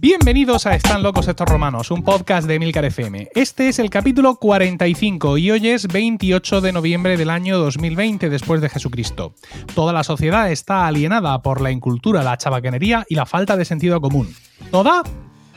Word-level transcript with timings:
Bienvenidos 0.00 0.66
a 0.66 0.74
Están 0.74 1.02
locos 1.02 1.26
estos 1.26 1.48
romanos, 1.48 1.90
un 1.90 2.02
podcast 2.02 2.46
de 2.46 2.54
Emilcar 2.54 2.84
FM. 2.84 3.30
Este 3.34 3.68
es 3.68 3.78
el 3.78 3.90
capítulo 3.90 4.36
45 4.36 5.38
y 5.38 5.50
hoy 5.50 5.68
es 5.68 5.88
28 5.88 6.60
de 6.60 6.72
noviembre 6.72 7.16
del 7.16 7.30
año 7.30 7.58
2020 7.58 8.30
después 8.30 8.60
de 8.60 8.68
Jesucristo. 8.68 9.34
Toda 9.74 9.92
la 9.92 10.04
sociedad 10.04 10.52
está 10.52 10.86
alienada 10.86 11.42
por 11.42 11.60
la 11.60 11.72
incultura, 11.72 12.22
la 12.22 12.36
chabacanería 12.36 13.04
y 13.08 13.16
la 13.16 13.26
falta 13.26 13.56
de 13.56 13.64
sentido 13.64 14.00
común. 14.00 14.32
¿Toda? 14.70 15.02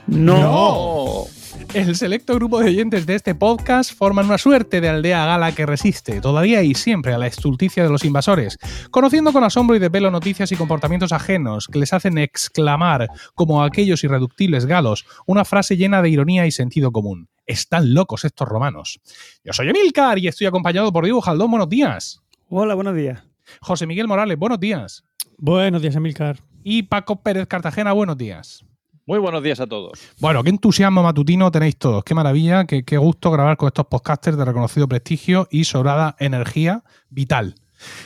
No. 0.07 1.25
El 1.73 1.95
selecto 1.95 2.35
grupo 2.35 2.59
de 2.59 2.65
oyentes 2.65 3.05
de 3.05 3.15
este 3.15 3.33
podcast 3.33 3.93
forman 3.93 4.25
una 4.25 4.37
suerte 4.37 4.81
de 4.81 4.89
aldea 4.89 5.25
gala 5.25 5.53
que 5.53 5.65
resiste, 5.65 6.19
todavía 6.19 6.63
y 6.63 6.73
siempre, 6.73 7.13
a 7.13 7.17
la 7.17 7.27
estulticia 7.27 7.83
de 7.83 7.89
los 7.89 8.03
invasores, 8.03 8.57
conociendo 8.91 9.31
con 9.31 9.43
asombro 9.43 9.75
y 9.75 9.79
de 9.79 9.89
pelo 9.89 10.11
noticias 10.11 10.51
y 10.51 10.55
comportamientos 10.57 11.13
ajenos 11.13 11.67
que 11.67 11.79
les 11.79 11.93
hacen 11.93 12.17
exclamar, 12.17 13.07
como 13.35 13.63
aquellos 13.63 14.03
irreductibles 14.03 14.65
galos, 14.65 15.05
una 15.25 15.45
frase 15.45 15.77
llena 15.77 16.01
de 16.01 16.09
ironía 16.09 16.45
y 16.45 16.51
sentido 16.51 16.91
común. 16.91 17.29
Están 17.45 17.93
locos 17.93 18.25
estos 18.25 18.47
romanos. 18.47 18.99
Yo 19.43 19.53
soy 19.53 19.69
Emilcar 19.69 20.19
y 20.19 20.27
estoy 20.27 20.47
acompañado 20.47 20.91
por 20.91 21.05
Diego 21.05 21.21
Jaldón. 21.21 21.51
Buenos 21.51 21.69
días. 21.69 22.21
Hola, 22.49 22.75
buenos 22.75 22.95
días. 22.95 23.23
José 23.61 23.87
Miguel 23.87 24.07
Morales, 24.07 24.37
buenos 24.37 24.59
días. 24.59 25.03
Buenos 25.37 25.81
días, 25.81 25.95
Emilcar. 25.95 26.39
Y 26.63 26.83
Paco 26.83 27.21
Pérez 27.21 27.47
Cartagena, 27.47 27.93
buenos 27.93 28.17
días. 28.17 28.65
Muy 29.11 29.19
buenos 29.19 29.43
días 29.43 29.59
a 29.59 29.67
todos. 29.67 29.99
Bueno, 30.21 30.41
qué 30.41 30.51
entusiasmo 30.51 31.03
matutino 31.03 31.51
tenéis 31.51 31.75
todos. 31.75 32.01
Qué 32.05 32.15
maravilla, 32.15 32.63
qué, 32.63 32.85
qué 32.85 32.95
gusto 32.95 33.29
grabar 33.29 33.57
con 33.57 33.67
estos 33.67 33.87
podcasters 33.87 34.37
de 34.37 34.45
reconocido 34.45 34.87
prestigio 34.87 35.49
y 35.51 35.65
sobrada 35.65 36.15
energía 36.17 36.85
vital. 37.09 37.55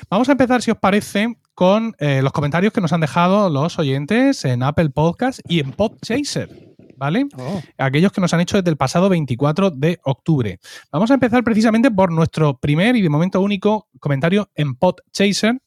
Vamos 0.09 0.29
a 0.29 0.31
empezar, 0.31 0.63
si 0.63 0.71
os 0.71 0.79
parece, 0.79 1.37
con 1.53 1.95
eh, 1.99 2.21
los 2.23 2.31
comentarios 2.31 2.73
que 2.73 2.81
nos 2.81 2.91
han 2.91 3.01
dejado 3.01 3.51
los 3.51 3.77
oyentes 3.77 4.45
en 4.45 4.63
Apple 4.63 4.89
Podcast 4.89 5.41
y 5.47 5.59
en 5.59 5.73
Podchaser. 5.73 6.73
¿Vale? 6.97 7.27
Oh. 7.37 7.62
Aquellos 7.77 8.12
que 8.12 8.21
nos 8.21 8.34
han 8.34 8.40
hecho 8.40 8.57
desde 8.57 8.71
el 8.71 8.77
pasado 8.77 9.07
24 9.07 9.69
de 9.69 9.99
octubre. 10.05 10.57
Vamos 10.91 11.12
a 11.12 11.13
empezar 11.13 11.43
precisamente 11.43 11.91
por 11.91 12.12
nuestro 12.12 12.57
primer 12.57 12.95
y 12.95 13.03
de 13.03 13.09
momento 13.09 13.41
único 13.41 13.90
comentario 13.99 14.49
en 14.55 14.73
Podchaser, 14.73 15.62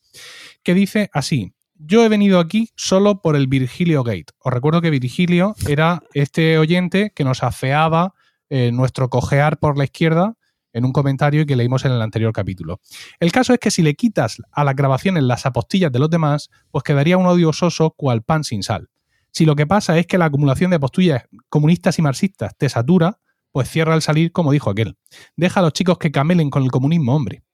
que 0.64 0.74
dice 0.74 1.10
así. 1.12 1.54
Yo 1.80 2.04
he 2.04 2.08
venido 2.08 2.40
aquí 2.40 2.70
solo 2.74 3.22
por 3.22 3.36
el 3.36 3.46
Virgilio 3.46 4.02
Gate. 4.02 4.32
Os 4.40 4.52
recuerdo 4.52 4.80
que 4.80 4.90
Virgilio 4.90 5.54
era 5.68 6.02
este 6.12 6.58
oyente 6.58 7.12
que 7.14 7.22
nos 7.22 7.44
afeaba 7.44 8.14
eh, 8.50 8.72
nuestro 8.72 9.08
cojear 9.08 9.58
por 9.58 9.78
la 9.78 9.84
izquierda 9.84 10.34
en 10.72 10.84
un 10.84 10.92
comentario 10.92 11.46
que 11.46 11.54
leímos 11.54 11.84
en 11.84 11.92
el 11.92 12.02
anterior 12.02 12.32
capítulo. 12.32 12.80
El 13.20 13.30
caso 13.30 13.52
es 13.52 13.60
que 13.60 13.70
si 13.70 13.82
le 13.82 13.94
quitas 13.94 14.38
a 14.50 14.64
las 14.64 14.74
grabaciones 14.74 15.22
las 15.22 15.46
apostillas 15.46 15.92
de 15.92 16.00
los 16.00 16.10
demás, 16.10 16.50
pues 16.72 16.82
quedaría 16.82 17.16
un 17.16 17.26
audio 17.26 17.52
soso 17.52 17.92
cual 17.92 18.22
pan 18.22 18.42
sin 18.42 18.64
sal. 18.64 18.88
Si 19.30 19.44
lo 19.46 19.54
que 19.54 19.66
pasa 19.66 19.98
es 19.98 20.06
que 20.06 20.18
la 20.18 20.24
acumulación 20.24 20.70
de 20.70 20.76
apostillas 20.76 21.24
comunistas 21.48 21.98
y 21.98 22.02
marxistas 22.02 22.56
te 22.56 22.68
satura, 22.68 23.20
pues 23.52 23.70
cierra 23.70 23.94
al 23.94 24.02
salir 24.02 24.32
como 24.32 24.50
dijo 24.50 24.68
aquel. 24.68 24.96
Deja 25.36 25.60
a 25.60 25.62
los 25.62 25.72
chicos 25.72 25.98
que 25.98 26.10
camelen 26.10 26.50
con 26.50 26.64
el 26.64 26.72
comunismo, 26.72 27.14
hombre. 27.14 27.44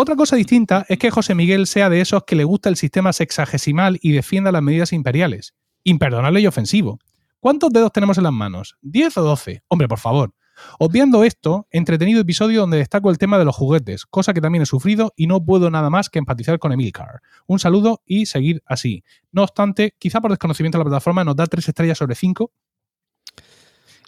Otra 0.00 0.14
cosa 0.14 0.36
distinta 0.36 0.86
es 0.88 0.96
que 0.98 1.10
José 1.10 1.34
Miguel 1.34 1.66
sea 1.66 1.90
de 1.90 2.00
esos 2.00 2.22
que 2.22 2.36
le 2.36 2.44
gusta 2.44 2.68
el 2.68 2.76
sistema 2.76 3.12
sexagesimal 3.12 3.98
y 4.00 4.12
defienda 4.12 4.52
las 4.52 4.62
medidas 4.62 4.92
imperiales. 4.92 5.54
Imperdonable 5.82 6.40
y 6.40 6.46
ofensivo. 6.46 7.00
¿Cuántos 7.40 7.70
dedos 7.70 7.90
tenemos 7.92 8.16
en 8.16 8.22
las 8.22 8.32
manos? 8.32 8.76
¿10 8.82 9.16
o 9.16 9.22
12? 9.22 9.64
Hombre, 9.66 9.88
por 9.88 9.98
favor. 9.98 10.32
Obviando 10.78 11.24
esto, 11.24 11.66
entretenido 11.72 12.20
episodio 12.20 12.60
donde 12.60 12.76
destaco 12.78 13.10
el 13.10 13.18
tema 13.18 13.40
de 13.40 13.44
los 13.44 13.56
juguetes, 13.56 14.06
cosa 14.06 14.32
que 14.32 14.40
también 14.40 14.62
he 14.62 14.66
sufrido 14.66 15.12
y 15.16 15.26
no 15.26 15.44
puedo 15.44 15.68
nada 15.68 15.90
más 15.90 16.08
que 16.10 16.20
empatizar 16.20 16.60
con 16.60 16.70
Emilcar. 16.72 17.20
Un 17.48 17.58
saludo 17.58 18.00
y 18.06 18.26
seguir 18.26 18.62
así. 18.66 19.02
No 19.32 19.42
obstante, 19.42 19.96
quizá 19.98 20.20
por 20.20 20.30
desconocimiento 20.30 20.78
de 20.78 20.84
la 20.84 20.90
plataforma 20.90 21.24
nos 21.24 21.34
da 21.34 21.46
3 21.48 21.66
estrellas 21.70 21.98
sobre 21.98 22.14
5. 22.14 22.52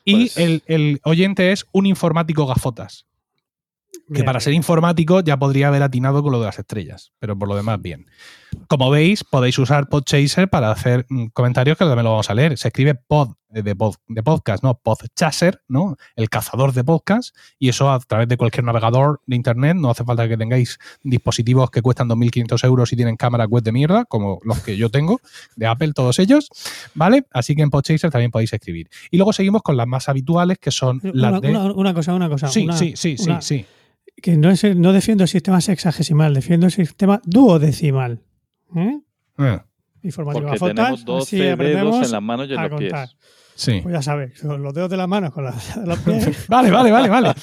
Y 0.04 0.14
Pues- 0.14 0.36
el, 0.36 0.62
el 0.66 1.00
oyente 1.02 1.50
es 1.50 1.66
un 1.72 1.86
informático 1.86 2.46
gafotas. 2.46 3.06
Que 4.12 4.24
para 4.24 4.40
ser 4.40 4.52
informático 4.54 5.20
ya 5.20 5.36
podría 5.38 5.68
haber 5.68 5.82
atinado 5.82 6.22
con 6.22 6.32
lo 6.32 6.40
de 6.40 6.46
las 6.46 6.58
estrellas, 6.58 7.12
pero 7.18 7.38
por 7.38 7.48
lo 7.48 7.54
demás 7.56 7.80
bien. 7.80 8.06
Como 8.66 8.90
veis, 8.90 9.22
podéis 9.22 9.58
usar 9.58 9.88
Podchaser 9.88 10.48
para 10.50 10.70
hacer 10.72 11.06
mm, 11.08 11.26
comentarios 11.28 11.78
que 11.78 11.84
también 11.84 12.04
lo 12.04 12.10
vamos 12.10 12.28
a 12.30 12.34
leer. 12.34 12.58
Se 12.58 12.68
escribe 12.68 12.94
pod 12.96 13.34
eh, 13.54 13.62
de, 13.62 13.76
pod- 13.76 13.98
de 14.08 14.22
podcast, 14.24 14.64
¿no? 14.64 14.74
Podchaser, 14.82 15.62
¿no? 15.68 15.96
El 16.16 16.28
cazador 16.28 16.72
de 16.72 16.82
podcast, 16.82 17.34
y 17.60 17.68
eso 17.68 17.90
a 17.92 18.00
través 18.00 18.26
de 18.28 18.36
cualquier 18.36 18.64
navegador 18.64 19.20
de 19.26 19.36
internet. 19.36 19.76
No 19.76 19.90
hace 19.90 20.02
falta 20.04 20.28
que 20.28 20.36
tengáis 20.36 20.78
dispositivos 21.04 21.70
que 21.70 21.80
cuestan 21.82 22.08
2.500 22.08 22.64
euros 22.64 22.92
y 22.92 22.96
tienen 22.96 23.16
cámara 23.16 23.44
web 23.46 23.62
de 23.62 23.72
mierda, 23.72 24.04
como 24.04 24.40
los 24.44 24.58
que 24.60 24.76
yo 24.76 24.90
tengo, 24.90 25.20
de 25.56 25.66
Apple, 25.66 25.92
todos 25.94 26.18
ellos, 26.18 26.48
¿vale? 26.94 27.26
Así 27.32 27.54
que 27.54 27.62
en 27.62 27.70
Podchaser 27.70 28.10
también 28.10 28.30
podéis 28.32 28.52
escribir. 28.52 28.88
Y 29.12 29.16
luego 29.16 29.32
seguimos 29.32 29.62
con 29.62 29.76
las 29.76 29.86
más 29.86 30.08
habituales, 30.08 30.58
que 30.58 30.70
son 30.72 31.00
las 31.04 31.30
Una, 31.32 31.40
de... 31.40 31.50
una- 31.50 31.72
una 31.72 31.94
cosa, 31.94 32.14
una 32.14 32.28
cosa. 32.28 32.48
sí, 32.48 32.64
una- 32.64 32.76
sí, 32.76 32.94
sí, 32.96 33.16
sí, 33.16 33.30
sí. 33.40 33.66
Que 34.22 34.36
no, 34.36 34.50
es, 34.50 34.64
no 34.76 34.92
defiendo 34.92 35.24
el 35.24 35.28
sistema 35.28 35.60
sexagesimal, 35.60 36.34
defiendo 36.34 36.66
el 36.66 36.72
sistema 36.72 37.20
duodecimal. 37.24 38.20
¿Eh? 38.76 39.00
Eh, 39.38 39.58
Informático 40.02 40.46
Porque 40.46 40.74
tenemos 40.74 41.04
12 41.04 41.22
así 41.22 41.36
dedos 41.36 41.54
aprendemos 41.54 42.06
en 42.06 42.12
las 42.12 42.22
manos 42.22 42.48
y 42.48 42.52
en 42.52 42.58
a 42.58 42.68
los 42.68 42.78
pies. 42.78 42.92
contar. 42.92 43.08
sí. 43.54 43.80
Pues 43.82 43.92
ya 43.92 44.02
sabes, 44.02 44.40
con 44.40 44.62
los 44.62 44.72
dedos 44.72 44.90
de 44.90 44.96
las 44.96 45.08
manos, 45.08 45.32
con 45.32 45.44
las 45.44 45.78
de 45.78 45.86
los 45.86 45.98
pies. 45.98 46.28
Vale, 46.48 46.70
vale, 46.70 46.90
vale, 46.90 47.08
vale. 47.08 47.34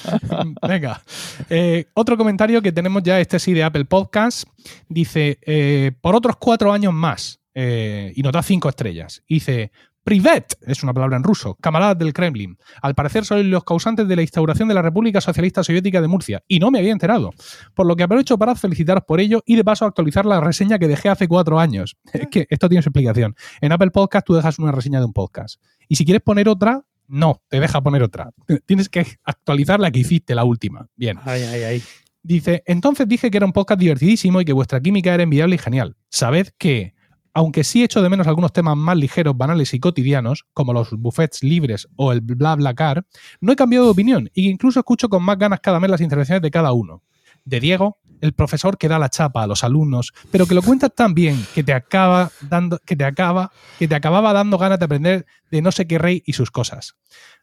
Venga. 0.66 1.00
Eh, 1.48 1.86
otro 1.94 2.16
comentario 2.16 2.60
que 2.60 2.72
tenemos 2.72 3.02
ya, 3.02 3.20
este 3.20 3.38
sí 3.38 3.52
de 3.54 3.62
Apple 3.62 3.84
Podcast, 3.84 4.48
dice, 4.88 5.38
eh, 5.42 5.92
por 6.00 6.16
otros 6.16 6.36
cuatro 6.36 6.72
años 6.72 6.92
más, 6.92 7.40
eh, 7.54 8.12
y 8.16 8.22
nos 8.22 8.32
da 8.32 8.42
cinco 8.42 8.68
estrellas. 8.68 9.22
Dice, 9.28 9.70
Privet, 10.08 10.56
es 10.62 10.82
una 10.82 10.94
palabra 10.94 11.18
en 11.18 11.22
ruso, 11.22 11.54
camaradas 11.60 11.98
del 11.98 12.14
Kremlin. 12.14 12.56
Al 12.80 12.94
parecer 12.94 13.26
sois 13.26 13.44
los 13.44 13.62
causantes 13.62 14.08
de 14.08 14.16
la 14.16 14.22
instauración 14.22 14.66
de 14.66 14.72
la 14.72 14.80
República 14.80 15.20
Socialista 15.20 15.62
Soviética 15.62 16.00
de 16.00 16.08
Murcia, 16.08 16.42
y 16.48 16.60
no 16.60 16.70
me 16.70 16.78
había 16.78 16.92
enterado. 16.92 17.34
Por 17.74 17.84
lo 17.84 17.94
que 17.94 18.04
aprovecho 18.04 18.38
para 18.38 18.54
felicitaros 18.54 19.04
por 19.04 19.20
ello 19.20 19.42
y 19.44 19.56
de 19.56 19.64
paso 19.64 19.84
actualizar 19.84 20.24
la 20.24 20.40
reseña 20.40 20.78
que 20.78 20.88
dejé 20.88 21.10
hace 21.10 21.28
cuatro 21.28 21.60
años. 21.60 21.98
Es 22.14 22.28
que 22.28 22.46
esto 22.48 22.70
tiene 22.70 22.80
su 22.80 22.88
explicación. 22.88 23.36
En 23.60 23.70
Apple 23.70 23.90
Podcast 23.90 24.26
tú 24.26 24.32
dejas 24.32 24.58
una 24.58 24.72
reseña 24.72 24.98
de 24.98 25.04
un 25.04 25.12
podcast. 25.12 25.60
Y 25.88 25.96
si 25.96 26.06
quieres 26.06 26.22
poner 26.22 26.48
otra, 26.48 26.86
no, 27.06 27.42
te 27.48 27.60
deja 27.60 27.82
poner 27.82 28.02
otra. 28.02 28.30
Tienes 28.64 28.88
que 28.88 29.04
actualizar 29.24 29.78
la 29.78 29.90
que 29.90 29.98
hiciste, 29.98 30.34
la 30.34 30.44
última. 30.44 30.86
Bien. 30.96 31.18
Ay, 31.26 31.42
ay, 31.42 31.62
ay. 31.64 31.82
Dice, 32.22 32.62
entonces 32.64 33.06
dije 33.06 33.30
que 33.30 33.36
era 33.36 33.44
un 33.44 33.52
podcast 33.52 33.78
divertidísimo 33.78 34.40
y 34.40 34.46
que 34.46 34.54
vuestra 34.54 34.80
química 34.80 35.12
era 35.12 35.22
envidiable 35.22 35.56
y 35.56 35.58
genial. 35.58 35.96
Sabed 36.08 36.48
que, 36.56 36.94
aunque 37.34 37.64
sí 37.64 37.82
echo 37.82 38.02
de 38.02 38.08
menos 38.08 38.26
algunos 38.26 38.52
temas 38.52 38.76
más 38.76 38.96
ligeros, 38.96 39.36
banales 39.36 39.74
y 39.74 39.80
cotidianos, 39.80 40.46
como 40.52 40.72
los 40.72 40.90
buffets 40.92 41.42
libres 41.42 41.88
o 41.96 42.12
el 42.12 42.20
bla 42.20 42.56
bla 42.56 42.74
car, 42.74 43.06
no 43.40 43.52
he 43.52 43.56
cambiado 43.56 43.86
de 43.86 43.92
opinión 43.92 44.30
que 44.34 44.42
incluso 44.42 44.80
escucho 44.80 45.08
con 45.08 45.22
más 45.22 45.38
ganas 45.38 45.60
cada 45.60 45.80
mes 45.80 45.90
las 45.90 46.00
intervenciones 46.00 46.42
de 46.42 46.50
cada 46.50 46.72
uno. 46.72 47.02
De 47.44 47.60
Diego, 47.60 47.98
el 48.20 48.32
profesor 48.32 48.78
que 48.78 48.88
da 48.88 48.98
la 48.98 49.08
chapa 49.08 49.42
a 49.42 49.46
los 49.46 49.64
alumnos, 49.64 50.12
pero 50.30 50.46
que 50.46 50.54
lo 50.54 50.62
cuentas 50.62 50.92
tan 50.94 51.14
bien 51.14 51.46
que 51.54 51.62
te 51.62 51.72
acaba 51.72 52.30
dando, 52.42 52.78
que 52.84 52.96
te 52.96 53.04
acaba, 53.04 53.52
que 53.78 53.88
te 53.88 53.94
acababa 53.94 54.32
dando 54.32 54.58
ganas 54.58 54.78
de 54.78 54.84
aprender 54.84 55.26
de 55.50 55.62
no 55.62 55.72
sé 55.72 55.86
qué 55.86 55.98
rey 55.98 56.22
y 56.26 56.32
sus 56.32 56.50
cosas. 56.50 56.96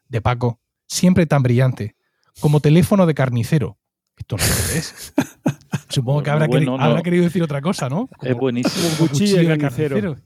De 0.08 0.20
Paco, 0.20 0.60
siempre 0.86 1.26
tan 1.26 1.42
brillante, 1.42 1.96
como 2.40 2.60
teléfono 2.60 3.06
de 3.06 3.14
carnicero. 3.14 3.78
Esto 4.16 4.36
no 4.36 4.44
es. 4.74 5.14
Supongo 5.88 6.22
que 6.22 6.30
habrá, 6.30 6.46
bueno, 6.46 6.72
queri- 6.72 6.78
¿no? 6.78 6.82
habrá 6.84 7.02
querido 7.02 7.24
decir 7.24 7.42
otra 7.42 7.60
cosa, 7.60 7.88
¿no? 7.88 8.08
Es 8.22 8.36
buenísimo. 8.36 8.88
Un 9.00 9.08
cuchillo 9.08 9.36
de 9.38 9.58
carnicero. 9.58 10.16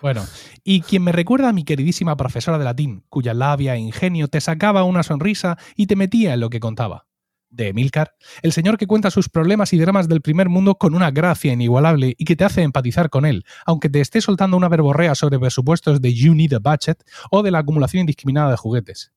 Bueno, 0.00 0.24
y 0.62 0.80
quien 0.82 1.02
me 1.02 1.12
recuerda 1.12 1.48
a 1.48 1.52
mi 1.52 1.64
queridísima 1.64 2.16
profesora 2.16 2.58
de 2.58 2.64
latín, 2.64 3.04
cuya 3.08 3.34
labia 3.34 3.74
e 3.74 3.78
ingenio 3.78 4.28
te 4.28 4.40
sacaba 4.40 4.84
una 4.84 5.02
sonrisa 5.02 5.58
y 5.74 5.86
te 5.86 5.96
metía 5.96 6.34
en 6.34 6.40
lo 6.40 6.50
que 6.50 6.60
contaba. 6.60 7.06
De 7.48 7.68
Emilcar, 7.68 8.14
el 8.42 8.52
señor 8.52 8.76
que 8.76 8.86
cuenta 8.86 9.10
sus 9.10 9.28
problemas 9.28 9.72
y 9.72 9.78
dramas 9.78 10.08
del 10.08 10.20
primer 10.20 10.48
mundo 10.48 10.76
con 10.76 10.94
una 10.94 11.10
gracia 11.10 11.52
inigualable 11.52 12.14
y 12.18 12.24
que 12.24 12.36
te 12.36 12.44
hace 12.44 12.62
empatizar 12.62 13.08
con 13.08 13.24
él, 13.24 13.44
aunque 13.64 13.88
te 13.88 14.00
esté 14.00 14.20
soltando 14.20 14.56
una 14.56 14.68
verborrea 14.68 15.14
sobre 15.14 15.38
presupuestos 15.38 16.00
de 16.02 16.12
You 16.12 16.34
Need 16.34 16.54
a 16.54 16.58
Budget 16.58 17.02
o 17.30 17.42
de 17.42 17.50
la 17.50 17.60
acumulación 17.60 18.00
indiscriminada 18.02 18.50
de 18.50 18.56
juguetes. 18.56 19.12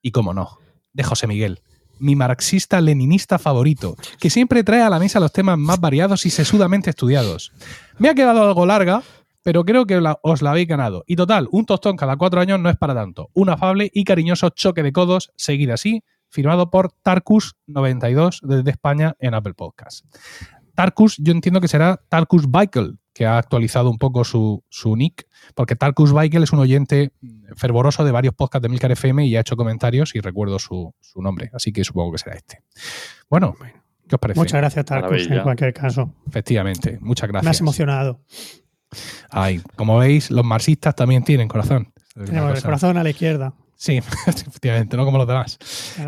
Y 0.00 0.12
cómo 0.12 0.32
no, 0.32 0.58
de 0.92 1.02
José 1.02 1.26
Miguel, 1.26 1.60
mi 1.98 2.16
marxista-leninista 2.16 3.38
favorito, 3.38 3.96
que 4.20 4.30
siempre 4.30 4.64
trae 4.64 4.82
a 4.82 4.90
la 4.90 4.98
mesa 4.98 5.20
los 5.20 5.32
temas 5.32 5.58
más 5.58 5.80
variados 5.80 6.26
y 6.26 6.30
sesudamente 6.30 6.90
estudiados. 6.90 7.52
Me 7.98 8.08
ha 8.08 8.14
quedado 8.14 8.42
algo 8.42 8.66
larga, 8.66 9.02
pero 9.42 9.64
creo 9.64 9.86
que 9.86 10.00
la- 10.00 10.18
os 10.22 10.40
la 10.42 10.50
habéis 10.52 10.68
ganado. 10.68 11.04
Y 11.06 11.16
total, 11.16 11.48
un 11.50 11.66
tostón 11.66 11.96
cada 11.96 12.16
cuatro 12.16 12.40
años 12.40 12.58
no 12.60 12.70
es 12.70 12.76
para 12.76 12.94
tanto. 12.94 13.28
Un 13.34 13.50
afable 13.50 13.90
y 13.92 14.04
cariñoso 14.04 14.48
choque 14.50 14.82
de 14.82 14.92
codos, 14.92 15.32
seguido 15.36 15.74
así, 15.74 16.02
firmado 16.30 16.70
por 16.70 16.92
Tarkus92 17.04 18.40
desde 18.42 18.70
España 18.70 19.14
en 19.18 19.34
Apple 19.34 19.54
Podcast. 19.54 20.04
Tarkus, 20.74 21.16
yo 21.18 21.32
entiendo 21.32 21.60
que 21.60 21.68
será 21.68 22.00
Tarkus 22.08 22.50
Baikel, 22.50 22.98
que 23.14 23.24
ha 23.26 23.38
actualizado 23.38 23.90
un 23.90 23.98
poco 23.98 24.24
su, 24.24 24.62
su 24.68 24.96
nick, 24.96 25.26
porque 25.54 25.76
Tarkus 25.76 26.12
Baikel 26.12 26.42
es 26.42 26.52
un 26.52 26.58
oyente 26.58 27.12
fervoroso 27.56 28.04
de 28.04 28.10
varios 28.12 28.34
podcasts 28.34 28.62
de 28.64 28.68
Milcar 28.68 28.90
FM 28.92 29.24
y 29.26 29.36
ha 29.36 29.40
hecho 29.40 29.56
comentarios 29.56 30.14
y 30.14 30.20
recuerdo 30.20 30.58
su, 30.58 30.92
su 31.00 31.22
nombre, 31.22 31.50
así 31.54 31.72
que 31.72 31.84
supongo 31.84 32.12
que 32.12 32.18
será 32.18 32.36
este. 32.36 32.62
Bueno, 33.30 33.54
¿Qué 34.06 34.16
os 34.16 34.20
parece? 34.20 34.38
Muchas 34.38 34.60
gracias, 34.60 34.84
Tarkus, 34.84 35.10
Maravilla. 35.12 35.36
en 35.36 35.42
cualquier 35.42 35.72
caso. 35.72 36.12
Efectivamente, 36.28 36.98
muchas 37.00 37.30
Me 37.30 37.38
has 37.38 37.44
gracias. 37.44 37.60
emocionado. 37.62 38.20
Ay, 39.30 39.62
como 39.76 39.98
veis, 39.98 40.30
los 40.30 40.44
marxistas 40.44 40.94
también 40.94 41.24
tienen 41.24 41.48
corazón. 41.48 41.92
Tenemos 42.14 42.58
el 42.58 42.62
corazón 42.62 42.96
a 42.98 43.02
la 43.02 43.10
izquierda. 43.10 43.54
Sí, 43.76 43.96
efectivamente, 44.26 44.96
no 44.96 45.04
como 45.04 45.18
los 45.18 45.26
demás. 45.26 45.58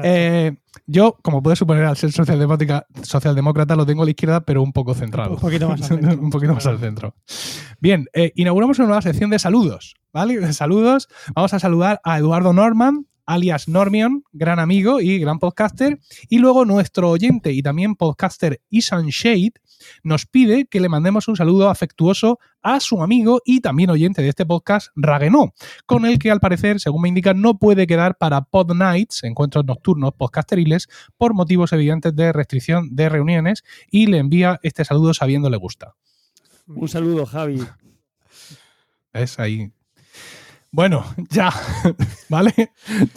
Eh, 0.03 0.57
yo, 0.87 1.19
como 1.23 1.43
puedes 1.43 1.59
suponer, 1.59 1.85
al 1.85 1.97
ser 1.97 2.13
socialdemócrata, 2.13 2.87
socialdemócrata, 3.03 3.77
lo 3.77 3.87
tengo 3.87 4.03
a 4.03 4.05
la 4.05 4.11
izquierda, 4.11 4.41
pero 4.41 4.63
un 4.63 4.73
poco 4.73 4.95
centrado. 4.95 5.33
Un 5.35 5.41
poquito 5.41 5.69
más 5.69 5.83
al 5.83 5.87
centro. 6.01 6.23
un 6.23 6.31
poquito 6.31 6.55
más 6.55 6.67
al 6.67 6.79
centro. 6.79 7.15
Bien, 7.81 8.07
eh, 8.13 8.33
inauguramos 8.37 8.79
una 8.79 8.89
nueva 8.89 9.03
sección 9.03 9.31
de 9.31 9.39
saludos, 9.39 9.95
¿vale? 10.13 10.39
De 10.39 10.53
saludos. 10.53 11.09
Vamos 11.35 11.55
a 11.55 11.59
saludar 11.59 12.01
a 12.05 12.19
Eduardo 12.19 12.53
Norman, 12.53 13.07
alias 13.27 13.69
Normion, 13.69 14.25
gran 14.33 14.59
amigo 14.59 15.01
y 15.01 15.19
gran 15.19 15.39
podcaster. 15.39 15.99
Y 16.29 16.39
luego 16.39 16.65
nuestro 16.65 17.11
oyente 17.11 17.53
y 17.53 17.63
también 17.63 17.97
podcaster 17.97 18.61
Isan 18.71 19.07
Shade 19.07 19.53
nos 20.03 20.27
pide 20.27 20.67
que 20.67 20.81
le 20.81 20.89
mandemos 20.89 21.29
un 21.29 21.37
saludo 21.37 21.69
afectuoso 21.69 22.39
a 22.63 22.81
su 22.81 23.03
amigo 23.03 23.41
y 23.45 23.61
también 23.61 23.91
oyente 23.91 24.23
de 24.23 24.29
este 24.29 24.45
podcast, 24.45 24.89
Raguenó, 24.97 25.55
con 25.87 26.05
el 26.05 26.19
que 26.19 26.31
al 26.31 26.41
parecer, 26.41 26.81
según 26.81 27.03
me 27.03 27.09
indican, 27.09 27.41
no 27.41 27.59
puede 27.59 27.87
quedar 27.87 28.19
para 28.19 28.43
Pod 28.43 28.75
Nights, 28.75 29.25
encuentros 29.25 29.65
nocturnos 29.65 30.15
podcasteriles, 30.15 30.89
por 31.17 31.35
motivos 31.35 31.73
evidentes 31.73 32.15
de 32.17 32.33
restricción 32.33 32.95
de 32.95 33.09
reuniones 33.09 33.63
y 33.91 34.07
le 34.07 34.19
envía 34.19 34.59
este 34.63 34.85
saludo 34.85 35.15
sabiendo 35.15 35.51
le 35.51 35.57
gusta. 35.57 35.95
Un 36.67 36.89
saludo, 36.89 37.27
Javi. 37.27 37.65
¿Ves? 39.13 39.39
Ahí. 39.39 39.71
Bueno, 40.77 41.07
ya, 41.31 41.51
¿vale? 42.29 42.53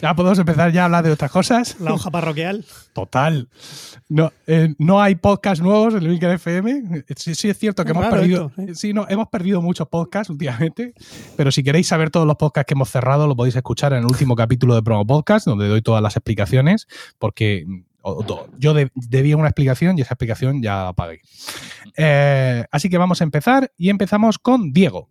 Ya 0.00 0.14
podemos 0.14 0.38
empezar 0.38 0.72
ya 0.72 0.80
a 0.80 0.84
hablar 0.86 1.04
de 1.04 1.10
otras 1.10 1.30
cosas. 1.30 1.76
La 1.78 1.92
hoja 1.92 2.10
parroquial. 2.10 2.64
Total. 2.94 3.50
No, 4.08 4.32
eh, 4.46 4.74
no 4.78 5.02
hay 5.02 5.16
podcast 5.16 5.60
nuevos 5.60 5.92
en 5.92 6.00
el 6.04 6.08
Milker 6.08 6.30
FM. 6.30 7.04
Sí, 7.14 7.34
sí 7.34 7.50
es 7.50 7.58
cierto 7.58 7.84
que 7.84 7.92
Es 7.92 7.98
hemos 7.98 8.08
perdido, 8.08 8.46
esto, 8.56 8.62
¿eh? 8.62 8.74
sí, 8.74 8.94
no, 8.94 9.04
hemos 9.10 9.28
perdido 9.28 9.60
muchos 9.60 9.86
podcasts 9.88 10.30
últimamente, 10.30 10.94
pero 11.36 11.52
si 11.52 11.62
queréis 11.62 11.86
saber 11.86 12.08
todos 12.08 12.26
los 12.26 12.36
podcasts 12.36 12.66
que 12.66 12.72
hemos 12.72 12.88
cerrado, 12.88 13.26
lo 13.26 13.36
podéis 13.36 13.56
escuchar 13.56 13.92
en 13.92 13.98
el 13.98 14.06
último 14.06 14.36
capítulo 14.36 14.74
de 14.74 14.82
Promo 14.82 15.06
Podcast, 15.06 15.46
donde 15.46 15.68
doy 15.68 15.82
todas 15.82 16.02
las 16.02 16.16
explicaciones, 16.16 16.88
porque 17.18 17.64
mm, 17.66 17.82
yo 18.56 18.72
de- 18.72 18.90
debía 18.94 19.36
una 19.36 19.48
explicación 19.48 19.98
y 19.98 20.00
esa 20.00 20.14
explicación 20.14 20.62
ya 20.62 20.84
la 20.84 20.92
pagué. 20.94 21.20
Eh, 21.94 22.64
así 22.70 22.88
que 22.88 22.96
vamos 22.96 23.20
a 23.20 23.24
empezar 23.24 23.70
y 23.76 23.90
empezamos 23.90 24.38
con 24.38 24.72
Diego. 24.72 25.08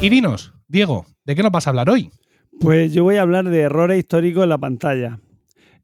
Y 0.00 0.08
dinos, 0.10 0.54
Diego, 0.68 1.06
¿de 1.24 1.34
qué 1.34 1.42
nos 1.42 1.50
vas 1.52 1.66
a 1.66 1.70
hablar 1.70 1.90
hoy? 1.90 2.10
Pues 2.60 2.92
yo 2.92 3.02
voy 3.04 3.16
a 3.16 3.22
hablar 3.22 3.48
de 3.48 3.60
errores 3.60 3.98
históricos 3.98 4.44
en 4.44 4.48
la 4.50 4.58
pantalla. 4.58 5.20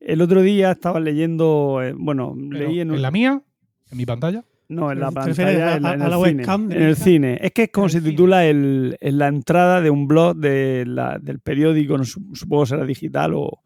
El 0.00 0.20
otro 0.20 0.42
día 0.42 0.70
estaba 0.72 1.00
leyendo, 1.00 1.80
eh, 1.82 1.94
bueno, 1.96 2.36
Pero, 2.50 2.68
leí 2.68 2.80
en, 2.80 2.90
un- 2.90 2.96
¿En 2.96 3.02
la 3.02 3.10
mía? 3.10 3.42
¿En 3.90 3.98
mi 3.98 4.06
pantalla? 4.06 4.44
No, 4.68 4.90
en 4.92 5.00
la 5.00 5.10
¿Te 5.10 5.20
refieres 5.26 5.36
pantalla, 5.58 5.76
en, 5.76 5.86
a- 5.86 5.94
en 5.94 6.02
a 6.02 6.04
el 6.04 6.10
la 6.10 6.16
cine. 6.28 6.74
En 6.76 6.82
el 6.82 6.96
cine. 6.96 7.38
Es 7.42 7.52
que 7.52 7.64
es 7.64 7.70
como 7.70 7.88
se 7.88 8.00
titula 8.00 8.46
el, 8.46 8.96
en 9.00 9.18
la 9.18 9.28
entrada 9.28 9.80
de 9.80 9.90
un 9.90 10.06
blog 10.06 10.36
de 10.36 10.84
la- 10.86 11.18
del 11.20 11.40
periódico, 11.40 11.98
no 11.98 12.04
su- 12.04 12.22
supongo 12.34 12.66
será 12.66 12.84
digital 12.84 13.32
o 13.34 13.62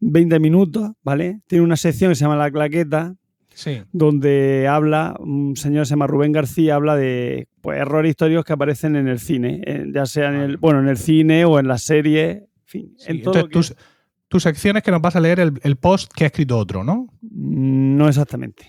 20 0.00 0.38
minutos, 0.40 0.90
¿vale? 1.02 1.40
Tiene 1.46 1.64
una 1.64 1.76
sección 1.76 2.10
que 2.10 2.14
se 2.16 2.24
llama 2.24 2.36
La 2.36 2.50
Claqueta, 2.50 3.14
Sí. 3.60 3.82
donde 3.92 4.66
habla, 4.68 5.14
un 5.20 5.54
señor 5.56 5.84
se 5.86 5.90
llama 5.90 6.06
Rubén 6.06 6.32
García, 6.32 6.76
habla 6.76 6.96
de 6.96 7.46
pues, 7.60 7.78
errores 7.78 8.10
históricos 8.10 8.44
que 8.44 8.52
aparecen 8.54 8.96
en 8.96 9.06
el 9.06 9.18
cine, 9.20 9.62
ya 9.92 10.06
sea 10.06 10.28
en 10.30 10.40
el, 10.40 10.56
bueno, 10.56 10.80
en 10.80 10.88
el 10.88 10.96
cine 10.96 11.44
o 11.44 11.58
en 11.58 11.68
la 11.68 11.76
serie, 11.78 12.30
en 12.30 12.46
fin, 12.64 12.94
Sí, 12.96 13.12
en 13.12 13.22
todo 13.22 13.34
lo 13.34 13.40
Entonces, 13.40 13.74
que- 13.76 13.76
tus, 13.76 13.86
tus 14.28 14.42
secciones 14.44 14.82
que 14.82 14.90
nos 14.90 15.02
vas 15.02 15.16
a 15.16 15.20
leer 15.20 15.40
el, 15.40 15.52
el 15.62 15.76
post 15.76 16.10
que 16.12 16.24
ha 16.24 16.28
escrito 16.28 16.56
otro, 16.56 16.82
¿no? 16.84 17.06
Mm, 17.20 17.96
No 17.96 18.08
exactamente. 18.08 18.64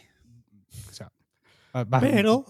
Pero- 2.01 2.45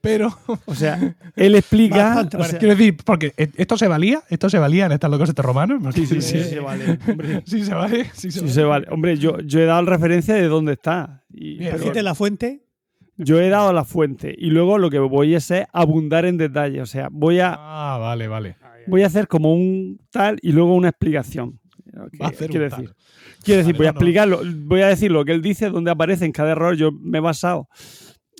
Pero. 0.00 0.38
O 0.66 0.74
sea, 0.74 1.14
él 1.36 1.54
explica. 1.54 1.96
Bastante 2.14 2.36
o 2.36 2.40
sea, 2.40 2.46
parecido. 2.52 2.58
Quiero 2.60 2.74
decir, 2.76 2.96
porque 3.04 3.32
e- 3.36 3.50
esto 3.56 3.76
se 3.76 3.88
valía, 3.88 4.22
esto 4.28 4.50
se 4.50 4.58
valía 4.58 4.86
en 4.86 4.92
estas 4.92 5.10
locos 5.10 5.34
de 5.34 5.42
romanos. 5.42 5.94
sí, 5.94 6.06
sí, 6.06 6.20
Sí, 6.20 6.42
se 6.44 6.60
vale. 6.60 6.98
hombre. 7.08 7.42
Sí 7.46 7.64
se 7.64 7.74
vale. 7.74 8.04
Sí 8.14 8.30
se 8.30 8.40
Sí 8.40 8.48
se 8.48 8.62
vale. 8.64 8.86
Hombre, 8.90 9.16
yo, 9.16 9.38
yo 9.40 9.60
he 9.60 9.64
dado 9.64 9.82
la 9.82 9.90
referencia 9.90 10.34
de 10.34 10.48
dónde 10.48 10.72
está. 10.72 11.24
Y, 11.32 11.58
pero 11.58 11.92
la 12.02 12.14
fuente. 12.14 12.64
yo 13.16 13.40
he 13.40 13.48
dado 13.48 13.72
la 13.72 13.84
fuente. 13.84 14.34
Y 14.36 14.50
luego 14.50 14.78
lo 14.78 14.90
que 14.90 14.98
voy 14.98 15.34
es 15.34 15.50
eh, 15.50 15.66
abundar 15.72 16.24
en 16.24 16.36
detalle. 16.36 16.80
O 16.82 16.86
sea, 16.86 17.08
voy 17.10 17.40
a, 17.40 17.54
Ah, 17.56 17.98
vale, 17.98 18.28
vale. 18.28 18.56
voy 18.86 19.02
a 19.02 19.06
hacer 19.06 19.28
como 19.28 19.52
un 19.54 20.00
tal 20.10 20.38
y 20.42 20.52
luego 20.52 20.74
una 20.74 20.88
explicación. 20.88 21.60
Va 22.20 22.26
a 22.26 22.28
hacer 22.28 22.48
Quiero 22.50 22.64
un 22.66 22.70
decir, 22.70 22.86
tal. 22.90 22.96
quiero 23.42 23.58
decir 23.58 23.76
voy 23.76 23.86
a 23.86 23.90
explicarlo, 23.90 24.40
voy 24.64 24.82
a 24.82 24.88
decir 24.88 25.10
lo 25.10 25.24
que 25.24 25.32
él 25.32 25.42
dice, 25.42 25.68
dónde 25.70 25.90
aparece 25.90 26.24
en 26.24 26.32
cada 26.32 26.52
error. 26.52 26.76
Yo 26.76 26.92
me 26.92 27.18
he 27.18 27.20
basado. 27.20 27.68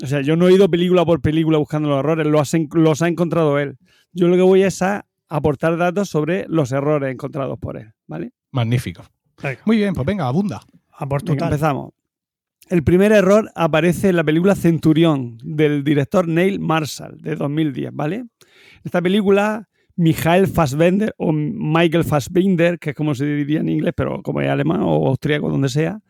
O 0.02 0.06
sea, 0.06 0.20
yo 0.20 0.36
no 0.36 0.48
he 0.48 0.54
ido 0.54 0.68
película 0.70 1.04
por 1.04 1.20
película 1.20 1.58
buscando 1.58 1.88
los 1.88 1.98
errores, 1.98 2.26
los, 2.26 2.52
los 2.72 3.02
ha 3.02 3.08
encontrado 3.08 3.58
él. 3.58 3.76
Yo 4.12 4.28
lo 4.28 4.36
que 4.36 4.42
voy 4.42 4.62
es 4.62 4.80
a 4.82 5.06
aportar 5.28 5.76
datos 5.76 6.08
sobre 6.08 6.46
los 6.48 6.72
errores 6.72 7.12
encontrados 7.12 7.58
por 7.58 7.76
él. 7.76 7.92
¿Vale? 8.06 8.32
Magnífico. 8.52 9.02
Venga, 9.42 9.60
Muy 9.64 9.76
bien, 9.76 9.94
pues 9.94 10.06
venga, 10.06 10.26
abunda. 10.26 10.60
a 10.92 11.06
por 11.06 11.22
Venga, 11.22 11.46
empezamos. 11.46 11.92
El 12.68 12.82
primer 12.82 13.12
error 13.12 13.50
aparece 13.54 14.10
en 14.10 14.16
la 14.16 14.24
película 14.24 14.54
Centurión 14.54 15.38
del 15.42 15.84
director 15.84 16.28
Neil 16.28 16.60
Marshall 16.60 17.18
de 17.20 17.34
2010, 17.34 17.90
¿vale? 17.92 18.24
Esta 18.84 19.00
película, 19.00 19.68
Michael 19.96 20.48
Fassbender 20.48 21.14
o 21.16 21.32
Michael 21.32 22.04
Fassbinder, 22.04 22.78
que 22.78 22.90
es 22.90 22.96
como 22.96 23.14
se 23.14 23.24
diría 23.24 23.60
en 23.60 23.70
inglés, 23.70 23.94
pero 23.96 24.22
como 24.22 24.42
es 24.42 24.48
alemán 24.48 24.82
o 24.82 25.08
austríaco, 25.08 25.48
donde 25.48 25.70
sea, 25.70 26.00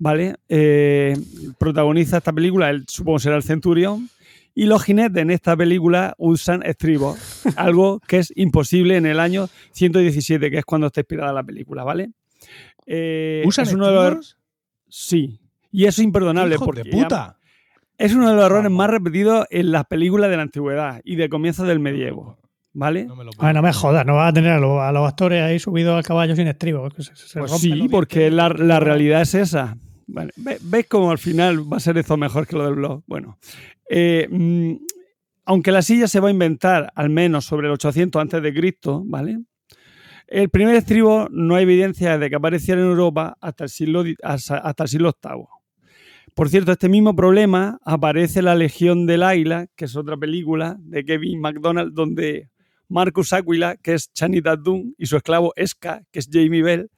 ¿vale? 0.00 0.34
Eh, 0.48 1.16
protagoniza 1.58 2.16
esta 2.16 2.32
película, 2.32 2.70
él 2.70 2.84
supongo 2.88 3.20
será 3.20 3.36
el 3.36 3.44
Centurión, 3.44 4.08
y 4.52 4.64
los 4.66 4.82
jinetes 4.82 5.22
en 5.22 5.30
esta 5.30 5.56
película 5.56 6.14
usan 6.18 6.64
estribos, 6.64 7.16
algo 7.56 8.00
que 8.00 8.18
es 8.18 8.32
imposible 8.34 8.96
en 8.96 9.06
el 9.06 9.20
año 9.20 9.48
117, 9.70 10.50
que 10.50 10.58
es 10.58 10.64
cuando 10.64 10.88
está 10.88 11.00
inspirada 11.02 11.32
la 11.32 11.44
película, 11.44 11.84
¿vale? 11.84 12.10
Eh, 12.86 13.44
¿Usan 13.46 13.66
es 13.68 13.74
uno 13.74 13.86
de 13.86 13.92
los- 13.92 14.04
estribos? 14.04 14.36
Sí. 14.88 15.38
Y 15.70 15.84
eso 15.84 16.00
es 16.00 16.04
imperdonable 16.04 16.56
¡Hijo 16.56 16.64
porque 16.64 16.82
de 16.82 16.90
puta! 16.90 17.36
es 17.96 18.12
uno 18.14 18.28
de 18.30 18.34
los 18.34 18.44
errores 18.46 18.72
más 18.72 18.90
repetidos 18.90 19.46
en 19.50 19.70
las 19.70 19.84
películas 19.84 20.28
de 20.30 20.36
la 20.36 20.42
antigüedad 20.42 21.00
y 21.04 21.14
de 21.14 21.28
comienzos 21.28 21.68
del 21.68 21.78
medievo. 21.78 22.38
¿Vale? 22.72 23.04
No 23.04 23.14
me 23.16 23.24
lo 23.24 23.30
Ah, 23.38 23.52
no 23.52 23.62
me 23.62 23.72
jodas, 23.72 24.06
no 24.06 24.14
vas 24.16 24.30
a 24.30 24.32
tener 24.32 24.52
a 24.52 24.58
los, 24.60 24.80
a 24.80 24.90
los 24.92 25.06
actores 25.08 25.42
ahí 25.42 25.58
subidos 25.58 25.96
al 25.96 26.04
caballo 26.04 26.34
sin 26.36 26.46
estribo. 26.48 26.88
que 26.90 27.02
se- 27.02 27.14
se 27.16 27.38
Pues 27.38 27.52
sí, 27.60 27.88
porque 27.90 28.30
la, 28.30 28.48
la 28.48 28.78
realidad 28.80 29.20
es 29.22 29.34
esa. 29.34 29.76
Vale, 30.12 30.32
ve- 30.36 30.58
¿Ves 30.62 30.86
cómo 30.88 31.10
al 31.10 31.18
final 31.18 31.70
va 31.72 31.76
a 31.76 31.80
ser 31.80 31.96
esto 31.98 32.16
mejor 32.16 32.46
que 32.46 32.56
lo 32.56 32.64
del 32.64 32.74
blog? 32.74 33.02
Bueno, 33.06 33.38
eh, 33.88 34.26
mm, 34.30 34.72
aunque 35.44 35.72
la 35.72 35.82
silla 35.82 36.08
se 36.08 36.20
va 36.20 36.28
a 36.28 36.32
inventar 36.32 36.92
al 36.94 37.10
menos 37.10 37.44
sobre 37.44 37.68
el 37.68 37.72
800 37.74 38.20
antes 38.20 38.42
de 38.42 38.52
Cristo, 38.54 39.02
¿vale? 39.06 39.38
El 40.26 40.48
primer 40.48 40.76
estribo 40.76 41.28
no 41.30 41.56
hay 41.56 41.64
evidencia 41.64 42.18
de 42.18 42.30
que 42.30 42.36
apareciera 42.36 42.80
en 42.80 42.86
Europa 42.86 43.36
hasta 43.40 43.64
el 43.64 43.70
siglo, 43.70 44.04
hasta, 44.22 44.74
el 44.84 44.88
siglo 44.88 45.12
VIII. 45.22 45.44
Por 46.34 46.48
cierto, 46.48 46.70
este 46.72 46.88
mismo 46.88 47.16
problema 47.16 47.80
aparece 47.84 48.38
en 48.38 48.44
La 48.44 48.54
Legión 48.54 49.06
del 49.06 49.24
Águila, 49.24 49.66
que 49.74 49.86
es 49.86 49.96
otra 49.96 50.16
película 50.16 50.76
de 50.80 51.04
Kevin 51.04 51.40
MacDonald, 51.40 51.92
donde 51.94 52.48
Marcus 52.88 53.32
Aquila, 53.32 53.76
que 53.76 53.94
es 53.94 54.12
Channing 54.12 54.42
Tatum, 54.42 54.94
y 54.96 55.06
su 55.06 55.16
esclavo 55.16 55.52
Esca, 55.56 56.02
que 56.12 56.20
es 56.20 56.28
Jamie 56.32 56.62
Bell, 56.62 56.90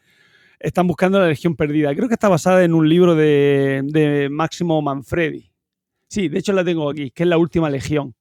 están 0.62 0.86
buscando 0.86 1.18
la 1.20 1.26
Legión 1.28 1.54
Perdida. 1.56 1.94
Creo 1.94 2.08
que 2.08 2.14
está 2.14 2.28
basada 2.28 2.64
en 2.64 2.72
un 2.74 2.88
libro 2.88 3.14
de, 3.14 3.82
de 3.84 4.28
Máximo 4.30 4.80
Manfredi. 4.82 5.50
Sí, 6.08 6.28
de 6.28 6.38
hecho 6.38 6.52
la 6.52 6.64
tengo 6.64 6.90
aquí, 6.90 7.10
que 7.10 7.22
es 7.24 7.28
La 7.28 7.38
Última 7.38 7.68
Legión. 7.70 8.14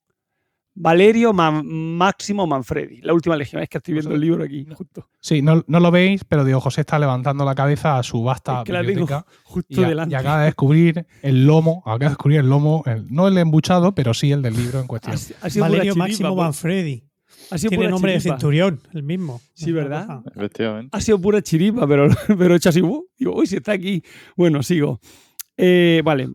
Valerio 0.74 1.34
Man- 1.34 1.66
Máximo 1.68 2.48
Manfredi, 2.48 3.02
La 3.02 3.14
Última 3.14 3.36
Legión. 3.36 3.62
Es 3.62 3.68
que 3.68 3.78
estoy 3.80 3.94
viendo 3.94 4.16
el 4.16 4.22
libro 4.22 4.44
aquí, 4.46 4.66
justo, 4.74 5.10
Sí, 5.20 5.42
no, 5.42 5.64
no 5.68 5.80
lo 5.82 5.92
veis, 5.92 6.24
pero 6.24 6.46
Diego 6.46 6.62
José 6.62 6.82
está 6.82 6.98
levantando 6.98 7.44
la 7.44 7.54
cabeza 7.54 7.98
a 7.98 8.04
su 8.04 8.24
vasta 8.24 8.60
Es 8.60 8.64
que 8.64 8.72
la 8.74 8.84
tengo 8.86 9.06
justo 9.44 9.82
y, 9.82 9.84
a- 9.84 9.90
delante. 9.90 10.14
y 10.14 10.16
acaba 10.16 10.40
de 10.40 10.46
descubrir 10.46 11.06
el 11.22 11.46
lomo, 11.46 11.82
acaba 11.86 12.00
de 12.00 12.06
descubrir 12.08 12.40
el 12.40 12.48
lomo, 12.50 12.84
el- 12.86 13.06
no 13.14 13.28
el 13.28 13.38
embuchado, 13.38 13.94
pero 13.94 14.14
sí 14.14 14.32
el 14.32 14.42
del 14.42 14.56
libro 14.56 14.80
en 14.80 14.88
cuestión. 14.88 15.14
Ha, 15.14 15.46
ha 15.46 15.50
sido 15.50 15.64
Valerio 15.66 15.96
Máximo 15.96 16.30
chiripa, 16.30 16.42
Manfredi. 16.44 17.04
Ha 17.52 17.58
sido 17.58 17.70
Tiene 17.70 17.84
pura 17.84 17.90
nombre 17.92 18.12
de 18.14 18.18
chiripa. 18.20 18.36
centurión, 18.36 18.80
el 18.94 19.04
mismo. 19.04 19.42
Sí, 19.54 19.72
¿verdad? 19.72 20.08
Cosa. 20.08 20.24
Efectivamente. 20.36 20.90
ha 20.98 21.02
sido 21.02 21.20
pura 21.22 21.42
chiripa, 21.42 21.88
pero, 21.88 22.08
pero 22.38 22.56
hecho 22.56 22.70
así, 22.70 22.82
¡uh! 22.82 23.06
digo, 23.18 23.36
uy, 23.36 23.46
si 23.48 23.58
está 23.58 23.74
aquí. 23.74 24.04
Bueno, 24.36 24.64
sigo. 24.64 25.00
Eh, 25.58 26.02
vale. 26.04 26.30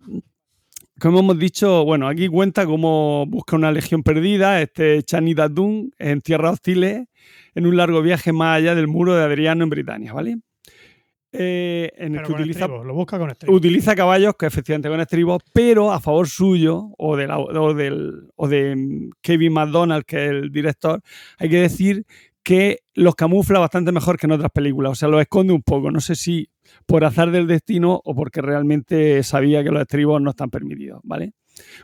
Como 0.98 1.18
hemos 1.20 1.38
dicho, 1.38 1.84
bueno, 1.84 2.08
aquí 2.08 2.26
cuenta 2.28 2.64
cómo 2.64 3.26
busca 3.26 3.56
una 3.56 3.70
legión 3.70 4.02
perdida, 4.02 4.62
este 4.62 5.02
Chani 5.02 5.34
Tatum, 5.34 5.90
en 5.98 6.22
tierras 6.22 6.54
hostiles, 6.54 7.06
en 7.54 7.66
un 7.66 7.76
largo 7.76 8.00
viaje 8.00 8.32
más 8.32 8.56
allá 8.56 8.74
del 8.74 8.88
muro 8.88 9.14
de 9.14 9.22
Adriano 9.22 9.64
en 9.64 9.70
Britania, 9.70 10.14
¿vale? 10.14 10.38
Eh, 11.38 11.90
en 11.96 12.06
el 12.14 12.20
Pero 12.22 12.26
que 12.28 12.32
con 12.32 12.40
utiliza 12.42 12.66
lo 12.68 12.94
busca 12.94 13.18
con 13.18 13.30
estribo. 13.30 13.54
utiliza 13.54 13.94
caballos 13.94 14.34
que 14.38 14.46
efectivamente 14.46 14.88
con 14.88 15.00
estribos, 15.00 15.42
pero 15.52 15.92
a 15.92 16.00
favor 16.00 16.28
suyo 16.28 16.88
o 16.98 17.16
de, 17.16 17.26
la- 17.26 17.38
o 17.38 17.74
del, 17.74 18.28
o 18.36 18.48
de 18.48 18.74
mm, 18.76 19.10
Kevin 19.20 19.52
McDonald, 19.52 20.04
que 20.04 20.24
es 20.24 20.30
el 20.30 20.50
director, 20.50 21.00
hay 21.38 21.48
que 21.48 21.60
decir 21.60 22.04
que 22.42 22.78
los 22.94 23.14
camufla 23.16 23.58
bastante 23.58 23.90
mejor 23.90 24.16
que 24.18 24.26
en 24.26 24.32
otras 24.32 24.52
películas. 24.52 24.92
O 24.92 24.94
sea, 24.94 25.08
los 25.08 25.20
esconde 25.20 25.52
un 25.52 25.62
poco. 25.62 25.90
No 25.90 26.00
sé 26.00 26.14
si 26.14 26.48
por 26.86 27.04
azar 27.04 27.30
del 27.32 27.46
destino 27.48 28.00
o 28.04 28.14
porque 28.14 28.40
realmente 28.40 29.22
sabía 29.24 29.64
que 29.64 29.70
los 29.70 29.80
estribos 29.82 30.22
no 30.22 30.30
están 30.30 30.50
permitidos, 30.50 31.00
¿vale? 31.02 31.32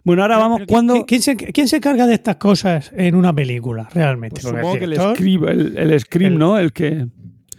Bueno, 0.04 0.22
ahora 0.22 0.36
vamos 0.38 0.58
Pero 0.60 0.68
cuando... 0.68 0.92
¿quién, 0.94 1.04
quién 1.06 1.22
se, 1.22 1.36
quién 1.36 1.66
se 1.66 1.80
carga 1.80 2.06
de 2.06 2.14
estas 2.14 2.36
cosas 2.36 2.92
en 2.94 3.14
una 3.16 3.34
película, 3.34 3.88
realmente? 3.92 4.40
Pues 4.40 4.44
supongo 4.54 4.78
que 4.78 4.84
el 4.84 4.96
script, 5.00 5.44
el, 5.48 5.76
el 5.78 6.00
script, 6.00 6.30
el- 6.32 6.38
¿no? 6.38 6.58
El 6.58 6.72
que... 6.72 7.06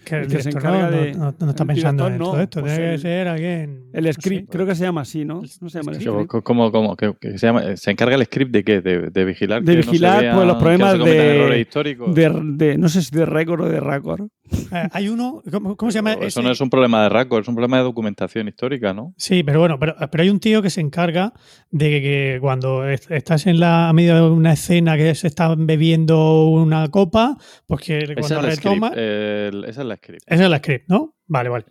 que 0.04 0.16
el 0.16 0.22
el 0.24 0.28
que 0.28 0.42
se 0.44 0.50
director 0.50 0.70
encarga 0.76 0.90
no, 0.92 0.98
de- 1.04 1.14
no- 1.14 1.36
no 1.40 1.50
está 1.50 1.66
pensando 1.66 2.08
en 2.08 2.18
no, 2.18 2.26
todo 2.26 2.42
esto. 2.42 2.62
pues 2.62 2.74
Tiene 2.74 2.88
que 2.90 2.94
el- 2.96 3.02
ser 3.02 3.28
alguien. 3.28 3.84
El 3.94 4.14
script, 4.14 4.46
sé. 4.46 4.52
creo 4.52 4.66
que 4.66 4.76
se 4.76 4.84
llama 4.84 5.02
así, 5.02 5.26
¿no? 5.26 5.42
No 5.62 5.70
se 5.70 5.80
llama 5.80 5.92
el 5.92 6.02
script. 6.02 6.44
¿Cómo, 6.44 6.72
cómo, 6.72 6.96
que, 6.96 7.14
que 7.20 7.38
se 7.38 7.48
llama? 7.48 7.76
¿Se 7.78 7.92
encarga 7.92 8.16
el 8.16 8.26
script 8.26 8.52
de 8.52 8.64
qué? 8.64 8.82
¿De, 8.82 9.10
de 9.10 9.26
vigilar? 9.26 9.64
De 9.64 9.72
que 9.74 9.78
no 9.78 9.84
se 9.84 9.92
vigilar, 9.92 10.22
vean- 10.22 10.36
pues, 10.36 10.48
los 10.48 10.56
que 10.58 10.62
problemas 10.62 10.88
no 10.88 10.94
se 10.94 11.00
cometan 11.00 11.26
de- 11.28 11.36
errores 11.40 11.62
históricos. 11.62 12.16
De, 12.16 12.42
de- 12.44 12.78
no 12.78 12.90
sé 12.90 13.02
si 13.02 13.16
de 13.16 13.26
récord 13.26 13.62
o 13.62 13.70
de 13.70 13.80
récord. 13.80 14.28
Eh, 14.72 14.88
hay 14.92 15.08
uno, 15.10 15.42
¿cómo, 15.52 15.76
cómo 15.78 15.92
se 15.92 15.98
llama? 16.00 16.14
Eso 16.14 16.26
ese? 16.26 16.44
no 16.44 16.52
es 16.52 16.60
un 16.62 16.70
problema 16.70 17.04
de 17.04 17.10
récord, 17.10 17.42
es 17.42 17.48
un 17.48 17.56
problema 17.56 17.78
de 17.78 17.84
documentación 17.84 18.48
histórica, 18.48 18.94
¿no? 18.94 19.14
Sí, 19.18 19.44
pero 19.44 19.60
bueno, 19.60 19.80
pero, 19.80 19.96
pero 20.12 20.24
hay 20.24 20.30
un 20.30 20.40
tío 20.40 20.62
que 20.62 20.70
se 20.70 20.82
encarga 20.82 21.34
de 21.72 21.90
que, 21.90 22.02
que 22.02 22.38
cuando 22.42 22.88
est- 22.88 23.10
estás 23.12 23.48
en 23.48 23.60
la 23.60 23.90
a 23.90 23.94
medio 23.94 24.16
de 24.16 24.22
una 24.30 24.54
escena 24.54 24.98
que 24.98 25.16
se 25.16 25.28
están 25.28 25.66
bebiendo 25.66 26.46
una 26.48 26.88
copa, 26.90 27.38
pues 27.68 27.82
que 27.82 28.00
Esa 28.00 28.14
cuando 28.16 28.42
retoma. 28.50 28.88
script, 28.90 29.66
esa 29.70 29.82
es 29.82 29.88
la 29.88 29.93
script. 29.98 30.24
Esa 30.26 30.44
es 30.46 30.50
la 30.50 30.58
script, 30.58 30.90
¿no? 30.90 31.16
Vale, 31.28 31.50
vale. 31.50 31.66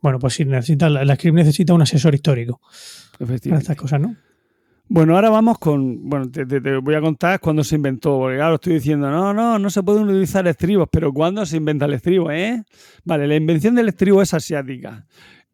Bueno, 0.00 0.18
pues 0.18 0.34
sí, 0.34 0.44
necesita, 0.44 0.88
la, 0.88 1.04
la 1.04 1.14
script 1.16 1.34
necesita 1.36 1.74
un 1.74 1.82
asesor 1.82 2.14
histórico 2.14 2.60
para 3.18 3.60
estas 3.60 3.76
cosas, 3.76 4.00
¿no? 4.00 4.16
Bueno, 4.86 5.14
ahora 5.16 5.30
vamos 5.30 5.58
con. 5.58 6.08
Bueno, 6.08 6.30
te, 6.30 6.44
te- 6.44 6.60
te 6.60 6.76
voy 6.76 6.94
a 6.94 7.00
contar 7.00 7.40
cuándo 7.40 7.64
se 7.64 7.76
inventó. 7.76 8.18
Porque 8.18 8.36
claro, 8.36 8.56
estoy 8.56 8.74
diciendo, 8.74 9.10
no, 9.10 9.32
no, 9.32 9.58
no 9.58 9.70
se 9.70 9.82
pueden 9.82 10.04
utilizar 10.04 10.46
estribos, 10.46 10.88
pero 10.92 11.10
¿cuándo 11.12 11.44
se 11.46 11.56
inventa 11.56 11.86
el 11.86 11.94
estribo, 11.94 12.30
eh? 12.30 12.62
Vale, 13.04 13.26
la 13.26 13.34
invención 13.34 13.74
del 13.74 13.88
estribo 13.88 14.20
es 14.20 14.34
asiática. 14.34 15.06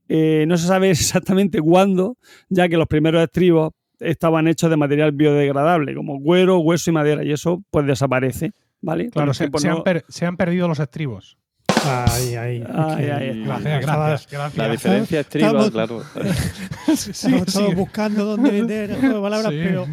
Eh, 0.09 0.45
no 0.49 0.57
se 0.57 0.67
sabe 0.67 0.91
exactamente 0.91 1.61
cuándo, 1.61 2.19
ya 2.49 2.69
que 2.69 2.77
los 2.77 2.89
primeros 2.89 3.23
estribos 3.23 3.73
estaban 4.01 4.49
hechos 4.49 4.69
de 4.69 4.77
material 4.77 5.13
biodegradable, 5.13 5.95
como 5.95 6.21
cuero, 6.21 6.59
hueso 6.59 6.91
y 6.91 6.95
madera, 6.95 7.23
y 7.23 7.31
eso 7.31 7.63
pues 7.71 7.87
desaparece, 7.87 8.51
¿vale? 8.81 9.11
Claro, 9.11 9.33
se, 9.35 9.45
no- 9.69 9.77
han 9.77 9.83
per- 9.85 10.05
se 10.09 10.27
han 10.27 10.37
perdido 10.37 10.67
los 10.67 10.81
estribos. 10.81 11.39
Ahí, 11.87 12.35
ahí. 12.35 12.59
Gracias, 12.61 13.81
gracias. 13.87 14.27
gracias. 14.31 14.57
La 14.57 14.69
diferencia 14.71 15.21
estriba, 15.21 15.49
Estamos- 15.49 15.71
claro. 15.71 16.03
Sí, 16.97 17.11
Estamos 17.13 17.45
sí. 17.47 17.59
todos 17.59 17.75
buscando 17.75 18.25
dónde 18.25 18.51
meter 18.53 18.91
el 18.91 18.97
juego 19.01 19.17
de 19.17 19.21
palabras, 19.23 19.53
Sí. 19.53 19.59
pero. 19.63 19.87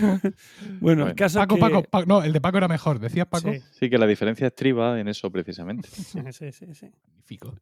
Bueno, 0.00 0.20
el 0.22 0.80
Bueno, 0.80 1.12
caso 1.14 1.38
Paco, 1.38 1.54
es 1.54 1.58
que... 1.58 1.68
Paco, 1.70 1.82
Paco- 1.90 2.06
no, 2.06 2.22
el 2.22 2.32
de 2.32 2.40
Paco 2.40 2.56
era 2.58 2.66
mejor. 2.68 2.98
¿Decías 2.98 3.26
Paco? 3.26 3.52
Sí, 3.52 3.60
Sí, 3.78 3.90
que 3.90 3.98
la 3.98 4.06
diferencia 4.06 4.46
estriba 4.46 4.98
en 4.98 5.06
eso 5.08 5.30
precisamente. 5.30 5.88
sí, 6.32 6.50
sí, 6.52 6.66
sí. 6.74 6.86
Magnífico. 7.06 7.54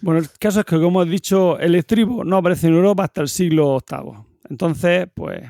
Bueno, 0.00 0.20
el 0.20 0.28
caso 0.38 0.60
es 0.60 0.66
que, 0.66 0.80
como 0.80 1.02
he 1.02 1.06
dicho, 1.06 1.58
el 1.60 1.74
estribo 1.76 2.24
no 2.24 2.38
aparece 2.38 2.66
en 2.66 2.74
Europa 2.74 3.04
hasta 3.04 3.20
el 3.22 3.28
siglo 3.28 3.78
VIII. 3.88 4.12
Entonces, 4.50 5.06
pues, 5.14 5.42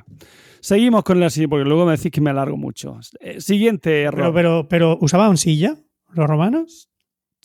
seguimos 0.61 1.03
con 1.03 1.19
la 1.19 1.31
siguiente, 1.31 1.51
porque 1.51 1.65
luego 1.69 1.87
me 1.87 1.93
decís 1.97 2.11
que 2.13 2.21
me 2.21 2.31
alargo 2.31 2.57
mucho. 2.59 2.99
Eh, 3.21 3.41
siguiente 3.41 4.03
error. 4.03 4.33
Pero, 4.35 4.35
pero, 4.35 4.69
pero, 4.69 4.99
¿usaban 5.01 5.37
silla 5.39 5.77
los 6.13 6.27
romanos? 6.27 6.91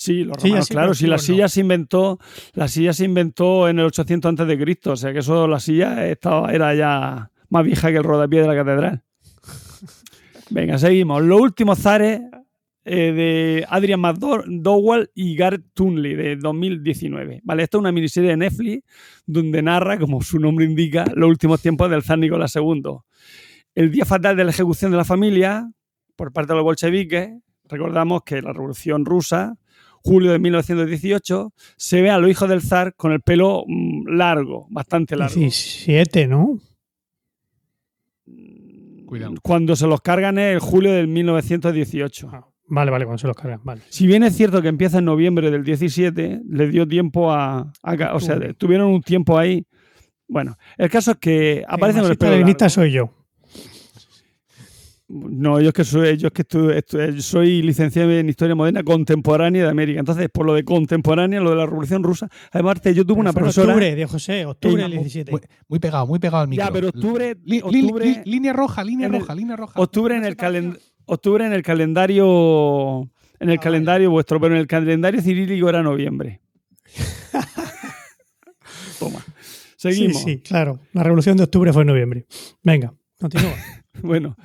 Sí, 0.04 0.24
los 0.24 0.38
romanos, 0.38 0.68
claro, 0.68 0.88
la 0.90 0.94
sí 0.94 1.10
o 1.10 1.18
silla 1.18 1.44
no. 1.44 1.50
se 1.50 1.62
inventó, 1.62 2.20
la 2.54 2.68
silla 2.68 2.94
se 2.94 3.06
inventó 3.06 3.70
en 3.70 3.80
el 3.80 3.86
800 3.86 4.30
antes 4.30 4.48
de 4.48 4.60
Cristo, 4.60 4.92
o 4.92 4.98
sea 4.98 5.14
que 5.14 5.20
eso, 5.20 5.48
la 5.48 5.60
silla 5.60 6.08
estaba, 6.08 6.52
era 6.52 6.74
ya 6.76 7.32
más 7.50 7.64
vieja 7.64 7.92
que 7.92 7.98
el 7.98 8.04
rodapié 8.04 8.42
de 8.42 8.48
la 8.48 8.56
catedral. 8.56 9.04
Venga, 10.50 10.78
seguimos. 10.78 11.24
Los 11.24 11.40
últimos 11.40 11.80
zares 11.80 12.22
eh, 12.86 13.14
de 13.14 13.66
Adrian 13.70 14.02
McDowell 14.02 15.10
y 15.16 15.36
Garth 15.36 15.64
Tunley 15.74 16.16
de 16.16 16.36
2019. 16.36 17.42
Vale, 17.44 17.64
esta 17.64 17.78
es 17.78 17.80
una 17.80 17.92
miniserie 17.92 18.32
de 18.32 18.38
Netflix 18.38 18.84
donde 19.26 19.62
narra, 19.62 19.98
como 19.98 20.22
su 20.22 20.38
nombre 20.38 20.66
indica, 20.66 21.06
los 21.16 21.30
últimos 21.30 21.62
tiempos 21.62 21.90
del 21.90 22.04
zar 22.04 22.20
Nicolás 22.20 22.56
II. 22.56 22.98
El 23.74 23.90
día 23.90 24.06
fatal 24.06 24.36
de 24.36 24.44
la 24.44 24.52
ejecución 24.52 24.92
de 24.92 24.98
la 24.98 25.06
familia 25.06 25.72
por 26.16 26.34
parte 26.34 26.54
de 26.54 26.58
los 26.58 26.64
bolcheviques, 26.64 27.30
recordamos 27.70 28.24
que 28.24 28.42
la 28.42 28.52
Revolución 28.52 29.06
Rusa, 29.06 29.56
julio 30.04 30.32
de 30.32 30.40
1918, 30.40 31.54
se 31.78 32.02
ve 32.02 32.10
a 32.10 32.18
los 32.20 32.30
hijos 32.30 32.50
del 32.50 32.62
zar 32.62 32.94
con 32.96 33.12
el 33.12 33.22
pelo 33.22 33.64
mm, 33.68 34.08
largo, 34.16 34.68
bastante 34.70 35.16
largo. 35.16 35.36
17, 35.36 36.28
¿no? 36.28 36.60
Cuidado. 39.06 39.36
Cuando 39.42 39.76
se 39.76 39.88
los 39.88 40.02
cargan 40.02 40.38
es 40.40 40.54
el 40.54 40.60
julio 40.60 40.92
del 40.92 41.08
1918. 41.08 42.30
Ah, 42.34 42.48
vale, 42.68 42.92
vale, 42.92 43.06
cuando 43.06 43.20
se 43.20 43.28
los 43.28 43.36
cargan. 43.36 43.62
Vale. 43.64 43.82
Si 43.90 44.08
bien 44.08 44.24
es 44.24 44.36
cierto 44.36 44.62
que 44.62 44.68
empieza 44.68 45.00
en 45.00 45.06
noviembre 45.06 45.52
del 45.52 45.64
17, 45.64 46.42
le 46.50 46.68
dio 46.68 46.88
tiempo 46.88 47.32
a. 47.32 47.72
o 48.14 48.20
sea, 48.20 48.40
tuvieron 48.54 48.88
un 48.88 49.02
tiempo 49.02 49.38
ahí. 49.38 49.66
Bueno, 50.28 50.58
el 50.78 50.90
caso 50.90 51.12
es 51.12 51.18
que 51.18 51.64
aparece 51.68 52.02
con 52.02 52.10
el 52.10 52.18
pelo. 52.18 52.38
largo. 52.38 52.70
soy 52.70 52.92
yo. 52.92 53.23
No, 55.16 55.62
yo 55.62 55.68
es 55.68 55.74
que 55.76 55.84
soy, 55.84 56.18
yo 56.18 56.28
es 56.30 56.34
que 56.34 56.44
estu- 56.48 56.74
estu- 56.74 57.20
soy 57.22 57.62
licenciado 57.62 58.12
en 58.12 58.30
Historia 58.30 58.56
Moderna 58.56 58.84
Contemporánea 58.84 59.64
de 59.64 59.70
América. 59.70 60.00
Entonces, 60.00 60.28
por 60.34 60.44
lo 60.46 60.56
de 60.56 60.64
contemporánea, 60.64 61.40
lo 61.40 61.52
de 61.52 61.58
la 61.58 61.66
Revolución 61.68 62.02
Rusa. 62.04 62.28
Además, 62.52 62.82
yo 62.96 63.06
tuve 63.06 63.20
una 63.20 63.32
profesora. 63.32 63.74
Octubre, 63.74 63.96
Dios 63.96 64.10
José, 64.10 64.46
octubre 64.46 64.82
del 64.82 64.92
17. 64.92 65.32
Muy, 65.32 65.42
muy 65.68 65.80
pegado, 65.80 66.08
muy 66.08 66.18
pegado 66.18 66.42
al 66.44 66.48
micro. 66.48 66.66
Ya, 66.66 66.72
pero 66.72 66.88
octubre- 66.90 67.38
Li- 67.46 67.62
octubre- 67.62 68.06
li- 68.06 68.22
línea 68.32 68.54
roja, 68.54 68.84
línea 68.84 69.06
el- 69.08 69.14
roja, 69.14 69.36
línea 69.36 69.56
roja. 69.56 69.80
Octubre 69.80 70.16
en 70.18 70.26
el, 70.26 70.36
calen- 70.36 70.80
octubre 71.06 71.46
en 71.46 71.54
el 71.54 71.62
calendario. 71.62 73.02
En 73.40 73.50
el 73.50 73.58
Ah, 73.60 73.62
calendario 73.62 74.10
vuestro, 74.10 74.40
pero 74.40 74.56
en 74.56 74.62
el 74.62 74.68
calendario 74.68 75.22
cirílico 75.22 75.70
era 75.70 75.84
noviembre. 75.84 76.42
Toma. 79.00 79.24
Seguimos. 79.76 80.22
Sí, 80.24 80.36
sí, 80.36 80.40
claro. 80.40 80.80
La 80.94 81.04
revolución 81.04 81.36
de 81.38 81.44
octubre 81.44 81.74
fue 81.74 81.82
en 81.84 81.88
noviembre. 81.88 82.26
Venga, 82.64 82.94
continúa. 83.20 83.54
Bueno. 84.02 84.36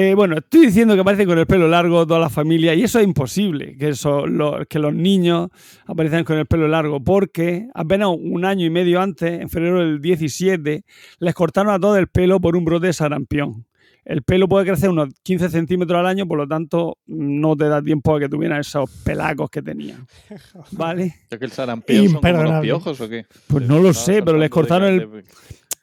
Eh, 0.00 0.14
bueno, 0.14 0.36
estoy 0.38 0.66
diciendo 0.66 0.94
que 0.94 1.00
aparece 1.00 1.26
con 1.26 1.36
el 1.40 1.46
pelo 1.48 1.66
largo 1.66 2.06
toda 2.06 2.20
la 2.20 2.30
familia 2.30 2.72
y 2.72 2.84
eso 2.84 3.00
es 3.00 3.04
imposible, 3.04 3.76
que, 3.76 3.88
eso, 3.88 4.28
lo- 4.28 4.64
que 4.68 4.78
los 4.78 4.94
niños 4.94 5.48
aparezcan 5.86 6.22
con 6.22 6.38
el 6.38 6.46
pelo 6.46 6.68
largo, 6.68 7.00
porque 7.02 7.66
apenas 7.74 8.10
un 8.16 8.44
año 8.44 8.64
y 8.64 8.70
medio 8.70 9.00
antes, 9.00 9.40
en 9.40 9.48
febrero 9.50 9.80
del 9.80 10.00
17, 10.00 10.84
les 11.18 11.34
cortaron 11.34 11.72
a 11.74 11.80
todo 11.80 11.96
el 11.96 12.06
pelo 12.06 12.38
por 12.40 12.54
un 12.54 12.64
brote 12.64 12.86
de 12.86 12.92
sarampión. 12.92 13.64
El 14.04 14.22
pelo 14.22 14.48
puede 14.48 14.66
crecer 14.66 14.88
unos 14.88 15.08
15 15.24 15.50
centímetros 15.50 15.98
al 15.98 16.06
año, 16.06 16.28
por 16.28 16.38
lo 16.38 16.46
tanto 16.46 16.98
no 17.08 17.56
te 17.56 17.64
da 17.64 17.82
tiempo 17.82 18.14
a 18.14 18.20
que 18.20 18.28
tuvieran 18.28 18.60
esos 18.60 18.88
pelacos 19.02 19.50
que 19.50 19.62
tenían. 19.62 20.06
¿Vale? 20.70 21.16
¿Ya 21.28 21.38
que 21.40 21.44
el 21.44 21.50
sarampión 21.50 22.04
son 22.12 22.20
como 22.20 22.42
los 22.44 22.60
piojos 22.62 23.00
o 23.00 23.08
qué? 23.08 23.26
Pues 23.48 23.66
no 23.66 23.80
lo 23.80 23.92
sé, 23.92 24.22
pero 24.22 24.38
les 24.38 24.48
cortaron 24.48 24.96
de 24.96 25.02
el... 25.02 25.24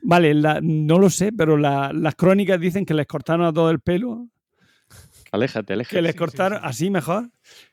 Vale, 0.08 0.34
la- 0.36 0.60
no 0.62 1.00
lo 1.00 1.10
sé, 1.10 1.32
pero 1.32 1.58
la- 1.58 1.92
las 1.94 2.16
crónicas 2.16 2.60
dicen 2.60 2.86
que 2.86 2.94
les 2.94 3.08
cortaron 3.08 3.46
a 3.46 3.52
todo 3.54 3.70
el 3.72 3.80
pelo, 3.80 4.28
Aléjate, 5.32 5.74
aléjate. 5.74 5.96
que 5.98 6.02
les 6.02 6.12
sí, 6.14 6.18
cortaron, 6.18 6.60
sí. 6.60 6.64
así 6.68 6.90
mejor, 6.90 7.30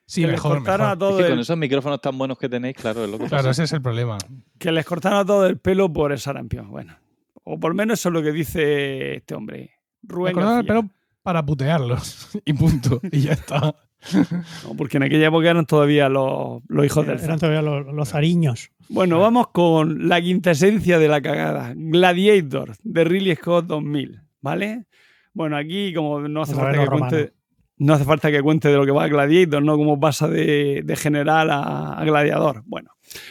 Sí, 0.06 0.22
que 0.22 0.26
les 0.28 0.36
mejor, 0.36 0.56
cortaron 0.58 0.86
mejor. 0.86 0.96
a 0.96 0.98
todo 0.98 1.10
Es 1.10 1.16
que 1.18 1.22
el... 1.24 1.30
con 1.30 1.38
esos 1.40 1.56
micrófonos 1.58 2.00
tan 2.00 2.18
buenos 2.18 2.38
que 2.38 2.48
tenéis, 2.48 2.76
claro, 2.76 3.04
es 3.04 3.10
lo 3.10 3.18
que 3.18 3.26
Claro, 3.26 3.44
pasa. 3.44 3.50
ese 3.50 3.64
es 3.64 3.72
el 3.72 3.82
problema. 3.82 4.18
que 4.58 4.72
les 4.72 4.84
cortaron 4.84 5.26
todo 5.26 5.46
el 5.46 5.58
pelo 5.58 5.92
por 5.92 6.10
el 6.12 6.18
sarampión. 6.18 6.70
Bueno, 6.70 6.96
o 7.44 7.60
por 7.60 7.70
lo 7.72 7.74
menos 7.76 8.00
eso 8.00 8.08
es 8.08 8.12
lo 8.14 8.22
que 8.22 8.32
dice 8.32 9.16
este 9.16 9.34
hombre. 9.34 9.70
Rubén 10.02 10.32
acordaba 10.32 10.60
el 10.60 10.66
pelo 10.66 10.88
para 11.22 11.44
putearlos. 11.44 12.30
y 12.44 12.52
punto. 12.54 13.00
Y 13.12 13.20
ya 13.20 13.32
está. 13.34 13.74
No, 14.64 14.74
porque 14.76 14.96
en 14.96 15.04
aquella 15.04 15.28
época 15.28 15.50
eran 15.50 15.66
todavía 15.66 16.08
los, 16.08 16.62
los 16.68 16.86
hijos 16.86 17.06
del 17.06 17.20
Eran 17.20 17.38
todavía 17.38 17.62
los, 17.62 17.86
los 17.94 18.08
zariños. 18.08 18.70
Bueno, 18.88 19.18
vamos 19.18 19.48
con 19.48 20.08
la 20.08 20.20
quintesencia 20.20 20.98
de 20.98 21.08
la 21.08 21.22
cagada. 21.22 21.72
Gladiator, 21.76 22.74
de 22.82 23.04
Ridley 23.04 23.36
Scott 23.36 23.66
2000, 23.66 24.20
¿vale? 24.40 24.86
Bueno, 25.32 25.56
aquí 25.56 25.94
como 25.94 26.20
no 26.20 26.42
hace, 26.42 26.54
falta 26.54 26.78
que 26.78 26.86
cuente, 26.86 27.32
no 27.78 27.94
hace 27.94 28.04
falta 28.04 28.30
que 28.30 28.42
cuente 28.42 28.68
de 28.68 28.76
lo 28.76 28.84
que 28.84 28.92
va 28.92 29.08
Gladiator, 29.08 29.62
¿no? 29.62 29.76
Cómo 29.76 29.98
pasa 29.98 30.28
de, 30.28 30.82
de 30.84 30.96
general 30.96 31.50
a, 31.50 31.94
a 31.94 32.04
gladiador. 32.04 32.62
Bueno, 32.66 32.90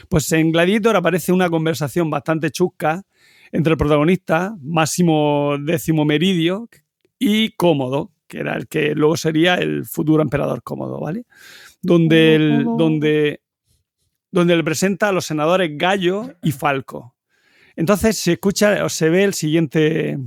pues 0.09 0.31
en 0.31 0.51
Gladiator 0.51 0.95
aparece 0.95 1.31
una 1.31 1.49
conversación 1.49 2.09
bastante 2.09 2.49
chusca 2.49 3.03
entre 3.51 3.71
el 3.71 3.77
protagonista, 3.77 4.55
Máximo 4.61 5.57
Décimo 5.59 6.05
Meridio, 6.05 6.69
y 7.19 7.51
Cómodo, 7.51 8.11
que 8.31 8.39
era 8.39 8.55
el 8.55 8.69
que 8.69 8.95
luego 8.95 9.17
sería 9.17 9.55
el 9.55 9.85
futuro 9.85 10.23
emperador 10.23 10.63
Cómodo, 10.63 11.01
¿vale? 11.01 11.25
Donde, 11.81 12.35
el, 12.35 12.63
donde, 12.63 13.41
donde 14.31 14.55
le 14.55 14.63
presenta 14.63 15.09
a 15.09 15.11
los 15.11 15.25
senadores 15.25 15.71
Gallo 15.73 16.33
y 16.41 16.53
Falco. 16.53 17.13
Entonces 17.75 18.17
se 18.17 18.33
escucha 18.33 18.85
o 18.85 18.89
se 18.89 19.09
ve 19.09 19.25
el 19.25 19.33
siguiente, 19.33 20.17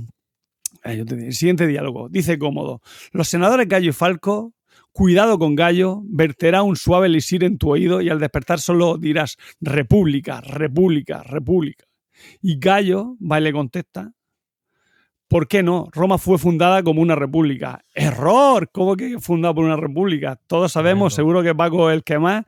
el 0.83 1.33
siguiente 1.33 1.65
diálogo. 1.65 2.07
Dice 2.09 2.37
Cómodo, 2.37 2.83
los 3.11 3.27
senadores 3.27 3.67
Gallo 3.67 3.89
y 3.89 3.93
Falco, 3.93 4.53
cuidado 4.91 5.39
con 5.39 5.55
Gallo, 5.55 6.03
verterá 6.05 6.61
un 6.61 6.75
suave 6.75 7.07
elixir 7.07 7.43
en 7.43 7.57
tu 7.57 7.71
oído 7.71 8.01
y 8.01 8.09
al 8.09 8.19
despertar 8.19 8.59
solo 8.59 8.99
dirás 8.99 9.35
República, 9.59 10.41
República, 10.41 11.23
República. 11.23 11.85
Y 12.39 12.59
Gallo 12.59 13.17
va 13.19 13.39
y 13.39 13.43
le 13.43 13.51
contesta, 13.51 14.13
¿Por 15.27 15.47
qué 15.47 15.63
no? 15.63 15.89
Roma 15.91 16.19
fue 16.19 16.37
fundada 16.37 16.83
como 16.83 17.01
una 17.01 17.15
república. 17.15 17.83
¡Error! 17.95 18.69
¿Cómo 18.71 18.95
que 18.95 19.17
fundada 19.19 19.55
por 19.55 19.65
una 19.65 19.75
república? 19.75 20.39
Todos 20.45 20.71
sabemos, 20.71 21.15
seguro 21.15 21.41
que 21.41 21.55
Paco 21.55 21.89
el 21.89 22.03
que 22.03 22.19
más, 22.19 22.45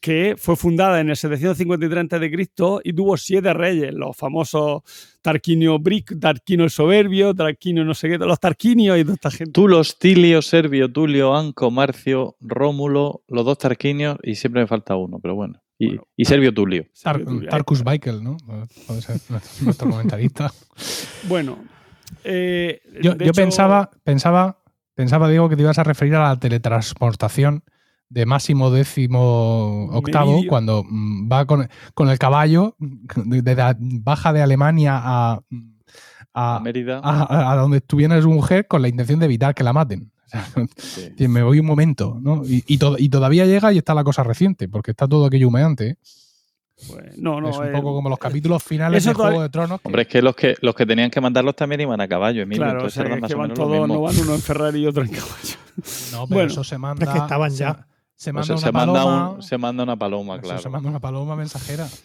que 0.00 0.34
fue 0.36 0.56
fundada 0.56 1.00
en 1.00 1.08
el 1.10 1.16
753 1.16 2.06
a.C. 2.12 2.80
y 2.84 2.92
tuvo 2.92 3.16
siete 3.16 3.54
reyes, 3.54 3.94
los 3.94 4.16
famosos 4.16 4.82
Tarquinio 5.22 5.78
Brick, 5.78 6.18
Tarquinio 6.20 6.64
el 6.64 6.70
Soberbio, 6.70 7.32
Tarquinio 7.32 7.84
no 7.84 7.94
sé 7.94 8.08
qué, 8.08 8.18
los 8.18 8.40
Tarquinios 8.40 8.98
y 8.98 9.02
toda 9.02 9.14
esta 9.14 9.30
gente. 9.30 9.52
Tulos, 9.52 9.96
Tilio, 9.98 10.42
Servio, 10.42 10.90
Tulio, 10.92 11.34
Anco, 11.36 11.70
Marcio, 11.70 12.36
Rómulo, 12.40 13.22
los 13.28 13.44
dos 13.44 13.56
Tarquinios 13.58 14.18
y 14.24 14.34
siempre 14.34 14.62
me 14.62 14.66
falta 14.66 14.96
uno, 14.96 15.20
pero 15.20 15.36
bueno. 15.36 15.60
Y, 15.78 15.88
Bueno, 15.88 16.02
y 16.16 16.24
Servio 16.24 16.52
Tulio. 16.54 16.86
Tar- 17.02 17.22
Tarkus 17.50 17.84
Baikel, 17.84 18.24
¿no? 18.24 18.36
Puede 18.86 19.02
ser 19.02 19.20
nuestro 19.62 19.90
comentarista. 19.90 20.50
Bueno, 21.28 21.58
eh, 22.24 22.80
Yo, 23.02 23.14
yo 23.16 23.24
hecho, 23.24 23.32
pensaba, 23.32 23.90
pensaba, 24.04 24.58
pensaba, 24.94 25.28
Diego, 25.28 25.48
que 25.48 25.56
te 25.56 25.62
ibas 25.62 25.78
a 25.78 25.84
referir 25.84 26.14
a 26.16 26.28
la 26.28 26.38
teletransportación 26.38 27.62
de 28.08 28.24
Máximo 28.26 28.70
décimo 28.70 29.88
octavo, 29.92 30.32
Meridio. 30.32 30.48
cuando 30.50 30.84
mm, 30.88 31.28
va 31.30 31.44
con, 31.46 31.68
con 31.94 32.08
el 32.08 32.18
caballo, 32.18 32.76
de, 32.78 33.42
de 33.42 33.54
la- 33.54 33.76
baja 33.80 34.32
de 34.32 34.42
Alemania 34.42 35.00
a, 35.02 35.40
a, 36.34 36.60
Mérida. 36.62 37.00
a- 37.02 37.52
a 37.52 37.56
donde 37.56 37.78
estuviera 37.78 38.20
su 38.22 38.30
mujer 38.30 38.66
con 38.68 38.82
la 38.82 38.88
intención 38.88 39.18
de 39.18 39.24
evitar 39.26 39.54
que 39.54 39.64
la 39.64 39.72
maten. 39.72 40.12
Sí. 40.76 41.12
me 41.28 41.42
voy 41.42 41.58
un 41.60 41.66
momento, 41.66 42.18
¿no? 42.20 42.42
Y, 42.44 42.62
y 42.66 42.78
to- 42.78 42.96
y 42.98 43.08
todavía 43.08 43.44
llega 43.46 43.72
y 43.72 43.78
está 43.78 43.94
la 43.94 44.04
cosa 44.04 44.22
reciente, 44.22 44.68
porque 44.68 44.92
está 44.92 45.08
todo 45.08 45.26
aquello 45.26 45.48
humeante. 45.48 45.96
Pues, 46.88 47.16
no, 47.18 47.40
no, 47.40 47.48
es 47.50 47.56
un 47.58 47.66
eh, 47.66 47.70
poco 47.72 47.94
como 47.94 48.08
los 48.08 48.18
capítulos 48.18 48.62
finales 48.62 49.02
eso 49.02 49.10
de 49.10 49.14
Juego 49.14 49.42
de 49.42 49.48
Tronos. 49.48 49.80
que- 49.80 49.88
Hombre, 49.88 50.02
es 50.02 50.08
que 50.08 50.20
los 50.22 50.36
que 50.36 50.56
los 50.60 50.74
que 50.74 50.84
tenían 50.86 51.10
que 51.10 51.20
mandarlos 51.20 51.56
también 51.56 51.80
iban 51.80 52.00
a 52.00 52.06
caballo, 52.08 52.42
Emilio. 52.42 52.64
Claro, 52.64 52.84
o 52.86 52.90
sea, 52.90 53.04
que, 53.04 53.34
van 53.34 53.54
todos, 53.54 53.88
no 53.88 54.00
van 54.02 54.14
uno 54.20 54.34
en 54.34 54.40
Ferrari 54.42 54.80
y 54.82 54.86
otro 54.86 55.02
en 55.02 55.08
caballo. 55.10 55.56
No, 56.12 56.26
pero 56.26 56.36
Bueno, 56.36 56.50
eso 56.50 56.64
se 56.64 56.78
manda. 56.78 56.98
pero 57.00 57.10
es 57.12 57.16
que 57.16 57.22
estaban 57.22 57.50
ya. 57.50 57.86
Se, 58.14 58.30
O 58.30 58.34
manda 58.34 58.46
sea, 58.46 58.54
una 58.56 58.66
se, 58.66 58.72
manda 58.72 58.92
paloma. 58.94 59.30
un- 59.30 59.42
se 59.42 59.58
manda 59.58 59.82
una 59.82 59.96
paloma, 59.96 60.40
claro. 60.40 60.58
se 60.60 60.68
manda 60.68 60.88
una 60.88 61.00
paloma 61.00 61.36
mensajera. 61.36 61.86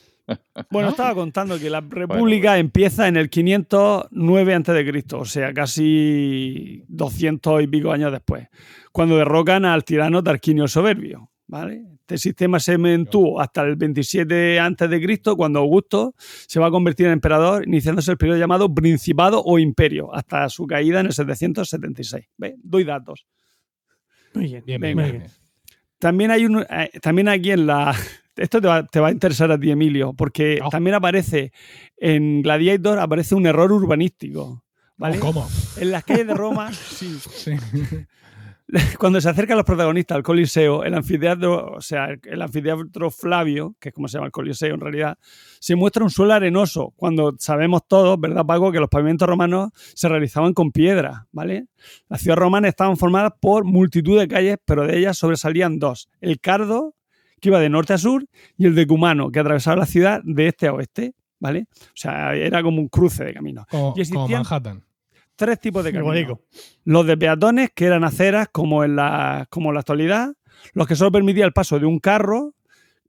Bueno, 0.69 0.85
¿No? 0.85 0.91
estaba 0.91 1.13
contando 1.15 1.59
que 1.59 1.69
la 1.69 1.81
República 1.81 2.57
empieza 2.57 3.07
en 3.09 3.17
el 3.17 3.29
509 3.29 4.53
a.C., 4.55 5.03
o 5.15 5.25
sea, 5.25 5.53
casi 5.53 6.85
200 6.87 7.63
y 7.63 7.67
pico 7.67 7.91
años 7.91 8.11
después, 8.11 8.47
cuando 8.91 9.17
derrocan 9.17 9.65
al 9.65 9.83
tirano 9.83 10.23
Tarquinio 10.23 10.63
el 10.63 10.69
Soberbio. 10.69 11.29
¿vale? 11.47 11.83
Este 12.11 12.29
sistema 12.29 12.59
se 12.59 12.77
mantuvo 12.77 13.39
hasta 13.39 13.61
el 13.61 13.77
27 13.77 14.59
a.C., 14.59 15.19
cuando 15.37 15.59
Augusto 15.59 16.13
se 16.17 16.59
va 16.59 16.67
a 16.67 16.69
convertir 16.71 17.05
en 17.05 17.13
emperador, 17.13 17.65
iniciándose 17.65 18.11
el 18.11 18.17
periodo 18.17 18.37
llamado 18.37 18.73
Principado 18.73 19.41
o 19.45 19.57
Imperio, 19.59 20.13
hasta 20.13 20.49
su 20.49 20.67
caída 20.67 20.99
en 20.99 21.05
el 21.05 21.13
776. 21.13 22.25
¿Ve? 22.37 22.55
Doy 22.61 22.83
datos. 22.83 23.25
Muy 24.33 24.43
bien. 24.45 24.63
Bien, 24.65 24.81
bien, 24.81 24.97
bien. 24.97 25.23
También 25.99 26.31
hay 26.31 26.45
un. 26.45 26.65
eh, 26.69 26.89
también 27.01 27.29
aquí 27.29 27.51
en 27.51 27.65
la. 27.67 27.95
Esto 28.35 28.59
te 28.59 28.67
va, 28.67 28.85
te 28.85 28.99
va 28.99 29.07
a 29.07 29.11
interesar 29.11 29.49
a 29.51 29.57
ti, 29.57 29.71
Emilio, 29.71 30.13
porque 30.13 30.59
Oh. 30.61 30.69
también 30.69 30.95
aparece 30.95 31.53
en 31.95 32.41
Gladiator 32.41 32.99
aparece 32.99 33.35
un 33.35 33.45
error 33.45 33.71
urbanístico. 33.71 34.65
¿vale? 34.97 35.17
¿Cómo? 35.17 35.47
En 35.77 35.91
las 35.91 36.03
calles 36.03 36.27
de 36.27 36.33
Roma, 36.33 36.71
sí, 36.73 37.17
Sí. 37.33 37.51
cuando 38.99 39.19
se 39.19 39.29
acercan 39.29 39.57
los 39.57 39.65
protagonistas 39.65 40.15
al 40.15 40.23
Coliseo, 40.23 40.83
el 40.83 40.93
anfiteatro, 40.93 41.73
o 41.75 41.81
sea, 41.81 42.07
el 42.23 42.41
anfiteatro 42.41 43.11
Flavio, 43.11 43.75
que 43.79 43.89
es 43.89 43.95
como 43.95 44.07
se 44.07 44.13
llama 44.17 44.27
el 44.27 44.31
Coliseo 44.31 44.73
en 44.73 44.79
realidad, 44.79 45.17
se 45.59 45.75
muestra 45.75 46.03
un 46.03 46.09
suelo 46.09 46.33
arenoso, 46.33 46.93
cuando 46.95 47.35
sabemos 47.37 47.81
todos, 47.87 48.19
¿verdad, 48.19 48.45
Paco?, 48.45 48.71
que 48.71 48.79
los 48.79 48.89
pavimentos 48.89 49.27
romanos 49.27 49.71
se 49.75 50.07
realizaban 50.07 50.53
con 50.53 50.71
piedra, 50.71 51.27
¿vale? 51.31 51.67
Las 52.07 52.21
ciudades 52.21 52.39
romanas 52.39 52.69
estaban 52.69 52.97
formadas 52.97 53.33
por 53.41 53.65
multitud 53.65 54.17
de 54.19 54.27
calles, 54.27 54.57
pero 54.63 54.87
de 54.87 54.97
ellas 54.97 55.17
sobresalían 55.17 55.77
dos. 55.77 56.09
El 56.21 56.39
Cardo, 56.39 56.95
que 57.39 57.49
iba 57.49 57.59
de 57.59 57.69
norte 57.69 57.93
a 57.93 57.97
sur, 57.97 58.25
y 58.57 58.65
el 58.67 58.75
Decumano, 58.75 59.31
que 59.31 59.39
atravesaba 59.39 59.75
la 59.77 59.85
ciudad 59.85 60.21
de 60.23 60.47
este 60.47 60.67
a 60.67 60.73
oeste, 60.73 61.13
¿vale? 61.39 61.65
O 61.81 61.95
sea, 61.95 62.35
era 62.35 62.61
como 62.63 62.79
un 62.79 62.87
cruce 62.87 63.23
de 63.25 63.33
caminos. 63.33 63.65
Como, 63.69 63.93
Y 63.97 64.01
existían- 64.01 64.43
como 64.43 64.43
Manhattan. 64.43 64.83
Tres 65.41 65.59
tipos 65.59 65.83
de 65.83 65.91
caminos. 65.91 66.37
Los 66.83 67.07
de 67.07 67.17
peatones, 67.17 67.71
que 67.73 67.85
eran 67.85 68.03
aceras 68.03 68.49
como 68.51 68.83
en 68.83 68.95
la, 68.95 69.47
como 69.49 69.69
en 69.69 69.73
la 69.73 69.79
actualidad. 69.79 70.35
Los 70.73 70.85
que 70.85 70.95
solo 70.95 71.11
permitía 71.11 71.45
el 71.45 71.51
paso 71.51 71.79
de 71.79 71.87
un 71.87 71.97
carro, 71.97 72.53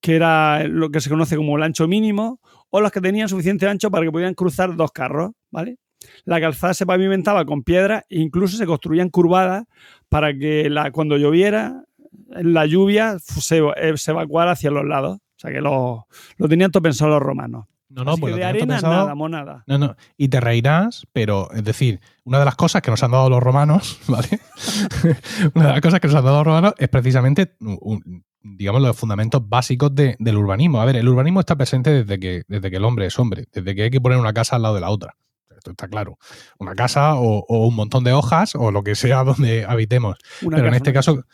que 0.00 0.16
era 0.16 0.66
lo 0.66 0.88
que 0.88 1.02
se 1.02 1.10
conoce 1.10 1.36
como 1.36 1.58
el 1.58 1.62
ancho 1.62 1.86
mínimo. 1.86 2.40
O 2.70 2.80
los 2.80 2.90
que 2.90 3.02
tenían 3.02 3.28
suficiente 3.28 3.68
ancho 3.68 3.90
para 3.90 4.06
que 4.06 4.12
pudieran 4.12 4.32
cruzar 4.32 4.74
dos 4.76 4.92
carros, 4.92 5.32
¿vale? 5.50 5.76
La 6.24 6.40
calzada 6.40 6.72
se 6.72 6.86
pavimentaba 6.86 7.44
con 7.44 7.64
piedra 7.64 8.06
e 8.08 8.20
incluso 8.20 8.56
se 8.56 8.64
construían 8.64 9.10
curvadas 9.10 9.66
para 10.08 10.32
que 10.32 10.70
la, 10.70 10.90
cuando 10.90 11.18
lloviera, 11.18 11.84
la 12.30 12.64
lluvia 12.64 13.18
se, 13.18 13.58
eh, 13.76 13.92
se 13.98 14.10
evacuara 14.10 14.52
hacia 14.52 14.70
los 14.70 14.86
lados. 14.86 15.18
O 15.18 15.38
sea 15.38 15.50
que 15.50 15.60
lo, 15.60 16.06
lo 16.38 16.48
tenían 16.48 16.70
todo 16.70 16.82
pensado 16.82 17.10
los 17.10 17.20
romanos. 17.20 17.66
No, 17.92 18.04
no, 18.04 18.12
Así 18.12 18.20
pues 18.22 18.32
que 18.34 18.40
de 18.40 18.44
arena 18.46 18.74
pensado- 18.76 18.92
nada, 18.94 19.14
monada. 19.14 19.64
No, 19.66 19.78
no, 19.78 19.96
y 20.16 20.28
te 20.28 20.40
reirás, 20.40 21.06
pero 21.12 21.50
es 21.52 21.62
decir, 21.64 22.00
una 22.24 22.38
de 22.38 22.44
las 22.46 22.54
cosas 22.56 22.80
que 22.82 22.90
nos 22.90 23.02
han 23.02 23.10
dado 23.10 23.28
los 23.28 23.42
romanos, 23.42 23.98
¿vale? 24.08 24.28
una 25.54 25.66
de 25.66 25.72
las 25.72 25.80
cosas 25.80 26.00
que 26.00 26.08
nos 26.08 26.16
han 26.16 26.24
dado 26.24 26.38
los 26.38 26.46
romanos 26.46 26.74
es 26.78 26.88
precisamente, 26.88 27.54
un- 27.60 28.24
digamos, 28.42 28.82
los 28.82 28.96
fundamentos 28.96 29.46
básicos 29.48 29.94
de- 29.94 30.16
del 30.18 30.36
urbanismo. 30.36 30.80
A 30.80 30.84
ver, 30.84 30.96
el 30.96 31.08
urbanismo 31.08 31.40
está 31.40 31.54
presente 31.56 31.90
desde 31.90 32.18
que, 32.18 32.42
desde 32.48 32.70
que 32.70 32.76
el 32.76 32.84
hombre 32.84 33.06
es 33.06 33.18
hombre, 33.18 33.44
desde 33.52 33.74
que 33.74 33.82
hay 33.84 33.90
que 33.90 34.00
poner 34.00 34.18
una 34.18 34.32
casa 34.32 34.56
al 34.56 34.62
lado 34.62 34.74
de 34.74 34.80
la 34.80 34.90
otra. 34.90 35.14
Esto 35.56 35.70
está 35.70 35.86
claro. 35.86 36.18
Una 36.58 36.74
casa 36.74 37.14
o, 37.14 37.44
o 37.48 37.66
un 37.68 37.76
montón 37.76 38.02
de 38.02 38.12
hojas 38.12 38.56
o 38.56 38.72
lo 38.72 38.82
que 38.82 38.96
sea 38.96 39.22
donde 39.24 39.64
habitemos. 39.64 40.16
Una 40.42 40.56
Pero 40.56 40.68
en 40.68 40.74
este 40.74 40.92
caso, 40.92 41.24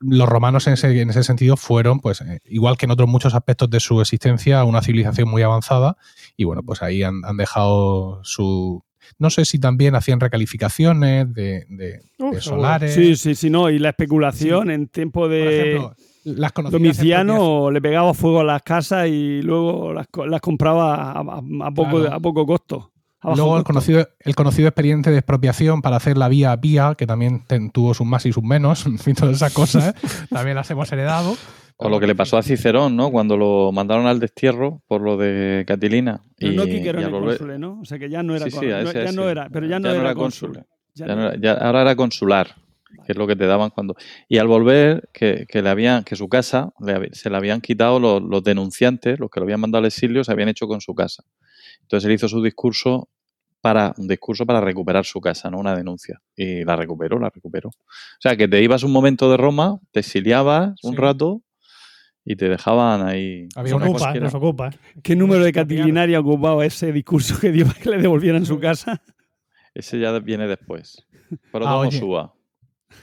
los 0.00 0.28
romanos 0.28 0.66
en 0.66 0.74
ese, 0.74 1.00
en 1.00 1.10
ese 1.10 1.22
sentido 1.22 1.56
fueron, 1.56 2.00
pues, 2.00 2.20
eh, 2.20 2.40
igual 2.44 2.76
que 2.76 2.86
en 2.86 2.90
otros 2.90 3.08
muchos 3.08 3.34
aspectos 3.34 3.70
de 3.70 3.80
su 3.80 4.00
existencia, 4.00 4.64
una 4.64 4.82
civilización 4.82 5.28
muy 5.28 5.42
avanzada. 5.42 5.96
Y 6.36 6.44
bueno, 6.44 6.62
pues 6.62 6.82
ahí 6.82 7.02
han, 7.02 7.24
han 7.24 7.36
dejado 7.36 8.20
su. 8.24 8.84
No 9.18 9.30
sé 9.30 9.44
si 9.46 9.58
también 9.58 9.94
hacían 9.94 10.20
recalificaciones 10.20 11.32
de, 11.32 11.64
de- 11.70 12.00
solares. 12.40 12.92
Sí, 12.94 13.16
sí, 13.16 13.34
sí, 13.34 13.48
no. 13.48 13.70
Y 13.70 13.78
la 13.78 13.90
especulación 13.90 14.70
en 14.70 14.88
tiempo 14.88 15.20
Por 15.20 15.30
de 15.30 15.60
ejemplo, 15.70 15.94
las 16.24 16.52
conocidas 16.52 16.82
Domiciano 16.82 17.70
le 17.70 17.80
pegaba 17.80 18.12
fuego 18.12 18.40
a 18.40 18.44
las 18.44 18.62
casas 18.62 19.08
y 19.08 19.40
luego 19.40 19.92
las, 19.94 20.08
co- 20.08 20.26
las 20.26 20.40
compraba 20.42 21.12
a, 21.12 21.20
a- 21.20 21.40
a 21.66 21.70
poco, 21.70 22.00
Claro. 22.00 22.14
a 22.14 22.20
poco 22.20 22.44
costo. 22.46 22.92
A 23.20 23.34
Luego 23.34 23.56
el 23.58 23.64
conocido, 23.64 24.08
el 24.20 24.34
conocido 24.34 24.68
expediente 24.68 25.10
de 25.10 25.18
expropiación 25.18 25.82
para 25.82 25.96
hacer 25.96 26.16
la 26.16 26.28
vía 26.28 26.54
vía, 26.56 26.94
que 26.96 27.06
también 27.06 27.44
ten- 27.46 27.70
tuvo 27.70 27.92
sus 27.94 28.06
más 28.06 28.24
y 28.26 28.32
sus 28.32 28.44
menos, 28.44 28.86
en 28.86 28.98
fin, 28.98 29.14
todas 29.14 29.36
esas 29.36 29.52
cosas, 29.52 29.88
¿eh? 29.88 29.92
también 30.30 30.54
las 30.56 30.70
hemos 30.70 30.90
heredado. 30.92 31.36
O 31.80 31.88
lo 31.88 32.00
que 32.00 32.08
le 32.08 32.14
pasó 32.16 32.36
a 32.36 32.42
Cicerón, 32.42 32.96
¿no? 32.96 33.10
Cuando 33.12 33.36
lo 33.36 33.70
mandaron 33.72 34.06
al 34.06 34.18
destierro 34.18 34.82
por 34.88 35.00
lo 35.00 35.16
de 35.16 35.64
Catilina. 35.66 36.20
Pero 36.36 36.52
y, 36.52 36.56
no 36.56 36.64
Cicerón 36.64 37.12
volver- 37.12 37.38
cónsul, 37.38 37.60
¿no? 37.60 37.80
O 37.80 37.84
sea 37.84 37.98
que 38.00 38.10
ya 38.10 38.22
no 38.24 38.34
era, 38.34 38.50
Sí, 38.50 38.56
a 38.56 38.82
no- 38.82 38.92
ya 38.92 39.12
no 39.12 39.28
era, 39.28 39.48
pero 39.48 39.66
ya 39.66 39.78
no, 39.78 39.88
era, 39.90 40.14
cónsul. 40.14 40.64
Ya 40.94 41.06
Ya 41.06 41.14
no 41.14 41.28
era- 41.28 41.36
ya- 41.40 41.52
ahora 41.52 41.82
era 41.82 41.94
consular, 41.94 42.56
que 43.06 43.12
es 43.12 43.16
lo 43.16 43.28
que 43.28 43.36
te 43.36 43.46
daban 43.46 43.70
cuando. 43.70 43.94
Y 44.28 44.38
al 44.38 44.48
volver, 44.48 45.08
que, 45.12 45.46
que 45.48 45.62
le 45.62 45.68
habían, 45.70 46.02
que 46.02 46.16
su 46.16 46.28
casa 46.28 46.70
le 46.80 47.14
se 47.14 47.30
le 47.30 47.36
habían 47.36 47.60
quitado 47.60 48.00
los, 48.00 48.22
los 48.22 48.42
denunciantes, 48.42 49.20
los 49.20 49.30
que 49.30 49.38
lo 49.38 49.44
habían 49.44 49.60
mandado 49.60 49.80
al 49.80 49.86
exilio, 49.86 50.24
se 50.24 50.32
habían 50.32 50.48
hecho 50.48 50.66
con 50.66 50.80
su 50.80 50.96
casa. 50.96 51.22
Entonces 51.88 52.06
él 52.06 52.12
hizo 52.14 52.28
su 52.28 52.42
discurso 52.42 53.08
para 53.62 53.94
un 53.96 54.06
discurso 54.06 54.44
para 54.44 54.60
recuperar 54.60 55.06
su 55.06 55.20
casa, 55.22 55.50
no 55.50 55.58
una 55.58 55.74
denuncia. 55.74 56.20
Y 56.36 56.64
la 56.64 56.76
recuperó, 56.76 57.18
la 57.18 57.30
recuperó. 57.30 57.70
O 57.70 58.20
sea, 58.20 58.36
que 58.36 58.46
te 58.46 58.62
ibas 58.62 58.82
un 58.82 58.92
momento 58.92 59.30
de 59.30 59.38
Roma, 59.38 59.80
te 59.90 60.00
exiliabas 60.00 60.74
un 60.84 60.96
rato 60.96 61.42
y 62.26 62.36
te 62.36 62.48
dejaban 62.50 63.06
ahí. 63.06 63.48
Había 63.56 63.72
Nos 63.72 63.76
una 63.80 63.86
ocupa, 63.86 63.98
cualquiera. 64.00 64.24
nos 64.26 64.34
ocupa. 64.34 64.70
¿Qué 65.02 65.16
número 65.16 65.42
de 65.42 65.52
catilinaria 65.52 66.20
ocupaba 66.20 66.64
ese 66.66 66.92
discurso 66.92 67.40
que 67.40 67.50
dio 67.50 67.66
para 67.66 67.80
que 67.80 67.88
le 67.90 67.98
devolvieran 67.98 68.44
su 68.44 68.60
casa? 68.60 69.00
Ese 69.74 69.98
ya 69.98 70.16
viene 70.18 70.46
después. 70.46 71.06
Pero 71.52 71.66
Ah, 71.66 71.82
no 71.84 71.90
suba. 71.90 72.34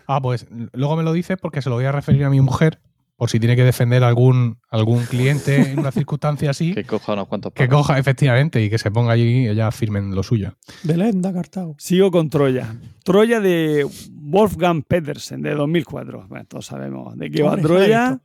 Ah, 0.07 0.21
pues 0.21 0.45
luego 0.73 0.95
me 0.95 1.03
lo 1.03 1.11
dices 1.11 1.37
porque 1.41 1.61
se 1.63 1.69
lo 1.69 1.75
voy 1.75 1.85
a 1.85 1.91
referir 1.91 2.23
a 2.23 2.29
mi 2.29 2.39
mujer, 2.39 2.79
por 3.15 3.29
si 3.29 3.39
tiene 3.39 3.55
que 3.55 3.63
defender 3.63 4.03
algún, 4.03 4.57
algún 4.69 5.05
cliente 5.05 5.71
en 5.71 5.79
una 5.79 5.91
circunstancia 5.91 6.49
así, 6.49 6.73
Que 6.73 6.83
coja 6.83 7.13
unos 7.13 7.27
cuantos 7.27 7.53
que 7.53 7.65
palos. 7.67 7.81
coja 7.81 7.97
efectivamente 7.97 8.61
y 8.63 8.69
que 8.69 8.77
se 8.77 8.91
ponga 8.91 9.13
allí 9.13 9.45
y 9.45 9.47
ella 9.47 9.71
firme 9.71 9.99
en 9.99 10.13
lo 10.13 10.21
suyo. 10.23 10.55
Belén 10.83 11.21
da 11.21 11.31
Cartago. 11.33 11.75
Sigo 11.77 12.11
con 12.11 12.29
Troya. 12.29 12.75
Troya 13.03 13.39
de 13.39 13.87
Wolfgang 14.11 14.83
Petersen, 14.83 15.41
de 15.41 15.55
2004. 15.55 16.27
Bueno, 16.27 16.45
todos 16.45 16.65
sabemos 16.65 17.17
de 17.17 17.31
qué 17.31 17.43
va 17.43 17.55
Troya. 17.57 18.19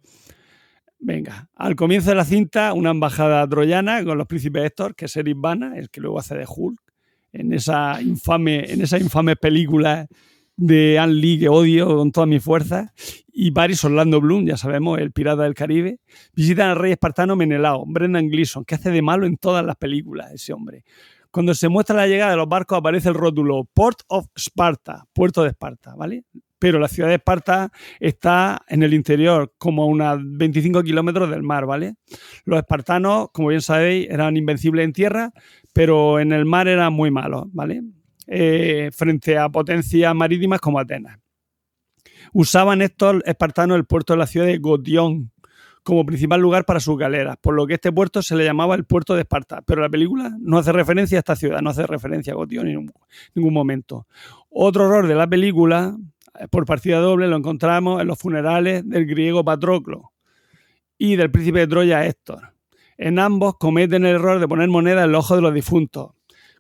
Venga, 1.03 1.49
al 1.55 1.77
comienzo 1.77 2.11
de 2.11 2.17
la 2.17 2.25
cinta, 2.27 2.75
una 2.75 2.91
embajada 2.91 3.49
troyana 3.49 4.05
con 4.05 4.19
los 4.19 4.27
príncipes 4.27 4.65
Héctor, 4.65 4.95
que 4.95 5.07
es 5.07 5.17
Eric 5.17 5.37
Bana, 5.39 5.79
el 5.79 5.89
que 5.89 6.01
luego 6.01 6.19
hace 6.19 6.37
de 6.37 6.45
Hulk, 6.47 6.79
en 7.33 7.55
esa 7.55 8.03
infame, 8.03 8.71
en 8.71 8.83
esa 8.83 8.99
infame 8.99 9.35
película 9.37 10.07
de 10.61 10.99
Anne 10.99 11.15
Lee 11.15 11.39
que 11.39 11.49
odio 11.49 11.97
con 11.97 12.13
todas 12.13 12.29
mis 12.29 12.45
fuerzas, 12.45 12.91
y 13.33 13.51
Paris 13.53 13.83
Orlando 13.83 14.21
Bloom, 14.21 14.45
ya 14.45 14.59
sabemos, 14.59 14.99
el 14.99 15.11
pirata 15.11 15.45
del 15.45 15.55
Caribe, 15.55 16.01
visitan 16.35 16.69
al 16.69 16.77
rey 16.77 16.93
espartano 16.93 17.35
Menelao, 17.35 17.85
Brendan 17.87 18.29
Gleeson, 18.29 18.67
que 18.67 18.75
hace 18.75 18.91
de 18.91 19.01
malo 19.01 19.25
en 19.25 19.39
todas 19.39 19.65
las 19.65 19.77
películas 19.77 20.31
ese 20.33 20.53
hombre. 20.53 20.85
Cuando 21.31 21.55
se 21.55 21.69
muestra 21.71 21.97
la 21.97 22.07
llegada 22.07 22.33
de 22.33 22.37
los 22.37 22.49
barcos 22.49 22.79
aparece 22.79 23.09
el 23.09 23.15
rótulo 23.15 23.69
Port 23.73 24.01
of 24.09 24.27
Sparta, 24.37 25.07
puerto 25.15 25.43
de 25.43 25.51
Esparta, 25.51 25.95
¿vale? 25.95 26.25
Pero 26.59 26.79
la 26.79 26.89
ciudad 26.89 27.09
de 27.09 27.15
Esparta 27.15 27.73
está 27.99 28.61
en 28.69 28.83
el 28.83 28.93
interior, 28.93 29.55
como 29.57 29.85
a 29.85 29.87
unos 29.87 30.19
25 30.23 30.83
kilómetros 30.83 31.31
del 31.31 31.43
mar, 31.43 31.65
¿vale? 31.65 31.95
Los 32.45 32.59
espartanos, 32.59 33.31
como 33.33 33.49
bien 33.49 33.63
sabéis, 33.63 34.11
eran 34.11 34.37
invencibles 34.37 34.85
en 34.85 34.93
tierra, 34.93 35.33
pero 35.73 36.21
en 36.21 36.33
el 36.33 36.45
mar 36.45 36.69
eran 36.69 36.93
muy 36.93 37.11
malos, 37.11 37.45
¿vale? 37.53 37.83
Eh, 38.33 38.91
frente 38.93 39.37
a 39.37 39.49
potencias 39.49 40.15
marítimas 40.15 40.61
como 40.61 40.79
Atenas. 40.79 41.19
Usaban 42.33 42.81
estos 42.81 43.17
espartanos 43.27 43.77
el 43.77 43.87
puerto 43.87 44.13
de 44.13 44.19
la 44.21 44.27
ciudad 44.29 44.47
de 44.47 44.59
Gotión 44.59 45.33
como 45.83 46.07
principal 46.07 46.41
lugar 46.41 46.65
para 46.65 46.79
sus 46.79 46.97
galeras, 46.97 47.39
por 47.41 47.55
lo 47.55 47.67
que 47.67 47.75
este 47.75 47.91
puerto 47.91 48.23
se 48.23 48.37
le 48.37 48.45
llamaba 48.45 48.77
el 48.77 48.85
puerto 48.85 49.17
de 49.17 49.23
Esparta. 49.23 49.63
Pero 49.63 49.83
la 49.83 49.89
película 49.89 50.31
no 50.39 50.59
hace 50.59 50.71
referencia 50.71 51.19
a 51.19 51.21
esta 51.21 51.35
ciudad, 51.35 51.61
no 51.61 51.71
hace 51.71 51.85
referencia 51.89 52.33
a 52.33 52.37
Gotión 52.37 52.69
en 52.69 52.93
ningún 53.35 53.53
momento. 53.53 54.07
Otro 54.49 54.87
error 54.87 55.09
de 55.09 55.17
la 55.17 55.27
película, 55.27 55.97
eh, 56.39 56.47
por 56.49 56.67
partida 56.67 57.01
doble, 57.01 57.27
lo 57.27 57.35
encontramos 57.35 58.01
en 58.01 58.07
los 58.07 58.17
funerales 58.17 58.89
del 58.89 59.07
griego 59.07 59.45
Patroclo 59.45 60.13
y 60.97 61.17
del 61.17 61.33
príncipe 61.33 61.59
de 61.59 61.67
Troya 61.67 62.07
Héctor. 62.07 62.55
En 62.97 63.19
ambos 63.19 63.57
cometen 63.59 64.05
el 64.05 64.15
error 64.15 64.39
de 64.39 64.47
poner 64.47 64.69
moneda 64.69 65.03
en 65.03 65.11
los 65.11 65.25
ojos 65.25 65.39
de 65.39 65.43
los 65.43 65.55
difuntos, 65.55 66.13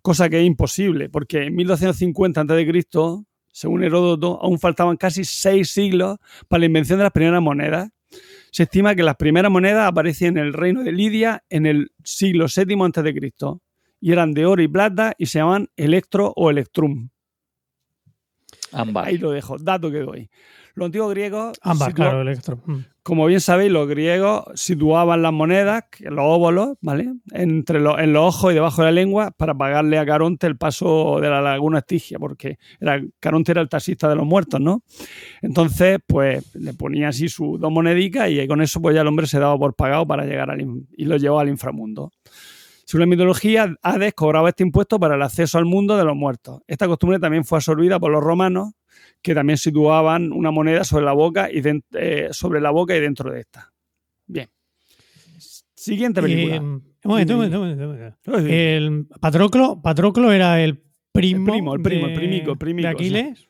cosa 0.03 0.29
que 0.29 0.41
es 0.41 0.47
imposible, 0.47 1.09
porque 1.09 1.45
en 1.45 1.55
1250 1.57 2.41
a.C., 2.41 3.25
según 3.53 3.83
Heródoto, 3.83 4.39
aún 4.41 4.59
faltaban 4.59 4.97
casi 4.97 5.25
seis 5.25 5.71
siglos 5.71 6.19
para 6.49 6.61
la 6.61 6.67
invención 6.67 6.99
de 6.99 7.05
las 7.05 7.13
primeras 7.13 7.43
monedas. 7.43 7.91
Se 8.53 8.65
estima 8.65 8.95
que 8.95 9.03
las 9.03 9.17
primeras 9.17 9.51
monedas 9.51 9.89
aparecían 9.89 10.37
en 10.37 10.47
el 10.47 10.53
reino 10.53 10.83
de 10.83 10.93
Lidia 10.93 11.45
en 11.49 11.67
el 11.67 11.93
siglo 12.05 12.47
VII 12.47 12.77
a.C. 12.83 13.59
y 14.01 14.13
eran 14.13 14.33
de 14.33 14.47
oro 14.47 14.63
y 14.63 14.69
plata 14.69 15.15
y 15.19 15.27
se 15.27 15.39
llamaban 15.39 15.69
electro 15.77 16.33
o 16.37 16.51
electrum. 16.51 17.11
Ahí 19.07 19.19
lo 19.19 19.33
dejo, 19.33 19.59
dato 19.59 19.91
que 19.91 19.99
doy. 19.99 20.31
Los 20.81 20.87
antiguos 20.87 21.11
griegos, 21.11 21.59
claro, 21.95 22.23
electro. 22.23 22.59
Mm. 22.65 22.79
como 23.03 23.27
bien 23.27 23.43
sabéis, 23.43 23.71
los 23.71 23.87
griegos 23.87 24.45
situaban 24.55 25.21
las 25.21 25.31
monedas, 25.31 25.85
los 26.01 26.25
óvulos, 26.25 26.79
¿vale? 26.81 27.13
Entre 27.33 27.81
los, 27.81 27.99
en 27.99 28.15
los 28.15 28.35
ojos 28.35 28.53
y 28.53 28.55
debajo 28.55 28.81
de 28.81 28.87
la 28.87 28.93
lengua 28.93 29.31
para 29.31 29.55
pagarle 29.55 29.99
a 29.99 30.07
Caronte 30.07 30.47
el 30.47 30.57
paso 30.57 31.21
de 31.21 31.29
la 31.29 31.43
laguna 31.43 31.81
Estigia, 31.81 32.19
porque 32.19 32.57
era, 32.81 32.99
Caronte 33.21 33.53
era 33.53 33.61
el 33.61 33.69
taxista 33.69 34.09
de 34.09 34.17
los 34.17 34.25
muertos, 34.25 34.59
¿no? 34.59 34.83
Entonces, 35.43 35.99
pues 36.07 36.55
le 36.55 36.73
ponía 36.73 37.09
así 37.09 37.29
sus 37.29 37.61
dos 37.61 37.71
monedicas 37.71 38.31
y 38.31 38.49
con 38.49 38.63
eso 38.63 38.81
pues 38.81 38.95
ya 38.95 39.03
el 39.03 39.07
hombre 39.07 39.27
se 39.27 39.39
daba 39.39 39.59
por 39.59 39.75
pagado 39.75 40.07
para 40.07 40.25
llegar 40.25 40.51
al, 40.51 40.63
y 40.63 41.05
lo 41.05 41.19
llevaba 41.19 41.43
al 41.43 41.51
inframundo. 41.51 42.11
Según 42.87 43.03
la 43.03 43.07
mitología, 43.07 43.77
Hades 43.83 44.15
cobraba 44.15 44.49
este 44.49 44.65
impuesto 44.65 44.99
para 44.99 45.15
el 45.15 45.23
acceso 45.23 45.59
al 45.59 45.65
mundo 45.65 45.97
de 45.97 46.05
los 46.05 46.17
muertos. 46.17 46.63
Esta 46.67 46.89
costumbre 46.89 47.21
también 47.21 47.45
fue 47.45 47.59
absorbida 47.59 48.01
por 48.01 48.11
los 48.11 48.21
romanos, 48.21 48.73
que 49.23 49.35
también 49.35 49.57
situaban 49.59 50.33
una 50.33 50.51
moneda 50.51 50.85
sobre 50.85 51.05
la 51.05 51.13
boca 51.13 51.51
y, 51.51 51.61
den- 51.61 51.85
eh, 51.93 52.29
sobre 52.33 52.61
la 52.61 52.71
boca 52.71 52.97
y 52.97 53.01
dentro 53.01 53.31
de 53.31 53.41
esta. 53.41 53.73
Bien. 54.27 54.49
Siguiente 55.75 56.21
película. 56.21 56.57
Eh, 56.57 56.61
un 56.61 56.83
momento, 57.05 57.33
un 57.35 57.39
momento, 57.39 57.61
un 58.27 58.47
El 58.51 59.07
Patroclo, 59.21 59.81
Patroclo 59.83 60.31
era 60.33 60.63
el 60.63 60.83
primo, 61.13 61.47
El 61.47 61.53
primo, 61.53 61.75
el 61.75 61.83
primo, 61.83 62.07
el 62.07 62.13
de- 62.13 62.19
primico, 62.19 62.53
el 62.53 62.59
primico, 62.59 62.89
de 62.89 62.93
Aquiles. 62.95 63.49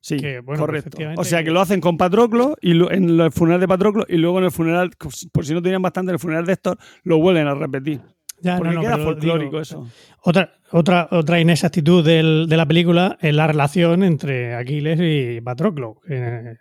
sí, 0.00 0.16
que, 0.16 0.40
bueno, 0.40 0.60
correcto. 0.60 0.96
O 1.16 1.24
sea 1.24 1.42
que 1.42 1.50
lo 1.50 1.60
hacen 1.60 1.80
con 1.80 1.96
Patroclo 1.96 2.56
y 2.60 2.74
lo- 2.74 2.90
en 2.92 3.20
el 3.20 3.32
funeral 3.32 3.60
de 3.60 3.68
Patroclo 3.68 4.04
y 4.08 4.16
luego 4.16 4.38
en 4.38 4.44
el 4.44 4.50
funeral, 4.52 4.90
por 5.32 5.44
si 5.44 5.54
no 5.54 5.60
tenían 5.62 5.82
bastante, 5.82 6.10
en 6.10 6.14
el 6.14 6.20
funeral 6.20 6.46
de 6.46 6.52
Héctor 6.52 6.78
lo 7.02 7.18
vuelven 7.18 7.46
a 7.48 7.54
repetir. 7.54 8.00
Ya, 8.42 8.56
Porque 8.58 8.74
no, 8.74 8.74
no, 8.74 8.80
queda 8.82 8.94
pero 8.96 9.04
folclórico 9.04 9.50
digo, 9.50 9.60
eso. 9.60 9.88
Otra, 10.24 10.52
otra, 10.72 11.08
otra 11.12 11.40
inexactitud 11.40 12.04
del- 12.04 12.46
de 12.48 12.56
la 12.56 12.66
película 12.66 13.16
es 13.20 13.34
la 13.34 13.46
relación 13.46 14.02
entre 14.02 14.54
Aquiles 14.54 14.98
y 15.00 15.40
Patroclo. 15.40 16.00
Que, 16.06 16.56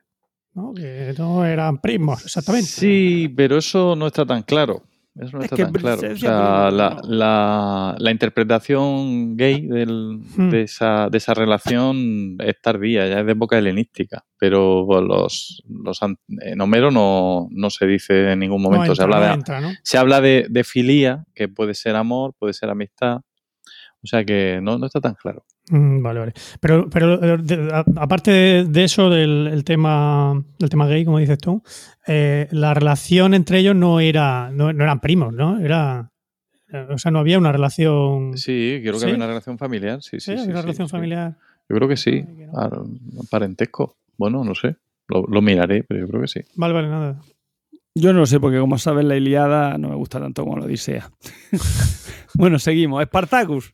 ¿no? 0.54 0.74
que 0.74 1.13
no 1.17 1.44
eran 1.46 1.80
primos, 1.82 2.24
exactamente. 2.26 2.67
Sí, 2.67 3.34
pero 3.36 3.58
eso 3.58 3.96
no 3.96 4.08
está 4.08 4.26
tan 4.26 4.44
claro. 4.44 4.84
Eso 5.13 5.38
no 5.38 5.39
Es 5.39 5.45
está 5.52 5.56
que 5.58 5.63
tan 5.63 5.74
claro. 5.74 6.02
O 6.13 6.15
sea, 6.17 6.71
la, 6.71 7.02
la- 7.04 7.95
la 8.00 8.12
interpretación 8.12 9.36
gay 9.36 9.67
del- 9.67 10.19
Hmm. 10.38 10.50
de, 10.50 10.62
esa, 10.63 11.10
de 11.10 11.17
esa 11.17 11.34
relación 11.34 12.38
es 12.39 12.62
tardía, 12.62 13.08
ya 13.08 13.19
es 13.19 13.26
de 13.26 13.32
época 13.34 13.58
helenística. 13.58 14.24
Pero 14.38 14.86
pues, 14.88 15.02
los, 15.04 15.63
los 15.67 16.00
en 16.02 16.62
Homero 16.62 16.91
no, 16.91 17.47
no 17.52 17.69
se 17.69 17.86
dice 17.88 18.32
en 18.32 18.39
ningún 18.39 18.62
No 18.63 18.69
momento. 18.69 18.95
se 18.95 19.04
habla 19.04 19.19
de, 19.19 19.43
se 19.84 19.97
habla 19.97 20.21
de, 20.21 20.47
de 20.50 20.63
filía, 20.63 21.26
que 21.36 21.50
puede 21.50 21.74
ser 21.74 21.95
amor, 21.97 22.34
puede 22.39 22.54
ser 22.54 22.69
amistad. 22.69 23.17
O 24.04 24.08
sea 24.08 24.24
que 24.26 24.60
no, 24.63 24.78
no 24.80 24.86
está 24.86 25.02
tan 25.02 25.15
claro. 25.15 25.45
Mm, 25.69 26.02
Vale, 26.02 26.19
vale. 26.19 26.34
Pero, 26.60 26.89
pero 26.89 27.24
eh, 27.24 27.38
de- 27.41 27.69
a- 27.71 27.86
aparte 27.97 28.32
de, 28.32 28.63
de 28.65 28.84
eso, 28.84 29.10
del 29.10 29.47
el 29.47 29.63
tema, 29.63 30.43
del 30.60 30.69
tema 30.69 30.88
gay, 30.88 31.06
como 31.06 31.19
dices 31.19 31.38
tú, 31.38 31.62
eh, 32.08 32.47
la 32.52 32.74
relación 32.74 33.34
entre 33.34 33.60
ellos 33.60 33.76
no 33.76 34.00
era, 34.00 34.50
no, 34.52 34.74
no 34.74 34.84
eran 34.84 35.00
primos, 35.00 35.34
¿no? 35.34 35.60
Era, 35.60 36.12
eh, 36.74 36.88
o 36.89 36.97
sea, 36.97 37.12
no 37.12 37.19
había 37.19 37.38
una 37.38 37.52
relación. 37.52 38.38
Sí, 38.38 38.80
creo 38.82 38.93
que 38.93 39.00
¿Sí? 39.00 39.04
había 39.06 39.15
una 39.17 39.28
relación 39.28 39.58
familiar. 39.58 40.02
Sí, 40.02 40.19
sí, 40.19 40.32
¿Sí? 40.32 40.38
sí, 40.38 40.39
¿Había 40.39 40.45
una 40.52 40.62
sí, 40.62 40.65
relación 40.65 40.88
sí. 40.88 40.91
familiar. 40.91 41.38
Yo 41.69 41.76
creo 41.76 41.88
que 41.88 41.97
sí. 41.97 42.26
Ay, 42.28 42.36
que 42.38 42.47
no. 42.47 43.24
Parentesco. 43.30 43.95
Bueno, 44.17 44.43
no 44.43 44.56
sé. 44.56 44.76
Lo, 45.08 45.26
lo 45.28 45.41
miraré, 45.41 45.84
pero 45.84 46.00
yo 46.02 46.08
creo 46.08 46.21
que 46.21 46.28
sí. 46.28 46.41
Vale, 46.56 46.74
vale, 46.74 46.88
nada. 46.89 47.21
Yo 47.93 48.13
no 48.13 48.19
lo 48.19 48.26
sé, 48.26 48.39
porque 48.39 48.58
como 48.60 48.78
sabes, 48.78 49.06
la 49.06 49.15
Iliada 49.17 49.78
no 49.78 49.89
me 49.89 49.95
gusta 49.95 50.19
tanto 50.19 50.43
como 50.43 50.58
la 50.58 50.65
Odisea. 50.65 51.12
bueno, 52.36 52.58
seguimos. 52.60 53.04
Spartacus, 53.04 53.74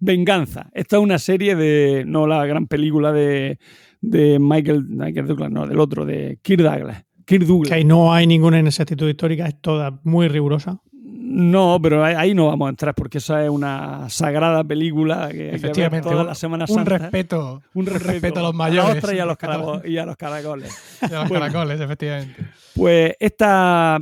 Venganza. 0.00 0.70
Esta 0.74 0.96
es 0.96 1.02
una 1.02 1.18
serie 1.18 1.54
de. 1.56 2.04
No 2.06 2.26
la 2.26 2.44
gran 2.46 2.66
película 2.66 3.12
de, 3.12 3.58
de 4.00 4.38
Michael, 4.38 4.84
Michael 4.88 5.26
Douglas, 5.26 5.50
no, 5.50 5.66
del 5.66 5.78
otro, 5.80 6.04
de 6.04 6.38
Kirk 6.42 6.62
Douglas. 6.62 7.04
Kirk 7.24 7.44
Douglas. 7.44 7.72
Que 7.76 7.84
no 7.84 8.12
hay 8.14 8.26
ninguna 8.26 8.58
inexactitud 8.58 9.08
histórica, 9.08 9.46
es 9.46 9.60
toda 9.60 9.98
muy 10.04 10.28
rigurosa. 10.28 10.80
No, 11.28 11.78
pero 11.82 12.04
ahí- 12.04 12.34
no 12.34 12.46
vamos 12.46 12.66
a 12.66 12.70
entrar 12.70 12.94
porque 12.94 13.18
esa 13.18 13.42
es 13.44 13.50
una 13.50 14.08
sagrada 14.08 14.62
película 14.62 15.28
que 15.30 15.50
Efectivamente, 15.54 16.08
toda 16.08 16.20
un- 16.22 16.28
la 16.28 16.34
Semana 16.36 16.66
Un 16.68 16.74
Santa. 16.76 16.98
respeto, 16.98 17.62
un 17.74 17.86
respeto 17.86 18.38
a 18.38 18.42
los 18.44 18.50
A 18.52 18.56
mayores. 18.56 18.84
las 18.88 18.96
ostras 18.98 19.14
y 19.14 19.18
a 19.18 19.24
los, 19.26 19.32
Un 19.32 19.36
carabo- 19.48 19.82
y 19.84 19.98
a 19.98 20.06
los 20.06 20.16
caracoles. 20.16 21.00
a 21.02 21.08
los 21.24 21.30
caracoles, 21.30 21.80
efectivamente. 21.80 22.36
Pues 22.76 23.14
esta, 23.18 23.98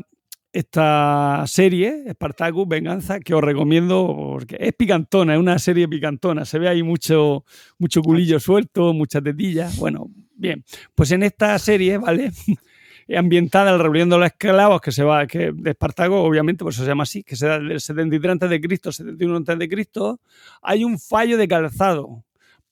esta 0.54 1.44
serie, 1.46 2.04
Spartacus 2.12 2.66
Venganza, 2.68 3.18
que 3.20 3.34
os 3.34 3.42
recomiendo 3.42 4.06
porque 4.32 4.56
es 4.60 4.72
picantona, 4.72 5.34
es 5.34 5.40
una 5.40 5.58
serie 5.58 5.88
picantona. 5.88 6.44
Se 6.44 6.58
ve 6.58 6.68
ahí 6.68 6.82
mucho, 6.82 7.44
mucho 7.78 8.00
culillo 8.02 8.38
suelto, 8.38 8.94
mucha 8.94 9.20
tetilla. 9.20 9.68
Bueno, 9.78 10.08
bien. 10.36 10.64
Pues 10.94 11.10
en 11.10 11.24
esta 11.24 11.58
serie, 11.58 11.98
¿vale? 11.98 12.30
ambientada 13.18 13.70
en 13.72 13.76
la 13.78 13.82
rebelión 13.82 14.08
de 14.08 14.16
los 14.16 14.26
esclavos 14.26 14.80
que 14.80 14.90
se 14.92 15.02
va 15.04 15.26
que 15.26 15.52
de 15.52 15.70
Espartaco, 15.72 16.22
obviamente, 16.22 16.64
por 16.64 16.72
eso 16.72 16.82
se 16.82 16.88
llama 16.88 17.02
así, 17.02 17.22
que 17.22 17.36
se 17.36 17.46
da 17.46 17.58
del 17.58 17.80
73 17.80 18.32
antes 18.32 18.48
de 18.48 18.60
Cristo, 18.60 18.92
71 18.92 19.36
antes 19.36 19.58
de 19.58 19.68
Cristo, 19.68 20.20
hay 20.62 20.84
un 20.84 20.98
fallo 20.98 21.36
de 21.36 21.46
calzado. 21.48 22.24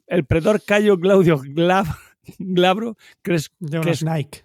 El 0.07 0.25
pretor 0.25 0.63
Cayo 0.65 0.99
Claudio 0.99 1.39
Glabro, 2.39 2.97
Cres- 3.23 3.51
Jonas 3.61 4.03
Cres- 4.03 4.15
Nike. 4.17 4.43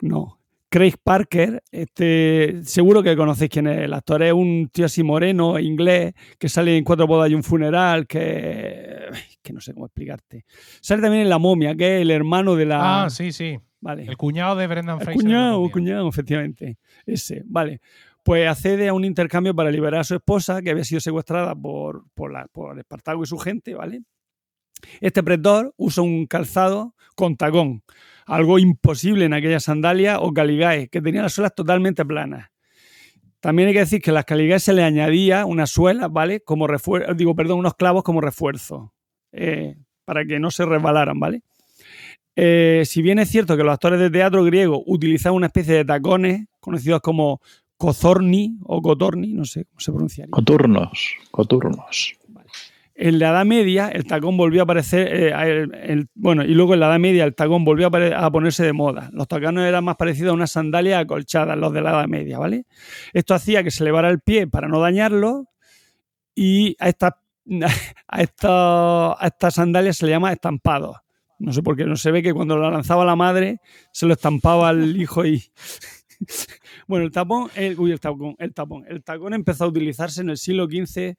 no. 0.00 0.38
Craig 0.76 0.96
Parker, 1.02 1.62
este, 1.72 2.60
seguro 2.62 3.02
que 3.02 3.16
conocéis 3.16 3.48
quién 3.48 3.66
es 3.66 3.78
el 3.78 3.94
actor, 3.94 4.22
es 4.22 4.34
un 4.34 4.68
tío 4.70 4.84
así 4.84 5.02
moreno, 5.02 5.58
inglés, 5.58 6.12
que 6.38 6.50
sale 6.50 6.76
en 6.76 6.84
Cuatro 6.84 7.06
bodas 7.06 7.30
y 7.30 7.34
un 7.34 7.42
funeral, 7.42 8.06
que, 8.06 9.06
que 9.42 9.54
no 9.54 9.60
sé 9.62 9.72
cómo 9.72 9.86
explicarte. 9.86 10.44
Sale 10.82 11.00
también 11.00 11.22
en 11.22 11.30
La 11.30 11.38
momia, 11.38 11.74
que 11.74 11.96
es 11.96 12.02
el 12.02 12.10
hermano 12.10 12.56
de 12.56 12.66
la... 12.66 13.04
Ah, 13.04 13.08
sí, 13.08 13.32
sí. 13.32 13.58
vale. 13.80 14.04
El 14.04 14.18
cuñado 14.18 14.54
de 14.54 14.66
Brendan 14.66 14.98
El 14.98 15.04
Fraser. 15.04 15.22
cuñado, 15.22 15.52
lo 15.52 15.58
ponía. 15.60 15.72
cuñado, 15.72 16.08
efectivamente. 16.10 16.76
Ese, 17.06 17.42
vale. 17.46 17.80
Pues 18.22 18.46
accede 18.46 18.88
a 18.88 18.92
un 18.92 19.06
intercambio 19.06 19.54
para 19.54 19.70
liberar 19.70 20.00
a 20.00 20.04
su 20.04 20.14
esposa, 20.16 20.60
que 20.60 20.72
había 20.72 20.84
sido 20.84 21.00
secuestrada 21.00 21.54
por, 21.54 22.04
por, 22.12 22.30
la, 22.30 22.48
por 22.48 22.78
Espartaco 22.78 23.22
y 23.22 23.26
su 23.26 23.38
gente, 23.38 23.74
¿vale? 23.74 24.02
Este 25.00 25.22
pretor 25.22 25.72
usa 25.78 26.02
un 26.02 26.26
calzado 26.26 26.94
con 27.14 27.34
tacón, 27.34 27.82
algo 28.26 28.58
imposible 28.58 29.24
en 29.24 29.32
aquellas 29.32 29.64
sandalias 29.64 30.18
o 30.20 30.32
caligae, 30.32 30.88
que 30.88 31.00
tenían 31.00 31.22
las 31.22 31.32
suelas 31.32 31.54
totalmente 31.54 32.04
planas. 32.04 32.50
También 33.40 33.68
hay 33.68 33.74
que 33.74 33.80
decir 33.80 34.02
que 34.02 34.10
a 34.10 34.14
las 34.14 34.24
caligae 34.24 34.58
se 34.58 34.72
le 34.72 34.82
añadía 34.82 35.46
unas 35.46 35.70
suelas, 35.70 36.10
¿vale? 36.12 36.40
Como 36.40 36.66
refuerzo, 36.66 37.14
digo, 37.14 37.34
perdón, 37.36 37.60
unos 37.60 37.74
clavos 37.74 38.02
como 38.02 38.20
refuerzo, 38.20 38.92
eh, 39.32 39.76
para 40.04 40.24
que 40.24 40.40
no 40.40 40.50
se 40.50 40.66
resbalaran, 40.66 41.20
¿vale? 41.20 41.42
Eh, 42.34 42.82
si 42.84 43.00
bien 43.00 43.18
es 43.18 43.30
cierto 43.30 43.56
que 43.56 43.62
los 43.62 43.72
actores 43.72 44.00
de 44.00 44.10
teatro 44.10 44.44
griego 44.44 44.82
utilizaban 44.86 45.36
una 45.36 45.46
especie 45.46 45.74
de 45.74 45.84
tacones 45.84 46.46
conocidos 46.60 47.00
como 47.00 47.40
cozorni 47.76 48.58
o 48.64 48.82
cotorni, 48.82 49.32
no 49.32 49.44
sé 49.44 49.64
cómo 49.64 49.80
se 49.80 49.92
pronunciaría. 49.92 50.30
Coturnos, 50.30 51.14
coturnos. 51.30 52.16
En 52.98 53.18
la 53.18 53.28
Edad 53.28 53.44
Media 53.44 53.88
el 53.88 54.06
tacón 54.06 54.38
volvió 54.38 54.62
a 54.62 54.64
aparecer, 54.64 55.08
eh, 55.12 56.06
bueno, 56.14 56.44
y 56.44 56.54
luego 56.54 56.72
en 56.72 56.80
la 56.80 56.86
Edad 56.86 56.98
Media 56.98 57.24
el 57.24 57.34
tacón 57.34 57.62
volvió 57.62 57.88
a, 57.88 58.30
ponerse 58.30 58.64
de 58.64 58.72
moda. 58.72 59.10
Los 59.12 59.28
tacones 59.28 59.66
eran 59.66 59.84
más 59.84 59.96
parecidos 59.96 60.30
a 60.30 60.34
unas 60.34 60.50
sandalias 60.50 61.02
acolchadas, 61.02 61.58
los 61.58 61.74
de 61.74 61.82
la 61.82 61.90
Edad 61.90 62.06
Media, 62.06 62.38
¿vale? 62.38 62.64
Esto 63.12 63.34
hacía 63.34 63.62
que 63.62 63.70
se 63.70 63.84
elevara 63.84 64.08
el 64.08 64.20
pie 64.20 64.46
para 64.46 64.66
no 64.66 64.80
dañarlo 64.80 65.44
y 66.34 66.74
a 66.78 66.88
estas 66.88 67.12
a 68.08 68.22
estas 68.22 68.50
a 68.50 69.26
estas 69.26 69.54
sandalias 69.54 69.98
se 69.98 70.06
le 70.06 70.12
llama 70.12 70.32
estampado. 70.32 71.02
No 71.38 71.52
sé 71.52 71.62
por 71.62 71.76
qué, 71.76 71.84
no 71.84 71.96
se 71.96 72.10
ve 72.10 72.22
que 72.22 72.32
cuando 72.32 72.56
lo 72.56 72.70
lanzaba 72.70 73.04
la 73.04 73.14
madre 73.14 73.60
se 73.92 74.06
lo 74.06 74.14
estampaba 74.14 74.70
al 74.70 74.96
hijo 74.96 75.26
y... 75.26 75.44
bueno, 76.88 77.04
el 77.04 77.12
tapón, 77.12 77.50
el, 77.56 77.78
uy, 77.78 77.92
el 77.92 78.00
tapón, 78.00 78.36
el 78.38 78.54
tapón. 78.54 78.84
El 78.88 79.04
tacón 79.04 79.34
empezó 79.34 79.64
a 79.64 79.68
utilizarse 79.68 80.22
en 80.22 80.30
el 80.30 80.38
siglo 80.38 80.64
XV 80.64 81.14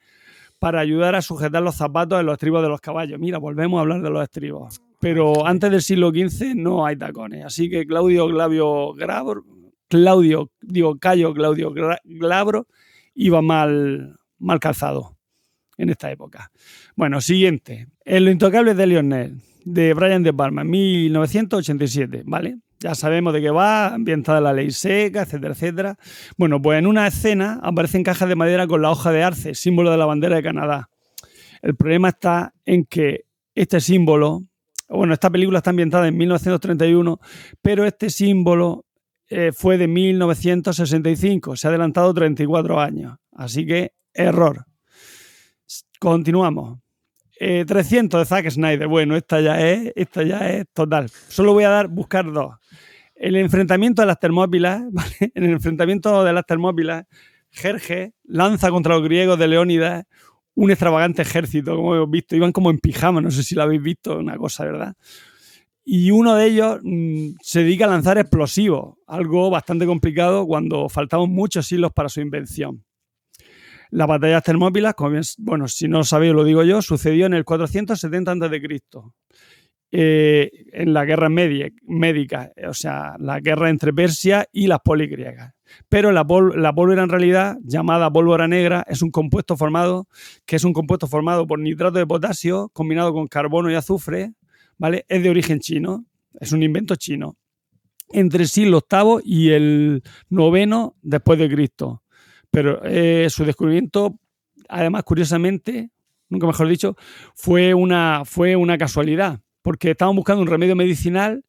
para 0.59 0.79
ayudar 0.79 1.15
a 1.15 1.21
sujetar 1.21 1.61
los 1.61 1.75
zapatos 1.75 2.19
en 2.19 2.25
los 2.25 2.33
estribos 2.33 2.61
de 2.61 2.69
los 2.69 2.81
caballos. 2.81 3.19
Mira, 3.19 3.37
volvemos 3.37 3.77
a 3.77 3.81
hablar 3.81 4.01
de 4.01 4.09
los 4.09 4.23
estribos. 4.23 4.81
Pero 4.99 5.45
antes 5.45 5.69
del 5.69 5.81
siglo 5.81 6.09
XV 6.09 6.55
no 6.55 6.85
hay 6.85 6.95
tacones. 6.95 7.45
Así 7.45 7.69
que 7.69 7.85
Claudio 7.85 8.27
Glavio 8.27 8.93
Grabro, 8.93 9.43
Claudio, 9.87 10.51
digo, 10.61 10.97
Cayo 10.97 11.33
Claudio 11.33 11.71
Glabro 12.03 12.67
iba 13.13 13.41
mal, 13.41 14.17
mal 14.39 14.59
calzado 14.59 15.17
en 15.77 15.89
esta 15.89 16.11
época. 16.11 16.51
Bueno, 16.95 17.21
siguiente. 17.21 17.87
En 18.03 18.25
Lo 18.25 18.31
Intocable 18.31 18.73
de 18.73 18.87
Lionel, 18.87 19.41
de 19.63 19.93
Brian 19.93 20.23
De 20.23 20.33
Palma, 20.33 20.63
1987, 20.63 22.23
¿vale? 22.25 22.57
Ya 22.79 22.93
sabemos 22.93 23.33
de 23.33 23.41
qué 23.41 23.49
va, 23.49 23.93
ambientada 23.95 24.39
la 24.39 24.53
ley 24.53 24.71
seca, 24.71 25.23
etcétera, 25.23 25.53
etcétera. 25.53 25.97
Bueno, 26.37 26.61
pues 26.61 26.77
en 26.77 26.85
una 26.85 27.07
escena 27.07 27.59
aparecen 27.63 28.03
cajas 28.03 28.29
de 28.29 28.35
madera 28.35 28.67
con 28.67 28.81
la 28.81 28.91
hoja 28.91 29.11
de 29.11 29.23
arce, 29.23 29.55
símbolo 29.55 29.89
de 29.89 29.97
la 29.97 30.05
bandera 30.05 30.35
de 30.35 30.43
Canadá. 30.43 30.89
El 31.61 31.75
problema 31.75 32.09
está 32.09 32.53
en 32.65 32.85
que 32.85 33.25
este 33.55 33.81
símbolo, 33.81 34.43
bueno, 34.87 35.13
esta 35.13 35.29
película 35.29 35.57
está 35.57 35.71
ambientada 35.71 36.07
en 36.07 36.17
1931, 36.17 37.19
pero 37.61 37.85
este 37.85 38.11
símbolo 38.11 38.85
eh, 39.29 39.51
fue 39.51 39.77
de 39.77 39.87
1965, 39.87 41.55
se 41.55 41.67
ha 41.67 41.69
adelantado 41.69 42.13
34 42.13 42.79
años. 42.79 43.17
Así 43.31 43.65
que, 43.65 43.93
error. 44.13 44.65
Continuamos. 45.99 46.79
Eh, 47.39 47.65
300 47.65 48.21
de 48.21 48.25
Zack 48.25 48.49
Snyder. 48.49 48.87
Bueno, 48.87 49.15
esta 49.15 49.41
ya 49.41 49.61
es, 49.61 49.91
esta 49.95 50.23
ya 50.23 50.49
es 50.49 50.65
total. 50.73 51.09
Solo 51.09 51.53
voy 51.53 51.63
a 51.63 51.69
dar, 51.69 51.87
buscar 51.87 52.31
dos. 52.31 52.55
El 53.15 53.35
enfrentamiento 53.35 54.01
de 54.01 54.07
las 54.07 54.19
Termópilas. 54.19 54.83
En 55.35 55.43
el 55.43 55.51
enfrentamiento 55.51 56.23
de 56.23 56.33
las 56.33 56.45
Termópilas, 56.45 57.05
Jerjes 57.51 58.11
lanza 58.23 58.69
contra 58.69 58.95
los 58.95 59.03
griegos 59.03 59.37
de 59.39 59.47
Leónidas 59.47 60.05
un 60.57 60.71
extravagante 60.71 61.21
ejército, 61.21 61.75
como 61.75 61.95
hemos 61.95 62.09
visto. 62.09 62.35
Iban 62.35 62.51
como 62.51 62.71
en 62.71 62.79
pijama, 62.79 63.21
no 63.21 63.29
sé 63.29 63.43
si 63.43 63.53
lo 63.53 63.61
habéis 63.61 63.81
visto, 63.81 64.17
una 64.17 64.37
cosa, 64.37 64.65
¿verdad? 64.65 64.95
Y 65.85 66.09
uno 66.09 66.35
de 66.35 66.47
ellos 66.47 66.79
mm, 66.83 67.35
se 67.41 67.61
dedica 67.61 67.85
a 67.85 67.89
lanzar 67.89 68.17
explosivos, 68.17 68.95
algo 69.05 69.51
bastante 69.51 69.85
complicado 69.85 70.47
cuando 70.47 70.89
faltaban 70.89 71.29
muchos 71.29 71.67
siglos 71.67 71.93
para 71.93 72.09
su 72.09 72.21
invención. 72.21 72.83
Las 73.89 74.07
batallas 74.07 74.43
termópilas, 74.43 74.93
como 74.93 75.11
bien, 75.11 75.23
bueno, 75.37 75.67
si 75.67 75.87
no 75.87 75.99
lo 75.99 76.03
sabéis, 76.03 76.33
lo 76.33 76.43
digo 76.43 76.63
yo, 76.63 76.81
sucedió 76.81 77.25
en 77.25 77.33
el 77.33 77.45
470 77.45 78.31
a.C. 78.31 78.59
Eh, 79.89 80.51
en 80.73 80.93
la 80.93 81.05
guerra 81.05 81.29
médica, 81.29 82.51
o 82.67 82.73
sea, 82.73 83.15
la 83.19 83.39
guerra 83.39 83.69
entre 83.69 83.93
Persia 83.93 84.45
y 84.51 84.67
las 84.67 84.81
poligriegas. 84.81 85.53
Pero 85.87 86.11
la, 86.11 86.25
la 86.55 86.73
pólvora 86.73 87.03
en 87.03 87.09
realidad, 87.09 87.57
llamada 87.63 88.11
pólvora 88.11 88.49
negra, 88.49 88.83
es 88.87 89.01
un 89.01 89.11
compuesto 89.11 89.55
formado, 89.55 90.07
que 90.45 90.57
es 90.57 90.65
un 90.65 90.73
compuesto 90.73 91.07
formado 91.07 91.47
por 91.47 91.59
nitrato 91.59 91.99
de 91.99 92.05
potasio 92.05 92.69
combinado 92.73 93.13
con 93.13 93.27
carbono 93.27 93.71
y 93.71 93.75
azufre, 93.75 94.33
¿vale? 94.77 95.05
Es 95.07 95.23
de 95.23 95.29
origen 95.29 95.59
chino, 95.59 96.05
es 96.39 96.51
un 96.51 96.63
invento 96.63 96.97
chino. 96.97 97.37
Entre 98.09 98.43
el 98.43 98.49
siglo 98.49 98.85
VIII 98.89 99.21
y 99.23 99.51
el 99.51 100.03
noveno 100.29 100.97
después 101.01 101.39
de 101.39 101.49
Cristo. 101.49 102.03
Pero 102.51 102.81
eh, 102.83 103.27
su 103.29 103.45
descubrimiento, 103.45 104.19
además, 104.69 105.03
curiosamente, 105.03 105.89
nunca 106.29 106.47
mejor 106.47 106.67
dicho, 106.67 106.95
fue 107.35 107.73
una, 107.73 108.23
fue 108.25 108.55
una 108.55 108.77
casualidad, 108.77 109.39
porque 109.61 109.91
estaban 109.91 110.15
buscando 110.15 110.41
un 110.41 110.47
remedio 110.47 110.75
medicinal 110.75 111.43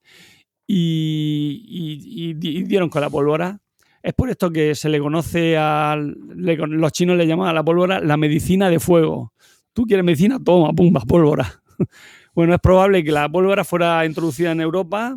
y, 0.67 1.65
y- 1.67 2.31
y 2.31 2.35
di- 2.35 2.59
y 2.59 2.63
dieron 2.65 2.89
con 2.89 3.01
la 3.01 3.11
pólvora. 3.11 3.59
Es 4.03 4.15
por 4.15 4.31
esto 4.31 4.51
que 4.51 4.75
se 4.75 4.89
le 4.89 5.01
conoce 5.01 5.57
a 5.57 5.97
los 5.99 6.93
chinos 6.93 7.17
le 7.17 7.27
llaman 7.27 7.49
a 7.49 7.53
la 7.53 7.65
pólvora 7.65 8.01
la 8.01 8.17
medicina 8.17 8.71
de 8.71 8.79
fuego. 8.79 9.33
Tú 9.73 9.85
quieres 9.85 10.05
medicina, 10.05 10.39
toma, 10.43 10.73
pumba, 10.73 11.01
pólvora. 11.01 11.63
Bueno, 12.35 12.55
es 12.55 12.61
probable 12.61 13.03
que 13.03 13.11
la 13.11 13.29
pólvora 13.29 13.65
fuera 13.65 14.05
introducida 14.07 14.53
en 14.53 14.61
Europa 14.61 15.17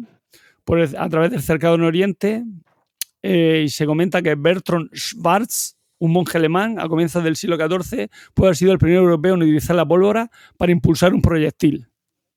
a 0.98 1.10
través 1.10 1.30
del 1.30 1.42
cercado 1.44 1.76
en 1.76 1.82
Oriente 1.82 2.44
eh, 3.24 3.64
y 3.66 3.70
se 3.70 3.86
comenta 3.86 4.22
que 4.22 4.36
Bertrand 4.36 4.90
Schwartz, 4.94 5.78
un 6.00 6.12
monje 6.12 6.38
alemán 6.38 6.80
a 6.80 6.88
comienzos 6.88 7.24
del 7.24 7.36
siglo 7.36 7.58
XIV, 7.58 8.10
puede 8.34 8.50
haber 8.50 8.56
sido 8.56 8.72
el 8.72 8.80
primer 8.80 8.98
europeo 8.98 9.36
en 9.36 9.44
utilizar 9.44 9.76
la 9.76 9.86
pólvora 9.86 10.32
para 10.58 10.72
impulsar 10.72 11.14
un 11.14 11.22
proyectil. 11.22 11.88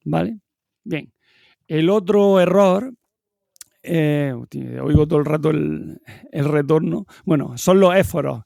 ¿Vale? 0.03 0.39
Bien. 0.83 1.11
El 1.67 1.89
otro 1.89 2.39
error, 2.39 2.93
eh, 3.81 4.33
oigo 4.83 5.07
todo 5.07 5.19
el 5.19 5.25
rato 5.25 5.49
el, 5.49 5.99
retorno, 6.31 7.07
bueno, 7.23 7.57
son 7.57 7.79
los 7.79 7.95
éforos 7.95 8.43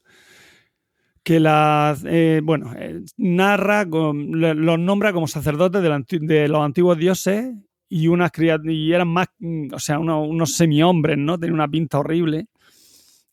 que 1.22 1.38
las, 1.38 2.02
eh, 2.06 2.40
bueno, 2.42 2.72
narra, 3.18 3.84
los 3.84 4.78
nombra 4.78 5.12
como 5.12 5.28
sacerdotes 5.28 5.82
de 5.82 6.48
los 6.48 6.62
antiguos 6.62 6.96
dioses 6.96 7.54
y 7.90 8.06
unas 8.08 8.30
y 8.64 8.92
eran 8.92 9.08
más, 9.08 9.26
mm, 9.40 9.74
o 9.74 9.78
sea, 9.78 9.98
unos, 9.98 10.26
unos 10.28 10.54
semi-hombres, 10.54 11.18
¿no? 11.18 11.38
Tenían 11.38 11.54
una 11.54 11.68
pinta 11.68 11.98
horrible. 11.98 12.46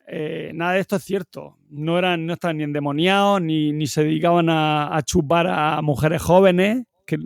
Eh, 0.09 0.51
nada 0.53 0.73
de 0.73 0.79
esto 0.79 0.95
es 0.95 1.03
cierto. 1.03 1.57
No 1.69 1.97
eran, 1.97 2.25
no 2.25 2.33
estaban 2.33 2.57
ni 2.57 2.63
endemoniados, 2.63 3.41
ni, 3.41 3.71
ni 3.73 3.87
se 3.87 4.03
dedicaban 4.03 4.49
a, 4.49 4.95
a 4.95 5.01
chupar 5.03 5.47
a 5.47 5.81
mujeres 5.81 6.21
jóvenes, 6.21 6.85
que- 7.05 7.17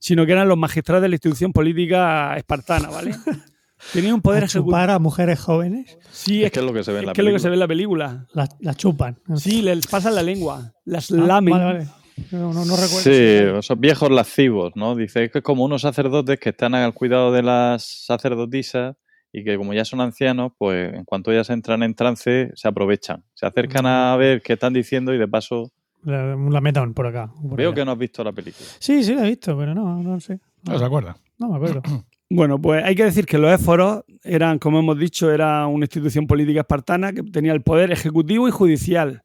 sino 0.00 0.26
que 0.26 0.32
eran 0.32 0.48
los 0.48 0.58
magistrados 0.58 1.02
de 1.02 1.08
la 1.08 1.14
institución 1.16 1.52
política 1.52 2.36
espartana, 2.36 2.88
¿vale? 2.90 3.14
Tenían 3.92 4.14
un 4.14 4.22
poder 4.22 4.44
a 4.44 4.48
chupar 4.48 4.90
a 4.90 4.98
mujeres 5.00 5.40
jóvenes, 5.40 5.98
Sí, 6.10 6.44
Es 6.44 6.52
que 6.52 6.60
es 6.60 6.64
lo 6.64 6.72
que 6.72 6.84
se 6.84 6.92
ve 6.92 6.98
en 6.98 7.02
es 7.04 7.06
la 7.08 7.12
que 7.14 7.20
es 7.20 7.24
lo 7.24 7.30
que 7.30 7.32
película. 7.34 7.38
se 7.42 7.48
ve 7.48 7.54
en 7.54 7.60
la 7.60 7.68
película. 7.68 8.26
las 8.32 8.56
la 8.60 8.74
chupan. 8.74 9.18
Sí, 9.36 9.60
les 9.60 9.86
pasan 9.88 10.14
la 10.14 10.22
lengua, 10.22 10.72
las 10.84 11.10
Ah, 11.10 11.16
lamen. 11.16 11.52
Vale, 11.54 11.64
vale. 11.64 11.86
No, 12.30 12.52
no, 12.52 12.64
no 12.64 12.76
recuerdo. 12.76 13.00
Sí, 13.00 13.10
esos 13.12 13.78
viejos 13.78 14.10
lascivos, 14.10 14.72
¿no? 14.74 14.94
Dice 14.94 15.30
que 15.30 15.38
es 15.38 15.44
como 15.44 15.64
unos 15.64 15.82
sacerdotes 15.82 16.38
que 16.38 16.50
están 16.50 16.74
al 16.74 16.92
cuidado 16.94 17.32
de 17.32 17.42
las 17.42 17.84
sacerdotisas 17.84 18.96
y 19.32 19.44
que 19.44 19.56
como 19.56 19.72
ya 19.74 19.84
son 19.84 20.00
ancianos, 20.00 20.52
pues 20.58 20.92
en 20.94 21.04
cuanto 21.04 21.32
ellas 21.32 21.48
entran 21.50 21.82
en 21.82 21.94
trance, 21.94 22.50
se 22.54 22.68
aprovechan. 22.68 23.24
Se 23.34 23.46
acercan 23.46 23.86
a 23.86 24.14
ver 24.16 24.42
qué 24.42 24.54
están 24.54 24.72
diciendo 24.74 25.14
y 25.14 25.18
de 25.18 25.26
paso 25.26 25.70
La, 26.04 26.36
la 26.36 26.60
metan 26.60 26.92
por 26.94 27.06
acá. 27.06 27.30
por 27.40 27.56
veo 27.56 27.70
allá. 27.70 27.76
que 27.76 27.84
no 27.84 27.92
has 27.92 27.98
visto 27.98 28.22
la 28.22 28.32
película. 28.32 28.68
Sí, 28.78 29.02
sí, 29.02 29.14
la 29.14 29.24
he 29.26 29.30
visto, 29.30 29.56
pero 29.56 29.74
no, 29.74 30.02
no 30.02 30.20
sé. 30.20 30.38
¿No 30.64 30.78
se 30.78 30.84
acuerda? 30.84 31.16
No 31.38 31.48
me 31.48 31.56
acuerdo. 31.56 31.82
Bueno, 32.34 32.58
pues 32.58 32.82
hay 32.82 32.94
que 32.94 33.04
decir 33.04 33.26
que 33.26 33.36
los 33.36 33.52
éforos 33.52 34.04
eran, 34.24 34.58
como 34.58 34.78
hemos 34.78 34.98
dicho, 34.98 35.30
era 35.30 35.66
una 35.66 35.84
institución 35.84 36.26
política 36.26 36.60
espartana 36.60 37.12
que 37.12 37.22
tenía 37.22 37.52
el 37.52 37.60
poder 37.60 37.92
ejecutivo 37.92 38.48
y 38.48 38.50
judicial. 38.50 39.22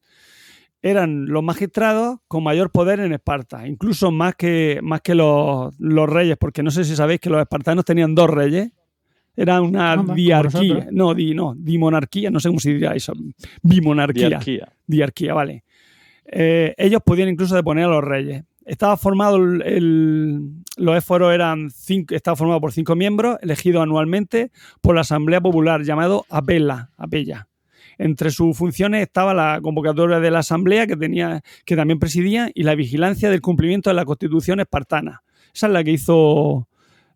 Eran 0.81 1.25
los 1.25 1.43
magistrados 1.43 2.19
con 2.27 2.43
mayor 2.43 2.69
poder 2.71 2.99
en 2.99 3.11
Esparta, 3.13 3.67
incluso 3.67 4.11
más 4.11 4.35
que, 4.35 4.79
más 4.83 5.01
que 5.01 5.15
los, 5.15 5.73
los 5.79 6.07
reyes, 6.09 6.37
porque 6.39 6.61
no 6.63 6.69
sé 6.71 6.83
si 6.85 6.95
sabéis 6.95 7.19
que 7.19 7.29
los 7.29 7.41
espartanos 7.41 7.83
tenían 7.83 8.13
dos 8.15 8.29
reyes. 8.29 8.71
Era 9.35 9.61
una 9.61 9.91
Anda, 9.91 10.03
como 10.03 10.15
diarquía. 10.15 10.87
No, 10.91 11.13
di, 11.13 11.33
no, 11.35 11.53
dimonarquía, 11.57 12.29
no 12.31 12.39
sé 12.39 12.49
cómo 12.49 12.59
se 12.59 12.73
diría 12.73 12.91
eso. 12.91 13.13
Bimonarquía. 13.61 14.29
Diarquía. 14.29 14.69
Diarquía, 14.85 15.33
vale. 15.33 15.63
Eh, 16.25 16.73
ellos 16.77 17.01
podían 17.05 17.29
incluso 17.29 17.55
deponer 17.55 17.85
a 17.85 17.89
los 17.89 18.03
reyes. 18.03 18.43
Estaba 18.65 18.97
formado 18.97 19.37
el, 19.37 19.61
el- 19.61 20.41
los 20.77 20.95
éforos 20.97 21.33
eran 21.33 21.69
cinco, 21.71 22.13
estaba 22.13 22.35
formado 22.35 22.59
por 22.61 22.71
cinco 22.71 22.95
miembros, 22.95 23.37
elegidos 23.41 23.81
anualmente 23.81 24.51
por 24.81 24.93
la 24.95 25.01
Asamblea 25.01 25.41
Popular, 25.41 25.83
llamado 25.83 26.25
Apela, 26.29 26.91
Apella. 26.97 27.47
Entre 27.97 28.31
sus 28.31 28.57
funciones 28.57 29.01
estaba 29.01 29.33
la 29.33 29.59
convocatoria 29.61 30.19
de 30.19 30.31
la 30.31 30.39
Asamblea, 30.39 30.87
que, 30.87 30.95
tenía, 30.95 31.41
que 31.65 31.75
también 31.75 31.99
presidía, 31.99 32.51
y 32.53 32.63
la 32.63 32.75
vigilancia 32.75 33.29
del 33.29 33.41
cumplimiento 33.41 33.89
de 33.89 33.95
la 33.95 34.05
Constitución 34.05 34.59
espartana. 34.59 35.23
Esa 35.53 35.67
es 35.67 35.73
la 35.73 35.83
que 35.83 35.91
hizo. 35.91 36.67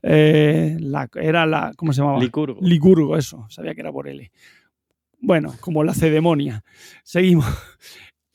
eh, 0.02 0.78
la, 0.80 1.08
era 1.15 1.46
la. 1.46 1.72
¿Cómo 1.76 1.94
se 1.94 2.02
llamaba? 2.02 2.20
Licurgo. 2.20 2.60
Licurgo, 2.62 3.17
eso, 3.17 3.46
sabía 3.50 3.76
que 3.76 3.82
era 3.82 3.91
por 3.91 4.08
L. 4.08 4.32
Bueno, 5.20 5.54
como 5.60 5.84
la 5.84 5.94
cedemonia. 5.94 6.63
Seguimos. 7.04 7.46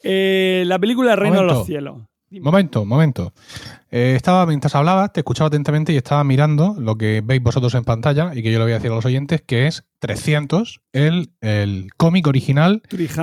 Eh, 0.02 0.62
la 0.66 0.78
película 0.78 1.16
Reino 1.16 1.40
de 1.40 1.46
los 1.46 1.66
Cielos. 1.66 2.02
Momento, 2.30 2.84
momento. 2.84 3.32
Eh, 3.90 4.14
estaba, 4.16 4.46
mientras 4.46 4.74
hablabas, 4.74 5.12
te 5.12 5.20
escuchaba 5.20 5.48
atentamente 5.48 5.92
y 5.92 5.96
estaba 5.96 6.24
mirando 6.24 6.74
lo 6.78 6.96
que 6.98 7.22
veis 7.24 7.40
vosotros 7.42 7.74
en 7.74 7.84
pantalla 7.84 8.32
y 8.34 8.42
que 8.42 8.50
yo 8.50 8.58
le 8.58 8.64
voy 8.64 8.72
a 8.72 8.76
decir 8.76 8.90
a 8.90 8.94
los 8.96 9.04
oyentes, 9.04 9.42
que 9.46 9.66
es 9.68 9.84
300, 10.00 10.80
el, 10.92 11.30
el 11.40 11.88
cómic 11.96 12.26
original 12.26 12.82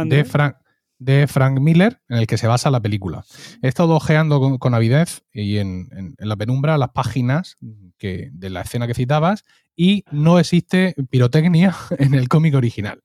de, 0.10 0.24
Frank 0.26 0.56
de 1.00 1.28
Frank 1.28 1.60
Miller, 1.60 2.00
en 2.08 2.20
el 2.20 2.28
que 2.28 2.38
se 2.38 2.48
basa 2.48 2.72
la 2.72 2.80
película. 2.80 3.26
He 3.62 3.68
estado 3.68 3.94
ojeando 3.96 4.40
con, 4.40 4.58
con 4.58 4.74
avidez 4.74 5.24
y 5.34 5.58
en, 5.58 5.90
en- 5.92 6.16
en 6.18 6.30
la 6.30 6.38
penumbra 6.38 6.78
las 6.78 6.90
páginas 6.92 7.58
que, 7.98 8.30
de 8.32 8.50
la 8.50 8.62
escena 8.62 8.88
que 8.88 8.94
citabas 8.94 9.44
y 9.76 10.06
no 10.12 10.40
existe 10.40 10.96
pirotecnia 11.10 11.76
en 12.00 12.14
el 12.14 12.30
cómic 12.30 12.56
original, 12.56 13.02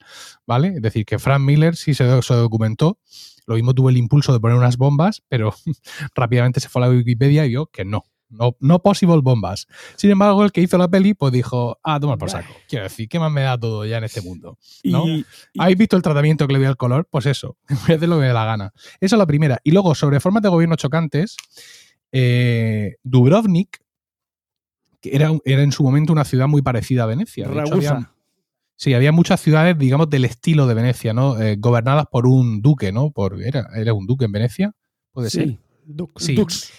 ¿vale? 0.46 0.74
Es 0.76 0.82
decir, 0.82 1.04
que 1.06 1.18
Frank 1.18 1.40
Miller 1.40 1.74
sí 1.74 1.92
se, 1.94 2.22
se 2.22 2.34
documentó, 2.34 2.98
lo 3.48 3.54
mismo 3.56 3.74
tuvo 3.74 3.88
el 3.88 3.96
impulso 3.96 4.32
de 4.32 4.38
poner 4.38 4.56
unas 4.56 4.76
bombas, 4.76 5.22
pero 5.28 5.52
rápidamente 6.14 6.61
se 6.61 6.68
fue 6.68 6.82
a 6.82 6.87
la 6.87 6.92
Wikipedia 6.94 7.44
y 7.46 7.48
vio 7.48 7.66
que 7.66 7.84
no. 7.84 8.04
No, 8.30 8.54
no 8.61 8.82
possible 8.82 9.16
bombas. 9.22 9.66
Sin 9.96 10.11
embargo, 10.11 10.44
el 10.44 10.52
que 10.52 10.61
hizo 10.61 10.76
la 10.76 10.87
peli, 10.87 11.14
pues 11.14 11.32
dijo, 11.32 11.78
ah, 11.82 11.98
toma 11.98 12.18
por 12.18 12.28
saco. 12.28 12.52
Quiero 12.68 12.82
decir, 12.84 13.08
¿qué 13.08 13.18
más 13.18 13.32
me 13.32 13.40
da 13.40 13.56
todo 13.58 13.87
ya 13.87 13.96
en 13.96 14.04
este 14.04 14.20
mundo? 14.20 14.58
¿no? 14.84 15.06
Y, 15.08 15.20
y- 15.54 15.61
¿Habéis 15.62 15.78
visto 15.78 15.96
el 15.96 16.02
tratamiento 16.02 16.46
que 16.46 16.52
le 16.52 16.58
dio 16.58 16.68
al 16.68 16.76
color? 16.76 17.08
Pues 17.11 17.24
eso, 17.24 17.56
voy 17.68 17.92
a 17.92 17.96
hacer 17.96 18.06
lo 18.06 18.16
que 18.16 18.20
me 18.20 18.26
dé 18.26 18.34
la 18.34 18.44
gana. 18.44 18.72
Esa 19.00 19.16
es 19.16 19.18
la 19.18 19.26
primera. 19.26 19.58
Y 19.64 19.70
luego, 19.70 19.94
sobre 19.94 20.20
formas 20.20 20.42
de 20.42 20.50
gobierno 20.50 20.76
chocantes, 20.76 21.38
eh, 22.12 22.96
Dubrovnik, 23.02 23.78
que 25.00 25.16
era, 25.16 25.30
era 25.46 25.62
en 25.62 25.72
su 25.72 25.82
momento 25.82 26.12
una 26.12 26.24
ciudad 26.24 26.48
muy 26.48 26.61
parecida 26.61 27.04
a 27.04 27.06
Venecia. 27.06 27.46
De 27.48 27.52
hecho, 27.52 27.70
Ragusa. 27.70 28.12
Sí, 28.78 28.94
había 28.94 29.12
muchas 29.12 29.40
ciudades, 29.40 29.76
digamos, 29.76 30.08
del 30.08 30.24
estilo 30.24 30.66
de 30.66 30.74
Venecia, 30.74 31.12
¿no? 31.12 31.38
Eh, 31.38 31.56
gobernadas 31.58 32.06
por 32.10 32.26
un 32.26 32.62
duque, 32.62 32.92
¿no? 32.92 33.10
Por, 33.10 33.42
era, 33.42 33.68
era 33.74 33.92
un 33.92 34.06
duque 34.06 34.24
en 34.24 34.32
Venecia, 34.32 34.72
puede 35.12 35.28
ser. 35.28 35.48
sí. 35.48 35.58
Dux. 35.84 36.12
Sí. 36.16 36.34
Dux. 36.34 36.72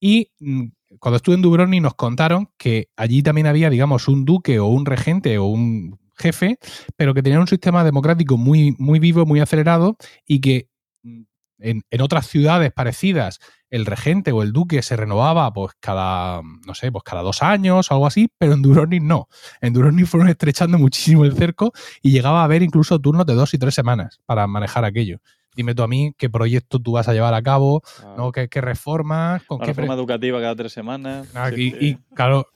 Y 0.00 0.30
mm, 0.40 0.66
cuando 0.98 1.16
estuve 1.16 1.34
en 1.34 1.42
Dubrovnik 1.42 1.82
nos 1.82 1.94
contaron 1.94 2.48
que 2.56 2.88
allí 2.96 3.22
también 3.22 3.46
había, 3.46 3.70
digamos, 3.70 4.08
un 4.08 4.24
duque 4.24 4.58
o 4.60 4.66
un 4.66 4.86
regente 4.86 5.36
o 5.38 5.46
un 5.46 5.98
jefe, 6.16 6.58
pero 6.96 7.12
que 7.12 7.22
tenían 7.22 7.40
un 7.40 7.48
sistema 7.48 7.84
democrático 7.84 8.36
muy, 8.36 8.74
muy 8.78 8.98
vivo, 8.98 9.26
muy 9.26 9.40
acelerado 9.40 9.96
y 10.26 10.40
que 10.40 10.68
mm, 11.02 11.22
en, 11.62 12.00
otras 12.00 12.26
ciudades 12.26 12.72
parecidas 12.72 13.40
el 13.70 13.86
regente 13.86 14.32
o 14.32 14.42
el 14.42 14.52
duque 14.52 14.82
se 14.82 14.96
renovaba 14.96 15.52
pues 15.52 15.72
cada, 15.80 16.42
no 16.42 16.74
sé, 16.74 16.92
pues 16.92 17.04
cada 17.04 17.22
dos 17.22 17.42
años 17.42 17.90
o 17.90 17.94
algo 17.94 18.06
así, 18.06 18.28
pero 18.36 18.52
en 18.52 18.62
Dubrovnik 18.62 19.02
no. 19.02 19.28
En 19.60 19.72
Dubrovnik 19.72 20.06
fueron 20.06 20.28
estrechando 20.28 20.78
muchísimo 20.78 21.24
el 21.24 21.34
cerco 21.34 21.72
y 22.02 22.10
llegaba 22.10 22.42
a 22.42 22.44
haber 22.44 22.62
incluso 22.62 22.98
turnos 22.98 23.26
de 23.26 23.34
dos 23.34 23.54
y 23.54 23.58
tres 23.58 23.74
semanas 23.74 24.20
para 24.26 24.46
manejar 24.46 24.84
aquello. 24.84 25.20
Dime 25.54 25.74
tú 25.74 25.82
a 25.82 25.88
mí 25.88 26.14
qué 26.16 26.30
proyecto 26.30 26.78
tú 26.78 26.92
vas 26.92 27.08
a 27.08 27.12
llevar 27.12 27.34
a 27.34 27.42
cabo, 27.42 27.82
¿no? 28.16 28.32
¿Qué, 28.32 28.48
qué 28.48 28.60
reformas? 28.62 29.42
¿Con 29.44 29.56
Una 29.58 29.66
qué 29.66 29.74
pre- 29.74 29.82
reforma 29.82 29.94
educativa 30.00 30.40
cada 30.40 30.56
tres 30.56 30.72
semanas. 30.72 31.28
Ah, 31.34 31.50
Sí, 31.54 31.60
y, 31.66 31.70
sí. 31.70 31.76
y, 31.80 32.14
claro, 32.14 32.46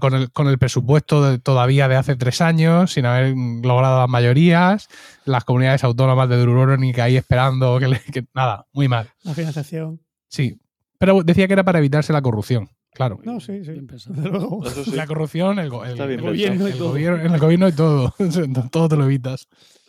con 0.00 0.14
el, 0.14 0.30
con 0.32 0.48
el 0.48 0.58
presupuesto 0.58 1.22
de- 1.22 1.38
todavía 1.38 1.86
de 1.88 1.96
hace 1.96 2.16
tres 2.16 2.40
años, 2.40 2.92
sin 2.92 3.06
haber 3.06 3.34
logrado 3.62 4.00
las 4.00 4.08
mayorías, 4.08 4.88
las 5.24 5.44
comunidades 5.44 5.84
autónomas 5.84 6.28
de 6.28 6.36
Dubrovnik 6.44 6.98
ahí 6.98 7.16
esperando 7.16 7.78
que, 7.78 7.88
le- 7.88 8.00
que- 8.12 8.24
nada, 8.34 8.66
muy 8.72 8.88
mal. 8.88 9.08
La 9.22 9.34
financiación. 9.34 10.00
Sí, 10.28 10.58
pero 10.98 11.22
decía 11.22 11.46
que 11.46 11.52
era 11.52 11.62
para 11.64 11.78
evitarse 11.78 12.12
la 12.12 12.20
corrupción, 12.22 12.68
claro. 12.92 13.20
No, 13.22 13.38
sí, 13.38 13.64
sí. 13.64 13.74
Sí. 13.98 14.90
La 14.96 15.06
corrupción, 15.06 15.58
el, 15.60 15.66
el- 15.66 16.20
gobierno, 16.20 16.66
y 16.68 16.72
El 16.72 16.78
todo. 16.78 16.88
gobierno 16.88 17.20
en 17.24 17.32
el 17.34 17.40
gobierno 17.40 17.68
y 17.68 17.72
todo, 17.72 18.12
todo 18.72 18.88
te 18.88 18.96
lo 18.96 19.04
evitas. 19.04 19.46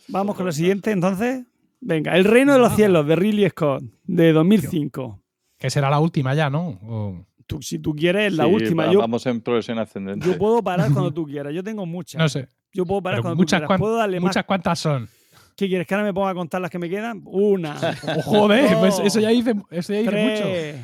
Vamos 0.08 0.36
con 0.36 0.46
la 0.46 0.52
siguiente, 0.52 0.92
entonces. 0.92 1.44
Venga, 1.80 2.16
El 2.16 2.24
Reino 2.24 2.54
de 2.54 2.58
los 2.58 2.74
Cielos, 2.74 3.06
de 3.06 3.16
Ridley 3.16 3.48
Scott, 3.50 3.82
de 4.04 4.32
2005. 4.32 5.22
Que 5.58 5.70
será 5.70 5.88
la 5.90 6.00
última 6.00 6.34
ya, 6.34 6.50
¿no? 6.50 6.68
O- 6.82 7.26
Tú, 7.46 7.62
si 7.62 7.78
tú 7.78 7.94
quieres, 7.94 8.32
la 8.32 8.44
Sí, 8.46 8.50
última. 8.52 8.86
va- 8.86 8.92
Yo, 8.92 8.98
Vamos 8.98 9.24
en 9.26 9.40
progresión 9.40 9.78
ascendente. 9.78 10.26
yo 10.26 10.36
puedo 10.36 10.62
parar 10.64 10.90
cuando 10.92 11.12
tú 11.14 11.24
quieras. 11.28 11.54
Yo 11.54 11.62
tengo 11.62 11.86
muchas. 11.86 12.18
no 12.20 12.28
sé. 12.28 12.48
Yo 12.72 12.84
puedo 12.84 13.00
parar 13.00 13.18
pero 13.18 13.22
cuando 13.22 13.36
muchas, 13.36 13.60
tú 13.60 13.66
quieras. 13.68 13.78
¿Puedo 13.80 13.96
darle 13.96 14.18
muchas 14.18 14.36
más? 14.36 14.44
cuantas 14.46 14.78
son. 14.80 15.08
¿Qué 15.56 15.68
quieres? 15.68 15.86
¿Que 15.86 15.94
ahora 15.94 16.04
me 16.06 16.12
ponga 16.12 16.30
a 16.30 16.34
contar 16.34 16.60
las 16.60 16.70
que 16.70 16.78
me 16.80 16.90
quedan? 16.90 17.22
Una, 17.24 17.76
Oh, 18.18 18.22
joder, 18.22 18.68
Dos, 18.70 18.78
pues 18.80 18.98
eso 18.98 19.20
ya 19.20 19.28
dice, 19.28 19.54
eso 19.70 19.92
ya 19.92 19.98
dice 20.00 20.10
mucho. 20.10 20.42
tres, 20.42 20.76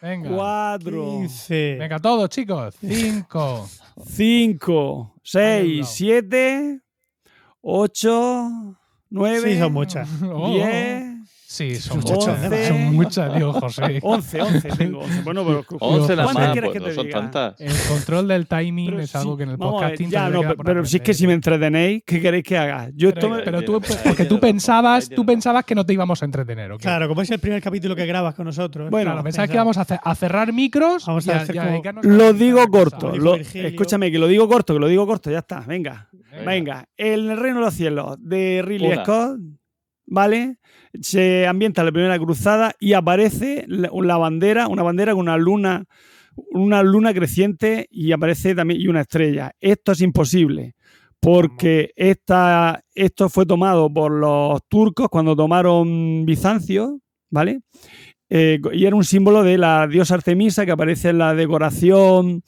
Venga. 0.00 0.30
cuatro, 0.30 1.04
15. 1.20 1.76
Venga, 1.78 1.98
todos, 1.98 2.28
chicos. 2.30 2.74
Cinco. 2.80 3.68
cinco, 4.06 5.14
seis, 5.22 5.86
siete, 5.86 6.80
ocho, 7.60 8.48
9, 9.10 9.52
sí, 9.52 9.58
son 9.58 9.72
muchas. 9.72 10.08
10, 10.20 11.09
Sí, 11.52 11.74
son 11.74 11.98
muchas. 11.98 12.28
once. 12.44 12.68
Son 12.68 12.94
muchas, 12.94 13.34
digo, 13.34 13.52
José. 13.54 13.98
once, 14.04 14.40
once 14.40 14.68
tengo. 14.68 15.00
once. 15.00 15.20
Bueno, 15.22 15.44
pero 15.44 15.64
11 15.80 16.14
las 16.14 16.24
¿cuántas 16.24 16.44
más, 16.44 16.52
quieres 16.52 16.70
pues, 16.70 16.72
que 16.74 16.78
no 16.78 16.86
te 16.86 16.94
son 16.94 17.06
diga? 17.06 17.20
tantas. 17.22 17.60
El 17.60 17.72
control 17.88 18.28
del 18.28 18.46
timing 18.46 18.86
Pero 18.90 19.00
es 19.00 19.10
sí, 19.10 19.18
algo 19.18 19.36
que 19.36 19.42
en 19.42 19.48
el 19.50 19.58
podcasting 19.58 20.10
ya, 20.10 20.28
no, 20.28 20.42
pero, 20.42 20.56
pero 20.58 20.84
si 20.86 20.98
es 20.98 21.02
que 21.02 21.12
si 21.12 21.26
me 21.26 21.32
entretenéis, 21.32 22.04
¿qué 22.06 22.20
queréis 22.20 22.44
que 22.44 22.56
haga? 22.56 22.90
Yo 22.94 23.12
Pero, 23.12 23.38
pero 23.44 23.62
tú, 23.62 23.80
porque 24.04 24.26
tú 24.26 24.38
pensabas, 24.38 25.08
tú 25.08 25.26
pensabas 25.26 25.64
que 25.64 25.74
no 25.74 25.84
te 25.84 25.92
íbamos 25.92 26.22
a 26.22 26.24
entretener, 26.24 26.70
¿ok? 26.70 26.82
Claro, 26.82 27.08
como 27.08 27.20
es 27.22 27.30
el 27.32 27.40
primer 27.40 27.60
capítulo 27.60 27.96
que 27.96 28.06
grabas 28.06 28.36
con 28.36 28.44
nosotros. 28.44 28.88
Bueno, 28.88 29.10
Claro, 29.10 29.24
pensabas 29.24 29.50
que 29.50 29.56
íbamos 29.56 29.76
a, 29.76 29.80
a 29.82 30.14
cerrar 30.14 30.52
micros 30.52 31.04
Vamos 31.04 31.26
y 31.26 31.32
a 31.32 31.38
hacer 31.38 31.56
como- 31.56 32.00
Lo 32.02 32.32
digo 32.32 32.64
corto. 32.68 33.16
Lo- 33.16 33.34
escúchame, 33.34 34.12
que 34.12 34.20
lo 34.20 34.28
digo 34.28 34.48
corto, 34.48 34.74
que 34.74 34.78
lo 34.78 34.86
digo 34.86 35.04
corto, 35.04 35.32
ya 35.32 35.38
está. 35.40 35.62
Venga. 35.66 36.08
Venga. 36.12 36.44
Venga. 36.46 36.84
El 36.96 37.36
Reino 37.36 37.58
de 37.58 37.64
los 37.64 37.74
Cielos 37.74 38.16
de 38.20 38.62
Ridley. 38.64 39.00
Scott, 39.02 39.36
¿vale? 40.06 40.58
Se 41.00 41.46
ambienta 41.46 41.84
la 41.84 41.92
primera 41.92 42.18
cruzada 42.18 42.72
y 42.80 42.94
aparece 42.94 43.64
la, 43.68 44.16
bandera, 44.16 44.68
una 44.68 44.82
bandera 44.82 45.12
con 45.12 45.20
una 45.22 45.36
luna, 45.36 45.84
una 46.52 46.82
luna 46.82 47.14
creciente 47.14 47.86
y 47.90 48.12
aparece 48.12 48.54
también 48.54 48.80
y 48.80 48.88
una 48.88 49.02
estrella. 49.02 49.52
Esto 49.60 49.92
es 49.92 50.00
imposible. 50.00 50.74
Porque 51.22 51.92
esta, 51.96 52.82
esto 52.94 53.28
fue 53.28 53.44
tomado 53.44 53.92
por 53.92 54.10
los 54.10 54.60
turcos 54.68 55.08
cuando 55.10 55.36
tomaron 55.36 56.24
Bizancio, 56.24 56.98
¿vale? 57.28 57.60
Eh, 58.30 58.58
y 58.72 58.86
era 58.86 58.96
un 58.96 59.04
símbolo 59.04 59.42
de 59.42 59.58
la 59.58 59.86
diosa 59.86 60.14
Artemisa 60.14 60.64
que 60.64 60.72
aparece 60.72 61.10
en 61.10 61.18
la 61.18 61.34
decoración, 61.34 62.42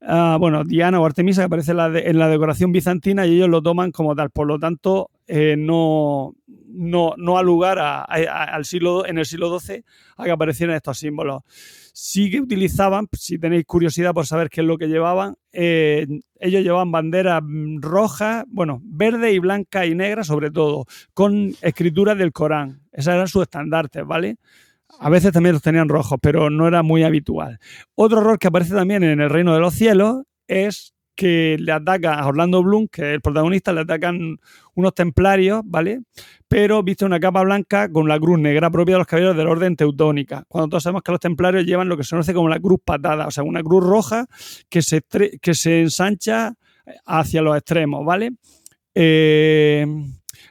ah, 0.00 0.36
bueno, 0.38 0.62
Diana 0.62 1.00
o 1.00 1.04
Artemisa 1.06 1.40
que 1.42 1.46
aparece 1.46 1.72
en 1.72 1.76
la, 1.78 1.90
de- 1.90 2.08
en 2.08 2.18
la 2.20 2.28
decoración 2.28 2.70
bizantina 2.70 3.26
y 3.26 3.34
ellos 3.34 3.48
lo 3.48 3.62
toman 3.62 3.90
como 3.90 4.14
tal. 4.14 4.30
Por 4.30 4.46
lo 4.46 4.60
tanto, 4.60 5.10
eh, 5.26 5.56
no, 5.58 6.34
no, 6.74 7.14
no 7.16 7.38
ha 7.38 7.42
lugar 7.42 7.78
a- 7.78 8.02
al 8.02 8.64
siglo, 8.64 9.06
en 9.06 9.18
el 9.18 9.26
siglo 9.26 9.58
XII 9.58 9.84
a 10.16 10.24
que 10.24 10.30
aparecieran 10.30 10.76
estos 10.76 10.98
símbolos. 10.98 11.42
Sí 11.92 12.30
que 12.30 12.40
utilizaban, 12.40 13.06
si 13.12 13.38
tenéis 13.38 13.64
curiosidad 13.66 14.12
por 14.12 14.26
saber 14.26 14.50
qué 14.50 14.60
es 14.62 14.66
lo 14.66 14.76
que 14.78 14.88
llevaban, 14.88 15.36
eh, 15.52 16.06
ellos 16.40 16.62
llevaban 16.62 16.90
banderas 16.90 17.42
rojas, 17.80 18.44
bueno, 18.48 18.80
verde 18.84 19.32
y 19.32 19.38
blanca 19.38 19.86
y 19.86 19.94
negra 19.94 20.24
sobre 20.24 20.50
todo, 20.50 20.86
con 21.14 21.54
escrituras 21.62 22.18
del 22.18 22.32
Corán. 22.32 22.80
Esas 22.92 23.14
eran 23.14 23.28
sus 23.28 23.42
estandartes, 23.42 24.04
¿vale? 24.04 24.36
A 25.00 25.08
veces 25.10 25.32
también 25.32 25.54
los 25.54 25.62
tenían 25.62 25.88
rojos, 25.88 26.18
pero 26.22 26.50
no 26.50 26.68
era 26.68 26.82
muy 26.82 27.02
habitual. 27.02 27.58
Otro 27.94 28.20
error 28.20 28.38
que 28.38 28.48
aparece 28.48 28.74
también 28.74 29.02
en 29.02 29.20
el 29.20 29.30
Reino 29.30 29.54
de 29.54 29.60
los 29.60 29.74
Cielos 29.74 30.22
es 30.46 30.93
que 31.14 31.56
le 31.60 31.72
ataca 31.72 32.14
a 32.14 32.26
Orlando 32.26 32.62
Bloom, 32.62 32.88
que 32.88 33.02
es 33.02 33.14
el 33.14 33.20
protagonista, 33.20 33.72
le 33.72 33.82
atacan 33.82 34.38
unos 34.74 34.94
templarios, 34.94 35.62
¿vale? 35.64 36.00
Pero 36.48 36.82
viste 36.82 37.04
una 37.04 37.20
capa 37.20 37.42
blanca 37.42 37.90
con 37.90 38.08
la 38.08 38.18
cruz 38.18 38.38
negra 38.38 38.70
propia 38.70 38.96
de 38.96 38.98
los 38.98 39.06
caballeros 39.06 39.36
del 39.36 39.46
orden 39.46 39.76
teutónica. 39.76 40.44
Cuando 40.48 40.68
todos 40.68 40.82
sabemos 40.82 41.02
que 41.02 41.12
los 41.12 41.20
templarios 41.20 41.64
llevan 41.64 41.88
lo 41.88 41.96
que 41.96 42.04
se 42.04 42.10
conoce 42.10 42.34
como 42.34 42.48
la 42.48 42.60
cruz 42.60 42.80
patada, 42.84 43.26
o 43.26 43.30
sea, 43.30 43.44
una 43.44 43.62
cruz 43.62 43.84
roja 43.84 44.26
que 44.68 44.82
se, 44.82 45.02
que 45.40 45.54
se 45.54 45.82
ensancha 45.82 46.54
hacia 47.06 47.42
los 47.42 47.56
extremos, 47.56 48.04
¿vale? 48.04 48.32
Eh, 48.94 49.86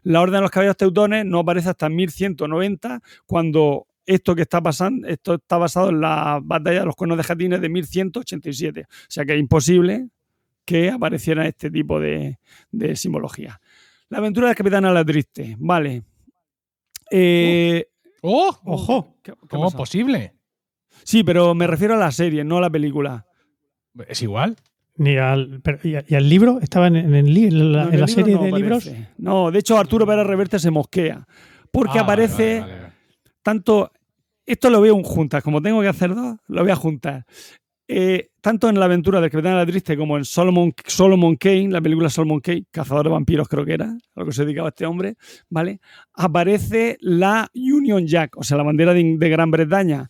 la 0.04 0.22
orden 0.22 0.36
de 0.36 0.42
los 0.42 0.52
caballeros 0.52 0.78
teutones 0.78 1.26
no 1.26 1.40
aparece 1.40 1.70
hasta 1.70 1.90
1190, 1.90 3.02
cuando 3.26 3.88
esto 4.06 4.36
que 4.36 4.42
está 4.42 4.62
pasando, 4.62 5.08
esto 5.08 5.36
está 5.36 5.58
basado 5.58 5.90
en 5.90 6.02
la 6.02 6.40
batalla 6.44 6.82
de 6.82 6.86
los 6.86 6.96
cuernos 6.96 7.18
de 7.18 7.24
Jatines 7.24 7.62
de 7.62 7.70
1187. 7.70 8.82
O 8.82 8.88
sea 9.08 9.26
que 9.26 9.34
es 9.34 9.40
imposible 9.40 10.08
que 10.66 10.90
apareciera 10.90 11.46
este 11.48 11.70
tipo 11.72 12.00
de, 12.00 12.40
de 12.72 12.96
simbología. 12.96 13.60
La 14.10 14.20
aventura 14.20 14.48
del 14.48 14.56
capitán 14.56 14.86
a 14.86 14.92
la 14.92 15.04
triste, 15.04 15.56
vale. 15.60 16.04
Eh, 17.12 17.86
¡Oh! 18.22 18.56
Ojo. 18.66 19.18
¿qué- 19.22 19.34
qué 19.34 19.48
¿Cómo 19.50 19.66
es 19.68 19.74
pasa? 19.74 19.78
posible? 19.78 20.34
Sí, 21.04 21.24
pero 21.24 21.54
me 21.54 21.68
refiero 21.68 21.96
a 21.96 21.98
la 21.98 22.12
serie, 22.12 22.44
no 22.44 22.58
a 22.58 22.62
la 22.62 22.70
película. 22.70 23.26
Es 24.08 24.22
igual. 24.22 24.56
Ni 24.96 25.18
al, 25.18 25.60
pero- 25.64 25.80
y, 25.84 25.96
a- 25.96 26.06
y 26.08 26.16
al 26.16 26.30
libro? 26.30 26.60
¿Estaba 26.62 26.88
en, 26.88 26.96
en 26.96 27.16
el 27.16 27.34
li- 27.34 27.46
en 27.48 27.74
la, 27.74 27.86
No, 27.86 27.92
en 27.92 28.00
la 28.00 28.06
el 28.06 28.06
libro 28.06 28.24
serie 28.24 28.36
no 28.36 28.44
de 28.44 28.52
libros? 28.52 28.92
No, 29.18 29.52
de 29.52 29.60
hecho 29.60 29.78
Arturo 29.78 30.06
Pérez 30.06 30.26
Reverte 30.26 30.60
se 30.60 30.72
mosquea. 30.72 31.26
Porque 31.72 32.00
Ah, 32.00 32.04
aparece 32.04 32.60
vale, 32.60 32.72
vale, 32.74 32.82
vale. 32.84 32.94
tanto. 33.42 33.92
Esto 34.46 34.70
lo 34.70 34.82
veo 34.82 34.96
en 34.96 35.04
juntas, 35.04 35.42
como 35.42 35.62
tengo 35.62 35.82
que 35.82 35.88
hacer 35.88 36.14
dos, 36.14 36.38
lo 36.48 36.62
voy 36.64 36.72
a 36.72 36.76
juntar. 36.76 37.26
Eh, 37.88 38.30
tanto 38.40 38.70
en 38.70 38.80
la 38.80 38.86
aventura 38.86 39.20
del 39.20 39.30
Capitán 39.30 39.54
de 39.54 39.58
la 39.60 39.66
Triste 39.66 39.98
como 39.98 40.18
en 40.18 40.24
Solomon, 40.24 40.74
Solomon 40.86 41.36
Kane, 41.36 41.70
la 41.70 41.82
película 41.82 42.10
Solomon 42.10 42.40
Kane, 42.40 42.66
Cazador 42.72 43.06
de 43.06 43.12
Vampiros 43.12 43.48
creo 43.50 43.66
que 43.66 43.74
era, 43.74 43.86
a 43.86 44.20
lo 44.20 44.26
que 44.26 44.32
se 44.32 44.46
dedicaba 44.46 44.70
este 44.70 44.86
hombre, 44.86 45.16
¿vale? 45.50 45.80
Aparece 46.14 46.98
la 47.02 47.50
Union 47.54 48.08
Jack, 48.08 48.38
o 48.38 48.44
sea, 48.44 48.58
la 48.58 48.64
bandera 48.64 48.94
de, 48.94 49.18
de 49.18 49.30
Gran 49.30 49.52
Bretaña. 49.52 50.10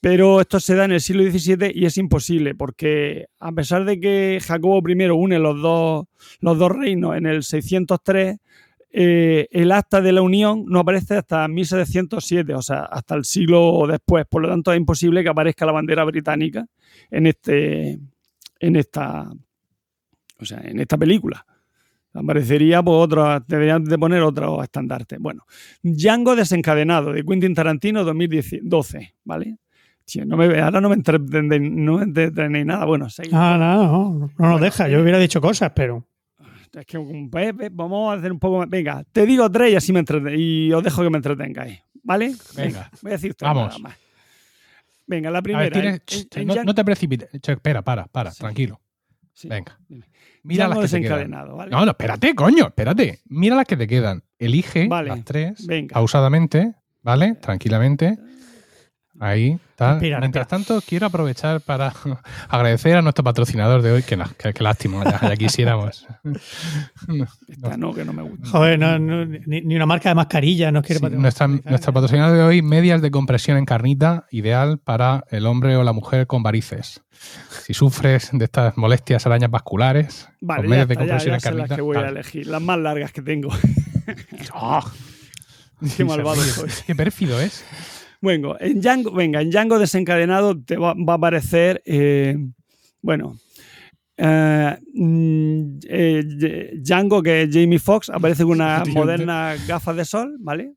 Pero 0.00 0.40
esto 0.40 0.60
se 0.60 0.76
da 0.76 0.84
en 0.84 0.92
el 0.92 1.00
siglo 1.00 1.24
XVII 1.24 1.72
y 1.74 1.86
es 1.86 1.98
imposible, 1.98 2.54
porque 2.54 3.26
a 3.40 3.50
pesar 3.50 3.84
de 3.84 3.98
que 3.98 4.38
Jacobo 4.40 4.80
I 4.88 5.10
une 5.10 5.38
los 5.40 5.60
dos, 5.60 6.06
los 6.40 6.58
dos 6.58 6.70
reinos 6.70 7.16
en 7.16 7.26
el 7.26 7.42
603, 7.42 8.36
eh, 8.98 9.46
el 9.50 9.72
acta 9.72 10.00
de 10.00 10.10
la 10.10 10.22
Unión 10.22 10.64
no 10.66 10.80
aparece 10.80 11.18
hasta 11.18 11.46
1707, 11.46 12.54
o 12.54 12.62
sea, 12.62 12.84
hasta 12.84 13.14
el 13.14 13.26
siglo 13.26 13.86
después. 13.86 14.24
Por 14.24 14.40
lo 14.40 14.48
tanto, 14.48 14.72
es 14.72 14.78
imposible 14.78 15.22
que 15.22 15.28
aparezca 15.28 15.66
la 15.66 15.72
bandera 15.72 16.02
británica 16.04 16.64
en 17.10 17.26
este, 17.26 17.98
en 18.58 18.76
esta, 18.76 19.30
o 20.40 20.44
sea, 20.46 20.62
en 20.64 20.80
esta 20.80 20.96
película. 20.96 21.44
Aparecería, 22.14 22.82
pues, 22.82 22.96
otro, 22.96 23.38
deberían 23.46 23.84
de 23.84 23.98
poner 23.98 24.22
otro 24.22 24.62
estandarte. 24.62 25.18
Bueno, 25.18 25.44
Django 25.82 26.34
desencadenado, 26.34 27.12
de 27.12 27.22
Quentin 27.22 27.54
Tarantino, 27.54 28.02
2012, 28.02 29.14
¿vale? 29.24 29.58
Tío, 30.06 30.24
no 30.24 30.38
me, 30.38 30.58
ahora 30.58 30.80
no 30.80 30.88
me 30.88 30.94
entretenéis 30.94 31.70
no 31.70 32.00
nada. 32.64 32.86
Bueno, 32.86 33.10
seguimos. 33.10 33.38
Ah, 33.38 33.58
no, 33.58 34.14
no, 34.14 34.30
no 34.38 34.48
nos 34.52 34.60
deja. 34.62 34.88
Yo 34.88 35.02
hubiera 35.02 35.18
dicho 35.18 35.42
cosas, 35.42 35.72
pero. 35.76 36.06
Es 36.72 36.86
que 36.86 36.98
vamos 37.72 38.14
a 38.14 38.18
hacer 38.18 38.32
un 38.32 38.38
poco 38.38 38.58
más. 38.58 38.68
Venga, 38.68 39.04
te 39.12 39.24
digo 39.26 39.50
tres 39.50 39.72
y 39.72 39.76
así 39.76 39.92
me 39.92 40.00
entreten 40.00 40.34
y 40.36 40.72
os 40.72 40.82
dejo 40.82 41.02
que 41.02 41.10
me 41.10 41.16
entretengáis. 41.18 41.80
¿Vale? 42.02 42.34
Venga. 42.56 42.90
Voy 43.02 43.10
a 43.12 43.14
decir 43.14 43.34
tres 43.34 43.48
Vamos. 43.48 43.68
nada 43.68 43.78
más. 43.78 43.96
Venga, 45.06 45.30
la 45.30 45.42
primera. 45.42 45.64
ver, 45.64 45.72
tienes- 45.72 45.94
en- 45.94 46.28
ch, 46.28 46.36
en 46.36 46.66
no, 46.66 46.74
te 46.74 46.84
precipites. 46.84 47.28
Espera, 47.32 47.82
para, 47.82 48.06
para, 48.06 48.30
Sí. 48.32 48.38
tranquilo. 48.40 48.80
sí, 49.32 49.48
Venga. 49.48 49.78
Mira 50.42 50.68
las 50.68 50.78
que 50.78 50.88
te 50.88 51.02
quedan. 51.02 51.30
No, 51.30 51.66
no, 51.84 51.90
espérate, 51.90 52.34
coño, 52.34 52.66
espérate. 52.68 53.20
Mira 53.26 53.56
las 53.56 53.66
que 53.66 53.76
te 53.76 53.86
quedan. 53.86 54.22
Elige 54.38 54.86
Vale, 54.88 55.08
las 55.08 55.24
tres 55.24 55.66
venga. 55.66 55.94
pausadamente, 55.94 56.74
¿vale? 57.02 57.34
Tranquilamente. 57.36 58.16
Ahí, 59.18 59.58
tal. 59.76 59.92
Respira, 59.94 60.20
Mientras 60.20 60.46
tanto, 60.46 60.80
quiero 60.86 61.06
aprovechar 61.06 61.60
para 61.62 61.92
agradecer 62.48 62.96
a 62.96 63.02
nuestro 63.02 63.24
patrocinador 63.24 63.80
de 63.82 63.92
hoy, 63.92 64.02
que, 64.02 64.16
la- 64.16 64.28
que- 64.38 64.52
que 64.52 64.62
lástima, 64.62 65.04
ya, 65.04 65.20
ya 65.30 65.36
quisiéramos. 65.36 66.06
Esta 67.48 67.76
no, 67.76 67.94
que 67.94 68.04
no 68.04 68.12
me 68.12 68.22
gusta. 68.22 68.48
Joder, 68.48 68.78
no, 68.78 68.98
no, 68.98 69.24
ni, 69.24 69.60
ni 69.62 69.76
una 69.76 69.86
marca 69.86 70.08
de 70.10 70.14
mascarilla 70.14 70.70
nos 70.70 70.82
quiere 70.82 70.98
Sí, 70.98 71.02
patrocinar. 71.02 71.22
nuestra, 71.22 71.46
nuestra 71.48 71.92
patrocinador 71.92 72.36
de 72.36 72.42
hoy, 72.44 72.62
medias 72.62 73.00
de 73.02 73.10
compresión 73.10 73.56
en 73.56 73.64
carnita, 73.64 74.26
ideal 74.30 74.78
para 74.78 75.24
el 75.30 75.46
hombre 75.46 75.76
o 75.76 75.84
la 75.84 75.92
mujer 75.92 76.26
con 76.26 76.42
varices. 76.42 77.00
Si 77.62 77.72
sufres 77.72 78.28
de 78.32 78.44
estas 78.44 78.76
molestias 78.76 79.24
arañas 79.26 79.50
vasculares, 79.50 80.28
Vale, 80.40 80.58
con 80.62 80.66
ya, 80.66 80.70
medias 80.70 80.88
de 80.88 80.94
está, 80.94 81.04
ya, 81.04 81.10
compresión 81.10 81.30
ya 81.30 81.34
en 81.36 81.40
sé 81.40 81.46
las 81.48 81.56
carnita. 81.68 81.76
que 81.76 81.82
voy 81.82 81.96
a 81.96 82.08
elegir. 82.08 82.46
Las 82.46 82.62
más 82.62 82.78
largas 82.78 83.12
que 83.12 83.22
tengo. 83.22 83.48
¡Ah! 84.52 84.84
Qué 85.96 86.04
malvado. 86.04 86.40
Qué 86.86 86.94
pérfido 86.94 87.40
es. 87.40 87.64
Bueno, 88.26 88.56
en 88.58 88.80
Django, 88.80 89.12
venga, 89.12 89.40
en 89.40 89.50
Django 89.50 89.78
desencadenado 89.78 90.60
te 90.60 90.76
va, 90.76 90.94
va 90.94 91.12
a 91.12 91.16
aparecer, 91.16 91.80
eh, 91.86 92.36
bueno, 93.00 93.38
eh, 94.16 94.76
mm, 94.94 95.78
eh, 95.88 96.70
Django, 96.82 97.22
que 97.22 97.42
es 97.42 97.50
Jamie 97.52 97.78
Foxx, 97.78 98.10
aparece 98.10 98.42
con 98.42 98.54
unas 98.54 98.82
Efectivamente. 98.82 98.98
modernas 99.24 99.66
gafas 99.68 99.94
de 99.96 100.04
sol, 100.04 100.36
¿vale? 100.40 100.72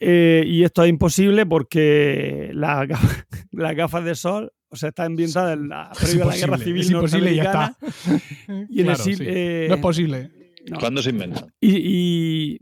Eh, 0.00 0.42
y 0.44 0.64
esto 0.64 0.82
es 0.82 0.90
imposible 0.90 1.46
porque 1.46 2.50
las 2.52 2.88
gafas, 2.88 3.24
las 3.52 3.76
gafas 3.76 4.04
de 4.04 4.14
sol, 4.16 4.52
o 4.68 4.74
sea, 4.74 4.88
está 4.88 5.04
ambientada 5.04 5.52
en 5.52 5.68
la, 5.68 5.90
Es 5.92 5.98
previo 6.00 6.24
a 6.24 6.26
la 6.26 6.36
guerra 6.36 6.58
civil 6.58 6.80
es 6.82 6.90
imposible 6.90 7.32
y 7.32 7.36
ya 7.36 7.42
está. 7.44 7.76
Y 8.68 8.80
en 8.80 8.88
el 8.88 8.94
Claro, 8.96 9.04
sig- 9.04 9.16
sí. 9.18 9.24
eh, 9.24 9.66
No 9.68 9.74
es 9.76 9.80
posible. 9.80 10.30
no. 10.68 10.78
¿Cuándo 10.80 11.00
se 11.00 11.10
inventa? 11.10 11.46
Y, 11.60 11.76
y 11.76 12.58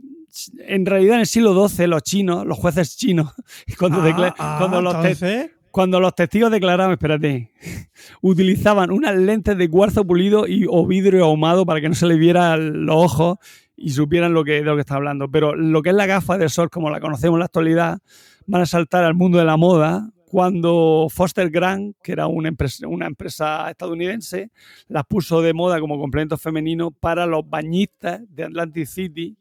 en 0.59 0.87
realidad 0.87 1.14
en 1.16 1.20
el 1.20 1.26
siglo 1.26 1.68
XII 1.68 1.87
los 1.87 2.03
chinos, 2.03 2.47
los 2.47 2.59
jueces 2.59 2.97
chinos, 2.97 3.32
cuando, 3.78 4.01
Ah, 4.03 4.35
ah, 4.39 4.57
cuando, 4.59 4.80
los 4.80 4.93
te- 4.95 4.99
entonces, 5.11 5.51
cuando 5.70 6.01
los 6.01 6.14
testigos 6.14 6.51
declaraban, 6.51 6.93
espérate, 6.93 7.53
utilizaban 8.20 8.91
unas 8.91 9.16
lentes 9.16 9.57
de 9.57 9.68
cuarzo 9.68 10.05
pulido 10.07 10.47
y, 10.47 10.66
o 10.68 10.87
vidrio 10.87 11.24
ahumado 11.24 11.66
para 11.66 11.80
que 11.80 11.89
no 11.89 11.95
se 11.95 12.07
les 12.07 12.18
viera 12.18 12.57
los 12.57 12.97
ojos 12.97 13.39
y 13.76 13.91
supieran 13.91 14.32
lo 14.35 14.45
que, 14.45 14.53
de 14.53 14.62
lo 14.62 14.74
que 14.76 14.80
está 14.82 14.95
hablando. 14.97 15.28
Pero 15.30 15.55
lo 15.55 15.82
que 15.82 15.91
es 15.91 15.97
la 15.97 16.07
gafa 16.07 16.39
de 16.39 16.49
sol, 16.49 16.70
como 16.70 16.91
la 16.91 17.01
conocemos 17.01 17.37
en 17.37 17.41
la 17.41 17.45
actualidad, 17.47 17.99
van 18.47 18.62
a 18.62 18.66
saltar 18.66 19.05
al 19.05 19.14
mundo 19.14 19.39
de 19.39 19.45
la 19.45 19.57
moda 19.57 20.11
cuando 20.26 21.07
Foster 21.11 21.49
Grant, 21.51 21.97
que 22.03 22.12
era 22.12 22.26
una 22.26 22.49
empresa, 22.49 22.89
una 22.89 23.07
empresa 23.07 23.70
estadounidense, 23.70 24.51
las 24.89 25.05
puso 25.07 25.43
de 25.43 25.55
moda 25.55 25.78
como 25.80 25.99
complemento 25.99 26.37
femenino 26.37 26.91
para 26.91 27.24
los 27.26 27.49
bañistas 27.49 28.20
de 28.28 28.45
Atlantic 28.45 28.87
City, 28.87 29.37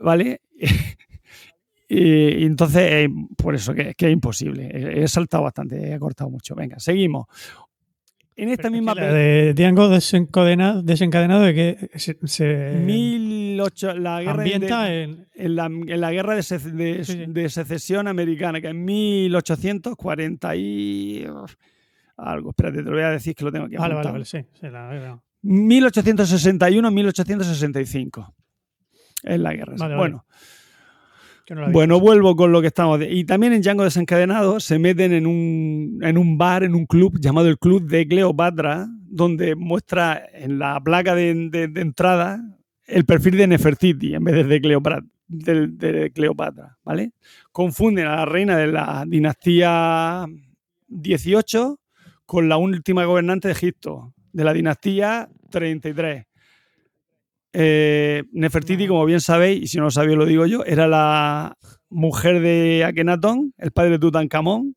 ¿vale? 0.00 0.40
y, 1.88 2.44
entonces, 2.44 2.82
eh, 2.82 3.08
por 3.36 3.54
eso 3.54 3.72
que, 3.74 3.94
que 3.94 4.06
es 4.06 4.12
imposible. 4.12 5.02
He, 5.02 5.08
saltado 5.08 5.44
bastante, 5.44 5.94
he 5.94 5.98
cortado 5.98 6.28
mucho. 6.30 6.54
Venga, 6.54 6.78
seguimos. 6.78 7.26
En 8.36 8.48
esta 8.48 8.62
pero 8.64 8.72
misma 8.72 8.94
la 8.96 9.12
de 9.12 9.54
Django 9.54 9.88
desencadenado, 9.88 10.82
desencadenado 10.82 11.42
de 11.42 11.54
que 11.54 11.88
se, 11.94 12.18
se 12.24 12.72
1008, 12.84 13.94
la 13.94 14.20
guerra 14.22 14.42
de- 14.42 15.02
en. 15.04 15.28
en 15.34 15.54
la, 15.54 15.66
en 15.66 16.00
la 16.00 16.10
guerra 16.10 16.34
de, 16.34 16.40
sec- 16.40 16.72
de- 16.72 17.04
Sí, 17.04 17.12
sí. 17.12 17.24
de 17.28 17.48
secesión 17.48 18.08
americana, 18.08 18.60
que 18.60 18.68
en 18.70 18.84
1840 18.84 20.56
y 20.56 21.24
algo. 22.16 22.50
Espérate, 22.50 22.78
te 22.78 22.82
lo 22.84 22.90
voy 22.92 23.02
a 23.04 23.10
decir 23.10 23.36
que 23.36 23.44
lo 23.44 23.52
tengo 23.52 23.66
aquí. 23.66 23.76
Vale, 23.76 23.94
vale, 23.94 24.08
apuntado. 24.08 24.12
vale, 24.14 24.24
sí. 24.24 24.38
sí, 24.60 24.66
la- 24.68 25.20
1861-1865. 25.44 28.34
Es 29.24 29.38
la 29.40 29.54
guerra. 29.54 29.74
Vale, 29.78 29.94
bueno, 31.72 31.88
no 31.94 32.00
vuelvo 32.00 32.36
con 32.36 32.52
lo 32.52 32.60
que 32.60 32.68
estamos. 32.68 32.98
de- 32.98 33.12
Y 33.12 33.24
también 33.24 33.52
en 33.52 33.60
Django 33.62 33.84
desencadenado 33.84 34.60
se 34.60 34.78
meten 34.78 35.12
en 35.12 35.26
un, 35.26 35.98
en 36.02 36.16
un 36.16 36.38
bar, 36.38 36.64
en 36.64 36.74
un 36.74 36.86
club 36.86 37.18
llamado 37.20 37.48
el 37.48 37.58
Club 37.58 37.86
de 37.86 38.06
Cleopatra, 38.08 38.86
donde 39.06 39.54
muestra 39.54 40.22
en 40.32 40.58
la 40.58 40.80
placa 40.82 41.14
de, 41.14 41.48
de- 41.50 41.68
de 41.68 41.80
entrada 41.80 42.40
el 42.86 43.04
perfil 43.04 43.36
de 43.36 43.46
Nefertiti 43.46 44.14
en 44.14 44.24
vez 44.24 44.34
de, 44.36 44.44
de 44.44 44.60
Cleopatra. 44.60 45.02
De, 45.26 45.68
de 45.68 46.10
Cleopatra, 46.12 46.76
¿vale? 46.84 47.12
Confunden 47.50 48.06
a 48.06 48.16
la 48.16 48.24
reina 48.26 48.58
de 48.58 48.66
la 48.66 49.04
dinastía 49.06 50.26
18 50.88 51.80
con 52.26 52.48
la 52.48 52.56
última 52.58 53.04
gobernante 53.06 53.48
de 53.48 53.52
Egipto, 53.52 54.12
de 54.32 54.44
la 54.44 54.52
dinastía 54.52 55.28
33. 55.50 56.26
Eh, 57.56 58.24
Nefertiti, 58.32 58.86
como 58.88 59.04
bien 59.04 59.20
sabéis, 59.20 59.62
y 59.62 59.66
si 59.68 59.78
no 59.78 59.84
lo 59.84 59.90
sabéis 59.92 60.16
lo 60.18 60.26
digo 60.26 60.44
yo, 60.46 60.64
era 60.64 60.88
la 60.88 61.56
mujer 61.88 62.40
de 62.40 62.84
Akenatón, 62.84 63.54
el 63.58 63.70
padre 63.70 63.90
de 63.92 63.98
Tutankamón, 64.00 64.74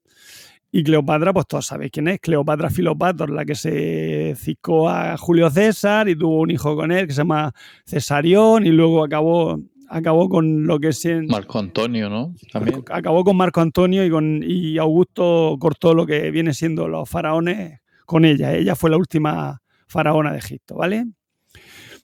y 0.72 0.84
Cleopatra, 0.84 1.34
pues 1.34 1.48
todos 1.48 1.66
sabéis 1.66 1.92
quién 1.92 2.08
es, 2.08 2.20
Cleopatra 2.20 2.70
Filopator, 2.70 3.32
la 3.32 3.46
que 3.46 3.56
se 3.56 4.36
ciscó 4.38 4.90
a 4.90 5.18
Julio 5.18 5.50
César 5.50 6.08
y 6.08 6.16
tuvo 6.16 6.42
un 6.42 6.52
hijo 6.52 6.76
con 6.76 6.92
él 6.92 7.08
que 7.08 7.14
se 7.14 7.20
llama 7.22 7.52
Cesarión 7.86 8.66
y 8.68 8.70
luego 8.70 9.04
acabó, 9.04 9.60
acabó 9.90 10.30
con 10.30 10.68
lo 10.68 10.78
que 10.80 10.90
es 10.90 11.04
en- 11.06 11.26
Marco 11.28 11.58
Antonio, 11.58 12.10
¿no? 12.10 12.36
También. 12.52 12.84
acabó 12.92 13.24
con 13.24 13.38
Marco 13.38 13.62
Antonio 13.62 14.06
y, 14.06 14.10
con, 14.12 14.44
y 14.46 14.78
Augusto 14.78 15.56
cortó 15.60 15.96
lo 15.96 16.06
que 16.06 16.30
viene 16.30 16.54
siendo 16.54 16.88
los 16.88 17.10
faraones 17.10 17.80
con 18.06 18.24
ella. 18.26 18.54
Ella 18.54 18.76
fue 18.76 18.90
la 18.92 18.98
última 18.98 19.62
faraona 19.88 20.32
de 20.34 20.40
Egipto, 20.40 20.76
¿vale? 20.76 21.06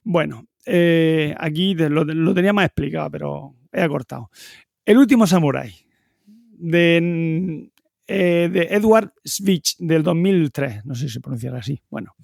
Bueno, 0.02 0.46
eh, 0.66 1.34
aquí 1.38 1.74
lo, 1.74 2.04
lo 2.04 2.34
tenía 2.34 2.52
más 2.52 2.66
explicado, 2.66 3.10
pero 3.10 3.54
he 3.72 3.82
acortado. 3.82 4.30
El 4.84 4.98
último 4.98 5.26
samurái 5.26 5.74
de, 6.56 7.70
eh, 8.06 8.48
de 8.52 8.62
Edward 8.70 9.12
Svich 9.24 9.76
del 9.78 10.02
2003, 10.02 10.84
no 10.84 10.94
sé 10.94 11.08
si 11.08 11.14
se 11.14 11.20
pronunciará 11.20 11.58
así. 11.58 11.80
Bueno, 11.90 12.14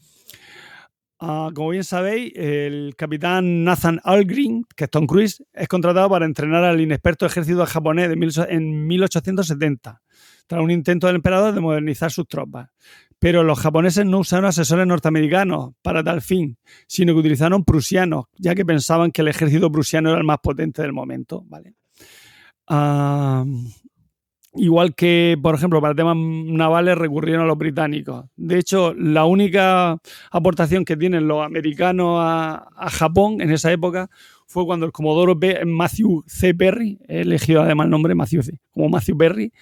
Ah, 1.22 1.50
como 1.54 1.68
bien 1.68 1.84
sabéis, 1.84 2.32
el 2.34 2.94
capitán 2.96 3.62
Nathan 3.62 4.00
Algren, 4.04 4.64
que 4.74 4.84
es 4.84 4.90
Tom 4.90 5.06
Cruise, 5.06 5.44
es 5.52 5.68
contratado 5.68 6.08
para 6.08 6.24
entrenar 6.24 6.64
al 6.64 6.80
inexperto 6.80 7.26
ejército 7.26 7.66
japonés 7.66 8.08
de 8.08 8.16
mil- 8.16 8.32
en 8.48 8.86
1870, 8.86 10.00
tras 10.50 10.64
un 10.64 10.72
intento 10.72 11.06
del 11.06 11.14
emperador 11.14 11.54
de 11.54 11.60
modernizar 11.60 12.10
sus 12.10 12.26
tropas. 12.26 12.70
Pero 13.20 13.44
los 13.44 13.60
japoneses 13.60 14.04
no 14.04 14.18
usaron 14.18 14.46
asesores 14.46 14.84
norteamericanos 14.84 15.74
para 15.80 16.02
tal 16.02 16.22
fin, 16.22 16.58
sino 16.88 17.12
que 17.12 17.20
utilizaron 17.20 17.64
prusianos, 17.64 18.24
ya 18.36 18.56
que 18.56 18.64
pensaban 18.64 19.12
que 19.12 19.22
el 19.22 19.28
ejército 19.28 19.70
prusiano 19.70 20.10
era 20.10 20.18
el 20.18 20.24
más 20.24 20.38
potente 20.42 20.82
del 20.82 20.92
momento. 20.92 21.44
¿vale? 21.46 21.74
Ah, 22.66 23.44
igual 24.54 24.96
que, 24.96 25.38
por 25.40 25.54
ejemplo, 25.54 25.80
para 25.80 25.94
temas 25.94 26.16
navales 26.16 26.98
recurrieron 26.98 27.44
a 27.44 27.46
los 27.46 27.56
británicos. 27.56 28.26
De 28.34 28.58
hecho, 28.58 28.92
la 28.94 29.26
única 29.26 29.98
aportación 30.32 30.84
que 30.84 30.96
tienen 30.96 31.28
los 31.28 31.46
americanos 31.46 32.16
a, 32.20 32.66
Japón 32.90 33.40
en 33.40 33.52
esa 33.52 33.70
época 33.70 34.10
fue 34.48 34.66
cuando 34.66 34.84
el 34.84 34.90
comodoro 34.90 35.38
Matthew 35.64 36.24
C. 36.26 36.54
Perry, 36.54 36.98
he 37.06 37.20
elegido 37.20 37.62
además 37.62 37.84
el 37.84 37.90
nombre 37.92 38.16
Matthew 38.16 38.42
C, 38.42 38.60
como 38.72 38.88
Matthew 38.88 39.16
Perry, 39.16 39.52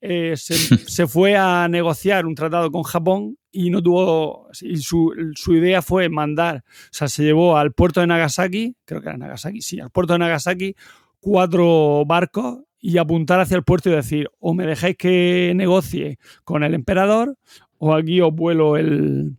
eh, 0.00 0.34
se, 0.36 0.54
se 0.88 1.06
fue 1.06 1.36
a 1.36 1.68
negociar 1.68 2.26
un 2.26 2.34
tratado 2.34 2.70
con 2.70 2.82
Japón 2.82 3.36
y 3.50 3.70
no 3.70 3.82
tuvo. 3.82 4.48
Y 4.60 4.76
su, 4.78 5.12
su 5.34 5.54
idea 5.54 5.82
fue 5.82 6.08
mandar, 6.08 6.64
o 6.66 6.92
sea, 6.92 7.08
se 7.08 7.24
llevó 7.24 7.56
al 7.56 7.72
puerto 7.72 8.00
de 8.00 8.06
Nagasaki, 8.06 8.76
creo 8.84 9.00
que 9.00 9.08
era 9.08 9.18
Nagasaki, 9.18 9.62
sí, 9.62 9.80
al 9.80 9.90
puerto 9.90 10.12
de 10.12 10.20
Nagasaki, 10.20 10.74
cuatro 11.20 12.04
barcos 12.06 12.60
y 12.80 12.98
apuntar 12.98 13.40
hacia 13.40 13.56
el 13.56 13.64
puerto 13.64 13.90
y 13.90 13.92
decir: 13.92 14.28
o 14.38 14.54
me 14.54 14.66
dejáis 14.66 14.96
que 14.96 15.52
negocie 15.54 16.18
con 16.44 16.62
el 16.62 16.74
emperador, 16.74 17.36
o 17.78 17.94
aquí 17.94 18.20
os 18.20 18.32
vuelo 18.34 18.76
el. 18.76 19.36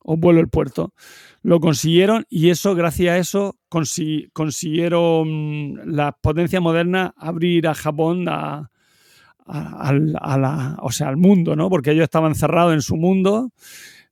os 0.00 0.18
vuelo 0.18 0.40
el 0.40 0.48
puerto. 0.48 0.92
Lo 1.42 1.60
consiguieron 1.60 2.26
y 2.28 2.50
eso, 2.50 2.74
gracias 2.74 3.14
a 3.14 3.18
eso, 3.18 3.56
consiguieron 4.32 5.80
las 5.86 6.12
potencias 6.20 6.60
modernas 6.60 7.12
abrir 7.16 7.66
a 7.66 7.74
Japón 7.74 8.26
a, 8.28 8.69
la, 9.52 10.76
o 10.82 10.90
sea, 10.90 11.08
al 11.08 11.16
mundo, 11.16 11.56
¿no? 11.56 11.68
Porque 11.68 11.90
ellos 11.92 12.04
estaban 12.04 12.34
cerrados 12.34 12.74
en 12.74 12.82
su 12.82 12.96
mundo, 12.96 13.50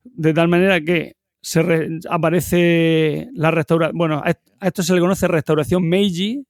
de 0.05 0.34
tal 0.34 0.49
manera 0.49 0.80
que 0.80 1.16
se 1.41 2.01
aparece 2.11 3.28
la 3.32 3.51
restauración, 3.51 3.97
bueno, 3.97 4.22
a 4.24 4.66
esto 4.66 4.82
se 4.82 4.95
le 4.95 5.01
conoce 5.01 5.28
restauración 5.28 5.89
Meiji, 5.89 6.45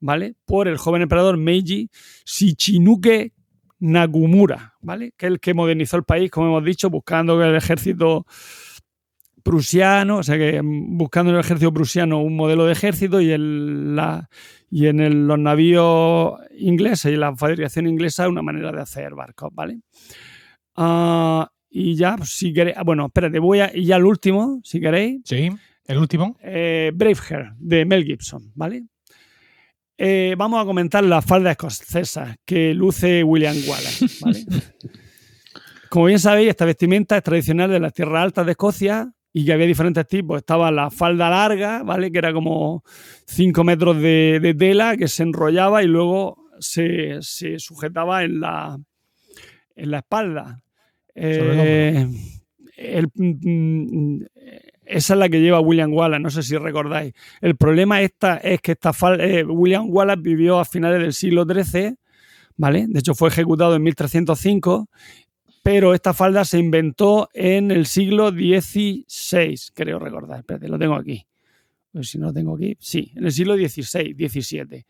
¿vale? 0.00 0.34
Por 0.44 0.68
el 0.68 0.76
joven 0.76 1.02
emperador 1.02 1.36
Meiji 1.36 1.88
Shichinuke 2.24 3.32
Nakumura, 3.80 4.74
¿vale? 4.80 5.12
Que 5.16 5.26
es 5.26 5.32
el 5.32 5.40
que 5.40 5.54
modernizó 5.54 5.96
el 5.96 6.04
país, 6.04 6.30
como 6.30 6.48
hemos 6.48 6.64
dicho, 6.64 6.90
buscando 6.90 7.42
el 7.42 7.56
ejército 7.56 8.26
prusiano, 9.44 10.16
o 10.18 10.22
sea 10.22 10.36
que 10.38 10.60
buscando 10.64 11.30
en 11.30 11.36
el 11.36 11.44
ejército 11.44 11.72
prusiano 11.72 12.20
un 12.22 12.34
modelo 12.34 12.64
de 12.64 12.72
ejército 12.72 13.20
y, 13.20 13.30
el, 13.30 13.94
la, 13.94 14.28
y 14.70 14.86
en 14.86 15.28
los 15.28 15.38
navíos 15.38 16.40
ingleses 16.58 17.12
y 17.12 17.16
la 17.16 17.36
fabricación 17.36 17.86
inglesa 17.86 18.28
una 18.28 18.42
manera 18.42 18.72
de 18.72 18.80
hacer 18.80 19.14
barcos, 19.14 19.50
¿vale? 19.52 19.78
Uh, 20.76 21.44
y 21.70 21.94
ya, 21.94 22.16
pues, 22.16 22.30
si 22.30 22.52
queréis, 22.52 22.76
ah, 22.76 22.82
bueno, 22.84 23.06
espérate, 23.06 23.38
voy 23.38 23.60
a, 23.60 23.70
y 23.72 23.84
ya 23.84 23.96
el 23.96 24.04
último, 24.04 24.60
si 24.64 24.80
queréis. 24.80 25.20
Sí, 25.24 25.50
el 25.86 25.98
último. 25.98 26.36
Eh, 26.42 26.90
Braveheart, 26.94 27.56
de 27.58 27.84
Mel 27.84 28.04
Gibson, 28.04 28.50
¿vale? 28.54 28.84
Eh, 29.98 30.34
vamos 30.38 30.60
a 30.60 30.64
comentar 30.64 31.04
la 31.04 31.20
falda 31.20 31.50
escocesa 31.50 32.34
que 32.44 32.74
luce 32.74 33.22
William 33.22 33.56
Wallace, 33.68 34.06
¿vale? 34.20 34.44
Como 35.90 36.06
bien 36.06 36.18
sabéis, 36.18 36.48
esta 36.48 36.64
vestimenta 36.64 37.16
es 37.16 37.22
tradicional 37.22 37.70
de 37.70 37.78
las 37.78 37.92
tierras 37.92 38.24
altas 38.24 38.46
de 38.46 38.52
Escocia 38.52 39.12
y 39.36 39.44
que 39.44 39.52
había 39.52 39.66
diferentes 39.66 40.06
tipos. 40.06 40.38
Estaba 40.38 40.70
la 40.70 40.90
falda 40.90 41.28
larga, 41.28 41.82
¿vale? 41.82 42.10
Que 42.12 42.18
era 42.18 42.32
como 42.32 42.84
5 43.26 43.64
metros 43.64 44.00
de, 44.00 44.54
tela 44.56 44.96
que 44.96 45.08
se 45.08 45.24
enrollaba 45.24 45.82
y 45.82 45.88
luego 45.88 46.46
se, 46.60 47.18
sujetaba 47.58 48.22
en 48.22 48.40
la, 48.40 48.78
en 49.74 49.90
la 49.90 49.98
espalda. 49.98 50.62
Eh, 51.16 52.06
mm, 53.16 54.22
esa 54.86 55.14
es 55.14 55.18
la 55.18 55.28
que 55.28 55.40
lleva 55.40 55.60
William 55.60 55.92
Wallace, 55.92 56.22
no 56.22 56.30
sé 56.30 56.44
si 56.44 56.56
recordáis. 56.56 57.12
El 57.40 57.56
problema 57.56 58.02
esta, 58.02 58.36
es 58.36 58.60
que 58.60 58.72
esta 58.72 58.92
falda, 58.92 59.24
eh, 59.24 59.42
William 59.42 59.86
Wallace 59.88 60.20
vivió 60.22 60.60
a 60.60 60.64
finales 60.64 61.00
del 61.00 61.12
siglo 61.12 61.44
XIII, 61.44 61.96
¿vale? 62.56 62.86
De 62.88 63.00
hecho 63.00 63.16
fue 63.16 63.30
ejecutado 63.30 63.74
en 63.74 63.82
1305 63.82 64.88
pero 65.64 65.94
esta 65.94 66.12
falda 66.12 66.44
se 66.44 66.58
inventó 66.58 67.30
en 67.32 67.70
el 67.70 67.86
siglo 67.86 68.28
XVI, 68.28 69.56
creo 69.72 69.98
recordar. 69.98 70.40
Espérate, 70.40 70.68
lo 70.68 70.78
tengo 70.78 70.94
aquí. 70.94 71.26
Pues 71.90 72.10
si 72.10 72.18
no 72.18 72.26
lo 72.26 72.32
tengo 72.34 72.54
aquí, 72.54 72.76
sí, 72.78 73.12
en 73.16 73.24
el 73.24 73.32
siglo 73.32 73.56
XVI, 73.56 74.14
XVII. 74.14 74.84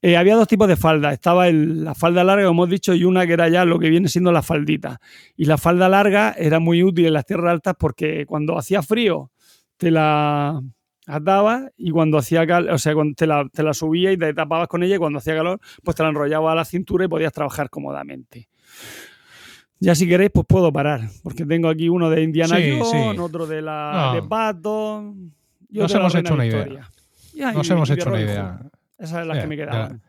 Eh, 0.00 0.16
había 0.16 0.36
dos 0.36 0.48
tipos 0.48 0.68
de 0.68 0.76
falda. 0.76 1.12
Estaba 1.12 1.50
la 1.50 1.94
falda 1.94 2.24
larga, 2.24 2.46
como 2.46 2.62
hemos 2.62 2.70
dicho, 2.70 2.94
y 2.94 3.04
una 3.04 3.26
que 3.26 3.34
era 3.34 3.50
ya 3.50 3.66
lo 3.66 3.78
que 3.78 3.90
viene 3.90 4.08
siendo 4.08 4.32
la 4.32 4.40
faldita. 4.40 5.00
Y 5.36 5.44
la 5.44 5.58
falda 5.58 5.86
larga 5.90 6.34
era 6.38 6.60
muy 6.60 6.82
útil 6.82 7.04
en 7.04 7.12
las 7.12 7.26
tierras 7.26 7.52
altas 7.52 7.74
porque 7.78 8.24
cuando 8.24 8.56
hacía 8.56 8.80
frío 8.80 9.30
te 9.76 9.90
la 9.90 10.62
atabas 11.06 11.64
y 11.76 11.90
cuando 11.90 12.16
hacía 12.16 12.46
calor, 12.46 12.72
o 12.72 12.78
sea, 12.78 12.94
cuando 12.94 13.14
te 13.14 13.26
la, 13.26 13.46
te 13.52 13.62
la 13.62 13.74
subías 13.74 14.14
y 14.14 14.16
te 14.16 14.32
tapabas 14.32 14.68
con 14.68 14.82
ella 14.82 14.96
y 14.96 14.98
cuando 14.98 15.18
hacía 15.18 15.36
calor, 15.36 15.60
pues 15.84 15.94
te 15.94 16.02
la 16.02 16.08
enrollaba 16.08 16.52
a 16.52 16.54
la 16.54 16.64
cintura 16.64 17.04
y 17.04 17.08
podías 17.08 17.34
trabajar 17.34 17.68
cómodamente. 17.68 18.48
Ya 19.78 19.94
si 19.94 20.08
queréis, 20.08 20.30
pues 20.32 20.46
puedo 20.46 20.72
parar, 20.72 21.08
porque 21.22 21.44
tengo 21.44 21.68
aquí 21.68 21.88
uno 21.88 22.08
de 22.08 22.22
Indiana 22.22 22.56
Jones, 22.56 23.18
otro 23.18 23.46
de 23.46 23.60
la 23.60 24.12
de 24.14 24.22
Pato. 24.22 25.14
Nos 25.70 25.94
hemos 25.94 26.14
hecho 26.14 26.34
una 26.34 26.46
idea. 26.46 26.90
Nos 27.52 27.70
hemos 27.70 27.90
hecho 27.90 28.08
una 28.08 28.20
idea. 28.20 28.60
Esas 28.98 29.10
son 29.10 29.28
las 29.28 29.38
que 29.38 29.46
me 29.46 29.56
quedaban. 29.56 30.02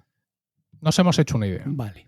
Nos 0.80 0.98
hemos 1.00 1.20
hecho 1.20 1.38
una 1.38 1.48
idea. 1.48 1.64
Vale. 1.66 2.08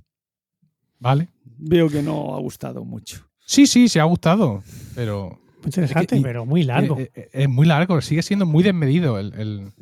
¿Vale? 0.99 1.30
Veo 1.57 1.89
que 1.89 2.01
no 2.01 2.36
ha 2.36 2.39
gustado 2.39 2.86
mucho. 2.86 3.30
Sí, 3.39 3.68
sí, 3.68 3.89
se 3.89 3.99
ha 3.99 4.03
gustado, 4.03 4.64
pero... 4.95 5.39
Muy 5.60 5.66
interesante, 5.66 6.22
pero 6.22 6.45
muy 6.45 6.64
largo. 6.64 6.97
Eh, 6.99 7.12
eh, 7.16 7.30
es, 7.34 7.49
muy 7.49 7.66
largo, 7.66 7.99
sigue 8.01 8.22
siendo 8.22 8.45
muy 8.45 8.64
desmedido. 8.64 9.20
El, 9.20 9.74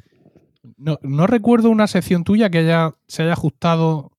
No, 0.78 0.98
no, 1.04 1.28
recuerdo 1.28 1.70
una 1.70 1.86
sección 1.86 2.24
tuya 2.24 2.50
que 2.50 2.60
haya, 2.60 2.96
se 3.08 3.24
haya 3.24 3.34
ajustado 3.34 4.12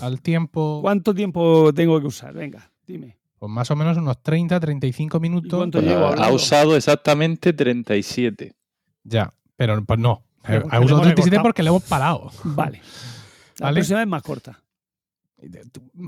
al 0.00 0.22
tiempo... 0.22 0.78
¿Cuánto 0.80 1.14
tiempo 1.14 1.72
tengo 1.74 2.00
que 2.00 2.06
usar? 2.06 2.32
Venga. 2.32 2.70
Dime. 2.88 3.18
Pues 3.38 3.52
más 3.52 3.70
o 3.70 3.76
menos 3.76 3.96
unos 3.98 4.20
30, 4.22 4.58
35 4.58 5.20
minutos. 5.20 5.68
ha 6.18 6.32
usado 6.32 6.74
exactamente 6.74 7.52
37. 7.52 8.54
Ya, 9.04 9.32
pero 9.56 9.84
pues 9.84 10.00
no. 10.00 10.24
Ha 10.42 10.80
usado 10.80 11.02
37 11.02 11.38
porque 11.40 11.62
le 11.62 11.68
hemos 11.68 11.84
parado. 11.84 12.32
Vale. 12.42 12.80
La 13.58 13.72
próxima 13.72 14.02
es 14.02 14.08
más 14.08 14.22
corta. 14.22 14.60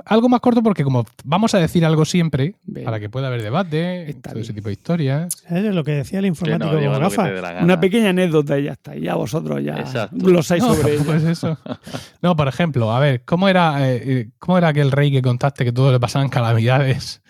Algo 0.06 0.28
más 0.28 0.40
corto 0.40 0.62
porque 0.62 0.82
como 0.82 1.04
vamos 1.24 1.54
a 1.54 1.58
decir 1.58 1.84
algo 1.84 2.04
siempre, 2.04 2.56
para 2.84 2.98
que 2.98 3.08
pueda 3.08 3.28
haber 3.28 3.42
debate, 3.42 4.16
todo 4.22 4.40
ese 4.40 4.52
tipo 4.52 4.68
de 4.68 4.72
historias. 4.72 5.44
Es 5.48 5.62
lo 5.74 5.84
que 5.84 5.92
decía 5.92 6.18
el 6.18 6.26
informático 6.26 6.76
Una 7.62 7.80
pequeña 7.80 8.10
anécdota 8.10 8.58
y 8.58 8.64
ya 8.64 8.72
está. 8.72 8.96
Y 8.96 9.02
ya 9.02 9.14
vosotros 9.14 9.62
ya 9.62 10.08
glosáis 10.10 10.64
no, 10.64 10.74
sobre 10.74 10.98
pues 11.04 11.22
eso. 11.22 11.56
No, 12.22 12.36
por 12.36 12.48
ejemplo, 12.48 12.92
a 12.92 12.98
ver, 12.98 13.22
¿cómo 13.24 13.48
era, 13.48 13.88
eh, 13.88 14.02
eh, 14.04 14.30
¿cómo 14.38 14.58
era 14.58 14.68
aquel 14.68 14.90
rey 14.90 15.12
que 15.12 15.22
contaste 15.22 15.64
que 15.64 15.72
todo 15.72 15.92
le 15.92 16.00
pasaban 16.00 16.28
calamidades? 16.28 17.22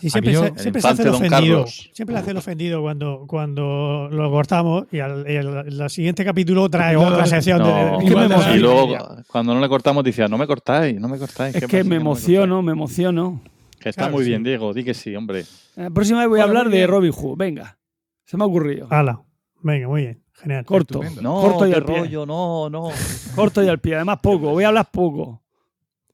Y 0.00 0.10
siempre, 0.10 0.34
se, 0.34 0.58
siempre 0.58 0.82
se, 0.82 0.88
hace 0.88 1.02
el 1.02 1.08
ofendido. 1.08 1.66
Siempre 1.66 2.14
le 2.14 2.20
hace 2.20 2.30
el 2.32 2.36
ofendido 2.36 2.82
cuando, 2.82 3.24
cuando 3.26 4.08
lo 4.10 4.30
cortamos 4.30 4.86
y 4.92 4.98
al, 4.98 5.26
el, 5.26 5.88
siguiente 5.88 6.24
capítulo 6.24 6.68
trae 6.68 6.96
otra 6.96 7.26
sección. 7.26 7.62
de, 7.62 8.04
y 8.04 8.58
luego, 8.58 8.98
cuando 9.28 9.54
no 9.54 9.60
le 9.60 9.68
cortamos, 9.68 10.04
decía, 10.04 10.28
no 10.28 10.36
me 10.36 10.46
cortáis, 10.46 11.00
no 11.00 11.08
me 11.08 11.18
cortáis. 11.18 11.43
Es 11.48 11.66
que 11.66 11.84
me 11.84 11.96
emociono, 11.96 12.62
me 12.62 12.72
emociono. 12.72 13.40
Que 13.78 13.90
está 13.90 14.08
muy 14.08 14.24
bien, 14.24 14.42
Diego, 14.42 14.72
di 14.72 14.84
que 14.84 14.94
sí, 14.94 15.14
hombre. 15.14 15.44
La 15.76 15.90
próxima 15.90 16.20
vez 16.20 16.28
voy 16.28 16.40
a 16.40 16.44
hablar 16.44 16.70
de 16.70 16.86
Robin 16.86 17.12
Hood. 17.12 17.36
Venga, 17.36 17.78
se 18.24 18.36
me 18.36 18.44
ha 18.44 18.46
ocurrido. 18.46 18.86
Hala, 18.90 19.22
venga, 19.62 19.88
muy 19.88 20.02
bien. 20.02 20.22
Genial. 20.32 20.64
Corto. 20.64 21.00
No, 21.20 21.40
corto 21.40 21.66
y 21.66 21.72
al 21.72 21.84
pie. 21.84 21.98
rollo, 21.98 22.26
no, 22.26 22.68
no. 22.68 22.88
Corto 23.34 23.62
y 23.62 23.68
al 23.68 23.78
pie, 23.78 23.96
además 23.96 24.18
poco. 24.22 24.50
Voy 24.50 24.64
a 24.64 24.68
hablar 24.68 24.90
poco. 24.90 25.42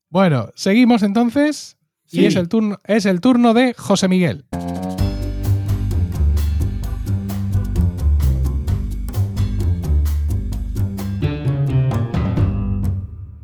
Bueno, 0.08 0.50
seguimos 0.54 1.02
entonces 1.02 1.78
y 2.10 2.24
es 2.24 2.36
el, 2.36 2.48
turno, 2.48 2.78
es 2.84 3.06
el 3.06 3.20
turno 3.20 3.54
de 3.54 3.74
José 3.74 4.08
Miguel. 4.08 4.44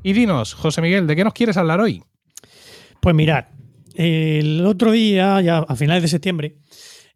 Y 0.07 0.13
dinos, 0.13 0.55
José 0.55 0.81
Miguel, 0.83 1.09
¿de 1.09 1.17
qué 1.17 1.25
nos 1.25 1.33
quieres 1.33 1.57
hablar 1.57 1.81
hoy? 1.81 2.01
Pues 3.01 3.13
mirad, 3.13 3.47
el 3.97 4.65
otro 4.65 4.93
día, 4.93 5.41
ya 5.41 5.59
a 5.59 5.75
finales 5.75 6.03
de 6.03 6.09
septiembre, 6.09 6.59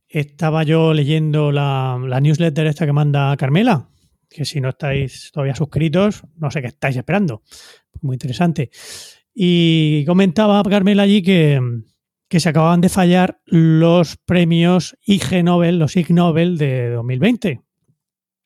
estaba 0.08 0.64
yo 0.64 0.92
leyendo 0.92 1.52
la, 1.52 1.96
newsletter 2.20 2.66
esta 2.66 2.86
que 2.86 2.92
manda 2.92 3.36
Carmela, 3.36 3.88
que 4.28 4.44
si 4.44 4.60
no 4.60 4.70
estáis 4.70 5.30
todavía 5.32 5.54
suscritos, 5.54 6.24
no 6.36 6.50
sé 6.50 6.62
qué 6.62 6.66
estáis 6.66 6.96
esperando. 6.96 7.44
Muy 8.00 8.16
interesante. 8.16 8.70
Y 9.32 10.04
comentaba 10.04 10.60
Carmela 10.64 11.04
allí 11.04 11.22
que, 11.22 11.60
se 12.28 12.48
acababan 12.48 12.80
de 12.80 12.88
fallar 12.88 13.40
los 13.46 14.16
premios 14.16 14.96
IG 15.06 15.44
Nobel, 15.44 15.78
los 15.78 15.96
Ig 15.96 16.10
Nobel 16.10 16.58
de 16.58 16.90
2020. 16.90 17.60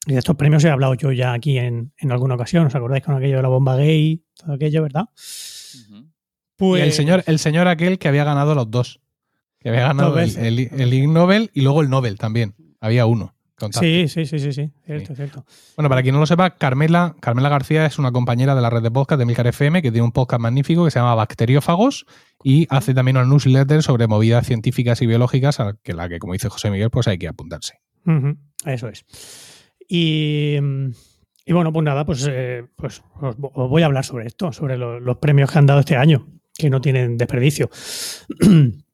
Y 0.07 0.13
de 0.13 0.19
estos 0.19 0.37
premios 0.37 0.65
he 0.65 0.71
hablado 0.71 0.95
yo 0.95 1.13
ya 1.13 1.33
aquí 1.33 1.59
en, 1.59 1.93
alguna 2.11 2.35
ocasión. 2.35 2.67
¿Os 2.67 2.75
acordáis 2.75 3.03
con 3.05 3.15
aquello 3.15 3.37
de 3.37 3.43
la 3.43 3.49
bomba 3.49 3.77
gay? 3.77 4.23
Todo 4.37 4.55
aquello, 4.55 4.83
¿verdad? 4.83 5.05
Pues, 6.57 6.83
el 6.83 6.93
señor, 6.93 7.25
el 7.27 7.39
señor 7.39 7.69
aquel 7.69 7.99
que 7.99 8.09
había 8.09 8.25
ganado 8.25 8.55
los 8.55 8.71
dos. 8.71 9.01
Que 9.59 9.71
había 9.71 9.83
ganado 9.83 10.19
el, 10.19 10.37
el, 10.37 10.93
Ig 10.93 11.09
Nobel 11.09 11.51
y 11.55 11.63
luego 11.63 11.81
el 11.81 11.89
Nobel 11.89 12.19
también. 12.19 12.55
Había 12.81 13.07
uno. 13.07 13.35
Sí, 13.73 14.09
sí, 14.09 14.27
sí, 14.27 14.39
sí, 14.39 14.53
sí. 14.53 14.71
Cierto, 14.85 15.15
cierto. 15.15 15.47
Bueno, 15.77 15.89
para 15.89 16.03
quien 16.03 16.15
no 16.15 16.21
lo 16.21 16.27
sepa, 16.27 16.51
Carmela, 16.51 17.17
Carmela 17.21 17.49
García 17.49 17.87
es 17.87 17.99
una 17.99 18.13
compañera 18.13 18.55
de 18.55 18.61
la 18.61 18.69
red 18.69 18.83
de 18.83 18.91
podcast 18.91 19.19
de 19.19 19.25
Milcar 19.25 19.47
FM 19.47 19.81
que 19.81 19.91
tiene 19.91 20.05
un 20.05 20.13
podcast 20.13 20.41
magnífico 20.41 20.85
que 20.85 20.91
se 20.91 20.99
llama 20.99 21.15
Bacteriófagos 21.15 22.05
y 22.43 22.67
hace 22.69 22.95
también 22.95 23.17
una 23.17 23.27
newsletter 23.27 23.83
sobre 23.83 24.07
movidas 24.07 24.47
científicas 24.47 25.01
y 25.03 25.07
biológicas 25.07 25.61
a 25.61 25.75
que 25.83 25.95
la 25.95 26.09
que, 26.09 26.19
como 26.19 26.33
dice 26.33 26.49
José 26.49 26.71
Miguel, 26.71 26.91
pues 26.91 27.09
hay 27.09 27.17
que 27.17 27.29
apuntarse. 27.29 27.81
Eso 28.67 28.89
es. 28.89 29.05
Y, 29.89 30.59
bueno, 31.49 31.73
pues 31.73 31.85
nada, 31.85 32.05
pues, 32.05 32.27
eh, 32.31 32.65
pues 32.77 33.03
os, 33.21 33.37
voy 33.37 33.83
a 33.83 33.87
hablar 33.87 34.05
sobre 34.05 34.27
esto, 34.27 34.53
sobre 34.53 34.77
los 34.79 35.17
premios 35.19 35.51
que 35.51 35.59
han 35.59 35.67
dado 35.67 35.81
este 35.81 35.97
año, 35.97 36.27
que 36.57 36.71
no 36.71 36.81
tienen 36.81 37.17
desperdicio. 37.17 37.71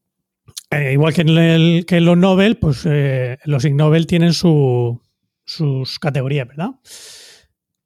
Eh, 0.73 0.93
igual 0.93 1.13
que 1.13 1.23
en, 1.23 1.83
que 1.83 2.01
los 2.01 2.17
Nobel, 2.17 2.57
pues 2.57 2.83
eh, 2.87 3.39
los 3.45 3.65
Ig 3.65 3.75
Nobel 3.75 4.07
tienen 4.07 4.33
sus 4.33 5.99
categorías, 6.01 6.47
¿verdad? 6.47 6.71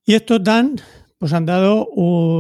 Y 0.05 0.13
estos 0.13 0.45
dan, 0.45 0.77
pues 1.17 1.33
han 1.33 1.47
dado, 1.47 1.89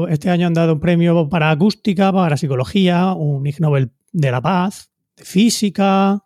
este 0.08 0.28
año 0.28 0.46
han 0.46 0.52
dado 0.52 0.74
un 0.74 0.80
premio 0.80 1.30
para 1.30 1.50
acústica, 1.50 2.12
para 2.12 2.36
psicología, 2.36 3.14
un 3.14 3.46
Ig 3.46 3.58
Nobel 3.60 3.90
de 4.12 4.30
la 4.30 4.42
paz, 4.42 4.90
de 5.16 5.24
física, 5.24 6.22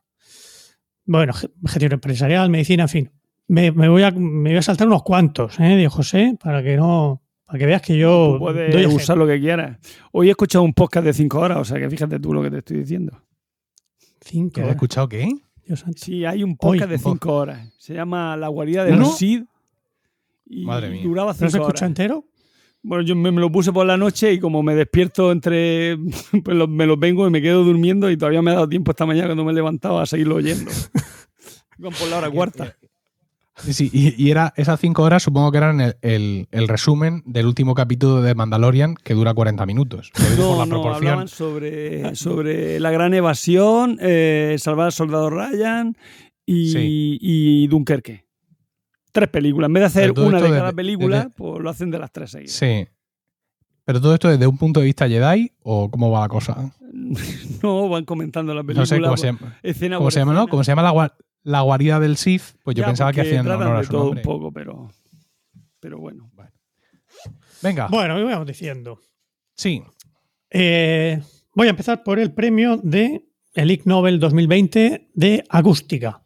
bueno, 1.04 1.32
ge- 1.32 1.50
gestión 1.66 1.92
empresarial, 1.92 2.50
medicina, 2.50 2.82
en 2.82 2.88
fin. 2.88 3.12
Me, 3.48 3.72
me 3.72 3.88
voy, 3.88 4.02
a, 4.02 4.10
me 4.10 4.50
voy 4.50 4.58
a 4.58 4.62
saltar 4.62 4.86
unos 4.86 5.02
cuantos, 5.02 5.58
¿eh? 5.58 5.76
Dijo 5.76 5.90
José, 5.96 6.36
para 6.42 6.62
que 6.62 6.76
no. 6.76 7.22
Para 7.46 7.58
que 7.58 7.66
veas 7.66 7.80
que 7.82 7.96
yo. 7.96 8.32
Tú 8.34 8.38
puedes 8.40 8.70
doy 8.72 8.80
ejemplo. 8.82 8.96
usar 8.96 9.16
lo 9.16 9.26
que 9.26 9.40
quieras. 9.40 9.78
Hoy 10.12 10.28
he 10.28 10.30
escuchado 10.30 10.62
un 10.64 10.74
podcast 10.74 11.06
de 11.06 11.14
cinco 11.14 11.38
horas, 11.40 11.58
o 11.58 11.64
sea 11.64 11.78
que 11.78 11.88
fíjate 11.88 12.20
tú 12.20 12.32
lo 12.34 12.42
que 12.42 12.50
te 12.50 12.58
estoy 12.58 12.78
diciendo. 12.78 13.22
Cinco 14.20 14.52
¿Que 14.54 14.60
has 14.60 14.64
horas, 14.66 14.76
escuchado 14.76 15.08
qué? 15.08 15.28
Dios 15.64 15.80
santo. 15.80 15.98
Sí, 16.02 16.24
hay 16.26 16.42
un 16.44 16.50
Hoy, 16.50 16.56
podcast 16.78 16.90
de 16.90 16.98
cinco 16.98 17.34
horas. 17.34 17.72
Se 17.78 17.94
llama 17.94 18.36
La 18.36 18.48
guarida 18.48 18.84
de 18.84 18.92
¿Uno? 18.92 19.00
los 19.00 19.16
Sid. 19.16 19.44
Y 20.46 20.64
Madre 20.66 20.90
mía. 20.90 21.02
duraba 21.04 21.32
¿No 21.32 21.34
se 21.38 21.48
cinco 21.50 21.64
escucha 21.64 21.84
horas. 21.86 21.90
entero? 21.90 22.24
Bueno, 22.82 23.02
yo 23.04 23.16
me, 23.16 23.32
me 23.32 23.40
lo 23.40 23.50
puse 23.50 23.72
por 23.72 23.86
la 23.86 23.96
noche 23.96 24.32
y 24.34 24.38
como 24.40 24.62
me 24.62 24.74
despierto 24.74 25.32
entre. 25.32 25.96
Pues 26.44 26.54
lo- 26.56 26.68
me 26.68 26.84
los 26.86 26.98
vengo 26.98 27.26
y 27.26 27.30
me 27.30 27.40
quedo 27.40 27.64
durmiendo 27.64 28.10
y 28.10 28.16
todavía 28.18 28.42
me 28.42 28.50
ha 28.50 28.54
dado 28.54 28.68
tiempo 28.68 28.90
esta 28.90 29.06
mañana 29.06 29.28
cuando 29.28 29.44
me 29.44 29.52
he 29.52 29.54
levantado 29.54 29.98
a 30.00 30.04
seguirlo 30.06 30.36
oyendo. 30.36 30.70
Iban 31.78 31.92
por 31.98 32.08
la 32.08 32.18
hora 32.18 32.30
cuarta. 32.30 32.76
Sí, 33.58 33.90
y, 33.92 34.22
y 34.22 34.30
era 34.30 34.52
esas 34.56 34.78
cinco 34.80 35.02
horas, 35.02 35.22
supongo 35.22 35.50
que 35.50 35.58
eran 35.58 35.80
el, 35.80 35.96
el- 36.02 36.48
el 36.52 36.68
resumen 36.68 37.22
del 37.26 37.46
último 37.46 37.74
capítulo 37.74 38.22
de 38.22 38.34
Mandalorian, 38.34 38.94
que 38.94 39.14
dura 39.14 39.34
40 39.34 39.66
minutos. 39.66 40.12
Digo 40.16 40.36
por 40.36 40.38
No, 40.38 40.58
la 40.58 40.66
no, 40.66 40.70
proporción. 40.70 40.94
hablaban 41.08 41.28
sobre, 41.28 42.14
sobre 42.14 42.78
la 42.80 42.90
gran 42.90 43.14
evasión, 43.14 43.98
eh, 44.00 44.56
salvar 44.58 44.86
al 44.86 44.92
soldado 44.92 45.28
Ryan 45.30 45.96
y, 46.46 46.70
Sí. 46.70 47.18
y 47.20 47.66
Dunkerque. 47.68 48.24
Tres 49.12 49.28
películas. 49.28 49.68
En 49.68 49.72
vez 49.72 49.80
de 49.82 49.86
hacer 49.86 50.12
una 50.18 50.40
de 50.40 50.48
cada 50.50 50.62
desde- 50.66 50.74
película, 50.76 51.16
desde- 51.24 51.30
pues 51.30 51.62
lo 51.62 51.70
hacen 51.70 51.90
de 51.90 51.98
las 51.98 52.12
tres 52.12 52.30
seguidas. 52.30 52.52
Sí. 52.54 52.86
Pero 53.84 54.00
todo 54.02 54.12
esto 54.14 54.28
desde 54.28 54.46
un 54.46 54.58
punto 54.58 54.80
de 54.80 54.86
vista 54.86 55.08
Jedi 55.08 55.50
o 55.62 55.90
cómo 55.90 56.10
va 56.10 56.20
la 56.20 56.28
cosa. 56.28 56.72
No, 57.62 57.88
van 57.88 58.04
comentando 58.04 58.54
la 58.54 58.62
película. 58.62 58.82
No 58.82 58.86
sé 58.86 58.96
cómo 58.96 59.08
pues, 59.08 59.20
se 59.20 59.26
llama. 59.28 59.58
escena 59.62 59.96
¿Cómo 59.96 60.10
se 60.10 60.20
llama, 60.20 60.32
no? 60.34 60.46
Como 60.46 60.62
se 60.62 60.70
llama 60.72 60.82
la, 60.82 61.14
la 61.42 61.60
guarida 61.62 61.98
del 62.00 62.16
Sith, 62.16 62.42
pues 62.64 62.76
yo 62.76 62.82
Ya, 62.82 62.86
pensaba 62.88 63.12
que 63.12 63.20
hacían 63.22 63.48
honor 63.48 63.76
a 63.76 63.82
su 63.84 63.90
todo 63.90 64.04
nombre. 64.04 64.20
un 64.20 64.24
poco, 64.24 64.52
pero, 64.52 64.90
pero 65.80 65.98
bueno. 65.98 66.30
Venga, 67.62 67.88
Bueno, 67.88 68.18
y 68.18 68.24
vamos 68.24 68.46
diciendo. 68.46 69.00
sí. 69.54 69.82
Eh, 70.50 71.20
voy 71.54 71.66
a 71.66 71.70
empezar 71.70 72.02
por 72.02 72.18
el 72.18 72.32
premio 72.32 72.78
de 72.82 73.26
el 73.52 73.70
Ig 73.70 73.82
Nobel 73.86 74.18
2020 74.18 75.10
de 75.12 75.44
acústica. 75.50 76.22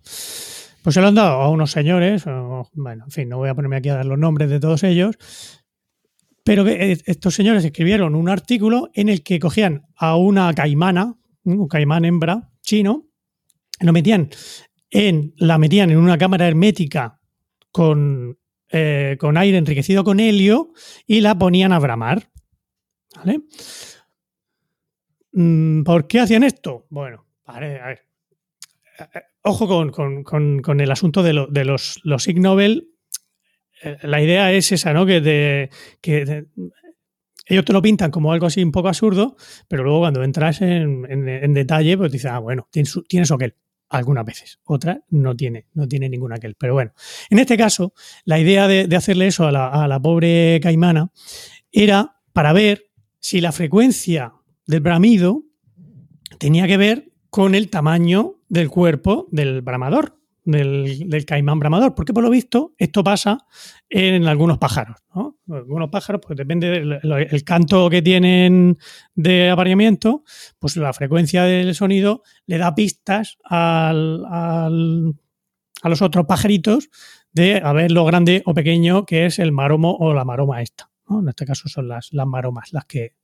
Pues 0.82 0.94
se 0.94 1.00
lo 1.00 1.08
han 1.08 1.14
dado 1.16 1.40
a 1.40 1.48
unos 1.48 1.72
señores, 1.72 2.24
o- 2.28 2.68
bueno, 2.74 3.04
en 3.06 3.10
fin, 3.10 3.28
no 3.28 3.38
voy 3.38 3.48
a 3.48 3.54
ponerme 3.54 3.76
aquí 3.76 3.88
a 3.88 3.94
dar 3.96 4.06
los 4.06 4.18
nombres 4.18 4.48
de 4.48 4.60
todos 4.60 4.84
ellos, 4.84 5.16
pero 6.44 6.64
que 6.64 6.92
eh, 6.92 6.98
estos 7.06 7.34
señores 7.34 7.64
escribieron 7.64 8.14
un 8.14 8.28
artículo 8.28 8.90
en 8.94 9.08
el 9.08 9.22
que 9.24 9.40
cogían 9.40 9.86
a 9.96 10.16
una 10.16 10.52
caimana, 10.54 11.16
un 11.44 11.66
caimán 11.66 12.04
hembra 12.04 12.50
chino, 12.60 13.06
lo 13.80 13.92
metían 13.92 14.28
en, 14.92 15.34
la 15.38 15.58
metían 15.58 15.90
en 15.90 15.96
una 15.98 16.18
cámara 16.18 16.46
hermética 16.46 17.18
con, 17.72 18.38
eh, 18.70 19.16
con 19.18 19.36
aire 19.36 19.56
enriquecido 19.58 20.04
con 20.04 20.20
helio 20.20 20.72
y 21.06 21.20
la 21.22 21.36
ponían 21.36 21.72
a 21.72 21.78
bramar. 21.80 22.30
Mm, 25.32 25.82
¿Por 25.82 26.06
qué 26.06 26.20
hacían 26.20 26.42
esto? 26.44 26.86
Bueno, 26.90 27.26
vale, 27.46 27.80
a 27.80 27.86
ver. 27.88 28.00
Eh, 29.14 29.20
Ojo 29.44 29.66
con, 29.66 29.90
con- 29.90 30.22
con- 30.62 30.80
el 30.80 30.90
asunto 30.90 31.22
de, 31.24 31.32
lo- 31.32 31.46
de 31.48 31.64
los, 31.64 31.98
los 32.04 32.28
Ig 32.28 32.38
Nobel. 32.40 32.90
Eh, 33.82 33.96
La 34.02 34.22
idea 34.22 34.52
es 34.52 34.70
esa, 34.70 34.92
¿no? 34.92 35.04
Que, 35.06 35.68
que 36.00 36.46
ellos 37.46 37.64
te 37.64 37.72
lo 37.72 37.82
pintan 37.82 38.10
como 38.12 38.32
algo 38.32 38.46
así 38.46 38.62
un 38.62 38.70
poco 38.70 38.86
absurdo, 38.88 39.34
pero 39.66 39.82
luego 39.82 40.00
cuando 40.00 40.22
entras 40.22 40.60
en, 40.62 41.04
en- 41.10 41.54
detalle, 41.54 41.96
pues 41.98 42.12
dices, 42.12 42.30
ah, 42.30 42.38
bueno, 42.38 42.68
tiene 42.70 42.86
su, 42.86 43.02
tiene 43.02 43.26
su 43.26 43.34
aquel. 43.34 43.56
Algunas 43.92 44.24
veces. 44.24 44.58
Otras 44.64 45.00
no 45.10 45.36
tiene, 45.36 45.66
no 45.74 45.86
tiene 45.86 46.08
ningún 46.08 46.32
aquel. 46.32 46.54
Pero 46.54 46.72
bueno, 46.72 46.92
en 47.28 47.38
este 47.38 47.58
caso, 47.58 47.92
la 48.24 48.38
idea 48.38 48.66
de, 48.66 48.86
de 48.86 48.96
hacerle 48.96 49.26
eso 49.26 49.46
a 49.46 49.52
la, 49.52 49.68
a 49.68 49.86
la 49.86 50.00
pobre 50.00 50.60
caimana 50.62 51.12
era 51.70 52.16
para 52.32 52.54
ver 52.54 52.86
si 53.18 53.42
la 53.42 53.52
frecuencia 53.52 54.32
del 54.66 54.80
bramido 54.80 55.42
tenía 56.38 56.66
que 56.66 56.78
ver 56.78 57.12
con 57.28 57.54
el 57.54 57.68
tamaño 57.68 58.40
del 58.48 58.70
cuerpo 58.70 59.28
del 59.30 59.60
bramador, 59.60 60.18
del, 60.44 61.08
del 61.08 61.24
caimán 61.24 61.58
bramador, 61.60 61.94
porque 61.94 62.12
por 62.12 62.22
lo 62.24 62.30
visto 62.30 62.74
esto 62.78 63.04
pasa 63.04 63.38
en 63.88 64.26
algunos 64.26 64.58
pájaros. 64.58 64.96
¿no? 65.14 65.38
Algunos 65.50 65.88
pájaros, 65.90 66.20
pues 66.26 66.36
depende 66.36 66.68
del 66.68 67.00
el 67.30 67.44
canto 67.44 67.88
que 67.90 68.02
tienen 68.02 68.78
de 69.14 69.50
apareamiento, 69.50 70.24
pues 70.58 70.76
la 70.76 70.92
frecuencia 70.92 71.44
del 71.44 71.74
sonido 71.74 72.22
le 72.46 72.58
da 72.58 72.74
pistas 72.74 73.38
al- 73.44 74.24
a 75.84 75.88
los 75.88 76.02
otros 76.02 76.26
pajaritos 76.26 76.90
de 77.32 77.60
a 77.62 77.72
ver 77.72 77.90
lo 77.90 78.04
grande 78.04 78.42
o 78.46 78.54
pequeño 78.54 79.04
que 79.06 79.26
es 79.26 79.38
el 79.38 79.52
maromo 79.52 79.96
o 79.98 80.12
la 80.14 80.24
maroma 80.24 80.62
esta. 80.62 80.90
En 81.10 81.28
este 81.28 81.44
caso 81.44 81.68
son 81.68 81.88
las, 81.88 82.12
las 82.12 82.26
maromas 82.26 82.72
las 82.72 82.84
que, 82.86 83.14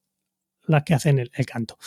las 0.66 0.82
que 0.82 0.94
hacen 0.94 1.18
el 1.18 1.46
canto. 1.46 1.78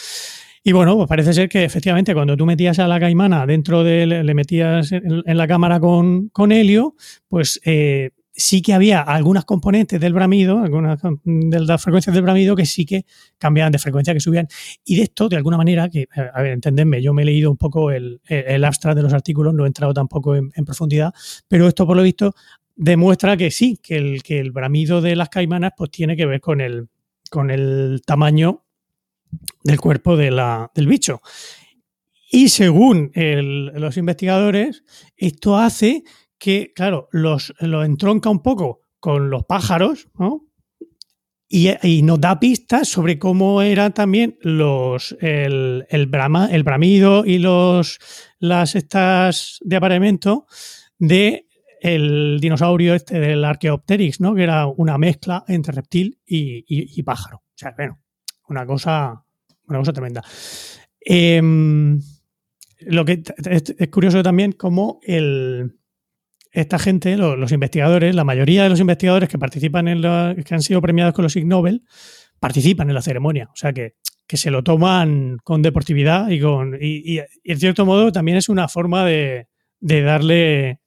Y 0.64 0.74
bueno, 0.74 0.96
pues 0.96 1.08
parece 1.08 1.34
ser 1.34 1.50
que 1.50 1.64
efectivamente 1.64 2.14
cuando 2.14 2.38
tú 2.38 2.46
metías 2.46 2.78
a 2.80 2.88
la 2.88 3.00
caimana 3.00 3.46
dentro 3.48 3.84
de, 3.84 4.06
le 4.06 4.34
metías 4.34 4.92
en, 4.92 5.24
la 5.26 5.48
cámara 5.48 5.80
con, 5.80 6.30
con 6.30 6.52
helio, 6.52 6.96
pues 7.28 7.60
eh, 7.66 8.12
sí 8.32 8.62
que 8.62 8.74
había 8.74 9.02
algunas 9.02 9.46
componentes 9.46 10.00
del 10.00 10.14
bramido, 10.14 10.60
algunas 10.60 11.00
de 11.24 11.60
las 11.62 11.82
frecuencias 11.82 12.14
del 12.14 12.24
bramido 12.24 12.56
que 12.56 12.66
sí 12.66 12.86
que 12.86 13.06
cambiaban 13.40 13.72
de 13.72 13.80
frecuencia, 13.80 14.14
que 14.14 14.20
subían. 14.20 14.48
Y 14.86 14.98
de 14.98 15.04
esto, 15.04 15.30
de 15.30 15.38
alguna 15.38 15.58
manera, 15.58 15.90
que, 15.90 16.08
a 16.14 16.42
ver, 16.42 16.52
entendedme, 16.52 17.02
yo 17.02 17.14
me 17.14 17.24
he 17.24 17.26
leído 17.26 17.50
un 17.50 17.58
poco 17.58 17.92
el, 17.92 18.22
el 18.28 18.64
abstract 18.64 18.98
de 18.98 19.04
los 19.04 19.14
artículos, 19.14 19.54
no 19.56 19.66
he 19.66 19.68
entrado 19.68 19.94
tampoco 19.94 20.36
en, 20.36 20.52
en 20.56 20.66
profundidad, 20.66 21.12
pero 21.48 21.68
esto 21.68 21.88
por 21.88 21.98
lo 21.98 22.04
visto 22.04 22.36
demuestra 22.76 23.38
que 23.38 23.52
sí, 23.52 23.80
que 23.82 23.98
el, 23.98 24.24
que 24.24 24.40
el 24.40 24.52
bramido 24.52 25.02
de 25.02 25.16
las 25.16 25.30
caimanas 25.30 25.74
pues 25.78 25.92
tiene 25.92 26.16
que 26.16 26.26
ver 26.26 26.40
con 26.40 26.62
el, 26.62 26.88
con 27.30 27.52
el 27.52 28.02
tamaño 28.06 28.64
del 29.64 29.80
cuerpo 29.80 30.18
del 30.18 30.88
bicho. 30.88 31.22
Y 32.32 32.50
según 32.50 33.12
los 33.14 33.98
investigadores, 33.98 34.84
esto 35.18 35.58
hace 35.58 36.04
que, 36.38 36.72
claro, 36.74 37.10
los, 37.12 37.54
los 37.60 37.86
entronca 37.86 38.30
un 38.30 38.42
poco 38.42 38.82
con 39.02 39.30
los 39.30 39.44
pájaros. 39.44 40.08
Y, 41.50 42.02
nos 42.04 42.22
da 42.22 42.40
pistas 42.40 42.88
sobre 42.88 43.20
cómo 43.20 43.62
eran 43.62 43.94
también 43.94 44.38
los 44.40 45.18
el, 45.20 45.86
el, 45.90 46.06
brama, 46.06 46.48
el 46.50 46.64
bramido 46.64 47.26
y 47.26 47.40
los 47.40 48.00
las 48.40 48.76
estas 48.76 49.58
de 49.60 49.76
apareamiento 49.76 50.46
de 50.98 51.48
el 51.82 52.40
dinosaurio 52.40 52.96
este 52.96 53.20
del 53.20 53.44
Archaeopteryx, 53.44 54.22
¿no? 54.22 54.34
Que 54.34 54.44
era 54.44 54.68
una 54.68 54.98
mezcla 54.98 55.44
entre 55.50 55.74
reptil 55.74 56.22
y, 56.26 56.64
y 56.68 57.04
pájaro. 57.04 57.40
O 57.40 57.58
sea, 57.58 57.74
bueno, 57.76 58.00
una 58.52 58.66
cosa, 58.66 59.24
una 59.68 59.80
cosa 59.80 59.94
tremenda. 59.94 60.24
Eh, 61.04 61.42
lo 62.82 63.06
que 63.06 63.24
es, 63.46 63.90
curioso 63.90 64.22
también 64.22 64.52
como 64.52 65.00
el, 65.04 65.80
esta 66.52 66.78
gente, 66.78 67.18
los, 67.18 67.52
investigadores, 67.52 68.14
la 68.14 68.24
mayoría 68.24 68.64
de 68.64 68.70
los 68.70 68.80
investigadores 68.80 69.30
que 69.30 69.40
participan 69.40 69.88
en 69.88 70.02
la, 70.02 70.36
que 70.46 70.54
han 70.54 70.62
sido 70.62 70.82
premiados 70.82 71.14
con 71.14 71.24
los 71.24 71.36
Ig 71.36 71.46
Nobel, 71.46 71.84
participan 72.40 72.90
en 72.90 72.96
la 72.96 73.02
ceremonia. 73.02 73.50
O 73.52 73.56
sea 73.56 73.74
que, 73.74 73.96
que 74.28 74.38
se 74.38 74.52
lo 74.52 74.64
toman 74.64 75.38
con 75.44 75.62
deportividad 75.62 76.30
y 76.30 76.40
con. 76.40 76.76
Y, 76.80 77.18
y, 77.18 77.22
en 77.44 77.60
cierto 77.60 77.86
modo 77.86 78.12
también 78.12 78.38
es 78.38 78.50
una 78.50 78.68
forma 78.68 79.06
de, 79.06 79.48
de 79.80 80.02
darle 80.02 80.80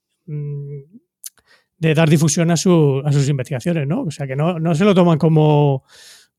de 1.85 1.95
dar 1.95 2.09
difusión 2.09 2.51
a, 2.51 2.57
su, 2.57 3.03
a, 3.05 3.13
sus 3.13 3.29
investigaciones, 3.29 3.87
¿no? 3.87 4.03
O 4.03 4.11
sea, 4.11 4.27
que 4.27 4.37
no, 4.37 4.59
no 4.59 4.75
se 4.75 4.85
lo 4.85 4.95
toman 4.95 5.19
como, 5.19 5.85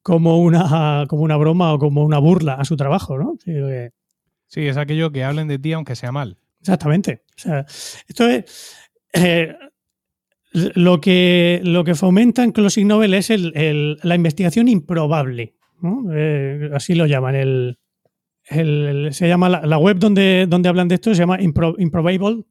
como, 0.05 0.37
una, 0.37 1.05
como 1.09 1.23
una 1.23 1.35
broma 1.35 1.73
o 1.73 1.79
como 1.79 2.05
una 2.05 2.19
burla 2.19 2.53
a 2.53 2.63
su 2.63 2.77
trabajo, 2.77 3.17
¿no? 3.17 3.37
Sí, 3.43 3.53
que... 3.53 3.89
sí, 4.45 4.67
es 4.67 4.77
aquello 4.77 5.11
que 5.11 5.23
hablen 5.23 5.47
de 5.47 5.57
ti 5.57 5.73
aunque 5.73 5.95
sea 5.95 6.11
mal. 6.11 6.37
Exactamente. 6.59 7.23
O 7.35 7.39
sea, 7.41 7.65
esto 8.07 8.27
es... 8.29 8.75
Eh, 9.13 9.55
lo, 10.51 11.01
que, 11.01 11.59
lo 11.63 11.83
que 11.83 11.95
fomentan 11.95 12.51
con 12.51 12.63
los 12.63 12.77
Ig 12.77 12.85
Nobel 12.85 13.15
es 13.15 13.31
el, 13.31 13.51
el, 13.57 13.97
la 14.03 14.13
investigación 14.13 14.67
improbable, 14.67 15.55
¿no? 15.81 16.05
eh, 16.13 16.69
así 16.71 16.93
lo 16.93 17.07
llaman. 17.07 17.33
El, 17.33 17.79
el, 18.45 19.09
se 19.11 19.27
llama 19.27 19.49
la, 19.49 19.65
la, 19.65 19.79
web 19.79 19.97
donde, 19.97 20.45
donde 20.47 20.69
hablan 20.69 20.87
de 20.87 20.95
esto 20.95 21.15
se 21.15 21.21
llama 21.21 21.41
impro, 21.41 21.73
Improbable 21.79 22.43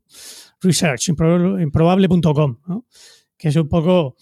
Research, 0.60 1.08
improbable.com, 1.08 2.58
¿no? 2.66 2.84
que 3.38 3.48
es 3.48 3.54
un 3.54 3.68
poco... 3.68 4.16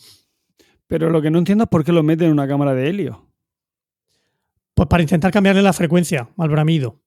Pero 0.93 1.09
lo 1.09 1.22
que 1.22 1.30
no 1.30 1.38
entiendo 1.38 1.64
es 1.64 1.70
por 1.70 1.84
qué 1.86 1.90
lo 1.90 2.03
meten 2.03 2.26
en 2.26 2.32
una 2.34 2.47
cámara 2.47 2.74
de 2.74 2.90
helio. 2.90 3.26
Pues 4.74 4.86
para 4.90 5.03
intentar 5.03 5.32
cambiarle 5.32 5.62
la 5.62 5.72
frecuencia 5.72 6.28
al 6.36 6.51
bramido. 6.51 7.01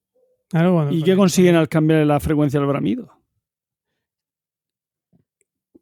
Claro, 0.50 0.74
bueno, 0.74 0.92
¿Y 0.92 1.04
qué 1.04 1.16
consiguen 1.16 1.56
al 1.56 1.70
cambiarle 1.70 2.08
la 2.08 2.20
frecuencia 2.20 2.60
al 2.60 2.66
bramido? 2.66 3.12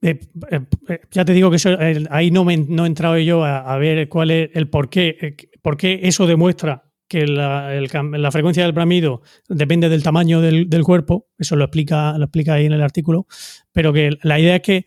Eh, 0.02 0.20
eh, 0.52 1.00
ya 1.12 1.24
te 1.24 1.32
digo 1.32 1.50
que 1.50 1.56
eso, 1.56 1.80
eh, 1.80 2.06
ahí 2.10 2.30
no, 2.30 2.44
me, 2.44 2.58
no 2.58 2.84
he 2.84 2.88
entrado 2.88 3.18
yo 3.20 3.46
a, 3.46 3.60
a, 3.74 3.78
ver 3.78 4.10
cuál 4.10 4.32
es 4.32 4.50
el 4.54 4.68
por 4.68 4.90
qué, 4.90 5.38
por 5.62 5.78
qué 5.78 6.02
eso 6.04 6.28
demuestra 6.28 6.92
que 7.08 7.26
la, 7.26 7.74
el 7.74 7.90
cam- 7.90 8.18
la 8.18 8.32
frecuencia 8.32 8.64
del 8.64 8.74
bramido 8.74 9.22
depende 9.48 9.88
del 9.88 10.04
tamaño 10.04 10.42
del, 10.42 10.70
del 10.70 10.84
cuerpo, 10.84 11.30
eso 11.38 11.56
lo 11.56 11.64
explica, 11.64 12.18
lo 12.18 12.26
explica 12.26 12.56
ahí 12.56 12.66
en 12.66 12.74
el 12.74 12.82
artículo, 12.82 13.28
pero 13.72 13.94
que 13.94 14.18
la 14.24 14.40
idea 14.40 14.56
es 14.58 14.62
que 14.62 14.86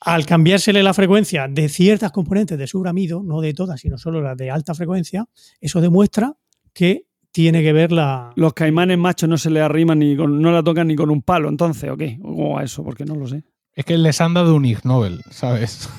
al 0.00 0.26
cambiársele 0.26 0.82
la 0.82 0.94
frecuencia 0.94 1.48
de 1.48 1.68
ciertas 1.68 2.12
componentes 2.12 2.58
de 2.58 2.66
su 2.66 2.80
bramido, 2.80 3.22
no 3.22 3.40
de 3.40 3.54
todas, 3.54 3.80
sino 3.80 3.98
solo 3.98 4.20
las 4.20 4.36
de 4.36 4.50
alta 4.50 4.74
frecuencia, 4.74 5.26
eso 5.60 5.80
demuestra 5.80 6.34
que 6.72 7.06
tiene 7.32 7.62
que 7.62 7.72
ver 7.72 7.90
la... 7.90 8.32
Los 8.36 8.52
caimanes 8.52 8.98
machos 8.98 9.28
no 9.28 9.38
se 9.38 9.50
le 9.50 9.60
arriman 9.60 9.98
ni 9.98 10.16
con, 10.16 10.40
no 10.40 10.52
la 10.52 10.62
tocan 10.62 10.86
ni 10.86 10.94
con 10.94 11.10
un 11.10 11.22
palo, 11.22 11.48
entonces, 11.48 11.90
¿o 11.90 11.96
qué? 11.96 12.18
¿O 12.22 12.58
a 12.58 12.64
eso? 12.64 12.84
Porque 12.84 13.04
no 13.04 13.16
lo 13.16 13.26
sé. 13.26 13.42
Es 13.74 13.84
que 13.84 13.98
les 13.98 14.20
han 14.20 14.34
dado 14.34 14.54
un 14.54 14.64
Ig 14.64 14.84
Nobel, 14.84 15.20
¿sabes? 15.30 15.88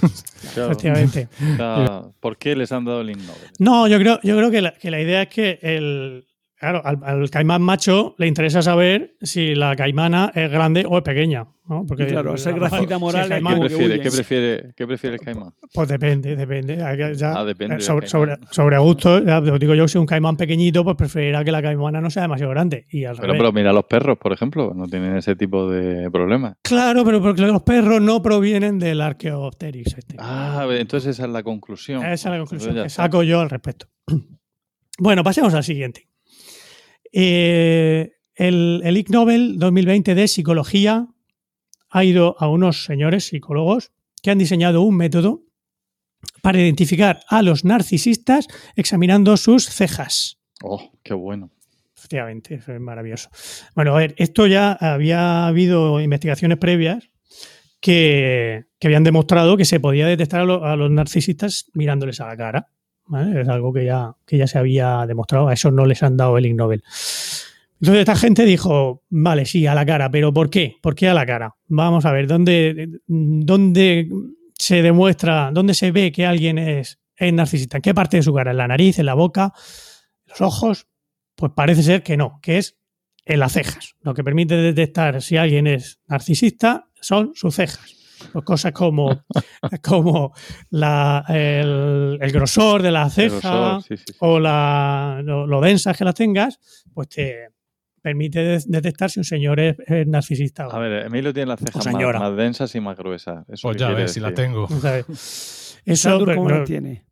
Claro. 0.54 0.72
Efectivamente. 0.74 1.28
O 1.42 1.56
sea, 1.56 2.04
¿Por 2.20 2.38
qué 2.38 2.56
les 2.56 2.72
han 2.72 2.86
dado 2.86 3.02
el 3.02 3.10
Ig 3.10 3.18
Nobel? 3.18 3.50
No, 3.58 3.88
yo 3.88 3.98
creo, 3.98 4.20
yo 4.22 4.38
creo 4.38 4.52
que, 4.52 4.62
la, 4.62 4.74
que 4.74 4.92
la 4.92 5.02
idea 5.02 5.24
es 5.24 5.30
que 5.30 5.58
el, 5.62 6.28
claro, 6.60 6.82
al, 6.86 7.00
al 7.04 7.30
caimán 7.30 7.62
macho 7.62 8.16
le 8.18 8.28
interesa 8.28 8.62
saber 8.62 9.16
si 9.22 9.56
la 9.56 9.76
caimana 9.76 10.32
es 10.36 10.50
grande 10.52 10.86
o 10.88 10.98
es 10.98 11.04
pequeña. 11.04 11.48
¿no? 11.68 11.84
Porque 11.88 12.06
Claro, 12.06 12.38
ser 12.38 12.54
a 12.64 12.70
si 12.70 12.76
el 12.86 13.00
moral 13.00 13.32
es 13.32 13.42
¿Qué 13.42 13.60
prefiere? 13.60 14.00
¿Qué 14.00 14.12
prefiere, 14.12 14.74
¿Qué 14.76 14.86
prefiere 14.88 15.16
el 15.16 15.22
caimán? 15.22 15.52
Pues 15.74 15.88
depende, 15.90 16.36
depende. 16.36 16.78
Ya- 17.18 17.34
Ah, 17.34 17.44
depende 17.44 17.78
eh, 17.78 17.82
sobre, 17.82 18.08
sobre, 18.08 18.38
sobre 18.52 18.78
gusto, 18.78 19.24
ya 19.26 19.40
os 19.40 19.60
digo 19.60 19.74
yo, 19.74 19.88
si 19.88 19.98
un 19.98 20.06
caimán 20.06 20.38
pequeñito, 20.38 20.84
pues 20.84 20.96
preferirá 20.96 21.44
que 21.44 21.52
la 21.52 21.64
caimana 21.64 22.00
no 22.02 22.12
sea 22.12 22.22
demasiado 22.22 22.52
grande. 22.52 22.86
Y 22.92 23.06
al 23.06 23.16
Pero, 23.16 23.28
revés. 23.30 23.40
pero 23.40 23.52
mira 23.52 23.74
los 23.74 23.86
perros, 23.86 24.18
por 24.20 24.32
ejemplo, 24.32 24.74
no 24.76 24.86
tienen 24.86 25.18
ese 25.18 25.36
tipo 25.36 25.68
de 25.68 26.12
problemas. 26.12 26.56
Claro, 26.62 27.04
pero 27.04 27.20
porque 27.20 27.42
los 27.42 27.64
perros 27.64 28.00
no 28.00 28.22
provienen 28.22 28.78
del 28.78 29.02
Archaeopteryx. 29.02 29.98
Este. 29.98 30.18
Ah, 30.20 30.68
entonces 30.70 31.16
esa 31.18 31.26
es 31.26 31.32
la 31.32 31.42
conclusión. 31.42 32.04
Esa 32.06 32.14
es 32.14 32.26
la 32.26 32.38
conclusión 32.38 32.76
que 32.76 32.90
saco 32.90 33.24
yo 33.24 33.40
al 33.42 33.50
respecto. 33.50 33.88
Bueno, 34.98 35.24
pasemos 35.26 35.54
al 35.54 35.64
siguiente. 35.64 36.08
Eh, 37.18 38.12
el, 38.36 38.82
el 38.84 38.98
Ig 38.98 39.10
Nobel 39.10 39.58
2020 39.58 40.14
de 40.16 40.28
Psicología 40.28 41.08
ha 41.90 42.04
ido 42.04 42.36
a 42.40 42.50
unos 42.50 42.84
señores 42.84 43.28
psicólogos 43.28 43.94
que 44.22 44.32
han 44.32 44.38
diseñado 44.38 44.82
un 44.82 44.98
método 44.98 45.44
para 46.42 46.60
identificar 46.60 47.22
a 47.30 47.42
los 47.42 47.64
narcisistas 47.64 48.48
examinando 48.76 49.38
sus 49.38 49.66
cejas. 49.70 50.40
Oh, 50.62 50.92
qué 51.04 51.14
bueno. 51.14 51.52
Efectivamente, 51.98 52.56
eso 52.56 52.74
es 52.74 52.82
maravilloso. 52.82 53.30
Bueno, 53.76 53.96
a 53.96 54.00
ver, 54.00 54.14
esto 54.18 54.46
ya 54.46 54.74
había 54.74 55.48
habido 55.48 56.02
investigaciones 56.02 56.58
previas 56.58 57.10
que, 57.80 58.66
que 58.78 58.88
habían 58.88 59.04
demostrado 59.06 59.56
que 59.56 59.64
se 59.66 59.80
podía 59.80 60.06
detectar 60.08 60.42
a, 60.42 60.46
lo- 60.46 60.66
a 60.66 60.76
los 60.76 60.92
narcisistas 60.92 61.66
mirándoles 61.74 62.20
a 62.20 62.28
la 62.28 62.36
cara. 62.36 62.68
Es 63.36 63.48
algo 63.48 63.72
que 63.72 63.86
ya, 63.86 64.16
que 64.26 64.38
ya 64.38 64.48
se 64.48 64.58
había 64.58 65.06
demostrado, 65.06 65.48
a 65.48 65.54
eso 65.54 65.72
no 65.72 65.86
les 65.86 66.02
han 66.02 66.18
dado 66.18 66.38
el 66.38 66.46
Ig 66.48 66.56
Nobel. 66.56 66.84
Entonces 67.80 68.00
esta 68.00 68.16
gente 68.16 68.46
dijo, 68.46 69.04
vale, 69.10 69.46
sí, 69.46 69.68
a 69.68 69.76
la 69.76 69.86
cara, 69.86 70.10
pero 70.10 70.34
¿por 70.34 70.50
qué? 70.50 70.78
¿Por 70.82 70.96
qué 70.96 71.10
a 71.10 71.14
la 71.14 71.26
cara? 71.26 71.56
Vamos 71.68 72.06
a 72.06 72.12
ver, 72.12 72.26
¿dónde, 72.26 72.90
dónde 73.08 74.10
se 74.58 74.82
demuestra, 74.82 75.52
dónde 75.54 75.74
se 75.74 75.92
ve 75.92 76.12
que 76.12 76.26
alguien 76.26 76.58
es, 76.58 77.00
es 77.16 77.34
narcisista? 77.34 77.78
¿En 77.78 77.82
qué 77.82 77.94
parte 77.94 78.18
de 78.18 78.24
su 78.24 78.34
cara? 78.34 78.52
¿En 78.52 78.58
la 78.58 78.68
nariz, 78.68 78.98
en 78.98 79.06
la 79.06 79.14
boca, 79.14 79.54
en 80.26 80.30
los 80.30 80.42
ojos? 80.42 80.88
Pues 81.36 81.52
parece 81.54 81.84
ser 81.84 82.02
que 82.02 82.18
no, 82.18 82.40
que 82.42 82.58
es 82.58 82.78
en 83.26 83.40
las 83.40 83.54
cejas. 83.54 83.96
Lo 84.02 84.14
que 84.14 84.24
permite 84.24 84.56
detectar 84.56 85.22
si 85.22 85.38
alguien 85.38 85.68
es 85.68 86.00
narcisista 86.08 86.88
son 87.02 87.34
sus 87.36 87.56
cejas. 87.56 87.95
Pues 88.32 88.46
cosas 88.46 88.72
como, 88.72 89.24
como 89.84 90.34
la, 90.70 91.24
el, 91.30 92.18
el 92.22 92.32
grosor 92.32 92.82
de 92.82 92.92
la 92.92 93.10
ceja 93.10 93.40
grosor, 93.40 93.84
sí, 93.84 93.98
sí, 93.98 94.04
sí. 94.08 94.14
o 94.20 94.40
la, 94.40 95.22
lo, 95.24 95.46
lo 95.48 95.62
densas 95.62 95.98
que 95.98 96.06
las 96.06 96.16
tengas, 96.16 96.60
pues 96.94 97.10
te 97.10 97.50
permite 98.02 98.40
de- 98.44 98.64
detectar 98.68 99.10
si 99.10 99.20
un 99.20 99.24
señor 99.24 99.60
es, 99.60 99.76
es 99.88 100.06
narcisista 100.08 100.68
o 100.68 100.72
A 100.72 100.80
ver, 100.80 101.06
Emilio 101.08 101.34
tiene 101.34 101.48
las 101.48 101.60
cejas 101.60 101.86
más, 101.94 102.20
más 102.20 102.36
densas 102.38 102.76
y 102.76 102.80
más 102.80 102.96
gruesas. 102.98 103.44
Eso 103.50 103.68
Pues 103.68 103.78
ya 103.78 103.90
ves 103.90 104.14
si 104.14 104.20
la 104.20 104.34
tengo. 104.34 104.68
¿sabes? 104.68 105.80
¿Y 105.86 105.92
Eso, 105.94 106.20
cómo 106.20 106.46
pero- 106.46 106.60
lo 106.60 106.64
tiene? 106.64 107.06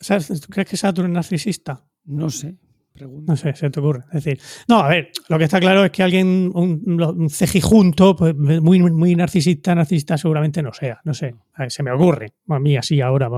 ¿sabes? 0.00 0.28
¿Tú 0.40 0.48
crees 0.48 0.68
que 0.68 0.76
Saturn 0.76 1.08
es 1.10 1.14
narcisista? 1.14 1.84
No 2.04 2.30
sé. 2.30 2.54
Pregunta. 2.98 3.32
No 3.32 3.36
sé, 3.36 3.54
se 3.54 3.70
te 3.70 3.80
ocurre. 3.80 4.00
Es 4.12 4.24
decir, 4.24 4.40
no, 4.68 4.80
a 4.80 4.88
ver, 4.88 5.10
lo 5.28 5.38
que 5.38 5.44
está 5.44 5.60
claro 5.60 5.84
es 5.84 5.90
que 5.90 6.02
alguien, 6.02 6.50
un, 6.52 7.00
un 7.00 7.30
cejijunto, 7.30 8.16
pues 8.16 8.34
muy, 8.36 8.80
muy 8.80 9.14
narcisista, 9.14 9.74
narcisista 9.74 10.18
seguramente 10.18 10.62
no 10.62 10.72
sea. 10.72 11.00
No 11.04 11.14
sé, 11.14 11.34
se 11.68 11.82
me 11.82 11.92
ocurre. 11.92 12.32
A 12.48 12.58
mí 12.58 12.76
así 12.76 13.00
ahora. 13.00 13.28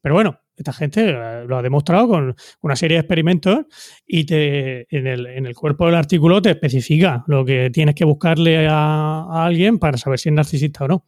Pero 0.00 0.14
bueno, 0.14 0.40
esta 0.58 0.72
gente 0.72 1.10
eh, 1.10 1.44
lo 1.46 1.56
ha 1.56 1.62
demostrado 1.62 2.08
con 2.08 2.34
una 2.62 2.76
serie 2.76 2.96
de 2.96 3.00
experimentos 3.00 3.66
y 4.06 4.24
te, 4.24 4.86
en, 4.96 5.06
el, 5.06 5.26
en 5.26 5.46
el 5.46 5.54
cuerpo 5.54 5.86
del 5.86 5.94
artículo 5.94 6.42
te 6.42 6.50
especifica 6.50 7.24
lo 7.28 7.44
que 7.44 7.70
tienes 7.70 7.94
que 7.94 8.04
buscarle 8.04 8.66
a, 8.68 9.44
alguien 9.44 9.78
para 9.78 9.96
saber 9.96 10.18
si 10.18 10.28
es 10.28 10.34
narcisista 10.34 10.84
o 10.84 10.88
no. 10.88 11.04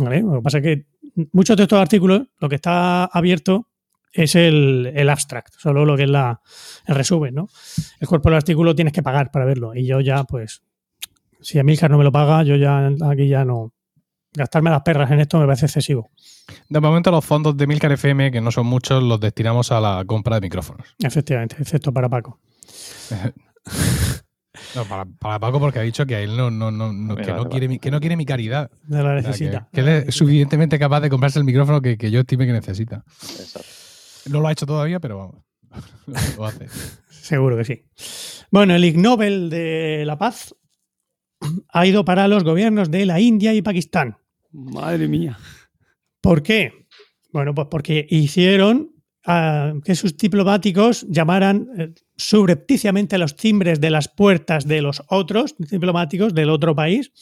Lo 0.00 0.10
que 0.10 0.42
pasa 0.42 0.58
es 0.58 0.64
que 0.64 0.86
muchos 1.32 1.56
de 1.56 1.64
estos 1.64 1.80
artículos, 1.80 2.22
lo 2.38 2.48
que 2.48 2.56
está 2.56 3.04
abierto 3.04 3.68
es 4.24 4.34
el, 4.34 4.92
el 4.94 5.08
abstract, 5.08 5.54
solo 5.58 5.84
lo 5.84 5.96
que 5.96 6.04
es 6.04 6.10
la, 6.10 6.40
el 6.86 6.94
resumen, 6.94 7.34
¿no? 7.34 7.48
El 8.00 8.08
cuerpo 8.08 8.28
del 8.28 8.36
artículo 8.36 8.74
tienes 8.74 8.92
que 8.92 9.02
pagar 9.02 9.30
para 9.30 9.44
verlo. 9.44 9.74
Y 9.74 9.86
yo 9.86 10.00
ya, 10.00 10.24
pues, 10.24 10.62
si 11.40 11.58
Emilcar 11.58 11.90
no 11.90 11.98
me 11.98 12.04
lo 12.04 12.12
paga, 12.12 12.42
yo 12.42 12.56
ya 12.56 12.90
aquí 13.10 13.28
ya 13.28 13.44
no. 13.44 13.72
Gastarme 14.34 14.70
las 14.70 14.82
perras 14.82 15.10
en 15.10 15.20
esto 15.20 15.38
me 15.40 15.46
parece 15.46 15.66
excesivo. 15.66 16.10
De 16.68 16.80
momento 16.80 17.10
los 17.10 17.24
fondos 17.24 17.56
de 17.56 17.66
Milcar 17.66 17.90
FM, 17.92 18.30
que 18.30 18.40
no 18.40 18.50
son 18.50 18.66
muchos, 18.66 19.02
los 19.02 19.18
destinamos 19.18 19.72
a 19.72 19.80
la 19.80 20.04
compra 20.06 20.36
de 20.36 20.42
micrófonos. 20.42 20.86
Efectivamente, 21.02 21.56
excepto 21.58 21.92
para 21.92 22.08
Paco. 22.08 22.38
No, 24.74 24.84
para, 24.84 25.04
para 25.04 25.38
Paco 25.38 25.60
porque 25.60 25.78
ha 25.78 25.82
dicho 25.82 26.04
que 26.04 26.16
a 26.16 26.20
él 26.20 26.36
no, 26.36 26.50
no, 26.50 26.70
no, 26.72 26.92
no- 26.92 27.16
que, 27.16 27.32
no 27.32 27.48
quiere 27.48 27.68
mi, 27.68 27.78
que 27.78 27.90
no 27.90 28.00
quiere 28.00 28.16
mi 28.16 28.26
caridad. 28.26 28.70
No 28.88 29.02
la 29.02 29.02
O 29.02 29.04
sea, 29.04 29.14
que- 29.22 29.26
necesita. 29.28 29.68
que, 29.72 29.80
él 29.80 29.88
es 29.88 30.14
suficientemente 30.14 30.78
capaz 30.78 31.00
de 31.00 31.08
comprarse 31.10 31.38
el 31.38 31.44
micrófono 31.44 31.80
que, 31.80 31.96
que 31.96 32.10
yo 32.10 32.20
estime 32.20 32.44
que 32.46 32.52
necesita. 32.52 33.04
Exacto. 33.22 33.68
No 34.28 34.40
lo 34.40 34.48
ha 34.48 34.52
hecho 34.52 34.66
todavía, 34.66 35.00
pero 35.00 35.18
vamos. 35.18 35.44
lo 36.36 36.44
hace. 36.44 36.68
Seguro 37.10 37.56
que 37.56 37.64
sí. 37.64 37.84
Bueno, 38.50 38.74
el 38.74 38.84
Ig 38.84 38.98
Nobel 38.98 39.50
de 39.50 40.04
la 40.06 40.18
Paz 40.18 40.54
ha 41.68 41.86
ido 41.86 42.04
para 42.04 42.28
los 42.28 42.44
gobiernos 42.44 42.90
de 42.90 43.06
la 43.06 43.20
India 43.20 43.54
y 43.54 43.62
Pakistán. 43.62 44.16
Madre 44.50 45.08
mía. 45.08 45.38
¿Por 46.20 46.42
qué? 46.42 46.86
Bueno, 47.32 47.54
pues 47.54 47.68
porque 47.70 48.06
hicieron 48.08 48.92
ah, 49.26 49.74
que 49.84 49.94
sus 49.94 50.16
diplomáticos 50.16 51.06
llamaran 51.08 51.68
eh, 51.78 51.94
subrepticiamente 52.16 53.16
a 53.16 53.18
los 53.18 53.36
timbres 53.36 53.80
de 53.80 53.90
las 53.90 54.08
puertas 54.08 54.66
de 54.66 54.82
los 54.82 55.02
otros 55.08 55.54
diplomáticos 55.58 56.34
del 56.34 56.50
otro 56.50 56.74
país 56.74 57.12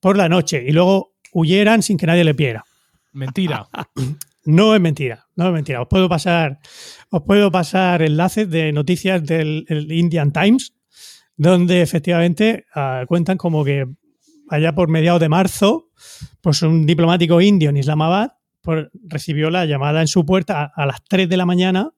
por 0.00 0.16
la 0.16 0.28
noche 0.28 0.64
y 0.66 0.72
luego 0.72 1.16
huyeran 1.32 1.82
sin 1.82 1.98
que 1.98 2.06
nadie 2.06 2.24
le 2.24 2.32
viera. 2.32 2.64
Mentira. 3.12 3.68
No 4.46 4.74
es 4.74 4.80
mentira, 4.80 5.26
no 5.34 5.48
es 5.48 5.52
mentira. 5.52 5.82
Os 5.82 5.88
puedo 5.88 6.08
pasar, 6.08 6.60
os 7.10 7.22
puedo 7.22 7.50
pasar 7.50 8.02
enlaces 8.02 8.48
de 8.48 8.72
noticias 8.72 9.24
del 9.24 9.66
el 9.68 9.92
Indian 9.92 10.32
Times, 10.32 10.72
donde 11.36 11.82
efectivamente 11.82 12.64
ah, 12.74 13.04
cuentan 13.06 13.36
como 13.36 13.64
que 13.64 13.86
allá 14.48 14.74
por 14.74 14.88
mediados 14.88 15.20
de 15.20 15.28
marzo, 15.28 15.90
pues 16.40 16.62
un 16.62 16.86
diplomático 16.86 17.40
indio 17.40 17.70
en 17.70 17.76
Islamabad 17.76 18.34
pues, 18.62 18.86
recibió 19.04 19.50
la 19.50 19.66
llamada 19.66 20.00
en 20.00 20.06
su 20.06 20.24
puerta 20.24 20.62
a, 20.62 20.82
a 20.82 20.86
las 20.86 21.02
3 21.04 21.28
de 21.28 21.36
la 21.36 21.46
mañana 21.46 21.90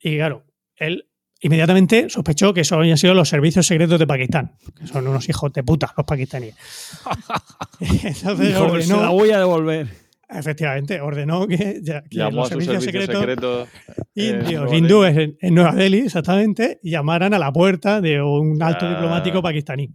y 0.00 0.16
claro, 0.16 0.44
él 0.76 1.08
inmediatamente 1.40 2.08
sospechó 2.08 2.54
que 2.54 2.62
eso 2.62 2.76
habían 2.76 2.96
sido 2.96 3.12
los 3.12 3.28
servicios 3.28 3.66
secretos 3.66 3.98
de 3.98 4.06
Pakistán, 4.06 4.56
que 4.74 4.86
son 4.86 5.06
unos 5.06 5.28
hijos 5.28 5.52
de 5.52 5.62
puta 5.62 5.92
los 5.96 6.06
pakistaníes. 6.06 6.56
Entonces 7.80 8.50
Hijo, 8.50 8.80
se 8.80 8.96
la 8.96 9.10
voy 9.10 9.30
a 9.30 9.38
devolver. 9.38 10.03
Efectivamente, 10.38 11.00
ordenó 11.00 11.46
que, 11.46 11.80
ya- 11.82 12.02
que 12.02 12.16
Llamó 12.16 12.40
los 12.40 12.48
servicios 12.48 12.84
secretos 12.84 13.16
secretos. 13.18 13.68
eh, 13.88 14.02
indios, 14.14 14.72
hindúes 14.72 15.16
en, 15.16 15.36
en 15.40 15.54
Nueva 15.54 15.72
Delhi, 15.74 16.00
exactamente, 16.00 16.78
llamaran 16.82 17.34
a 17.34 17.38
la 17.38 17.52
puerta 17.52 18.00
de 18.00 18.20
un 18.22 18.62
alto 18.62 18.86
Ah. 18.86 18.90
diplomático 18.90 19.42
pakistaní. 19.42 19.90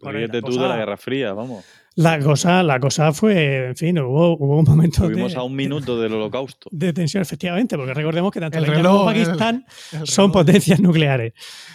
Ríete 0.00 0.42
tú 0.42 0.52
de 0.58 0.68
la 0.68 0.76
Guerra 0.76 0.96
Fría, 0.96 1.32
vamos. 1.32 1.64
La 1.96 2.18
cosa, 2.20 2.62
la 2.62 2.80
cosa 2.80 3.12
fue, 3.12 3.68
en 3.68 3.76
fin, 3.76 3.98
hubo, 3.98 4.36
hubo 4.38 4.58
un 4.58 4.64
momento 4.64 5.04
Estuvimos 5.04 5.32
de, 5.32 5.38
a 5.38 5.42
un 5.42 5.54
minuto 5.54 6.00
del 6.00 6.14
holocausto. 6.14 6.70
de 6.72 6.92
tensión, 6.94 7.20
efectivamente, 7.22 7.76
porque 7.76 7.92
recordemos 7.92 8.32
que 8.32 8.40
tanto 8.40 8.56
El 8.58 8.64
la 8.64 8.68
India 8.68 8.82
como 8.90 9.10
reloj, 9.10 9.14
el- 9.16 9.24
Pakistán 9.26 9.66
El 10.00 10.06
son 10.06 10.24
reloj. 10.30 10.32
potencias 10.32 10.80
nucleares. 10.80 11.32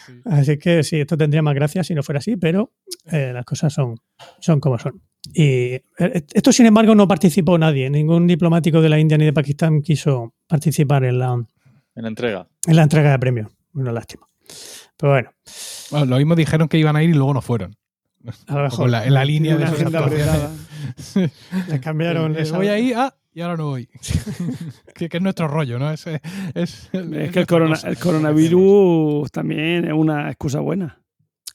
Sí. 0.08 0.14
Así 0.26 0.58
que 0.58 0.84
sí, 0.84 1.00
esto 1.02 1.16
tendría 1.18 1.42
más 1.44 1.54
gracia 1.54 1.84
si 1.84 1.94
no 1.94 2.02
fuera 2.02 2.18
así, 2.20 2.36
pero 2.36 2.74
eh, 3.12 3.32
las 3.34 3.46
cosas 3.46 3.72
son, 3.74 3.96
son 4.40 4.60
como 4.60 4.80
son. 4.80 5.02
Y 5.34 5.44
eh, 5.74 5.84
esto, 6.34 6.52
sin 6.52 6.66
embargo, 6.66 6.96
no 6.96 7.08
participó 7.08 7.58
nadie. 7.58 7.90
Ningún 7.90 8.26
diplomático 8.26 8.82
de 8.82 8.90
la 8.90 8.98
India 9.00 9.18
ni 9.18 9.26
de 9.26 9.34
Pakistán 9.34 9.82
quiso 9.82 10.34
participar 10.48 11.04
en 11.04 11.20
la, 11.20 11.34
En 11.96 12.02
la 12.04 12.08
entrega. 12.08 12.48
en 12.66 12.76
la 12.76 12.84
entrega 12.84 13.12
de 13.12 13.20
premios. 13.20 13.52
Una 13.74 13.92
lástima. 13.92 14.28
Pero 14.98 15.12
bueno, 15.14 15.30
Bueno, 15.92 16.06
lo 16.08 16.18
mismo 16.18 16.36
dijeron 16.36 16.68
que 16.70 16.80
iban 16.80 16.96
a 16.96 17.04
ir 17.04 17.12
y 17.12 17.14
luego 17.14 17.34
no 17.36 17.42
fueron. 17.42 17.76
A 18.48 18.54
lo 18.64 18.70
Como 18.70 18.86
mejor 18.86 18.86
en 18.86 18.92
la, 18.92 19.06
en 19.06 19.14
la 19.14 19.26
línea 19.26 19.58
de 19.58 19.68
sus 19.68 19.76
agenda 19.80 20.00
actuaciones. 20.00 21.32
les 21.70 21.80
cambiaron. 21.82 22.36
Eh, 22.36 22.42
esa- 22.42 22.58
Voy 22.58 22.68
ahí, 22.68 22.94
ah, 22.96 23.14
y 23.34 23.42
ahora 23.42 23.58
no 23.58 23.68
voy. 23.68 23.88
que, 24.96 25.10
que 25.10 25.18
es 25.18 25.24
nuestro 25.24 25.48
rollo, 25.48 25.78
¿no? 25.80 25.92
Es, 25.92 26.06
es, 26.08 26.20
es- 26.56 26.90
Es 26.94 27.32
que 27.32 27.40
el, 27.40 27.48
corona- 27.48 27.80
coronavirus 28.02 29.32
también 29.32 29.86
es 29.86 29.94
una 29.94 30.28
excusa 30.30 30.60
buena. 30.60 31.02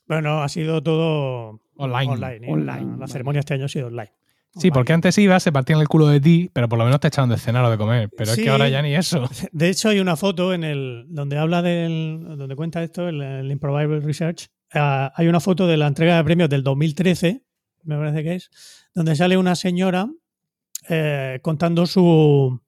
Bueno, 0.07 0.43
ha 0.43 0.49
sido 0.49 0.83
todo 0.83 1.61
Online. 1.77 2.11
online. 2.13 2.47
¿eh? 2.47 2.53
Online, 2.53 2.97
La, 2.99 3.07
ceremonia 3.09 3.41
este 3.41 3.55
año 3.55 3.65
ha 3.67 3.69
sido 3.69 3.87
online. 3.89 4.13
Sí, 4.55 4.71
porque 4.71 4.93
antes 4.93 5.17
ibas, 5.17 5.43
se 5.43 5.51
partían 5.51 5.81
el 5.81 5.89
culo 5.89 6.09
de 6.09 6.21
ti, 6.21 6.51
pero 6.53 6.69
por 6.69 6.79
lo 6.79 6.85
menos 6.85 7.01
te 7.01 7.09
echaban 7.09 7.31
de 7.31 7.39
cenar 7.39 7.65
o 7.65 7.71
de 7.71 7.79
comer. 7.79 8.11
Pero 8.15 8.33
es 8.33 8.37
que 8.37 8.51
ahora 8.51 8.69
ya 8.69 8.83
ni 8.83 8.95
eso. 8.95 9.27
De 9.51 9.71
hecho, 9.71 9.89
hay 9.89 9.99
una 9.99 10.15
foto 10.15 10.53
en 10.53 10.63
el 10.63 11.07
donde 11.09 11.39
habla 11.39 11.63
del. 11.63 12.23
donde 12.37 12.55
cuenta 12.55 12.83
esto, 12.83 13.09
el, 13.09 13.23
el 13.23 13.51
Improbable 13.51 14.01
Research. 14.01 14.49
Ah, 14.75 15.13
hay 15.15 15.29
una 15.29 15.41
foto 15.41 15.67
de 15.67 15.77
la 15.77 15.87
entrega 15.87 16.17
de 16.17 16.25
premios 16.25 16.49
del 16.49 16.63
2013, 16.63 17.43
me 17.85 17.97
parece 17.97 18.23
que 18.23 18.35
es, 18.37 18.51
donde 18.95 19.17
sale 19.17 19.37
una 19.37 19.55
señora 19.55 20.09
eh, 20.89 21.39
contando 21.43 21.87
su. 21.87 22.61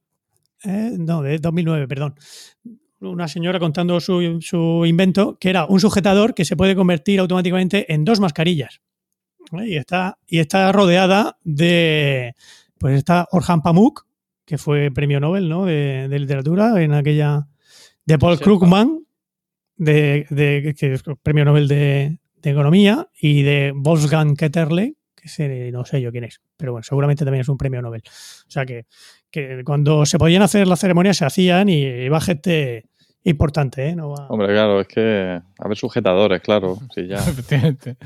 eh, 0.64 0.92
no, 0.98 1.22
de 1.22 1.38
2009, 1.38 1.88
perdón. 1.88 2.14
Una 3.00 3.28
señora 3.28 3.58
contando 3.58 4.00
su, 4.00 4.38
su 4.40 4.84
invento, 4.86 5.36
que 5.38 5.50
era 5.50 5.66
un 5.66 5.78
sujetador 5.80 6.34
que 6.34 6.44
se 6.44 6.56
puede 6.56 6.74
convertir 6.74 7.20
automáticamente 7.20 7.92
en 7.92 8.04
dos 8.04 8.18
mascarillas. 8.18 8.80
¿eh? 9.52 9.68
Y 9.68 9.76
está, 9.76 10.18
y 10.26 10.38
está 10.38 10.72
rodeada 10.72 11.36
de. 11.44 12.34
Pues 12.78 12.96
está 12.96 13.28
Orhan 13.30 13.62
Pamuk, 13.62 14.06
que 14.44 14.58
fue 14.58 14.90
premio 14.90 15.20
Nobel 15.20 15.48
¿no? 15.48 15.64
de, 15.66 16.08
de 16.08 16.18
literatura 16.18 16.82
en 16.82 16.94
aquella. 16.94 17.46
de 18.06 18.18
Paul 18.18 18.38
Krugman, 18.38 19.03
de, 19.76 20.26
de- 20.30 20.74
que 20.78 20.92
es 20.94 21.02
premio 21.22 21.44
Nobel 21.44 21.68
de, 21.68 22.18
de 22.42 22.50
Economía, 22.50 23.08
y 23.20 23.42
de 23.42 23.72
Wolfgang 23.74 24.36
Ketterle, 24.36 24.94
que 25.14 25.24
ese 25.26 25.70
no 25.72 25.84
sé 25.84 26.00
yo 26.00 26.12
quién 26.12 26.24
es, 26.24 26.40
pero 26.56 26.72
bueno, 26.72 26.82
seguramente 26.84 27.24
también 27.24 27.42
es 27.42 27.48
un 27.48 27.58
premio 27.58 27.80
Nobel. 27.82 28.02
O 28.06 28.50
sea 28.50 28.64
que, 28.66 28.86
que 29.30 29.62
cuando 29.64 30.04
se 30.06 30.18
podían 30.18 30.42
hacer 30.42 30.66
las 30.66 30.80
ceremonias 30.80 31.16
se 31.16 31.24
hacían 31.24 31.68
y 31.68 31.82
iba 31.82 32.20
gente 32.20 32.84
importante, 33.24 33.88
¿eh? 33.88 33.96
No 33.96 34.10
va- 34.10 34.28
Hombre, 34.28 34.48
claro, 34.48 34.80
es 34.82 34.86
que 34.88 35.40
a 35.58 35.68
ver 35.68 35.76
sujetadores, 35.78 36.40
claro. 36.42 36.78
Sí, 36.94 37.06
ya. 37.08 37.16
Efectivamente. 37.16 37.96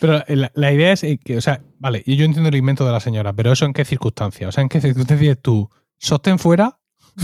Pero 0.00 0.18
eh, 0.26 0.36
la, 0.36 0.52
la 0.54 0.72
idea 0.72 0.92
es 0.92 1.02
eh, 1.04 1.18
que, 1.22 1.36
o 1.36 1.40
sea, 1.40 1.62
vale, 1.78 2.02
yo 2.06 2.24
entiendo 2.24 2.48
el 2.48 2.54
invento 2.56 2.84
de 2.86 2.92
la 2.92 3.00
señora, 3.00 3.32
pero 3.32 3.52
eso 3.52 3.64
en 3.64 3.72
qué 3.72 3.84
circunstancias? 3.84 4.48
O 4.48 4.52
sea, 4.52 4.62
en 4.62 4.68
qué 4.68 4.80
circunstancias 4.80 5.38
tú 5.40 5.70
sostén 5.98 6.38
fuera, 6.38 6.78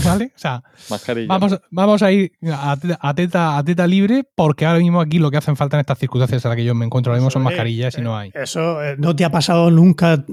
¿vale? 0.05 0.31
O 0.35 0.39
sea, 0.39 0.63
Mascarilla. 0.89 1.27
vamos, 1.27 1.59
vamos 1.71 2.01
a 2.03 2.11
ir 2.11 2.31
a, 2.53 2.77
te- 2.77 2.97
a 2.99 3.13
teta, 3.13 3.57
a 3.57 3.63
teta 3.63 3.87
libre 3.87 4.23
porque 4.35 4.65
ahora 4.65 4.79
mismo 4.79 5.01
aquí 5.01 5.19
lo 5.19 5.31
que 5.31 5.37
hacen 5.37 5.55
falta 5.55 5.77
en 5.77 5.81
estas 5.81 5.97
circunstancias 5.99 6.43
en 6.45 6.49
las 6.49 6.55
que 6.55 6.63
yo 6.65 6.75
me 6.75 6.85
encuentro 6.85 7.11
ahora 7.11 7.19
mismo 7.19 7.31
son 7.31 7.43
mascarillas 7.43 7.97
y 7.97 8.01
no 8.01 8.17
hay. 8.17 8.31
Eso 8.33 8.83
eh, 8.83 8.95
no 8.97 9.15
te 9.15 9.25
ha 9.25 9.31
pasado 9.31 9.69
nunca 9.71 10.23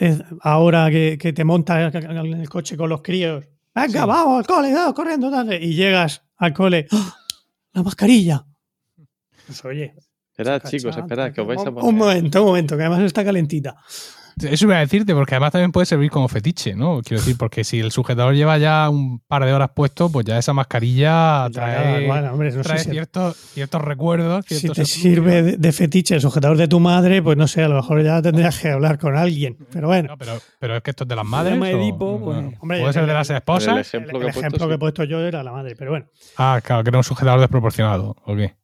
eh, 0.00 0.18
ahora 0.42 0.90
que, 0.90 1.16
que 1.18 1.32
te 1.32 1.44
montas 1.44 1.94
en 1.94 2.16
el 2.16 2.48
coche 2.48 2.76
con 2.76 2.88
los 2.90 3.02
críos. 3.02 3.44
Venga, 3.74 4.02
Sí. 4.02 4.06
vamos 4.06 4.38
al 4.38 4.46
cole, 4.46 4.72
vamos, 4.72 4.94
corriendo, 4.94 5.30
dale. 5.30 5.56
Y 5.62 5.74
llegas 5.74 6.22
al 6.36 6.52
cole. 6.52 6.86
¡Ah! 6.92 7.14
La 7.72 7.82
mascarilla. 7.82 8.44
Pues, 9.46 9.64
oye, 9.64 9.94
Esperad, 10.30 10.62
chicos, 10.68 10.96
esperad, 10.96 11.32
que 11.32 11.40
os 11.40 11.46
vais 11.46 11.60
a 11.60 11.64
poner. 11.66 11.84
Un 11.84 11.94
momento, 11.96 12.40
un 12.42 12.48
momento, 12.48 12.76
que 12.76 12.82
además 12.82 13.02
está 13.02 13.24
calentita. 13.24 13.76
Eso 14.42 14.64
iba 14.66 14.76
a 14.76 14.80
decirte, 14.80 15.14
porque 15.14 15.34
además 15.34 15.52
también 15.52 15.70
puede 15.72 15.86
servir 15.86 16.10
como 16.10 16.28
fetiche, 16.28 16.74
¿no? 16.74 17.00
Quiero 17.02 17.20
decir, 17.20 17.36
porque 17.38 17.62
si 17.64 17.78
el 17.80 17.92
sujetador 17.92 18.34
lleva 18.34 18.58
ya 18.58 18.88
un 18.90 19.20
par 19.20 19.44
de 19.44 19.52
horas 19.52 19.70
puesto, 19.74 20.10
pues 20.10 20.26
ya 20.26 20.38
esa 20.38 20.52
mascarilla 20.52 21.48
trae, 21.52 22.06
Bueno, 22.06 22.32
hombre, 22.32 22.50
no 22.50 22.56
sé 22.56 22.62
trae 22.62 22.78
si- 22.80 22.90
ciertos, 22.90 23.36
ciertos 23.36 23.80
recuerdos. 23.82 24.44
si 24.48 24.68
te 24.70 24.84
sirve 24.84 25.42
de, 25.42 25.56
de 25.56 25.72
fetiche 25.72 26.14
el 26.16 26.20
sujetador 26.20 26.56
de 26.56 26.66
tu 26.68 26.80
madre, 26.80 27.22
pues 27.22 27.36
no 27.36 27.46
sé, 27.46 27.62
a 27.62 27.68
lo 27.68 27.76
mejor 27.76 28.02
ya 28.02 28.20
tendrías 28.22 28.58
que 28.60 28.70
hablar 28.70 28.98
con 28.98 29.16
alguien. 29.16 29.56
Pero 29.72 29.86
bueno, 29.88 30.08
No, 30.08 30.18
pero, 30.18 30.32
pero 30.58 30.76
es 30.76 30.82
que 30.82 30.90
esto 30.90 31.04
es 31.04 31.08
de 31.08 31.16
las 31.16 31.24
madres. 31.26 31.58
o- 31.60 31.64
Edipo, 31.64 32.20
pues-. 32.20 32.54
Hombre, 32.60 32.80
puede 32.80 32.92
ser 32.92 33.06
de 33.06 33.12
las 33.14 33.30
El 33.30 33.36
esposas. 33.36 33.78
ejemplo 33.86 34.10
el, 34.10 34.18
que 34.18 34.24
el 34.24 34.30
he 34.30 34.32
puesto, 34.32 34.40
ejemplo 34.40 34.58
sí. 34.64 34.68
que 34.68 34.74
he 34.74 34.78
puesto 34.78 35.04
yo 35.04 35.20
era 35.20 35.42
la 35.42 35.52
madre, 35.52 35.74
pero 35.78 35.92
bueno. 35.92 36.06
Ah, 36.36 36.60
claro, 36.64 36.82
que 36.82 36.90
era 36.90 36.98
un 36.98 37.04
sujetador 37.04 37.40
desproporcionado. 37.40 38.16
¿O 38.24 38.34
qué? 38.34 38.56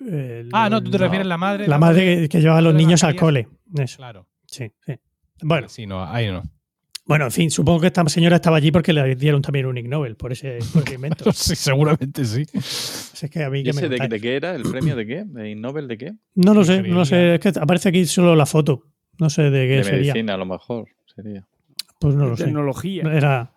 El- 0.00 0.50
Ah, 0.52 0.68
no, 0.68 0.82
tú 0.82 0.90
te 0.90 0.98
no. 0.98 1.04
refieres 1.04 1.26
a 1.26 1.28
la 1.28 1.36
madre. 1.38 1.66
La 1.68 1.78
madre 1.78 2.20
que, 2.22 2.28
que 2.28 2.40
lleva 2.40 2.58
a 2.58 2.60
los 2.60 2.74
niños 2.74 3.02
al 3.04 3.16
cole. 3.16 3.48
Eso, 3.76 3.96
Claro. 3.98 4.26
Sí, 4.56 4.72
sí. 4.84 4.94
Bueno, 5.42 5.68
Sí, 5.68 5.86
no, 5.86 6.04
ahí 6.04 6.28
no. 6.28 6.42
bueno, 7.04 7.26
en 7.26 7.30
fin, 7.32 7.50
supongo 7.50 7.80
que 7.80 7.86
esta 7.88 8.04
señora 8.08 8.36
estaba 8.36 8.56
allí 8.56 8.70
porque 8.72 8.92
le 8.92 9.14
dieron 9.14 9.42
también 9.42 9.66
un 9.66 9.76
Ig 9.76 9.88
Nobel 9.88 10.16
por 10.16 10.32
ese, 10.32 10.58
por 10.72 10.82
ese 10.82 10.94
invento. 10.94 11.30
sí, 11.32 11.54
seguramente 11.54 12.24
sí. 12.24 12.44
Así 12.54 13.26
es 13.26 13.30
que 13.30 13.44
a 13.44 13.50
mí 13.50 13.60
¿Y 13.60 13.64
que 13.64 13.72
me 13.74 13.80
ese 13.82 13.88
de, 13.90 14.08
de 14.08 14.20
qué 14.20 14.36
era? 14.36 14.54
¿El 14.54 14.62
premio 14.62 14.96
de 14.96 15.06
qué? 15.06 15.24
¿De 15.26 15.54
Nobel 15.54 15.88
de 15.88 15.98
qué? 15.98 16.12
No 16.34 16.54
lo 16.54 16.64
sé, 16.64 16.82
no 16.82 16.94
lo 16.96 17.04
sé. 17.04 17.34
Es 17.34 17.40
que 17.40 17.48
aparece 17.60 17.90
aquí 17.90 18.06
solo 18.06 18.34
la 18.34 18.46
foto. 18.46 18.84
No 19.18 19.30
sé 19.30 19.42
de 19.50 19.66
qué 19.68 19.76
De 19.76 19.84
sería. 19.84 20.12
medicina, 20.14 20.34
a 20.34 20.36
lo 20.38 20.46
mejor. 20.46 20.88
Sería. 21.14 21.46
Pues 22.00 22.14
no 22.14 22.26
lo 22.26 22.36
sé. 22.36 22.44
Tecnología. 22.44 23.02
Era 23.12 23.52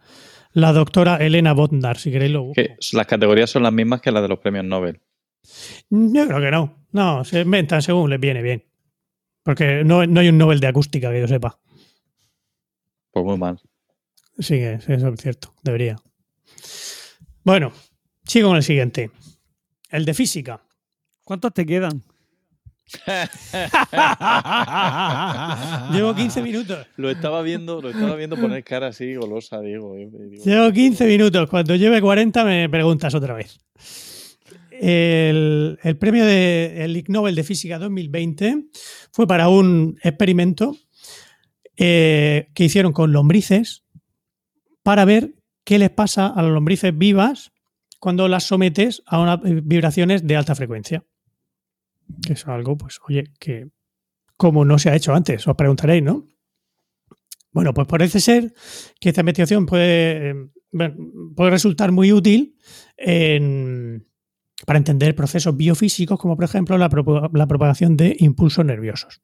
la 0.54 0.72
doctora 0.74 1.18
Elena 1.18 1.54
Botnar, 1.54 1.98
si 1.98 2.12
queréis 2.12 2.32
lo 2.32 2.44
busco. 2.44 2.62
Las 2.94 3.08
categorías 3.08 3.50
son 3.50 3.64
las 3.64 3.74
mismas 3.74 4.02
que 4.02 4.12
las 4.12 4.22
de 4.22 4.28
los 4.30 4.40
premios 4.40 4.66
Nobel. 4.66 5.00
Yo 5.90 6.28
creo 6.28 6.40
que 6.40 6.52
no. 6.52 6.86
No, 6.92 7.24
se 7.24 7.42
inventan 7.42 7.82
según 7.82 8.10
les 8.10 8.20
viene 8.20 8.42
bien. 8.42 8.64
Porque 9.44 9.84
no, 9.84 10.06
no 10.06 10.20
hay 10.20 10.30
un 10.30 10.38
Nobel 10.38 10.60
de 10.60 10.68
acústica 10.68 11.12
que 11.12 11.22
yo 11.22 11.28
sepa. 11.28 11.60
Pues 13.12 13.26
muy 13.26 13.38
mal. 13.38 13.60
Sí, 14.38 14.56
es- 14.56 14.88
eso 14.90 15.08
es 15.10 15.22
cierto. 15.22 15.54
Debería. 15.64 15.96
Bueno, 17.44 17.72
sigo 18.26 18.50
con 18.50 18.58
el 18.58 18.64
siguiente. 18.64 19.12
El 19.90 20.06
de 20.06 20.14
física. 20.14 20.62
¿Cuántos 21.24 21.54
te 21.54 21.66
quedan? 21.66 22.04
Llevo 25.92 26.16
15 26.16 26.42
minutos. 26.42 26.88
Lo 26.98 27.10
estaba 27.10 27.42
viendo, 27.42 27.82
lo 27.82 27.90
estaba 27.90 28.16
viendo 28.16 28.38
poner 28.38 28.64
cara 28.64 28.88
así 28.88 29.16
golosa, 29.16 29.60
Diego. 29.62 29.98
y- 29.98 30.04
y 30.04 30.30
digo, 30.30 30.44
Llevo 30.44 30.72
15 30.72 31.06
minutos. 31.08 31.50
Cuando 31.50 31.76
lleve 31.76 32.02
40 32.02 32.44
me 32.44 32.70
preguntas 32.70 33.14
otra 33.16 33.34
vez. 33.34 33.60
El, 34.82 35.78
premio 36.00 36.26
de 36.26 36.86
el 36.86 36.96
Ig 36.96 37.10
Nobel 37.10 37.36
de 37.36 37.44
Física 37.44 37.80
2020 37.80 38.68
fue 39.12 39.28
para 39.28 39.50
un 39.50 40.00
experimento 40.04 40.78
eh, 41.76 42.50
que 42.54 42.64
hicieron 42.64 42.94
con 42.94 43.12
lombrices 43.12 43.84
para 44.84 45.06
ver 45.06 45.36
qué 45.66 45.80
les 45.80 45.90
pasa 45.90 46.28
a 46.28 46.42
las 46.42 46.52
lombrices 46.52 46.98
vivas 46.98 47.52
cuando 48.00 48.28
las 48.28 48.46
sometes 48.46 49.04
a 49.06 49.20
unas 49.20 49.40
vibraciones 49.42 50.26
de 50.26 50.36
alta 50.38 50.56
frecuencia. 50.56 51.04
Que 52.26 52.34
es 52.34 52.48
algo, 52.48 52.78
pues, 52.78 53.00
oye, 53.08 53.26
que 53.40 53.68
como 54.38 54.64
no 54.64 54.80
se 54.80 54.90
ha 54.90 54.96
hecho 54.96 55.14
antes, 55.14 55.46
os 55.48 55.56
preguntaréis, 55.56 56.02
¿no? 56.02 56.26
Bueno, 57.52 57.74
pues 57.74 57.88
parece 57.88 58.20
ser 58.22 58.54
que 59.00 59.10
esta 59.10 59.22
investigación 59.22 59.66
puede, 59.66 60.30
eh, 60.30 60.36
puede 61.36 61.50
resultar 61.52 61.92
muy 61.92 62.14
útil 62.14 62.56
en- 62.96 64.09
para 64.66 64.78
entender 64.78 65.16
procesos 65.16 65.56
biofísicos, 65.56 66.20
como 66.20 66.36
por 66.36 66.46
ejemplo 66.46 66.78
la, 66.78 66.90
propagación 66.90 67.98
de 67.98 68.16
impulsos 68.20 68.66
nerviosos. 68.66 69.22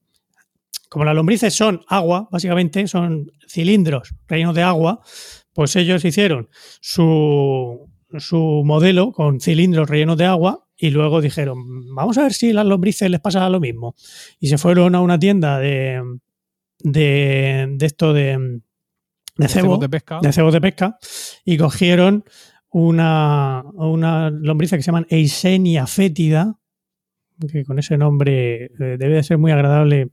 Como 0.89 1.05
las 1.05 1.15
lombrices 1.15 1.53
son 1.53 1.81
agua, 1.87 2.29
básicamente 2.31 2.87
son 2.87 3.31
cilindros 3.47 4.13
rellenos 4.27 4.55
de 4.55 4.61
agua, 4.61 5.01
pues 5.53 5.75
ellos 5.75 6.05
hicieron 6.05 6.49
su, 6.79 7.89
su 8.17 8.63
modelo 8.65 9.11
con 9.11 9.39
cilindros 9.41 9.89
rellenos 9.89 10.17
de 10.17 10.25
agua 10.25 10.67
y 10.77 10.89
luego 10.89 11.21
dijeron, 11.21 11.57
vamos 11.93 12.17
a 12.17 12.23
ver 12.23 12.33
si 12.33 12.51
a 12.51 12.53
las 12.53 12.65
lombrices 12.65 13.09
les 13.09 13.19
pasa 13.19 13.49
lo 13.49 13.59
mismo. 13.59 13.95
Y 14.39 14.47
se 14.47 14.57
fueron 14.57 14.95
a 14.95 15.01
una 15.01 15.17
tienda 15.17 15.59
de, 15.59 16.01
de, 16.79 17.67
de 17.77 17.85
esto 17.85 18.13
de, 18.13 18.61
de 19.37 19.47
cebo, 19.47 19.65
Cebos 19.65 19.79
de 19.79 19.89
pesca. 19.89 20.19
de 20.21 20.33
cebos 20.33 20.53
de 20.53 20.61
pesca 20.61 20.97
y 21.43 21.57
cogieron 21.57 22.23
una, 22.79 23.63
una 23.73 24.29
lombriza 24.29 24.75
que 24.75 24.83
se 24.83 24.87
llaman 24.87 25.07
Eisenia 25.09 25.87
fétida, 25.87 26.59
que 27.49 27.63
con 27.63 27.79
ese 27.79 27.97
nombre 27.97 28.65
eh, 28.65 28.69
debe 28.77 29.15
de 29.15 29.23
ser 29.23 29.37
muy 29.37 29.53
agradable 29.53 30.09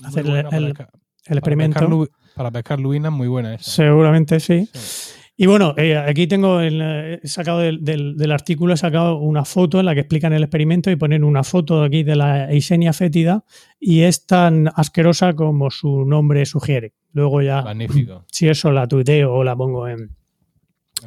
Muy 0.00 0.08
hacer 0.08 0.26
el, 0.52 0.74
para 0.74 0.88
experimento. 1.26 1.74
Para 1.80 1.88
pescar, 1.88 2.08
para 2.36 2.50
pescar 2.52 2.78
lubinas, 2.80 3.10
muy 3.10 3.26
buena 3.26 3.54
esa. 3.54 3.68
Seguramente 3.68 4.38
sí. 4.38 4.68
Sí. 4.72 5.10
Y 5.36 5.46
bueno, 5.46 5.74
eh, 5.76 5.96
aquí 5.98 6.28
tengo 6.28 6.60
el, 6.60 6.80
eh, 6.80 7.20
he 7.20 7.26
sacado 7.26 7.58
del, 7.58 7.82
del- 7.84 8.16
del 8.16 8.30
artículo, 8.30 8.74
he 8.74 8.76
sacado 8.76 9.18
una 9.18 9.44
foto 9.44 9.80
en 9.80 9.86
la 9.86 9.94
que 9.94 10.00
explican 10.02 10.32
el 10.32 10.44
experimento 10.44 10.92
y 10.92 10.96
ponen 10.96 11.24
una 11.24 11.42
foto 11.42 11.82
aquí 11.82 12.04
de 12.04 12.14
la 12.14 12.48
Eisenia 12.48 12.92
fétida 12.92 13.44
y 13.80 14.02
es 14.02 14.24
tan 14.26 14.68
asquerosa 14.76 15.32
como 15.32 15.72
su 15.72 16.04
nombre 16.04 16.46
sugiere. 16.46 16.92
Luego 17.12 17.42
ya, 17.42 17.62
Magnífico. 17.62 18.24
si 18.30 18.46
eso 18.48 18.70
la 18.70 18.86
tuiteo 18.86 19.34
o 19.34 19.42
la 19.42 19.56
pongo 19.56 19.88
en, 19.88 20.10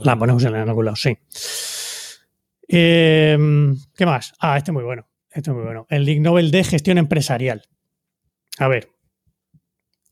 La 0.03 0.15
ponemos 0.15 0.43
en 0.43 0.55
algún 0.55 0.85
lado, 0.85 0.95
sí. 0.95 1.17
Eh, 2.67 3.37
¿Qué 3.95 4.05
más? 4.05 4.33
Ah, 4.39 4.57
este 4.57 4.71
es 4.71 4.73
muy 4.73 4.83
bueno. 4.83 5.07
Este 5.29 5.49
es 5.49 5.55
muy 5.55 5.63
bueno. 5.63 5.85
El 5.89 6.07
Ig 6.07 6.21
Nobel 6.21 6.51
de 6.51 6.63
Gestión 6.63 6.97
Empresarial. 6.97 7.63
A 8.59 8.67
ver. 8.67 8.89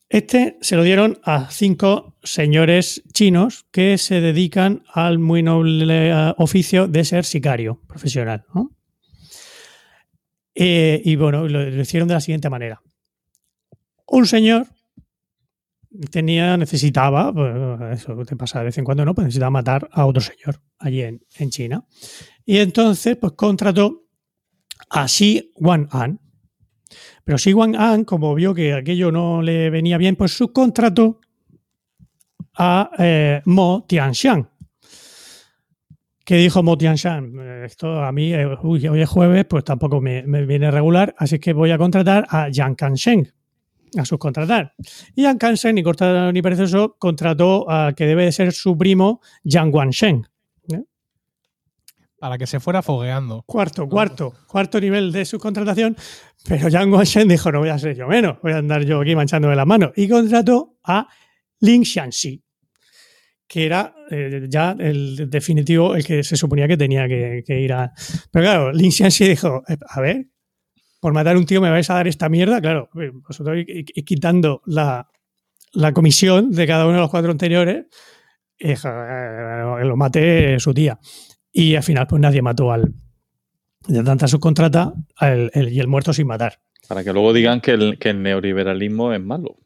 Este 0.08 0.58
se 0.62 0.76
lo 0.76 0.84
dieron 0.84 1.20
a 1.24 1.50
cinco 1.50 2.16
señores 2.24 3.04
chinos 3.12 3.66
que 3.72 3.98
se 3.98 4.22
dedican 4.22 4.84
al 4.94 5.18
muy 5.18 5.42
noble 5.42 6.10
eh, 6.10 6.34
oficio 6.38 6.88
de 6.88 7.04
ser 7.04 7.26
sicario 7.26 7.82
profesional. 7.88 8.46
Eh, 10.54 11.02
y 11.04 11.16
bueno, 11.16 11.48
lo, 11.48 11.70
lo 11.70 11.82
hicieron 11.82 12.08
de 12.08 12.14
la 12.14 12.22
siguiente 12.22 12.50
manera. 12.50 12.82
Un 14.06 14.28
señor 14.28 14.68
tenía, 16.12 16.58
necesitaba, 16.58 17.34
pues, 17.34 18.00
eso 18.00 18.16
te 18.26 18.36
pasa 18.36 18.60
de 18.60 18.66
vez 18.66 18.78
en 18.78 18.86
cuando, 18.86 19.06
¿no? 19.06 19.14
Pues 19.14 19.26
necesitaba 19.26 19.52
matar 19.52 19.89
a 19.91 20.06
otro 20.06 20.22
señor 20.22 20.62
allí 20.80 21.02
en, 21.02 21.22
en 21.38 21.50
China. 21.50 21.86
Y 22.46 22.58
entonces, 22.58 23.18
pues 23.18 23.34
contrató 23.34 24.06
a 24.89 25.06
Xi 25.06 25.52
Wan-an. 25.56 26.20
Pero 27.24 27.38
Xi 27.38 27.54
Wan-an, 27.54 28.06
como 28.06 28.36
vio 28.36 28.54
que 28.54 28.74
aquello 28.74 29.12
no 29.12 29.41
le 29.41 29.70
venía 29.70 29.98
bien, 29.98 30.16
pues 30.16 30.32
subcontrató 30.34 31.20
a 32.58 32.91
eh, 32.98 33.41
Mo 33.46 33.86
Tianxiang. 33.88 34.50
¿Qué 36.24 36.38
dijo 36.38 36.64
Mo 36.64 36.78
Tianxiang? 36.78 37.64
Esto 37.66 38.04
a 38.04 38.12
mí, 38.12 38.34
eh, 38.34 38.46
hoy 38.64 39.02
es 39.02 39.10
jueves, 39.10 39.46
pues 39.46 39.64
tampoco 39.64 40.02
me, 40.02 40.24
me 40.24 40.46
viene 40.46 40.72
regular, 40.72 41.16
así 41.18 41.39
que 41.39 41.54
voy 41.54 41.72
a 41.72 41.78
contratar 41.78 42.26
a 42.30 42.50
Yang 42.50 42.76
Kansheng, 42.76 43.34
a 43.98 44.06
subcontratar. 44.06 44.74
Y 45.16 45.24
Yang 45.24 45.38
Kansheng, 45.38 45.76
ni 45.76 45.84
cortado 45.84 46.32
ni 46.32 46.42
perezoso, 46.42 46.96
contrató 47.00 47.70
a 47.70 47.94
que 47.94 48.06
debe 48.06 48.26
de 48.26 48.32
ser 48.32 48.54
su 48.54 48.78
primo, 48.78 49.22
Yang 49.44 49.74
Wansheng. 49.74 50.28
Para 52.18 52.38
que 52.38 52.48
se 52.48 52.60
fuera 52.60 52.82
fogueando. 52.82 53.44
Cuarto, 53.46 53.88
cuarto, 53.88 54.34
cuarto 54.48 54.80
nivel 54.80 55.12
de 55.12 55.26
subcontratación, 55.26 55.96
pero 56.48 56.70
Yang 56.70 56.94
Wansheng 56.94 57.28
dijo, 57.28 57.52
no 57.52 57.60
voy 57.60 57.70
a 57.70 57.78
ser 57.78 57.96
yo 57.96 58.08
menos, 58.08 58.38
voy 58.42 58.54
a 58.54 58.58
andar 58.58 58.84
yo 58.84 59.02
aquí 59.02 59.16
manchándome 59.16 59.56
las 59.56 59.68
manos. 59.68 59.92
Y 59.96 60.08
contrató 60.08 60.78
a 60.84 61.08
Ling 61.60 61.84
Xianxi, 61.84 62.42
que 63.48 63.66
era 63.66 63.94
eh, 64.10 64.48
ya 64.50 64.76
el 64.80 65.30
definitivo, 65.30 65.96
el 65.96 66.06
que 66.06 66.24
se 66.24 66.36
suponía 66.36 66.68
que 66.68 66.78
tenía 66.78 67.08
que, 67.08 67.44
que 67.46 67.60
ir 67.60 67.74
a... 67.74 67.92
Pero 68.32 68.46
claro, 68.46 68.72
Ling 68.72 68.92
Xianxi 68.92 69.28
dijo, 69.28 69.62
eh, 69.68 69.78
a 69.88 70.02
ver, 70.02 70.26
por 71.00 71.14
matar 71.14 71.36
a 71.36 71.39
un 71.39 71.46
tío 71.46 71.62
me 71.62 71.70
vais 71.70 71.89
a 71.89 71.93
dar 71.96 72.08
esta 72.08 72.30
mierda, 72.30 72.60
claro, 72.62 72.89
eh, 73.00 73.12
vosotros 73.14 73.58
quitando 74.06 74.62
la, 74.66 75.10
la 75.74 75.93
comisión 75.93 76.52
de 76.52 76.66
cada 76.68 76.86
uno 76.86 76.96
de 76.96 77.02
los 77.02 77.10
cuatro 77.12 77.32
anteriores, 77.32 77.86
eh, 78.58 78.76
ja, 78.76 79.80
eh, 79.82 79.86
lo 79.86 79.98
mate 79.98 80.60
su 80.60 80.74
tía. 80.74 81.00
Y 81.52 81.76
al 81.76 81.84
final, 81.84 82.08
pues 82.08 82.22
nadie 82.22 82.41
mató 82.41 82.72
al 82.72 82.93
de 83.88 84.04
tanta 84.04 84.28
subcontrata 84.28 84.93
al- 85.18 85.52
el- 85.54 85.72
y 85.72 85.80
el 85.80 85.88
muerto 85.88 86.12
sin 86.14 86.28
matar. 86.28 86.60
Para 86.88 87.04
que 87.04 87.14
luego 87.14 87.34
digan 87.34 87.62
que 87.62 87.72
el, 87.72 87.98
que 88.00 88.10
el 88.10 88.22
neoliberalismo 88.24 89.14
es 89.14 89.22
malo. 89.22 89.58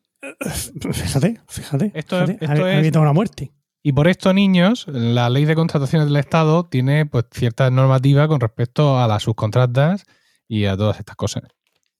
Fíjate, 0.91 1.39
fíjate. 1.47 1.91
Esto 1.93 2.21
es- 2.23 2.25
fíjate, 2.31 2.45
esto 2.45 2.63
ha- 2.63 2.67
ha 2.67 2.73
es- 2.73 2.79
evitado 2.79 3.01
una 3.03 3.13
muerte. 3.13 3.51
Y 3.81 3.93
por 3.93 4.07
esto, 4.09 4.33
niños, 4.33 4.85
la 4.89 5.29
ley 5.29 5.45
de 5.45 5.55
contrataciones 5.55 6.07
del 6.09 6.17
Estado 6.17 6.65
tiene 6.65 7.05
pues 7.05 7.25
ciertas 7.31 7.71
normativas 7.71 8.27
con 8.27 8.41
respecto 8.41 8.99
a 8.99 9.07
las 9.07 9.23
subcontratas 9.23 10.05
y 10.49 10.65
a 10.65 10.75
todas 10.75 10.99
estas 10.99 11.15
cosas. 11.15 11.43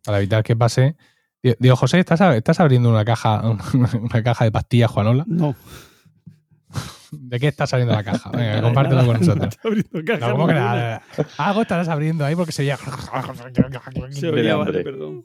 Para 0.04 0.18
evitar 0.18 0.44
que 0.44 0.56
pase. 0.58 0.98
Di- 1.42 1.56
Digo, 1.60 1.78
José, 1.78 2.00
¿estás, 2.00 2.20
estás 2.36 2.60
abriendo 2.60 2.90
una 2.90 3.06
caja, 3.06 3.42
una 4.02 4.24
caja 4.24 4.44
de 4.44 4.52
pastillas, 4.52 4.92
Juanola? 4.92 5.24
No. 5.28 5.56
¿De 7.12 7.40
qué 7.40 7.48
estás 7.48 7.72
abriendo 7.74 7.96
la 7.96 8.04
caja? 8.04 8.30
Venga, 8.32 8.62
compártelo 8.64 9.06
con 9.06 9.20
nosotros. 9.20 9.58
Abriendo 9.64 10.04
caja, 10.06 10.28
No, 10.28 10.34
¿cómo 10.34 10.48
que 10.48 10.54
no, 10.54 10.60
nada? 10.60 11.02
Algo 11.38 11.62
estarás 11.62 11.88
abriendo 11.88 12.26
ahí 12.26 12.36
porque 12.36 12.52
sería. 12.52 12.78
Se 14.12 14.28
oía, 14.30 14.56
vale, 14.56 14.84
perdón. 14.84 15.24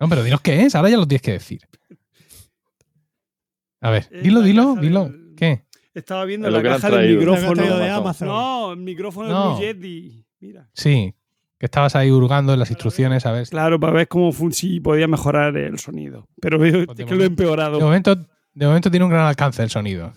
No, 0.00 0.08
pero 0.08 0.22
dinos 0.22 0.40
qué 0.40 0.62
es, 0.62 0.74
ahora 0.74 0.88
ya 0.88 0.96
lo 0.96 1.06
tienes 1.06 1.22
que 1.22 1.32
decir. 1.32 1.60
A 3.80 3.90
ver, 3.90 4.08
Es 4.10 4.22
dilo, 4.22 4.42
dilo, 4.42 4.76
dilo. 4.76 5.10
¿Qué? 5.36 5.64
Estaba 5.94 6.24
viendo 6.24 6.48
la 6.50 6.62
caja 6.62 6.90
del 6.90 7.16
micrófono. 7.18 7.78
de 7.78 7.90
Amazon. 7.90 8.28
No, 8.28 8.72
el 8.72 8.78
micrófono 8.78 9.28
No. 9.28 9.58
de 9.58 9.72
Blue 9.74 9.82
Yeti. 9.82 10.26
Mira. 10.40 10.68
Sí, 10.72 11.14
que 11.60 11.66
estabas 11.66 11.94
ahí 11.94 12.10
hurgando 12.10 12.54
en 12.54 12.58
las 12.58 12.70
instrucciones, 12.70 13.22
¿sabes? 13.22 13.50
Claro, 13.50 13.78
para 13.78 13.92
ver 13.92 14.08
cómo 14.08 14.32
si 14.50 14.80
podía 14.80 15.06
mejorar 15.06 15.54
el 15.58 15.78
sonido. 15.78 16.26
Pero 16.40 16.58
veo 16.58 16.86
Pues 16.86 16.96
que 16.96 17.02
lo 17.04 17.10
he 17.10 17.12
momento- 17.12 17.24
empeorado. 17.26 17.76
De 17.78 17.84
momento, 17.84 18.16
de 18.54 18.66
momento 18.66 18.90
tiene 18.90 19.04
un 19.04 19.10
gran 19.12 19.26
alcance 19.26 19.62
el 19.62 19.68
sonido. 19.70 20.12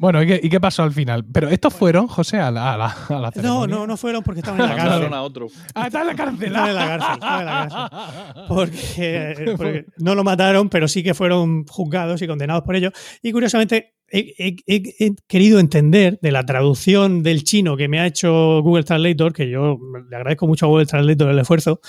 Bueno, 0.00 0.22
¿y 0.22 0.26
qué, 0.26 0.40
y 0.42 0.48
qué 0.48 0.58
pasó 0.60 0.82
al 0.82 0.92
final? 0.92 1.26
Pero 1.30 1.50
estos 1.50 1.74
fueron, 1.74 2.06
José, 2.08 2.38
a 2.38 2.50
la, 2.50 2.72
a 2.72 2.76
la, 2.78 2.86
a 2.86 3.12
la 3.20 3.26
No, 3.26 3.32
ceremonia. 3.32 3.76
no, 3.76 3.86
no 3.86 3.96
fueron 3.98 4.22
porque 4.22 4.40
estaban 4.40 4.58
en 4.62 4.68
la 4.70 4.74
cárcel. 4.76 5.12
a 5.12 5.20
otro. 5.22 5.46
Ah, 5.74 5.86
está 5.88 6.00
en 6.00 6.06
la 6.06 6.14
cárcel. 6.14 6.46
Estaban 6.46 6.68
en 6.70 6.74
la 6.74 6.86
cárcel, 6.86 7.12
estaban 7.14 7.40
en 7.40 7.46
la 7.46 7.68
cárcel. 7.68 8.42
Porque, 8.48 9.54
porque 9.58 9.84
no 9.98 10.14
lo 10.14 10.24
mataron, 10.24 10.70
pero 10.70 10.88
sí 10.88 11.02
que 11.02 11.12
fueron 11.12 11.66
juzgados 11.66 12.22
y 12.22 12.26
condenados 12.26 12.62
por 12.62 12.76
ello. 12.76 12.90
Y 13.22 13.30
curiosamente, 13.32 13.94
he, 14.08 14.34
he- 14.38 14.56
he- 14.66 14.94
he 15.06 15.12
querido 15.28 15.60
entender 15.60 16.18
de 16.22 16.32
la 16.32 16.46
traducción 16.46 17.22
del 17.22 17.44
chino 17.44 17.76
que 17.76 17.88
me 17.88 18.00
ha 18.00 18.06
hecho 18.06 18.62
Google 18.62 18.84
Translator, 18.84 19.34
que 19.34 19.50
yo 19.50 19.78
le 20.08 20.16
agradezco 20.16 20.46
mucho 20.46 20.64
a 20.64 20.68
Google 20.70 20.86
Translator 20.86 21.28
el 21.30 21.38
esfuerzo, 21.38 21.80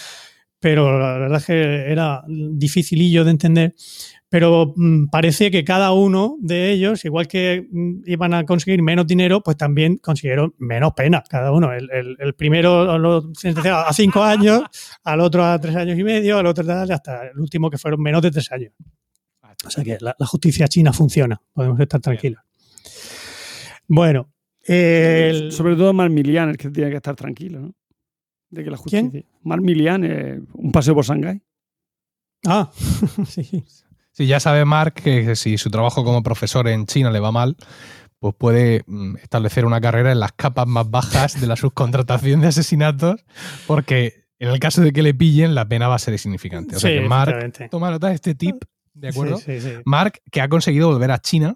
pero 0.60 1.00
la 1.00 1.18
verdad 1.18 1.38
es 1.40 1.46
que 1.46 1.92
era 1.92 2.24
dificilillo 2.28 3.24
de 3.24 3.32
entender. 3.32 3.74
Pero 4.34 4.72
mm, 4.78 5.08
parece 5.12 5.52
que 5.52 5.66
cada 5.66 5.92
uno 5.92 6.38
de 6.40 6.72
ellos, 6.72 7.04
igual 7.04 7.28
que 7.28 7.68
mm, 7.70 8.04
iban 8.06 8.34
a 8.34 8.46
conseguir 8.46 8.82
menos 8.82 9.06
dinero, 9.06 9.42
pues 9.44 9.58
también 9.58 9.98
consiguieron 9.98 10.56
menos 10.58 10.94
pena 10.94 11.22
cada 11.30 11.52
uno. 11.52 11.74
El, 11.74 11.92
el- 11.92 12.16
el 12.18 12.34
primero 12.34 12.98
lo 12.98 13.34
sentenciaron 13.36 13.84
a 13.86 13.92
cinco 13.92 14.24
años, 14.24 14.62
al 15.04 15.20
otro 15.20 15.44
a 15.44 15.60
tres 15.60 15.76
años 15.76 16.00
y 16.00 16.04
medio, 16.06 16.38
al 16.38 16.46
otro 16.46 16.66
tal, 16.66 16.90
hasta 16.90 17.28
el 17.28 17.38
último 17.40 17.70
que 17.70 17.78
fueron 17.78 18.02
menos 18.02 18.22
de 18.22 18.32
tres 18.32 18.50
años. 18.54 18.72
O 19.66 19.70
sea 19.70 19.84
que 19.84 19.98
la, 20.00 20.16
la 20.18 20.26
justicia 20.26 20.66
china 20.70 20.94
funciona, 20.94 21.42
podemos 21.54 21.78
estar 21.82 22.00
tranquilos. 22.00 22.42
Bueno, 23.88 24.32
el- 24.64 25.52
Sobre 25.52 25.76
todo 25.76 25.92
Marmilian, 25.94 26.50
el 26.50 26.58
que 26.58 26.70
tiene 26.70 26.90
que 26.90 26.96
estar 26.98 27.16
tranquilo, 27.16 27.60
¿no? 27.60 27.76
De 28.50 28.64
que 28.64 28.72
la 28.72 28.78
¿Quién? 28.78 29.06
justicia. 29.08 29.30
Marmilian, 29.44 30.04
eh, 30.06 30.40
un 30.54 30.72
paseo 30.72 30.94
por 30.96 31.04
Shanghái. 31.06 31.42
ah, 32.48 32.72
sí, 33.28 33.64
sí. 34.12 34.28
Ya 34.28 34.40
sabe 34.40 34.66
Mark 34.66 34.94
que 34.96 35.36
si 35.36 35.58
su 35.58 35.70
trabajo 35.70 36.04
como 36.04 36.24
profesor 36.24 36.68
en 36.68 36.86
China 36.86 37.12
le 37.12 37.20
va 37.20 37.32
mal, 37.32 37.56
pues 38.20 38.36
puede 38.38 38.84
mm, 38.86 39.18
establecer 39.18 39.66
una 39.66 39.82
carrera 39.82 40.12
en 40.12 40.20
las 40.20 40.32
capas 40.34 40.68
más 40.68 40.90
bajas 40.90 41.42
de 41.42 41.48
la 41.48 41.56
subcontratación 41.56 42.42
de 42.42 42.48
asesinatos, 42.48 43.26
porque 43.68 44.26
en 44.40 44.50
el 44.50 44.60
caso 44.60 44.82
de 44.82 44.92
que 44.92 45.02
le 45.04 45.14
pillen, 45.14 45.56
la 45.56 45.68
pena 45.68 45.88
va 45.88 45.96
a 45.96 46.00
ser 46.00 46.14
insignificante. 46.14 46.76
O 46.76 46.80
sea 46.80 46.90
Sí, 46.90 46.98
que 46.98 47.08
Mark, 47.08 47.70
toma 47.70 47.92
nota 47.92 48.10
de 48.10 48.16
este 48.16 48.36
tip, 48.36 48.64
¿de 48.94 49.10
acuerdo? 49.10 49.38
Sí, 49.38 49.60
sí. 49.60 49.74
Mark, 49.86 50.22
que 50.32 50.42
ha 50.42 50.50
conseguido 50.50 50.90
volver 50.90 51.12
a 51.12 51.20
China, 51.20 51.56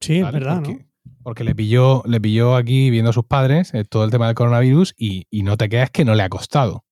Sí, 0.00 0.18
es 0.20 0.32
verdad, 0.32 0.56
porque, 0.56 0.72
¿no? 0.72 1.12
porque 1.22 1.44
le 1.44 1.54
pilló, 1.54 2.02
le 2.06 2.20
pilló 2.20 2.56
aquí 2.56 2.88
viendo 2.90 3.10
a 3.10 3.12
sus 3.12 3.24
padres 3.24 3.74
eh, 3.74 3.84
todo 3.84 4.04
el 4.04 4.10
tema 4.10 4.26
del 4.26 4.34
coronavirus 4.34 4.94
y, 4.96 5.26
y 5.30 5.42
no 5.42 5.56
te 5.58 5.68
creas 5.68 5.90
que 5.90 6.04
no 6.06 6.14
le 6.14 6.22
ha 6.22 6.28
costado. 6.30 6.84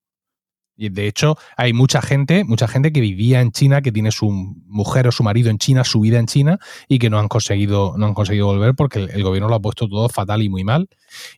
Y 0.81 0.91
de 0.91 1.09
hecho, 1.09 1.37
hay 1.57 1.73
mucha 1.73 2.01
gente, 2.01 2.45
mucha 2.45 2.69
gente 2.69 2.93
que 2.93 3.01
vivía 3.01 3.41
en 3.41 3.51
China, 3.51 3.83
que 3.83 3.91
tiene 3.91 4.13
su 4.13 4.31
mujer 4.31 5.09
o 5.09 5.13
su 5.13 5.25
marido 5.25 5.51
en 5.51 5.59
China, 5.59 5.83
su 5.83 5.99
vida 6.01 6.21
en 6.21 6.27
China, 6.27 6.61
y 6.87 7.01
que 7.01 7.11
no 7.11 7.19
han 7.19 7.27
conseguido, 7.27 7.95
no 7.99 8.07
han 8.07 8.15
conseguido 8.15 8.47
volver 8.47 8.77
porque 8.77 9.01
el, 9.01 9.25
gobierno 9.25 9.49
lo 9.49 9.57
ha 9.57 9.61
puesto 9.61 9.89
todo 9.89 10.09
fatal 10.09 10.41
y 10.41 10.49
muy 10.49 10.63
mal. 10.63 10.89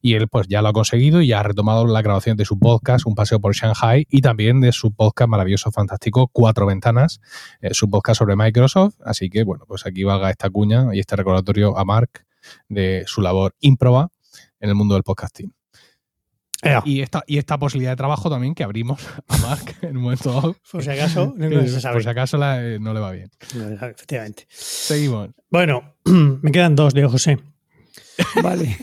Y 0.02 0.12
él, 0.12 0.28
pues, 0.28 0.46
ya 0.46 0.60
lo 0.60 0.68
ha 0.68 0.72
conseguido 0.74 1.22
y 1.22 1.28
ya 1.28 1.40
ha 1.40 1.42
retomado 1.42 1.86
la 1.86 2.02
grabación 2.02 2.36
de 2.36 2.44
su 2.44 2.58
podcast, 2.58 3.06
Un 3.06 3.14
paseo 3.14 3.40
por 3.40 3.54
Shanghai, 3.54 4.06
y 4.10 4.20
también 4.20 4.60
de 4.60 4.72
su 4.72 4.92
podcast 4.92 5.30
maravilloso, 5.30 5.72
fantástico, 5.72 6.28
Cuatro 6.30 6.66
Ventanas, 6.66 7.22
eh, 7.62 7.72
su 7.72 7.88
podcast 7.88 8.18
sobre 8.18 8.36
Microsoft. 8.36 8.96
Así 9.02 9.30
que, 9.30 9.44
bueno, 9.44 9.64
pues 9.66 9.86
aquí 9.86 10.04
valga 10.04 10.30
esta 10.30 10.50
cuña 10.50 10.94
y 10.94 10.98
este 10.98 11.16
recordatorio 11.16 11.78
a 11.78 11.84
Mark 11.86 12.26
de 12.68 13.04
su 13.06 13.22
labor 13.22 13.54
ímproba 13.60 14.10
en 14.60 14.68
el 14.68 14.74
mundo 14.74 14.94
del 14.94 15.02
podcasting. 15.02 15.59
Ea, 16.62 16.82
Y 16.84 17.00
esta, 17.00 17.24
y 17.26 17.38
esta 17.38 17.58
posibilidad 17.58 17.92
de 17.92 17.96
trabajo 17.96 18.28
también 18.28 18.54
que 18.54 18.62
abrimos 18.64 19.00
a 19.28 19.38
Mark 19.38 19.76
en 19.82 19.96
un 19.96 20.02
momento 20.02 20.30
dado. 20.32 20.56
por 20.70 20.82
si 20.84 20.90
acaso, 20.90 21.32
no, 21.36 21.48
se 21.66 21.80
sabe. 21.80 21.94
por 21.94 22.02
si 22.02 22.08
acaso 22.10 22.36
la- 22.36 22.62
eh, 22.62 22.78
no 22.78 22.92
le 22.92 23.00
va 23.00 23.12
bien. 23.12 23.30
Efectivamente. 23.80 24.46
Seguimos. 24.50 25.30
Bueno, 25.48 25.94
me 26.04 26.52
quedan 26.52 26.76
dos, 26.76 26.92
Diego 26.94 27.08
José. 27.10 27.38
Vale. 28.42 28.76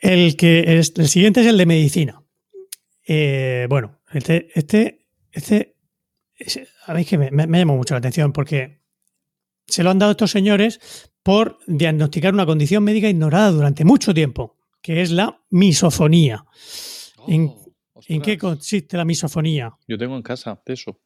El, 0.00 0.36
que 0.36 0.78
es- 0.78 0.92
el 0.96 1.08
siguiente 1.08 1.40
es 1.40 1.46
el 1.46 1.58
de 1.58 1.66
medicina. 1.66 2.22
Eh, 3.06 3.66
bueno, 3.68 3.98
este, 4.12 4.48
este, 4.54 5.06
este 5.32 5.74
es- 6.36 6.60
a 6.86 6.94
mí 6.94 7.00
es 7.02 7.08
que 7.08 7.18
me, 7.18 7.30
me, 7.30 7.46
me 7.46 7.58
llamó 7.58 7.76
mucho 7.76 7.94
la 7.94 7.98
atención 7.98 8.32
porque 8.32 8.82
se 9.66 9.82
lo 9.82 9.90
han 9.90 9.98
dado 9.98 10.12
estos 10.12 10.30
señores 10.30 11.10
por 11.22 11.58
diagnosticar 11.66 12.32
una 12.32 12.46
condición 12.46 12.84
médica 12.84 13.08
ignorada 13.08 13.50
durante 13.50 13.84
mucho 13.84 14.14
tiempo, 14.14 14.56
que 14.82 15.02
es 15.02 15.10
la 15.10 15.40
misofonía. 15.50 16.44
¿En- 17.26 17.52
Oh, 18.00 18.00
¿En 18.06 18.22
qué 18.22 18.38
consiste 18.38 18.96
la 18.96 19.04
misofonía? 19.04 19.72
Yo 19.88 19.98
tengo 19.98 20.14
en 20.14 20.22
casa 20.22 20.62
de 20.64 20.74
eso. 20.74 21.00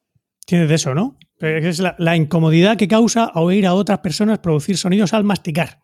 Tienes 0.45 0.69
de 0.69 0.75
eso, 0.75 0.93
¿no? 0.93 1.17
Pero 1.39 1.67
Es 1.67 1.79
la, 1.79 1.95
la 1.97 2.15
incomodidad 2.15 2.77
que 2.77 2.87
causa 2.87 3.31
oír 3.33 3.65
a 3.65 3.73
otras 3.73 3.97
personas 3.99 4.37
producir 4.39 4.77
sonidos 4.77 5.11
al 5.13 5.23
masticar. 5.23 5.81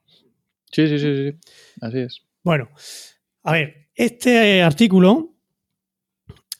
Sí, 0.71 0.87
sí, 0.87 0.99
sí, 0.99 1.15
sí. 1.31 1.37
Así 1.81 1.97
es. 1.97 2.21
Bueno, 2.43 2.69
a 3.41 3.53
ver, 3.53 3.89
este 3.95 4.61
artículo 4.61 5.35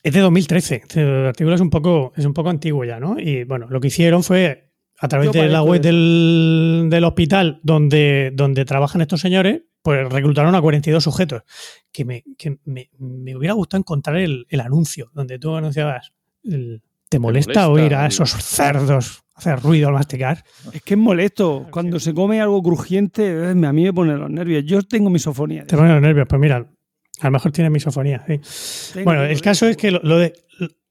es 0.02 0.12
de 0.12 0.20
2013. 0.20 0.74
Este 0.82 1.00
artículo 1.02 1.54
es 1.54 1.60
un 1.60 1.70
poco, 1.70 2.12
es 2.16 2.24
un 2.24 2.34
poco 2.34 2.48
antiguo 2.50 2.84
ya, 2.84 2.98
¿no? 2.98 3.20
Y 3.20 3.44
bueno, 3.44 3.68
lo 3.70 3.80
que 3.80 3.86
hicieron 3.86 4.24
fue 4.24 4.69
a 5.02 5.08
través 5.08 5.32
de 5.32 5.48
la 5.48 5.62
web 5.62 5.80
de 5.80 5.88
del, 5.88 6.86
del 6.90 7.04
hospital 7.04 7.60
donde, 7.62 8.30
donde 8.34 8.64
trabajan 8.64 9.00
estos 9.00 9.20
señores, 9.20 9.62
pues 9.82 10.06
reclutaron 10.12 10.54
a 10.54 10.60
42 10.60 11.02
sujetos. 11.02 11.42
Que 11.90 12.04
me, 12.04 12.22
que 12.36 12.58
me, 12.64 12.90
me 12.98 13.34
hubiera 13.36 13.54
gustado 13.54 13.80
encontrar 13.80 14.16
el, 14.18 14.46
el 14.48 14.60
anuncio 14.60 15.10
donde 15.14 15.38
tú 15.38 15.54
anunciabas. 15.56 16.12
el, 16.44 16.82
¿Te 17.08 17.18
molesta, 17.18 17.66
molesta 17.66 17.68
oír 17.70 17.94
a 17.94 18.06
esos 18.06 18.30
cerdos 18.30 19.22
hacer 19.34 19.58
ruido 19.60 19.88
al 19.88 19.94
masticar. 19.94 20.44
Es 20.72 20.82
que 20.82 20.94
es 20.94 21.00
molesto. 21.00 21.66
Cuando 21.70 21.98
se 21.98 22.12
come 22.12 22.42
algo 22.42 22.62
crujiente, 22.62 23.26
eh, 23.26 23.50
a 23.66 23.72
mí 23.72 23.84
me 23.84 23.92
pone 23.94 24.14
los 24.14 24.28
nervios. 24.30 24.64
Yo 24.66 24.82
tengo 24.82 25.08
misofonía. 25.08 25.64
Te 25.66 25.76
ponen 25.78 25.92
los 25.94 26.02
nervios, 26.02 26.26
pues 26.28 26.38
mira, 26.38 26.56
a 26.56 27.24
lo 27.24 27.30
mejor 27.30 27.50
tiene 27.50 27.70
misofonía. 27.70 28.22
sí. 28.42 29.02
Bueno, 29.02 29.22
el 29.24 29.40
caso 29.40 29.66
es 29.66 29.78
que 29.78 29.92
lo, 29.92 30.00
lo 30.02 30.18
de- 30.18 30.34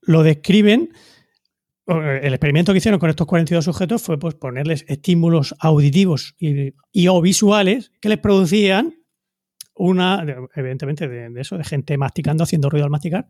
lo 0.01 0.23
describen. 0.23 0.89
El 1.89 2.33
experimento 2.33 2.71
que 2.71 2.77
hicieron 2.77 2.99
con 2.99 3.09
estos 3.09 3.25
42 3.27 3.65
sujetos 3.65 4.01
fue 4.01 4.19
pues, 4.19 4.35
ponerles 4.35 4.85
estímulos 4.87 5.55
auditivos 5.59 6.35
y, 6.39 6.73
y 6.91 7.07
o 7.07 7.19
visuales 7.21 7.91
que 8.01 8.09
les 8.09 8.17
producían 8.19 8.93
una, 9.75 10.25
evidentemente, 10.55 11.07
de, 11.07 11.29
de 11.29 11.41
eso, 11.41 11.57
de 11.57 11.63
gente 11.63 11.97
masticando, 11.97 12.43
haciendo 12.43 12.69
ruido 12.69 12.85
al 12.85 12.91
masticar. 12.91 13.27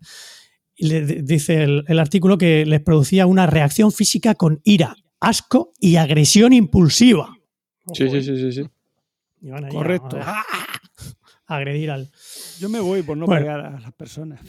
Y 0.75 0.87
le 0.87 1.01
dice 1.21 1.63
el, 1.63 1.83
el 1.87 1.99
artículo 1.99 2.37
que 2.37 2.65
les 2.65 2.81
producía 2.81 3.25
una 3.27 3.45
reacción 3.45 3.91
física 3.91 4.33
con 4.35 4.59
ira, 4.63 4.95
asco 5.19 5.73
y 5.79 5.97
agresión 5.97 6.53
impulsiva. 6.53 7.35
Sí, 7.93 8.09
sí, 8.09 8.21
sí, 8.23 8.35
sí, 8.37 8.51
sí. 8.51 9.49
A- 9.51 9.67
Correcto. 9.69 10.17
A, 10.21 10.43
a 11.47 11.55
agredir 11.55 11.91
al. 11.91 12.09
Yo 12.59 12.67
me 12.69 12.79
voy 12.79 13.03
por 13.03 13.15
no 13.17 13.25
Bueno. 13.25 13.41
pegar 13.41 13.59
a 13.61 13.79
las 13.79 13.93
personas. 13.93 14.39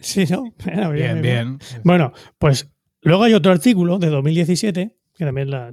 Sí, 0.00 0.24
¿no? 0.28 0.52
Bueno, 0.64 0.90
Bien, 0.92 1.22
bien. 1.22 1.58
Bueno, 1.84 2.12
pues 2.38 2.68
luego 3.02 3.24
hay 3.24 3.34
otro 3.34 3.52
artículo 3.52 3.98
de 3.98 4.08
2017, 4.08 4.96
que 5.14 5.24
también 5.24 5.50
la- 5.50 5.70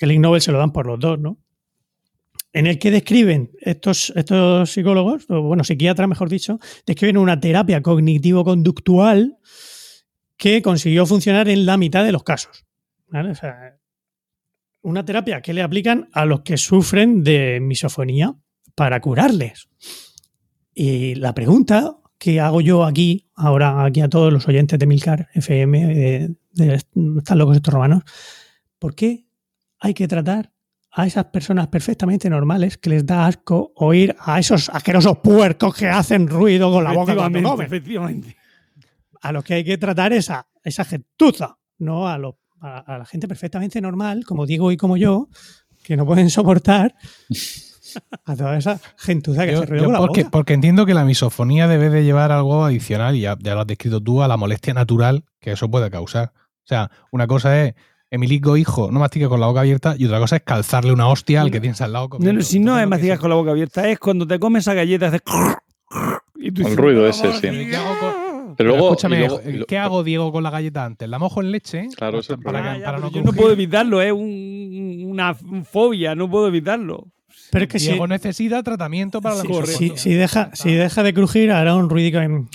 el 0.00 0.12
Ig 0.12 0.20
Nobel 0.20 0.40
se 0.40 0.52
lo 0.52 0.58
dan 0.58 0.72
por 0.72 0.86
los 0.86 1.00
dos, 1.00 1.18
¿no? 1.18 1.38
En 2.52 2.66
el 2.66 2.78
que 2.78 2.90
describen 2.90 3.50
estos, 3.60 4.12
estos 4.16 4.70
psicólogos, 4.70 5.26
o 5.28 5.42
bueno, 5.42 5.64
psiquiatras, 5.64 6.08
mejor 6.08 6.28
dicho, 6.30 6.58
describen 6.86 7.18
una 7.18 7.38
terapia 7.40 7.82
cognitivo-conductual 7.82 9.36
que 10.36 10.62
consiguió 10.62 11.04
funcionar 11.06 11.48
en 11.48 11.66
la 11.66 11.76
mitad 11.76 12.04
de 12.04 12.12
los 12.12 12.22
casos. 12.22 12.64
una 14.82 15.04
terapia 15.04 15.40
que 15.42 15.52
le 15.52 15.62
aplican 15.62 16.08
a 16.12 16.24
los 16.24 16.42
que 16.42 16.56
sufren 16.56 17.22
de 17.24 17.58
misofonía 17.60 18.34
para 18.74 19.00
curarles. 19.00 19.68
Y 20.74 21.14
la 21.16 21.34
pregunta 21.34 21.96
que 22.18 22.40
hago 22.40 22.60
yo 22.60 22.84
aquí, 22.84 23.28
ahora 23.34 23.84
aquí 23.84 24.00
a 24.00 24.08
todos 24.08 24.32
los 24.32 24.46
oyentes 24.48 24.78
de 24.78 24.86
Milcar 24.86 25.28
FM, 25.34 25.86
de, 25.94 26.34
de 26.56 26.74
Están 26.74 27.38
locos 27.38 27.56
estos 27.56 27.72
romanos, 27.72 28.02
¿por 28.78 28.94
qué 28.94 29.26
hay 29.78 29.94
que 29.94 30.08
tratar 30.08 30.52
a 30.90 31.06
esas 31.06 31.26
personas 31.26 31.68
perfectamente 31.68 32.28
normales 32.30 32.78
que 32.78 32.88
les 32.90 33.04
da 33.04 33.26
asco 33.26 33.72
oír 33.76 34.16
a 34.18 34.38
esos 34.38 34.70
asquerosos 34.70 35.18
puercos 35.18 35.74
que 35.74 35.88
hacen 35.88 36.26
ruido 36.26 36.72
con 36.72 36.82
la 36.84 36.92
boca 36.92 37.14
cuando 37.14 37.38
Efectivamente, 37.38 37.50
comen? 37.50 37.66
efectivamente. 37.66 38.36
A 39.20 39.32
los 39.32 39.44
que 39.44 39.54
hay 39.54 39.64
que 39.64 39.76
tratar 39.78 40.12
es 40.14 40.30
a 40.30 40.46
esa 40.64 40.84
gentuza, 40.84 41.58
no 41.78 42.08
a, 42.08 42.16
lo- 42.16 42.38
a, 42.60 42.78
a 42.94 42.98
la 42.98 43.04
gente 43.04 43.28
perfectamente 43.28 43.80
normal, 43.80 44.24
como 44.24 44.46
Diego 44.46 44.72
y 44.72 44.76
como 44.78 44.96
yo, 44.96 45.28
que 45.82 45.96
no 45.96 46.06
pueden 46.06 46.30
soportar 46.30 46.94
a 48.24 48.36
toda 48.36 48.56
esa 48.58 48.80
gentuza 48.96 49.44
que 49.46 49.52
Yo- 49.52 49.58
hace 49.58 49.66
ruido 49.66 49.84
yo 49.84 49.88
con 49.88 49.92
la 49.94 49.98
porque, 50.00 50.22
boca. 50.22 50.30
porque 50.30 50.54
entiendo 50.54 50.86
que 50.86 50.94
la 50.94 51.04
misofonía 51.04 51.68
debe 51.68 51.90
de 51.90 52.04
llevar 52.04 52.32
algo 52.32 52.64
adicional, 52.64 53.16
y 53.16 53.20
ya, 53.20 53.36
ya 53.40 53.54
lo 53.54 53.60
has 53.60 53.66
descrito 53.66 54.00
tú, 54.00 54.22
a 54.22 54.28
la 54.28 54.36
molestia 54.38 54.72
natural 54.74 55.24
que 55.40 55.52
eso 55.52 55.70
puede 55.70 55.90
causar. 55.90 56.32
O 56.66 56.68
sea, 56.68 56.90
una 57.12 57.28
cosa 57.28 57.62
es, 57.64 57.74
Emilico, 58.10 58.56
hijo, 58.56 58.90
no 58.90 58.98
mastique 58.98 59.28
con 59.28 59.38
la 59.38 59.46
boca 59.46 59.60
abierta, 59.60 59.94
y 59.96 60.04
otra 60.06 60.18
cosa 60.18 60.34
es 60.36 60.42
calzarle 60.42 60.92
una 60.92 61.06
hostia 61.08 61.42
al 61.42 61.50
que 61.52 61.60
tienes 61.60 61.80
al 61.80 61.92
lado. 61.92 62.06
No, 62.06 62.10
comiendo. 62.10 62.40
no, 62.40 62.44
si 62.44 62.58
no 62.58 62.76
es 62.78 62.88
masticar 62.88 63.18
con 63.20 63.30
la 63.30 63.36
boca 63.36 63.52
abierta, 63.52 63.88
es 63.88 64.00
cuando 64.00 64.26
te 64.26 64.38
comes 64.40 64.64
esa 64.64 64.74
galleta, 64.74 65.06
haces. 65.06 65.22
Y 66.34 66.50
tú 66.50 66.66
El 66.66 66.76
ruido 66.76 67.00
"Por 67.02 67.10
ese, 67.10 67.32
sí. 67.40 67.46
¿Y 67.46 67.70
¿Qué 67.70 67.76
hago 67.76 67.98
con- 68.00 68.54
Pero 68.56 68.70
luego, 68.70 68.86
escúchame, 68.88 69.18
luego- 69.20 69.40
¿qué 69.68 69.78
hago, 69.78 70.02
Diego, 70.02 70.32
con 70.32 70.42
la 70.42 70.50
galleta 70.50 70.84
antes? 70.84 71.08
¿La 71.08 71.18
mojo 71.20 71.40
en 71.40 71.52
leche? 71.52 71.88
Claro, 71.96 72.18
ese 72.18 72.32
es 72.32 72.38
el 72.38 72.44
para, 72.44 72.78
Ya, 72.78 72.92
no 72.92 73.10
yo 73.12 73.22
no 73.22 73.32
puedo 73.32 73.52
evitarlo, 73.52 74.00
es 74.02 74.12
un- 74.12 75.04
una 75.06 75.34
fobia, 75.70 76.14
no 76.16 76.28
puedo 76.28 76.48
evitarlo. 76.48 77.06
Pero 77.52 77.64
es 77.64 77.70
que 77.70 77.78
si, 77.78 77.88
Diego 77.88 78.06
necesita 78.08 78.60
tratamiento 78.62 79.20
para 79.20 79.36
la 79.36 79.42
si, 79.42 79.48
si- 79.66 79.92
si 79.96 80.14
deja, 80.14 80.50
si 80.54 80.72
deja 80.74 81.02
de 81.04 81.14
crujir, 81.14 81.52
hará 81.52 81.76
un 81.76 81.88
ruido 81.88 82.20
en- 82.20 82.48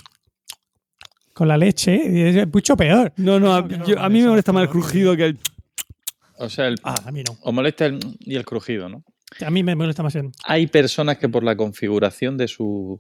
con 1.42 1.48
la 1.48 1.58
leche 1.58 2.30
es 2.40 2.48
mucho 2.54 2.78
peor. 2.78 3.12
No, 3.18 3.40
no, 3.40 3.56
a, 3.56 3.68
yo- 3.68 3.98
mí 4.12 4.22
me 4.22 4.28
molesta 4.28 4.54
más 4.54 4.62
el 4.62 4.70
crujido 4.70 5.16
que 5.18 5.26
el. 5.26 5.40
o 6.38 6.48
sea, 6.50 6.68
el, 6.68 6.76
Ah, 6.84 6.94
a 7.04 7.12
mí 7.12 7.24
no. 7.28 7.36
os 7.42 7.52
molesta 7.52 7.88
el 7.88 7.98
y 8.20 8.36
el 8.36 8.46
crujido, 8.46 8.88
¿no? 8.90 9.04
A 9.44 9.50
mí 9.50 9.64
me 9.64 9.74
molesta 9.76 10.04
más 10.04 10.14
el... 10.16 10.30
Hay 10.44 10.68
personas 10.68 11.18
que 11.18 11.30
por 11.30 11.44
la 11.44 11.56
configuración 11.58 12.38
de 12.38 12.48
sus 12.48 13.00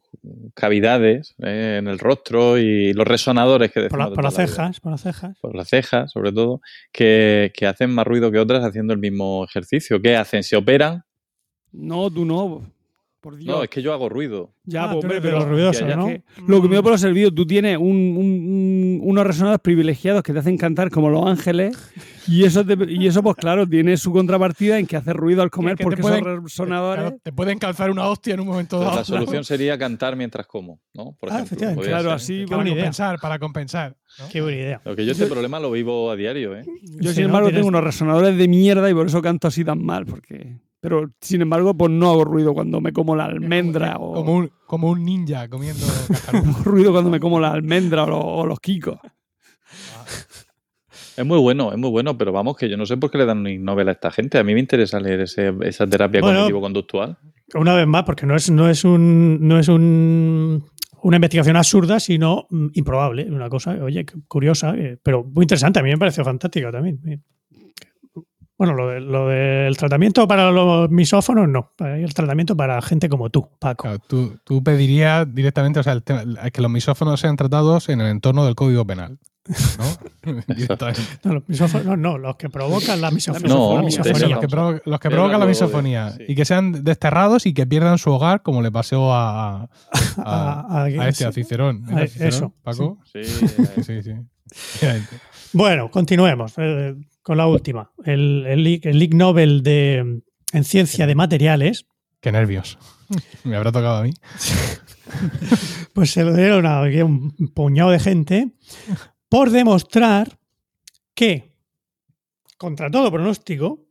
cavidades 0.56 1.36
eh, 1.44 1.78
en 1.80 1.88
el 1.88 2.00
rostro 2.00 2.58
y 2.58 2.94
los 2.94 3.06
resonadores 3.08 3.72
que 3.72 3.90
Por, 3.90 4.00
la- 4.00 4.10
por 4.10 4.24
las 4.24 4.36
vida, 4.36 4.48
cejas, 4.48 4.80
por 4.80 4.92
las 4.94 5.02
cejas. 5.02 5.38
por 5.40 5.56
las 5.56 5.70
cejas, 5.70 6.12
sobre 6.12 6.32
todo, 6.32 6.62
que, 6.92 7.52
que 7.56 7.68
hacen 7.68 7.92
más 7.94 8.08
ruido 8.08 8.32
que 8.32 8.40
otras 8.40 8.64
haciendo 8.64 8.92
el 8.94 9.00
mismo 9.00 9.46
ejercicio. 9.46 10.02
¿Qué 10.02 10.16
hacen? 10.16 10.42
¿Se 10.42 10.56
operan? 10.56 11.04
No, 11.72 12.10
tú 12.10 12.26
no. 12.26 12.66
Por 13.22 13.38
Dios. 13.38 13.56
No, 13.56 13.62
es 13.64 13.70
que 13.70 13.84
yo 13.84 13.94
hago 13.94 14.10
ruido. 14.10 14.56
Ya, 14.64 14.86
Ah, 14.86 14.92
pues, 14.94 15.04
hombre, 15.04 15.22
pero 15.22 15.38
los 15.40 15.48
ruidosos, 15.48 15.88
ya 15.88 15.96
¿no? 15.96 16.08
que 16.08 16.24
lo 16.48 16.60
que 16.60 16.68
me 16.68 16.82
por 16.82 16.92
los 16.94 17.02
servidos, 17.02 17.36
tú 17.36 17.46
tienes 17.46 17.78
un- 17.78 17.86
un- 17.86 18.18
un- 18.18 19.00
unos 19.04 19.28
resonadores 19.28 19.62
privilegiados 19.62 20.24
que 20.24 20.34
te 20.34 20.40
hacen 20.40 20.58
cantar 20.58 20.90
como 20.90 21.08
los 21.10 21.24
ángeles 21.28 21.78
y 22.28 22.44
eso, 22.46 22.66
te- 22.66 22.78
y 22.92 23.06
eso 23.06 23.22
pues 23.22 23.36
claro, 23.36 23.68
tiene 23.68 23.96
su 23.98 24.12
contrapartida 24.12 24.80
en 24.80 24.88
que 24.88 24.98
hace 24.98 25.14
ruido 25.14 25.44
al 25.44 25.52
comer 25.52 25.78
Que 25.78 25.84
porque 25.84 26.02
pueden- 26.02 26.26
esos 26.28 26.44
resonadores... 26.44 27.04
Claro, 27.06 27.18
te 27.22 27.32
pueden 27.32 27.60
calzar 27.60 27.92
una 27.92 28.08
hostia 28.08 28.34
en 28.34 28.40
un 28.40 28.48
momento 28.48 28.78
Pero 28.80 28.90
dado. 28.90 29.00
la 29.02 29.06
solución 29.06 29.44
sería 29.44 29.78
cantar 29.78 30.16
mientras 30.16 30.48
como, 30.48 30.80
¿no? 30.96 31.16
Por 31.20 31.32
Ah, 31.32 31.42
ejemplo. 31.44 31.58
Claro, 31.84 32.04
ser. 32.10 32.12
así... 32.14 32.46
Qué 32.48 32.56
Para 32.56 32.70
compensar, 32.70 33.20
para 33.20 33.38
compensar. 33.40 33.98
¿no? 34.20 34.26
Qué 34.32 34.42
buena 34.42 34.58
idea. 34.58 34.82
Lo 34.84 34.96
que 34.96 35.06
yo 35.06 35.12
este 35.12 35.28
problema 35.28 35.60
lo 35.60 35.70
vivo 35.70 36.10
a 36.10 36.16
diario, 36.16 36.56
¿eh? 36.56 36.64
Yo, 37.00 37.12
sin 37.12 37.22
¿no? 37.24 37.28
embargo, 37.28 37.50
Tienes- 37.50 37.60
tengo 37.60 37.68
unos 37.70 37.84
resonadores 37.84 38.36
de 38.36 38.48
mierda 38.48 38.90
y 38.90 38.94
por 38.96 39.06
eso 39.06 39.22
canto 39.22 39.48
así 39.48 39.64
tan 39.64 39.84
mal, 39.84 40.06
porque... 40.08 40.58
Pero, 40.82 41.12
sin 41.22 41.42
embargo, 41.42 41.76
pues 41.76 41.92
no 41.92 42.10
hago 42.12 42.26
ruido 42.26 42.54
cuando 42.54 42.82
me 42.82 42.92
como 42.92 43.16
la 43.16 43.26
almendra 43.26 43.98
o... 44.00 44.14
Como 44.16 44.34
un, 44.36 44.52
como 44.66 44.90
un 44.90 45.06
ninja 45.06 45.48
comiendo 45.48 45.86
ruido 46.66 46.92
cuando 46.92 47.10
me 47.12 47.20
como 47.20 47.40
la 47.40 47.52
almendra 47.52 48.04
o, 48.06 48.08
lo- 48.10 48.20
o 48.20 48.46
los 48.46 48.60
kikos. 48.60 48.98
Es 51.18 51.26
muy 51.26 51.38
bueno, 51.40 51.72
es 51.72 51.78
muy 51.78 51.90
bueno, 51.90 52.18
pero 52.18 52.32
vamos, 52.32 52.56
que 52.58 52.70
yo 52.70 52.78
no 52.78 52.86
sé 52.86 52.96
por 52.98 53.12
qué 53.12 53.18
le 53.18 53.26
dan 53.26 53.40
un 53.40 53.48
a 53.90 53.92
esta 53.92 54.12
gente. 54.12 54.38
A 54.40 54.44
mí 54.44 54.54
me 54.54 54.60
interesa 54.60 55.00
leer 55.00 55.22
ese- 55.22 55.54
esa 55.62 55.86
terapia 55.86 56.22
Bueno, 56.22 56.40
cognitivo-conductual. 56.40 57.18
Una 57.54 57.76
vez 57.76 57.86
más, 57.86 58.04
porque 58.04 58.26
no 58.26 58.36
es, 58.36 58.50
no 58.50 58.70
es 58.70 58.84
un 58.86 59.38
no 59.46 59.60
es 59.60 59.68
un 59.68 60.66
una 61.04 61.18
investigación 61.18 61.58
absurda, 61.58 62.00
sino 62.00 62.48
mm, 62.50 62.68
improbable. 62.74 63.30
Una 63.30 63.50
cosa, 63.50 63.72
oye, 63.84 64.06
curiosa, 64.28 64.74
eh, 64.78 64.98
pero 65.04 65.24
muy 65.24 65.44
interesante. 65.44 65.80
A 65.80 65.84
mí 65.84 65.90
me 65.90 65.98
pareció 65.98 66.24
fantástica 66.24 66.72
también. 66.72 67.00
Bueno, 68.62 68.76
lo, 68.76 68.90
de- 68.90 69.00
lo 69.02 69.28
del 69.28 69.76
tratamiento 69.76 70.28
para 70.28 70.52
los 70.52 70.88
misófonos, 70.92 71.48
no. 71.50 71.72
El 71.80 72.14
tratamiento 72.14 72.56
para 72.56 72.80
gente 72.84 73.10
como 73.10 73.32
tú, 73.32 73.50
Paco. 73.58 73.84
Claro, 73.86 73.98
tú, 74.08 74.38
tú 74.44 74.64
pedirías 74.64 75.26
directamente, 75.34 75.80
o 75.80 75.84
sea, 75.84 75.94
el 75.94 76.04
tema- 76.04 76.24
que 76.52 76.62
los 76.62 76.70
misófonos 76.70 77.20
sean 77.20 77.38
tratados 77.38 77.90
en 77.90 78.02
el 78.02 78.08
entorno 78.08 78.46
del 78.46 78.54
Código 78.54 78.86
Penal. 78.86 79.18
¿no? 79.80 80.32
No, 81.24 81.34
los 81.34 81.50
misófonos 81.50 81.98
no, 81.98 82.20
los 82.20 82.36
que 82.36 82.52
provocan 82.52 83.02
la 83.02 83.10
misofonía. 83.10 83.50
No, 83.50 83.78
la 83.78 83.82
misofonía. 83.82 84.16
eso 84.18 84.30
los 84.30 84.40
que, 84.40 84.48
provo- 84.48 84.82
los 84.86 85.00
que 85.00 85.10
provocan 85.10 85.40
la 85.40 85.46
misofonía 85.48 86.12
sí. 86.12 86.24
y 86.28 86.36
que 86.36 86.46
sean 86.46 86.84
desterrados 86.84 87.48
y 87.48 87.54
que 87.56 87.66
pierdan 87.66 87.98
su 87.98 88.12
hogar, 88.12 88.44
como 88.44 88.62
le 88.62 88.72
pasó 88.72 89.12
a, 89.12 89.62
a, 89.64 89.68
a- 90.18 90.60
A- 90.70 90.82
a- 90.82 90.84
a 90.84 91.08
este, 91.10 91.26
a 91.26 91.32
Cicerón. 91.32 91.84
¿Era 91.90 92.04
a- 92.04 92.08
Cicerón, 92.08 92.30
eso, 92.30 92.54
Paco? 92.62 93.00
Sí, 93.12 93.24
Sí, 93.24 94.04
sí. 94.04 94.12
Efectivamente. 94.52 95.16
Bueno, 95.54 95.92
continuemos 95.92 96.54
eh, 96.58 96.96
con 97.22 97.38
la 97.38 97.48
última. 97.48 97.92
El, 98.06 98.46
el, 98.48 98.80
el 98.84 99.04
Ig 99.04 99.16
Nobel 99.16 99.64
de, 99.64 100.22
en 100.54 100.64
ciencia 100.64 101.08
de 101.08 101.16
materiales, 101.16 101.86
Qué 102.22 102.32
nervios. 102.32 102.78
Me 103.44 103.56
habrá 103.56 103.72
tocado 103.72 103.98
a 103.98 104.04
mí. 104.04 104.14
pues 105.94 106.12
se 106.12 106.24
lo 106.24 106.34
dieron 106.34 106.68
a 106.68 106.82
un 106.82 107.32
puñado 107.54 107.90
de 107.90 108.00
gente 108.00 108.52
por 109.28 109.50
demostrar 109.50 110.38
que, 111.16 111.56
contra 112.58 112.92
todo 112.92 113.12
pronóstico, 113.12 113.88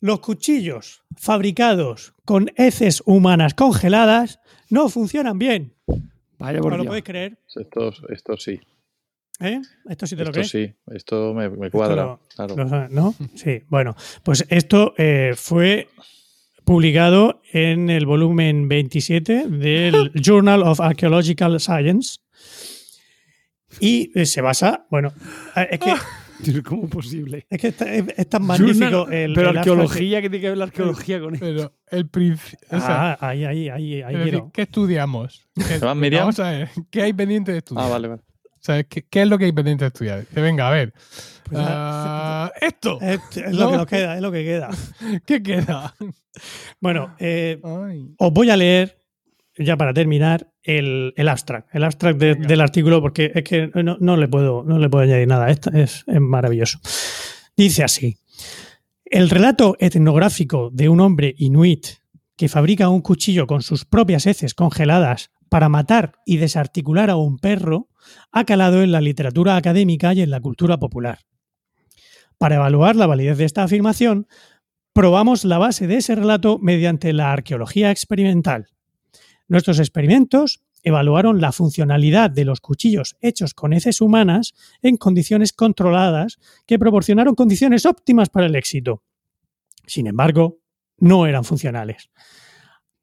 los 0.00 0.20
cuchillos 0.20 1.02
fabricados 1.16 2.14
con 2.24 2.50
heces 2.54 3.02
humanas 3.04 3.54
congeladas 3.54 4.38
no 4.70 4.88
funcionan 4.88 5.38
bien. 5.38 5.74
Vaya 6.38 6.58
¿No 6.58 6.62
por 6.62 6.72
lo 6.72 6.82
Dios. 6.82 6.86
podéis 6.86 7.04
creer? 7.04 7.38
esto, 7.56 7.92
esto 8.08 8.36
sí. 8.36 8.60
¿Eh? 9.40 9.60
Esto 9.88 10.06
sí 10.06 10.16
te 10.16 10.24
lo 10.24 10.30
Esto 10.30 10.32
crees. 10.40 10.50
sí. 10.50 10.74
Esto 10.94 11.32
me, 11.34 11.48
me 11.48 11.70
cuadra. 11.70 11.94
lo- 12.04 12.20
claro. 12.34 12.56
¿Lo 12.56 12.88
¿No? 12.88 13.14
Sí, 13.34 13.62
bueno, 13.68 13.94
pues 14.22 14.44
esto 14.48 14.94
eh, 14.98 15.34
fue 15.36 15.88
publicado 16.64 17.40
en 17.52 17.88
el 17.88 18.04
volumen 18.04 18.68
27 18.68 19.48
del 19.48 20.10
Journal 20.14 20.62
of 20.64 20.80
Archaeological 20.80 21.58
Science 21.60 22.18
y 23.80 24.10
eh, 24.18 24.26
se 24.26 24.40
basa, 24.40 24.86
bueno, 24.90 25.12
eh, 25.56 25.68
es 25.72 25.78
que, 25.80 25.92
¿Cómo 26.64 26.84
es 26.84 26.90
posible? 26.90 27.46
es, 27.50 27.60
que 27.60 27.68
está- 27.68 27.92
es, 27.92 28.04
es 28.16 28.28
tan 28.28 28.42
magnífico 28.44 29.06
Journal- 29.06 29.12
el... 29.14 29.34
pero 29.34 29.50
el 29.50 29.58
arqueología, 29.58 30.20
¿qué 30.22 30.30
tiene 30.30 30.40
que 30.42 30.48
ver 30.50 30.58
la 30.58 30.64
arqueología 30.64 31.20
con 31.20 31.34
eso? 31.34 31.44
Pero 31.44 31.72
el. 31.90 32.38
Ah, 32.70 33.16
ahí, 33.20 33.44
ahí, 33.44 33.68
ahí, 33.68 34.02
ahí. 34.02 34.42
¿Qué 34.52 34.62
estudiamos? 34.62 35.48
¿Qué? 35.54 35.78
Vamos 35.78 36.38
a 36.40 36.50
ver, 36.50 36.70
¿qué 36.90 37.02
hay 37.02 37.12
pendiente 37.12 37.52
de 37.52 37.58
estudiar? 37.58 37.86
Ah, 37.86 37.88
vale, 37.88 38.08
vale. 38.08 38.22
¿Sabes? 38.60 38.86
¿Qué, 38.88 39.06
qué 39.08 39.22
es 39.22 39.28
lo 39.28 39.38
que 39.38 39.46
hay 39.46 39.52
pendiente 39.52 39.84
de 39.84 39.88
estudiar? 39.88 40.20
Dice, 40.20 40.40
venga, 40.40 40.68
a 40.68 40.70
ver. 40.70 40.92
Pues 41.44 41.60
ah, 41.66 42.52
esto. 42.60 42.98
Es, 43.00 43.20
es 43.36 43.54
lo 43.54 43.64
No. 43.64 43.70
que 43.70 43.76
nos 43.78 43.86
queda, 43.86 44.16
es 44.16 44.22
lo 44.22 44.32
que 44.32 44.44
queda. 44.44 44.70
¿Qué 45.26 45.42
queda? 45.42 45.94
Bueno, 46.80 47.14
eh, 47.18 47.60
os 48.18 48.32
voy 48.32 48.50
a 48.50 48.56
leer, 48.56 48.98
ya 49.56 49.76
para 49.76 49.92
terminar, 49.94 50.50
el, 50.62 51.14
el 51.16 51.28
abstract. 51.28 51.74
El 51.74 51.84
abstract 51.84 52.18
de- 52.20 52.34
del 52.34 52.60
artículo, 52.60 53.00
porque 53.00 53.32
es 53.34 53.44
que 53.44 53.70
no, 53.82 53.96
no 54.00 54.16
le 54.16 54.28
puedo, 54.28 54.62
no 54.64 54.78
le 54.78 54.88
puedo 54.90 55.04
añadir 55.04 55.26
nada. 55.28 55.50
Esto 55.50 55.70
es, 55.72 56.04
es 56.06 56.20
maravilloso. 56.20 56.78
Dice 57.56 57.82
así: 57.84 58.18
El 59.04 59.30
relato 59.30 59.76
etnográfico 59.80 60.70
de 60.72 60.88
un 60.88 61.00
hombre 61.00 61.34
inuit 61.38 61.86
que 62.36 62.48
fabrica 62.48 62.88
un 62.88 63.00
cuchillo 63.00 63.46
con 63.46 63.62
sus 63.62 63.84
propias 63.84 64.26
heces 64.26 64.54
congeladas 64.54 65.30
para 65.48 65.68
matar 65.68 66.12
y 66.26 66.36
desarticular 66.36 67.10
a 67.10 67.16
un 67.16 67.38
perro 67.38 67.88
ha 68.32 68.44
calado 68.44 68.82
en 68.82 68.92
la 68.92 69.00
literatura 69.00 69.56
académica 69.56 70.12
y 70.14 70.22
en 70.22 70.30
la 70.30 70.40
cultura 70.40 70.78
popular. 70.78 71.20
Para 72.38 72.56
evaluar 72.56 72.96
la 72.96 73.06
validez 73.06 73.38
de 73.38 73.44
esta 73.44 73.64
afirmación, 73.64 74.26
probamos 74.92 75.44
la 75.44 75.58
base 75.58 75.86
de 75.86 75.96
ese 75.96 76.14
relato 76.14 76.58
mediante 76.58 77.12
la 77.12 77.32
arqueología 77.32 77.90
experimental. 77.90 78.68
Nuestros 79.48 79.78
experimentos 79.78 80.62
evaluaron 80.82 81.40
la 81.40 81.52
funcionalidad 81.52 82.30
de 82.30 82.44
los 82.44 82.60
cuchillos 82.60 83.16
hechos 83.20 83.54
con 83.54 83.72
heces 83.72 84.00
humanas 84.00 84.54
en 84.82 84.96
condiciones 84.96 85.52
controladas 85.52 86.38
que 86.66 86.78
proporcionaron 86.78 87.34
condiciones 87.34 87.86
óptimas 87.86 88.28
para 88.28 88.46
el 88.46 88.54
éxito. 88.54 89.02
Sin 89.86 90.06
embargo, 90.06 90.58
no 90.98 91.26
eran 91.26 91.44
funcionales. 91.44 92.10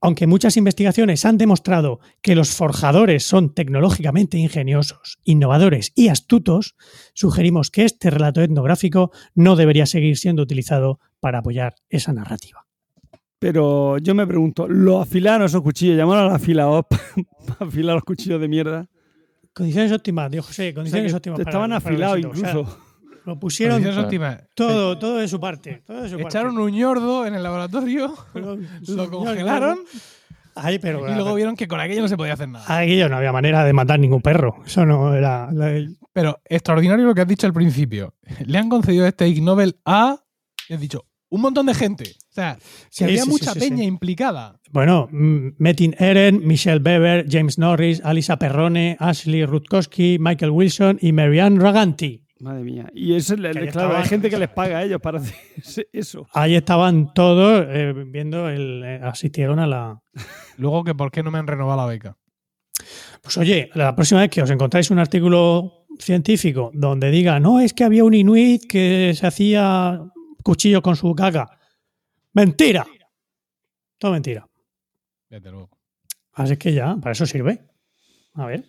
Aunque 0.02 0.28
muchas 0.28 0.58
investigaciones 0.58 1.26
han 1.26 1.38
demostrado 1.38 2.00
que 2.22 2.36
los 2.36 2.52
forjadores 2.52 3.26
son 3.26 3.54
tecnológicamente 3.54 4.38
ingeniosos, 4.38 5.18
innovadores 5.24 5.94
y 5.96 6.10
astutos, 6.10 6.76
sugerimos 7.14 7.72
que 7.72 7.86
este 7.86 8.10
relato 8.10 8.42
etnográfico 8.42 9.12
no 9.34 9.56
debería 9.56 9.86
seguir 9.86 10.18
siendo 10.18 10.44
utilizado 10.44 11.00
para 11.20 11.40
apoyar 11.40 11.76
esa 11.90 12.14
narrativa. 12.14 12.66
Pero 13.40 13.98
yo 13.98 14.16
me 14.16 14.28
pregunto, 14.28 14.68
¿lo 14.68 15.02
afilaron 15.02 15.46
esos 15.46 15.62
cuchillos? 15.62 15.98
¿Llamaron 15.98 16.26
a 16.26 16.30
la 16.30 16.36
afilador 16.36 16.86
para 17.48 17.68
afilar 17.70 17.96
los 17.96 18.04
cuchillos 18.04 18.40
de 18.40 18.48
mierda? 18.48 18.90
Condiciones 19.54 19.92
óptimas, 19.92 20.30
dijo 20.32 20.44
José, 20.44 20.64
O 20.64 20.66
sea, 20.66 20.74
condiciones 20.74 21.14
óptimas. 21.14 21.40
estaban 21.40 21.70
para 21.70 21.78
afilados 21.78 22.18
éxito. 22.18 22.32
O 22.32 22.36
sea, 22.36 22.50
incluso. 22.52 22.85
Lo 23.26 23.40
pusieron 23.40 23.82
todo, 24.54 24.98
todo 24.98 25.18
de 25.18 25.28
su 25.28 25.40
parte. 25.40 25.82
Todo 25.86 26.04
de 26.04 26.10
su 26.10 26.20
Echaron 26.20 26.56
parte. 26.56 26.64
un 26.70 26.72
ñordo 26.72 27.26
en 27.26 27.36
el 27.36 27.44
laboratorio, 27.44 28.14
lo 28.88 29.10
congelaron 29.10 29.80
Ay, 30.58 30.80
pero 30.80 31.10
y 31.12 31.14
luego 31.16 31.36
vieron 31.36 31.58
que 31.58 31.68
con 31.68 31.82
aquello 31.82 32.02
no 32.02 32.08
se 32.08 32.16
podía 32.16 32.32
hacer 32.34 32.48
nada. 32.48 32.66
Aquí 32.80 32.96
no 33.10 33.18
había 33.18 33.34
manera 33.34 33.66
de 33.66 33.74
matar 33.74 34.00
ningún 34.00 34.22
perro. 34.22 34.56
Eso 34.66 34.86
no 34.86 35.14
era. 35.14 35.52
la- 35.52 35.86
Pero 36.14 36.40
extraordinario 36.46 37.04
lo 37.06 37.14
que 37.14 37.22
has 37.22 37.28
dicho 37.28 37.46
al 37.46 37.52
principio. 37.52 38.14
Le 38.46 38.58
han 38.58 38.70
concedido 38.70 39.06
este 39.06 39.28
Ig 39.28 39.44
Nobel 39.44 39.76
a, 39.84 40.24
he 40.70 40.78
dicho, 40.78 41.04
un 41.28 41.42
montón 41.42 41.66
de 41.66 41.74
gente. 41.74 42.06
O 42.30 42.34
sea, 42.34 42.58
Sí, 42.90 43.00
que 43.00 43.04
había 43.04 43.24
sí, 43.24 43.30
mucha 43.30 43.52
sí, 43.52 43.60
peña 43.60 43.84
implicada. 43.84 44.58
Bueno, 44.72 45.10
mm, 45.12 45.56
Metin 45.58 45.94
Eren, 46.00 46.48
Michelle 46.48 46.80
Bever, 46.80 47.26
James 47.30 47.58
Norris, 47.58 48.00
Alisa 48.06 48.38
Perrone, 48.40 48.96
Ashley 49.02 49.46
Rutkowski, 49.46 50.20
Michael 50.22 50.52
Wilson 50.52 51.00
y 51.02 51.12
Marianne 51.12 51.60
Raganti. 51.60 52.25
Madre 52.40 52.64
mía. 52.64 52.90
Y 52.94 53.16
eso, 53.16 53.36
claro, 53.36 53.60
hay 53.60 53.68
estaban. 53.68 54.04
gente 54.04 54.30
que 54.30 54.38
les 54.38 54.50
paga 54.50 54.80
a 54.80 54.84
ellos 54.84 55.00
para 55.00 55.20
hacer 55.58 55.88
eso. 55.94 56.28
Ahí 56.34 56.56
estaban 56.56 57.14
todos 57.14 57.66
eh, 57.70 57.94
viendo, 58.08 58.50
el, 58.50 58.84
eh, 58.84 59.00
asistieron 59.02 59.60
a 59.60 59.68
la. 59.68 60.02
Luego 60.58 60.84
que 60.84 60.94
por 60.94 61.12
qué 61.12 61.24
no 61.24 61.32
me 61.32 61.40
han 61.40 61.48
renovado 61.48 61.78
la 61.82 61.88
beca. 61.88 62.18
Pues 63.22 63.38
oye, 63.38 63.70
la 63.74 63.96
próxima 63.96 64.22
vez 64.22 64.30
que 64.30 64.42
os 64.42 64.50
encontráis 64.50 64.92
un 64.92 65.00
artículo 65.00 65.86
científico 65.98 66.72
donde 66.74 67.10
diga, 67.10 67.40
no, 67.40 67.62
es 67.62 67.74
que 67.74 67.86
había 67.86 68.04
un 68.04 68.14
inuit 68.14 68.66
que 68.68 69.14
se 69.16 69.26
hacía 69.26 70.02
cuchillo 70.44 70.82
con 70.82 70.96
su 70.96 71.14
caca. 71.16 71.50
Mentira. 72.34 72.86
Todo 73.98 74.12
mentira. 74.12 74.48
Desde 75.30 75.52
luego. 75.52 75.70
Así 76.34 76.58
que 76.58 76.74
ya, 76.74 76.98
para 76.98 77.14
eso 77.14 77.26
sirve. 77.26 77.62
A 78.34 78.46
ver. 78.46 78.66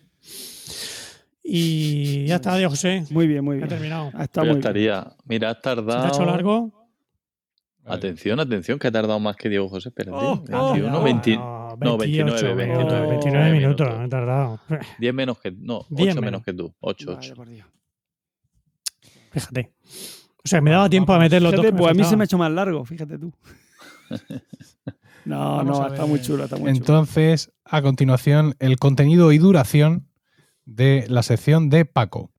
Y 1.49 2.25
ya 2.25 2.35
está, 2.35 2.57
Dios 2.57 2.71
José. 2.71 3.05
Muy 3.09 3.25
bien, 3.25 3.41
muy 3.43 3.55
bien. 3.55 3.65
ha 3.65 3.69
terminado. 3.69 4.11
Ya 4.11 4.27
muy 4.35 4.43
bien. 4.43 4.57
estaría. 4.57 5.15
Mira, 5.23 5.51
has 5.51 5.55
¿Se 5.55 5.61
te 5.61 5.63
tardado. 5.75 6.05
ha 6.05 6.07
hecho 6.09 6.25
largo? 6.25 6.73
Atención, 7.85 8.37
atención, 8.41 8.77
que 8.77 8.87
ha 8.89 8.91
tardado 8.91 9.17
más 9.21 9.37
que 9.37 9.47
Diego 9.47 9.69
José. 9.69 9.87
Espérate. 9.87 10.17
Oh, 10.19 10.35
21, 10.41 10.99
oh, 10.99 11.03
20, 11.03 11.35
no, 11.37 11.77
no, 11.79 11.97
29, 11.97 12.53
29, 12.53 13.07
29 13.07 13.51
minutos, 13.53 13.87
minutos. 13.87 14.05
he 14.05 14.09
tardado. 14.09 14.59
10 14.99 15.13
menos 15.13 15.39
que. 15.39 15.51
No, 15.51 15.85
10 15.89 16.15
8 16.15 16.21
menos 16.21 16.21
menos. 16.21 16.43
que 16.43 16.53
tú. 16.53 16.75
8, 16.81 17.05
Vaya, 17.07 17.19
8. 17.19 17.35
por 17.35 17.47
Dios. 17.47 17.67
Fíjate. 19.31 19.71
O 20.43 20.47
sea, 20.49 20.59
me 20.59 20.71
daba 20.71 20.89
tiempo 20.89 21.13
a 21.13 21.19
meter 21.19 21.41
los. 21.41 21.51
Fíjate, 21.51 21.71
pues 21.71 21.91
a 21.91 21.93
mí 21.93 22.03
se 22.03 22.17
me 22.17 22.23
ha 22.23 22.25
hecho 22.25 22.37
más 22.37 22.51
largo, 22.51 22.83
fíjate 22.83 23.17
tú. 23.17 23.33
No, 25.25 25.57
Vamos 25.57 25.79
no, 25.81 25.87
está 25.87 26.05
muy 26.05 26.21
chulo, 26.21 26.45
está 26.45 26.55
muy 26.55 26.67
chulo. 26.71 26.77
Entonces, 26.77 27.51
a 27.65 27.81
continuación, 27.81 28.55
el 28.59 28.77
contenido 28.77 29.33
y 29.33 29.37
duración 29.37 30.06
de 30.67 31.05
la 31.09 31.23
sección 31.23 31.69
de 31.69 31.85
Paco. 31.85 32.29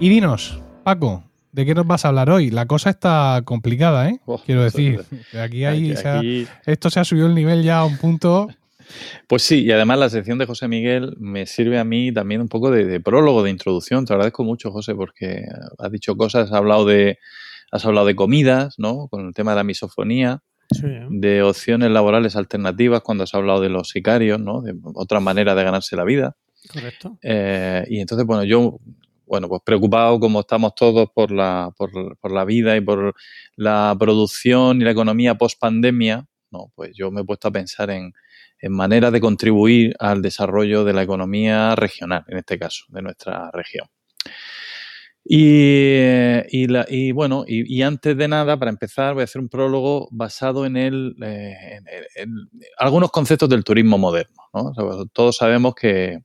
Y 0.00 0.08
dinos, 0.08 0.60
Paco, 0.84 1.24
¿de 1.52 1.66
qué 1.66 1.74
nos 1.74 1.86
vas 1.86 2.04
a 2.04 2.08
hablar 2.08 2.30
hoy? 2.30 2.50
La 2.50 2.66
cosa 2.66 2.90
está 2.90 3.42
complicada, 3.44 4.08
¿eh? 4.08 4.20
Oh, 4.26 4.38
Quiero 4.44 4.62
decir, 4.62 5.00
aquí, 5.40 5.64
hay- 5.64 5.90
Aquí- 5.90 5.96
se 6.00 6.08
ha- 6.08 6.18
aquí- 6.18 6.46
esto 6.66 6.88
se 6.90 7.00
ha 7.00 7.04
subido 7.04 7.26
el 7.26 7.34
nivel 7.34 7.62
ya 7.64 7.78
a 7.80 7.84
un 7.84 7.98
punto. 7.98 8.48
Pues 9.26 9.42
sí, 9.42 9.64
y 9.64 9.72
además 9.72 9.98
la 9.98 10.08
sección 10.08 10.38
de 10.38 10.46
José 10.46 10.66
Miguel 10.68 11.14
me 11.18 11.46
sirve 11.46 11.78
a 11.78 11.84
mí 11.84 12.12
también 12.12 12.40
un 12.40 12.48
poco 12.48 12.70
de, 12.70 12.86
de 12.86 13.00
prólogo, 13.00 13.42
de 13.42 13.50
introducción. 13.50 14.06
Te 14.06 14.12
agradezco 14.14 14.44
mucho, 14.44 14.70
José, 14.70 14.94
porque 14.94 15.42
has 15.78 15.90
dicho 15.92 16.16
cosas, 16.16 16.46
has 16.46 16.52
hablado 16.56 16.86
de, 16.86 17.18
has 17.72 17.84
hablado 17.84 18.06
de 18.06 18.14
comidas, 18.14 18.76
¿no? 18.78 19.08
Con 19.08 19.26
el 19.26 19.34
tema 19.34 19.50
de 19.50 19.56
la 19.56 19.64
misofonía, 19.64 20.40
Sí, 20.70 20.86
de 21.08 21.42
opciones 21.42 21.90
laborales 21.90 22.36
alternativas, 22.36 23.00
cuando 23.00 23.24
has 23.24 23.34
hablado 23.34 23.60
de 23.60 23.70
los 23.70 23.88
sicarios, 23.88 24.38
¿no? 24.38 24.60
De 24.60 24.74
otra 24.94 25.20
manera 25.20 25.54
de 25.54 25.64
ganarse 25.64 25.96
la 25.96 26.04
vida. 26.04 26.36
correcto. 26.70 27.18
Eh, 27.22 27.84
y 27.88 28.00
entonces, 28.00 28.26
bueno, 28.26 28.44
yo, 28.44 28.78
bueno, 29.26 29.48
pues 29.48 29.62
preocupado 29.64 30.20
como 30.20 30.40
estamos 30.40 30.74
todos 30.74 31.08
por 31.14 31.30
la, 31.30 31.72
por, 31.76 32.18
por 32.18 32.32
la 32.32 32.44
vida 32.44 32.76
y 32.76 32.82
por 32.82 33.14
la 33.56 33.96
producción 33.98 34.80
y 34.80 34.84
la 34.84 34.90
economía 34.90 35.36
post 35.36 35.58
pandemia, 35.58 36.26
no, 36.50 36.72
pues 36.74 36.92
yo 36.94 37.10
me 37.10 37.22
he 37.22 37.24
puesto 37.24 37.48
a 37.48 37.50
pensar 37.50 37.90
en, 37.90 38.12
en 38.60 38.72
maneras 38.72 39.12
de 39.12 39.20
contribuir 39.20 39.94
al 39.98 40.22
desarrollo 40.22 40.84
de 40.84 40.92
la 40.92 41.02
economía 41.02 41.74
regional, 41.76 42.24
en 42.28 42.38
este 42.38 42.58
caso, 42.58 42.84
de 42.88 43.02
nuestra 43.02 43.50
región. 43.52 43.86
Y, 45.30 47.12
bueno, 47.12 47.44
y, 47.46 47.82
antes 47.82 48.16
de 48.16 48.28
nada, 48.28 48.58
para 48.58 48.70
empezar, 48.70 49.12
voy 49.12 49.20
a 49.20 49.24
hacer 49.24 49.42
un 49.42 49.50
prólogo 49.50 50.08
basado 50.10 50.64
en, 50.64 50.78
el, 50.78 51.16
eh, 51.22 51.80
algunos 52.78 53.10
conceptos 53.10 53.48
del 53.50 53.62
turismo 53.62 53.98
moderno. 53.98 54.42
¿no? 54.54 54.72
Sea, 54.72 54.84
todos 55.12 55.36
sabemos 55.36 55.74
que, 55.74 56.20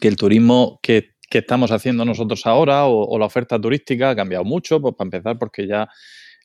el 0.00 0.16
turismo 0.16 0.80
que, 0.82 1.12
estamos 1.30 1.72
haciendo 1.72 2.04
nosotros 2.04 2.46
ahora 2.46 2.86
o, 2.86 3.18
la 3.18 3.26
oferta 3.26 3.60
turística 3.60 4.10
ha 4.10 4.16
cambiado 4.16 4.44
mucho, 4.44 4.80
pues 4.80 4.94
para 4.94 5.06
empezar 5.08 5.38
porque 5.38 5.66
ya 5.66 5.88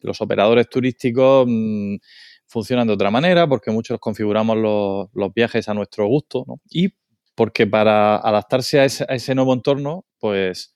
los 0.01 0.19
operadores 0.19 0.67
turísticos 0.67 1.45
mm, 1.47 1.95
funcionan 2.47 2.87
de 2.87 2.93
otra 2.93 3.11
manera, 3.11 3.47
porque 3.47 3.71
muchos 3.71 3.99
configuramos 3.99 4.57
los, 4.57 5.07
los 5.13 5.33
viajes 5.33 5.69
a 5.69 5.75
nuestro 5.75 6.07
gusto, 6.07 6.43
¿no? 6.47 6.59
Y 6.69 6.89
porque 7.35 7.67
para 7.67 8.17
adaptarse 8.17 8.79
a 8.79 8.85
ese 8.85 9.35
nuevo 9.35 9.53
entorno, 9.53 10.05
pues, 10.19 10.73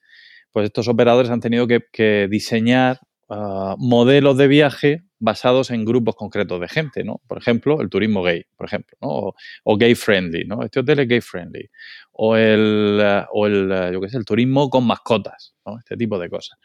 pues 0.54 0.66
estos 0.66 0.86
operadores 0.86 1.32
han 1.32 1.40
tenido 1.40 1.66
que, 1.66 2.28
diseñar 2.30 3.00
ah, 3.28 3.74
modelos 3.76 4.36
de 4.36 4.46
viaje 4.46 5.02
basados 5.18 5.72
en 5.72 5.84
grupos 5.84 6.14
concretos 6.14 6.60
de 6.60 6.68
gente, 6.68 7.02
¿no? 7.02 7.20
Por 7.26 7.38
ejemplo, 7.38 7.80
el 7.80 7.88
turismo 7.90 8.22
gay, 8.22 8.44
por 8.56 8.68
ejemplo, 8.68 8.96
¿no? 9.02 9.34
O, 9.64 9.76
gay 9.76 9.96
friendly, 9.96 10.44
¿no? 10.44 10.62
Este 10.62 10.78
hotel 10.78 11.00
es 11.00 11.08
gay 11.08 11.20
friendly. 11.20 11.68
O 12.12 12.36
el, 12.36 13.02
o 13.32 13.46
el 13.48 13.92
yo 13.92 14.00
qué 14.00 14.08
sé, 14.08 14.16
el 14.16 14.24
turismo 14.24 14.70
con 14.70 14.86
mascotas, 14.86 15.56
¿no? 15.66 15.76
Este 15.76 15.96
tipo 15.96 16.20
de 16.20 16.30
cosas. 16.30 16.56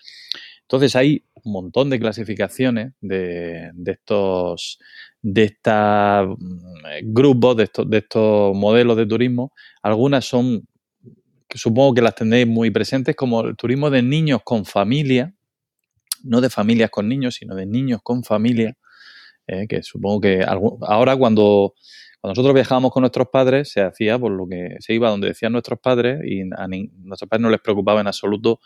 Entonces 0.61 0.95
hay 0.95 1.26
un 1.44 1.52
montón 1.52 1.90
de 1.90 1.99
clasificaciones 1.99 2.94
de, 3.02 3.72
de 3.74 3.91
estos 3.91 4.78
de 5.22 5.44
estos 5.45 6.38
grupos, 7.03 7.57
de 7.57 7.64
estos, 7.64 7.90
de 7.90 7.98
estos 7.98 8.56
modelos 8.56 8.98
de 8.98 9.06
turismo. 9.06 9.52
Algunas 9.82 10.26
son, 10.26 10.68
que 11.49 11.57
supongo 11.57 11.95
que 11.95 12.01
las 12.01 12.15
tendréis 12.15 12.47
muy 12.47 12.69
presentes, 12.69 13.15
como 13.15 13.41
el 13.41 13.55
turismo 13.55 13.89
de 13.89 14.03
niños 14.03 14.41
con 14.43 14.65
familia, 14.65 15.34
no 16.23 16.41
de 16.41 16.49
familias 16.49 16.91
con 16.91 17.09
niños, 17.09 17.35
sino 17.35 17.55
de 17.55 17.65
niños 17.65 18.01
con 18.03 18.23
familia, 18.23 18.77
eh, 19.47 19.67
que 19.67 19.81
supongo 19.81 20.21
que 20.21 20.45
ahora 20.45 21.17
cuando, 21.17 21.73
cuando 22.21 22.34
nosotros 22.34 22.53
viajábamos 22.53 22.91
con 22.91 23.01
nuestros 23.01 23.30
padres 23.31 23.71
se 23.71 23.81
hacía 23.81 24.19
por 24.19 24.31
lo 24.31 24.47
que 24.47 24.76
se 24.80 24.93
iba 24.93 25.09
donde 25.09 25.30
decían 25.30 25.51
nuestros 25.51 25.80
padres 25.80 26.21
y 26.23 26.41
a 26.41 26.67
nuestros 26.67 27.27
padres 27.27 27.41
no 27.41 27.49
les 27.49 27.61
preocupaba 27.61 27.99
en 27.99 28.07
absoluto 28.07 28.59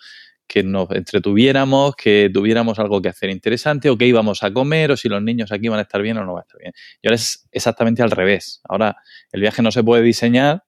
que 0.46 0.62
nos 0.62 0.92
entretuviéramos, 0.92 1.96
que 1.96 2.30
tuviéramos 2.34 2.78
algo 2.80 3.02
que 3.02 3.08
hacer 3.08 3.30
interesante 3.30 3.90
o 3.90 3.98
que 3.98 4.06
íbamos 4.06 4.44
a 4.44 4.52
comer 4.52 4.92
o 4.92 4.98
si 4.98 5.08
los 5.08 5.24
niños 5.24 5.54
aquí 5.54 5.70
van 5.70 5.80
a 5.80 5.84
estar 5.84 6.02
bien 6.02 6.18
o 6.18 6.26
no 6.26 6.34
van 6.34 6.42
a 6.42 6.44
estar 6.44 6.60
bien. 6.60 6.74
Y 7.02 7.08
ahora 7.08 7.16
es 7.16 7.48
exactamente 7.54 8.04
al 8.04 8.12
revés. 8.12 8.60
Ahora 8.68 8.98
el 9.32 9.40
viaje 9.40 9.62
no 9.62 9.72
se 9.72 9.84
puede 9.84 10.04
diseñar 10.04 10.64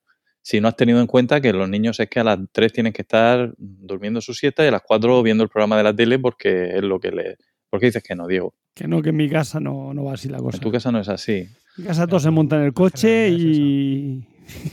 si 0.46 0.60
no 0.60 0.68
has 0.68 0.76
tenido 0.76 1.00
en 1.00 1.08
cuenta 1.08 1.40
que 1.40 1.52
los 1.52 1.68
niños 1.68 1.98
es 1.98 2.08
que 2.08 2.20
a 2.20 2.24
las 2.24 2.38
3 2.52 2.72
tienen 2.72 2.92
que 2.92 3.02
estar 3.02 3.52
durmiendo 3.58 4.20
su 4.20 4.32
siesta 4.32 4.62
y 4.62 4.68
a 4.68 4.70
las 4.70 4.82
4 4.82 5.20
viendo 5.24 5.42
el 5.42 5.50
programa 5.50 5.76
de 5.76 5.82
la 5.82 5.92
tele 5.92 6.20
porque 6.20 6.76
es 6.76 6.84
lo 6.84 7.00
que 7.00 7.10
le... 7.10 7.36
¿Por 7.68 7.80
qué 7.80 7.86
dices 7.86 8.04
que 8.04 8.14
no, 8.14 8.28
Diego? 8.28 8.54
Que 8.72 8.86
no, 8.86 9.02
que 9.02 9.08
en 9.08 9.16
mi 9.16 9.28
casa 9.28 9.58
no, 9.58 9.92
no 9.92 10.04
va 10.04 10.14
así 10.14 10.28
la 10.28 10.38
cosa. 10.38 10.58
En 10.58 10.62
tu 10.62 10.70
casa 10.70 10.92
no 10.92 11.00
es 11.00 11.08
así. 11.08 11.32
En 11.32 11.50
mi 11.78 11.84
casa 11.86 12.06
todos 12.06 12.22
se 12.22 12.30
montan 12.30 12.60
en 12.60 12.66
el 12.66 12.72
coche 12.72 13.28
y 13.28 14.24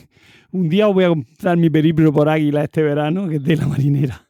un 0.52 0.70
día 0.70 0.88
os 0.88 0.94
voy 0.94 1.06
a 1.06 1.08
comprar 1.08 1.58
mi 1.58 1.72
periplo 1.72 2.14
por 2.14 2.30
Águila 2.30 2.64
este 2.64 2.84
verano, 2.84 3.28
que 3.28 3.38
es 3.38 3.44
de 3.44 3.56
la 3.56 3.66
marinera. 3.66 4.30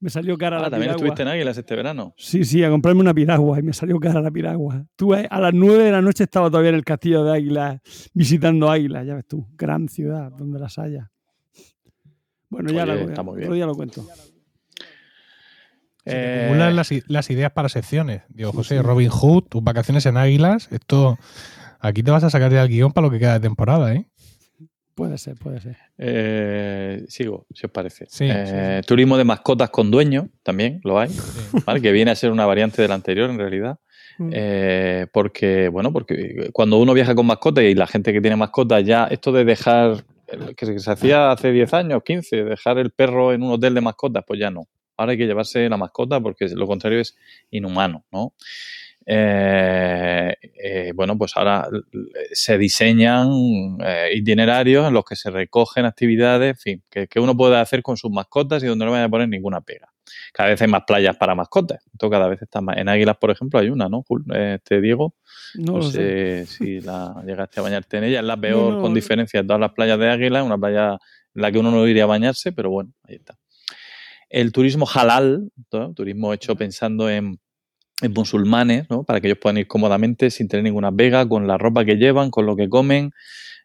Me 0.00 0.10
salió 0.10 0.36
cara 0.36 0.58
Ah, 0.58 0.62
la 0.62 0.70
¿también 0.70 0.90
piragua. 0.90 0.96
estuviste 1.06 1.22
en 1.22 1.28
Águilas 1.28 1.56
este 1.58 1.74
verano? 1.76 2.14
Sí, 2.16 2.44
sí, 2.44 2.62
a 2.62 2.70
comprarme 2.70 3.00
una 3.00 3.14
piragua 3.14 3.58
y 3.58 3.62
me 3.62 3.72
salió 3.72 3.98
cara 3.98 4.20
la 4.20 4.30
piragua. 4.30 4.84
Tú 4.96 5.14
eh, 5.14 5.26
a 5.30 5.40
las 5.40 5.54
9 5.54 5.84
de 5.84 5.92
la 5.92 6.02
noche 6.02 6.24
estaba 6.24 6.50
todavía 6.50 6.70
en 6.70 6.76
el 6.76 6.84
castillo 6.84 7.24
de 7.24 7.32
Águila 7.32 7.80
visitando 8.12 8.70
Águila, 8.70 9.02
ya 9.04 9.14
ves 9.14 9.26
tú, 9.26 9.46
gran 9.56 9.88
ciudad 9.88 10.30
donde 10.32 10.58
las 10.58 10.78
haya. 10.78 11.10
Bueno, 12.50 12.70
ya 12.72 12.84
Oye, 12.84 12.94
la, 12.96 13.02
está 13.02 13.22
muy 13.22 13.36
bien. 13.36 13.46
otro 13.48 13.54
día 13.54 13.66
lo 13.66 13.74
cuento. 13.74 14.02
Se 16.04 16.12
Eh, 16.12 16.44
acumulan 16.44 16.76
las, 16.76 16.90
las 17.08 17.30
ideas 17.30 17.50
para 17.52 17.68
secciones. 17.68 18.22
Digo, 18.28 18.52
José, 18.52 18.82
Robin 18.82 19.08
Hood, 19.08 19.44
tus 19.44 19.62
vacaciones 19.64 20.04
en 20.06 20.16
Águilas, 20.18 20.68
esto. 20.70 21.18
Aquí 21.80 22.02
te 22.02 22.10
vas 22.10 22.24
a 22.24 22.30
sacar 22.30 22.50
ya 22.52 22.62
el 22.62 22.68
guion 22.68 22.92
para 22.92 23.06
lo 23.06 23.10
que 23.10 23.18
queda 23.18 23.34
de 23.34 23.40
temporada, 23.40 23.92
¿eh? 23.94 24.06
Puede 24.94 25.18
ser, 25.18 25.34
puede 25.36 25.60
ser. 25.60 25.76
eh, 25.98 27.04
sigo, 27.08 27.46
si 27.52 27.66
os 27.66 27.72
parece. 27.72 28.06
Sí, 28.08 28.26
Eh, 28.28 28.80
Turismo 28.86 29.16
de 29.16 29.24
mascotas 29.24 29.70
con 29.70 29.90
dueño, 29.90 30.28
también 30.42 30.80
lo 30.84 30.98
hay, 30.98 31.10
¿vale? 31.66 31.80
que 31.80 31.90
viene 31.92 32.12
a 32.12 32.14
ser 32.14 32.30
una 32.30 32.46
variante 32.46 32.80
del 32.80 32.92
anterior 32.92 33.28
en 33.30 33.38
realidad. 33.38 33.78
Mm. 34.18 34.30
Eh, 34.32 35.06
porque, 35.12 35.68
bueno, 35.68 35.92
porque 35.92 36.48
cuando 36.52 36.78
uno 36.78 36.94
viaja 36.94 37.14
con 37.16 37.26
mascotas 37.26 37.64
y 37.64 37.74
la 37.74 37.88
gente 37.88 38.12
que 38.12 38.20
tiene 38.20 38.36
mascotas 38.36 38.84
ya, 38.84 39.06
esto 39.06 39.32
de 39.32 39.44
dejar, 39.44 40.04
se, 40.28 40.54
que 40.54 40.78
se 40.78 40.90
hacía 40.90 41.32
hace 41.32 41.50
10 41.50 41.74
años, 41.74 42.02
15, 42.04 42.44
dejar 42.44 42.78
el 42.78 42.90
perro 42.90 43.32
en 43.32 43.42
un 43.42 43.50
hotel 43.52 43.74
de 43.74 43.80
mascotas, 43.80 44.22
pues 44.24 44.38
ya 44.38 44.50
no. 44.50 44.68
Ahora 44.96 45.12
hay 45.12 45.18
que 45.18 45.26
llevarse 45.26 45.68
la 45.68 45.76
mascota 45.76 46.20
porque 46.20 46.46
lo 46.50 46.68
contrario 46.68 47.00
es 47.00 47.16
inhumano, 47.50 48.04
¿no? 48.12 48.32
Eh, 49.06 50.34
eh, 50.62 50.92
bueno, 50.94 51.18
pues 51.18 51.36
ahora 51.36 51.68
se 52.32 52.56
diseñan 52.58 53.28
eh, 53.84 54.10
itinerarios 54.14 54.86
en 54.88 54.94
los 54.94 55.04
que 55.04 55.14
se 55.16 55.30
recogen 55.30 55.84
actividades, 55.84 56.50
en 56.50 56.56
fin, 56.56 56.82
que, 56.90 57.06
que 57.06 57.20
uno 57.20 57.36
puede 57.36 57.56
hacer 57.56 57.82
con 57.82 57.96
sus 57.96 58.10
mascotas 58.10 58.62
y 58.62 58.66
donde 58.66 58.84
no 58.84 58.90
vaya 58.92 59.04
a 59.04 59.08
poner 59.08 59.28
ninguna 59.28 59.60
pega. 59.60 59.92
Cada 60.32 60.50
vez 60.50 60.60
hay 60.62 60.68
más 60.68 60.82
playas 60.86 61.16
para 61.16 61.34
mascotas. 61.34 61.80
Esto 61.92 62.10
cada 62.10 62.28
vez 62.28 62.40
está 62.42 62.60
más. 62.60 62.76
En 62.76 62.88
Águilas, 62.88 63.16
por 63.18 63.30
ejemplo, 63.30 63.58
hay 63.60 63.70
una, 63.70 63.88
¿no? 63.88 64.04
Este 64.34 64.80
Diego, 64.80 65.14
No 65.54 65.82
sé. 65.82 66.46
sé 66.46 66.46
si 66.46 66.80
la 66.80 67.22
llegaste 67.26 67.60
a 67.60 67.62
bañarte 67.62 67.98
en 67.98 68.04
ella. 68.04 68.20
Es 68.20 68.24
la 68.26 68.36
peor, 68.36 68.70
No, 68.72 68.76
no. 68.76 68.82
con 68.82 68.94
diferencia, 68.94 69.40
de 69.42 69.46
todas 69.46 69.60
las 69.60 69.72
playas 69.72 69.98
de 69.98 70.10
Águilas, 70.10 70.44
una 70.44 70.58
playa 70.58 70.98
en 71.34 71.42
la 71.42 71.52
que 71.52 71.58
uno 71.58 71.70
no 71.70 71.86
iría 71.86 72.04
a 72.04 72.06
bañarse, 72.06 72.52
pero 72.52 72.70
bueno, 72.70 72.92
ahí 73.04 73.16
está. 73.16 73.36
El 74.28 74.50
turismo 74.52 74.86
halal, 74.92 75.50
turismo 75.94 76.32
hecho 76.32 76.56
pensando 76.56 77.08
en, 77.08 77.26
en 77.26 77.38
musulmanes, 78.10 78.88
¿no? 78.90 79.04
para 79.04 79.20
que 79.20 79.28
ellos 79.28 79.38
puedan 79.40 79.58
ir 79.58 79.66
cómodamente 79.66 80.30
sin 80.30 80.48
tener 80.48 80.64
ninguna 80.64 80.92
pega, 80.92 81.28
con 81.28 81.46
la 81.46 81.58
ropa 81.58 81.84
que 81.84 81.96
llevan, 81.96 82.30
con 82.30 82.46
lo 82.46 82.56
que 82.56 82.68
comen, 82.68 83.12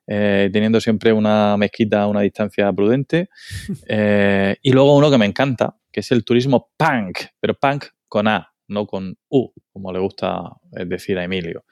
eh, 0.08 0.50
teniendo 0.52 0.80
siempre 0.82 1.14
una 1.14 1.56
mezquita 1.58 2.04
a 2.04 2.08
una 2.08 2.22
distancia 2.22 2.72
prudente. 2.74 3.30
Eh, 3.88 4.58
y 4.62 4.72
luego 4.72 4.96
uno 4.96 5.10
que 5.10 5.18
me 5.18 5.26
encanta, 5.26 5.76
que 5.92 6.02
es 6.02 6.12
el 6.12 6.24
turismo 6.24 6.72
punk, 6.78 7.20
pero 7.40 7.56
punk 7.56 7.86
con 8.08 8.28
A, 8.28 8.54
no 8.68 8.86
con 8.86 9.18
U, 9.30 9.52
como 9.72 9.92
le 9.92 10.00
gusta 10.00 10.42
eh, 10.78 10.86
decir 10.86 11.18
a 11.18 11.24
Emilio. 11.24 11.66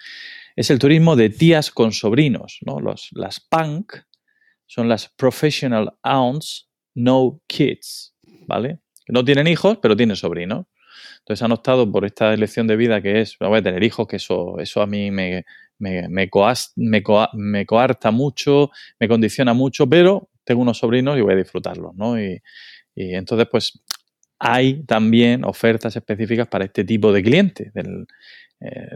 Es 0.55 0.71
el 0.71 0.79
turismo 0.79 1.15
de 1.15 1.29
tías 1.29 1.69
con 1.71 1.91
sobrinos, 1.91 2.59
¿no? 2.65 2.79
Los, 2.79 3.09
las 3.11 3.39
punk 3.39 3.93
son 4.65 4.89
las 4.89 5.09
professional 5.09 5.93
aunts, 6.01 6.69
no 6.95 7.39
kids, 7.47 8.15
¿vale? 8.47 8.79
No 9.07 9.23
tienen 9.23 9.47
hijos, 9.47 9.77
pero 9.81 9.95
tienen 9.95 10.15
sobrinos. 10.15 10.65
Entonces 11.27 11.43
han 11.43 11.51
optado 11.51 11.91
por 11.91 12.05
esta 12.05 12.33
elección 12.33 12.67
de 12.67 12.77
vida 12.77 13.01
que 13.01 13.19
es, 13.21 13.37
voy 13.39 13.57
a 13.59 13.61
tener 13.61 13.83
hijos, 13.83 14.07
que 14.07 14.15
eso, 14.15 14.59
eso 14.59 14.81
a 14.81 14.87
mí 14.87 15.11
me, 15.11 15.43
me, 15.77 16.07
me, 16.07 16.29
coas- 16.29 16.71
me 16.77 17.03
coa- 17.03 17.29
me 17.33 17.65
coarta 17.65 18.11
mucho, 18.11 18.71
me 18.99 19.09
condiciona 19.09 19.53
mucho, 19.53 19.87
pero 19.89 20.29
tengo 20.45 20.61
unos 20.61 20.77
sobrinos 20.77 21.17
y 21.17 21.21
voy 21.21 21.33
a 21.33 21.37
disfrutarlos, 21.37 21.93
¿no? 21.95 22.17
Y, 22.21 22.41
entonces, 22.95 23.47
pues, 23.51 23.81
hay 24.39 24.83
también 24.85 25.43
ofertas 25.45 25.95
específicas 25.95 26.47
para 26.47 26.65
este 26.65 26.83
tipo 26.85 27.11
de 27.13 27.23
cliente. 27.23 27.71
eh, 28.61 28.89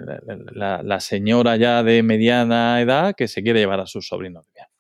la, 0.54 1.00
señora 1.00 1.56
ya 1.58 1.84
de 1.84 2.04
mediana 2.04 2.82
edad 2.82 3.16
que 3.16 3.28
se 3.28 3.44
quiere 3.44 3.60
llevar 3.60 3.80
a 3.80 3.88
sus 3.88 4.08
sobrinos 4.08 4.46
de. 4.54 4.71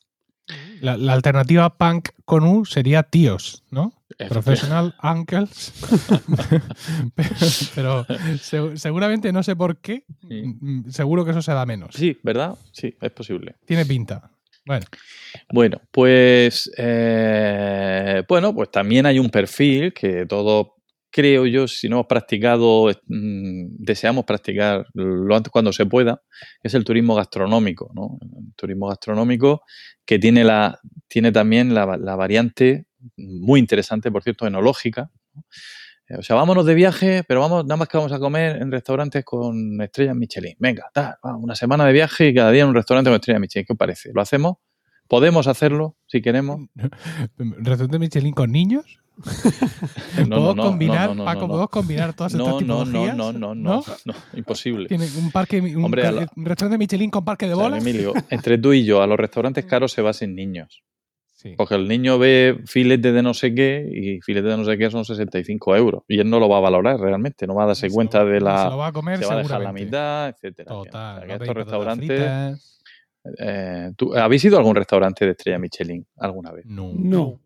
La, 0.81 0.97
la 0.97 1.13
alternativa 1.13 1.77
punk 1.77 2.09
con 2.25 2.43
U 2.43 2.65
sería 2.65 3.03
tíos, 3.03 3.63
¿no? 3.71 3.93
Professional 4.29 4.93
uncles. 5.03 5.73
pero 7.75 8.05
pero 8.05 8.37
se- 8.39 8.77
seguramente 8.77 9.31
no 9.31 9.43
sé 9.43 9.55
por 9.55 9.77
qué. 9.77 10.03
Sí. 10.27 10.43
mm, 10.59 10.89
Seguro 10.89 11.23
que 11.25 11.31
eso 11.31 11.41
se 11.41 11.53
da 11.53 11.65
menos. 11.65 11.95
Sí, 11.95 12.17
¿verdad? 12.23 12.55
Sí, 12.71 12.95
es 13.01 13.11
posible. 13.11 13.55
Tiene 13.65 13.85
pinta. 13.85 14.29
Bueno, 14.65 14.85
Bueno, 15.51 15.81
pues 15.91 16.71
eh, 16.77 18.23
bueno, 18.27 18.53
pues 18.53 18.69
también 18.69 19.05
hay 19.07 19.17
un 19.17 19.29
perfil 19.29 19.91
que 19.93 20.25
todos 20.27 20.67
creo 21.11 21.45
yo, 21.45 21.67
si 21.67 21.89
no 21.89 21.97
hemos 21.97 22.07
practicado, 22.07 22.89
mm, 22.89 23.75
deseamos 23.77 24.25
practicar 24.25 24.87
lo 24.93 25.35
antes 25.35 25.51
cuando 25.51 25.73
se 25.73 25.85
pueda, 25.85 26.21
es 26.63 26.73
el 26.73 26.83
turismo 26.83 27.15
gastronómico, 27.15 27.91
¿no? 27.93 28.17
El 28.21 28.53
turismo 28.55 28.87
gastronómico 28.87 29.61
que 30.05 30.17
tiene 30.17 30.43
la, 30.43 30.79
tiene 31.07 31.31
también 31.31 31.73
la, 31.73 31.85
variante 31.85 32.85
muy 33.17 33.59
interesante, 33.59 34.11
por 34.11 34.23
cierto, 34.23 34.47
enológica. 34.47 35.11
¿no? 35.33 35.43
O 36.17 36.23
sea, 36.23 36.35
vámonos 36.35 36.65
de 36.65 36.73
viaje, 36.73 37.23
pero 37.25 37.39
vamos, 37.39 37.63
nada 37.63 37.77
más 37.77 37.87
que 37.87 37.97
vamos 37.97 38.11
a 38.11 38.19
comer 38.19 38.61
en 38.61 38.71
restaurantes 38.71 39.23
con 39.23 39.81
estrellas 39.81 40.15
Michelin. 40.15 40.55
Venga, 40.59 40.91
una 41.23 41.55
semana 41.55 41.85
de 41.85 41.93
viaje 41.93 42.29
y 42.29 42.33
cada 42.33 42.51
día 42.51 42.63
en 42.63 42.69
un 42.69 42.75
restaurante 42.75 43.09
con 43.09 43.15
estrellas 43.15 43.39
Michelin. 43.39 43.65
¿Qué 43.65 43.75
parece? 43.75 44.11
¿Lo 44.13 44.21
hacemos? 44.21 44.57
¿Podemos 45.07 45.47
hacerlo 45.47 45.97
si 46.07 46.21
queremos? 46.21 46.67
¿restaurante 47.37 47.99
Michelin 47.99 48.33
con 48.33 48.51
niños? 48.51 49.00
¿Podemos, 50.29 50.55
combinar, 50.55 51.15
Paco, 51.17 51.47
¿podemos 51.47 51.69
combinar 51.69 52.13
todas 52.13 52.33
estas 52.33 52.47
no, 52.47 52.59
no, 52.61 52.85
no, 52.85 52.85
tipologías? 52.85 53.15
no, 53.17 53.33
no, 53.33 53.55
no, 53.55 53.83
no, 54.05 54.13
imposible. 54.33 54.87
Tiene 54.87 55.07
un 55.17 55.31
parque, 55.31 55.59
un, 55.61 55.85
Hombre, 55.85 56.05
a 56.07 56.11
la- 56.11 56.27
un 56.35 56.45
restaurante 56.45 56.77
Michelin 56.77 57.09
con 57.09 57.23
parque 57.25 57.47
de 57.47 57.53
O 57.53 57.57
sea, 57.57 57.65
bolas. 57.65 57.85
Emilio, 57.85 58.13
entre 58.29 58.57
tú 58.57 58.73
y 58.73 58.83
yo, 58.85 59.01
a 59.01 59.07
los 59.07 59.17
restaurantes 59.17 59.65
caros 59.65 59.91
se 59.91 60.01
va 60.01 60.13
sin 60.13 60.35
niños. 60.35 60.83
Sí. 61.33 61.55
Porque 61.57 61.73
el 61.73 61.87
niño 61.87 62.19
ve 62.19 62.61
filete 62.67 63.11
de 63.11 63.23
no 63.23 63.33
sé 63.33 63.55
qué 63.55 63.83
y 63.91 64.21
filete 64.21 64.47
de 64.49 64.57
no 64.57 64.63
sé 64.63 64.77
qué 64.77 64.91
son 64.91 65.03
65 65.05 65.75
euros. 65.75 66.03
Y 66.07 66.19
él 66.19 66.29
no 66.29 66.39
lo 66.39 66.47
va 66.47 66.57
a 66.57 66.61
valorar 66.61 66.99
realmente, 66.99 67.47
no 67.47 67.55
va 67.55 67.63
a 67.63 67.67
darse 67.67 67.89
Se 67.89 67.93
cuenta 67.95 68.23
de 68.23 68.35
Se 68.35 68.39
lo 68.41 68.45
la. 68.45 68.69
va 68.75 68.87
a 68.87 68.91
comer 68.91 69.17
Se 69.17 69.25
va 69.25 69.33
a 69.33 69.37
dejar 69.37 69.61
la 69.61 69.73
mitad, 69.73 70.29
etcétera. 70.29 70.67
Total. 70.69 71.15
O 71.15 71.19
sea, 71.19 71.21
que 71.21 71.27
no 71.27 71.33
estos 71.43 71.55
restaurantes. 71.55 72.07
fritas. 72.07 72.81
eh, 73.39 73.91
¿tú- 73.97 74.13
¿Habéis 74.15 74.45
ido 74.45 74.57
a 74.57 74.59
algún 74.59 74.75
restaurante 74.75 75.25
de 75.25 75.31
estrella 75.31 75.57
Michelin 75.57 76.05
alguna 76.17 76.51
vez? 76.51 76.65
No. 76.67 76.91
No. 76.95 77.39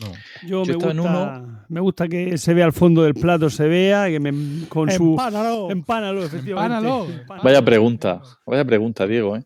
No. 0.00 0.12
Yo, 0.46 0.64
Yo 0.64 0.78
me, 0.78 0.90
en 0.90 0.98
gusta, 0.98 1.64
me 1.68 1.80
gusta 1.80 2.08
que 2.08 2.38
se 2.38 2.54
vea 2.54 2.66
al 2.66 2.72
fondo 2.72 3.02
del 3.02 3.14
plato, 3.14 3.50
se 3.50 3.66
vea, 3.66 4.08
que 4.08 4.20
me, 4.20 4.66
con 4.68 4.90
su... 4.90 5.10
Empánalo. 5.10 5.70
Empánalo, 5.70 6.24
efectivamente. 6.24 6.76
Empánalo. 6.76 7.04
Empánalo. 7.10 7.44
Vaya 7.44 7.64
pregunta, 7.64 8.22
vaya 8.46 8.64
pregunta, 8.64 9.06
Diego. 9.06 9.36
¿eh? 9.36 9.44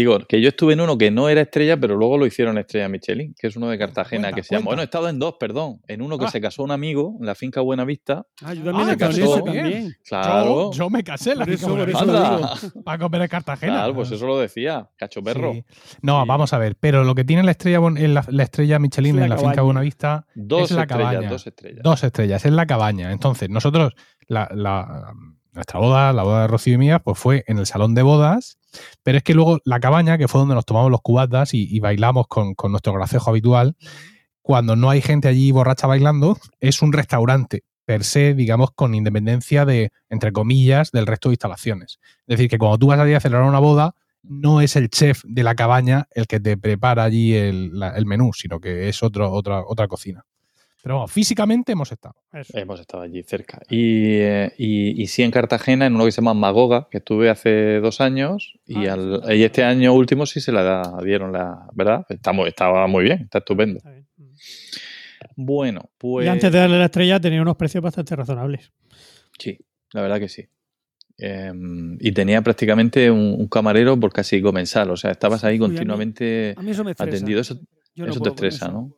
Digo, 0.00 0.18
que 0.26 0.40
yo 0.40 0.48
estuve 0.48 0.72
en 0.72 0.80
uno 0.80 0.96
que 0.96 1.10
no 1.10 1.28
era 1.28 1.42
estrella, 1.42 1.76
pero 1.78 1.94
luego 1.94 2.16
lo 2.16 2.24
hicieron 2.24 2.56
estrella 2.56 2.88
Michelin, 2.88 3.34
que 3.38 3.48
es 3.48 3.56
uno 3.56 3.68
de 3.68 3.76
Cartagena, 3.78 4.28
Cuenta, 4.28 4.36
que 4.36 4.42
se 4.42 4.54
llama. 4.54 4.64
Bueno, 4.64 4.80
he 4.80 4.86
estado 4.86 5.10
en 5.10 5.18
dos, 5.18 5.34
perdón. 5.38 5.80
En 5.88 6.00
uno 6.00 6.16
que 6.18 6.24
Ah. 6.24 6.30
se 6.30 6.40
casó 6.40 6.62
un 6.62 6.70
amigo 6.70 7.16
en 7.20 7.26
la 7.26 7.34
finca 7.34 7.60
Buenavista. 7.60 8.24
Ah, 8.42 8.54
yo 8.54 8.64
también 8.64 8.88
Ah, 8.88 8.96
casó. 8.96 9.34
ese 9.34 9.42
también. 9.42 9.92
Claro. 10.08 10.44
Yo, 10.44 10.72
yo 10.72 10.88
me 10.90 11.04
casé 11.04 11.32
en 11.32 11.38
la 11.40 11.44
Por 11.44 11.54
finca 11.54 11.66
eso, 11.66 11.76
por 11.76 11.88
eso 11.90 11.98
Buenavista. 11.98 12.30
lo 12.30 12.36
Anda. 12.46 12.54
digo. 12.62 12.82
para 12.84 12.98
comer 12.98 13.20
en 13.22 13.28
Cartagena. 13.28 13.72
Claro, 13.74 13.94
pues 13.94 14.10
eso 14.10 14.26
lo 14.26 14.38
decía, 14.38 14.88
cacho 14.96 15.22
perro. 15.22 15.52
Sí. 15.52 15.64
No, 16.00 16.22
Sí. 16.22 16.28
vamos 16.28 16.52
a 16.54 16.58
ver, 16.58 16.76
pero 16.80 17.04
lo 17.04 17.14
que 17.14 17.24
tiene 17.24 17.42
la 17.42 17.50
estrella, 17.50 17.80
la, 17.80 18.24
la 18.26 18.42
estrella 18.42 18.78
Michelin 18.78 19.18
Es 19.18 19.24
en 19.24 19.28
la 19.28 19.36
finca. 19.36 19.60
Buenavista, 19.60 20.26
Dos 20.34 20.70
Es 20.70 20.76
la 20.76 20.82
estrellas, 20.84 21.10
cabaña. 21.12 21.28
dos 21.30 21.46
estrellas. 21.46 21.80
dos 21.82 22.04
estrellas, 22.04 22.46
es 22.46 22.52
la 22.52 22.66
cabaña. 22.66 23.12
Entonces, 23.12 23.50
nosotros, 23.50 23.92
la, 24.28 24.48
la- 24.54 25.12
nuestra 25.52 25.80
boda, 25.80 26.12
la 26.12 26.22
boda 26.22 26.42
de 26.42 26.46
Rocío 26.46 26.74
y 26.74 26.78
mía, 26.78 27.00
pues 27.00 27.18
fue 27.18 27.42
en 27.48 27.58
el 27.58 27.66
salón 27.66 27.92
de 27.96 28.02
bodas, 28.02 28.58
pero 29.02 29.18
es 29.18 29.24
que 29.24 29.34
luego 29.34 29.58
la 29.64 29.80
cabaña, 29.80 30.18
que 30.18 30.28
fue 30.28 30.40
donde 30.40 30.54
nos 30.54 30.64
tomamos 30.64 30.90
los 30.90 31.00
cubatas 31.00 31.54
y, 31.54 31.78
bailamos 31.80 32.26
con, 32.28 32.54
con 32.54 32.70
nuestro 32.72 32.92
gracejo 32.92 33.30
habitual, 33.30 33.76
cuando 34.42 34.76
no 34.76 34.90
hay 34.90 35.00
gente 35.02 35.28
allí 35.28 35.52
borracha 35.52 35.86
bailando, 35.86 36.38
es 36.60 36.82
un 36.82 36.92
restaurante 36.92 37.62
per 37.84 38.04
se, 38.04 38.34
digamos, 38.34 38.70
con 38.72 38.94
independencia 38.94 39.64
de, 39.64 39.90
entre 40.08 40.32
comillas, 40.32 40.92
del 40.92 41.06
resto 41.06 41.28
de 41.28 41.34
instalaciones. 41.34 41.98
Es 42.26 42.36
decir, 42.36 42.48
que 42.48 42.58
cuando 42.58 42.78
tú 42.78 42.86
vas 42.88 42.98
allí 43.00 43.14
a 43.14 43.20
celebrar 43.20 43.48
una 43.48 43.58
boda, 43.58 43.94
no 44.22 44.60
es 44.60 44.76
el 44.76 44.90
chef 44.90 45.22
de 45.24 45.42
la 45.42 45.54
cabaña 45.54 46.06
el 46.12 46.26
que 46.26 46.40
te 46.40 46.56
prepara 46.56 47.04
allí 47.04 47.34
el, 47.34 47.78
la- 47.78 47.90
el 47.96 48.06
menú, 48.06 48.32
sino 48.32 48.60
que 48.60 48.88
es 48.88 49.02
otro, 49.02 49.32
otra, 49.32 49.62
otra 49.66 49.88
cocina. 49.88 50.24
Pero 50.82 50.94
vamos, 50.96 51.12
físicamente 51.12 51.72
hemos 51.72 51.92
estado. 51.92 52.14
Eso. 52.32 52.56
Hemos 52.56 52.80
estado 52.80 53.02
allí 53.02 53.22
cerca. 53.22 53.60
Y, 53.68 54.14
eh, 54.14 54.52
y, 54.56 55.02
y 55.02 55.06
sí 55.08 55.22
en 55.22 55.30
Cartagena, 55.30 55.86
en 55.86 55.94
uno 55.94 56.04
que 56.06 56.12
se 56.12 56.20
llama 56.22 56.32
Magoga, 56.34 56.88
que 56.90 56.98
estuve 56.98 57.28
hace 57.28 57.80
dos 57.80 58.00
años, 58.00 58.54
y, 58.66 58.86
Ah, 58.86 58.94
al- 58.94 59.22
sí. 59.26 59.34
y 59.34 59.42
este 59.44 59.62
año 59.64 59.92
último 59.92 60.24
sí 60.26 60.40
se 60.40 60.52
la 60.52 60.98
dieron 61.04 61.32
la. 61.32 61.68
¿Verdad? 61.74 62.06
Está 62.08 62.32
muy- 62.32 62.48
estaba 62.48 62.86
muy 62.86 63.04
bien, 63.04 63.20
está 63.22 63.38
estupendo. 63.38 63.78
Está 63.78 63.90
bien. 63.90 64.06
Mm. 64.16 64.24
Bueno, 65.36 65.90
pues. 65.98 66.26
Y 66.26 66.28
antes 66.28 66.50
de 66.50 66.58
darle 66.58 66.78
la 66.78 66.86
estrella 66.86 67.20
tenía 67.20 67.42
unos 67.42 67.56
precios 67.56 67.82
bastante 67.82 68.16
razonables. 68.16 68.72
Sí, 69.38 69.58
la 69.92 70.02
verdad 70.02 70.18
que 70.18 70.28
sí. 70.28 70.46
Eh, 71.18 71.52
y 72.00 72.12
tenía 72.12 72.40
prácticamente 72.40 73.10
un, 73.10 73.36
un 73.38 73.48
camarero 73.48 74.00
por 74.00 74.10
casi 74.12 74.40
comensal, 74.40 74.90
o 74.90 74.96
sea, 74.96 75.10
estabas 75.10 75.44
ahí 75.44 75.52
Uy, 75.52 75.56
a 75.56 75.60
mí- 75.60 75.66
continuamente 75.76 76.54
A 76.56 76.62
mí 76.62 76.70
eso 76.70 76.82
me 76.84 76.92
estresa. 76.92 77.14
atendido. 77.16 77.40
Eso, 77.42 77.60
no 77.96 78.06
eso 78.06 78.20
te 78.20 78.28
estresa, 78.30 78.66
eso. 78.66 78.72
¿no? 78.72 78.96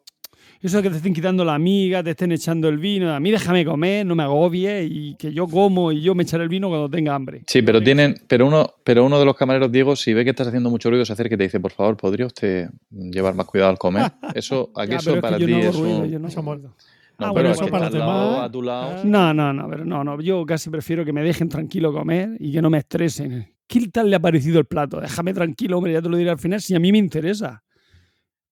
Eso 0.63 0.77
de 0.77 0.85
que 0.85 0.91
te 0.91 0.97
estén 0.99 1.13
quitando 1.13 1.45
la 1.45 1.55
amiga, 1.57 2.03
te 2.05 2.11
estén 2.11 2.31
echando 2.31 2.69
el 2.69 2.79
vino. 2.79 3.13
A 3.13 3.19
mí 3.19 3.33
déjame 3.33 3.65
comer, 3.65 4.07
no 4.07 4.15
me 4.15 4.23
agobie 4.23 4.85
y 4.85 5.17
que 5.17 5.33
yo 5.33 5.49
como 5.49 5.91
y 5.91 6.01
yo 6.03 6.15
me 6.15 6.23
echaré 6.23 6.45
el 6.45 6.49
vino 6.49 6.69
cuando 6.69 6.89
tenga 6.89 7.15
hambre. 7.17 7.43
Sí, 7.49 7.63
pero 7.63 7.83
tienen, 7.83 8.15
pero 8.29 8.47
uno, 8.47 8.71
pero 8.85 9.05
uno 9.05 9.19
de 9.19 9.25
los 9.25 9.35
camareros, 9.37 9.73
Diego, 9.73 9.97
si 9.97 10.15
ve 10.15 10.23
que 10.23 10.31
estás 10.31 10.47
haciendo 10.47 10.71
mucho 10.71 10.89
ruido, 10.89 11.05
se 11.05 11.13
acerca 11.15 11.35
y 11.35 11.39
te 11.39 11.45
dice, 11.45 11.59
por 11.59 11.73
favor, 11.73 11.97
¿podría 11.97 12.27
usted 12.27 12.69
llevar 12.91 13.35
más 13.35 13.47
cuidado 13.47 13.71
al 13.73 13.79
comer? 13.79 14.13
Eso, 14.37 14.71
aquí 14.77 14.93
Ya, 14.93 14.97
eso 14.99 15.11
pero 15.11 15.17
es 15.17 15.23
para 15.23 15.37
que 15.37 15.41
yo 15.43 15.47
ti 15.47 15.53
no 15.53 15.59
es 15.59 15.77
ruido, 15.81 15.99
un- 15.99 16.11
yo 16.11 16.19
no. 16.21 16.29
No, 16.29 17.27
Ah, 17.29 17.31
pero 17.31 17.33
bueno, 17.33 17.51
es 17.51 17.57
eso 17.61 17.67
para 17.69 17.85
los 17.87 17.95
al 17.95 17.99
lado, 18.01 18.31
demás. 18.31 18.45
a 18.49 18.53
tu 18.53 18.63
lado. 18.63 18.91
Ah. 18.97 19.03
No, 19.05 19.35
no, 19.35 19.53
no, 19.53 19.69
pero 19.69 19.85
no, 19.85 20.03
no. 20.03 20.21
Yo 20.21 20.47
casi 20.47 20.71
prefiero 20.71 21.05
que 21.05 21.13
me 21.13 21.23
dejen 21.23 21.49
tranquilo 21.49 21.93
comer 21.93 22.31
y 22.41 22.53
que 22.53 22.63
no 22.63 22.71
me 22.71 22.79
estresen. 22.79 23.53
¿Qué 23.67 23.87
tal 23.89 24.11
le 24.11 24.17
ha 24.17 24.21
parecido 24.21 24.59
el 24.59 24.65
plato? 24.65 25.01
Déjame 25.01 25.33
tranquilo, 25.35 25.77
hombre, 25.79 25.93
ya 25.93 26.03
te 26.03 26.09
lo 26.09 26.17
diré 26.17 26.31
al 26.31 26.39
final, 26.39 26.61
si 26.61 26.75
a 26.75 26.81
mí 26.81 26.91
me 26.91 26.99
interesa. 26.99 27.63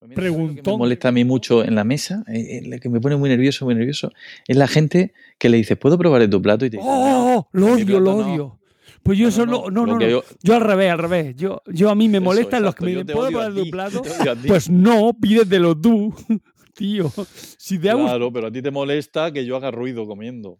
¿Sabes 0.01 0.09
lo 0.09 0.15
que 0.15 0.21
Preguntón. 0.21 0.73
Me 0.73 0.77
molesta 0.79 1.07
a 1.09 1.11
mí 1.11 1.23
mucho 1.23 1.63
en 1.63 1.75
la 1.75 1.83
mesa, 1.83 2.23
eh, 2.27 2.59
eh, 2.63 2.67
lo 2.67 2.79
que 2.79 2.89
me 2.89 2.99
pone 2.99 3.15
muy 3.17 3.29
nervioso, 3.29 3.65
muy 3.65 3.75
nervioso, 3.75 4.11
es 4.47 4.57
la 4.57 4.67
gente 4.67 5.13
que 5.37 5.47
le 5.49 5.57
dice, 5.57 5.75
¿puedo 5.75 5.97
probar 5.97 6.21
de 6.21 6.27
tu 6.27 6.41
plato? 6.41 6.65
Y 6.65 6.69
te 6.69 6.77
dice, 6.77 6.89
"No". 6.89 7.37
¡Oh! 7.37 7.47
Lo 7.53 7.67
mi 7.67 7.83
odio, 7.83 7.99
lo 7.99 8.11
no. 8.11 8.17
odio. 8.33 8.57
Pues 9.03 9.17
yo 9.17 9.25
No, 9.25 9.29
eso 9.29 9.45
no, 9.45 9.51
lo- 9.51 9.71
no, 9.71 9.85
lo 9.85 9.99
no, 9.99 10.07
yo- 10.07 10.23
Yo 10.43 10.55
al 10.55 10.61
revés, 10.61 10.91
al 10.91 10.99
revés. 10.99 11.35
Yo, 11.35 11.61
yo 11.67 11.89
a 11.89 11.95
mí 11.95 12.07
me 12.09 12.17
Eso, 12.17 12.25
molestan 12.25 12.61
los 12.63 12.75
que 12.75 12.85
me 12.85 12.91
dicen, 12.91 13.07
¿puedo 13.07 13.29
probar 13.29 13.53
tu 13.53 13.63
ti, 13.63 13.71
plato? 13.71 14.01
Pues 14.47 14.69
no, 14.69 15.13
pídetelo 15.19 15.75
tú, 15.79 16.13
tío. 16.75 17.11
Si 17.57 17.79
te 17.79 17.89
hago... 17.89 18.03
Claro, 18.03 18.31
pero 18.33 18.47
a 18.47 18.51
ti 18.51 18.61
te 18.61 18.69
molesta 18.71 19.31
que 19.31 19.45
yo 19.45 19.55
haga 19.55 19.71
ruido 19.71 20.05
comiendo. 20.07 20.59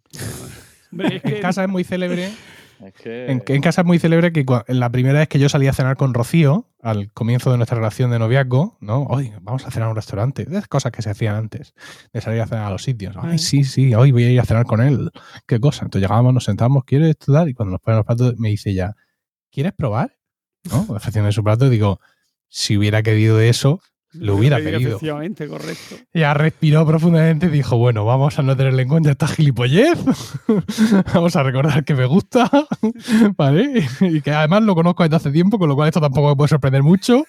Hombre, 0.91 1.17
es 1.17 1.21
que- 1.23 1.35
En 1.35 1.41
casa 1.41 1.63
es 1.63 1.69
muy 1.69 1.83
célebre. 1.83 2.29
Es 2.85 2.93
que... 2.93 3.31
En, 3.31 3.43
en 3.45 3.61
casa 3.61 3.81
es 3.81 3.87
muy 3.87 3.99
célebre 3.99 4.31
que 4.31 4.45
cua- 4.45 4.63
la 4.67 4.89
primera 4.89 5.19
vez 5.19 5.27
que 5.27 5.39
yo 5.39 5.49
salí 5.49 5.67
a 5.67 5.73
cenar 5.73 5.97
con 5.97 6.13
Rocío, 6.13 6.67
al 6.81 7.11
comienzo 7.11 7.51
de 7.51 7.57
nuestra 7.57 7.77
relación 7.77 8.11
de 8.11 8.19
noviazgo, 8.19 8.77
¿no? 8.81 9.03
Hoy 9.03 9.31
vamos 9.41 9.65
a 9.67 9.71
cenar 9.71 9.87
a 9.87 9.91
un 9.91 9.95
restaurante. 9.95 10.45
De 10.45 10.57
esas 10.57 10.67
cosas 10.67 10.91
que 10.91 11.01
se 11.01 11.09
hacían 11.11 11.35
antes, 11.35 11.73
de 12.11 12.21
salir 12.21 12.41
a 12.41 12.47
cenar 12.47 12.65
a 12.65 12.69
los 12.71 12.83
sitios. 12.83 13.15
Ay, 13.19 13.37
sí, 13.37 13.63
sí, 13.63 13.93
hoy 13.93 14.11
voy 14.11 14.23
a 14.23 14.31
ir 14.31 14.39
a 14.39 14.45
cenar 14.45 14.65
con 14.65 14.81
él. 14.81 15.11
¿Qué 15.45 15.59
cosa? 15.59 15.85
Entonces 15.85 16.07
llegábamos, 16.07 16.33
nos 16.33 16.43
sentábamos, 16.45 16.83
¿quieres 16.85 17.09
estudiar? 17.09 17.47
Y 17.49 17.53
cuando 17.53 17.73
nos 17.73 17.81
ponen 17.81 17.97
los 17.97 18.05
platos, 18.05 18.33
me 18.37 18.49
dice 18.49 18.73
ya, 18.73 18.95
¿quieres 19.51 19.73
probar? 19.73 20.17
¿No? 20.69 20.85
Ofreciendo 20.89 21.31
su 21.31 21.43
plato, 21.43 21.69
digo, 21.69 21.99
si 22.47 22.77
hubiera 22.77 23.03
querido 23.03 23.39
eso, 23.39 23.81
lo 24.13 24.35
hubiera 24.35 24.57
pedido. 24.57 24.89
Efectivamente, 24.89 25.47
correcto. 25.47 25.95
Ya 26.13 26.33
respiró 26.33 26.85
profundamente 26.85 27.45
y 27.45 27.49
dijo, 27.49 27.77
bueno, 27.77 28.03
vamos 28.05 28.37
a 28.37 28.43
no 28.43 28.55
tenerle 28.55 28.83
en 28.83 28.89
cuenta 28.89 29.11
esta 29.11 29.27
gilipollez. 29.27 29.97
vamos 31.13 31.35
a 31.35 31.43
recordar 31.43 31.85
que 31.85 31.95
me 31.95 32.05
gusta, 32.05 32.49
¿vale? 33.37 33.85
Y 34.01 34.21
que 34.21 34.31
además 34.31 34.63
lo 34.63 34.75
conozco 34.75 35.03
desde 35.03 35.15
hace 35.15 35.31
tiempo, 35.31 35.57
con 35.57 35.69
lo 35.69 35.75
cual 35.75 35.87
esto 35.87 36.01
tampoco 36.01 36.29
me 36.29 36.35
puede 36.35 36.49
sorprender 36.49 36.83
mucho. 36.83 37.23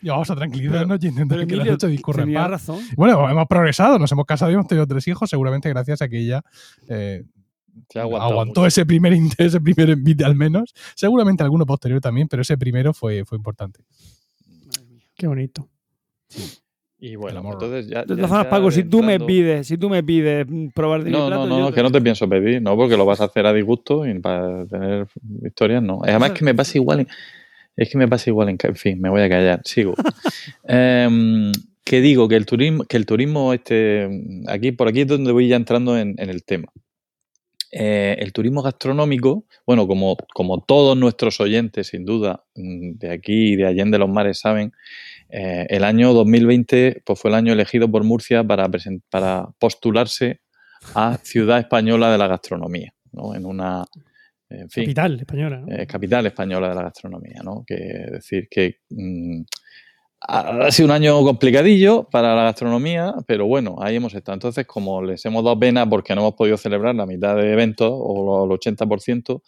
Y 0.00 0.08
vamos 0.08 0.30
a 0.30 0.36
tranquilizarnos 0.36 1.02
y 1.02 1.08
intentar 1.08 1.38
Pero 1.38 1.48
que 1.48 1.56
la 1.56 1.64
noche 1.64 1.88
discurra 1.88 2.22
en 2.22 2.34
paz. 2.34 2.50
razón. 2.50 2.78
Bueno, 2.96 3.28
hemos 3.28 3.46
progresado, 3.48 3.98
nos 3.98 4.12
hemos 4.12 4.26
casado 4.26 4.50
y 4.50 4.54
hemos 4.54 4.68
tenido 4.68 4.86
tres 4.86 5.08
hijos, 5.08 5.28
seguramente 5.28 5.68
gracias 5.68 6.00
a 6.02 6.08
que 6.08 6.18
ella 6.18 6.42
eh, 6.88 7.24
aguantó 7.94 8.60
mucho. 8.60 8.66
ese 8.66 8.86
primer, 8.86 9.12
ese 9.38 9.60
primer 9.60 9.90
envite 9.90 10.24
al 10.24 10.36
menos. 10.36 10.72
Seguramente 10.94 11.42
alguno 11.42 11.66
posterior 11.66 12.00
también, 12.00 12.28
pero 12.28 12.42
ese 12.42 12.56
primero 12.56 12.94
fue, 12.94 13.24
fue 13.24 13.36
importante. 13.36 13.82
Madre 14.66 14.86
mía. 14.86 15.04
Qué 15.16 15.26
bonito. 15.26 15.68
Y 17.02 17.16
bueno, 17.16 17.42
entonces 17.50 17.88
ya... 17.88 18.00
De 18.04 18.14
todas 18.14 18.28
formas, 18.28 18.46
Paco, 18.48 18.70
si 18.70 18.84
tú 18.84 19.02
me 19.02 19.18
pides, 19.18 19.66
si 19.66 19.78
tú 19.78 19.88
me 19.88 20.02
pides 20.02 20.46
probar 20.74 21.02
de 21.02 21.10
mi 21.10 21.16
No, 21.16 21.26
plato, 21.28 21.46
no, 21.46 21.58
no, 21.60 21.72
que 21.72 21.82
no 21.82 21.90
te 21.90 22.00
pienso 22.02 22.28
pedir, 22.28 22.60
no, 22.60 22.76
porque 22.76 22.96
lo 22.96 23.06
vas 23.06 23.20
a 23.22 23.24
hacer 23.24 23.46
a 23.46 23.52
disgusto 23.54 24.06
y 24.06 24.18
para 24.18 24.66
tener 24.66 25.06
historias 25.42 25.82
no. 25.82 26.00
Además 26.02 26.32
que 26.32 26.44
me 26.44 26.54
pasa 26.54 26.76
igual, 26.76 27.00
en- 27.00 27.08
es 27.76 27.88
que 27.88 27.96
me 27.96 28.06
pasa 28.06 28.28
igual 28.28 28.50
en, 28.50 28.58
en 28.62 28.76
fin, 28.76 29.00
me 29.00 29.08
voy 29.08 29.22
a 29.22 29.28
callar, 29.30 29.62
sigo. 29.64 29.94
Em, 30.68 31.52
que 31.84 32.00
digo 32.02 32.28
que 32.28 32.36
el 32.36 32.44
turismo, 32.44 32.84
que 32.84 32.98
el 32.98 33.06
turismo 33.06 33.54
este, 33.54 34.08
aquí 34.46 34.72
por 34.72 34.86
aquí 34.88 35.00
es 35.00 35.06
donde 35.08 35.32
voy 35.32 35.48
ya 35.48 35.56
entrando 35.56 35.96
en, 35.96 36.14
en 36.18 36.28
el 36.28 36.44
tema. 36.44 36.68
Eh, 37.72 38.16
el 38.18 38.32
turismo 38.32 38.62
gastronómico, 38.62 39.44
bueno, 39.64 39.86
como, 39.86 40.16
como 40.34 40.60
todos 40.62 40.96
nuestros 40.98 41.40
oyentes, 41.40 41.86
sin 41.86 42.04
duda, 42.04 42.44
mm, 42.56 42.98
de 42.98 43.10
aquí 43.12 43.52
y 43.52 43.56
de 43.56 43.66
Allende 43.66 43.96
los 43.98 44.08
Mares 44.10 44.40
saben, 44.40 44.72
eh, 45.32 45.66
el 45.70 45.84
año 45.84 46.12
2020 46.12 47.02
pues, 47.04 47.20
fue 47.20 47.30
el 47.30 47.34
año 47.34 47.52
elegido 47.52 47.90
por 47.90 48.04
Murcia 48.04 48.44
para, 48.44 48.68
para 49.10 49.48
postularse 49.58 50.40
a 50.94 51.18
Ciudad 51.22 51.58
Española 51.58 52.10
de 52.10 52.18
la 52.18 52.26
Gastronomía, 52.26 52.92
¿no? 53.12 53.34
En 53.34 53.46
una, 53.46 53.84
en 54.50 54.68
fin, 54.68 54.84
Capital 54.84 55.20
española. 55.20 55.62
¿no? 55.64 55.72
eh, 55.72 55.86
capital 55.86 56.26
española 56.26 56.68
de 56.70 56.74
la 56.74 56.82
gastronomía, 56.82 57.40
¿no? 57.44 57.62
Que 57.64 57.74
es 57.76 58.12
decir 58.12 58.48
que 58.50 58.78
mm, 58.90 59.42
ha, 60.22 60.70
sido 60.72 60.86
un 60.86 60.92
año 60.92 61.22
complicadillo 61.22 62.08
para 62.10 62.34
la 62.34 62.42
gastronomía, 62.42 63.14
pero 63.26 63.46
bueno, 63.46 63.76
ahí 63.80 63.96
hemos 63.96 64.12
estado. 64.14 64.34
Entonces, 64.34 64.66
como 64.66 65.02
les 65.02 65.24
hemos 65.24 65.44
dado 65.44 65.58
pena 65.58 65.88
porque 65.88 66.14
no 66.14 66.22
hemos 66.22 66.34
podido 66.34 66.56
celebrar 66.56 66.96
la 66.96 67.06
mitad 67.06 67.36
de 67.36 67.52
eventos 67.52 67.92
o 67.92 68.44
el 68.44 68.50
80%, 68.50 69.40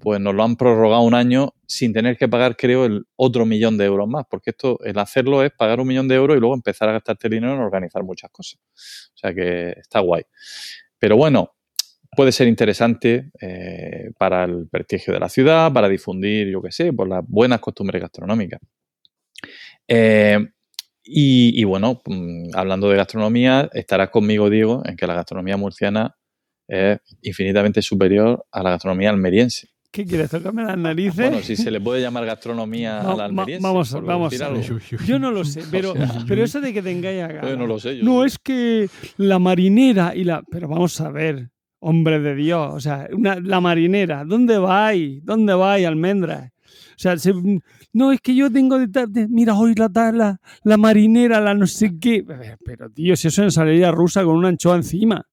pues 0.00 0.20
nos 0.20 0.34
lo 0.34 0.42
han 0.42 0.56
prorrogado 0.56 1.02
un 1.02 1.14
año 1.14 1.54
sin 1.66 1.92
tener 1.92 2.16
que 2.16 2.28
pagar, 2.28 2.56
creo, 2.56 2.84
el 2.84 3.06
otro 3.16 3.46
millón 3.46 3.78
de 3.78 3.84
euros 3.84 4.08
más, 4.08 4.24
porque 4.28 4.50
esto, 4.50 4.78
el 4.84 4.98
hacerlo 4.98 5.42
es 5.42 5.52
pagar 5.52 5.80
un 5.80 5.86
millón 5.86 6.08
de 6.08 6.16
euros 6.16 6.36
y 6.36 6.40
luego 6.40 6.54
empezar 6.54 6.88
a 6.88 6.92
gastarte 6.92 7.28
dinero 7.28 7.54
en 7.54 7.60
organizar 7.60 8.02
muchas 8.04 8.30
cosas. 8.30 8.60
O 9.14 9.18
sea 9.18 9.34
que 9.34 9.70
está 9.70 10.00
guay. 10.00 10.22
Pero 10.98 11.16
bueno, 11.16 11.56
puede 12.16 12.32
ser 12.32 12.48
interesante 12.48 13.30
eh, 13.40 14.10
para 14.18 14.44
el 14.44 14.68
prestigio 14.68 15.14
de 15.14 15.20
la 15.20 15.28
ciudad, 15.28 15.72
para 15.72 15.88
difundir, 15.88 16.48
yo 16.48 16.62
qué 16.62 16.72
sé, 16.72 16.92
por 16.92 17.08
las 17.08 17.24
buenas 17.26 17.60
costumbres 17.60 18.00
gastronómicas. 18.00 18.60
Eh, 19.86 20.38
y, 21.04 21.60
y 21.60 21.64
bueno, 21.64 22.00
mm, 22.04 22.50
hablando 22.54 22.90
de 22.90 22.96
gastronomía, 22.96 23.70
estarás 23.72 24.10
conmigo, 24.10 24.50
Diego, 24.50 24.82
en 24.84 24.96
que 24.96 25.06
la 25.06 25.14
gastronomía 25.14 25.56
murciana 25.56 26.16
es 26.68 26.98
infinitamente 27.22 27.82
superior 27.82 28.44
a 28.50 28.62
la 28.62 28.70
gastronomía 28.70 29.10
almeriense. 29.10 29.68
¿Qué 29.90 30.04
quieres? 30.04 30.30
¿Tocarme 30.30 30.64
las 30.64 30.76
narices? 30.76 31.16
Bueno, 31.16 31.38
si 31.42 31.56
se 31.56 31.70
le 31.70 31.80
puede 31.80 32.00
llamar 32.02 32.26
gastronomía 32.26 33.02
Va- 33.02 33.12
a 33.12 33.16
la 33.16 33.24
almeriense. 33.26 33.62
vamos 33.62 33.92
a- 33.92 33.96
por 33.96 34.04
vamos 34.06 34.30
decir 34.30 34.44
a. 34.46 35.04
Yo 35.06 35.18
no 35.18 35.30
lo 35.30 35.44
sé, 35.44 35.62
pero, 35.70 35.94
pero 36.28 36.44
eso 36.44 36.60
de 36.60 36.72
que 36.74 36.82
tengáis 36.82 37.22
a 37.22 37.48
Yo 37.48 37.56
no 37.56 37.66
lo 37.66 37.78
sé. 37.78 37.98
yo 37.98 38.04
No, 38.04 38.20
sé. 38.20 38.26
es 38.26 38.38
que 38.38 38.88
la 39.16 39.38
marinera 39.38 40.14
y 40.14 40.24
la. 40.24 40.42
Pero 40.50 40.68
vamos 40.68 41.00
a 41.00 41.10
ver, 41.10 41.50
hombre 41.80 42.20
de 42.20 42.34
Dios. 42.34 42.74
O 42.74 42.80
sea, 42.80 43.08
una- 43.12 43.40
la 43.40 43.60
marinera, 43.60 44.24
¿dónde 44.24 44.58
vais? 44.58 45.24
¿Dónde 45.24 45.54
vais, 45.54 45.86
almendras? 45.86 46.50
O 46.90 46.98
sea, 46.98 47.16
se- 47.18 47.34
no, 47.92 48.12
es 48.12 48.20
que 48.20 48.34
yo 48.34 48.50
tengo 48.50 48.78
de, 48.78 48.86
de- 49.08 49.28
Mira, 49.28 49.54
hoy 49.54 49.74
la, 49.74 49.88
la, 50.12 50.40
la 50.64 50.76
marinera, 50.76 51.40
la 51.40 51.54
no 51.54 51.66
sé 51.66 51.92
qué. 52.00 52.24
Pero, 52.64 52.90
tío, 52.90 53.16
si 53.16 53.28
eso 53.28 53.42
es 53.42 53.46
ensalada 53.56 53.90
rusa 53.92 54.24
con 54.24 54.36
una 54.36 54.48
anchoa 54.48 54.76
encima. 54.76 55.24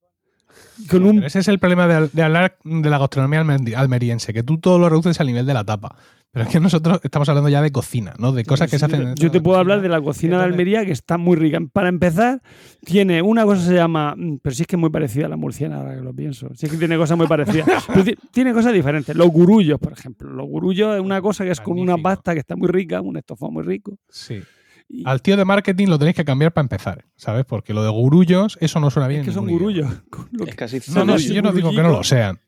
Con 0.90 1.04
un. 1.04 1.16
Pero 1.16 1.28
ese 1.28 1.40
es 1.40 1.48
el 1.48 1.60
problema 1.60 1.88
de, 1.88 2.10
de 2.12 2.24
hablar 2.24 2.58
de 2.64 2.90
la 2.90 2.98
gastronomía 2.98 3.42
almer- 3.44 3.76
almeriense, 3.76 4.34
que 4.34 4.44
tú 4.44 4.58
todo 4.60 4.80
lo 4.80 4.90
reduces 4.90 5.20
al 5.20 5.28
nivel 5.28 5.46
de 5.46 5.54
la 5.54 5.64
tapa. 5.64 5.96
Pero 6.32 6.46
es 6.46 6.52
que 6.52 6.60
nosotros 6.60 7.00
estamos 7.04 7.30
hablando 7.30 7.48
ya 7.48 7.62
de 7.62 7.72
cocina, 7.72 8.16
¿no? 8.18 8.32
De 8.32 8.44
cosas 8.44 8.68
que 8.68 8.80
se 8.80 8.88
Yo 8.88 8.90
te- 8.90 8.96
hacen. 8.96 9.16
Yo 9.16 9.30
te 9.30 9.40
puedo 9.40 9.60
hablar 9.60 9.82
de 9.82 9.90
la 9.90 10.02
cocina 10.02 10.40
de 10.40 10.46
Almería 10.46 10.84
que 10.84 10.92
está 10.92 11.20
muy 11.20 11.36
rica. 11.38 11.60
Para 11.72 11.90
empezar, 11.90 12.42
tiene 12.84 13.22
una 13.22 13.44
cosa 13.46 13.62
que 13.62 13.68
se 13.68 13.76
llama. 13.76 14.16
mm, 14.18 14.38
Pero 14.42 14.56
sí 14.56 14.64
es 14.64 14.68
que 14.68 14.76
es 14.76 14.80
muy 14.80 14.90
parecida 14.90 15.28
a 15.28 15.30
la 15.30 15.38
murciana, 15.38 15.78
ahora 15.78 15.94
que 15.96 16.02
lo 16.02 16.12
pienso. 16.12 16.50
Sí 16.56 16.66
es 16.66 16.72
que 16.72 16.78
tiene 16.80 16.98
cosas 16.98 17.20
muy 17.20 17.28
parecidas. 17.28 17.86
Pero 17.94 18.04
tiene 18.32 18.52
cosas 18.52 18.74
diferentes. 18.74 19.16
Los 19.16 19.28
gurullos, 19.28 19.78
por 19.80 19.94
ejemplo. 19.94 20.28
Los 20.32 20.48
gurullos 20.48 20.96
es 20.96 21.02
una 21.02 21.22
cosa 21.22 21.44
que 21.44 21.52
es 21.52 21.62
con 21.62 21.74
una 21.74 21.92
Magnífico. 21.92 22.04
pasta 22.04 22.34
que 22.34 22.40
está 22.40 22.56
muy 22.56 22.68
rica, 22.68 23.00
un 23.00 23.16
estofado 23.18 23.52
muy 23.52 23.62
rico. 23.64 24.00
Sí. 24.10 24.42
Y 24.90 25.04
Al 25.08 25.22
tío 25.22 25.36
de 25.38 25.46
marketing 25.46 25.88
lo 25.88 25.98
tenéis 25.98 26.16
que 26.16 26.26
cambiar 26.26 26.52
para 26.54 26.64
empezar, 26.64 27.06
¿sabes? 27.16 27.46
Porque 27.46 27.74
lo 27.74 27.84
de 27.84 27.90
gurullos, 27.90 28.58
eso 28.62 28.80
no 28.80 28.90
suena 28.92 29.08
bien. 29.08 29.22
es 29.22 29.28
que 29.28 29.34
son 29.34 29.48
gurullos. 29.48 29.88
Lo 30.32 30.44
Es 30.46 30.52
que- 30.52 30.56
casi 30.56 30.80
No, 30.94 31.06
no, 31.06 31.18
si 31.18 31.34
yo 31.34 31.42
no 31.42 31.52
digo 31.52 31.72
que 31.72 31.82
no 31.82 31.90
lo 31.90 32.04
sean. 32.04 32.40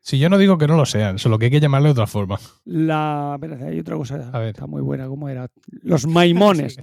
Si 0.00 0.18
yo 0.18 0.28
no 0.28 0.36
digo 0.36 0.58
que 0.58 0.66
no 0.66 0.76
lo 0.76 0.84
sean, 0.84 1.20
solo 1.20 1.38
que 1.38 1.44
hay 1.44 1.50
que 1.52 1.60
llamarle 1.60 1.88
de 1.88 1.92
otra 1.92 2.08
forma. 2.08 2.40
La. 2.64 3.32
Espérate, 3.36 3.64
hay 3.66 3.78
otra 3.78 3.96
cosa. 3.96 4.30
A 4.32 4.38
ver. 4.40 4.48
Está 4.48 4.66
muy 4.66 4.82
buena. 4.82 5.06
¿Cómo 5.06 5.28
era? 5.28 5.46
Los 5.82 6.06
maimones. 6.08 6.76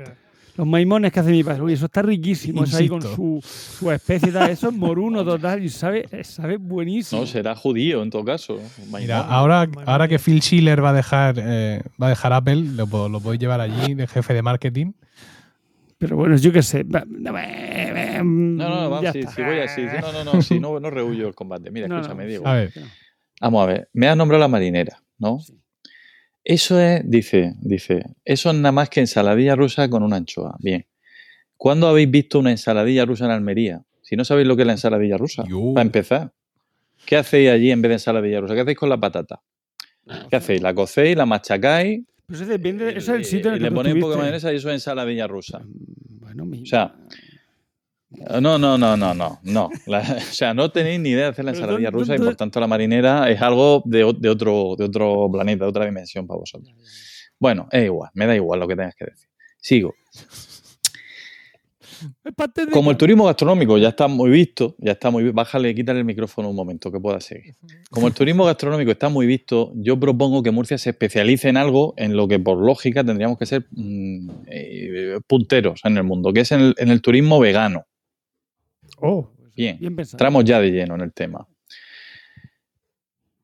Los 0.60 0.68
maimones 0.68 1.14
que 1.14 1.22
hace 1.22 1.31
mi 1.31 1.41
padre. 1.41 1.61
Uy, 1.61 1.72
eso 1.72 1.86
está 1.86 2.02
riquísimo. 2.02 2.65
Eso 2.65 2.76
ahí 2.76 2.90
con 2.90 2.98
Insisto. 2.98 3.15
su, 3.15 3.41
su 3.80 3.91
especie 3.91 4.27
y 4.27 4.31
tal. 4.34 4.49
Eso 4.49 4.68
es 4.68 4.76
moruno 4.76 5.23
total. 5.23 5.64
Y 5.64 5.69
sabe, 5.69 6.06
sabe 6.26 6.57
buenísimo. 6.57 7.22
No, 7.22 7.27
será 7.27 7.56
judío 7.56 8.03
en 8.03 8.10
todo 8.10 8.26
caso. 8.26 8.60
Mira, 8.91 9.22
ahora, 9.22 9.69
ahora 9.86 10.10
que 10.10 10.19
Phil 10.19 10.41
Schiller 10.41 10.84
va 10.84 10.90
a 10.90 10.94
dejar, 10.94 11.36
eh, 11.38 11.81
va 12.02 12.07
a 12.07 12.10
dejar 12.10 12.34
Apple, 12.34 12.57
lo, 12.76 13.07
lo 13.07 13.22
podéis 13.22 13.40
llevar 13.40 13.61
allí 13.61 13.94
de 13.94 14.06
jefe 14.06 14.34
de 14.34 14.41
marketing. 14.41 14.91
Pero 15.98 16.18
bueno, 16.18 16.36
yo 16.36 16.52
qué 16.52 16.61
sé. 16.61 16.84
No, 16.84 17.06
No, 17.07 18.69
no, 18.69 18.90
vamos, 18.90 19.11
sí, 19.14 19.23
sí, 19.34 19.41
voy 19.41 19.60
así. 19.60 19.84
No, 19.84 20.11
no, 20.11 20.34
no, 20.34 20.41
sí, 20.41 20.60
no, 20.60 20.77
no 20.77 20.90
rehuyo 20.90 21.26
el 21.30 21.36
combate. 21.36 21.72
Mira, 21.72 21.88
escúchame, 21.95 22.26
Diego. 22.26 22.45
A 22.45 22.56
ver. 22.56 22.73
Vamos 23.40 23.64
a 23.64 23.65
ver, 23.65 23.90
me 23.94 24.10
has 24.10 24.18
nombrado 24.18 24.41
la 24.41 24.49
marinera, 24.49 25.02
¿no? 25.19 25.40
Sí. 25.40 25.57
Eso 26.51 26.80
es, 26.81 27.01
dice, 27.07 27.53
dice, 27.61 28.03
eso 28.26 28.49
es 28.49 28.55
nada 28.55 28.71
más 28.71 28.89
que 28.89 29.01
ensaladilla 29.01 29.55
rusa 29.55 29.88
con 29.88 30.01
una 30.01 30.15
anchoa. 30.15 30.55
Bien. 30.59 30.84
¿Cuándo 31.57 31.88
habéis 31.88 32.09
visto 32.09 32.39
una 32.39 32.49
ensaladilla 32.49 33.05
rusa 33.05 33.26
en 33.26 33.31
Almería? 33.31 33.84
Si 34.01 34.15
no 34.15 34.26
sabéis 34.26 34.47
lo 34.47 34.55
que 34.55 34.63
es 34.63 34.65
la 34.65 34.73
ensaladilla 34.73 35.15
rusa, 35.17 35.43
Yo. 35.47 35.73
para 35.76 35.85
empezar. 35.85 36.34
¿Qué 37.05 37.17
hacéis 37.17 37.51
allí 37.51 37.69
en 37.69 37.84
vez 37.84 37.89
de 37.89 37.93
ensaladilla 37.95 38.41
rusa? 38.41 38.55
¿Qué 38.55 38.61
hacéis 38.61 38.77
con 38.80 38.89
la 38.89 38.97
patata? 38.99 39.41
¿Qué 40.30 40.35
hacéis? 40.38 40.61
¿La 40.63 40.73
cocéis, 40.73 41.15
la 41.15 41.27
machacáis? 41.27 42.01
Pues 42.26 42.41
eso 42.41 42.49
depende, 42.49 42.89
eso 42.97 43.13
es 43.13 43.19
el 43.19 43.26
sitio 43.26 43.49
en 43.51 43.57
el 43.57 43.61
y 43.61 43.63
que 43.65 43.69
le 43.69 43.76
ponéis 43.76 43.93
un 43.95 44.01
poco 44.01 44.11
de 44.13 44.17
mayonesa 44.17 44.51
y 44.51 44.55
eso 44.55 44.69
es 44.69 44.73
ensaladilla 44.73 45.27
rusa. 45.27 45.61
Bueno, 45.65 46.45
mi- 46.45 46.63
O 46.63 46.65
sea, 46.65 46.95
No, 48.11 48.57
no, 48.57 48.77
no, 48.77 48.95
no, 48.98 49.14
no, 49.14 49.40
no. 49.44 49.69
La- 49.86 49.99
o 50.18 50.34
sea, 50.34 50.53
no 50.53 50.72
tenéis 50.72 50.99
ni 50.99 51.10
idea 51.10 51.26
de 51.26 51.30
hacer 51.31 51.45
la 51.45 51.52
ensaladilla 51.52 51.91
¿dónde- 51.91 51.99
rusa 51.99 52.15
y 52.15 52.19
por 52.19 52.36
tanto 52.36 52.60
la 52.60 52.68
marinera 52.68 53.30
es 53.30 53.41
algo 53.41 53.84
de, 53.86 54.03
otro, 54.03 54.76
de 54.77 54.86
otro 54.86 55.30
planeta, 55.31 55.65
de 55.65 55.69
otra 55.69 55.86
dimensión 55.86 56.26
para 56.26 56.40
vosotros. 56.40 56.73
Bueno, 57.40 57.68
es 57.72 57.86
igual, 57.86 58.10
me 58.15 58.26
da 58.26 58.36
igual 58.36 58.60
lo 58.60 58.68
que 58.68 58.76
tengas 58.76 58.95
que 58.95 59.06
decir. 59.06 59.30
Sigo. 59.57 59.94
Como 62.72 62.91
el 62.91 62.98
turismo 62.98 63.26
gastronómico 63.26 63.77
ya 63.77 63.90
está 63.90 64.07
muy 64.07 64.30
visto, 64.30 64.76
ya 64.80 64.94
está 64.94 65.10
muy 65.10 65.31
Bájale, 65.31 65.76
quítale 65.76 65.99
el 65.99 66.06
micrófono 66.06 66.49
un 66.49 66.56
momento 66.56 66.91
que 66.91 66.99
pueda 66.99 67.19
seguir. 67.19 67.56
Como 67.90 68.07
el 68.07 68.14
turismo 68.14 68.45
gastronómico 68.45 68.91
está 68.91 69.10
muy 69.10 69.26
visto, 69.27 69.72
yo 69.76 69.99
propongo 69.99 70.41
que 70.41 70.52
Murcia 70.52 70.77
se 70.77 70.91
especialice 70.91 71.49
en 71.49 71.57
algo 71.57 71.94
en 71.98 72.15
lo 72.15 72.27
que 72.27 72.40
por 72.40 72.57
lógica 72.57 73.03
tendríamos 73.03 73.38
que 73.38 73.45
ser 73.45 73.68
mm, 73.72 74.30
eh, 74.48 75.19
punteros 75.27 75.81
en 75.84 75.98
el 75.98 76.03
mundo, 76.03 76.31
que 76.31 76.41
es 76.41 76.52
en 76.52 76.61
el, 76.61 76.76
en 76.77 76.90
el 76.90 77.02
turismo 77.02 77.40
vegano. 77.40 77.86
Oh, 79.01 79.31
Bien. 79.55 79.77
Bien 79.80 79.95
pensado. 79.95 80.15
Entramos 80.17 80.45
ya 80.45 80.59
de 80.59 80.71
lleno 80.71 80.95
en 80.95 81.01
el 81.01 81.13
tema. 81.13 81.47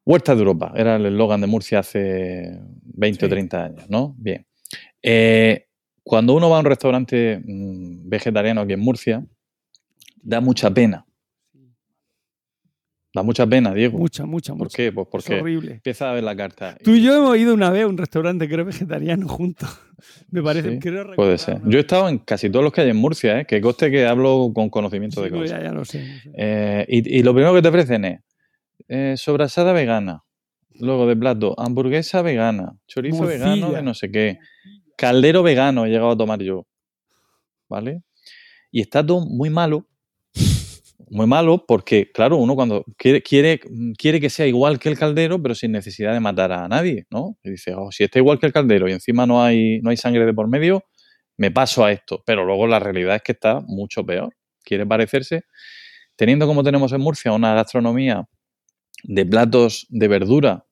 Huerta 0.05 0.33
de 0.35 0.39
Europa, 0.39 0.71
era 0.75 0.97
el 0.97 1.05
eslogan 1.07 1.41
de 1.41 1.47
Murcia 1.47 1.79
hace 1.79 2.59
20 2.83 3.19
Sí. 3.19 3.25
o 3.25 3.29
30 3.29 3.63
años, 3.65 3.89
¿no? 3.89 4.15
Bien. 4.17 4.45
Eh, 5.01 5.67
cuando 6.03 6.35
uno 6.35 6.49
va 6.49 6.57
a 6.57 6.59
un 6.59 6.65
restaurante 6.65 7.41
mm, 7.43 8.07
vegetariano 8.07 8.61
aquí 8.61 8.73
en 8.73 8.79
Murcia, 8.81 9.25
da 10.21 10.41
mucha 10.41 10.69
pena. 10.71 11.05
Da 13.15 13.23
mucha 13.23 13.47
pena, 13.47 13.73
Diego. 13.73 13.97
Mucha, 13.97 14.25
mucha, 14.25 14.51
¿Por 14.53 14.65
mucha. 14.65 14.75
qué? 14.75 14.91
Pues 14.91 15.05
Es 15.07 15.09
porque 15.09 15.39
horrible. 15.39 15.71
empieza 15.75 16.09
a 16.11 16.13
ver 16.13 16.23
la 16.25 16.35
carta. 16.35 16.77
Tú 16.83 16.91
y 16.91 17.01
yo 17.01 17.15
hemos 17.15 17.37
ido 17.37 17.53
una 17.53 17.69
vez 17.69 17.83
a 17.85 17.87
un 17.87 17.97
restaurante, 17.97 18.49
creo, 18.49 18.65
vegetariano 18.65 19.27
juntos. 19.29 19.69
Me 20.31 20.43
parece. 20.43 20.73
Sí, 20.73 20.79
creo 20.79 21.15
Puede 21.15 21.37
ser. 21.37 21.63
¿no? 21.63 21.69
Yo 21.71 21.77
he 21.77 21.81
estado 21.81 22.09
en 22.09 22.17
casi 22.19 22.49
todos 22.49 22.63
los 22.63 22.73
que 22.73 22.81
hay 22.81 22.89
en 22.89 22.97
Murcia, 22.97 23.39
¿eh? 23.39 23.45
que 23.45 23.61
coste 23.61 23.89
que 23.89 24.05
hablo 24.05 24.51
con 24.53 24.69
conocimiento 24.69 25.23
Sí, 25.23 25.29
de 25.29 25.31
cosas. 25.31 25.49
ya, 25.49 25.63
ya 25.63 25.71
lo 25.71 25.85
sé. 25.85 25.99
no 26.05 26.19
sé. 26.23 26.31
Eh, 26.37 26.85
y, 26.89 27.19
y 27.19 27.23
lo 27.23 27.33
primero 27.33 27.53
que 27.55 27.61
te 27.61 27.69
ofrecen 27.69 28.03
es 28.03 28.19
eh, 28.89 29.13
sobrasada 29.17 29.71
vegana. 29.71 30.23
Luego 30.77 31.07
de 31.07 31.15
plato, 31.15 31.55
hamburguesa 31.57 32.21
vegana, 32.21 32.73
chorizo 32.85 33.23
Morcilla. 33.23 33.45
vegano 33.45 33.71
de 33.71 33.81
no 33.81 33.93
sé 33.93 34.11
qué, 34.11 34.39
caldero 34.97 35.41
vegano 35.41 35.85
he 35.85 35.89
llegado 35.89 36.11
a 36.11 36.17
tomar 36.17 36.41
yo. 36.41 36.67
¿Vale? 37.69 38.01
Y 38.71 38.81
está 38.81 39.05
todo 39.05 39.21
muy 39.25 39.49
malo. 39.49 39.87
Muy 41.09 41.27
malo 41.27 41.65
porque, 41.67 42.11
claro, 42.11 42.37
uno 42.37 42.55
cuando 42.55 42.85
quiere, 42.97 43.21
quiere, 43.21 43.59
quiere 43.97 44.19
que 44.19 44.29
sea 44.29 44.47
igual 44.47 44.79
que 44.79 44.89
el 44.89 44.97
caldero, 44.97 45.41
pero 45.41 45.53
sin 45.55 45.71
necesidad 45.71 46.13
de 46.13 46.19
matar 46.19 46.51
a 46.51 46.67
nadie, 46.67 47.05
¿no? 47.11 47.37
Y 47.43 47.51
dice, 47.51 47.73
oh, 47.75 47.91
si 47.91 48.03
está 48.03 48.19
igual 48.19 48.39
que 48.39 48.47
el 48.47 48.53
caldero 48.53 48.89
y 48.89 48.93
encima 48.93 49.25
no 49.25 49.43
hay, 49.43 49.79
no 49.81 49.89
hay 49.89 49.97
sangre 49.97 50.25
de 50.25 50.33
por 50.33 50.47
medio, 50.47 50.83
me 51.37 51.51
paso 51.51 51.85
a 51.85 51.91
esto. 51.91 52.23
Pero 52.25 52.45
luego 52.45 52.67
la 52.67 52.79
realidad 52.79 53.15
es 53.17 53.21
que 53.21 53.33
está 53.33 53.61
mucho 53.61 54.05
peor. 54.05 54.35
Quiere 54.63 54.85
parecerse 54.85 55.43
teniendo 56.15 56.47
como 56.47 56.63
tenemos 56.63 56.91
en 56.93 57.01
Murcia 57.01 57.31
una 57.31 57.53
gastronomía 57.53 58.27
de 59.03 59.25
platos 59.25 59.85
de 59.89 60.07
verdura 60.07 60.65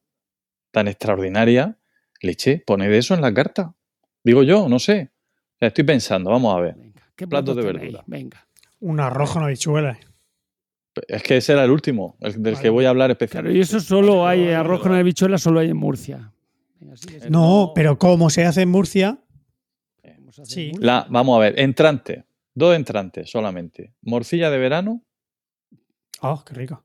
tan 0.72 0.88
extraordinaria, 0.88 1.78
leche, 2.22 2.64
poned 2.66 2.92
eso 2.92 3.14
en 3.14 3.22
la 3.22 3.34
carta. 3.34 3.76
Digo 4.24 4.44
yo, 4.44 4.68
no 4.70 4.80
sé. 4.80 5.12
O 5.56 5.58
sea, 5.60 5.68
estoy 5.68 5.84
pensando, 5.84 6.32
vamos 6.32 6.56
a 6.56 6.62
ver. 6.62 6.76
Venga. 6.76 7.12
¿Qué 7.16 7.28
Platos 7.28 7.54
platos 7.54 7.56
de 7.56 7.62
tenéis? 7.62 7.94
verdura. 7.94 8.04
Venga. 8.08 8.48
un 8.80 9.00
arroz 9.00 9.34
con 9.34 9.44
habichuelas. 9.44 9.98
Es 11.08 11.24
que 11.24 11.38
ese 11.38 11.54
era 11.54 11.64
el 11.64 11.72
último, 11.72 12.16
el 12.20 12.42
del 12.44 12.58
que 12.60 12.70
voy 12.70 12.86
a 12.86 12.90
hablar 12.90 13.08
Claro, 13.08 13.14
especialmente. 13.14 13.58
y 13.58 13.62
eso 13.62 13.80
solo 13.80 14.28
hay 14.28 14.50
arroz 14.52 14.82
con 14.82 14.94
habichuelas, 14.94 15.42
solo 15.42 15.60
hay 15.60 15.70
en 15.70 15.78
Murcia. 15.78 16.32
Venga. 16.80 16.96
No, 17.30 17.40
No. 17.68 17.72
pero 17.74 17.98
como 17.98 18.30
se 18.30 18.46
hace 18.46 18.62
en 18.62 18.70
Murcia, 18.70 19.18
Vamos 20.04 20.40
a 20.40 20.42
hacer 20.44 20.54
Sí. 20.54 20.68
Murcia. 20.74 20.86
La, 20.86 21.06
vamos 21.10 21.36
a 21.38 21.40
ver, 21.40 21.60
entrante, 21.60 22.26
dos 22.54 22.76
entrantes 22.76 23.30
solamente. 23.30 23.94
Morcilla 24.02 24.50
de 24.52 24.58
verano, 24.58 25.02
oh, 26.22 26.44
qué 26.46 26.54
rico. 26.54 26.84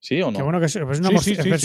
¿sí 0.00 0.20
o 0.20 0.30
no? 0.30 0.36
Qué 0.36 0.42
bueno 0.42 0.60
que 0.60 0.66
es, 0.66 0.72
pero 0.74 0.92
es 0.92 1.00
una 1.00 1.10
morcilla, 1.10 1.36
sí, 1.42 1.42
sí, 1.42 1.48
pero 1.50 1.56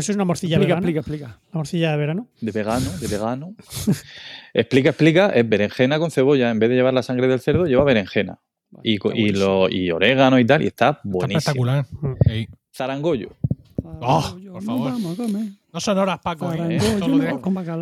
eso 0.00 0.12
es 0.12 0.16
una 0.16 0.24
morcilla 0.24 0.56
Explica, 0.56 0.76
vegana. 0.76 0.78
explica, 0.78 1.00
explica. 1.00 1.40
Una 1.50 1.58
morcilla 1.58 1.90
de 1.90 1.96
verano. 1.96 2.28
de 2.40 2.52
vegano, 2.52 2.90
de 3.00 3.06
vegano. 3.08 3.54
explica, 4.54 4.90
explica, 4.90 5.26
es 5.30 5.48
berenjena 5.48 5.98
con 5.98 6.10
cebolla. 6.12 6.50
En 6.50 6.60
vez 6.60 6.70
de 6.70 6.76
llevar 6.76 6.94
la 6.94 7.02
sangre 7.02 7.26
del 7.26 7.40
cerdo, 7.40 7.66
lleva 7.66 7.82
berenjena. 7.84 8.38
Y, 8.82 8.94
Está 8.96 9.10
y, 9.14 9.28
lo, 9.30 9.68
y 9.68 9.90
orégano 9.90 10.38
y 10.38 10.44
tal, 10.46 10.62
y 10.62 10.66
está 10.66 10.88
Está 10.90 11.00
buenísimo. 11.04 11.38
espectacular. 11.38 11.86
Mm. 12.00 12.30
Ey. 12.30 12.48
Zarangollo. 12.74 13.30
Oh, 14.00 14.36
por 14.52 14.62
favor. 14.62 14.92
Vamos. 14.92 15.18
No 15.72 15.80
son 15.80 15.98
horas, 15.98 16.18
Paco. 16.22 16.52
¿eh? 16.52 16.76
Esto 16.76 17.08
lo 17.08 17.16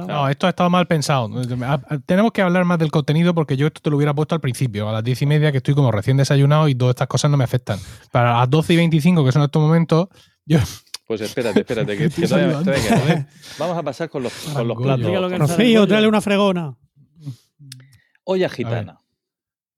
no, 0.07 0.29
esto 0.29 0.47
ha 0.47 0.51
estado 0.51 0.71
mal 0.71 0.87
pensado. 0.87 1.31
A- 1.65 1.75
a- 1.75 1.99
Tenemos 2.07 2.33
que 2.33 2.41
hablar 2.43 2.65
más 2.65 2.79
del 2.79 2.91
contenido 2.91 3.35
porque 3.35 3.57
yo 3.57 3.67
esto 3.67 3.81
te 3.83 3.91
lo 3.91 3.97
hubiera 3.97 4.15
puesto 4.15 4.35
al 4.35 4.41
principio, 4.41 4.89
a 4.89 4.93
las 4.93 5.05
diez 5.05 5.21
y 5.23 5.27
media, 5.27 5.51
que 5.53 5.59
estoy 5.59 5.75
como 5.75 5.91
recién 5.93 6.17
desayunado 6.17 6.69
y 6.69 6.75
todas 6.75 6.93
estas 6.93 7.09
cosas 7.09 7.31
no 7.31 7.37
me 7.37 7.45
afectan. 7.45 7.79
Para 8.11 8.39
las 8.39 8.49
12 8.51 8.73
y 8.73 8.77
25, 8.77 9.25
que 9.25 9.33
son 9.33 9.43
estos 9.43 9.61
momentos, 9.63 10.09
yo 10.47 10.59
Pues 11.07 11.21
espérate, 11.21 11.61
espérate, 11.61 11.99
que, 11.99 12.09
que 12.09 12.27
todavía, 12.27 12.59
todavía 12.61 12.83
queda. 12.83 12.97
A 12.97 13.05
ver, 13.05 13.27
Vamos 13.59 13.77
a 13.77 13.83
pasar 13.83 14.09
con 14.09 14.23
los, 14.23 14.33
con 14.33 14.67
los 14.69 14.77
platos. 14.81 15.39
Rocío, 15.39 15.87
tráele 15.87 16.09
una 16.09 16.21
fregona. 16.23 16.75
Olla 18.25 18.49
gitana. 18.49 18.99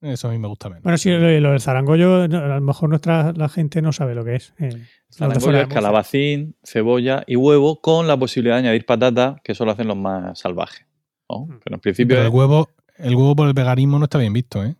Eso 0.04 0.28
a 0.28 0.30
mí 0.32 0.38
me 0.38 0.48
gusta 0.48 0.68
menos. 0.68 0.82
Bueno, 0.82 0.98
sí, 0.98 1.10
lo, 1.10 1.18
lo 1.40 1.50
del 1.52 1.60
zarangollo, 1.60 2.28
no, 2.28 2.38
a 2.38 2.46
lo 2.56 2.60
mejor 2.60 2.88
nuestra 2.88 3.32
la 3.32 3.48
gente 3.48 3.82
no 3.82 3.92
sabe 3.92 4.14
lo 4.14 4.24
que 4.24 4.36
es. 4.36 4.52
Eh, 4.58 4.70
Zarangollo 5.12 5.58
es 5.60 5.68
calabacín, 5.68 6.56
cebolla 6.64 7.22
y 7.26 7.36
huevo 7.36 7.80
con 7.80 8.06
la 8.08 8.16
posibilidad 8.16 8.56
de 8.56 8.60
añadir 8.60 8.84
patata, 8.86 9.36
que 9.44 9.52
eso 9.52 9.64
lo 9.64 9.70
hacen 9.72 9.86
los 9.88 9.96
más 9.96 10.38
salvajes. 10.38 10.86
¿no? 11.28 11.46
Mm. 11.46 11.60
Pero 11.64 11.76
en 11.76 11.80
principio 11.80 12.16
Pero 12.16 12.26
el 12.28 12.32
huevo, 12.34 12.68
el 12.98 13.14
huevo 13.14 13.34
por 13.36 13.46
el 13.48 13.54
veganismo 13.54 13.98
no 13.98 14.04
está 14.04 14.18
bien 14.18 14.32
visto, 14.32 14.62
¿eh? 14.64 14.74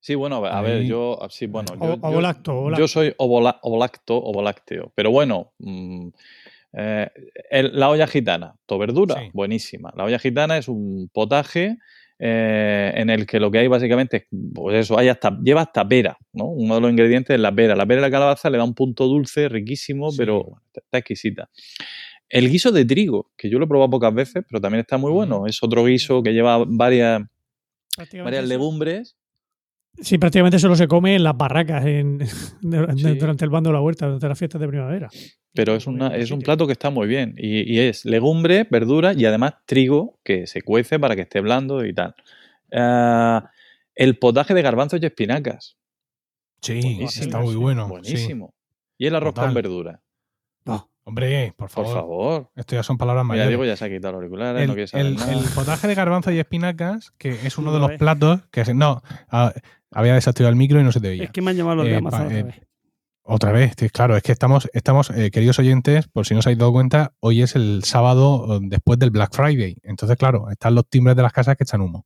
Sí, 0.00 0.14
bueno, 0.14 0.44
a 0.44 0.58
Ahí- 0.58 0.64
ver, 0.64 0.82
yo 0.84 1.18
sí, 1.30 1.46
bueno, 1.46 1.72
O- 1.72 1.76
yo, 1.82 1.94
yo- 1.96 2.00
ovolacto, 2.02 2.54
ovolacto. 2.58 2.82
yo 2.82 2.88
soy 2.88 3.14
ovola- 3.18 3.58
ovolacto, 3.62 4.16
ovolácteo, 4.16 4.92
pero 4.94 5.10
bueno, 5.10 5.52
mm, 5.58 6.08
eh, 6.74 7.08
el- 7.50 7.78
la 7.78 7.88
olla 7.88 8.06
gitana, 8.06 8.54
to 8.66 8.76
verdura, 8.78 9.14
Sí. 9.20 9.30
buenísima. 9.32 9.92
La 9.96 10.04
olla 10.04 10.18
gitana 10.18 10.58
es 10.58 10.68
un 10.68 11.08
potaje 11.12 11.78
eh, 12.26 12.90
en 12.96 13.10
el 13.10 13.26
que 13.26 13.38
lo 13.38 13.50
que 13.50 13.58
hay 13.58 13.68
básicamente 13.68 14.16
es, 14.16 14.24
pues 14.54 14.76
eso, 14.78 14.98
hay 14.98 15.08
hasta, 15.08 15.38
lleva 15.42 15.60
hasta 15.60 15.86
pera, 15.86 16.16
¿no? 16.32 16.46
Uno 16.46 16.76
de 16.76 16.80
los 16.80 16.90
ingredientes 16.90 17.34
es 17.34 17.40
la 17.40 17.54
pera. 17.54 17.76
La 17.76 17.84
pera 17.84 18.00
y 18.00 18.02
la 18.02 18.10
calabaza 18.10 18.48
le 18.48 18.56
da 18.56 18.64
un 18.64 18.72
punto 18.74 19.04
dulce, 19.06 19.46
riquísimo, 19.50 20.10
Sí. 20.10 20.16
pero 20.16 20.46
está, 20.74 20.96
exquisita. 20.96 21.50
El 22.30 22.48
guiso 22.48 22.72
de 22.72 22.86
trigo, 22.86 23.30
que 23.36 23.50
yo 23.50 23.58
lo 23.58 23.66
he 23.66 23.68
probado 23.68 23.90
pocas 23.90 24.14
veces, 24.14 24.42
pero 24.48 24.58
también 24.58 24.80
está 24.80 24.96
muy 24.96 25.12
bueno. 25.12 25.46
Es 25.46 25.62
otro 25.62 25.84
guiso 25.84 26.22
que 26.22 26.32
lleva 26.32 26.64
varias, 26.66 27.20
varias 28.24 28.48
legumbres. 28.48 29.16
Sí, 30.00 30.18
prácticamente 30.18 30.58
solo 30.58 30.74
se 30.76 30.88
come 30.88 31.14
en 31.14 31.22
las 31.22 31.36
barracas 31.36 31.84
en- 31.86 32.18
durante, 32.60 33.02
Sí. 33.02 33.14
durante 33.18 33.44
el 33.44 33.50
bando 33.50 33.70
de 33.70 33.74
la 33.74 33.80
huerta, 33.80 34.06
durante 34.06 34.28
las 34.28 34.38
fiestas 34.38 34.60
de 34.60 34.68
primavera. 34.68 35.08
Pero 35.52 35.74
es, 35.76 35.86
una, 35.86 36.08
es 36.16 36.30
un 36.32 36.40
plato 36.40 36.66
que 36.66 36.72
está 36.72 36.90
muy 36.90 37.06
bien. 37.06 37.34
Y, 37.38 37.72
y 37.72 37.78
es 37.78 38.04
legumbre, 38.04 38.66
verdura 38.68 39.12
y 39.12 39.24
además 39.24 39.54
trigo 39.66 40.18
que 40.24 40.46
se 40.48 40.62
cuece 40.62 40.98
para 40.98 41.14
que 41.14 41.22
esté 41.22 41.40
blando 41.40 41.84
y 41.84 41.94
tal. 41.94 42.14
Ah, 42.72 43.50
el 43.94 44.18
potaje 44.18 44.52
de 44.52 44.62
garbanzos 44.62 45.00
y 45.00 45.06
espinacas. 45.06 45.76
Sí, 46.60 46.80
Buenísimo. 46.80 47.24
está 47.26 47.38
muy 47.40 47.54
bueno. 47.54 47.84
sí. 47.84 47.90
Buenísimo. 47.90 48.54
Y 48.98 49.06
el 49.06 49.14
arroz 49.14 49.34
Total. 49.34 49.46
con 49.48 49.54
verdura. 49.54 50.00
Hombre, 51.06 51.52
por 51.54 51.68
Por 51.68 51.84
favor. 51.84 51.94
favor. 51.94 52.50
Esto 52.56 52.76
ya 52.76 52.82
son 52.82 52.96
palabras 52.96 53.26
mayores. 53.26 53.48
Diego 53.48 53.66
ya 53.66 53.76
se 53.76 53.84
ha 53.84 53.90
quitado 53.90 54.12
los 54.12 54.20
auriculares, 54.20 54.62
el, 54.62 54.68
no 54.68 54.74
el- 55.10 55.16
nada. 55.16 55.32
el 55.34 55.44
potaje 55.54 55.86
de 55.86 55.94
garbanzo 55.94 56.32
y 56.32 56.38
espinacas, 56.38 57.10
que 57.18 57.28
es 57.46 57.58
uno 57.58 57.74
de 57.74 57.78
los 57.78 57.92
platos 57.98 58.40
que 58.50 58.64
no, 58.72 59.02
ah, 59.28 59.52
había 59.94 60.14
desactivado 60.14 60.50
el 60.50 60.56
micro 60.56 60.80
y 60.80 60.84
no 60.84 60.92
se 60.92 61.00
te 61.00 61.08
veía. 61.08 61.24
Es 61.24 61.30
que 61.30 61.40
me 61.40 61.52
han 61.52 61.56
llamado 61.56 61.76
los 61.76 61.86
de 61.86 61.92
Eh, 61.92 61.96
Amazon 61.96 62.26
otra 62.26 62.38
eh, 62.38 62.42
vez. 62.42 62.60
Otra 63.26 63.52
vez, 63.52 63.74
claro, 63.90 64.18
es 64.18 64.22
que 64.22 64.32
estamos, 64.32 64.68
estamos 64.74 65.08
eh, 65.08 65.30
queridos 65.30 65.58
oyentes, 65.58 66.08
por 66.08 66.26
si 66.26 66.34
no 66.34 66.40
os 66.40 66.46
habéis 66.46 66.58
dado 66.58 66.72
cuenta, 66.72 67.14
hoy 67.20 67.40
es 67.40 67.56
el 67.56 67.82
sábado 67.84 68.60
después 68.60 68.98
del 68.98 69.10
Black 69.10 69.34
Friday. 69.34 69.78
Entonces, 69.82 70.18
claro, 70.18 70.50
están 70.50 70.74
los 70.74 70.86
timbres 70.90 71.16
de 71.16 71.22
las 71.22 71.32
casas 71.32 71.56
que 71.56 71.64
echan 71.64 71.80
humo. 71.80 72.04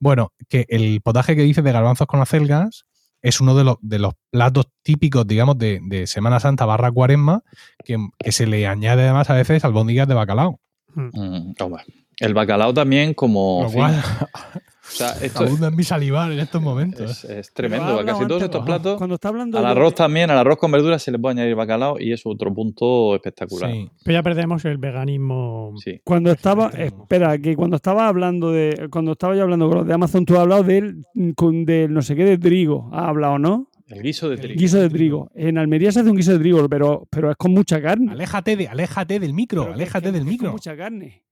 Bueno, 0.00 0.32
que 0.48 0.66
el 0.68 1.00
potaje 1.02 1.36
que 1.36 1.42
dice 1.42 1.62
de 1.62 1.70
garbanzos 1.70 2.08
con 2.08 2.20
acelgas 2.20 2.84
es 3.22 3.40
uno 3.40 3.54
de 3.54 3.62
los, 3.62 3.76
de 3.80 4.00
los 4.00 4.14
platos 4.30 4.66
típicos, 4.82 5.24
digamos, 5.24 5.56
de, 5.56 5.78
de 5.82 6.08
Semana 6.08 6.40
Santa 6.40 6.64
barra 6.64 6.90
cuaresma, 6.90 7.42
que, 7.84 7.96
que 8.18 8.32
se 8.32 8.48
le 8.48 8.66
añade 8.66 9.04
además 9.04 9.30
a 9.30 9.34
veces 9.34 9.64
albóndigas 9.64 10.08
de 10.08 10.14
bacalao. 10.14 10.58
Mm, 10.94 11.52
hombre. 11.60 11.84
El 12.18 12.34
bacalao 12.34 12.74
también 12.74 13.14
como... 13.14 13.62
Lo 13.62 13.70
sea, 14.90 15.12
esto 15.22 15.44
Abunda 15.44 15.68
en 15.68 15.76
mi 15.76 15.82
salivar 15.84 16.30
en 16.32 16.38
estos 16.40 16.60
momentos. 16.62 17.24
es, 17.24 17.30
es 17.30 17.52
tremendo. 17.52 18.04
Casi 18.04 18.26
todos 18.26 18.42
estos 18.42 18.64
platos. 18.64 18.96
Cuando 18.96 19.14
está 19.16 19.28
hablando 19.28 19.58
Al 19.58 19.64
de- 19.64 19.70
arroz 19.70 19.94
también, 19.94 20.30
al 20.30 20.38
arroz 20.38 20.56
con 20.58 20.70
verduras 20.72 21.02
se 21.02 21.10
le 21.12 21.18
puede 21.18 21.34
añadir 21.40 21.54
bacalao 21.54 21.98
y 22.00 22.12
es 22.12 22.22
otro 22.24 22.52
punto 22.54 23.14
espectacular. 23.14 23.70
Sí. 23.70 23.90
Pero 24.04 24.18
ya 24.18 24.22
perdemos 24.22 24.64
el 24.64 24.78
veganismo. 24.78 25.74
Sí. 25.82 26.00
Cuando 26.04 26.30
estaba, 26.30 26.68
espera, 26.68 27.38
que 27.38 27.56
cuando 27.56 27.76
estaba 27.76 28.08
hablando 28.08 28.50
de, 28.52 28.88
cuando 28.90 29.12
estaba 29.12 29.34
yo 29.36 29.42
hablando 29.42 29.68
con 29.68 29.78
los 29.78 29.86
de 29.86 29.94
Amazon, 29.94 30.24
tú 30.24 30.34
has 30.34 30.40
hablado 30.40 30.62
del, 30.62 31.04
con, 31.34 31.64
del 31.64 31.92
no 31.92 32.02
sé 32.02 32.14
qué 32.16 32.24
de 32.24 32.38
trigo, 32.38 32.88
has 32.92 33.08
hablado, 33.08 33.38
¿no? 33.38 33.68
El 33.88 34.02
guiso 34.02 34.28
de 34.28 34.36
trigo. 34.36 34.58
Guiso 34.58 34.78
de 34.80 34.90
trigo. 34.90 35.30
En 35.34 35.58
Almería 35.58 35.92
se 35.92 36.00
hace 36.00 36.10
un 36.10 36.16
guiso 36.16 36.32
de 36.32 36.40
trigo, 36.40 36.68
pero, 36.68 37.06
pero 37.08 37.30
es 37.30 37.36
con 37.36 37.52
mucha 37.52 37.80
carne. 37.80 38.10
Aléjate, 38.10 38.56
de, 38.56 38.66
aléjate 38.66 39.20
del 39.20 39.32
micro, 39.32 39.62
Pero 39.62 39.74
aléjate 39.74 40.06
que- 40.06 40.12
del 40.12 40.22
es 40.22 40.26
micro. 40.26 40.48
Con 40.48 40.54
mucha 40.54 40.76
carne. 40.76 41.22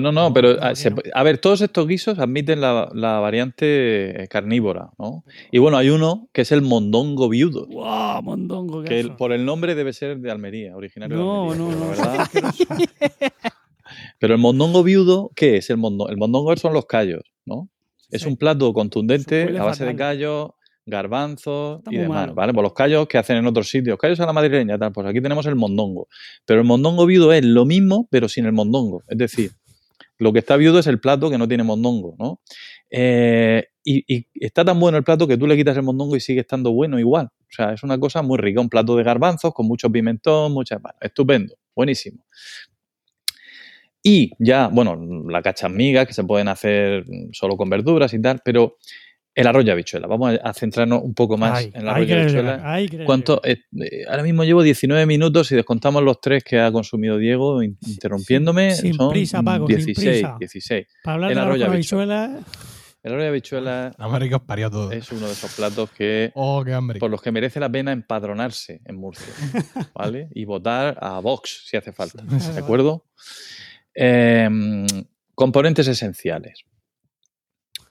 No, 0.00 0.12
no, 0.12 0.28
No, 0.28 0.32
pero 0.34 0.52
claro 0.54 0.66
a, 0.66 0.68
que 0.70 0.76
se- 0.76 0.90
no. 0.90 0.96
a 1.12 1.22
ver, 1.22 1.38
todos 1.38 1.60
estos 1.60 1.86
guisos 1.86 2.18
admiten 2.18 2.60
la, 2.60 2.88
la 2.94 3.18
variante 3.20 4.26
carnívora, 4.30 4.90
¿no? 4.98 5.24
Y 5.50 5.58
bueno, 5.58 5.76
hay 5.76 5.90
uno 5.90 6.28
que 6.32 6.42
es 6.42 6.52
el 6.52 6.62
mondongo 6.62 7.28
viudo, 7.28 7.66
¡Wow! 7.66 8.22
Mondongo. 8.22 8.82
¿qué 8.82 8.88
que 8.88 9.00
el- 9.00 9.16
por 9.16 9.32
el 9.32 9.44
nombre 9.44 9.74
debe 9.74 9.92
ser 9.92 10.18
de 10.18 10.30
Almería, 10.30 10.76
originario 10.76 11.16
No, 11.16 11.52
de 11.52 11.52
Almería. 11.60 11.74
no, 11.76 11.84
no. 11.84 11.90
verdad- 11.90 12.28
pero 14.18 14.34
el 14.34 14.40
mondongo 14.40 14.82
viudo, 14.82 15.30
¿qué 15.34 15.56
es 15.56 15.70
el 15.70 15.76
mondongo? 15.76 16.10
El 16.10 16.16
mondongo 16.16 16.56
son 16.56 16.72
los 16.72 16.86
callos, 16.86 17.22
¿no? 17.44 17.68
Es 18.10 18.26
un 18.26 18.36
plato 18.36 18.72
contundente 18.74 19.56
a 19.58 19.64
base 19.64 19.84
de 19.86 19.96
callos, 19.96 20.50
garbanzos 20.84 21.78
Está 21.78 21.92
y 21.94 21.96
demás, 21.96 22.20
malo. 22.22 22.34
¿vale? 22.34 22.52
Pues 22.52 22.62
los 22.62 22.74
callos 22.74 23.06
que 23.08 23.16
hacen 23.16 23.36
en 23.38 23.46
otros 23.46 23.68
sitios, 23.70 23.96
callos 23.98 24.20
a 24.20 24.26
la 24.26 24.32
madrileña, 24.34 24.78
tal, 24.78 24.92
pues 24.92 25.06
aquí 25.06 25.20
tenemos 25.22 25.46
el 25.46 25.54
mondongo. 25.56 26.08
Pero 26.44 26.60
el 26.60 26.66
mondongo 26.66 27.06
viudo 27.06 27.32
es 27.32 27.44
lo 27.44 27.64
mismo, 27.64 28.08
pero 28.10 28.28
sin 28.28 28.44
el 28.44 28.52
mondongo. 28.52 29.02
Es 29.08 29.16
decir, 29.16 29.52
lo 30.22 30.32
que 30.32 30.38
está 30.38 30.56
viudo 30.56 30.78
es 30.78 30.86
el 30.86 31.00
plato 31.00 31.30
que 31.30 31.38
no 31.38 31.48
tiene 31.48 31.64
mondongo, 31.64 32.14
¿no? 32.18 32.40
Eh, 32.90 33.64
y, 33.84 34.26
está 34.34 34.64
tan 34.64 34.78
bueno 34.78 34.96
el 34.98 35.04
plato 35.04 35.26
que 35.26 35.36
tú 35.36 35.46
le 35.46 35.56
quitas 35.56 35.76
el 35.76 35.82
mondongo 35.82 36.16
y 36.16 36.20
sigue 36.20 36.40
estando 36.40 36.72
bueno 36.72 36.98
igual. 36.98 37.26
O 37.26 37.54
sea, 37.54 37.72
es 37.72 37.82
una 37.82 37.98
cosa 37.98 38.22
muy 38.22 38.38
rica, 38.38 38.60
un 38.60 38.68
plato 38.68 38.96
de 38.96 39.02
garbanzos 39.02 39.52
con 39.52 39.66
mucho 39.66 39.90
pimentón, 39.90 40.52
mucha... 40.52 40.78
bueno, 40.78 40.96
estupendo, 41.00 41.56
buenísimo. 41.74 42.24
Y 44.02 44.32
ya, 44.38 44.68
bueno, 44.68 44.98
la 45.28 45.42
cachamigas 45.42 46.06
que 46.06 46.14
se 46.14 46.24
pueden 46.24 46.48
hacer 46.48 47.04
solo 47.32 47.56
con 47.56 47.70
verduras 47.70 48.12
y 48.14 48.20
tal, 48.20 48.40
pero 48.44 48.76
el 49.34 49.46
arroz 49.46 49.64
y 49.64 49.70
habichuela. 49.70 50.06
Vamos 50.06 50.38
a, 50.42 50.52
centrarnos 50.52 51.02
un 51.02 51.14
poco 51.14 51.36
más 51.38 51.58
Ay, 51.58 51.70
en 51.74 51.82
el 51.82 51.88
arroz 51.88 52.02
y 52.02 52.06
quieres 52.06 52.24
habichuela. 52.34 53.04
¿Cuánto? 53.06 53.40
eh, 53.44 53.56
ahora 54.08 54.22
mismo 54.22 54.44
llevo 54.44 54.62
19 54.62 55.06
minutos 55.06 55.50
y 55.52 55.56
descontamos 55.56 56.02
los 56.02 56.20
tres 56.20 56.44
que 56.44 56.60
ha 56.60 56.70
consumido 56.70 57.16
Diego 57.18 57.62
in- 57.62 57.78
interrumpiéndome. 57.86 58.74
Sin 58.74 58.94
son 58.94 59.10
prisa, 59.10 59.42
Paco, 59.42 59.66
sin 59.68 59.76
16, 59.76 60.08
prisa. 60.22 60.36
16. 60.38 60.86
Para 61.04 61.14
hablar 61.14 61.30
el 61.30 61.34
de 61.36 61.40
la 61.40 61.46
arroz 61.46 61.58
y 61.58 61.62
habichuela, 61.62 62.40
El 63.02 63.12
arroz 63.12 63.24
y 63.24 63.26
habichuela 63.28 63.92
América 63.98 64.36
os 64.36 64.42
parió 64.42 64.70
todo. 64.70 64.92
es 64.92 65.10
uno 65.10 65.26
de 65.26 65.32
esos 65.32 65.52
platos 65.54 65.90
que 65.90 66.30
Oh, 66.34 66.62
qué 66.64 66.74
hambre. 66.74 66.98
por 67.00 67.10
los 67.10 67.22
que 67.22 67.32
merece 67.32 67.58
la 67.58 67.70
pena 67.70 67.90
empadronarse 67.92 68.80
en 68.84 68.96
Murcia, 68.96 69.32
¿vale? 69.94 70.28
Y 70.34 70.44
votar 70.44 70.98
a 71.00 71.20
Vox 71.20 71.64
si 71.68 71.76
hace 71.78 71.92
falta, 71.92 72.22
¿de 72.22 72.58
acuerdo? 72.60 73.06
Em, 73.94 74.86
componentes 75.34 75.88
esenciales. 75.88 76.64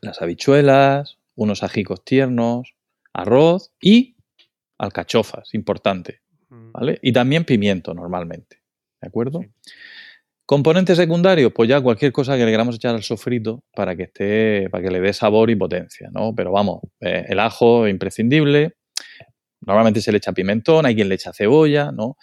Las 0.01 0.21
habichuelas, 0.21 1.17
unos 1.41 1.63
ajicos 1.63 2.03
tiernos, 2.05 2.75
arroz 3.13 3.71
y 3.81 4.15
alcachofas, 4.77 5.53
importante, 5.53 6.21
¿vale? 6.49 6.99
Y 7.01 7.11
también 7.11 7.45
pimiento 7.45 7.93
normalmente, 7.93 8.61
¿de 9.01 9.07
acuerdo? 9.07 9.41
Sí. 9.41 9.49
Componentes 10.45 10.97
secundarios, 10.97 11.51
pues 11.53 11.69
ya 11.69 11.81
cualquier 11.81 12.11
cosa 12.11 12.35
que 12.35 12.45
le 12.45 12.51
queramos 12.51 12.75
echar 12.75 12.93
al 12.93 13.03
sofrito 13.03 13.63
para 13.73 13.95
que 13.95 14.03
esté, 14.03 14.69
para 14.69 14.83
que 14.83 14.91
le 14.91 14.99
dé 14.99 15.13
sabor 15.13 15.49
y 15.49 15.55
potencia, 15.55 16.09
¿no? 16.11 16.35
Pero 16.35 16.51
vamos, 16.51 16.81
eh, 16.99 17.25
el 17.29 17.39
ajo 17.39 17.87
imprescindible, 17.87 18.75
normalmente 19.61 20.01
se 20.01 20.11
le 20.11 20.17
echa 20.17 20.33
pimentón, 20.33 20.85
hay 20.85 20.93
quien 20.93 21.09
le 21.09 21.15
echa 21.15 21.31
cebolla, 21.33 21.91
¿no? 21.91 22.17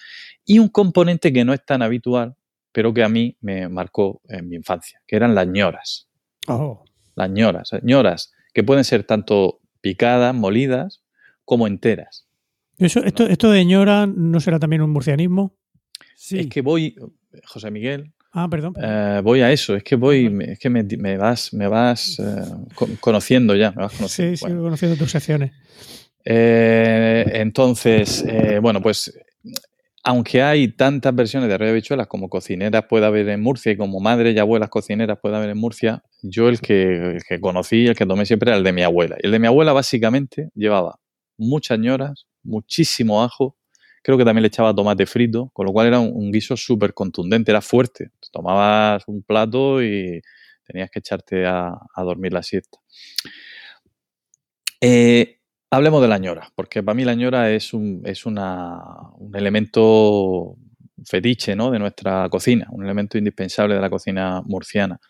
Y 0.45 0.59
un 0.59 0.69
componente 0.69 1.33
que 1.33 1.45
no 1.45 1.55
es 1.55 1.65
tan 1.65 1.83
habitual, 1.83 2.37
pero 2.71 2.93
que 2.93 3.03
a 3.03 3.09
mí 3.09 3.37
me 3.41 3.69
marcó 3.69 4.21
en 4.29 4.49
mi 4.49 4.57
infancia, 4.57 5.01
que 5.07 5.17
eran 5.17 5.35
las 5.35 5.49
ñoras. 5.49 6.09
Oh, 6.49 6.85
Las 7.15 7.31
ñoras, 7.31 7.71
ñoras 7.83 8.33
que 8.59 8.65
pueden 8.65 8.83
ser 8.83 9.05
tanto 9.05 9.61
picadas, 9.81 10.35
molidas, 10.35 11.01
como 11.45 11.69
enteras. 11.69 12.27
Eso, 12.77 13.05
esto, 13.05 13.25
esto 13.25 13.53
de 13.53 13.65
ñora 13.65 14.09
no 14.09 14.41
será 14.41 14.59
también 14.59 14.83
un 14.83 14.91
murcianismo. 14.91 15.55
Sí. 16.17 16.41
Es 16.41 16.47
que 16.49 16.61
voy, 16.61 16.97
José 17.45 17.71
Miguel, 17.71 18.13
Ah, 18.33 18.49
perdón. 18.51 18.73
perdón. 18.73 18.91
eh, 18.91 19.21
voy 19.23 19.43
a 19.43 19.53
eso, 19.53 19.77
es 19.77 19.85
que 19.85 19.95
voy, 19.95 20.37
es 20.41 20.59
que 20.59 20.71
me, 20.71 20.83
me 20.83 21.17
vas, 21.17 21.55
me 21.55 21.69
vas 21.69 22.19
eh, 22.19 22.43
co- 22.75 22.89
conociendo 22.99 23.55
ya, 23.55 23.71
me 23.71 23.83
vas 23.83 23.93
conociendo. 23.97 24.37
sí, 24.37 24.41
Bueno. 24.41 24.55
sigo 24.57 24.65
conociendo 24.65 24.97
tus 24.97 25.11
secciones. 25.13 25.53
Eh, 26.25 27.25
entonces, 27.35 28.25
bueno, 28.61 28.83
pues 28.83 29.17
aunque 30.09 30.43
hay 30.43 30.69
tantas 30.69 31.15
versiones 31.15 31.51
de 31.51 31.57
arroz 31.57 31.67
y 31.67 31.71
habichuelas 31.73 32.07
como 32.07 32.31
cocineras 32.31 32.87
puede 32.89 33.05
haber 33.05 33.29
en 33.29 33.43
Murcia 33.43 33.73
y 33.73 33.77
como 33.77 34.01
madres 34.01 34.35
y 34.35 34.39
abuelas 34.39 34.71
cocineras 34.71 35.19
puede 35.21 35.37
haber 35.37 35.51
en 35.51 35.59
Murcia, 35.59 36.03
yo 36.23 36.49
el 36.49 36.63
que, 36.63 37.17
el 37.17 37.23
que 37.25 37.39
conocí, 37.39 37.89
el 37.89 37.95
que 37.95 38.07
tomé 38.07 38.25
siempre 38.25 38.49
era 38.49 38.57
el 38.57 38.65
de 38.65 38.73
mi 38.73 38.83
abuela. 38.83 39.17
Y 39.23 39.27
el 39.27 39.33
de 39.33 39.39
mi 39.39 39.49
abuela 39.49 39.75
básicamente 39.75 40.49
llevaba 40.55 40.99
muchas 41.37 41.79
ñoras, 41.79 42.27
muchísimo 42.43 43.23
ajo, 43.23 43.59
creo 44.03 44.17
que 44.17 44.25
también 44.25 44.41
le 44.41 44.49
echaba 44.49 44.75
tomate 44.75 45.05
frito, 45.05 45.51
con 45.53 45.67
lo 45.67 45.75
cual 45.75 45.89
era 45.89 46.01
un, 46.01 46.11
un 46.15 46.33
guiso 46.33 46.57
súper 46.57 46.95
contundente, 46.95 47.51
era 47.51 47.61
fuerte. 47.61 48.09
Tomabas 48.33 49.03
un 49.09 49.23
plato 49.23 49.83
y 49.83 50.23
tenías 50.67 50.89
que 50.91 51.01
echarte 51.01 51.45
a, 51.45 51.75
a 51.95 52.03
dormir 52.03 52.33
la 52.33 52.43
siesta. 52.43 52.79
Eh, 54.81 55.38
hablemos 55.71 56.03
de 56.03 56.09
la 56.09 56.19
ñora, 56.19 56.51
porque 56.55 56.83
para 56.83 56.95
mí 56.95 57.05
la 57.05 57.15
ñora 57.15 57.51
es 57.51 57.73
un, 57.73 58.03
es 58.05 58.27
una, 58.27 58.81
un 59.19 59.35
elemento 59.37 60.57
fetiche 61.05 61.55
¿no? 61.55 61.71
de 61.71 61.79
nuestra 61.79 62.29
cocina, 62.29 62.67
un 62.71 62.85
elemento 62.85 63.19
indispensable 63.19 63.75
de 63.75 63.81
la 63.81 63.91
cocina 63.91 64.43
murciana. 64.45 65.01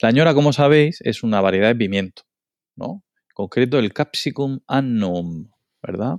La 0.00 0.10
ñora, 0.10 0.34
como 0.34 0.52
sabéis, 0.52 1.00
es 1.02 1.22
una 1.22 1.40
variedad 1.40 1.68
de 1.68 1.76
pimiento, 1.76 2.22
¿no? 2.76 3.02
En 3.28 3.34
concreto 3.34 3.78
el 3.78 3.92
Capsicum 3.92 4.60
annum, 4.66 5.50
¿verdad? 5.82 6.18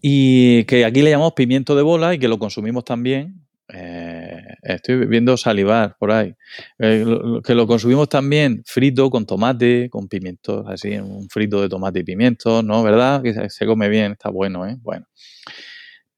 Y 0.00 0.64
que 0.64 0.84
aquí 0.84 1.02
le 1.02 1.10
llamamos 1.10 1.34
pimiento 1.34 1.76
de 1.76 1.82
bola 1.82 2.14
y 2.14 2.18
que 2.18 2.28
lo 2.28 2.38
consumimos 2.38 2.84
también. 2.84 3.46
Eh, 3.72 4.42
estoy 4.62 5.06
viendo 5.06 5.36
salivar 5.36 5.96
por 5.98 6.12
ahí. 6.12 6.34
Eh, 6.78 7.04
que 7.44 7.54
lo 7.54 7.66
consumimos 7.66 8.08
también 8.08 8.62
frito 8.66 9.10
con 9.10 9.26
tomate, 9.26 9.88
con 9.90 10.08
pimientos, 10.08 10.64
así, 10.68 10.96
un 10.96 11.28
frito 11.28 11.60
de 11.62 11.68
tomate 11.68 12.00
y 12.00 12.04
pimientos, 12.04 12.64
¿no? 12.64 12.82
¿Verdad? 12.82 13.22
Que 13.22 13.32
se, 13.34 13.50
se 13.50 13.66
come 13.66 13.88
bien, 13.88 14.12
está 14.12 14.30
bueno, 14.30 14.66
¿eh? 14.66 14.76
Bueno. 14.80 15.06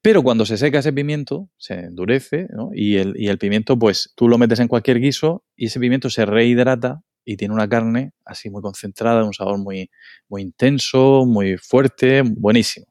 Pero 0.01 0.23
cuando 0.23 0.45
se 0.45 0.57
seca 0.57 0.79
ese 0.79 0.93
pimiento, 0.93 1.49
se 1.57 1.73
endurece, 1.73 2.47
¿no? 2.51 2.69
Y 2.73 2.97
el, 2.97 3.13
y 3.17 3.27
el 3.27 3.37
pimiento, 3.37 3.77
pues 3.77 4.13
tú 4.15 4.29
lo 4.29 4.37
metes 4.37 4.59
en 4.59 4.67
cualquier 4.67 4.99
guiso 4.99 5.43
y 5.55 5.65
ese 5.67 5.79
pimiento 5.79 6.09
se 6.09 6.25
rehidrata 6.25 7.01
y 7.25 7.35
tiene 7.35 7.53
una 7.53 7.67
carne 7.67 8.13
así 8.23 8.49
muy 8.49 8.61
concentrada, 8.61 9.25
un 9.25 9.33
sabor 9.33 9.57
muy, 9.57 9.89
muy 10.29 10.43
intenso, 10.43 11.25
muy 11.25 11.57
fuerte, 11.57 12.21
buenísimo. 12.21 12.85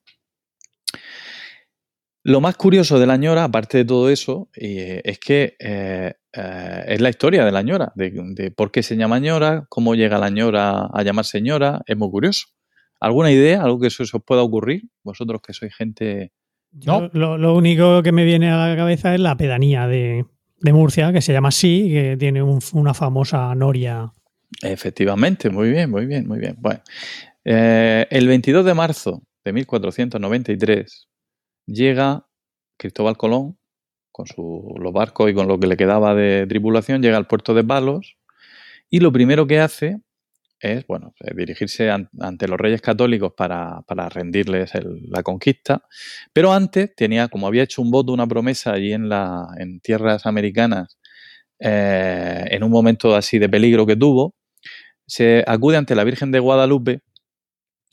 Lo 2.28 2.40
más 2.40 2.56
curioso 2.56 2.98
de 2.98 3.06
la 3.06 3.16
ñora, 3.16 3.44
aparte 3.44 3.78
de 3.78 3.84
todo 3.84 4.10
eso, 4.10 4.48
eh, 4.56 5.00
es 5.04 5.18
que 5.20 5.54
eh, 5.60 6.14
eh, 6.32 6.84
es 6.88 7.00
la 7.00 7.08
historia 7.08 7.44
de 7.44 7.52
la 7.52 7.62
ñora, 7.62 7.92
de, 7.94 8.10
de 8.34 8.50
por 8.50 8.72
qué 8.72 8.82
se 8.82 8.96
llama 8.96 9.20
ñora, 9.20 9.66
cómo 9.68 9.94
llega 9.94 10.18
la 10.18 10.28
ñora 10.28 10.86
a 10.92 11.02
llamar 11.04 11.24
señora, 11.24 11.82
es 11.86 11.96
muy 11.96 12.10
curioso. 12.10 12.46
¿Alguna 12.98 13.30
idea? 13.30 13.62
¿Algo 13.62 13.78
que 13.78 13.90
se 13.90 14.02
os 14.02 14.10
pueda 14.26 14.42
ocurrir? 14.42 14.82
Vosotros 15.04 15.40
que 15.40 15.52
sois 15.52 15.72
gente... 15.74 16.32
No. 16.84 17.08
Lo, 17.12 17.38
lo 17.38 17.54
único 17.54 18.02
que 18.02 18.10
me 18.10 18.24
viene 18.24 18.50
a 18.50 18.56
la 18.70 18.76
cabeza 18.76 19.14
es 19.14 19.20
la 19.20 19.36
pedanía 19.36 19.86
de, 19.86 20.24
de 20.60 20.72
Murcia, 20.72 21.12
que 21.12 21.20
se 21.22 21.32
llama 21.32 21.48
así, 21.50 21.88
que 21.92 22.16
tiene 22.18 22.42
un- 22.42 22.60
una 22.72 22.92
famosa 22.92 23.54
noria. 23.54 24.10
Efectivamente, 24.62 25.48
muy 25.50 25.70
bien, 25.70 25.90
muy 25.90 26.06
bien, 26.06 26.26
muy 26.26 26.38
bien. 26.40 26.56
Bueno, 26.58 26.80
eh, 27.44 28.06
el 28.10 28.26
22 28.26 28.64
de 28.64 28.74
marzo 28.74 29.22
de 29.44 29.52
1493 29.52 31.08
llega 31.66 32.26
Cristóbal 32.78 33.16
Colón 33.16 33.58
con 34.12 34.26
su- 34.26 34.74
los 34.80 34.92
barcos 34.92 35.30
y 35.30 35.34
con 35.34 35.48
lo 35.48 35.58
que 35.60 35.66
le 35.68 35.76
quedaba 35.76 36.14
de 36.14 36.46
tripulación, 36.48 37.02
llega 37.02 37.16
al 37.18 37.26
puerto 37.28 37.54
de 37.54 37.64
Palos 37.64 38.16
y 38.90 39.00
lo 39.00 39.12
primero 39.12 39.46
que 39.46 39.60
hace 39.60 40.00
es, 40.60 40.86
bueno, 40.86 41.14
dirigirse 41.36 41.90
an- 41.90 42.08
ante 42.20 42.48
los 42.48 42.58
reyes 42.58 42.80
católicos 42.82 43.32
para, 43.36 43.82
para 43.86 44.08
rendirles 44.08 44.72
la 45.10 45.22
conquista, 45.22 45.82
pero 46.32 46.52
antes 46.52 46.94
tenía, 46.96 47.28
como 47.28 47.46
había 47.46 47.64
hecho 47.64 47.82
un 47.82 47.90
voto, 47.90 48.12
una 48.12 48.26
promesa 48.26 48.72
allí 48.72 48.92
en, 48.92 49.08
la, 49.08 49.48
en 49.58 49.80
tierras 49.80 50.26
americanas, 50.26 50.98
eh, 51.60 52.44
en 52.50 52.64
un 52.64 52.70
momento 52.70 53.14
así 53.16 53.38
de 53.38 53.48
peligro 53.48 53.86
que 53.86 53.96
tuvo, 53.96 54.34
se 55.06 55.44
acude 55.46 55.76
ante 55.76 55.94
la 55.94 56.04
Virgen 56.04 56.32
de 56.32 56.40
Guadalupe, 56.40 57.00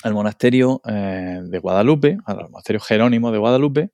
al 0.04 0.14
monasterio 0.14 0.82
eh, 0.88 1.40
de 1.44 1.60
Guadalupe, 1.60 2.18
al 2.26 2.50
monasterio 2.50 2.80
Jerónimo 2.80 3.32
de 3.32 3.38
Guadalupe, 3.38 3.92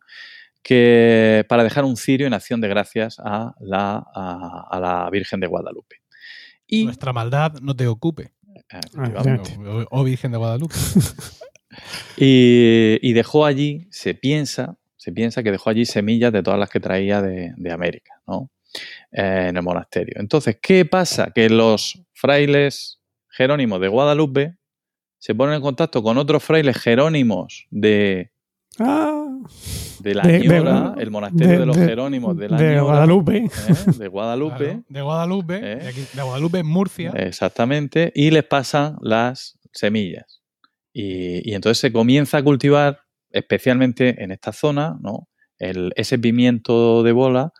que 0.62 1.46
para 1.48 1.64
dejar 1.64 1.86
un 1.86 1.96
cirio 1.96 2.28
en 2.28 2.34
acción 2.34 2.62
de 2.62 2.68
gracias 2.68 3.18
a 3.20 3.54
la, 3.60 4.04
a, 4.14 4.68
a 4.70 4.80
la 4.80 5.10
Virgen 5.10 5.40
de 5.40 5.48
Guadalupe. 5.48 5.98
Y 6.68 6.86
Nuestra 6.86 7.14
maldad 7.14 7.54
no 7.62 7.76
te 7.76 7.88
ocupe. 7.88 8.34
O, 9.92 10.00
o 10.02 10.04
Virgen 10.04 10.32
de 10.32 10.38
Guadalupe. 10.38 10.76
Y, 12.18 12.98
y 13.02 13.14
dejó 13.14 13.46
allí, 13.46 13.88
se 13.92 14.14
piensa, 14.16 14.78
se 14.98 15.12
piensa 15.12 15.44
que 15.44 15.52
dejó 15.52 15.70
allí 15.70 15.86
semillas 15.86 16.34
de 16.34 16.44
todas 16.44 16.60
las 16.60 16.70
que 16.70 16.80
traía 16.80 17.22
de, 17.22 17.54
de 17.56 17.72
América, 17.72 18.22
¿no? 18.28 18.52
Eh, 19.12 19.48
en 19.50 19.58
el 19.58 19.64
monasterio. 19.64 20.16
Entonces, 20.18 20.58
¿qué 20.62 20.86
pasa? 20.86 21.32
Que 21.34 21.50
los 21.50 22.04
frailes 22.14 23.00
jerónimos 23.30 23.80
de 23.82 23.88
Guadalupe 23.88 24.56
se 25.20 25.36
ponen 25.36 25.56
en 25.56 25.62
contacto 25.62 26.02
con 26.02 26.18
otros 26.18 26.44
frailes 26.44 26.78
jerónimos 26.78 27.68
de, 27.70 28.32
Ah, 28.80 29.28
de 30.00 30.16
la 30.16 30.24
De- 30.24 30.40
de- 30.40 30.48
Ñora, 30.48 30.96
el 30.98 31.12
monasterio 31.12 31.48
de, 31.54 31.58
de- 31.60 31.66
los 31.66 31.76
de- 31.78 31.86
jerónimos 31.86 32.38
de 32.38 32.50
la 32.50 32.58
de 32.58 32.70
Ñora, 32.76 32.82
Guadalupe. 32.84 33.38
¿eh? 33.38 33.50
de 33.98 34.08
Guadalupe. 34.08 34.58
Claro, 34.66 34.84
de 34.88 35.02
Guadalupe. 35.02 35.60
¿Eh? 35.62 35.88
aquí- 35.88 36.06
de 36.14 36.22
Guadalupe, 36.22 36.64
Murcia. 36.64 37.12
Exactamente, 37.16 38.12
y 38.16 38.32
les 38.32 38.44
pasan 38.46 38.96
las 39.02 39.60
semillas. 39.74 40.42
Y, 40.94 41.50
y 41.50 41.54
entonces 41.56 41.80
se 41.80 41.92
comienza 41.92 42.38
a 42.38 42.44
cultivar, 42.44 43.02
especialmente 43.32 44.24
en 44.24 44.32
esta 44.32 44.54
zona, 44.54 44.98
¿no? 45.02 45.28
El- 45.58 45.92
ese 45.98 46.18
pimiento 46.18 47.04
de 47.04 47.12
bola 47.12 47.52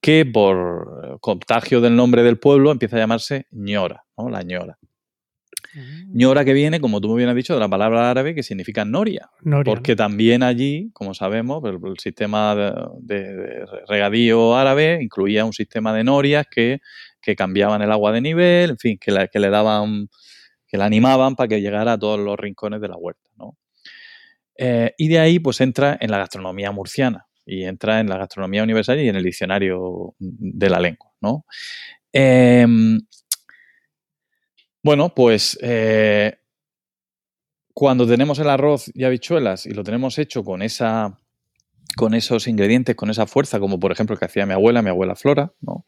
que 0.00 0.24
por 0.24 1.18
contagio 1.20 1.80
del 1.80 1.96
nombre 1.96 2.22
del 2.22 2.38
pueblo 2.38 2.70
empieza 2.70 2.96
a 2.96 3.00
llamarse 3.00 3.46
ñora, 3.50 4.04
¿no? 4.16 4.28
La 4.28 4.42
ñora. 4.42 4.78
Ñora 6.12 6.44
que 6.44 6.52
viene, 6.54 6.80
como 6.80 7.00
tú 7.00 7.08
muy 7.08 7.18
bien 7.18 7.28
has 7.28 7.36
dicho, 7.36 7.54
de 7.54 7.60
la 7.60 7.68
palabra 7.68 8.10
árabe 8.10 8.34
que 8.34 8.42
significa 8.42 8.84
noria. 8.84 9.28
Noria, 9.42 9.64
Porque 9.72 9.94
también 9.94 10.42
allí, 10.42 10.90
como 10.92 11.14
sabemos, 11.14 11.62
el, 11.64 11.78
el 11.84 11.98
sistema 11.98 12.54
de, 13.00 13.64
regadío 13.86 14.56
árabe 14.56 14.98
incluía 15.02 15.44
un 15.44 15.52
sistema 15.52 15.92
de 15.94 16.04
norias 16.04 16.46
que, 16.50 16.80
que 17.20 17.36
cambiaban 17.36 17.82
el 17.82 17.92
agua 17.92 18.12
de 18.12 18.20
nivel, 18.20 18.70
en 18.70 18.78
fin, 18.78 18.98
que, 19.00 19.10
la- 19.12 19.28
que 19.28 19.38
le 19.38 19.50
daban, 19.50 20.08
que 20.66 20.76
la 20.78 20.86
animaban 20.86 21.36
para 21.36 21.48
que 21.48 21.60
llegara 21.60 21.92
a 21.92 21.98
todos 21.98 22.18
los 22.18 22.36
rincones 22.38 22.80
de 22.80 22.88
la 22.88 22.96
huerta. 22.96 23.28
¿no? 23.36 23.56
Eh, 24.56 24.92
y 24.96 25.08
de 25.08 25.18
ahí, 25.18 25.38
pues 25.38 25.60
entra 25.60 25.96
en 26.00 26.10
la 26.10 26.18
gastronomía 26.18 26.72
murciana 26.72 27.26
y 27.46 27.64
entra 27.64 28.00
en 28.00 28.08
la 28.08 28.18
gastronomía 28.18 28.62
universal 28.62 28.98
y 29.00 29.08
en 29.08 29.16
el 29.16 29.22
diccionario 29.22 30.14
de 30.18 30.70
la 30.70 30.80
lengua. 30.80 31.10
¿no? 31.20 31.44
Em, 32.12 32.98
bueno, 34.88 35.10
pues 35.14 35.58
eh, 35.60 36.38
cuando 37.74 38.06
tenemos 38.06 38.38
el 38.38 38.48
arroz 38.48 38.90
y 38.94 39.04
habichuelas 39.04 39.66
y 39.66 39.72
lo 39.72 39.84
tenemos 39.84 40.18
hecho 40.18 40.42
con 40.42 40.62
esa 40.62 41.18
con 41.94 42.14
esos 42.14 42.48
ingredientes, 42.48 42.96
con 42.96 43.10
esa 43.10 43.26
fuerza, 43.26 43.60
como 43.60 43.78
por 43.78 43.92
ejemplo 43.92 44.14
el 44.14 44.18
que 44.18 44.24
hacía 44.24 44.46
mi 44.46 44.54
abuela, 44.54 44.80
mi 44.80 44.88
abuela 44.88 45.14
Flora, 45.14 45.52
¿no? 45.60 45.84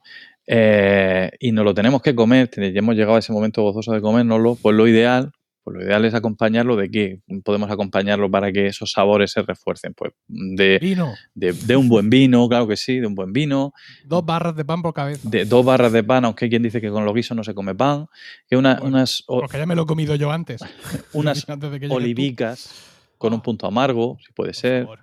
Eh, 0.47 1.31
y 1.41 1.51
nos 1.53 1.65
lo 1.65 1.73
tenemos 1.73 2.03
que 2.03 2.15
comer, 2.15 2.51
ya 2.55 2.79
hemos 2.79 2.95
llegado 2.95 3.17
a 3.17 3.21
ese 3.21 3.33
momento 3.33 3.63
gozoso 3.63 3.93
de 3.93 4.03
comérnoslo, 4.03 4.57
pues 4.57 4.77
lo 4.77 4.87
ideal, 4.87 5.33
pues 5.63 5.77
lo 5.77 5.83
ideal 5.85 6.05
es 6.05 6.15
acompañarlo 6.15 6.75
de 6.77 6.91
qué 6.91 7.21
podemos 7.45 7.71
acompañarlo 7.71 8.31
para 8.31 8.51
que 8.51 8.67
esos 8.67 8.93
sabores 8.93 9.33
se 9.33 9.43
refuercen, 9.43 9.93
pues 9.95 10.13
de, 10.27 10.79
Vino. 10.81 11.15
de- 11.35 11.53
de 11.53 11.77
un 11.77 11.89
buen 11.89 12.09
vino, 12.11 12.49
claro 12.49 12.67
que 12.67 12.77
sí, 12.77 12.99
de 12.99 13.07
un 13.07 13.15
buen 13.15 13.33
vino, 13.33 13.73
Dos 14.05 14.25
barras 14.25 14.57
de 14.57 14.65
pan 14.65 14.81
por 14.83 14.95
cabeza. 14.95 15.29
de 15.29 15.45
dos 15.45 15.65
barras 15.65 15.93
de 15.93 16.03
pan, 16.03 16.25
aunque 16.25 16.47
hay 16.47 16.51
quien 16.51 16.63
dice 16.63 16.81
que 16.81 16.91
con 16.91 17.05
los 17.05 17.15
guisos 17.15 17.37
no 17.37 17.45
se 17.45 17.55
come 17.55 17.75
pan, 17.75 18.07
que 18.49 18.57
una- 18.57 18.75
Bueno, 18.77 18.97
unas, 18.97 19.23
Porque 19.27 19.59
ya 19.59 19.67
me 19.67 19.75
lo 19.75 19.83
he 19.83 19.87
comido 19.87 20.15
yo 20.15 20.31
antes. 20.33 20.61
unas 21.13 21.45
Antes 21.49 21.71
de 21.71 21.79
que 21.79 21.87
llegues 21.87 21.91
tú. 21.91 21.95
olivicas 21.97 22.87
con 23.19 23.35
un 23.35 23.41
punto 23.43 23.67
amargo, 23.67 24.17
si 24.27 24.33
puede 24.33 24.53
Por 24.53 24.57
ser, 24.57 24.83
favor. 24.85 24.99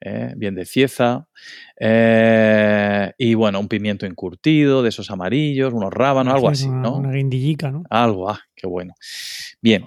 Eh, 0.00 0.32
bien 0.36 0.54
de 0.54 0.64
cieza, 0.64 1.28
eh, 1.78 3.12
y 3.18 3.34
bueno, 3.34 3.60
un 3.60 3.68
pimiento 3.68 4.06
encurtido, 4.06 4.82
de 4.82 4.88
esos 4.88 5.10
amarillos, 5.10 5.72
unos 5.72 5.92
rábanos, 5.92 6.34
algo 6.34 6.48
Sí, 6.48 6.64
así, 6.64 6.68
una, 6.68 6.80
¿no? 6.82 6.96
Una 6.96 7.12
guindillica, 7.12 7.70
¿no? 7.70 7.84
Algo, 7.90 8.30
ah, 8.30 8.40
qué 8.54 8.66
bueno. 8.66 8.94
Bien, 9.60 9.84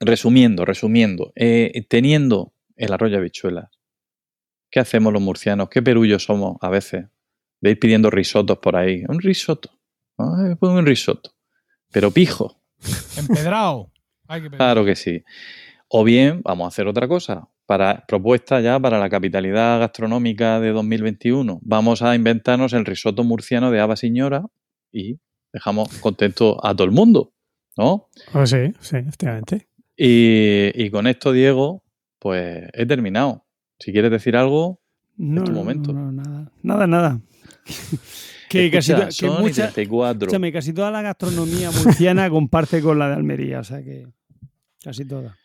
resumiendo, 0.00 0.64
resumiendo, 0.64 1.32
eh, 1.36 1.84
teniendo 1.88 2.52
el 2.76 2.92
arroz 2.92 3.10
y 3.10 3.14
habichuelas, 3.14 3.70
¿qué 4.70 4.80
hacemos 4.80 5.12
los 5.12 5.22
murcianos? 5.22 5.68
¿Qué 5.68 5.82
perullos 5.82 6.24
somos 6.24 6.56
a 6.60 6.70
veces? 6.70 7.06
De 7.60 7.70
ir 7.70 7.78
pidiendo 7.78 8.10
risotos 8.10 8.58
por 8.58 8.76
ahí. 8.76 9.04
Un 9.08 9.20
risotto. 9.20 9.70
Ay, 10.16 10.54
pues 10.54 10.72
un 10.72 10.86
risotto. 10.86 11.32
Pero 11.92 12.10
pijo. 12.10 12.62
Empedrado. 13.18 13.90
Hay 14.28 14.40
que 14.40 14.48
pedir. 14.48 14.58
Claro 14.58 14.84
que 14.84 14.96
sí. 14.96 15.22
O 15.88 16.04
bien, 16.04 16.40
vamos 16.42 16.64
a 16.64 16.68
hacer 16.68 16.86
otra 16.86 17.06
cosa. 17.06 17.48
Para 17.70 18.04
propuesta 18.04 18.60
ya 18.60 18.80
para 18.80 18.98
la 18.98 19.08
capitalidad 19.08 19.78
gastronómica 19.78 20.58
de 20.58 20.70
2021, 20.70 21.60
vamos 21.62 22.02
a 22.02 22.16
inventarnos 22.16 22.72
el 22.72 22.84
risotto 22.84 23.22
murciano 23.22 23.70
de 23.70 23.78
Ava 23.78 23.94
Señora 23.94 24.44
y 24.90 25.20
dejamos 25.52 25.88
contento 26.00 26.58
a 26.66 26.74
todo 26.74 26.84
el 26.86 26.90
mundo, 26.90 27.32
¿no? 27.76 28.08
Pues 28.32 28.50
sí, 28.50 28.72
sí, 28.80 28.96
efectivamente. 28.96 29.68
Y, 29.96 30.72
y 30.74 30.90
con 30.90 31.06
esto, 31.06 31.30
Diego, 31.30 31.84
pues 32.18 32.64
he 32.72 32.86
terminado. 32.86 33.46
Si 33.78 33.92
quieres 33.92 34.10
decir 34.10 34.34
algo, 34.36 34.80
No, 35.16 35.44
tu 35.44 35.52
no, 35.52 35.58
momento. 35.58 35.92
no, 35.92 36.10
nada. 36.10 36.50
Nada, 36.64 36.88
nada. 36.88 37.20
que 38.48 38.68
casi, 38.72 38.90
escucha, 38.90 39.06
que 39.06 39.12
son 39.12 39.38
y 39.38 39.42
mucha- 39.42 39.62
34. 39.70 40.22
escúchame, 40.26 40.52
casi 40.52 40.72
toda 40.72 40.90
la 40.90 41.02
gastronomía 41.02 41.70
murciana 41.70 42.28
comparte 42.30 42.82
con 42.82 42.98
la 42.98 43.10
de 43.10 43.14
Almería, 43.14 43.60
o 43.60 43.64
sea 43.64 43.80
que 43.84 44.08
casi 44.82 45.04
toda. 45.04 45.36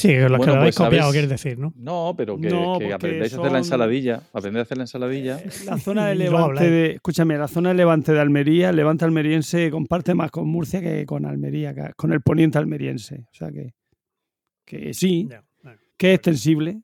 Sí, 0.00 0.08
que 0.08 0.20
lo 0.20 0.30
que 0.30 0.36
Bueno, 0.38 0.54
lo 0.54 0.60
habéis 0.60 0.76
pues, 0.76 0.88
copiado, 0.88 1.10
quieres 1.12 1.28
decir, 1.28 1.58
¿no? 1.58 1.72
No, 1.76 2.14
pero 2.16 2.38
que, 2.38 2.48
No, 2.48 2.78
que 2.78 2.92
aprendáis 2.92 3.34
a 3.34 3.38
hacer 3.38 3.52
la 3.52 3.58
ensaladilla. 3.58 4.22
Aprended 4.32 4.60
a 4.60 4.62
hacer 4.62 4.78
la 4.78 4.84
ensaladilla. 4.84 5.38
Eh, 5.38 5.50
La 5.66 5.78
zona 5.78 6.06
de 6.06 6.14
Levante 6.16 6.70
de, 6.70 6.90
escúchame, 6.92 7.36
la 7.36 7.48
zona 7.48 7.68
de 7.70 7.74
Levante 7.74 8.12
de 8.12 8.20
Almería, 8.20 8.70
el 8.70 8.76
Levante 8.76 9.04
almeriense 9.04 9.70
comparte 9.70 10.14
más 10.14 10.30
con 10.30 10.48
Murcia 10.48 10.80
que 10.80 11.04
con 11.04 11.26
Almería, 11.26 11.74
con 11.96 12.12
el 12.12 12.22
poniente 12.22 12.56
almeriense. 12.58 13.26
O 13.30 13.34
sea 13.34 13.50
que, 13.50 13.74
que 14.64 14.94
sí, 14.94 15.28
que 15.98 16.08
es 16.12 16.14
extensible. 16.14 16.80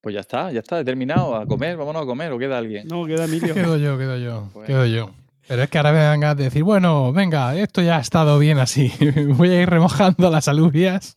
Pues 0.00 0.12
ya 0.14 0.20
está, 0.20 0.52
ya 0.52 0.60
está, 0.60 0.80
he 0.80 0.84
terminado. 0.84 1.34
A 1.34 1.46
comer, 1.46 1.76
vámonos 1.78 2.02
a 2.02 2.04
comer, 2.04 2.30
o 2.32 2.38
queda 2.38 2.58
alguien. 2.58 2.86
No, 2.88 3.06
queda 3.06 3.24
Emilio. 3.24 3.54
Quedo 3.54 3.78
yo, 3.78 3.96
quedo 3.96 4.18
yo, 4.18 4.50
Bueno. 4.52 4.66
quedo 4.66 4.86
yo. 4.86 5.10
Pero 5.46 5.62
es 5.62 5.68
que 5.70 5.78
ahora 5.78 5.92
me 5.92 5.98
ganas 5.98 6.36
de 6.36 6.44
decir, 6.44 6.62
bueno, 6.62 7.12
venga, 7.12 7.54
esto 7.56 7.82
ya 7.82 7.98
ha 7.98 8.00
estado 8.00 8.38
bien 8.38 8.58
así. 8.58 8.90
Voy 9.36 9.50
a 9.50 9.60
ir 9.62 9.68
remojando 9.68 10.30
las 10.30 10.48
alubias, 10.48 11.14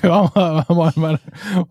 que 0.00 0.08
vamos 0.08 0.32
a, 0.34 0.64
vamos 0.68 0.86
a 0.86 0.90
armar, 0.90 1.20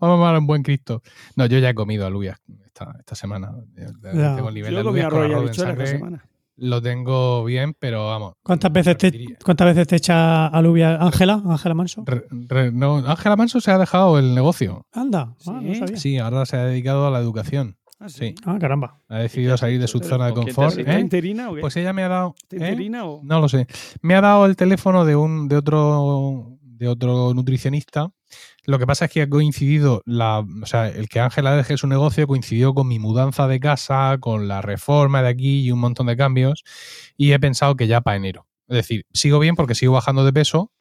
a 0.00 0.12
armar 0.12 0.38
un 0.38 0.46
buen 0.46 0.62
Cristo. 0.62 1.02
No, 1.36 1.46
yo 1.46 1.58
ya 1.58 1.70
he 1.70 1.74
comido 1.74 2.06
alubias 2.06 2.38
esta, 2.66 2.94
esta 2.98 3.14
semana. 3.14 3.52
Tengo 3.76 4.48
el 4.48 4.54
nivel 4.54 4.70
de 4.74 4.82
Yo 4.82 4.88
alubias 4.88 5.08
con 5.10 5.48
esta 5.48 5.62
sangre. 5.66 5.86
semana. 5.86 6.24
Lo 6.56 6.80
tengo 6.82 7.44
bien, 7.44 7.74
pero 7.78 8.06
vamos. 8.08 8.34
¿Cuántas 8.42 8.70
veces 8.70 8.96
te. 8.98 9.24
¿Cuántas 9.42 9.68
veces 9.68 9.88
te 9.88 9.96
echa 9.96 10.46
alubia 10.46 10.96
Ángela? 10.96 11.42
Ángela 11.46 11.74
Manso. 11.74 12.04
Re- 12.06 12.26
re- 12.30 12.70
no, 12.70 12.98
Ángela 12.98 13.36
Manso 13.36 13.60
se 13.60 13.70
ha 13.70 13.78
dejado 13.78 14.18
el 14.18 14.34
negocio. 14.34 14.86
Anda, 14.92 15.34
ah, 15.46 15.60
no 15.62 15.74
sabía. 15.74 15.96
Sí, 15.96 16.18
ahora 16.18 16.44
se 16.46 16.56
ha 16.58 16.64
dedicado 16.64 17.06
a 17.06 17.10
la 17.10 17.18
educación. 17.20 17.78
Ah, 18.02 18.08
Sí. 18.08 18.34
Ah, 18.44 18.58
caramba. 18.60 18.98
Ha 19.08 19.18
decidido 19.18 19.56
salir 19.56 19.80
de 19.80 19.86
su 19.86 19.98
Pero, 20.00 20.10
zona 20.10 20.26
de 20.26 20.32
¿con 20.32 20.42
quién 20.44 20.54
te 20.54 20.54
confort. 20.56 20.72
has 20.72 20.78
¿Está 20.78 20.98
¿eh? 20.98 21.00
interina 21.00 21.50
o 21.50 21.54
qué? 21.54 21.60
Pues 21.60 21.76
ella 21.76 21.92
me 21.92 22.02
ha 22.02 22.08
dado. 22.08 22.34
¿Está 22.50 22.68
¿eh? 22.70 22.90
o...? 23.02 23.20
No 23.22 23.40
lo 23.40 23.48
sé. 23.48 23.66
Me 24.00 24.14
ha 24.16 24.20
dado 24.20 24.46
el 24.46 24.56
teléfono 24.56 25.04
de 25.04 25.14
un 25.14 25.48
de 25.48 25.56
otro 25.56 26.58
de 26.62 26.88
otro 26.88 27.32
nutricionista. 27.32 28.10
Lo 28.64 28.78
que 28.80 28.86
pasa 28.86 29.04
es 29.04 29.10
que 29.12 29.22
ha 29.22 29.28
coincidido 29.28 30.02
la, 30.04 30.40
o 30.40 30.66
sea, 30.66 30.88
el 30.88 31.08
que 31.08 31.20
Ángela 31.20 31.54
deje 31.54 31.76
su 31.76 31.86
negocio 31.86 32.26
coincidió 32.26 32.74
con 32.74 32.88
mi 32.88 32.98
mudanza 32.98 33.46
de 33.46 33.60
casa, 33.60 34.16
con 34.20 34.48
la 34.48 34.62
reforma 34.62 35.22
de 35.22 35.28
aquí 35.28 35.60
y 35.62 35.70
un 35.70 35.78
montón 35.78 36.06
de 36.08 36.16
cambios 36.16 36.64
y 37.16 37.32
he 37.32 37.38
pensado 37.38 37.76
que 37.76 37.86
ya 37.86 38.00
para 38.00 38.16
enero. 38.16 38.46
Es 38.68 38.76
decir, 38.76 39.04
sigo 39.12 39.38
bien 39.38 39.54
porque 39.54 39.74
sigo 39.76 39.92
bajando 39.92 40.24
de 40.24 40.32
peso, 40.32 40.72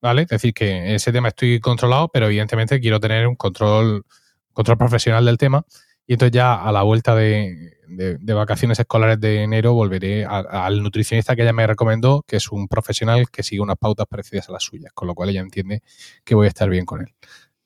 ¿vale? 0.00 0.22
Es 0.22 0.28
decir, 0.28 0.54
que 0.54 0.94
ese 0.94 1.12
tema 1.12 1.28
estoy 1.28 1.60
controlado, 1.60 2.08
pero 2.08 2.26
evidentemente 2.26 2.80
quiero 2.80 3.00
tener 3.00 3.26
un 3.26 3.36
control 3.36 4.04
control 4.52 4.78
profesional 4.78 5.24
del 5.24 5.38
tema 5.38 5.64
y 6.08 6.14
entonces 6.14 6.32
ya 6.32 6.56
a 6.56 6.72
la 6.72 6.82
vuelta 6.82 7.14
de, 7.14 7.74
de- 7.86 8.18
de 8.18 8.34
vacaciones 8.34 8.80
escolares 8.80 9.20
de 9.20 9.42
enero 9.44 9.74
volveré 9.74 10.24
a- 10.24 10.38
al 10.40 10.82
nutricionista 10.82 11.36
que 11.36 11.42
ella 11.42 11.52
me 11.52 11.66
recomendó, 11.66 12.24
que 12.26 12.36
es 12.36 12.50
un 12.50 12.66
profesional 12.66 13.30
que 13.30 13.44
sigue 13.44 13.60
unas 13.60 13.76
pautas 13.78 14.06
parecidas 14.08 14.48
a 14.48 14.52
las 14.52 14.64
suyas, 14.64 14.90
con 14.94 15.06
lo 15.06 15.14
cual 15.14 15.28
ella 15.30 15.40
entiende 15.40 15.82
que 16.24 16.34
voy 16.34 16.46
a 16.46 16.48
estar 16.48 16.68
bien 16.68 16.84
con 16.86 17.02
él. 17.02 17.14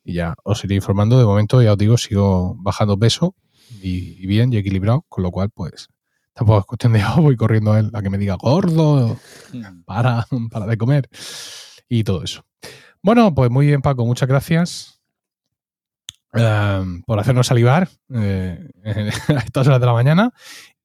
Y 0.04 0.14
ya 0.14 0.34
os 0.44 0.62
iré 0.64 0.74
informando. 0.74 1.18
De 1.18 1.24
momento, 1.24 1.62
ya 1.62 1.72
os 1.72 1.78
digo, 1.78 1.96
sigo 1.96 2.56
bajando 2.58 2.98
peso 2.98 3.34
y, 3.80 4.22
y 4.22 4.26
bien 4.26 4.52
y 4.52 4.56
equilibrado, 4.58 5.06
con 5.08 5.22
lo 5.22 5.30
cual, 5.30 5.50
pues, 5.50 5.88
tampoco 6.34 6.58
es 6.60 6.66
cuestión 6.66 6.92
de, 6.94 7.02
oh, 7.04 7.22
voy 7.22 7.36
corriendo 7.36 7.72
a 7.72 7.78
él 7.80 7.90
a 7.94 8.02
que 8.02 8.10
me 8.10 8.18
diga 8.18 8.34
gordo, 8.36 9.18
para, 9.86 10.26
para 10.50 10.66
de 10.66 10.76
comer 10.76 11.08
y 11.88 12.04
todo 12.04 12.22
eso. 12.24 12.44
Bueno, 13.02 13.34
pues 13.34 13.50
muy 13.50 13.66
bien, 13.66 13.82
Paco, 13.82 14.04
muchas 14.06 14.28
gracias 14.28 15.01
eh, 16.34 16.82
por 17.06 17.18
hacernos 17.20 17.46
salivar 17.46 17.88
eh, 18.14 18.58
a 19.28 19.38
estas 19.38 19.66
horas 19.66 19.80
de 19.80 19.86
la 19.86 19.92
mañana 19.92 20.30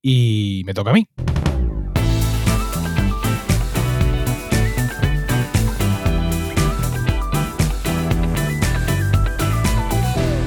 y 0.02 0.64
me 0.66 0.74
toca 0.74 0.92
a 0.92 0.94
mí. 0.94 1.08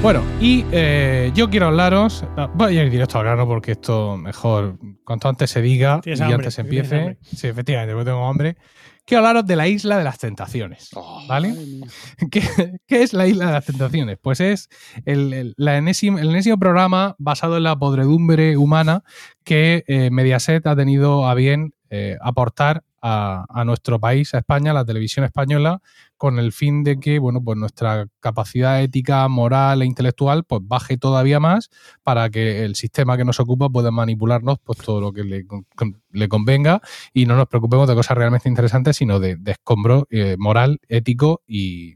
Bueno, 0.01 0.23
y 0.39 0.65
eh, 0.71 1.31
yo 1.35 1.47
quiero 1.51 1.67
hablaros. 1.67 2.25
ah, 2.35 2.49
Voy 2.55 2.75
a 2.75 2.83
ir 2.83 2.89
directo 2.89 3.19
al 3.19 3.23
grano 3.25 3.45
porque 3.45 3.73
esto 3.73 4.17
mejor 4.17 4.79
cuanto 5.03 5.29
antes 5.29 5.51
se 5.51 5.61
diga 5.61 6.01
y 6.03 6.13
hambre, 6.13 6.33
antes 6.33 6.55
se 6.55 6.61
empiece. 6.61 7.17
Sí, 7.21 7.47
efectivamente, 7.47 7.93
porque 7.93 8.09
tengo 8.09 8.27
hambre. 8.27 8.57
Quiero 9.05 9.25
hablaros 9.27 9.45
de 9.47 9.55
la 9.55 9.67
isla 9.67 9.97
de 9.97 10.03
las 10.03 10.19
tentaciones. 10.19 10.89
Oh, 10.95 11.21
¿Vale? 11.27 11.53
¿Qué, 12.31 12.41
qué 12.87 13.03
es 13.03 13.13
la 13.13 13.27
isla 13.27 13.47
de 13.47 13.51
las 13.53 13.65
tentaciones? 13.65 14.17
Pues 14.21 14.39
es 14.39 14.69
el, 15.05 15.33
el- 15.33 15.53
la 15.57 15.77
enésimo, 15.77 16.19
el 16.19 16.29
enésimo 16.29 16.57
programa 16.57 17.15
basado 17.17 17.57
en 17.57 17.63
la 17.63 17.75
podredumbre 17.77 18.55
humana 18.57 19.03
que 19.43 19.83
eh, 19.87 20.09
Mediaset 20.11 20.65
ha 20.67 20.75
tenido 20.75 21.27
a 21.27 21.33
bien 21.33 21.73
eh, 21.89 22.17
aportar 22.21 22.83
a, 23.01 23.63
nuestro 23.65 23.99
país, 23.99 24.33
a 24.33 24.39
España, 24.39 24.71
a 24.71 24.73
la 24.73 24.85
televisión 24.85 25.25
española, 25.25 25.81
con 26.17 26.37
el 26.37 26.51
fin 26.51 26.83
de 26.83 26.99
que 26.99 27.19
bueno, 27.19 27.43
pues 27.43 27.57
nuestra 27.57 28.07
capacidad 28.19 28.81
ética, 28.81 29.27
moral 29.27 29.81
e 29.81 29.85
intelectual 29.85 30.43
pues 30.43 30.61
baje 30.63 30.97
todavía 30.97 31.39
más 31.39 31.69
para 32.03 32.29
que 32.29 32.63
el 32.63 32.75
sistema 32.75 33.17
que 33.17 33.25
nos 33.25 33.39
ocupa 33.39 33.69
pueda 33.69 33.91
manipularnos 33.91 34.59
pues 34.63 34.79
todo 34.79 35.01
lo 35.01 35.13
que 35.13 35.23
le 35.23 36.27
convenga 36.29 36.81
y 37.13 37.25
no 37.25 37.35
nos 37.35 37.47
preocupemos 37.47 37.87
de 37.87 37.95
cosas 37.95 38.17
realmente 38.17 38.49
interesantes, 38.49 38.97
sino 38.97 39.19
de, 39.19 39.35
de 39.35 39.51
escombro 39.51 40.07
eh, 40.11 40.35
moral, 40.37 40.79
ético 40.87 41.41
y, 41.47 41.95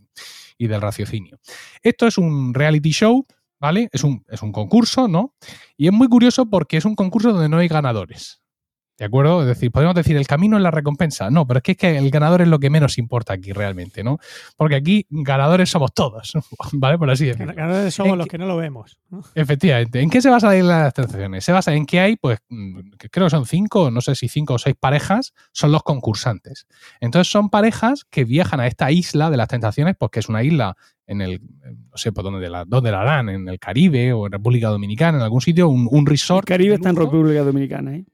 y 0.58 0.68
del 0.68 0.82
raciocinio. 0.82 1.40
Esto 1.82 2.08
es 2.08 2.18
un 2.18 2.54
reality 2.54 2.92
show, 2.92 3.26
¿vale? 3.60 3.90
Es 3.92 4.04
un, 4.04 4.24
es 4.30 4.42
un 4.42 4.52
concurso, 4.52 5.08
¿no? 5.08 5.36
Y 5.78 5.88
es 5.88 5.94
muy 5.94 6.08
curioso 6.08 6.50
porque 6.50 6.78
es 6.78 6.86
un 6.86 6.96
concurso 6.96 7.32
donde 7.32 7.50
no 7.50 7.58
hay 7.58 7.68
ganadores. 7.68 8.42
¿De 8.98 9.04
acuerdo? 9.06 9.42
Es 9.42 9.48
decir, 9.48 9.72
podemos 9.72 9.94
decir 9.94 10.16
el 10.16 10.26
camino 10.26 10.56
es 10.56 10.64
la 10.64 10.72
recompensa. 10.72 11.30
No, 11.30 11.46
pero 11.46 11.58
es 11.58 11.64
que, 11.64 11.74
es 11.74 11.78
que 11.78 11.98
el 11.98 12.10
ganador 12.12 12.42
es 12.42 12.48
lo 12.48 12.60
que 12.60 12.70
menos 12.70 12.98
importa 12.98 13.34
aquí 13.34 13.52
realmente, 13.52 14.04
¿no? 14.06 14.20
Porque 14.56 14.76
aquí 14.76 15.06
ganadores 15.10 15.70
somos 15.70 15.94
todos, 15.94 16.32
¿vale? 16.74 16.98
Por 16.98 17.10
así 17.12 17.26
decirlo. 17.26 17.54
Ganadores 17.54 17.94
somos 17.94 18.18
los 18.18 18.26
que- 18.26 18.32
que 18.32 18.38
no 18.38 18.46
lo 18.46 18.56
vemos. 18.56 18.98
¿no? 19.10 19.22
Efectivamente. 19.36 20.00
¿En 20.00 20.10
qué 20.10 20.22
se 20.22 20.30
basa 20.30 20.48
la 20.48 20.58
isla 20.58 20.78
de 20.78 20.84
las 20.86 20.94
tentaciones? 20.94 21.44
Se 21.44 21.52
basa 21.52 21.74
en 21.74 21.86
que 21.86 22.00
hay, 22.00 22.16
pues, 22.16 22.40
mm, 22.48 22.80
creo 23.12 23.26
que 23.26 23.30
son 23.32 23.46
cinco, 23.46 23.92
no 23.92 24.00
sé 24.00 24.16
si 24.16 24.30
cinco 24.30 24.54
o 24.54 24.58
seis 24.60 24.76
parejas, 24.80 25.34
son 25.52 25.74
los 25.74 25.84
concursantes. 25.84 26.66
Entonces 27.02 27.30
son 27.30 27.50
parejas 27.50 28.06
que 28.10 28.24
viajan 28.24 28.62
a 28.62 28.68
esta 28.68 28.92
isla 28.92 29.30
de 29.30 29.36
las 29.38 29.50
tentaciones, 29.50 29.96
pues 30.00 30.10
que 30.12 30.20
es 30.22 30.30
una 30.30 30.42
isla 30.44 30.78
en 31.08 31.20
el, 31.22 31.42
no 31.92 31.98
sé, 31.98 32.12
pues 32.14 32.24
dónde 32.24 32.50
la, 32.50 32.64
dónde 32.66 32.92
la 32.92 33.02
harán, 33.02 33.28
en 33.30 33.48
el 33.50 33.60
Caribe 33.60 34.14
o 34.14 34.26
en 34.26 34.32
República 34.32 34.70
Dominicana, 34.70 35.18
en 35.18 35.24
algún 35.24 35.42
sitio, 35.42 35.68
un, 35.68 35.88
un 35.92 36.00
El 36.00 36.06
resort. 36.06 36.48
Caribe 36.48 36.70
de 36.70 36.76
está 36.76 36.90
en. 36.90 36.96
República 36.96 37.44
Dominicana, 37.44 37.96
¿eh? 37.96 38.06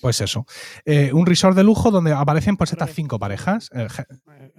Pues 0.00 0.20
eso. 0.20 0.46
Eh, 0.84 1.10
un 1.12 1.26
resort 1.26 1.56
de 1.56 1.64
lujo 1.64 1.90
donde 1.90 2.12
aparecen 2.12 2.56
pues 2.56 2.72
estas 2.72 2.90
cinco 2.94 3.18
parejas. 3.18 3.68
eh, 3.74 3.88
ge- 3.90 4.04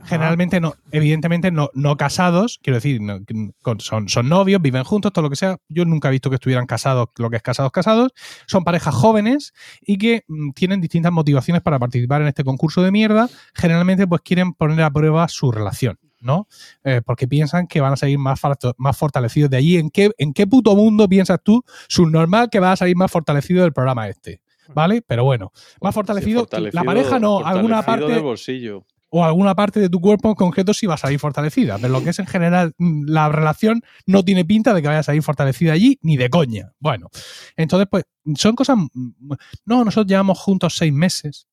generalmente 0.04 0.60
no, 0.60 0.74
evidentemente 0.92 1.52
no, 1.52 1.70
no 1.74 1.96
casados, 1.98 2.60
quiero 2.62 2.76
decir, 2.78 3.02
no- 3.02 3.20
con- 3.62 3.80
son, 3.80 4.10
son 4.10 4.28
novios, 4.30 4.62
viven 4.62 4.84
juntos, 4.84 5.14
todo 5.14 5.24
lo 5.24 5.30
que 5.30 5.36
sea. 5.36 5.58
Yo 5.70 5.86
nunca 5.86 6.10
he 6.10 6.12
visto 6.12 6.30
que 6.30 6.36
estuvieran 6.36 6.66
casados, 6.66 7.08
lo 7.18 7.30
que 7.30 7.38
es 7.38 7.42
casados, 7.44 7.72
casados. 7.72 8.12
Son 8.48 8.64
parejas 8.64 8.94
jóvenes 8.94 9.54
y 9.82 9.98
que 9.98 10.24
mm, 10.28 10.52
tienen 10.52 10.82
distintas 10.82 11.12
motivaciones 11.12 11.62
para 11.62 11.80
participar 11.80 12.22
en 12.22 12.28
este 12.28 12.44
concurso 12.44 12.82
de 12.82 12.92
mierda. 12.92 13.30
Generalmente, 13.54 14.08
pues 14.08 14.22
quieren 14.22 14.54
poner 14.54 14.82
a 14.82 14.92
prueba 14.92 15.28
su 15.28 15.52
relación. 15.52 15.98
¿no? 16.22 16.50
Eh, 16.84 17.02
porque 17.06 17.30
piensan 17.30 17.66
que 17.66 17.80
van 17.80 17.94
a 17.94 17.96
salir 17.96 18.18
más, 18.20 18.42
más 18.78 18.98
fortalecidos 18.98 19.50
de 19.50 19.56
allí. 19.56 19.78
¿En 19.78 19.90
qué, 19.90 20.12
¿En 20.18 20.34
qué 20.34 20.46
puto 20.48 20.76
mundo 20.76 21.08
piensas 21.08 21.40
tú, 21.42 21.64
subnormal, 21.88 22.50
que 22.50 22.60
vas 22.60 22.74
a 22.74 22.76
salir 22.76 22.98
más 22.98 23.10
fortalecido 23.10 23.62
del 23.64 23.72
programa 23.72 24.10
este? 24.10 24.42
¿Vale? 24.74 25.02
Pero 25.02 25.24
bueno, 25.24 25.52
más 25.82 25.94
fortalecido, 25.96 26.48
la 26.72 26.84
pareja 26.84 27.20
no, 27.20 27.40
alguna 27.46 27.84
parte 27.84 28.06
del 28.08 28.22
bolsillo. 28.22 28.86
o 29.10 29.26
alguna 29.26 29.56
parte 29.56 29.80
de 29.80 29.90
tu 29.90 30.00
cuerpo 30.00 30.30
en 30.30 30.36
concreto 30.36 30.74
sí 30.74 30.86
va 30.86 30.94
a 30.94 30.98
salir 30.98 31.20
fortalecida. 31.20 31.78
Pero 31.78 31.90
lo 31.94 32.04
que 32.04 32.12
es 32.12 32.20
en 32.20 32.28
general 32.28 32.74
mm, 32.78 33.06
la 33.08 33.30
relación 33.30 33.82
no 34.06 34.24
tiene 34.24 34.46
pinta 34.46 34.74
de 34.74 34.82
que 34.82 34.88
vaya 34.88 35.00
a 35.00 35.04
salir 35.04 35.24
fortalecida 35.24 35.74
allí 35.74 35.98
ni 36.02 36.18
de 36.18 36.30
coña. 36.30 36.74
Bueno, 36.80 37.10
entonces 37.58 37.88
pues 37.90 38.04
son 38.36 38.56
cosas... 38.56 38.78
mm, 38.78 39.34
No, 39.66 39.84
nosotros 39.84 40.08
llevamos 40.08 40.38
juntos 40.40 40.76
seis 40.78 40.94
meses 40.94 41.48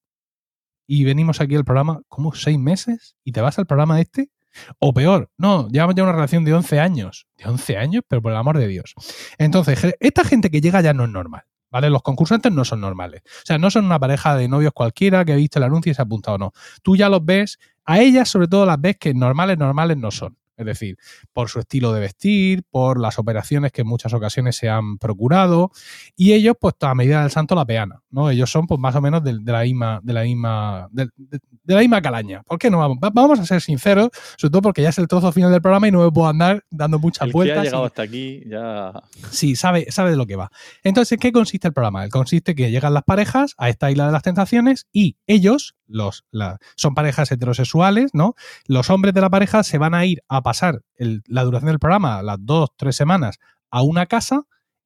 y 0.87 1.05
venimos 1.05 1.41
aquí 1.41 1.55
al 1.57 1.65
programa, 1.65 2.01
¿cómo? 2.09 2.35
¿Seis 2.35 2.59
meses? 2.59 3.17
¿Y 3.25 3.33
te 3.33 3.41
vas 3.41 3.59
al 3.59 3.67
programa 3.67 4.01
este? 4.01 4.31
O 4.79 4.95
peor, 4.95 5.31
no, 5.37 5.69
llevamos 5.69 5.95
ya 5.97 6.03
una 6.03 6.13
relación 6.13 6.45
de 6.45 6.55
11 6.55 6.81
años. 6.81 7.27
¿De 7.37 7.45
11 7.47 7.77
años? 7.77 8.05
Pero 8.09 8.23
por 8.23 8.33
el 8.33 8.39
amor 8.39 8.57
de 8.57 8.69
Dios. 8.69 8.95
Entonces, 9.37 9.95
esta 10.01 10.25
gente 10.25 10.51
que 10.51 10.61
llega 10.63 10.81
ya 10.81 10.95
no 10.95 11.05
es 11.05 11.11
normal. 11.11 11.43
¿Vale? 11.71 11.91
Los 11.91 12.03
concursantes 12.03 12.53
no 12.53 12.65
son 12.65 12.81
normales. 12.81 13.23
O 13.25 13.47
sea, 13.47 13.59
no 13.59 13.71
son 13.71 13.85
una 13.87 13.99
pareja 13.99 14.37
de 14.37 14.49
novios 14.49 14.73
cualquiera 14.73 15.25
que 15.25 15.35
viste 15.37 15.59
el 15.59 15.65
anuncio 15.65 15.93
y 15.93 15.95
se 15.95 16.03
ha 16.03 16.05
apuntado, 16.05 16.39
no. 16.39 16.53
Tú 16.83 16.97
ya 16.97 17.09
los 17.09 17.25
ves, 17.25 17.59
a 17.85 18.01
ellas 18.01 18.29
sobre 18.29 18.49
todo 18.49 18.67
las 18.67 18.81
ves 18.81 18.97
que 18.99 19.15
normales, 19.15 19.59
normales 19.59 19.97
no 19.97 20.11
son. 20.11 20.37
Es 20.57 20.67
decir, 20.67 20.97
por 21.33 21.49
su 21.49 21.59
estilo 21.61 21.93
de 21.93 22.01
vestir, 22.01 22.63
por 22.71 23.01
las 23.01 23.19
operaciones 23.19 23.73
que 23.73 23.83
en 23.83 23.87
muchas 23.89 24.13
ocasiones 24.15 24.57
se 24.57 24.69
han 24.69 24.99
procurado, 24.99 25.71
y 26.17 26.33
ellos, 26.33 26.55
pues 26.61 26.75
a 26.81 26.95
medida 26.95 27.23
del 27.23 27.31
santo 27.31 27.55
la 27.55 27.65
peana, 27.65 28.03
¿no? 28.11 28.31
Ellos 28.31 28.51
son, 28.51 28.67
pues, 28.67 28.81
más 28.81 28.95
o 28.97 29.01
menos 29.01 29.23
de, 29.23 29.39
de 29.41 29.53
la 29.53 29.63
misma, 29.63 30.01
de 30.03 30.13
la 30.13 30.23
misma, 30.23 30.89
de, 30.91 31.09
de- 31.17 31.41
de 31.67 31.75
la 31.75 31.81
misma 31.81 32.01
calaña. 32.01 32.43
¿Por 32.45 32.59
qué 32.61 32.71
no 32.71 32.79
vamos? 32.79 32.99
Va- 33.03 33.11
Vamos 33.13 33.41
a 33.41 33.45
ser 33.47 33.61
sinceros, 33.61 34.11
sobre 34.39 34.53
todo 34.53 34.63
porque 34.63 34.83
ya 34.83 34.91
es 34.91 34.99
el 34.99 35.09
trozo 35.09 35.33
final 35.33 35.51
del 35.51 35.61
programa 35.61 35.89
y 35.89 35.91
no 35.91 36.05
me 36.05 36.13
puedo 36.13 36.29
andar 36.29 36.65
dando 36.71 36.99
muchas 37.01 37.23
El 37.23 37.31
que 37.31 37.33
vueltas. 37.33 37.59
ha 37.59 37.61
y- 37.63 37.65
llegado 37.65 37.85
hasta 37.85 38.03
aquí 38.03 38.43
ya... 38.49 38.93
Sí, 39.31 39.57
sabe, 39.57 39.91
sabe 39.91 40.11
de 40.11 40.17
lo 40.17 40.27
que 40.27 40.37
va. 40.37 40.51
Entonces, 40.85 41.13
¿en 41.13 41.19
qué 41.19 41.33
consiste 41.33 41.67
el 41.67 41.75
programa? 41.75 42.05
El 42.05 42.11
consiste 42.11 42.55
que 42.55 42.71
llegan 42.71 42.95
las 42.95 43.03
parejas 43.03 43.55
a 43.59 43.69
esta 43.69 43.91
isla 43.91 44.07
de 44.07 44.13
las 44.13 44.23
tentaciones 44.23 44.87
y 44.93 45.17
ellos, 45.27 45.75
los, 45.89 46.25
la- 46.31 46.59
son 46.77 46.95
parejas 46.95 47.33
heterosexuales, 47.33 48.11
¿no? 48.15 48.35
Los 48.69 48.89
hombres 48.91 49.13
de 49.15 49.21
la 49.23 49.31
pareja 49.31 49.65
se 49.65 49.79
van 49.79 49.95
a 49.95 50.05
ir 50.07 50.23
a 50.29 50.43
pasar 50.47 50.81
la 50.97 51.43
duración 51.43 51.73
del 51.73 51.81
programa, 51.81 52.23
las 52.23 52.37
dos, 52.39 52.71
tres 52.77 52.95
semanas, 52.95 53.41
a 53.69 53.83
una 53.83 54.07
casa 54.07 54.43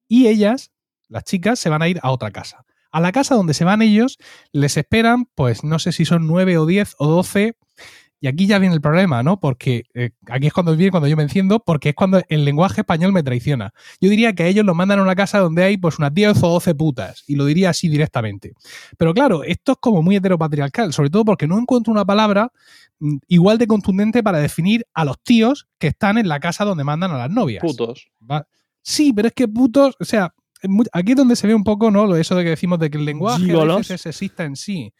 y 0.07 0.25
ellas, 0.25 0.71
las 1.07 1.23
chicas, 1.23 1.59
se 1.59 1.69
van 1.69 1.83
a 1.83 1.87
ir 1.87 1.99
a 2.01 2.09
otra 2.09 2.31
casa. 2.31 2.65
A 2.91 2.99
la 2.99 3.11
casa 3.11 3.35
donde 3.35 3.53
se 3.53 3.63
van 3.63 3.83
ellos, 3.83 4.17
les 4.53 4.75
esperan, 4.75 5.25
pues 5.35 5.63
no 5.63 5.77
sé 5.77 5.91
si 5.91 6.03
son 6.03 6.25
nueve 6.25 6.57
o 6.57 6.65
diez 6.65 6.95
o 6.97 7.05
doce 7.05 7.59
y 8.23 8.27
aquí 8.27 8.45
ya 8.45 8.59
viene 8.59 8.75
el 8.75 8.81
problema, 8.81 9.23
¿no? 9.23 9.39
Porque 9.39 9.83
eh, 9.95 10.11
aquí 10.27 10.45
es 10.47 10.53
cuando 10.53 10.75
viene 10.77 10.91
cuando 10.91 11.07
yo 11.09 11.17
me 11.17 11.23
enciendo, 11.23 11.59
porque 11.59 11.89
es 11.89 11.95
cuando 11.95 12.21
el 12.29 12.45
lenguaje 12.45 12.81
español 12.81 13.11
me 13.11 13.23
traiciona. 13.23 13.73
Yo 13.99 14.09
diría 14.11 14.33
que 14.33 14.43
a 14.43 14.47
ellos 14.47 14.63
los 14.63 14.75
mandan 14.75 14.99
a 14.99 15.01
una 15.01 15.15
casa 15.15 15.39
donde 15.39 15.63
hay 15.63 15.77
pues 15.77 15.97
unas 15.97 16.13
10 16.13 16.41
o 16.43 16.49
12 16.49 16.75
putas, 16.75 17.23
y 17.27 17.35
lo 17.35 17.45
diría 17.45 17.71
así 17.71 17.89
directamente. 17.89 18.53
Pero 18.97 19.13
claro, 19.13 19.43
esto 19.43 19.71
es 19.71 19.77
como 19.81 20.03
muy 20.03 20.15
heteropatriarcal, 20.17 20.93
sobre 20.93 21.09
todo 21.09 21.25
porque 21.25 21.47
no 21.47 21.57
encuentro 21.57 21.91
una 21.91 22.05
palabra 22.05 22.51
mm, 22.99 23.17
igual 23.27 23.57
de 23.57 23.65
contundente 23.65 24.21
para 24.21 24.37
definir 24.37 24.85
a 24.93 25.03
los 25.03 25.19
tíos 25.23 25.67
que 25.79 25.87
están 25.87 26.19
en 26.19 26.27
la 26.27 26.39
casa 26.39 26.63
donde 26.63 26.83
mandan 26.83 27.09
a 27.11 27.17
las 27.17 27.31
novias. 27.31 27.61
Putos. 27.63 28.07
Va- 28.29 28.45
Sí, 28.83 29.13
pero 29.13 29.27
es 29.29 29.33
que 29.33 29.47
putos, 29.47 29.95
o 29.99 30.05
sea, 30.05 30.33
aquí 30.91 31.11
es 31.11 31.17
donde 31.17 31.35
se 31.35 31.47
ve 31.47 31.55
un 31.55 31.63
poco, 31.63 31.89
¿no? 31.91 32.05
Lo 32.05 32.15
eso 32.17 32.35
de 32.35 32.43
que 32.43 32.49
decimos 32.51 32.77
de 32.79 32.89
que 32.91 32.97
el 32.99 33.05
lenguaje 33.05 33.51
a 33.51 33.65
veces 33.77 33.95
es 33.95 34.01
sexista 34.01 34.43
en 34.43 34.55
sí. 34.55 34.93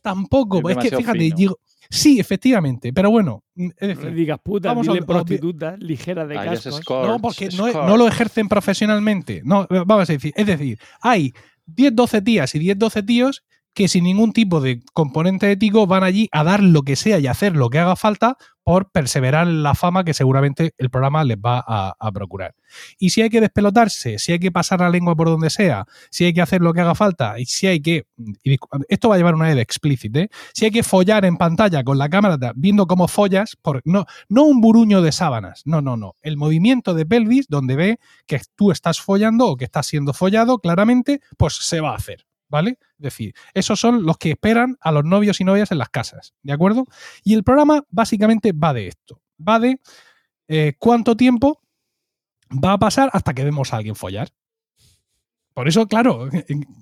Tampoco, 0.00 0.58
Es 0.58 0.62
pues 0.62 0.76
es 0.76 0.82
que 0.82 0.96
fíjate, 0.98 1.18
digo, 1.36 1.58
sí, 1.92 2.18
efectivamente, 2.18 2.92
pero 2.92 3.10
bueno, 3.10 3.44
mm, 3.54 3.66
es 3.76 3.80
No 3.80 3.86
decir, 3.88 4.14
digas 4.14 4.38
puta, 4.42 4.68
Vamos 4.70 4.88
a- 4.88 4.92
dile 4.92 5.02
a- 5.04 5.06
prostituta, 5.06 5.76
ligera 5.78 6.26
de 6.26 6.38
Ah, 6.38 6.44
cascos. 6.44 6.78
escorts, 6.78 7.08
no, 7.08 7.20
porque 7.20 7.48
no, 7.56 7.72
no 7.86 7.96
lo 7.96 8.08
ejercen 8.08 8.48
profesionalmente. 8.48 9.42
No, 9.44 9.66
vamos 9.68 10.08
a 10.08 10.12
decir, 10.12 10.32
es 10.34 10.46
decir, 10.46 10.78
hay 11.00 11.32
10, 11.66 11.94
12 11.94 12.22
tías 12.22 12.54
y 12.54 12.58
10, 12.58 12.78
12 12.78 13.02
tíos 13.02 13.44
que 13.74 13.88
sin 13.88 14.04
ningún 14.04 14.32
tipo 14.32 14.60
de 14.60 14.82
componente 14.92 15.50
ético 15.50 15.86
van 15.86 16.04
allí 16.04 16.28
a 16.32 16.44
dar 16.44 16.62
lo 16.62 16.82
que 16.82 16.96
sea 16.96 17.18
y 17.18 17.26
hacer 17.26 17.56
lo 17.56 17.70
que 17.70 17.78
haga 17.78 17.96
falta 17.96 18.36
por 18.64 18.90
perseverar 18.90 19.46
la 19.46 19.74
fama 19.74 20.04
que 20.04 20.14
seguramente 20.14 20.74
el 20.78 20.90
programa 20.90 21.24
les 21.24 21.36
va 21.36 21.64
a, 21.66 22.12
procurar. 22.12 22.54
Y 22.98 23.10
si 23.10 23.22
hay 23.22 23.30
que 23.30 23.40
despelotarse, 23.40 24.18
si 24.18 24.32
hay 24.32 24.38
que 24.38 24.52
pasar 24.52 24.80
la 24.80 24.90
lengua 24.90 25.16
por 25.16 25.28
donde 25.28 25.50
sea, 25.50 25.86
si 26.10 26.24
hay 26.24 26.32
que 26.32 26.42
hacer 26.42 26.60
lo 26.60 26.72
que 26.72 26.80
haga 26.80 26.94
falta, 26.94 27.38
y 27.38 27.46
si 27.46 27.66
hay 27.66 27.80
que. 27.80 28.06
esto 28.88 29.08
va 29.08 29.16
a 29.16 29.18
llevar 29.18 29.34
una 29.34 29.46
vez 29.46 29.56
de 29.56 29.62
explícit, 29.62 30.16
¿eh? 30.16 30.28
Si 30.54 30.64
hay 30.64 30.70
que 30.70 30.82
follar 30.82 31.24
en 31.24 31.36
pantalla 31.36 31.82
con 31.82 31.98
la 31.98 32.08
cámara 32.08 32.52
viendo 32.54 32.86
cómo 32.86 33.08
follas, 33.08 33.56
por, 33.60 33.82
no, 33.84 34.06
no 34.28 34.44
un 34.44 34.60
buruño 34.60 35.02
de 35.02 35.12
sábanas, 35.12 35.62
no, 35.64 35.80
no, 35.80 35.96
no. 35.96 36.16
El 36.22 36.36
movimiento 36.36 36.94
de 36.94 37.06
pelvis 37.06 37.48
donde 37.48 37.76
ve 37.76 37.98
que 38.26 38.40
tú 38.54 38.70
estás 38.70 39.00
follando 39.00 39.48
o 39.48 39.56
que 39.56 39.64
estás 39.64 39.86
siendo 39.86 40.12
follado, 40.12 40.58
claramente, 40.58 41.20
pues 41.36 41.54
se 41.54 41.80
va 41.80 41.92
a 41.92 41.96
hacer. 41.96 42.26
¿Vale? 42.52 42.78
Es 42.98 42.98
decir, 42.98 43.34
esos 43.54 43.80
son 43.80 44.04
los 44.04 44.18
que 44.18 44.32
esperan 44.32 44.76
a 44.82 44.92
los 44.92 45.04
novios 45.04 45.40
y 45.40 45.44
novias 45.44 45.72
en 45.72 45.78
las 45.78 45.88
casas, 45.88 46.34
¿de 46.42 46.52
acuerdo? 46.52 46.84
Y 47.24 47.32
el 47.32 47.44
programa 47.44 47.86
básicamente 47.88 48.52
va 48.52 48.74
de 48.74 48.88
esto. 48.88 49.22
Va 49.40 49.58
de 49.58 49.80
eh, 50.48 50.74
cuánto 50.78 51.16
tiempo 51.16 51.62
va 52.50 52.74
a 52.74 52.78
pasar 52.78 53.08
hasta 53.14 53.32
que 53.32 53.42
vemos 53.42 53.72
a 53.72 53.78
alguien 53.78 53.96
follar. 53.96 54.28
Por 55.54 55.68
eso, 55.68 55.86
claro, 55.86 56.28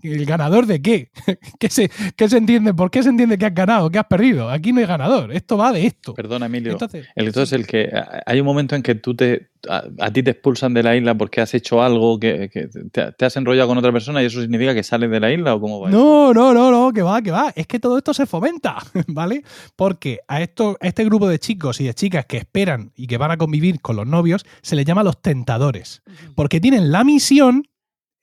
¿el 0.02 0.24
ganador 0.26 0.66
de 0.66 0.80
qué? 0.80 1.10
¿Qué 1.58 1.68
se, 1.68 1.90
qué 2.16 2.28
se 2.28 2.38
entiende? 2.38 2.74
¿Por 2.74 2.90
qué 2.90 3.02
se 3.02 3.08
entiende 3.08 3.38
que 3.38 3.46
has 3.46 3.54
ganado, 3.54 3.90
que 3.90 3.98
has 3.98 4.06
perdido? 4.06 4.50
Aquí 4.50 4.72
no 4.72 4.80
hay 4.80 4.86
ganador. 4.86 5.32
Esto 5.32 5.56
va 5.56 5.72
de 5.72 5.86
esto. 5.86 6.14
Perdona, 6.14 6.46
Emilio. 6.46 6.72
Entonces, 6.72 7.06
El, 7.14 7.26
entonces, 7.26 7.52
el 7.58 7.66
que 7.66 7.90
hay 8.26 8.40
un 8.40 8.46
momento 8.46 8.76
en 8.76 8.82
que 8.82 8.94
tú 8.94 9.14
te 9.14 9.50
a, 9.68 9.84
a 9.98 10.10
ti 10.10 10.22
te 10.22 10.30
expulsan 10.30 10.72
de 10.74 10.82
la 10.82 10.96
isla 10.96 11.14
porque 11.16 11.40
has 11.40 11.52
hecho 11.54 11.82
algo 11.82 12.18
que, 12.18 12.48
que 12.48 12.68
te, 12.68 13.12
te 13.12 13.24
has 13.24 13.36
enrollado 13.36 13.68
con 13.68 13.78
otra 13.78 13.92
persona 13.92 14.22
y 14.22 14.26
eso 14.26 14.40
significa 14.40 14.74
que 14.74 14.82
sales 14.82 15.10
de 15.10 15.20
la 15.20 15.32
isla 15.32 15.54
o 15.54 15.60
cómo 15.60 15.80
va 15.80 15.88
eso? 15.88 15.98
No, 15.98 16.32
no, 16.32 16.54
no, 16.54 16.70
no, 16.70 16.92
que 16.92 17.02
va, 17.02 17.20
que 17.22 17.30
va. 17.30 17.52
Es 17.54 17.66
que 17.66 17.78
todo 17.78 17.98
esto 17.98 18.14
se 18.14 18.26
fomenta, 18.26 18.78
¿vale? 19.08 19.44
Porque 19.76 20.20
a, 20.28 20.40
esto, 20.40 20.76
a 20.80 20.86
este 20.86 21.04
grupo 21.04 21.28
de 21.28 21.38
chicos 21.38 21.80
y 21.80 21.84
de 21.84 21.94
chicas 21.94 22.26
que 22.26 22.38
esperan 22.38 22.92
y 22.96 23.06
que 23.06 23.18
van 23.18 23.30
a 23.30 23.36
convivir 23.36 23.80
con 23.80 23.96
los 23.96 24.06
novios 24.06 24.44
se 24.62 24.76
les 24.76 24.84
llama 24.84 25.02
los 25.02 25.20
tentadores. 25.20 26.02
Porque 26.34 26.60
tienen 26.60 26.90
la 26.90 27.04
misión 27.04 27.64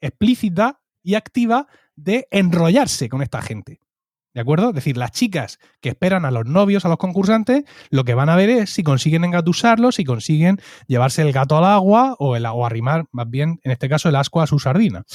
explícita 0.02 0.82
y 1.04 1.16
activa 1.16 1.68
de 1.96 2.28
enrollarse 2.32 3.10
con 3.10 3.22
esta 3.22 3.42
gente. 3.42 3.80
¿De 4.34 4.42
acuerdo? 4.42 4.70
Es 4.70 4.76
decir, 4.76 4.98
las 4.98 5.12
chicas 5.12 5.58
que 5.82 5.90
esperan 5.90 6.24
a 6.24 6.30
los 6.30 6.46
novios, 6.46 6.86
a 6.86 6.90
los 6.90 6.98
concursantes, 6.98 7.64
lo 7.90 8.04
que 8.04 8.14
van 8.14 8.30
a 8.30 8.36
ver 8.36 8.52
es 8.52 8.70
si 8.70 8.84
consiguen 8.84 9.24
engatusarlos, 9.24 9.96
si 9.96 10.04
consiguen 10.04 10.60
llevarse 10.86 11.24
el 11.24 11.34
gato 11.34 11.58
al 11.58 11.66
agua 11.66 12.16
o, 12.20 12.36
el, 12.36 12.46
o 12.46 12.64
arrimar, 12.64 13.06
más 13.12 13.28
bien, 13.28 13.60
en 13.64 13.72
este 13.72 13.90
caso, 13.90 14.10
el 14.10 14.16
asco 14.16 14.40
a 14.40 14.46
su 14.46 14.60
sardina. 14.60 15.06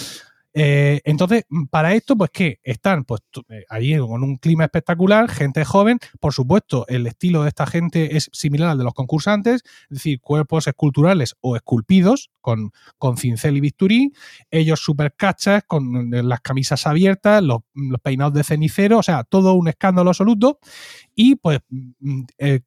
Eh, 0.54 1.00
entonces, 1.04 1.44
para 1.70 1.94
esto, 1.94 2.16
pues 2.16 2.30
que 2.30 2.60
están 2.62 3.04
pues 3.04 3.20
eh, 3.48 3.64
ahí 3.68 3.96
con 3.98 4.22
un 4.22 4.36
clima 4.36 4.64
espectacular, 4.64 5.30
gente 5.30 5.64
joven, 5.64 5.98
por 6.20 6.32
supuesto, 6.32 6.84
el 6.88 7.06
estilo 7.06 7.42
de 7.42 7.48
esta 7.48 7.66
gente 7.66 8.16
es 8.16 8.28
similar 8.32 8.70
al 8.70 8.78
de 8.78 8.84
los 8.84 8.94
concursantes, 8.94 9.62
es 9.64 9.98
decir, 9.98 10.20
cuerpos 10.20 10.66
esculturales 10.66 11.36
o 11.40 11.56
esculpidos 11.56 12.30
con, 12.40 12.72
con 12.98 13.16
cincel 13.16 13.56
y 13.56 13.60
bisturí, 13.60 14.12
ellos 14.50 14.80
súper 14.80 15.14
cachas, 15.14 15.62
con 15.66 16.12
eh, 16.14 16.22
las 16.22 16.40
camisas 16.40 16.86
abiertas, 16.86 17.42
los, 17.42 17.60
los, 17.74 18.00
peinados 18.00 18.34
de 18.34 18.44
cenicero, 18.44 18.98
o 18.98 19.02
sea, 19.02 19.24
todo 19.24 19.54
un 19.54 19.68
escándalo 19.68 20.10
absoluto, 20.10 20.58
y 21.14 21.36
pues 21.36 21.60
mm, 21.70 22.22
eh, 22.38 22.60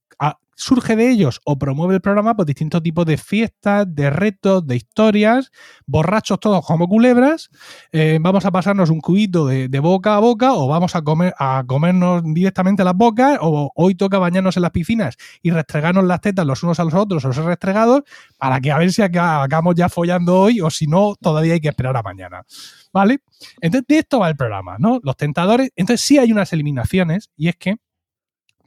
surge 0.56 0.95
de 0.95 1.11
ellos 1.11 1.41
o 1.45 1.57
promueve 1.60 1.95
el 1.95 2.02
programa 2.02 2.36
pues 2.36 2.48
distintos 2.48 2.82
tipos 2.82 3.06
de 3.06 3.18
fiestas, 3.18 3.86
de 3.94 4.10
retos, 4.10 4.65
de 4.65 4.76
historias, 4.76 5.52
borrachos 5.86 6.40
todos 6.40 6.65
como 6.65 6.88
culebras, 6.88 7.49
eh, 7.91 8.18
vamos 8.22 8.45
a 8.45 8.52
pasarnos 8.52 8.90
un 8.90 9.02
cubito 9.02 9.45
de, 9.45 9.68
boca 9.80 10.15
a 10.15 10.19
boca 10.19 10.53
o 10.53 10.68
vamos 10.68 10.95
a 10.95 11.02
comer 11.02 11.34
a 11.38 11.64
comernos 11.68 12.23
directamente 12.26 12.84
las 12.84 12.95
bocas 12.95 13.38
o 13.41 13.72
hoy 13.76 13.95
toca 13.95 14.18
bañarnos 14.18 14.56
en 14.56 14.64
las 14.64 14.72
piscinas 14.72 15.18
y 15.41 15.52
restregarnos 15.52 16.06
las 16.06 16.22
tetas 16.22 16.45
los 16.45 16.64
unos 16.64 16.80
a 16.80 16.86
los 16.86 16.94
otros 16.94 17.23
o 17.26 17.34
ser 17.34 17.44
restregados 17.44 18.03
para 18.38 18.60
que 18.61 18.72
a 18.72 18.77
ver 18.77 18.91
si 18.91 19.02
acabamos 19.02 19.76
ya 19.76 19.90
follando 19.90 20.40
hoy 20.40 20.61
o 20.61 20.69
si 20.69 20.88
no 20.88 21.15
todavía 21.22 21.53
hay 21.53 21.60
que 21.60 21.69
esperar 21.69 21.95
a 21.98 22.02
mañana. 22.02 22.44
¿Vale? 22.94 23.19
Entonces 23.60 23.88
de 23.88 23.98
esto 23.99 24.19
va 24.19 24.30
el 24.30 24.38
programa, 24.38 24.77
¿no? 24.80 25.02
Los 25.03 25.18
tentadores, 25.18 25.69
entonces 25.76 26.06
sí 26.06 26.18
hay 26.18 26.32
unas 26.32 26.53
eliminaciones 26.53 27.30
y 27.36 27.49
es 27.49 27.57
que 27.57 27.76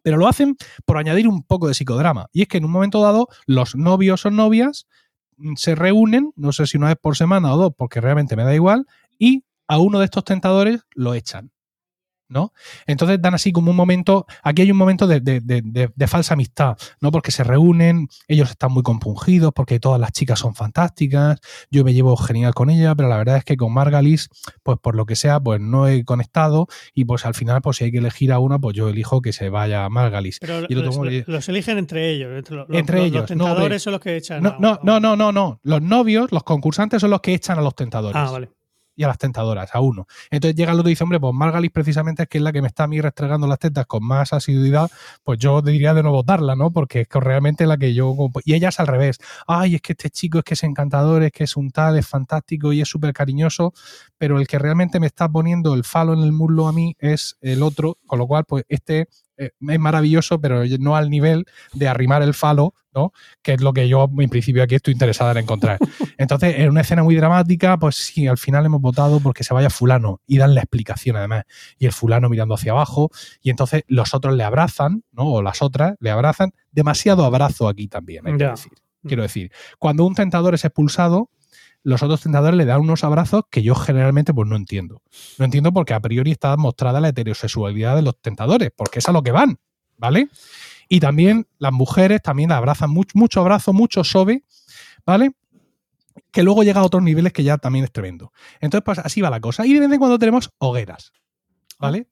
pero 0.02 0.16
lo 0.16 0.28
hacen 0.28 0.56
por 0.84 0.98
añadir 0.98 1.28
un 1.28 1.42
poco 1.42 1.68
de 1.68 1.74
psicodrama. 1.74 2.26
Y 2.32 2.42
es 2.42 2.48
que 2.48 2.58
en 2.58 2.64
un 2.64 2.70
momento 2.70 3.02
dado, 3.02 3.28
los 3.46 3.76
novios 3.76 4.26
o 4.26 4.30
novias 4.30 4.86
se 5.56 5.74
reúnen, 5.74 6.32
no 6.36 6.52
sé 6.52 6.66
si 6.66 6.76
una 6.76 6.88
vez 6.88 6.96
por 7.00 7.16
semana 7.16 7.52
o 7.52 7.56
dos, 7.56 7.72
porque 7.76 8.00
realmente 8.00 8.36
me 8.36 8.44
da 8.44 8.54
igual, 8.54 8.86
y 9.18 9.44
a 9.66 9.78
uno 9.78 9.98
de 9.98 10.06
estos 10.06 10.24
tentadores 10.24 10.80
lo 10.94 11.14
echan. 11.14 11.50
¿No? 12.28 12.52
Entonces 12.86 13.20
dan 13.20 13.34
así 13.34 13.52
como 13.52 13.70
un 13.70 13.76
momento, 13.76 14.26
aquí 14.42 14.62
hay 14.62 14.70
un 14.70 14.76
momento 14.76 15.06
de, 15.06 15.20
de, 15.20 15.40
de, 15.40 15.90
de, 15.94 16.06
falsa 16.06 16.34
amistad, 16.34 16.76
¿no? 17.00 17.10
Porque 17.10 17.30
se 17.30 17.44
reúnen, 17.44 18.08
ellos 18.28 18.50
están 18.50 18.72
muy 18.72 18.82
compungidos 18.82 19.52
porque 19.54 19.80
todas 19.80 20.00
las 20.00 20.12
chicas 20.12 20.38
son 20.38 20.54
fantásticas, 20.54 21.40
yo 21.70 21.84
me 21.84 21.94
llevo 21.94 22.16
genial 22.16 22.54
con 22.54 22.70
ella, 22.70 22.94
pero 22.94 23.08
la 23.08 23.16
verdad 23.16 23.38
es 23.38 23.44
que 23.44 23.56
con 23.56 23.72
Margalis, 23.72 24.28
pues 24.62 24.78
por 24.78 24.94
lo 24.94 25.06
que 25.06 25.16
sea, 25.16 25.40
pues 25.40 25.60
no 25.60 25.88
he 25.88 26.04
conectado 26.04 26.68
y 26.94 27.04
pues 27.04 27.24
al 27.24 27.34
final, 27.34 27.62
pues 27.62 27.78
si 27.78 27.84
hay 27.84 27.92
que 27.92 27.98
elegir 27.98 28.32
a 28.32 28.38
una, 28.38 28.58
pues 28.58 28.76
yo 28.76 28.88
elijo 28.88 29.22
que 29.22 29.32
se 29.32 29.48
vaya 29.48 29.84
a 29.84 29.88
Margalis. 29.88 30.38
Pero 30.40 30.66
y 30.68 30.74
los, 30.74 31.48
eligen 31.48 31.78
entre 31.78 32.10
ellos, 32.10 32.36
entre, 32.36 32.56
los, 32.56 32.66
entre 32.70 33.04
ellos. 33.04 33.20
Los 33.20 33.26
tentadores 33.26 33.80
no, 33.80 33.84
son 33.84 33.92
los 33.92 34.00
que 34.00 34.16
echan. 34.16 34.42
No, 34.42 34.56
no, 34.58 34.78
no, 34.82 35.00
no, 35.00 35.16
no, 35.16 35.32
no, 35.32 35.60
los 35.62 35.82
novios, 35.82 36.30
los 36.32 36.42
concursantes 36.42 37.00
son 37.00 37.10
los 37.10 37.20
que 37.20 37.34
echan 37.34 37.58
a 37.58 37.62
los 37.62 37.74
tentadores. 37.74 38.16
Ah, 38.16 38.30
vale 38.30 38.57
y 38.98 39.04
a 39.04 39.06
las 39.06 39.16
tentadoras, 39.16 39.70
a 39.72 39.80
uno. 39.80 40.08
Entonces 40.28 40.56
llega 40.56 40.72
el 40.72 40.78
otro 40.80 40.90
y 40.90 40.92
dice, 40.92 41.04
hombre, 41.04 41.20
pues 41.20 41.32
Margalis 41.32 41.70
precisamente 41.70 42.24
es 42.24 42.28
que 42.28 42.38
es 42.38 42.44
la 42.44 42.52
que 42.52 42.60
me 42.60 42.66
está 42.66 42.82
a 42.84 42.88
mí 42.88 43.00
restregando 43.00 43.46
las 43.46 43.60
tetas 43.60 43.86
con 43.86 44.04
más 44.04 44.32
asiduidad, 44.32 44.90
pues 45.22 45.38
yo 45.38 45.62
diría 45.62 45.94
de 45.94 46.02
no 46.02 46.10
votarla, 46.10 46.56
¿no? 46.56 46.72
Porque 46.72 47.02
es 47.02 47.08
realmente 47.12 47.64
la 47.64 47.76
que 47.76 47.94
yo... 47.94 48.16
Y 48.44 48.54
ella 48.54 48.70
es 48.70 48.80
al 48.80 48.88
revés. 48.88 49.18
Ay, 49.46 49.76
es 49.76 49.82
que 49.82 49.92
este 49.92 50.10
chico 50.10 50.38
es 50.38 50.44
que 50.44 50.54
es 50.54 50.64
encantador, 50.64 51.22
es 51.22 51.30
que 51.30 51.44
es 51.44 51.56
un 51.56 51.70
tal, 51.70 51.96
es 51.96 52.08
fantástico 52.08 52.72
y 52.72 52.80
es 52.80 52.88
súper 52.88 53.12
cariñoso, 53.12 53.72
pero 54.18 54.40
el 54.40 54.48
que 54.48 54.58
realmente 54.58 54.98
me 54.98 55.06
está 55.06 55.28
poniendo 55.28 55.74
el 55.74 55.84
falo 55.84 56.12
en 56.12 56.20
el 56.20 56.32
muslo 56.32 56.66
a 56.66 56.72
mí 56.72 56.96
es 56.98 57.36
el 57.40 57.62
otro, 57.62 57.98
con 58.04 58.18
lo 58.18 58.26
cual, 58.26 58.44
pues 58.46 58.64
este 58.68 59.06
es 59.38 59.78
maravilloso, 59.78 60.40
pero 60.40 60.62
no 60.78 60.96
al 60.96 61.10
nivel 61.10 61.46
de 61.72 61.88
arrimar 61.88 62.22
el 62.22 62.34
falo, 62.34 62.74
¿no? 62.94 63.12
Que 63.42 63.54
es 63.54 63.60
lo 63.60 63.72
que 63.72 63.88
yo, 63.88 64.10
en 64.18 64.28
principio, 64.28 64.62
aquí 64.62 64.74
estoy 64.74 64.92
interesada 64.92 65.30
en 65.32 65.38
encontrar. 65.38 65.78
Entonces, 66.18 66.56
en 66.58 66.68
una 66.70 66.80
escena 66.80 67.02
muy 67.02 67.14
dramática, 67.14 67.78
pues 67.78 67.96
sí, 67.96 68.26
al 68.26 68.38
final 68.38 68.66
hemos 68.66 68.80
votado 68.80 69.20
porque 69.20 69.44
se 69.44 69.54
vaya 69.54 69.70
fulano 69.70 70.20
y 70.26 70.38
dan 70.38 70.54
la 70.54 70.60
explicación 70.60 71.16
además. 71.16 71.44
Y 71.78 71.86
el 71.86 71.92
fulano 71.92 72.28
mirando 72.28 72.54
hacia 72.54 72.72
abajo, 72.72 73.10
y 73.40 73.50
entonces 73.50 73.84
los 73.86 74.14
otros 74.14 74.34
le 74.34 74.44
abrazan, 74.44 75.04
¿no? 75.12 75.24
O 75.24 75.42
las 75.42 75.62
otras 75.62 75.94
le 76.00 76.10
abrazan. 76.10 76.52
Demasiado 76.72 77.24
abrazo 77.24 77.68
aquí 77.68 77.88
también, 77.88 78.26
hay 78.26 78.36
que 78.36 78.44
decir. 78.44 78.72
Quiero 79.04 79.22
decir, 79.22 79.52
cuando 79.78 80.04
un 80.04 80.14
tentador 80.14 80.54
es 80.54 80.64
expulsado, 80.64 81.30
los 81.82 82.02
otros 82.02 82.22
tentadores 82.22 82.56
le 82.56 82.64
dan 82.64 82.80
unos 82.80 83.04
abrazos 83.04 83.44
que 83.50 83.62
yo 83.62 83.74
generalmente 83.74 84.34
pues 84.34 84.48
no 84.48 84.56
entiendo. 84.56 85.02
No 85.38 85.44
entiendo 85.44 85.72
porque 85.72 85.94
a 85.94 86.00
priori 86.00 86.32
está 86.32 86.56
mostrada 86.56 87.00
la 87.00 87.08
heterosexualidad 87.08 87.96
de 87.96 88.02
los 88.02 88.20
tentadores, 88.20 88.70
porque 88.74 88.98
es 88.98 89.08
a 89.08 89.12
lo 89.12 89.22
que 89.22 89.32
van, 89.32 89.58
¿vale? 89.96 90.28
Y 90.88 91.00
también 91.00 91.46
las 91.58 91.72
mujeres 91.72 92.22
también 92.22 92.52
abrazan 92.52 92.90
mucho, 92.90 93.12
mucho 93.14 93.40
abrazo, 93.40 93.72
mucho 93.72 94.04
sobe, 94.04 94.44
¿vale? 95.04 95.32
Que 96.32 96.42
luego 96.42 96.62
llega 96.62 96.80
a 96.80 96.84
otros 96.84 97.02
niveles 97.02 97.32
que 97.32 97.44
ya 97.44 97.58
también 97.58 97.84
es 97.84 97.92
tremendo. 97.92 98.32
Entonces, 98.60 98.84
pues 98.84 98.98
así 98.98 99.20
va 99.20 99.30
la 99.30 99.40
cosa. 99.40 99.66
Y 99.66 99.74
de 99.74 99.80
vez 99.80 99.92
en 99.92 99.98
cuando 99.98 100.18
tenemos 100.18 100.50
hogueras, 100.58 101.12
¿vale? 101.78 102.08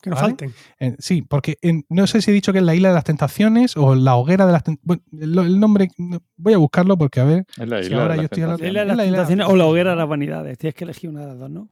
Que 0.00 0.10
no 0.10 0.16
¿Vale? 0.16 0.28
falten. 0.28 0.54
Eh, 0.78 0.94
sí, 1.00 1.22
porque 1.22 1.58
en- 1.60 1.84
no 1.88 2.06
sé 2.06 2.22
si 2.22 2.30
he 2.30 2.34
dicho 2.34 2.52
que 2.52 2.58
es 2.60 2.64
la 2.64 2.74
isla 2.74 2.88
de 2.90 2.94
las 2.94 3.02
tentaciones 3.04 3.76
o 3.76 3.96
la 3.96 4.14
hoguera 4.14 4.46
de 4.46 4.52
las 4.52 4.62
tentaciones. 4.62 5.04
Bueno, 5.10 5.42
el, 5.42 5.52
el 5.54 5.58
nombre, 5.60 5.88
no, 5.98 6.20
voy 6.36 6.52
a 6.54 6.58
buscarlo 6.58 6.96
porque 6.96 7.20
a 7.20 7.24
ver. 7.24 7.46
Es 7.58 7.68
la 7.68 7.78
Si 7.80 7.86
isla 7.86 8.02
ahora 8.02 8.12
de 8.14 8.16
yo 8.18 8.22
las 8.22 8.24
estoy 8.24 8.42
hablando- 8.44 8.58
tentaciones. 8.58 8.60
La 8.62 8.68
isla 8.68 8.80
de 8.80 8.86
las 8.86 8.96
la 8.96 9.04
isla 9.04 9.04
de 9.04 9.10
las 9.18 9.28
tentaciones 9.28 9.52
o 9.52 9.56
la 9.56 9.64
hoguera 9.66 9.90
de 9.90 9.96
las 9.96 10.08
vanidades. 10.08 10.58
Tienes 10.58 10.74
que 10.76 10.84
elegir 10.84 11.10
una 11.10 11.20
de 11.22 11.26
las 11.26 11.38
dos, 11.38 11.50
¿no? 11.50 11.68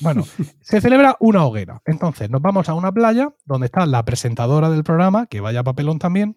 Bueno, 0.00 0.24
se 0.60 0.80
celebra 0.80 1.16
una 1.20 1.44
hoguera. 1.44 1.82
Entonces, 1.84 2.30
nos 2.30 2.40
vamos 2.40 2.68
a 2.70 2.74
una 2.74 2.92
playa 2.92 3.28
donde 3.44 3.66
está 3.66 3.84
la 3.84 4.04
presentadora 4.04 4.70
del 4.70 4.82
programa, 4.82 5.26
que 5.26 5.40
vaya 5.40 5.62
papelón 5.62 5.98
también. 5.98 6.36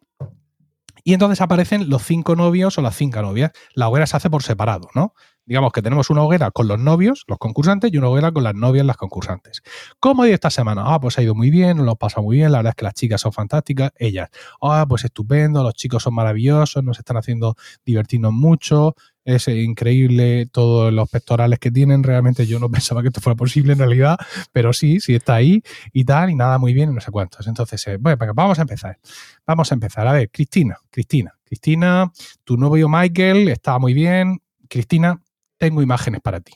Y 1.05 1.13
entonces 1.13 1.39
aparecen 1.39 1.89
los 1.89 2.03
cinco 2.03 2.35
novios 2.35 2.77
o 2.77 2.81
las 2.81 2.95
cinco 2.95 3.21
novias. 3.21 3.51
La 3.73 3.87
hoguera 3.87 4.05
se 4.05 4.17
hace 4.17 4.29
por 4.29 4.43
separado, 4.43 4.89
¿no? 4.93 5.13
Digamos 5.49 5.71
que 5.73 5.81
tenemos 5.81 6.11
una 6.11 6.21
hoguera 6.21 6.51
con 6.51 6.67
los 6.67 6.77
novios, 6.77 7.25
los 7.27 7.39
concursantes, 7.39 7.91
y 7.91 7.97
una 7.97 8.09
hoguera 8.09 8.31
con 8.31 8.43
las 8.43 8.53
novias, 8.53 8.85
las 8.85 8.97
concursantes. 8.97 9.63
¿Cómo 9.99 10.21
ha 10.21 10.27
ido 10.27 10.35
esta 10.35 10.51
semana? 10.51 10.83
Ah, 10.85 10.99
pues 10.99 11.17
ha 11.17 11.23
ido 11.23 11.33
muy 11.33 11.49
bien, 11.49 11.77
nos 11.77 11.87
lo 11.87 11.95
pasa 11.95 12.21
muy 12.21 12.37
bien, 12.37 12.51
la 12.51 12.59
verdad 12.59 12.69
es 12.69 12.75
que 12.75 12.85
las 12.85 12.93
chicas 12.93 13.19
son 13.19 13.33
fantásticas, 13.33 13.91
ellas, 13.97 14.29
ah, 14.61 14.85
pues 14.87 15.05
estupendo, 15.05 15.63
los 15.63 15.73
chicos 15.73 16.03
son 16.03 16.13
maravillosos, 16.13 16.83
nos 16.83 16.99
están 16.99 17.17
haciendo 17.17 17.55
divertirnos 17.83 18.31
mucho, 18.31 18.93
es 19.25 19.47
increíble 19.47 20.45
todos 20.51 20.93
los 20.93 21.09
pectorales 21.09 21.57
que 21.57 21.71
tienen, 21.71 22.03
realmente 22.03 22.45
yo 22.45 22.59
no 22.59 22.69
pensaba 22.71 23.01
que 23.01 23.07
esto 23.07 23.19
fuera 23.19 23.35
posible 23.35 23.73
en 23.73 23.79
realidad, 23.79 24.19
pero 24.51 24.71
sí, 24.71 24.99
sí 24.99 25.15
está 25.15 25.33
ahí 25.33 25.63
y 25.91 26.03
tal, 26.03 26.29
y 26.29 26.35
nada, 26.35 26.59
muy 26.59 26.75
bien, 26.75 26.91
y 26.91 26.93
no 26.93 27.01
sé 27.01 27.09
cuántos. 27.09 27.47
Entonces, 27.47 27.87
eh, 27.87 27.97
bueno, 27.97 28.19
vamos 28.35 28.59
a 28.59 28.61
empezar. 28.61 28.99
Vamos 29.47 29.71
a 29.71 29.73
empezar. 29.73 30.07
A 30.07 30.13
ver, 30.13 30.29
Cristina, 30.29 30.77
Cristina, 30.91 31.33
Cristina, 31.43 32.11
tu 32.43 32.55
novio 32.55 32.87
Michael 32.87 33.47
está 33.47 33.79
muy 33.79 33.95
bien. 33.95 34.43
Cristina, 34.67 35.19
tengo 35.59 35.83
imágenes 35.83 36.21
para 36.21 36.39
ti. 36.39 36.53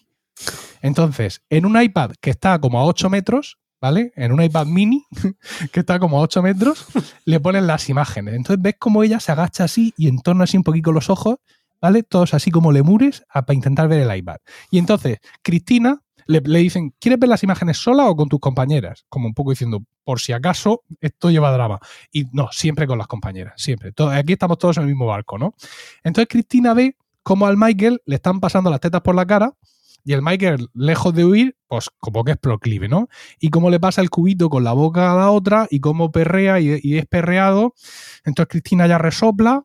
Entonces, 0.81 1.41
en 1.49 1.65
un 1.65 1.80
iPad 1.81 2.11
que 2.19 2.30
está 2.31 2.59
como 2.59 2.80
a 2.80 2.85
8 2.85 3.09
metros, 3.09 3.57
¿vale? 3.80 4.11
En 4.15 4.31
un 4.31 4.41
iPad 4.41 4.65
mini 4.65 5.05
que 5.71 5.81
está 5.81 5.99
como 5.99 6.17
a 6.17 6.21
8 6.21 6.41
metros, 6.41 6.85
le 7.25 7.39
ponen 7.39 7.67
las 7.67 7.89
imágenes. 7.89 8.34
Entonces 8.35 8.61
ves 8.61 8.75
como 8.80 9.03
ella 9.03 9.19
se 9.19 9.31
agacha 9.31 9.65
así 9.65 9.93
y 9.97 10.07
entorna 10.07 10.45
así 10.45 10.57
un 10.57 10.63
poquito 10.63 10.91
los 10.91 11.09
ojos, 11.09 11.35
¿vale? 11.81 12.03
Todos 12.03 12.34
así 12.34 12.51
como 12.51 12.71
lemures 12.71 13.23
para 13.31 13.53
intentar 13.53 13.88
ver 13.88 14.09
el 14.09 14.17
iPad. 14.17 14.38
Y 14.71 14.80
entonces, 14.80 15.19
Cristina 15.41 16.01
le, 16.25 16.39
le 16.41 16.59
dicen, 16.59 16.93
¿quieres 16.99 17.19
ver 17.19 17.30
las 17.30 17.43
imágenes 17.43 17.77
sola 17.77 18.05
o 18.09 18.15
con 18.15 18.30
tus 18.30 18.39
compañeras? 18.39 19.05
Como 19.09 19.27
un 19.27 19.34
poco 19.34 19.49
diciendo, 19.51 19.84
por 20.05 20.19
si 20.21 20.31
acaso 20.34 20.84
esto 21.01 21.30
lleva 21.30 21.51
drama. 21.51 21.80
Y 22.11 22.25
no, 22.31 22.47
siempre 22.51 22.88
con 22.88 22.97
las 22.97 23.07
compañeras, 23.07 23.53
siempre. 23.57 23.91
Todo- 23.91 24.09
aquí 24.09 24.34
estamos 24.34 24.57
todos 24.57 24.77
en 24.77 24.84
el 24.84 24.89
mismo 24.89 25.05
barco, 25.05 25.38
¿no? 25.38 25.53
Entonces 26.03 26.27
Cristina 26.30 26.73
ve 26.73 26.95
cómo 27.23 27.47
al 27.47 27.57
Michael 27.57 28.01
le 28.05 28.15
están 28.15 28.39
pasando 28.39 28.69
las 28.69 28.79
tetas 28.79 29.01
por 29.01 29.15
la 29.15 29.25
cara 29.25 29.53
y 30.05 30.13
el 30.13 30.21
Michael, 30.21 30.67
lejos 30.73 31.13
de 31.13 31.25
huir, 31.25 31.57
pues 31.67 31.89
como 31.97 32.23
que 32.23 32.31
es 32.33 32.37
proclive, 32.37 32.89
¿no? 32.89 33.07
Y 33.39 33.49
cómo 33.49 33.69
le 33.69 33.79
pasa 33.79 34.01
el 34.01 34.09
cubito 34.09 34.49
con 34.49 34.63
la 34.63 34.73
boca 34.73 35.13
a 35.13 35.15
la 35.15 35.31
otra 35.31 35.67
y 35.69 35.79
cómo 35.79 36.11
perrea 36.11 36.59
y, 36.59 36.79
y 36.83 36.97
es 36.97 37.05
perreado. 37.05 37.73
Entonces 38.25 38.49
Cristina 38.49 38.85
ya 38.85 38.97
resopla. 38.97 39.63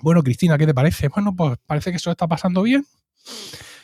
Bueno, 0.00 0.22
Cristina, 0.22 0.58
¿qué 0.58 0.66
te 0.66 0.74
parece? 0.74 1.08
Bueno, 1.08 1.34
pues 1.34 1.58
parece 1.66 1.90
que 1.90 1.96
eso 1.96 2.10
está 2.10 2.28
pasando 2.28 2.62
bien. 2.62 2.86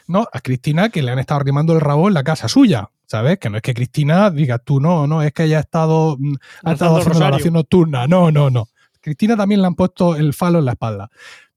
No, 0.06 0.28
a 0.32 0.40
Cristina 0.40 0.90
que 0.90 1.02
le 1.02 1.11
han 1.11 1.19
estado 1.19 1.40
arrimando 1.40 1.73
el 1.73 1.81
rabo 1.81 2.09
en 2.09 2.15
la 2.15 2.23
casa 2.23 2.47
suya, 2.47 2.90
¿sabes? 3.06 3.39
Que 3.39 3.48
no 3.48 3.56
es 3.56 3.62
que 3.62 3.73
Cristina 3.73 4.31
diga 4.31 4.59
tú, 4.59 4.81
no, 4.81 5.06
no, 5.06 5.23
es 5.23 5.32
que 5.32 5.44
ella 5.44 5.59
ha 5.59 5.61
estado, 5.61 6.16
mm, 6.19 6.35
ha 6.65 6.73
estado 6.73 6.97
haciendo 6.98 7.20
la 7.20 7.27
rosario. 7.27 7.35
oración 7.36 7.55
nocturna. 7.55 8.06
No, 8.06 8.31
no, 8.31 8.51
no. 8.51 8.69
Cristina 9.01 9.36
también 9.36 9.61
le 9.61 9.66
han 9.66 9.74
puesto 9.74 10.16
el 10.16 10.35
falo 10.35 10.59
en 10.59 10.66
la 10.66 10.73
espalda. 10.73 11.11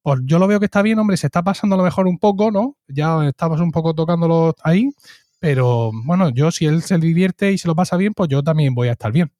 Pues 0.07 0.21
yo 0.23 0.39
lo 0.39 0.47
veo 0.47 0.57
que 0.61 0.67
está 0.67 0.81
bien, 0.81 0.97
hombre, 0.99 1.17
se 1.17 1.27
está 1.27 1.43
pasando 1.43 1.75
a 1.75 1.77
lo 1.77 1.83
mejor 1.83 2.07
un 2.07 2.17
poco, 2.17 2.49
¿no? 2.49 2.77
Ya 2.87 3.27
estamos 3.27 3.59
un 3.59 3.73
poco 3.73 3.93
tocándolo 3.93 4.55
ahí, 4.63 4.89
pero 5.37 5.91
bueno, 6.05 6.29
yo 6.29 6.49
si 6.49 6.65
él 6.65 6.81
se 6.81 6.97
divierte 6.97 7.51
y 7.51 7.57
se 7.57 7.67
lo 7.67 7.75
pasa 7.75 7.97
bien, 7.97 8.13
pues 8.13 8.29
yo 8.29 8.41
también 8.41 8.73
voy 8.73 8.87
a 8.87 8.93
estar 8.93 9.11
bien. 9.11 9.33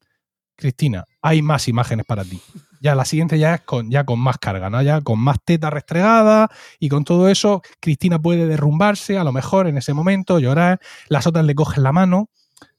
Cristina, 0.56 1.06
hay 1.22 1.40
más 1.40 1.68
imágenes 1.68 2.04
para 2.04 2.22
ti. 2.22 2.42
Ya 2.82 2.94
la 2.94 3.06
siguiente 3.06 3.38
ya 3.38 3.54
es 3.54 3.60
con, 3.62 3.90
ya 3.90 4.04
con 4.04 4.20
más 4.20 4.36
carga, 4.36 4.68
¿no? 4.68 4.82
Ya 4.82 5.00
con 5.00 5.18
más 5.18 5.38
teta 5.42 5.70
restregada 5.70 6.50
y 6.78 6.90
con 6.90 7.02
todo 7.04 7.30
eso, 7.30 7.62
Cristina 7.80 8.18
puede 8.18 8.46
derrumbarse, 8.46 9.16
a 9.16 9.24
lo 9.24 9.32
mejor 9.32 9.68
en 9.68 9.78
ese 9.78 9.94
momento, 9.94 10.38
llorar, 10.38 10.80
las 11.08 11.26
otras 11.26 11.46
le 11.46 11.54
cogen 11.54 11.82
la 11.82 11.92
mano, 11.92 12.28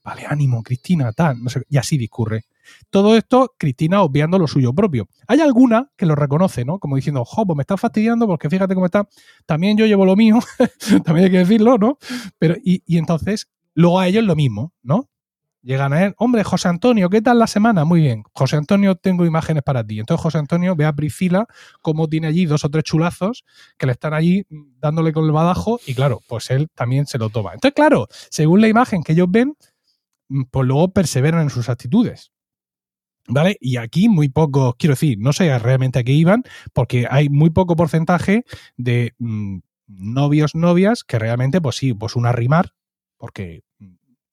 vale, 0.04 0.28
ánimo, 0.28 0.62
Cristina, 0.62 1.12
tal, 1.12 1.44
no 1.44 1.50
sé, 1.50 1.64
y 1.68 1.78
así 1.78 1.98
discurre. 1.98 2.44
Todo 2.90 3.16
esto, 3.16 3.54
Cristina 3.58 4.02
obviando 4.02 4.40
lo 4.40 4.48
suyo 4.48 4.74
propio. 4.74 5.08
Hay 5.28 5.42
alguna 5.42 5.92
que 5.96 6.06
lo 6.06 6.16
reconoce, 6.16 6.66
¿no? 6.66 6.80
Como 6.80 6.96
diciendo, 6.96 7.24
jo, 7.26 7.46
pues 7.46 7.58
me 7.58 7.64
está 7.64 7.78
fastidiando 7.78 8.28
porque 8.28 8.50
fíjate 8.50 8.74
cómo 8.74 8.86
está. 8.86 9.08
También 9.46 9.78
yo 9.78 9.86
llevo 9.86 10.06
lo 10.06 10.16
mío, 10.16 10.40
también 11.06 11.26
hay 11.26 11.32
que 11.32 11.40
decirlo, 11.40 11.78
¿no? 11.78 11.98
Pero, 12.38 12.56
y, 12.64 12.84
y 12.86 12.98
entonces, 12.98 13.50
luego 13.74 14.00
a 14.00 14.08
ellos 14.08 14.24
lo 14.24 14.36
mismo, 14.36 14.74
¿no? 14.82 15.10
Llegan 15.62 15.92
a 15.92 16.06
él, 16.06 16.14
hombre, 16.18 16.46
José 16.46 16.70
Antonio, 16.70 17.10
¿qué 17.10 17.22
tal 17.22 17.38
la 17.38 17.48
semana? 17.48 17.84
Muy 17.84 18.00
bien. 18.00 18.24
José 18.32 18.56
Antonio, 18.56 18.96
tengo 18.96 19.26
imágenes 19.26 19.62
para 19.62 19.84
ti. 19.84 20.00
Entonces 20.00 20.24
José 20.24 20.38
Antonio 20.38 20.74
ve 20.74 20.86
a 20.86 20.94
Priscila 20.94 21.48
cómo 21.82 22.08
tiene 22.08 22.28
allí 22.28 22.46
dos 22.46 22.64
o 22.64 22.70
tres 22.70 22.86
chulazos 22.86 23.44
que 23.78 23.86
le 23.86 23.92
están 23.92 24.14
allí 24.14 24.46
dándole 24.50 25.12
con 25.12 25.26
el 25.26 25.34
badajo 25.34 25.80
y 25.86 25.96
claro, 25.96 26.22
pues 26.30 26.50
él 26.50 26.70
también 26.74 27.08
se 27.08 27.18
lo 27.18 27.30
toma. 27.30 27.54
Entonces, 27.54 27.76
claro, 27.76 28.08
según 28.30 28.62
la 28.62 28.70
imagen 28.70 29.04
que 29.04 29.12
ellos 29.12 29.28
ven, 29.30 29.58
pues 30.50 30.66
luego 30.66 30.94
perseveran 30.94 31.42
en 31.42 31.50
sus 31.50 31.68
actitudes. 31.68 32.32
¿Vale? 33.30 33.58
Y 33.62 33.78
aquí 33.78 34.10
muy 34.10 34.30
pocos, 34.30 34.76
quiero 34.78 34.94
decir, 34.94 35.18
no 35.20 35.34
sé 35.34 35.58
realmente 35.60 36.00
a 36.00 36.04
qué 36.04 36.14
iban, 36.14 36.44
porque 36.74 37.08
hay 37.10 37.30
muy 37.30 37.52
poco 37.52 37.76
porcentaje 37.76 38.44
de 38.76 39.14
mm, 39.20 39.60
novios, 39.88 40.56
novias, 40.56 41.04
que 41.04 41.20
realmente, 41.20 41.62
pues 41.62 41.76
sí, 41.76 41.94
pues 41.94 42.16
una 42.16 42.32
rimar, 42.32 42.74
porque 43.18 43.62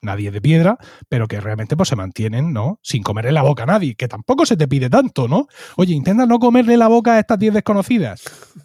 nadie 0.06 0.30
de 0.30 0.40
piedra, 0.40 0.78
pero 1.08 1.28
que 1.28 1.40
realmente 1.40 1.76
pues 1.76 1.90
se 1.90 1.96
mantienen, 1.96 2.54
¿no? 2.54 2.80
Sin 2.82 3.02
comerle 3.02 3.32
la 3.32 3.42
boca 3.42 3.64
a 3.64 3.66
nadie, 3.66 3.94
que 3.94 4.08
tampoco 4.08 4.46
se 4.46 4.56
te 4.56 4.68
pide 4.68 4.88
tanto, 4.88 5.28
¿no? 5.28 5.48
Oye, 5.76 5.92
intenta 5.92 6.24
no 6.24 6.38
comerle 6.38 6.78
la 6.78 6.88
boca 6.88 7.14
a 7.14 7.18
estas 7.18 7.38
10 7.38 7.52
desconocidas. 7.54 8.22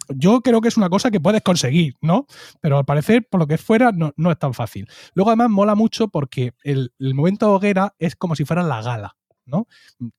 Yo 0.08 0.40
creo 0.40 0.62
que 0.62 0.68
es 0.68 0.78
una 0.78 0.88
cosa 0.88 1.10
que 1.10 1.20
puedes 1.20 1.42
conseguir, 1.42 1.96
¿no? 2.00 2.26
Pero 2.60 2.78
al 2.78 2.84
parecer, 2.86 3.26
por 3.28 3.40
lo 3.40 3.46
que 3.46 3.58
fuera, 3.58 3.92
no, 3.92 4.12
no 4.16 4.30
es 4.30 4.38
tan 4.38 4.54
fácil. 4.54 4.88
Luego 5.14 5.30
además 5.30 5.50
mola 5.50 5.74
mucho 5.74 6.08
porque 6.08 6.52
el, 6.62 6.92
el 6.98 7.14
momento 7.14 7.52
hoguera 7.52 7.94
es 7.98 8.16
como 8.16 8.36
si 8.36 8.44
fuera 8.44 8.62
la 8.62 8.80
gala. 8.80 9.16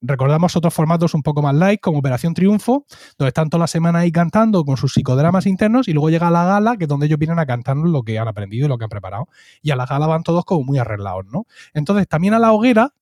Recordamos 0.02 0.56
otros 0.56 0.74
formatos 0.74 1.14
un 1.14 1.24
poco 1.24 1.42
más 1.42 1.56
light, 1.56 1.80
como 1.82 2.00
Operación 2.00 2.34
Triunfo, 2.34 2.86
donde 3.18 3.30
están 3.30 3.50
toda 3.50 3.62
la 3.62 3.68
semana 3.68 4.00
ahí 4.00 4.12
cantando 4.12 4.64
con 4.66 4.78
sus 4.78 4.94
psicodramas 4.94 5.46
internos 5.46 5.88
y 5.88 5.94
luego 5.94 6.10
llega 6.10 6.30
la 6.32 6.46
gala, 6.46 6.78
que 6.78 6.86
es 6.86 6.90
donde 6.90 7.06
ellos 7.08 7.20
vienen 7.20 7.40
a 7.40 7.46
cantarnos 7.46 7.90
lo 7.90 8.04
que 8.04 8.20
han 8.20 8.28
aprendido 8.28 8.66
y 8.66 8.70
lo 8.70 8.78
que 8.78 8.86
han 8.86 8.90
preparado. 8.90 9.28
Y 9.62 9.72
a 9.72 9.76
la 9.76 9.86
gala 9.86 10.08
van 10.08 10.24
todos 10.24 10.46
como 10.46 10.64
muy 10.64 10.78
arreglados, 10.78 11.26
¿no? 11.26 11.46
Entonces, 11.74 12.08
también 12.08 12.34
a 12.34 12.40
la 12.40 12.52
hoguera 12.52 12.94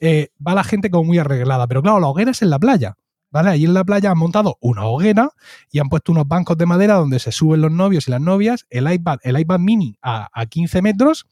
eh, 0.00 0.30
va 0.44 0.54
la 0.54 0.64
gente 0.64 0.90
como 0.90 1.04
muy 1.04 1.18
arreglada, 1.18 1.68
pero 1.68 1.80
claro, 1.80 2.00
la 2.00 2.08
hoguera 2.08 2.32
es 2.32 2.42
en 2.42 2.50
la 2.50 2.58
playa. 2.58 2.96
¿Vale? 3.30 3.48
Allí 3.48 3.64
en 3.64 3.72
la 3.72 3.82
playa 3.82 4.10
han 4.10 4.18
montado 4.18 4.58
una 4.60 4.84
hoguera 4.84 5.30
y 5.70 5.78
han 5.78 5.88
puesto 5.88 6.12
unos 6.12 6.28
bancos 6.28 6.58
de 6.58 6.66
madera 6.66 6.96
donde 6.96 7.18
se 7.18 7.32
suben 7.32 7.62
los 7.62 7.72
novios 7.72 8.06
y 8.06 8.10
las 8.10 8.20
novias, 8.20 8.66
el 8.68 8.92
iPad, 8.92 9.20
el 9.22 9.40
iPad 9.40 9.58
mini 9.58 9.96
a, 10.02 10.28
a 10.34 10.44
15 10.44 10.82
metros. 10.82 11.26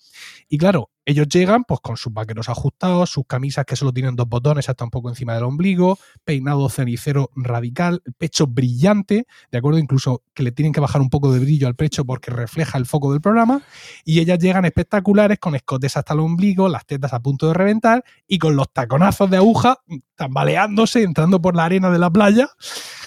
Y 0.49 0.57
claro, 0.57 0.89
ellos 1.05 1.29
llegan 1.29 1.65
pues 1.65 1.81
con 1.81 1.97
sus 1.97 2.13
vaqueros 2.13 2.49
ajustados, 2.49 3.11
sus 3.11 3.25
camisas 3.27 3.65
que 3.65 3.77
solo 3.77 3.93
tienen 3.93 4.17
dos 4.17 4.29
botones 4.29 4.69
hasta 4.69 4.85
un 4.85 4.91
poco 4.91 5.09
encima 5.09 5.35
del 5.35 5.45
ombligo, 5.45 5.99
peinado 6.25 6.69
cenicero 6.69 7.31
radical, 7.35 8.03
pecho 8.19 8.47
brillante, 8.47 9.27
de 9.51 9.59
acuerdo, 9.59 9.79
incluso 9.79 10.23
que 10.35 10.43
le 10.43 10.53
tienen 10.53 10.73
que 10.73 10.81
bajar 10.81 11.01
un 11.01 11.11
poco 11.11 11.33
de 11.33 11.41
brillo 11.41 11.67
al 11.67 11.75
pecho 11.75 12.05
porque 12.05 12.31
refleja 12.31 12.79
el 12.79 12.87
foco 12.87 13.13
del 13.13 13.21
programa, 13.21 13.63
y 14.05 14.21
ellas 14.21 14.39
llegan 14.39 14.65
espectaculares 14.65 15.39
con 15.39 15.55
escotes 15.55 15.97
hasta 15.97 16.15
el 16.15 16.21
ombligo, 16.21 16.69
las 16.69 16.87
tetas 16.87 17.13
a 17.13 17.21
punto 17.21 17.49
de 17.49 17.55
reventar 17.55 18.05
y 18.27 18.39
con 18.39 18.57
los 18.57 18.73
taconazos 18.73 19.31
de 19.31 19.39
aguja 19.39 19.79
tambaleándose, 20.17 21.03
entrando 21.03 21.41
por 21.41 21.57
la 21.57 21.65
arena 21.65 21.91
de 21.91 21.99
la 21.99 22.11
playa. 22.11 22.51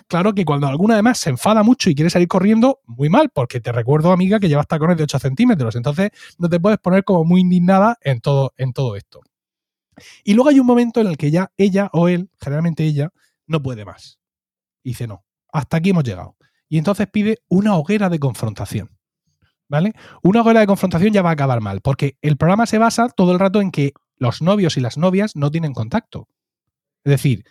Claro 0.08 0.34
que 0.34 0.46
cuando 0.46 0.68
alguna 0.68 0.96
además 0.96 1.20
se 1.20 1.30
enfada 1.30 1.62
mucho 1.62 1.90
y 1.90 1.96
quiere 1.96 2.10
salir 2.10 2.28
corriendo, 2.28 2.80
muy 2.88 3.10
mal, 3.10 3.30
porque 3.30 3.60
te 3.60 3.72
recuerdo, 3.72 4.12
amiga, 4.12 4.40
que 4.40 4.50
llevas 4.50 4.68
tacones 4.68 4.98
de 4.98 5.04
8 5.04 5.20
centímetros, 5.20 5.76
entonces 5.76 6.10
no 6.40 6.50
te 6.50 6.60
puedes 6.60 6.80
poner 6.80 7.04
como 7.04 7.24
muy 7.24 7.42
indignada 7.42 7.83
en 8.02 8.22
todo, 8.22 8.54
en 8.58 8.74
todo 8.74 8.96
esto. 8.96 9.22
Y 10.24 10.34
luego 10.34 10.50
hay 10.50 10.60
un 10.60 10.66
momento 10.66 11.02
en 11.02 11.08
el 11.08 11.18
que 11.18 11.32
ya 11.32 11.52
ella 11.58 11.90
o 11.94 12.08
él, 12.08 12.30
generalmente 12.40 12.84
ella, 12.84 13.12
no 13.48 13.62
puede 13.62 13.86
más. 13.86 14.20
Y 14.84 14.92
dice, 14.92 15.08
no, 15.08 15.24
hasta 15.52 15.78
aquí 15.78 15.92
hemos 15.92 16.04
llegado. 16.04 16.36
Y 16.70 16.78
entonces 16.78 17.08
pide 17.08 17.40
una 17.48 17.76
hoguera 17.76 18.10
de 18.10 18.20
confrontación. 18.20 18.90
¿Vale? 19.70 19.94
Una 20.22 20.42
hoguera 20.42 20.60
de 20.60 20.68
confrontación 20.68 21.14
ya 21.14 21.22
va 21.22 21.30
a 21.30 21.34
acabar 21.34 21.62
mal, 21.62 21.82
porque 21.82 22.18
el 22.22 22.38
programa 22.38 22.66
se 22.66 22.78
basa 22.78 23.10
todo 23.10 23.32
el 23.32 23.40
rato 23.40 23.62
en 23.62 23.72
que 23.72 23.94
los 24.18 24.42
novios 24.42 24.78
y 24.78 24.82
las 24.82 24.98
novias 24.98 25.36
no 25.36 25.50
tienen 25.50 25.74
contacto. 25.74 26.28
Es 27.04 27.12
decir, 27.12 27.44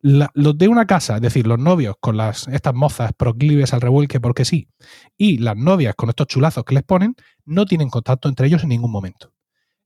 la, 0.00 0.30
los 0.34 0.56
de 0.56 0.68
una 0.68 0.86
casa, 0.86 1.16
es 1.16 1.22
decir, 1.22 1.46
los 1.46 1.58
novios 1.58 1.96
con 2.00 2.16
las, 2.16 2.48
estas 2.48 2.74
mozas 2.74 3.12
proclives 3.12 3.72
al 3.74 3.80
revuelque 3.80 4.20
porque 4.20 4.44
sí, 4.44 4.68
y 5.16 5.38
las 5.38 5.56
novias 5.56 5.94
con 5.94 6.08
estos 6.08 6.26
chulazos 6.26 6.64
que 6.64 6.74
les 6.74 6.84
ponen, 6.84 7.14
no 7.44 7.66
tienen 7.66 7.90
contacto 7.90 8.28
entre 8.28 8.46
ellos 8.46 8.62
en 8.62 8.70
ningún 8.70 8.90
momento. 8.90 9.32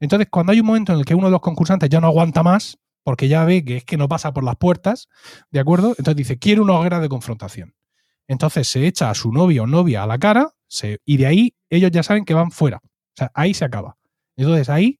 Entonces, 0.03 0.27
cuando 0.29 0.51
hay 0.51 0.59
un 0.59 0.66
momento 0.66 0.93
en 0.93 0.99
el 0.99 1.05
que 1.05 1.15
uno 1.15 1.29
de 1.29 1.31
los 1.31 1.41
concursantes 1.41 1.89
ya 1.89 2.01
no 2.01 2.09
aguanta 2.09 2.43
más, 2.43 2.77
porque 3.05 3.29
ya 3.29 3.45
ve 3.45 3.65
que 3.65 3.77
es 3.77 3.85
que 3.85 3.97
no 3.97 4.09
pasa 4.09 4.33
por 4.33 4.43
las 4.43 4.57
puertas, 4.57 5.09
¿de 5.53 5.61
acuerdo? 5.61 5.91
Entonces 5.91 6.16
dice, 6.16 6.39
quiero 6.41 6.65
una 6.65 6.74
hoguera 6.74 6.99
de 6.99 7.09
confrontación. 7.09 7.74
Entonces 8.27 8.66
se 8.66 8.85
echa 8.85 9.11
a 9.11 9.15
su 9.15 9.31
novio 9.31 9.62
o 9.62 9.66
novia 9.69 10.03
a 10.03 10.07
la 10.09 10.19
cara 10.19 10.51
y 11.05 11.16
de 11.19 11.27
ahí 11.27 11.55
ellos 11.70 11.93
ya 11.93 12.03
saben 12.03 12.24
que 12.24 12.35
van 12.35 12.51
fuera. 12.51 12.79
O 12.83 13.16
sea, 13.16 13.31
ahí 13.33 13.55
se 13.55 13.65
acaba. 13.65 13.97
Entonces 14.37 14.69
ahí, 14.70 14.99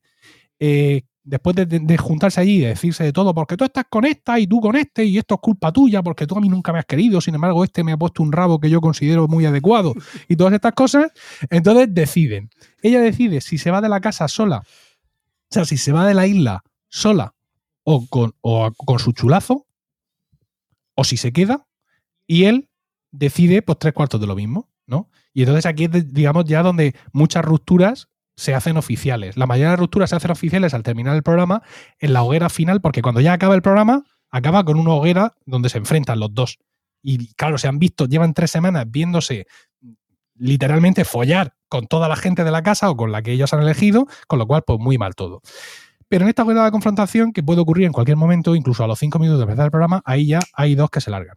eh, 0.61 1.03
después 1.24 1.57
de, 1.57 1.66
de, 1.66 1.81
de, 1.81 1.97
juntarse 1.97 2.41
allí 2.41 2.59
y 2.59 2.61
de 2.61 2.69
decirse 2.69 3.03
de 3.03 3.12
todo, 3.12 3.35
porque 3.35 3.57
tú 3.57 3.65
estás 3.65 3.87
con 3.91 4.05
esta 4.05 4.39
y 4.39 4.47
tú 4.47 4.61
con 4.61 4.77
este 4.77 5.05
y 5.05 5.19
esto 5.19 5.35
es 5.35 5.41
culpa 5.41 5.73
tuya, 5.73 6.01
porque 6.03 6.29
tú 6.29 6.37
a 6.37 6.41
mí 6.41 6.49
nunca 6.49 6.73
me 6.73 6.79
has 6.79 6.87
querido, 6.87 7.20
sin 7.20 7.35
embargo 7.35 7.65
este 7.65 7.83
me 7.83 7.91
ha 7.91 7.97
puesto 7.97 8.23
un 8.23 8.31
rabo 8.31 8.61
que 8.61 8.70
yo 8.70 8.81
considero 8.81 9.27
muy 9.27 9.47
adecuado 9.47 9.95
y 10.29 10.37
todas 10.37 10.53
estas 10.53 10.74
cosas, 10.74 11.11
entonces 11.51 11.89
deciden. 11.91 12.51
Ella 12.83 13.01
decide 13.01 13.41
si 13.41 13.59
se 13.59 13.73
va 13.73 13.81
de 13.81 13.89
la 13.89 14.01
casa 14.01 14.29
sola, 14.29 14.62
o 15.53 15.55
sea, 15.55 15.65
si 15.66 15.77
se 15.77 15.93
va 15.93 16.07
de 16.07 16.15
la 16.15 16.27
isla 16.27 16.65
sola 16.89 17.35
o 17.85 18.07
con, 18.09 18.33
su 18.99 19.12
chulazo, 19.12 19.66
o 20.95 21.05
si 21.05 21.19
se 21.19 21.33
queda, 21.33 21.66
y 22.27 22.45
él 22.45 22.70
decide 23.11 23.61
pues 23.61 23.79
tres 23.79 23.93
cuartos 23.93 24.19
de 24.19 24.27
lo 24.27 24.35
mismo, 24.35 24.70
¿no? 24.87 25.11
Y 25.35 25.43
entonces 25.43 25.66
aquí 25.66 25.91
es, 25.93 26.15
digamos, 26.15 26.47
ya 26.47 26.62
donde 26.62 26.95
muchas 27.12 27.45
rupturas 27.45 28.09
se 28.35 28.55
hacen 28.55 28.79
oficiales. 28.79 29.37
La 29.37 29.47
mayoría 29.47 29.73
de 29.73 29.77
rupturas 29.77 30.09
se 30.09 30.16
hacen 30.16 30.31
oficiales 30.31 30.73
al 30.73 30.83
terminar 30.83 31.16
el 31.16 31.23
programa 31.23 31.62
en 31.99 32.15
la 32.15 32.23
hoguera 32.23 32.49
final, 32.49 32.81
porque 32.81 33.03
cuando 33.03 33.20
ya 33.20 33.35
acaba 33.35 33.55
el 33.55 33.61
programa, 33.62 34.05
acaba 34.31 34.65
con 34.65 34.79
una 34.79 34.93
hoguera 34.93 35.37
donde 35.45 35.69
se 35.69 35.77
enfrentan 35.77 36.19
los 36.19 36.33
dos. 36.33 36.61
Y 37.03 37.35
claro, 37.35 37.59
se 37.59 37.69
han 37.69 37.79
visto, 37.79 38.07
llevan 38.07 38.33
tres 38.33 38.51
semanas 38.51 38.87
viéndose 38.89 39.47
literalmente 40.35 41.05
follar 41.05 41.55
con 41.73 41.86
toda 41.86 42.07
la 42.07 42.16
gente 42.16 42.44
de 42.44 42.51
la 42.51 42.62
casa 42.62 42.90
o 42.90 42.97
con 42.99 43.12
la 43.12 43.23
que 43.23 43.32
ellos 43.32 43.55
han 43.55 43.62
elegido, 43.62 44.07
con 44.27 44.39
lo 44.39 44.47
cual, 44.47 44.62
pues 44.66 44.78
muy 44.78 44.99
mal 44.99 45.15
todo. 45.15 45.40
Pero 46.07 46.24
en 46.24 46.28
esta 46.28 46.44
de 46.44 46.70
confrontación, 46.70 47.32
que 47.32 47.43
puede 47.43 47.62
ocurrir 47.62 47.86
en 47.86 47.93
cualquier 47.93 48.19
momento, 48.19 48.55
incluso 48.55 48.85
a 48.85 48.86
los 48.86 48.99
cinco 48.99 49.19
minutos 49.19 49.39
de 49.39 49.44
empezar 49.44 49.65
el 49.65 49.70
programa, 49.70 50.03
ahí 50.05 50.27
ya 50.27 50.40
hay 50.53 50.74
dos 50.74 50.90
que 50.90 51.01
se 51.01 51.11
largan 51.11 51.36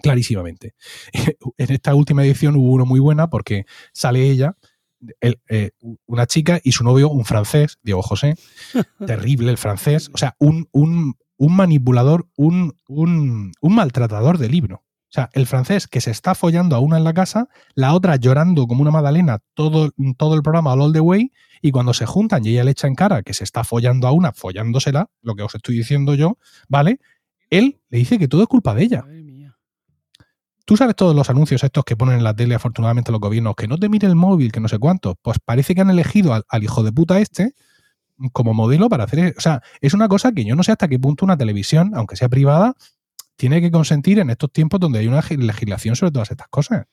clarísimamente. 0.00 0.74
En 1.58 1.72
esta 1.72 1.92
última 1.96 2.24
edición 2.24 2.54
hubo 2.54 2.70
uno 2.70 2.86
muy 2.86 3.00
buena 3.00 3.30
porque 3.30 3.66
sale 3.92 4.30
ella, 4.30 4.56
el, 5.20 5.40
eh, 5.48 5.72
una 6.06 6.26
chica 6.26 6.60
y 6.62 6.70
su 6.70 6.84
novio, 6.84 7.10
un 7.10 7.24
francés, 7.24 7.78
Diego 7.82 8.02
José, 8.02 8.36
terrible 9.06 9.50
el 9.50 9.58
francés, 9.58 10.08
o 10.14 10.18
sea, 10.18 10.36
un, 10.38 10.68
un, 10.70 11.16
un 11.36 11.56
manipulador, 11.56 12.28
un, 12.36 12.78
un, 12.86 13.52
un, 13.60 13.74
maltratador 13.74 14.38
de 14.38 14.48
libro. 14.48 14.84
O 15.12 15.14
sea, 15.14 15.28
el 15.34 15.46
francés 15.46 15.88
que 15.88 16.00
se 16.00 16.10
está 16.10 16.34
follando 16.34 16.74
a 16.74 16.78
una 16.78 16.96
en 16.96 17.04
la 17.04 17.12
casa, 17.12 17.50
la 17.74 17.92
otra 17.92 18.16
llorando 18.16 18.66
como 18.66 18.80
una 18.80 18.90
magdalena 18.90 19.40
todo, 19.52 19.90
todo 20.16 20.34
el 20.34 20.40
programa 20.40 20.72
all 20.72 20.90
the 20.90 21.00
way, 21.00 21.30
y 21.60 21.70
cuando 21.70 21.92
se 21.92 22.06
juntan 22.06 22.46
y 22.46 22.48
ella 22.48 22.64
le 22.64 22.70
echa 22.70 22.86
en 22.86 22.94
cara 22.94 23.22
que 23.22 23.34
se 23.34 23.44
está 23.44 23.62
follando 23.62 24.08
a 24.08 24.12
una, 24.12 24.32
follándosela, 24.32 25.10
lo 25.20 25.34
que 25.34 25.42
os 25.42 25.54
estoy 25.54 25.76
diciendo 25.76 26.14
yo, 26.14 26.38
¿vale? 26.66 26.98
Él 27.50 27.78
le 27.90 27.98
dice 27.98 28.18
que 28.18 28.26
todo 28.26 28.40
es 28.40 28.48
culpa 28.48 28.74
de 28.74 28.84
ella. 28.84 29.04
Tú 30.64 30.78
sabes 30.78 30.96
todos 30.96 31.14
los 31.14 31.28
anuncios 31.28 31.62
estos 31.62 31.84
que 31.84 31.94
ponen 31.94 32.16
en 32.16 32.24
la 32.24 32.34
tele, 32.34 32.54
afortunadamente, 32.54 33.12
los 33.12 33.20
gobiernos, 33.20 33.54
que 33.54 33.68
no 33.68 33.76
te 33.76 33.90
mire 33.90 34.08
el 34.08 34.16
móvil, 34.16 34.50
que 34.50 34.60
no 34.60 34.68
sé 34.68 34.78
cuánto. 34.78 35.16
Pues 35.20 35.36
parece 35.44 35.74
que 35.74 35.82
han 35.82 35.90
elegido 35.90 36.32
al, 36.32 36.44
al, 36.48 36.64
hijo 36.64 36.82
de 36.82 36.92
puta 36.92 37.20
este 37.20 37.54
como 38.32 38.54
modelo 38.54 38.88
para 38.88 39.04
hacer. 39.04 39.34
O 39.36 39.40
sea, 39.42 39.60
es 39.82 39.92
una 39.92 40.08
cosa 40.08 40.32
que 40.32 40.46
yo 40.46 40.56
no 40.56 40.62
sé 40.62 40.72
hasta 40.72 40.88
qué 40.88 40.98
punto 40.98 41.26
una 41.26 41.36
televisión, 41.36 41.92
aunque 41.94 42.16
sea 42.16 42.30
privada, 42.30 42.76
tiene 43.36 43.60
que 43.60 43.70
consentir 43.70 44.18
en 44.18 44.30
estos 44.30 44.52
tiempos 44.52 44.80
donde 44.80 44.98
hay 44.98 45.08
una 45.08 45.22
legislación 45.28 45.96
sobre 45.96 46.12
todas 46.12 46.30
estas 46.30 46.48
cosas. 46.48 46.86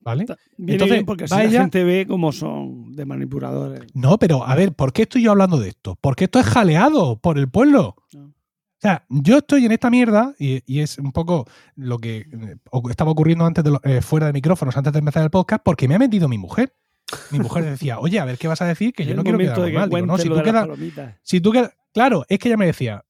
¿Vale? 0.00 0.26
Viene 0.56 0.72
Entonces, 0.72 1.04
porque 1.04 1.24
así 1.24 1.34
la 1.34 1.50
gente 1.50 1.84
ve 1.84 2.06
cómo 2.08 2.32
son 2.32 2.92
de 2.92 3.04
manipuladores. 3.04 3.82
No, 3.94 4.18
pero 4.18 4.44
a 4.44 4.54
ver, 4.56 4.72
¿por 4.72 4.92
qué 4.92 5.02
estoy 5.02 5.22
yo 5.22 5.30
hablando 5.30 5.58
de 5.58 5.68
esto? 5.68 5.96
Porque 6.00 6.24
esto 6.24 6.40
es 6.40 6.46
jaleado 6.46 7.20
por 7.20 7.38
el 7.38 7.48
pueblo. 7.48 7.96
No. 8.12 8.32
O 8.82 8.82
sea, 8.82 9.04
yo 9.08 9.38
estoy 9.38 9.64
en 9.64 9.70
esta 9.70 9.90
mierda 9.90 10.34
y, 10.40 10.60
y, 10.66 10.80
es 10.80 10.98
un 10.98 11.12
poco 11.12 11.46
lo 11.76 11.98
que 11.98 12.26
estaba 12.90 13.12
ocurriendo 13.12 13.46
antes 13.46 13.62
de 13.62 13.70
lo, 13.70 13.80
eh, 13.84 14.02
fuera 14.02 14.26
de 14.26 14.32
micrófonos, 14.32 14.76
antes 14.76 14.92
de 14.92 14.98
empezar 14.98 15.22
el 15.22 15.30
podcast, 15.30 15.62
porque 15.64 15.86
me 15.86 15.94
ha 15.94 16.00
metido 16.00 16.26
mi 16.28 16.36
mujer. 16.36 16.74
Mi 17.30 17.38
mujer 17.38 17.64
decía, 17.64 18.00
oye, 18.00 18.18
a 18.18 18.24
ver 18.24 18.38
qué 18.38 18.48
vas 18.48 18.60
a 18.60 18.64
decir, 18.64 18.92
que 18.92 19.06
yo 19.06 19.14
no 19.14 19.22
quiero 19.22 19.38
quedar 19.38 19.72
mal. 19.72 19.88
Digo, 19.88 20.04
no, 20.04 20.18
si 20.18 20.28
tú, 20.28 20.42
quedas, 20.42 20.68
si 21.22 21.40
tú 21.40 21.52
quedas, 21.52 21.76
claro, 21.92 22.24
es 22.28 22.40
que 22.40 22.48
ella 22.48 22.56
me 22.56 22.66
decía, 22.66 23.04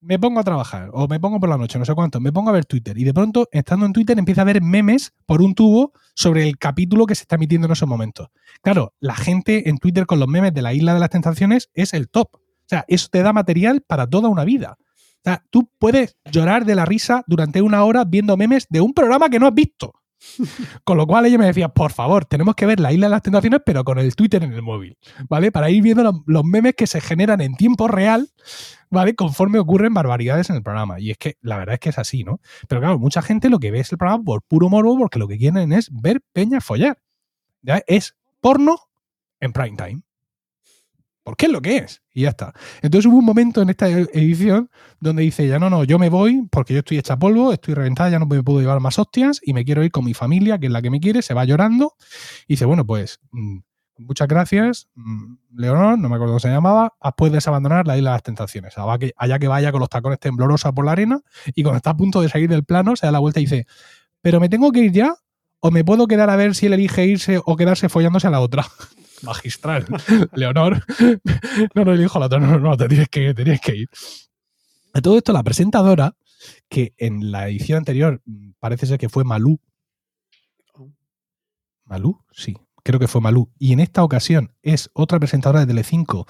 me 0.00 0.18
pongo 0.18 0.40
a 0.40 0.44
trabajar 0.44 0.90
o 0.92 1.06
me 1.08 1.20
pongo 1.20 1.38
por 1.38 1.48
la 1.48 1.58
noche, 1.58 1.78
no 1.78 1.84
sé 1.84 1.94
cuánto, 1.94 2.20
me 2.20 2.32
pongo 2.32 2.50
a 2.50 2.52
ver 2.52 2.64
Twitter 2.64 2.96
y 2.96 3.04
de 3.04 3.12
pronto, 3.12 3.48
estando 3.52 3.86
en 3.86 3.92
Twitter, 3.92 4.18
empieza 4.18 4.42
a 4.42 4.44
ver 4.44 4.62
memes 4.62 5.12
por 5.26 5.42
un 5.42 5.54
tubo 5.54 5.92
sobre 6.14 6.48
el 6.48 6.58
capítulo 6.58 7.06
que 7.06 7.14
se 7.14 7.22
está 7.22 7.36
emitiendo 7.36 7.66
en 7.66 7.72
esos 7.72 7.88
momentos. 7.88 8.28
Claro, 8.62 8.94
la 9.00 9.14
gente 9.14 9.68
en 9.68 9.78
Twitter 9.78 10.06
con 10.06 10.18
los 10.18 10.28
memes 10.28 10.54
de 10.54 10.62
la 10.62 10.72
Isla 10.72 10.94
de 10.94 11.00
las 11.00 11.10
Tentaciones 11.10 11.70
es 11.74 11.94
el 11.94 12.08
top. 12.08 12.34
O 12.34 12.66
sea, 12.66 12.84
eso 12.88 13.08
te 13.10 13.22
da 13.22 13.32
material 13.32 13.82
para 13.82 14.06
toda 14.06 14.28
una 14.28 14.44
vida. 14.44 14.76
O 14.78 15.22
sea, 15.24 15.44
tú 15.50 15.70
puedes 15.78 16.16
llorar 16.30 16.64
de 16.64 16.74
la 16.74 16.86
risa 16.86 17.24
durante 17.26 17.60
una 17.60 17.84
hora 17.84 18.04
viendo 18.04 18.36
memes 18.36 18.66
de 18.70 18.80
un 18.80 18.94
programa 18.94 19.28
que 19.28 19.38
no 19.38 19.46
has 19.46 19.54
visto. 19.54 19.99
Con 20.84 20.96
lo 20.96 21.06
cual 21.06 21.26
ella 21.26 21.38
me 21.38 21.46
decía, 21.46 21.68
por 21.68 21.92
favor, 21.92 22.24
tenemos 22.24 22.54
que 22.54 22.66
ver 22.66 22.80
la 22.80 22.92
isla 22.92 23.06
de 23.06 23.10
las 23.10 23.22
tentaciones, 23.22 23.60
pero 23.64 23.84
con 23.84 23.98
el 23.98 24.14
Twitter 24.14 24.42
en 24.42 24.52
el 24.52 24.62
móvil, 24.62 24.98
¿vale? 25.28 25.52
Para 25.52 25.70
ir 25.70 25.82
viendo 25.82 26.22
los, 26.26 26.44
memes 26.44 26.74
que 26.74 26.86
se 26.86 27.00
generan 27.00 27.40
en 27.40 27.54
tiempo 27.54 27.88
real, 27.88 28.30
¿vale? 28.90 29.14
Conforme 29.14 29.58
ocurren 29.58 29.94
barbaridades 29.94 30.50
en 30.50 30.56
el 30.56 30.62
programa. 30.62 31.00
Y 31.00 31.10
es 31.10 31.18
que 31.18 31.36
la 31.40 31.56
verdad 31.56 31.74
es 31.74 31.80
que 31.80 31.88
es 31.90 31.98
así, 31.98 32.24
¿no? 32.24 32.40
Pero 32.68 32.80
claro, 32.80 32.98
mucha 32.98 33.22
gente 33.22 33.48
lo 33.48 33.58
que 33.58 33.70
ve 33.70 33.80
es 33.80 33.92
el 33.92 33.98
programa 33.98 34.24
por 34.24 34.42
puro 34.42 34.68
morbo, 34.68 34.98
porque 34.98 35.18
lo 35.18 35.28
que 35.28 35.38
quieren 35.38 35.72
es 35.72 35.88
ver 35.92 36.20
peña 36.32 36.60
follar. 36.60 36.98
Es 37.86 38.16
porno 38.40 38.76
en 39.40 39.52
prime 39.52 39.76
time. 39.76 40.02
Porque 41.30 41.46
es 41.46 41.52
lo 41.52 41.62
que 41.62 41.76
es. 41.76 42.02
Y 42.12 42.22
ya 42.22 42.30
está. 42.30 42.52
Entonces 42.82 43.08
hubo 43.08 43.18
un 43.18 43.24
momento 43.24 43.62
en 43.62 43.70
esta 43.70 43.88
edición 43.88 44.68
donde 44.98 45.22
dice, 45.22 45.46
ya 45.46 45.60
no, 45.60 45.70
no, 45.70 45.84
yo 45.84 45.96
me 45.96 46.08
voy 46.08 46.42
porque 46.50 46.74
yo 46.74 46.80
estoy 46.80 46.98
hecha 46.98 47.16
polvo, 47.16 47.52
estoy 47.52 47.74
reventada, 47.74 48.10
ya 48.10 48.18
no 48.18 48.26
me 48.26 48.42
puedo 48.42 48.58
llevar 48.58 48.80
más 48.80 48.98
hostias 48.98 49.40
y 49.44 49.52
me 49.52 49.64
quiero 49.64 49.84
ir 49.84 49.92
con 49.92 50.04
mi 50.04 50.12
familia, 50.12 50.58
que 50.58 50.66
es 50.66 50.72
la 50.72 50.82
que 50.82 50.90
me 50.90 50.98
quiere, 50.98 51.22
se 51.22 51.32
va 51.32 51.44
llorando. 51.44 51.94
Y 52.48 52.54
dice, 52.54 52.64
bueno, 52.64 52.84
pues 52.84 53.20
mm, 53.30 53.58
muchas 53.98 54.26
gracias, 54.26 54.88
mm, 54.96 55.34
Leonor, 55.54 56.00
no 56.00 56.08
me 56.08 56.16
acuerdo 56.16 56.32
cómo 56.32 56.40
se 56.40 56.48
llamaba, 56.48 56.96
puedes 57.16 57.46
abandonar 57.46 57.86
la 57.86 57.96
isla 57.96 58.10
de 58.10 58.14
las 58.14 58.24
tentaciones. 58.24 58.74
Allá 59.16 59.38
que 59.38 59.46
vaya 59.46 59.70
con 59.70 59.78
los 59.78 59.88
tacones 59.88 60.18
temblorosos 60.18 60.72
por 60.72 60.84
la 60.84 60.90
arena 60.90 61.20
y 61.54 61.62
cuando 61.62 61.76
está 61.76 61.90
a 61.90 61.96
punto 61.96 62.22
de 62.22 62.28
salir 62.28 62.50
del 62.50 62.64
plano 62.64 62.96
se 62.96 63.06
da 63.06 63.12
la 63.12 63.20
vuelta 63.20 63.38
y 63.38 63.44
dice, 63.44 63.68
pero 64.20 64.40
me 64.40 64.48
tengo 64.48 64.72
que 64.72 64.80
ir 64.80 64.90
ya 64.90 65.14
o 65.60 65.70
me 65.70 65.84
puedo 65.84 66.08
quedar 66.08 66.28
a 66.28 66.34
ver 66.34 66.56
si 66.56 66.66
él 66.66 66.72
elige 66.72 67.06
irse 67.06 67.40
o 67.44 67.56
quedarse 67.56 67.88
follándose 67.88 68.26
a 68.26 68.30
la 68.30 68.40
otra. 68.40 68.66
Magistral. 69.22 69.86
Leonor, 70.34 70.84
no, 71.74 71.84
no 71.84 71.92
elijo 71.92 72.18
la 72.18 72.26
otra, 72.26 72.38
no, 72.38 72.46
no, 72.46 72.58
no, 72.58 72.76
te 72.76 72.88
tienes 72.88 73.08
que, 73.08 73.34
te 73.34 73.44
tienes 73.44 73.60
que 73.60 73.76
ir. 73.76 73.88
A 74.92 75.00
todo 75.00 75.16
esto, 75.16 75.32
la 75.32 75.42
presentadora, 75.42 76.16
que 76.68 76.94
en 76.96 77.30
la 77.30 77.48
edición 77.48 77.78
anterior 77.78 78.20
mm, 78.24 78.52
parece 78.58 78.86
ser 78.86 78.98
que 78.98 79.08
fue 79.08 79.24
Malú. 79.24 79.60
¿Malú? 81.84 82.24
Sí, 82.32 82.56
creo 82.82 83.00
que 83.00 83.08
fue 83.08 83.20
Malú. 83.20 83.50
Y 83.58 83.72
en 83.72 83.80
esta 83.80 84.04
ocasión 84.04 84.54
es 84.62 84.90
otra 84.94 85.18
presentadora 85.18 85.60
de 85.60 85.66
Telecinco 85.66 86.26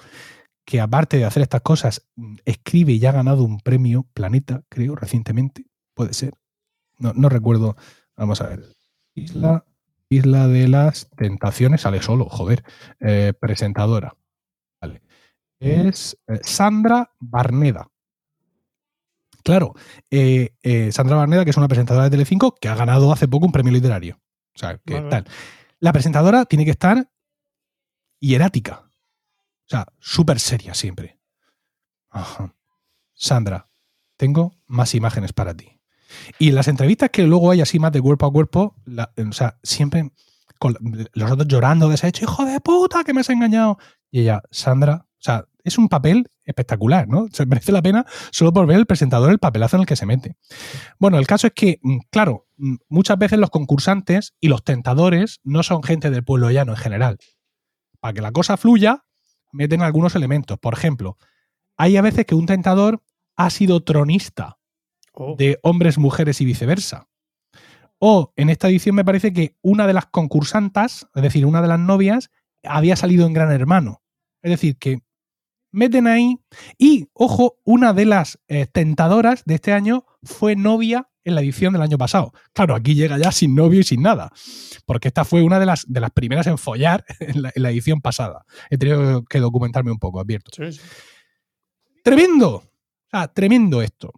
que 0.65 0.79
aparte 0.79 1.17
de 1.17 1.25
hacer 1.25 1.43
estas 1.43 1.61
cosas, 1.61 2.07
mm, 2.15 2.35
escribe 2.45 2.93
y 2.93 3.05
ha 3.05 3.11
ganado 3.11 3.43
un 3.43 3.59
premio 3.59 4.07
Planeta, 4.13 4.63
creo, 4.69 4.95
recientemente. 4.95 5.65
Puede 5.93 6.13
ser. 6.13 6.33
No, 6.97 7.13
no 7.13 7.29
recuerdo. 7.29 7.75
Vamos 8.15 8.41
a 8.41 8.47
ver. 8.47 8.63
Isla, 9.13 9.65
Isla 10.11 10.47
de 10.47 10.67
las 10.67 11.09
Tentaciones, 11.15 11.81
sale 11.81 12.01
solo, 12.01 12.25
joder. 12.25 12.63
Eh, 12.99 13.33
presentadora. 13.39 14.15
Vale. 14.81 15.01
Es 15.59 16.17
eh, 16.27 16.39
Sandra 16.43 17.11
Barneda. 17.19 17.87
Claro, 19.43 19.73
eh, 20.09 20.53
eh, 20.63 20.91
Sandra 20.91 21.15
Barneda, 21.15 21.45
que 21.45 21.51
es 21.51 21.57
una 21.57 21.69
presentadora 21.69 22.03
de 22.05 22.11
Telecinco 22.11 22.53
que 22.55 22.67
ha 22.67 22.75
ganado 22.75 23.11
hace 23.13 23.27
poco 23.27 23.45
un 23.45 23.53
premio 23.53 23.71
literario. 23.71 24.19
O 24.53 24.59
sea, 24.59 24.77
¿qué 24.85 24.95
Vale. 24.95 25.09
tal? 25.09 25.27
La 25.79 25.93
presentadora 25.93 26.45
tiene 26.45 26.65
que 26.65 26.71
estar 26.71 27.09
hierática. 28.19 28.83
O 28.85 29.67
sea, 29.67 29.87
súper 29.99 30.39
seria 30.41 30.73
siempre. 30.73 31.19
Ajá. 32.09 32.53
Sandra, 33.13 33.69
tengo 34.17 34.51
más 34.67 34.93
imágenes 34.93 35.31
para 35.31 35.55
ti. 35.55 35.80
Y 36.39 36.51
las 36.51 36.67
entrevistas 36.67 37.09
que 37.09 37.23
luego 37.23 37.51
hay 37.51 37.61
así 37.61 37.79
más 37.79 37.91
de 37.91 38.01
cuerpo 38.01 38.25
a 38.25 38.31
cuerpo, 38.31 38.75
la- 38.85 39.11
o 39.17 39.31
sea, 39.31 39.57
siempre 39.63 40.11
con 40.59 40.75
los 41.13 41.31
otros 41.31 41.47
llorando 41.47 41.89
deshecho, 41.89 42.23
hijo 42.25 42.45
de 42.45 42.59
puta, 42.59 43.03
que 43.03 43.13
me 43.13 43.21
has 43.21 43.29
engañado. 43.29 43.77
Y 44.11 44.21
ella, 44.21 44.41
Sandra, 44.51 45.05
o 45.07 45.23
sea, 45.23 45.45
es 45.63 45.77
un 45.77 45.89
papel 45.89 46.27
espectacular, 46.43 47.07
¿no? 47.07 47.27
Se 47.33 47.45
merece 47.45 47.71
la 47.71 47.81
pena 47.81 48.05
solo 48.31 48.53
por 48.53 48.67
ver 48.67 48.77
el 48.77 48.85
presentador 48.85 49.31
el 49.31 49.39
papelazo 49.39 49.77
en 49.77 49.81
el 49.81 49.87
que 49.87 49.95
se 49.95 50.05
mete. 50.05 50.37
Bueno, 50.99 51.17
el 51.17 51.27
caso 51.27 51.47
es 51.47 51.53
que, 51.53 51.79
mm, 51.81 51.97
claro, 52.11 52.47
mm, 52.57 52.75
muchas 52.89 53.17
veces 53.17 53.39
los 53.39 53.49
concursantes 53.49 54.33
y 54.39 54.47
los 54.49 54.63
tentadores 54.63 55.39
no 55.43 55.63
son 55.63 55.81
gente 55.83 56.09
del 56.11 56.23
pueblo 56.23 56.51
llano 56.51 56.73
en 56.73 56.77
general. 56.77 57.17
Para 57.99 58.13
que 58.13 58.21
la 58.21 58.31
cosa 58.31 58.57
fluya, 58.57 59.03
meten 59.51 59.81
algunos 59.81 60.15
elementos. 60.15 60.57
Por 60.59 60.73
ejemplo, 60.73 61.17
hay 61.77 61.97
a 61.97 62.01
veces 62.01 62.25
que 62.25 62.35
un 62.35 62.45
tentador 62.45 63.03
ha 63.35 63.49
sido 63.49 63.81
tronista 63.83 64.57
Oh. 65.13 65.35
de 65.37 65.59
hombres, 65.61 65.97
mujeres 65.97 66.39
y 66.41 66.45
viceversa. 66.45 67.07
O 67.99 68.33
en 68.35 68.49
esta 68.49 68.69
edición 68.69 68.95
me 68.95 69.05
parece 69.05 69.33
que 69.33 69.57
una 69.61 69.85
de 69.85 69.93
las 69.93 70.05
concursantas, 70.05 71.07
es 71.13 71.21
decir, 71.21 71.45
una 71.45 71.61
de 71.61 71.67
las 71.67 71.79
novias, 71.79 72.31
había 72.63 72.95
salido 72.95 73.27
en 73.27 73.33
Gran 73.33 73.51
Hermano. 73.51 74.01
Es 74.41 74.51
decir, 74.51 74.77
que 74.77 75.01
meten 75.71 76.07
ahí. 76.07 76.39
Y, 76.77 77.09
ojo, 77.13 77.57
una 77.63 77.93
de 77.93 78.05
las 78.05 78.39
eh, 78.47 78.67
tentadoras 78.67 79.43
de 79.45 79.55
este 79.55 79.73
año 79.73 80.05
fue 80.23 80.55
novia 80.55 81.09
en 81.23 81.35
la 81.35 81.41
edición 81.41 81.73
del 81.73 81.81
año 81.83 81.97
pasado. 81.97 82.33
Claro, 82.53 82.73
aquí 82.73 82.95
llega 82.95 83.17
ya 83.17 83.31
sin 83.31 83.53
novio 83.53 83.81
y 83.81 83.83
sin 83.83 84.01
nada. 84.01 84.31
Porque 84.85 85.09
esta 85.09 85.25
fue 85.25 85.43
una 85.43 85.59
de 85.59 85.65
las, 85.67 85.85
de 85.87 85.99
las 85.99 86.11
primeras 86.11 86.47
en 86.47 86.57
follar 86.57 87.05
en 87.19 87.41
la, 87.41 87.51
en 87.53 87.63
la 87.63 87.69
edición 87.71 88.01
pasada. 88.01 88.45
He 88.69 88.77
tenido 88.77 89.23
que 89.25 89.39
documentarme 89.39 89.91
un 89.91 89.99
poco, 89.99 90.19
advierto. 90.19 90.51
Sí, 90.55 90.71
sí. 90.71 90.81
Tremendo. 92.03 92.55
O 92.55 92.63
sea, 93.11 93.27
tremendo 93.27 93.81
esto. 93.81 94.11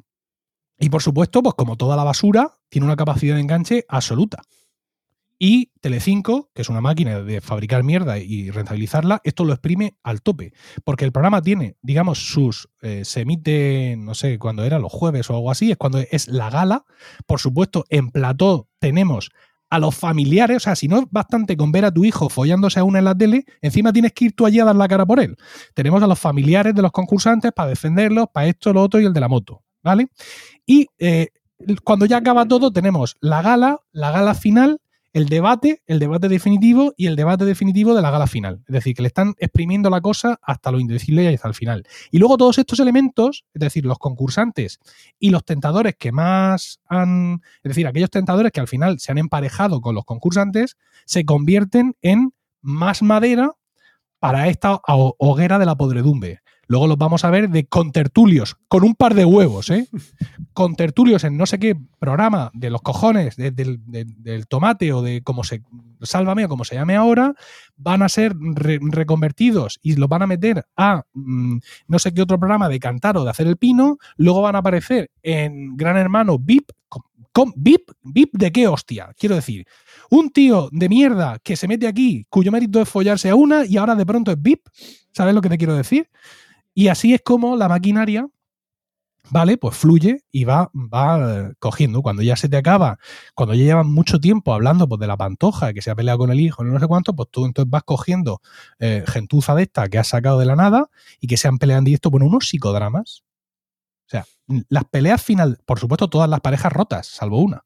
Y 0.83 0.89
por 0.89 1.01
supuesto, 1.01 1.41
pues 1.41 1.55
como 1.55 1.77
toda 1.77 1.95
la 1.95 2.03
basura, 2.03 2.57
tiene 2.67 2.83
una 2.83 2.97
capacidad 2.97 3.35
de 3.35 3.41
enganche 3.41 3.85
absoluta. 3.87 4.41
Y 5.39 5.71
Telecinco, 5.79 6.51
que 6.53 6.61
es 6.61 6.67
una 6.67 6.81
máquina 6.81 7.21
de 7.21 7.39
fabricar 7.39 7.83
mierda 7.83 8.17
y 8.17 8.51
rentabilizarla, 8.51 9.21
esto 9.23 9.45
lo 9.45 9.53
exprime 9.53 9.95
al 10.03 10.21
tope. 10.21 10.51
Porque 10.83 11.05
el 11.05 11.13
programa 11.13 11.41
tiene, 11.41 11.77
digamos, 11.81 12.27
sus. 12.27 12.67
eh, 12.81 13.05
se 13.05 13.21
emite, 13.21 13.95
no 13.97 14.13
sé 14.13 14.37
cuándo 14.37 14.65
era, 14.65 14.77
los 14.77 14.91
jueves 14.91 15.29
o 15.29 15.35
algo 15.35 15.51
así, 15.51 15.71
es 15.71 15.77
cuando 15.77 15.99
es 15.99 16.27
la 16.27 16.49
gala. 16.49 16.83
Por 17.25 17.39
supuesto, 17.39 17.85
en 17.87 18.11
plató 18.11 18.67
tenemos 18.79 19.29
a 19.69 19.79
los 19.79 19.95
familiares, 19.95 20.57
o 20.57 20.59
sea, 20.59 20.75
si 20.75 20.89
no 20.89 20.99
es 20.99 21.05
bastante 21.09 21.57
con 21.57 21.71
ver 21.71 21.85
a 21.85 21.91
tu 21.91 22.05
hijo 22.05 22.29
follándose 22.29 22.79
a 22.79 22.83
una 22.83 22.99
en 22.99 23.05
la 23.05 23.17
tele, 23.17 23.45
encima 23.59 23.91
tienes 23.91 24.11
que 24.11 24.25
ir 24.25 24.35
tú 24.35 24.45
allí 24.45 24.59
a 24.59 24.65
dar 24.65 24.75
la 24.75 24.87
cara 24.87 25.03
por 25.03 25.19
él. 25.19 25.35
Tenemos 25.73 26.03
a 26.03 26.07
los 26.07 26.19
familiares 26.19 26.75
de 26.75 26.81
los 26.83 26.91
concursantes 26.91 27.53
para 27.53 27.69
defenderlos, 27.69 28.27
para 28.31 28.45
esto, 28.47 28.71
lo 28.71 28.83
otro 28.83 28.99
y 28.99 29.05
el 29.05 29.13
de 29.13 29.19
la 29.19 29.27
moto, 29.27 29.62
¿vale? 29.83 30.07
Y 30.65 30.87
eh, 30.99 31.29
cuando 31.83 32.05
ya 32.05 32.17
acaba 32.17 32.47
todo, 32.47 32.71
tenemos 32.71 33.17
la 33.21 33.41
gala, 33.41 33.79
la 33.91 34.11
gala 34.11 34.35
final, 34.35 34.79
el 35.13 35.27
debate, 35.29 35.83
el 35.85 35.99
debate 35.99 36.27
definitivo 36.27 36.93
y 36.97 37.05
el 37.05 37.15
debate 37.15 37.45
definitivo 37.45 37.93
de 37.93 38.01
la 38.01 38.09
gala 38.09 38.25
final. 38.25 38.63
Es 38.67 38.73
decir, 38.73 38.95
que 38.95 39.03
le 39.03 39.07
están 39.09 39.35
exprimiendo 39.37 39.91
la 39.91 40.01
cosa 40.01 40.39
hasta 40.41 40.71
lo 40.71 40.79
indecible 40.79 41.23
y 41.23 41.35
hasta 41.35 41.47
el 41.47 41.53
final. 41.53 41.85
Y 42.09 42.17
luego 42.17 42.35
todos 42.37 42.57
estos 42.57 42.79
elementos, 42.79 43.45
es 43.53 43.59
decir, 43.59 43.85
los 43.85 43.99
concursantes 43.99 44.79
y 45.19 45.29
los 45.29 45.45
tentadores 45.45 45.95
que 45.97 46.11
más 46.11 46.79
han, 46.87 47.41
es 47.63 47.69
decir, 47.69 47.85
aquellos 47.85 48.09
tentadores 48.09 48.51
que 48.51 48.59
al 48.61 48.67
final 48.67 48.99
se 48.99 49.11
han 49.11 49.19
emparejado 49.19 49.81
con 49.81 49.93
los 49.93 50.03
concursantes, 50.05 50.77
se 51.05 51.25
convierten 51.25 51.95
en 52.01 52.33
más 52.61 53.03
madera 53.03 53.51
para 54.19 54.47
esta 54.49 54.75
ho- 54.87 55.15
hoguera 55.19 55.59
de 55.59 55.65
la 55.65 55.75
podredumbre. 55.75 56.42
Luego 56.67 56.87
los 56.87 56.97
vamos 56.97 57.25
a 57.25 57.29
ver 57.29 57.49
de 57.49 57.65
contertulios, 57.65 58.55
con 58.67 58.83
un 58.83 58.95
par 58.95 59.13
de 59.15 59.25
huevos, 59.25 59.69
¿eh? 59.69 59.87
Contertulios 60.53 61.23
en 61.23 61.37
no 61.37 61.45
sé 61.45 61.59
qué 61.59 61.75
programa 61.99 62.51
de 62.53 62.69
los 62.69 62.81
cojones, 62.81 63.35
de- 63.35 63.51
del, 63.51 63.79
de- 63.85 64.05
del 64.05 64.47
tomate 64.47 64.93
o 64.93 65.01
de 65.01 65.21
cómo 65.23 65.43
se. 65.43 65.61
Sálvame 66.01 66.45
o 66.45 66.49
como 66.49 66.65
se 66.65 66.75
llame 66.75 66.95
ahora, 66.95 67.33
van 67.77 68.01
a 68.01 68.09
ser 68.09 68.33
re- 68.37 68.79
reconvertidos 68.81 69.79
y 69.81 69.95
los 69.95 70.09
van 70.09 70.21
a 70.21 70.27
meter 70.27 70.65
a 70.75 71.03
mm, 71.13 71.57
no 71.87 71.99
sé 71.99 72.13
qué 72.13 72.21
otro 72.21 72.37
programa 72.39 72.67
de 72.69 72.79
cantar 72.79 73.17
o 73.17 73.23
de 73.23 73.29
hacer 73.29 73.47
el 73.47 73.57
pino. 73.57 73.97
Luego 74.17 74.41
van 74.41 74.55
a 74.55 74.59
aparecer 74.59 75.11
en 75.21 75.75
Gran 75.77 75.97
Hermano 75.97 76.37
VIP. 76.39 76.71
con- 76.89 77.03
con- 77.31 77.53
¿VIP? 77.55 77.91
¿VIP 78.03 78.31
de 78.37 78.51
qué 78.51 78.67
hostia? 78.67 79.09
Quiero 79.17 79.35
decir, 79.35 79.65
un 80.11 80.29
tío 80.29 80.69
de 80.71 80.87
mierda 80.89 81.39
que 81.43 81.55
se 81.55 81.67
mete 81.67 81.87
aquí, 81.87 82.25
cuyo 82.29 82.51
mérito 82.51 82.79
es 82.81 82.87
follarse 82.89 83.29
a 83.29 83.35
una 83.35 83.65
y 83.65 83.77
ahora 83.77 83.95
de 83.95 84.05
pronto 84.05 84.31
es 84.31 84.41
VIP. 84.41 84.67
¿Sabes 85.11 85.33
lo 85.33 85.41
que 85.41 85.49
te 85.49 85.57
quiero 85.57 85.75
decir? 85.75 86.09
Y 86.73 86.87
así 86.87 87.13
es 87.13 87.21
como 87.21 87.55
la 87.55 87.69
maquinaria, 87.69 88.27
¿vale? 89.29 89.57
Pues 89.57 89.75
fluye 89.75 90.23
y 90.31 90.43
va, 90.43 90.71
va 90.73 91.49
eh, 91.49 91.53
cogiendo. 91.59 92.01
Cuando 92.01 92.23
ya 92.23 92.35
se 92.35 92.49
te 92.49 92.57
acaba, 92.57 92.97
cuando 93.35 93.55
ya 93.55 93.63
llevan 93.63 93.91
mucho 93.91 94.19
tiempo 94.19 94.53
hablando 94.53 94.87
pues, 94.87 94.99
de 94.99 95.07
la 95.07 95.17
pantoja, 95.17 95.73
que 95.73 95.81
se 95.81 95.91
ha 95.91 95.95
peleado 95.95 96.19
con 96.19 96.31
el 96.31 96.39
hijo, 96.39 96.63
no 96.63 96.79
sé 96.79 96.87
cuánto, 96.87 97.15
pues 97.15 97.29
tú 97.31 97.45
entonces 97.45 97.69
vas 97.69 97.83
cogiendo 97.83 98.41
eh, 98.79 99.03
gentuza 99.07 99.55
de 99.55 99.63
esta 99.63 99.87
que 99.87 99.99
has 99.99 100.07
sacado 100.07 100.39
de 100.39 100.45
la 100.45 100.55
nada 100.55 100.89
y 101.19 101.27
que 101.27 101.37
se 101.37 101.47
han 101.47 101.57
peleado 101.57 101.79
en 101.79 101.85
directo, 101.85 102.09
bueno, 102.09 102.25
unos 102.27 102.47
psicodramas. 102.47 103.23
O 104.05 104.09
sea, 104.09 104.25
las 104.69 104.85
peleas 104.85 105.21
final, 105.21 105.59
por 105.65 105.79
supuesto, 105.79 106.09
todas 106.09 106.29
las 106.29 106.41
parejas 106.41 106.73
rotas, 106.73 107.07
salvo 107.07 107.39
una, 107.39 107.65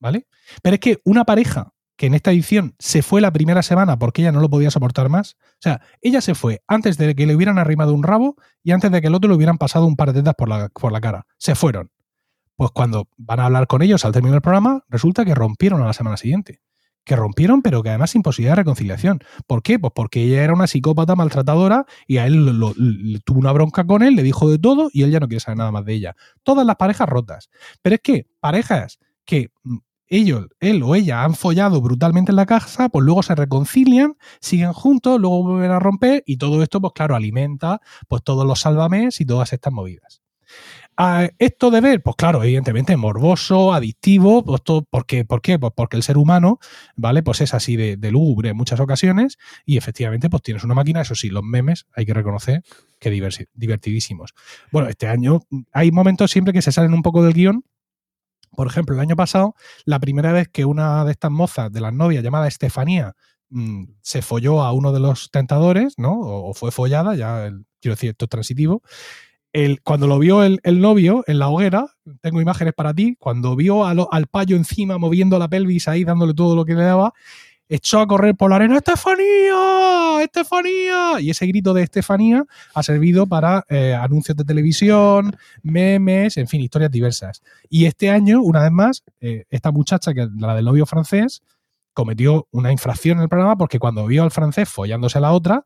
¿vale? 0.00 0.26
Pero 0.62 0.74
es 0.74 0.80
que 0.80 1.00
una 1.04 1.24
pareja 1.24 1.72
que 2.02 2.06
en 2.06 2.14
esta 2.14 2.32
edición 2.32 2.74
se 2.80 3.00
fue 3.00 3.20
la 3.20 3.30
primera 3.32 3.62
semana 3.62 3.96
porque 3.96 4.22
ella 4.22 4.32
no 4.32 4.40
lo 4.40 4.50
podía 4.50 4.72
soportar 4.72 5.08
más. 5.08 5.36
O 5.40 5.60
sea, 5.60 5.82
ella 6.00 6.20
se 6.20 6.34
fue 6.34 6.60
antes 6.66 6.98
de 6.98 7.14
que 7.14 7.26
le 7.26 7.36
hubieran 7.36 7.60
arrimado 7.60 7.94
un 7.94 8.02
rabo 8.02 8.34
y 8.64 8.72
antes 8.72 8.90
de 8.90 9.00
que 9.00 9.06
el 9.06 9.14
otro 9.14 9.30
le 9.30 9.36
hubieran 9.36 9.56
pasado 9.56 9.86
un 9.86 9.94
par 9.94 10.12
de 10.12 10.18
tetas 10.18 10.34
por 10.34 10.48
la, 10.48 10.68
por 10.68 10.90
la 10.90 11.00
cara. 11.00 11.26
Se 11.38 11.54
fueron. 11.54 11.92
Pues 12.56 12.72
cuando 12.72 13.06
van 13.18 13.38
a 13.38 13.44
hablar 13.46 13.68
con 13.68 13.82
ellos 13.82 14.04
al 14.04 14.10
terminar 14.10 14.34
el 14.38 14.42
programa, 14.42 14.82
resulta 14.88 15.24
que 15.24 15.32
rompieron 15.32 15.80
a 15.80 15.86
la 15.86 15.92
semana 15.92 16.16
siguiente. 16.16 16.60
Que 17.04 17.14
rompieron, 17.14 17.62
pero 17.62 17.84
que 17.84 17.90
además 17.90 18.10
sin 18.10 18.22
posibilidad 18.22 18.56
de 18.56 18.62
reconciliación. 18.62 19.20
¿Por 19.46 19.62
qué? 19.62 19.78
Pues 19.78 19.92
porque 19.94 20.24
ella 20.24 20.42
era 20.42 20.54
una 20.54 20.66
psicópata 20.66 21.14
maltratadora 21.14 21.86
y 22.08 22.16
a 22.16 22.26
él 22.26 22.58
lo- 22.58 22.74
tuvo 23.24 23.38
una 23.38 23.52
bronca 23.52 23.84
con 23.86 24.02
él, 24.02 24.16
le 24.16 24.24
dijo 24.24 24.50
de 24.50 24.58
todo 24.58 24.90
y 24.92 25.04
él 25.04 25.12
ya 25.12 25.20
no 25.20 25.28
quiere 25.28 25.38
saber 25.38 25.58
nada 25.58 25.70
más 25.70 25.84
de 25.84 25.92
ella. 25.94 26.16
Todas 26.42 26.66
las 26.66 26.74
parejas 26.74 27.08
rotas. 27.08 27.48
Pero 27.80 27.94
es 27.94 28.00
que 28.02 28.26
parejas 28.40 28.98
que 29.24 29.50
mm, 29.62 29.76
ellos, 30.12 30.46
él 30.60 30.82
o 30.82 30.94
ella 30.94 31.24
han 31.24 31.34
follado 31.34 31.80
brutalmente 31.80 32.32
en 32.32 32.36
la 32.36 32.46
casa, 32.46 32.90
pues 32.90 33.04
luego 33.04 33.22
se 33.22 33.34
reconcilian, 33.34 34.16
siguen 34.40 34.72
juntos, 34.72 35.18
luego 35.18 35.42
vuelven 35.42 35.70
a 35.70 35.78
romper 35.78 36.22
y 36.26 36.36
todo 36.36 36.62
esto, 36.62 36.80
pues 36.80 36.92
claro, 36.92 37.16
alimenta 37.16 37.80
pues 38.08 38.22
todos 38.22 38.46
los 38.46 38.60
sálvames 38.60 39.20
y 39.20 39.24
todas 39.24 39.52
estas 39.52 39.72
movidas. 39.72 40.22
Ah, 40.98 41.30
esto 41.38 41.70
de 41.70 41.80
ver, 41.80 42.02
pues 42.02 42.16
claro, 42.16 42.44
evidentemente 42.44 42.94
morboso, 42.98 43.72
adictivo, 43.72 44.44
pues 44.44 44.62
todo, 44.62 44.82
¿por 44.82 45.06
qué? 45.06 45.24
¿Por 45.24 45.40
qué? 45.40 45.58
Pues 45.58 45.72
porque 45.74 45.96
el 45.96 46.02
ser 46.02 46.18
humano, 46.18 46.58
¿vale? 46.96 47.22
Pues 47.22 47.40
es 47.40 47.54
así 47.54 47.76
de, 47.76 47.96
lúgubre 48.10 48.50
en 48.50 48.56
muchas 48.56 48.78
ocasiones 48.78 49.38
y 49.64 49.78
efectivamente 49.78 50.28
pues 50.28 50.42
tienes 50.42 50.64
una 50.64 50.74
máquina, 50.74 51.00
eso 51.00 51.14
sí, 51.14 51.30
los 51.30 51.42
memes 51.42 51.86
hay 51.94 52.04
que 52.04 52.12
reconocer 52.12 52.62
que 52.98 53.10
divertidísimos. 53.54 54.34
Bueno, 54.70 54.88
este 54.88 55.08
año 55.08 55.40
hay 55.72 55.90
momentos 55.90 56.30
siempre 56.30 56.52
que 56.52 56.62
se 56.62 56.70
salen 56.70 56.92
un 56.92 57.02
poco 57.02 57.24
del 57.24 57.32
guion. 57.32 57.64
Por 58.56 58.66
ejemplo, 58.66 58.94
el 58.94 59.00
año 59.00 59.16
pasado, 59.16 59.54
la 59.84 59.98
primera 60.00 60.32
vez 60.32 60.48
que 60.48 60.64
una 60.64 61.04
de 61.04 61.12
estas 61.12 61.30
mozas 61.30 61.72
de 61.72 61.80
las 61.80 61.92
novias 61.92 62.22
llamada 62.22 62.48
Estefanía 62.48 63.14
mm, 63.50 63.84
se 64.02 64.22
folló 64.22 64.62
a 64.62 64.72
uno 64.72 64.92
de 64.92 65.00
los 65.00 65.30
tentadores, 65.30 65.94
¿no? 65.98 66.18
O, 66.20 66.54
fue 66.54 66.70
follada, 66.70 67.14
ya 67.14 67.46
el- 67.46 67.64
quiero 67.80 67.94
decir, 67.96 68.10
esto 68.10 68.26
es 68.26 68.30
transitivo. 68.30 68.82
El, 69.52 69.82
cuando 69.82 70.06
lo 70.06 70.18
vio 70.18 70.42
el, 70.44 70.60
el 70.64 70.80
novio 70.80 71.24
en 71.26 71.38
la 71.38 71.48
hoguera, 71.48 71.86
tengo 72.22 72.40
imágenes 72.40 72.72
para 72.74 72.94
ti, 72.94 73.16
cuando 73.18 73.54
vio 73.54 73.92
lo- 73.94 74.10
al 74.12 74.26
payo 74.26 74.56
encima 74.56 74.96
moviendo 74.98 75.38
la 75.38 75.48
pelvis 75.48 75.88
ahí, 75.88 76.04
dándole 76.04 76.32
todo 76.34 76.56
lo 76.56 76.64
que 76.64 76.74
le 76.74 76.84
daba, 76.84 77.12
echó 77.74 78.00
a 78.00 78.06
correr 78.06 78.34
por 78.36 78.50
la 78.50 78.56
arena, 78.56 78.76
¡Estefanía! 78.76 80.22
¡Estefanía! 80.22 81.20
Y 81.20 81.30
ese 81.30 81.46
grito 81.46 81.72
de 81.72 81.82
Estefanía 81.82 82.44
ha 82.74 82.82
servido 82.82 83.26
para 83.26 83.64
eh, 83.68 83.94
anuncios 83.94 84.36
de 84.36 84.44
televisión, 84.44 85.36
memes, 85.62 86.36
en 86.36 86.48
fin, 86.48 86.60
historias 86.60 86.90
diversas. 86.90 87.42
Y 87.70 87.86
este 87.86 88.10
año, 88.10 88.42
una 88.42 88.62
vez 88.62 88.72
más, 88.72 89.04
eh, 89.20 89.46
esta 89.48 89.70
muchacha, 89.70 90.12
que 90.12 90.28
la 90.36 90.54
del 90.54 90.66
novio 90.66 90.84
francés, 90.84 91.42
cometió 91.94 92.46
una 92.50 92.72
infracción 92.72 93.18
en 93.18 93.24
el 93.24 93.28
programa 93.28 93.56
porque 93.56 93.78
cuando 93.78 94.06
vio 94.06 94.22
al 94.22 94.30
francés 94.30 94.68
follándose 94.68 95.18
a 95.18 95.22
la 95.22 95.32
otra, 95.32 95.64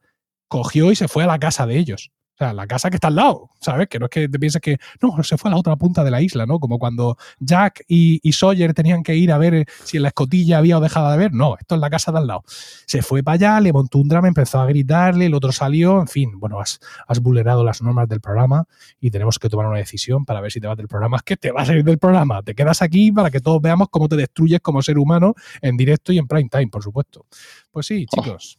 cogió 0.48 0.92
y 0.92 0.96
se 0.96 1.08
fue 1.08 1.24
a 1.24 1.26
la 1.26 1.38
casa 1.38 1.66
de 1.66 1.76
ellos. 1.76 2.12
O 2.36 2.38
sea, 2.38 2.52
la 2.52 2.66
casa 2.66 2.90
que 2.90 2.96
está 2.96 3.08
al 3.08 3.14
lado, 3.14 3.48
¿sabes? 3.62 3.88
Que 3.88 3.98
no 3.98 4.04
es 4.06 4.10
que 4.10 4.28
te 4.28 4.38
pienses 4.38 4.60
que 4.60 4.76
no, 5.00 5.22
se 5.22 5.38
fue 5.38 5.48
a 5.50 5.54
la 5.54 5.58
otra 5.58 5.74
punta 5.76 6.04
de 6.04 6.10
la 6.10 6.20
isla, 6.20 6.44
¿no? 6.44 6.58
Como 6.60 6.78
cuando 6.78 7.16
Jack 7.40 7.82
y, 7.88 8.20
y 8.22 8.32
Sawyer 8.32 8.74
tenían 8.74 9.02
que 9.02 9.16
ir 9.16 9.32
a 9.32 9.38
ver 9.38 9.64
si 9.84 9.96
en 9.96 10.02
la 10.02 10.08
escotilla 10.08 10.58
había 10.58 10.76
o 10.76 10.82
dejaba 10.82 11.12
de 11.12 11.16
ver. 11.18 11.32
No, 11.32 11.56
esto 11.58 11.76
es 11.76 11.80
la 11.80 11.88
casa 11.88 12.12
de 12.12 12.18
al 12.18 12.26
lado. 12.26 12.44
Se 12.46 13.00
fue 13.00 13.22
para 13.22 13.36
allá, 13.36 13.60
le 13.60 13.72
montó 13.72 13.96
un 13.98 14.08
drama, 14.08 14.28
empezó 14.28 14.60
a 14.60 14.66
gritarle, 14.66 15.24
el 15.26 15.32
otro 15.34 15.50
salió, 15.50 15.98
en 15.98 16.08
fin, 16.08 16.38
bueno, 16.38 16.60
has, 16.60 16.78
has 17.08 17.20
vulnerado 17.20 17.64
las 17.64 17.80
normas 17.80 18.06
del 18.06 18.20
programa 18.20 18.66
y 19.00 19.10
tenemos 19.10 19.38
que 19.38 19.48
tomar 19.48 19.66
una 19.68 19.78
decisión 19.78 20.26
para 20.26 20.42
ver 20.42 20.52
si 20.52 20.60
te 20.60 20.66
vas 20.66 20.76
del 20.76 20.88
programa. 20.88 21.16
Es 21.16 21.22
que 21.22 21.38
te 21.38 21.50
vas 21.52 21.70
a 21.70 21.74
ir 21.74 21.84
del 21.84 21.96
programa, 21.98 22.42
te 22.42 22.54
quedas 22.54 22.82
aquí 22.82 23.12
para 23.12 23.30
que 23.30 23.40
todos 23.40 23.62
veamos 23.62 23.88
cómo 23.90 24.10
te 24.10 24.16
destruyes 24.16 24.60
como 24.60 24.82
ser 24.82 24.98
humano 24.98 25.34
en 25.62 25.78
directo 25.78 26.12
y 26.12 26.18
en 26.18 26.26
prime 26.26 26.50
time, 26.50 26.68
por 26.68 26.82
supuesto. 26.82 27.24
Pues 27.70 27.86
sí, 27.86 28.04
Oh. 28.14 28.22
chicos, 28.22 28.58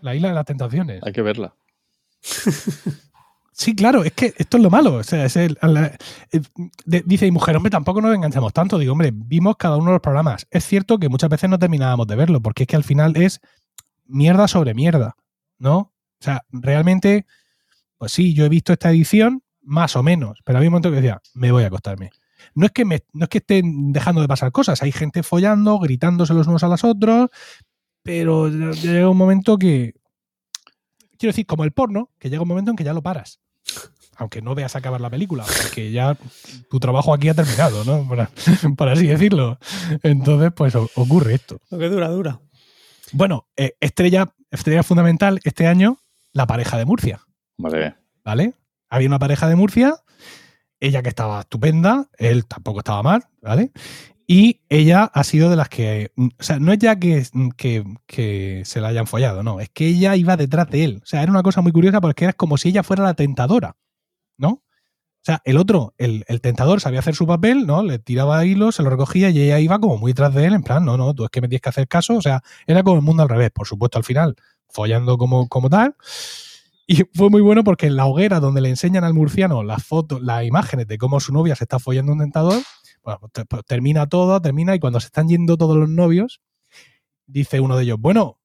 la 0.00 0.14
isla 0.14 0.28
de 0.28 0.34
las 0.34 0.46
tentaciones. 0.46 1.02
Hay 1.04 1.12
que 1.12 1.20
verla. 1.20 1.52
Sí, 3.58 3.74
claro, 3.74 4.04
es 4.04 4.12
que 4.12 4.34
esto 4.38 4.56
es 4.56 4.62
lo 4.62 4.70
malo. 4.70 4.94
O 4.94 5.02
sea, 5.02 5.26
eh, 5.26 5.56
dice, 6.84 7.26
y 7.26 7.30
mujer, 7.32 7.56
hombre, 7.56 7.70
tampoco 7.70 8.00
nos 8.00 8.14
enganchamos 8.14 8.52
tanto. 8.52 8.78
Digo, 8.78 8.92
hombre, 8.92 9.10
vimos 9.12 9.56
cada 9.56 9.76
uno 9.76 9.86
de 9.86 9.92
los 9.94 10.00
programas. 10.00 10.46
Es 10.52 10.64
cierto 10.64 10.98
que 10.98 11.08
muchas 11.08 11.28
veces 11.28 11.50
no 11.50 11.58
terminábamos 11.58 12.06
de 12.06 12.14
verlo, 12.14 12.40
porque 12.40 12.62
es 12.62 12.66
que 12.68 12.76
al 12.76 12.84
final 12.84 13.16
es 13.16 13.40
mierda 14.06 14.46
sobre 14.46 14.74
mierda, 14.74 15.16
¿no? 15.58 15.76
O 15.78 15.92
sea, 16.20 16.44
realmente, 16.52 17.26
pues 17.98 18.12
sí, 18.12 18.32
yo 18.32 18.44
he 18.44 18.48
visto 18.48 18.72
esta 18.72 18.90
edición, 18.90 19.42
más 19.60 19.96
o 19.96 20.04
menos, 20.04 20.38
pero 20.44 20.58
había 20.58 20.68
un 20.68 20.74
momento 20.74 20.90
que 20.90 20.96
decía, 20.96 21.20
me 21.34 21.50
voy 21.50 21.64
a 21.64 21.66
acostarme. 21.66 22.10
No 22.54 22.66
es 22.66 22.72
que 22.72 22.84
no 22.84 22.94
es 23.24 23.28
que 23.28 23.38
estén 23.38 23.92
dejando 23.92 24.20
de 24.20 24.28
pasar 24.28 24.52
cosas, 24.52 24.82
hay 24.84 24.92
gente 24.92 25.24
follando, 25.24 25.80
gritándose 25.80 26.32
los 26.32 26.46
unos 26.46 26.62
a 26.62 26.68
los 26.68 26.84
otros, 26.84 27.28
pero 28.04 28.48
llega 28.48 29.08
un 29.10 29.18
momento 29.18 29.58
que. 29.58 29.94
Quiero 31.18 31.30
decir, 31.32 31.46
como 31.46 31.64
el 31.64 31.72
porno, 31.72 32.10
que 32.20 32.30
llega 32.30 32.42
un 32.42 32.48
momento 32.48 32.70
en 32.70 32.76
que 32.76 32.84
ya 32.84 32.92
lo 32.92 33.02
paras 33.02 33.40
aunque 34.18 34.42
no 34.42 34.54
veas 34.54 34.76
acabar 34.76 35.00
la 35.00 35.08
película, 35.10 35.44
porque 35.62 35.90
ya 35.92 36.16
tu 36.68 36.80
trabajo 36.80 37.14
aquí 37.14 37.28
ha 37.28 37.34
terminado, 37.34 37.84
¿no? 37.84 38.06
Por, 38.06 38.28
por 38.76 38.88
así 38.88 39.06
decirlo. 39.06 39.58
Entonces, 40.02 40.52
pues 40.54 40.74
ocurre 40.74 41.34
esto. 41.34 41.60
Lo 41.70 41.78
que 41.78 41.88
dura, 41.88 42.08
dura. 42.08 42.40
Bueno, 43.12 43.48
eh, 43.56 43.74
estrella, 43.80 44.34
estrella 44.50 44.82
fundamental 44.82 45.40
este 45.44 45.66
año, 45.66 45.98
la 46.32 46.46
pareja 46.46 46.76
de 46.76 46.84
Murcia, 46.84 47.20
Hombre, 47.56 47.94
¿vale? 48.24 48.54
Había 48.90 49.08
una 49.08 49.18
pareja 49.18 49.48
de 49.48 49.56
Murcia, 49.56 49.94
ella 50.80 51.02
que 51.02 51.08
estaba 51.08 51.40
estupenda, 51.40 52.08
él 52.18 52.44
tampoco 52.46 52.80
estaba 52.80 53.02
mal, 53.02 53.24
¿vale? 53.40 53.72
Y 54.26 54.60
ella 54.68 55.04
ha 55.04 55.24
sido 55.24 55.48
de 55.48 55.56
las 55.56 55.70
que. 55.70 56.12
mm, 56.16 56.28
O 56.38 56.42
sea, 56.42 56.58
no 56.58 56.72
es 56.72 56.78
ya 56.78 56.98
que, 56.98 57.24
que, 57.56 57.84
que 58.06 58.62
se 58.66 58.80
la 58.80 58.88
hayan 58.88 59.06
follado, 59.06 59.42
no. 59.42 59.58
Es 59.58 59.70
que 59.70 59.86
ella 59.86 60.16
iba 60.16 60.36
detrás 60.36 60.68
de 60.68 60.84
él. 60.84 61.00
O 61.02 61.06
sea, 61.06 61.22
era 61.22 61.32
una 61.32 61.42
cosa 61.42 61.62
muy 61.62 61.72
curiosa 61.72 62.00
porque 62.02 62.24
era 62.24 62.34
como 62.34 62.58
si 62.58 62.68
ella 62.68 62.82
fuera 62.82 63.02
la 63.02 63.14
tentadora, 63.14 63.76
¿no? 64.38 64.48
O 64.50 65.24
sea, 65.28 65.42
el 65.44 65.58
otro, 65.58 65.94
el, 65.98 66.24
el 66.28 66.40
tentador, 66.40 66.80
sabía 66.80 67.00
hacer 67.00 67.14
su 67.14 67.26
papel, 67.26 67.66
¿no? 67.66 67.82
Le 67.82 67.98
tiraba 67.98 68.44
hilo, 68.46 68.72
se 68.72 68.82
lo 68.82 68.90
recogía 68.90 69.30
y 69.30 69.40
ella 69.40 69.58
iba 69.60 69.78
como 69.78 69.98
muy 69.98 70.12
detrás 70.12 70.34
de 70.34 70.46
él, 70.46 70.54
en 70.54 70.62
plan, 70.62 70.84
no, 70.84 70.96
no, 70.96 71.12
tú 71.14 71.24
es 71.24 71.30
que 71.30 71.40
me 71.40 71.48
tienes 71.48 71.62
que 71.62 71.68
hacer 71.68 71.88
caso. 71.88 72.16
O 72.16 72.22
sea, 72.22 72.42
era 72.66 72.82
como 72.82 72.96
el 72.96 73.02
mundo 73.02 73.22
al 73.22 73.28
revés. 73.28 73.50
Por 73.50 73.66
supuesto, 73.66 73.98
al 73.98 74.04
final, 74.04 74.36
follando 74.70 75.18
como, 75.18 75.48
como 75.48 75.68
tal. 75.68 75.96
Y 76.86 77.04
fue 77.12 77.28
muy 77.28 77.42
bueno 77.42 77.64
porque 77.64 77.86
en 77.86 77.96
la 77.96 78.06
hoguera 78.06 78.40
donde 78.40 78.62
le 78.62 78.70
enseñan 78.70 79.04
al 79.04 79.12
murciano 79.12 79.62
las 79.62 79.84
fotos, 79.84 80.22
las 80.22 80.44
imágenes 80.46 80.86
de 80.86 80.96
cómo 80.96 81.20
su 81.20 81.34
novia 81.34 81.54
se 81.54 81.64
está 81.64 81.78
follando 81.78 82.12
un 82.12 82.20
tentador, 82.20 82.62
bueno, 83.02 83.20
pues 83.20 83.46
pues 83.46 83.64
termina 83.66 84.06
todo, 84.08 84.40
termina 84.40 84.74
y 84.74 84.80
cuando 84.80 84.98
se 84.98 85.06
están 85.06 85.28
yendo 85.28 85.58
todos 85.58 85.76
los 85.76 85.90
novios, 85.90 86.40
dice 87.26 87.60
uno 87.60 87.76
de 87.76 87.84
ellos, 87.84 87.98
bueno, 88.00 88.40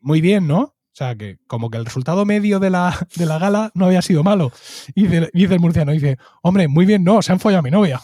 muy 0.00 0.22
bien, 0.22 0.46
¿no? 0.46 0.74
O 1.00 1.02
sea, 1.02 1.16
que 1.16 1.38
como 1.46 1.70
que 1.70 1.78
el 1.78 1.86
resultado 1.86 2.26
medio 2.26 2.60
de 2.60 2.68
la, 2.68 2.94
de 3.16 3.24
la 3.24 3.38
gala 3.38 3.70
no 3.72 3.86
había 3.86 4.02
sido 4.02 4.22
malo. 4.22 4.52
Y 4.94 5.06
dice, 5.06 5.30
dice 5.32 5.54
el 5.54 5.60
murciano, 5.60 5.92
dice, 5.92 6.18
hombre, 6.42 6.68
muy 6.68 6.84
bien, 6.84 7.04
no, 7.04 7.22
se 7.22 7.32
han 7.32 7.40
follado 7.40 7.60
a 7.60 7.62
mi 7.62 7.70
novia. 7.70 8.02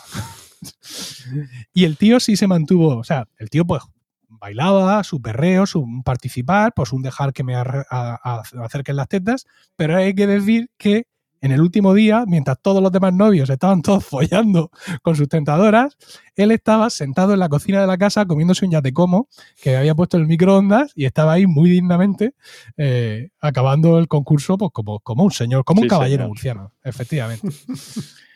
y 1.75 1.85
el 1.85 1.99
tío 1.99 2.21
sí 2.21 2.37
se 2.37 2.47
mantuvo, 2.47 2.97
o 2.97 3.05
sea, 3.05 3.29
el 3.37 3.51
tío 3.51 3.67
pues 3.67 3.83
bailaba, 4.29 5.05
su 5.05 5.21
perreo, 5.21 5.67
su 5.67 5.87
participar, 6.07 6.73
pues 6.75 6.91
un 6.95 7.03
dejar 7.03 7.35
que 7.35 7.45
me 7.45 7.55
acerquen 7.55 8.97
las 8.97 9.09
tetas, 9.09 9.45
pero 9.77 9.99
hay 9.99 10.15
que 10.15 10.27
decir 10.27 10.71
que 10.79 11.07
en 11.41 11.53
el 11.53 11.61
último 11.61 11.95
día, 11.95 12.25
mientras 12.27 12.59
todos 12.61 12.83
los 12.83 12.93
demás 12.93 13.15
novios 13.15 13.51
estaban 13.51 13.83
todos 13.83 14.05
follando 14.07 14.71
con 15.03 15.17
sus 15.17 15.29
tentadoras, 15.29 15.97
él 16.35 16.51
estaba 16.51 16.91
sentado 16.91 17.33
en 17.33 17.41
la 17.41 17.49
cocina 17.49 17.81
de 17.81 17.87
la 17.87 17.99
casa 17.99 18.27
comiéndose 18.27 18.65
un 18.65 18.73
yatecomo 18.73 19.29
que 19.63 19.77
había 19.77 19.95
puesto 19.95 20.17
en 20.17 20.25
el 20.25 20.29
microondas 20.29 20.93
y 20.95 21.05
estaba 21.05 21.35
ahí 21.35 21.47
muy 21.47 21.71
dignamente 21.71 22.35
eh, 22.77 23.31
acabando 23.41 23.99
el 23.99 24.09
concurso 24.09 24.59
pues 24.59 24.71
como, 24.73 25.01
como 25.01 25.25
un 25.25 25.33
señor, 25.33 25.65
como 25.65 25.83
un 25.83 25.89
caballero 25.89 26.29
murciano, 26.29 26.73
efectivamente. 26.83 27.49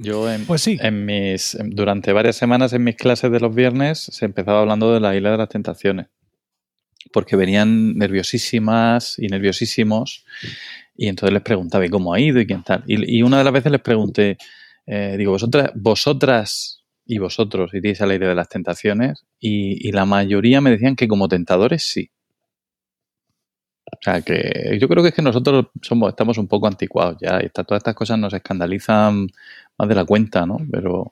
yo 0.00 0.30
en, 0.30 0.44
Pues 0.44 0.62
sí, 0.62 0.78
en 0.80 1.06
mis, 1.06 1.56
durante 1.64 2.12
varias 2.12 2.36
semanas 2.36 2.72
en 2.72 2.84
mis 2.84 2.96
clases 2.96 3.30
de 3.30 3.40
los 3.40 3.54
viernes 3.54 3.98
se 3.98 4.24
empezaba 4.24 4.60
hablando 4.60 4.92
de 4.92 5.00
la 5.00 5.16
isla 5.16 5.30
de 5.30 5.38
las 5.38 5.48
tentaciones. 5.48 6.06
Porque 7.12 7.36
venían 7.36 7.96
nerviosísimas 7.96 9.18
y 9.18 9.28
nerviosísimos. 9.28 10.26
Y 11.00 11.06
entonces 11.06 11.32
les 11.32 11.42
preguntaba, 11.42 11.86
¿y 11.86 11.90
cómo 11.90 12.12
ha 12.12 12.18
ido? 12.18 12.40
¿Y 12.40 12.46
quién 12.46 12.64
tal? 12.64 12.82
Y, 12.88 13.18
y 13.18 13.22
una 13.22 13.38
de 13.38 13.44
las 13.44 13.52
veces 13.52 13.70
les 13.70 13.80
pregunté, 13.80 14.36
eh, 14.84 15.14
digo, 15.16 15.30
vosotras, 15.30 15.70
vosotras 15.76 16.82
y 17.06 17.18
vosotros 17.18 17.72
iréis 17.72 18.00
al 18.00 18.10
aire 18.10 18.26
de 18.26 18.34
las 18.34 18.48
tentaciones. 18.48 19.24
Y, 19.38 19.92
la 19.92 20.04
mayoría 20.04 20.60
me 20.60 20.70
decían 20.70 20.96
que 20.96 21.06
como 21.06 21.28
tentadores 21.28 21.84
sí. 21.84 22.10
O 23.86 23.96
sea, 24.02 24.22
que 24.22 24.76
yo 24.80 24.88
creo 24.88 25.04
que 25.04 25.10
es 25.10 25.14
que 25.14 25.22
nosotros 25.22 25.66
somos, 25.82 26.08
estamos 26.10 26.36
un 26.36 26.48
poco 26.48 26.66
anticuados 26.66 27.16
ya. 27.20 27.38
Y 27.42 27.46
está- 27.46 27.62
todas 27.62 27.78
estas 27.80 27.94
cosas 27.94 28.18
nos 28.18 28.34
escandalizan 28.34 29.28
más 29.78 29.88
de 29.88 29.94
la 29.94 30.04
cuenta, 30.04 30.46
¿no? 30.46 30.58
Pero 30.70 31.10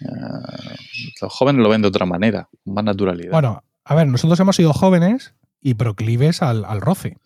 eh, 0.00 0.74
los 1.20 1.32
jóvenes 1.32 1.62
lo 1.62 1.68
ven 1.68 1.82
de 1.82 1.88
otra 1.88 2.06
manera, 2.06 2.48
con 2.64 2.72
más 2.72 2.84
naturalidad. 2.84 3.32
Bueno, 3.32 3.62
a 3.84 3.94
ver, 3.94 4.06
nosotros 4.06 4.40
hemos 4.40 4.56
sido 4.56 4.72
jóvenes 4.72 5.34
y 5.60 5.74
proclives 5.74 6.42
al, 6.42 6.64
al 6.64 6.80
roce. 6.80 7.16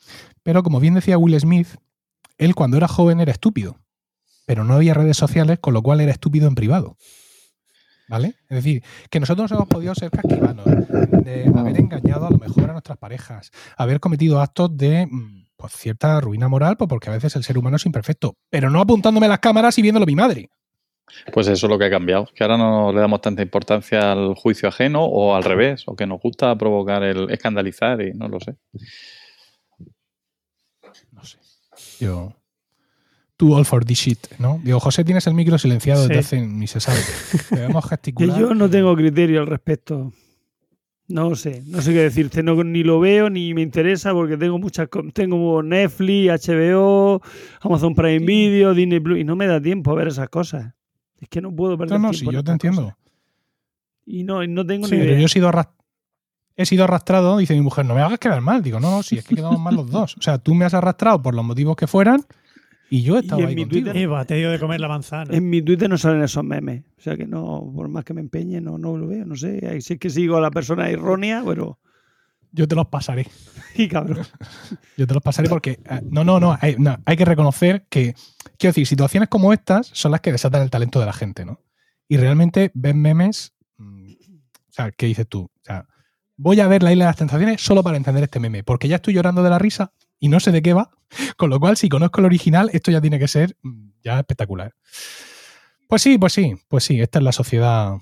Pero 0.43 0.63
como 0.63 0.81
bien 0.81 0.95
decía 0.95 1.19
Will 1.19 1.39
Smith, 1.39 1.69
él 2.39 2.55
cuando 2.55 2.77
era 2.77 2.89
joven 2.89 3.21
era 3.21 3.33
estúpido. 3.33 3.77
Pero 4.47 4.65
no 4.65 4.75
había 4.75 4.95
redes 4.95 5.17
sociales, 5.17 5.59
con 5.61 5.75
lo 5.75 5.83
cual 5.83 6.01
era 6.01 6.13
estúpido 6.13 6.49
en 6.49 6.55
privado. 6.55 6.97
¿Vale? 8.09 8.35
Es 8.49 8.57
decir, 8.57 8.83
que 9.11 9.21
nosotros 9.21 9.51
hemos 9.53 9.69
podido 9.69 9.95
ser 9.95 10.11
casquivanos, 10.11 10.67
de 10.67 11.51
haber 11.57 11.79
engañado 11.79 12.27
a 12.27 12.31
lo 12.31 12.39
mejor 12.39 12.69
a 12.69 12.73
nuestras 12.73 12.99
parejas, 12.99 13.51
haber 13.77 14.01
cometido 14.01 14.41
actos 14.41 14.77
de 14.77 15.07
mm, 15.07 15.47
pues, 15.57 15.73
cierta 15.75 16.21
ruina 16.21 16.49
moral, 16.49 16.77
pues 16.77 16.89
porque 16.89 17.09
a 17.09 17.13
veces 17.13 17.37
el 17.37 17.45
ser 17.45 17.57
humano 17.57 17.77
es 17.77 17.87
imperfecto, 17.87 18.35
pero 18.51 18.69
no 18.69 18.81
apuntándome 18.81 19.29
las 19.29 19.39
cámaras 19.39 19.79
y 19.79 19.83
viéndolo 19.83 20.05
mi 20.05 20.17
madre. 20.17 20.51
Pues 21.33 21.47
eso 21.47 21.67
es 21.67 21.71
lo 21.71 21.79
que 21.79 21.87
ha 21.87 21.91
cambiado, 21.91 22.29
que 22.35 22.45
ahora 22.45 22.57
no 22.57 22.93
le 22.93 23.01
damos 23.01 23.21
tanta 23.21 23.43
importancia 23.43 24.13
al 24.13 24.35
juicio 24.35 24.69
ajeno 24.69 25.05
o 25.05 25.35
al 25.35 25.45
revés, 25.45 25.85
o 25.87 25.95
que 25.95 26.07
nos 26.07 26.21
gusta 26.21 26.57
provocar 26.57 27.03
el 27.03 27.31
escandalizar 27.31 28.01
y 28.03 28.13
no 28.13 28.29
lo 28.29 28.41
sé. 28.41 28.57
No 31.13 31.25
sé. 31.25 31.39
Yo. 32.01 32.35
Too 33.37 33.55
all 33.55 33.65
for 33.65 33.85
this 33.85 33.99
shit, 33.99 34.19
¿no? 34.39 34.61
Digo, 34.63 34.79
José, 34.81 35.05
tienes 35.05 35.27
el 35.27 35.35
micro 35.35 35.59
silenciado 35.59 36.07
desde 36.07 36.21
hace 36.21 36.41
ni 36.41 36.67
se 36.67 36.81
sabe. 36.81 37.01
Debemos 37.51 37.89
gesticular. 37.89 38.39
yo 38.39 38.55
no 38.55 38.69
tengo 38.69 38.95
criterio 38.95 39.41
al 39.41 39.47
respecto. 39.47 40.13
No 41.09 41.35
sé, 41.35 41.63
no 41.67 41.83
sé 41.83 41.93
qué 41.93 42.03
decirte, 42.03 42.43
no, 42.43 42.63
ni 42.65 42.85
lo 42.85 43.01
veo 43.01 43.29
ni 43.29 43.53
me 43.53 43.61
interesa 43.61 44.13
porque 44.13 44.37
tengo 44.37 44.59
muchas 44.59 44.89
tengo 45.13 45.63
Netflix, 45.63 46.49
HBO, 46.49 47.21
Amazon 47.61 47.95
Prime. 47.95 48.25
Video, 48.25 48.73
Disney 48.73 49.01
Plus 49.01 49.19
y 49.19 49.25
no 49.25 49.37
me 49.37 49.47
da 49.47 49.61
tiempo 49.61 49.91
a 49.91 49.95
ver 49.95 50.09
esas 50.09 50.29
cosas. 50.29 50.73
Es 51.23 51.29
que 51.29 51.41
no 51.41 51.55
puedo 51.55 51.79
perder 51.79 51.99
No, 51.99 52.09
no, 52.09 52.11
tiempo 52.11 52.31
sí, 52.31 52.35
yo 52.37 52.45
te 52.45 52.53
entiendo. 52.53 52.97
Y 54.05 54.25
no, 54.25 54.43
y 54.43 54.49
no 54.49 54.67
tengo 54.67 54.87
Sí, 54.87 54.95
ni 54.95 55.01
Pero 55.01 55.13
idea. 55.13 55.21
yo 55.21 55.27
he 55.27 55.29
sido, 55.29 55.51
he 56.57 56.67
sido 56.67 56.85
arrastrado, 56.85 57.39
dice 57.39 57.55
mi 57.55 57.61
mujer, 57.61 57.87
no 57.87 57.95
me 57.95 58.01
hagas 58.03 58.19
quedar 58.19 58.41
mal. 58.41 58.63
Digo, 58.63 58.81
no, 58.81 58.91
no, 58.91 59.03
si 59.03 59.17
es 59.19 59.25
que 59.25 59.37
quedamos 59.37 59.61
mal 59.61 59.77
los 59.77 59.91
dos. 59.91 60.17
O 60.19 60.23
sea, 60.23 60.39
tú 60.39 60.55
me 60.55 60.65
has 60.65 60.75
arrastrado 60.75 61.23
por 61.23 61.35
los 61.35 61.45
motivos 61.45 61.77
que 61.77 61.87
fueran 61.87 62.21
y 62.91 63.03
yo 63.03 63.17
he 63.17 63.21
estado 63.21 63.41
en 63.43 63.49
ahí 63.49 63.55
mi 63.55 63.63
contigo. 63.63 63.85
Twitter- 63.87 64.03
Eva, 64.03 64.25
te 64.25 64.35
dio 64.35 64.51
de 64.51 64.59
comer 64.59 64.81
la 64.81 64.89
manzana. 64.89 65.35
En 65.35 65.49
mi 65.49 65.63
Twitter 65.63 65.89
no 65.89 65.97
salen 65.97 66.23
esos 66.23 66.45
memes. 66.45 66.83
O 66.99 67.01
sea 67.01 67.17
que 67.17 67.27
no, 67.27 67.73
por 67.75 67.89
más 67.89 68.05
que 68.05 68.13
me 68.13 68.21
empeñe, 68.21 68.61
no, 68.61 68.77
no 68.77 68.97
lo 68.99 69.07
veo. 69.07 69.25
No 69.25 69.37
sé, 69.37 69.81
si 69.81 69.95
es 69.95 69.99
que 70.01 70.11
sigo 70.11 70.37
a 70.37 70.41
la 70.41 70.51
persona 70.51 70.91
errónea, 70.91 71.43
pero. 71.47 71.79
Yo 72.51 72.69
te 72.69 72.75
los 72.75 72.87
pasaré. 72.89 73.29
Y 73.75 73.89
cabrón. 73.89 74.27
Yo 74.99 75.07
te 75.07 75.15
los 75.15 75.23
pasaré 75.23 75.49
porque. 75.49 75.79
eh, 75.89 76.01
no, 76.11 76.23
no, 76.25 76.39
no 76.39 76.59
hay, 76.61 76.75
no. 76.79 76.99
hay 77.07 77.17
que 77.17 77.25
reconocer 77.25 77.87
que. 77.89 78.15
Quiero 78.63 78.71
decir, 78.75 78.87
situaciones 78.87 79.29
como 79.29 79.53
estas 79.53 79.89
son 79.89 80.13
las 80.13 80.21
que 80.21 80.31
desatan 80.31 80.63
el 80.63 80.71
talento 80.71 81.01
de 81.01 81.07
la 81.07 81.13
gente, 81.13 81.45
¿no? 81.45 81.61
Y 82.07 82.17
realmente 82.17 82.71
ven 82.75 83.01
memes. 83.03 83.55
mm, 83.77 84.13
O 84.13 84.73
sea, 84.73 84.93
¿qué 84.93 85.07
dices 85.07 85.27
tú? 85.29 85.51
O 85.53 85.65
sea, 85.65 85.89
voy 86.37 86.61
a 86.61 86.69
ver 86.69 86.85
la 86.85 86.93
isla 86.93 87.07
de 87.07 87.09
las 87.09 87.17
tentaciones 87.17 87.61
solo 87.61 87.83
para 87.83 87.97
entender 87.97 88.23
este 88.23 88.39
meme, 88.39 88.63
porque 88.63 88.87
ya 88.87 88.95
estoy 88.97 89.15
llorando 89.15 89.43
de 89.43 89.51
la 89.51 89.59
risa 89.59 89.93
y 90.21 90.29
no 90.29 90.39
sé 90.39 90.53
de 90.53 90.63
qué 90.63 90.75
va. 90.75 90.93
Con 91.37 91.51
lo 91.51 91.59
cual, 91.59 91.77
si 91.77 91.89
conozco 91.89 92.21
el 92.21 92.27
original, 92.27 92.71
esto 92.73 92.93
ya 92.93 93.01
tiene 93.01 93.19
que 93.19 93.27
ser 93.27 93.57
mm, 93.63 93.89
ya 94.05 94.21
espectacular. 94.21 94.77
Pues 95.89 96.03
sí, 96.03 96.17
pues 96.17 96.33
sí, 96.33 96.55
pues 96.69 96.85
sí, 96.85 97.01
esta 97.01 97.19
es 97.19 97.25
la 97.25 97.33
sociedad. 97.33 97.97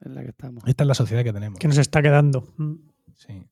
En 0.00 0.14
la 0.14 0.22
que 0.22 0.30
estamos. 0.30 0.64
Esta 0.66 0.84
es 0.84 0.88
la 0.88 0.94
sociedad 0.94 1.22
que 1.22 1.34
tenemos. 1.34 1.58
Que 1.58 1.68
nos 1.68 1.76
está 1.76 2.00
quedando. 2.00 2.48
Mm. 2.56 2.76
Sí. 3.14 3.46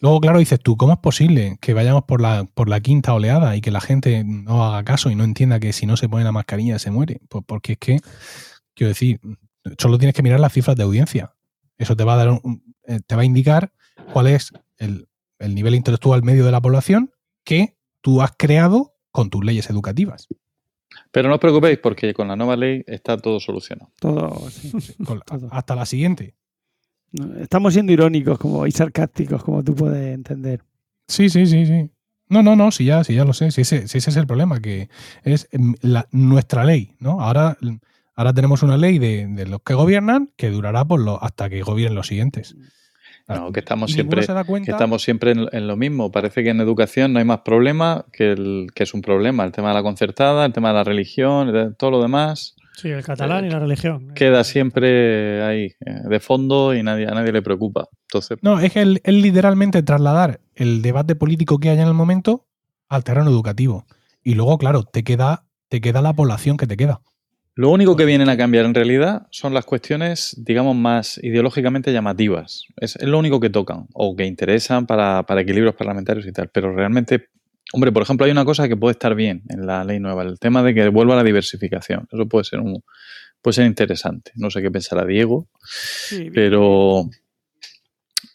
Luego, 0.00 0.20
claro, 0.20 0.38
dices 0.38 0.60
tú, 0.60 0.76
¿cómo 0.76 0.92
es 0.92 0.98
posible 1.00 1.58
que 1.60 1.74
vayamos 1.74 2.04
por 2.04 2.20
la, 2.20 2.44
por 2.54 2.68
la 2.68 2.80
quinta 2.80 3.14
oleada 3.14 3.56
y 3.56 3.60
que 3.60 3.70
la 3.72 3.80
gente 3.80 4.22
no 4.24 4.64
haga 4.64 4.84
caso 4.84 5.10
y 5.10 5.16
no 5.16 5.24
entienda 5.24 5.58
que 5.58 5.72
si 5.72 5.86
no 5.86 5.96
se 5.96 6.08
pone 6.08 6.22
la 6.24 6.30
mascarilla 6.32 6.78
se 6.78 6.90
muere? 6.92 7.20
Pues 7.28 7.44
porque 7.46 7.72
es 7.72 7.78
que, 7.78 8.00
quiero 8.74 8.88
decir, 8.88 9.20
solo 9.78 9.98
tienes 9.98 10.14
que 10.14 10.22
mirar 10.22 10.38
las 10.38 10.52
cifras 10.52 10.76
de 10.76 10.84
audiencia. 10.84 11.34
Eso 11.78 11.96
te 11.96 12.04
va 12.04 12.14
a 12.14 12.16
dar 12.16 12.28
un- 12.30 12.62
eh, 12.86 13.00
te 13.06 13.16
va 13.16 13.22
a 13.22 13.24
indicar 13.24 13.72
cuál 14.12 14.28
es 14.28 14.52
el, 14.76 15.08
el 15.40 15.54
nivel 15.54 15.74
intelectual 15.74 16.22
medio 16.22 16.44
de 16.44 16.52
la 16.52 16.60
población 16.60 17.10
que 17.44 17.76
tú 18.00 18.22
has 18.22 18.32
creado 18.38 18.94
con 19.10 19.30
tus 19.30 19.44
leyes 19.44 19.68
educativas. 19.68 20.28
Pero 21.10 21.28
no 21.28 21.34
os 21.34 21.40
preocupéis 21.40 21.78
porque 21.78 22.14
con 22.14 22.28
la 22.28 22.36
nueva 22.36 22.56
ley 22.56 22.82
está 22.86 23.16
todo 23.16 23.40
solucionado. 23.40 23.90
Todo, 23.98 24.48
sí. 24.50 24.72
Con 25.04 25.18
la- 25.18 25.24
Todo. 25.24 25.48
hasta 25.50 25.74
la 25.74 25.86
siguiente. 25.86 26.34
Estamos 27.40 27.72
siendo 27.72 27.92
irónicos 27.92 28.38
como, 28.38 28.66
y 28.66 28.70
sarcásticos, 28.70 29.42
como 29.42 29.62
tú 29.64 29.74
puedes 29.74 30.14
entender. 30.14 30.62
Sí, 31.06 31.28
sí, 31.30 31.46
sí, 31.46 31.64
sí. 31.66 31.90
No, 32.28 32.42
no, 32.42 32.54
no, 32.54 32.70
sí 32.70 32.84
ya, 32.84 33.02
sí 33.04 33.14
ya 33.14 33.24
lo 33.24 33.32
sé. 33.32 33.50
Sí, 33.50 33.62
ese, 33.62 33.88
sí, 33.88 33.98
ese 33.98 34.10
es 34.10 34.16
el 34.16 34.26
problema, 34.26 34.60
que 34.60 34.90
es 35.22 35.48
em, 35.50 35.74
la- 35.80 36.06
nuestra 36.10 36.64
ley, 36.64 36.94
¿no? 37.00 37.22
Ahora, 37.22 37.56
ahora 38.14 38.34
tenemos 38.34 38.62
una 38.62 38.76
ley 38.76 38.98
de, 38.98 39.26
de 39.26 39.46
los 39.46 39.62
que 39.62 39.72
gobiernan 39.72 40.30
que 40.36 40.50
durará 40.50 40.84
por 40.84 41.00
lo, 41.00 41.22
hasta 41.22 41.48
que 41.48 41.62
gobiernen 41.62 41.94
los 41.94 42.08
siguientes. 42.08 42.54
No, 43.26 43.52
que 43.52 43.60
estamos 43.60 43.92
siempre, 43.92 44.26
que 44.64 44.70
estamos 44.70 45.02
siempre 45.02 45.32
en, 45.32 45.46
en 45.52 45.66
lo 45.66 45.76
mismo. 45.76 46.10
Parece 46.10 46.42
que 46.42 46.50
en 46.50 46.60
educación 46.60 47.12
no 47.12 47.18
hay 47.18 47.26
más 47.26 47.40
problema 47.40 48.06
que, 48.12 48.32
el, 48.32 48.68
que 48.74 48.82
es 48.84 48.94
un 48.94 49.02
problema. 49.02 49.44
El 49.44 49.52
tema 49.52 49.68
de 49.68 49.74
la 49.74 49.82
concertada, 49.82 50.46
el 50.46 50.52
tema 50.52 50.68
de 50.68 50.74
la 50.74 50.84
religión, 50.84 51.74
todo 51.78 51.90
lo 51.90 52.02
demás 52.02 52.56
Sí, 52.80 52.88
el 52.90 53.02
catalán 53.02 53.44
y 53.44 53.50
la 53.50 53.58
religión. 53.58 54.12
queda 54.14 54.44
siempre 54.44 55.42
ahí, 55.42 55.64
eh, 55.84 56.00
de 56.08 56.20
fondo 56.20 56.74
y 56.74 56.82
nadie, 56.84 57.06
a 57.08 57.10
nadie 57.10 57.32
le 57.32 57.42
preocupa. 57.42 57.88
Entonces, 58.02 58.38
No, 58.40 58.60
es 58.60 58.72
que 58.72 58.82
es 58.82 59.12
literalmente 59.12 59.82
trasladar 59.82 60.40
el 60.54 60.80
debate 60.80 61.16
político 61.16 61.58
que 61.58 61.70
hay 61.70 61.78
en 61.78 61.88
el 61.88 61.94
momento 61.94 62.46
al 62.88 63.02
terreno 63.02 63.30
educativo. 63.30 63.84
Y 64.22 64.34
luego, 64.34 64.58
claro, 64.58 64.84
te 64.84 65.02
queda, 65.02 65.46
te 65.68 65.80
queda 65.80 66.02
la 66.02 66.12
población 66.12 66.56
que 66.56 66.68
te 66.68 66.76
queda. 66.76 67.00
Lo 67.56 67.70
único 67.70 67.96
que 67.96 68.04
vienen 68.04 68.28
a 68.28 68.36
cambiar 68.36 68.64
en 68.66 68.74
realidad 68.74 69.26
son 69.32 69.52
las 69.52 69.64
cuestiones, 69.64 70.36
digamos, 70.38 70.76
más 70.76 71.18
ideológicamente 71.24 71.92
llamativas. 71.92 72.62
Es, 72.76 72.94
es 72.94 73.08
lo 73.08 73.18
único 73.18 73.40
que 73.40 73.50
tocan 73.50 73.88
o 73.92 74.14
que 74.14 74.24
interesan 74.24 74.86
para, 74.86 75.24
para 75.24 75.40
equilibrios 75.40 75.74
parlamentarios 75.74 76.24
y 76.28 76.30
tal. 76.30 76.48
Pero 76.50 76.72
realmente, 76.72 77.30
hombre, 77.72 77.92
por 77.92 78.02
ejemplo, 78.02 78.24
hay 78.26 78.32
una 78.32 78.44
cosa 78.44 78.68
que 78.68 78.76
puede 78.76 78.92
estar 78.92 79.14
bien 79.14 79.42
en 79.48 79.66
la 79.66 79.84
ley 79.84 80.00
nueva, 80.00 80.22
el 80.22 80.38
tema 80.38 80.62
de 80.62 80.74
que 80.74 80.88
vuelva 80.88 81.16
la 81.16 81.24
diversificación. 81.24 82.08
Eso 82.10 82.26
puede 82.26 82.44
ser 82.44 82.60
un 82.60 82.82
puede 83.40 83.54
ser 83.54 83.66
interesante. 83.66 84.32
No 84.36 84.50
sé 84.50 84.60
qué 84.62 84.70
pensará 84.70 85.04
Diego, 85.04 85.48
Sí, 85.64 86.30
pero 86.34 87.08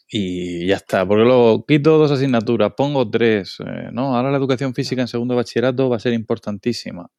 y 0.08 0.66
ya 0.66 0.76
está. 0.76 1.06
Porque 1.06 1.24
luego 1.24 1.64
quito 1.66 1.98
dos 1.98 2.10
asignaturas, 2.10 2.72
pongo 2.76 3.08
tres. 3.10 3.58
eh, 3.66 3.88
no, 3.92 4.16
ahora 4.16 4.30
la 4.30 4.36
educación 4.38 4.74
física 4.74 5.02
en 5.02 5.08
segundo 5.08 5.34
de 5.34 5.36
bachillerato 5.36 5.88
va 5.88 5.96
a 5.96 6.00
ser 6.00 6.12
importantísima. 6.12 7.10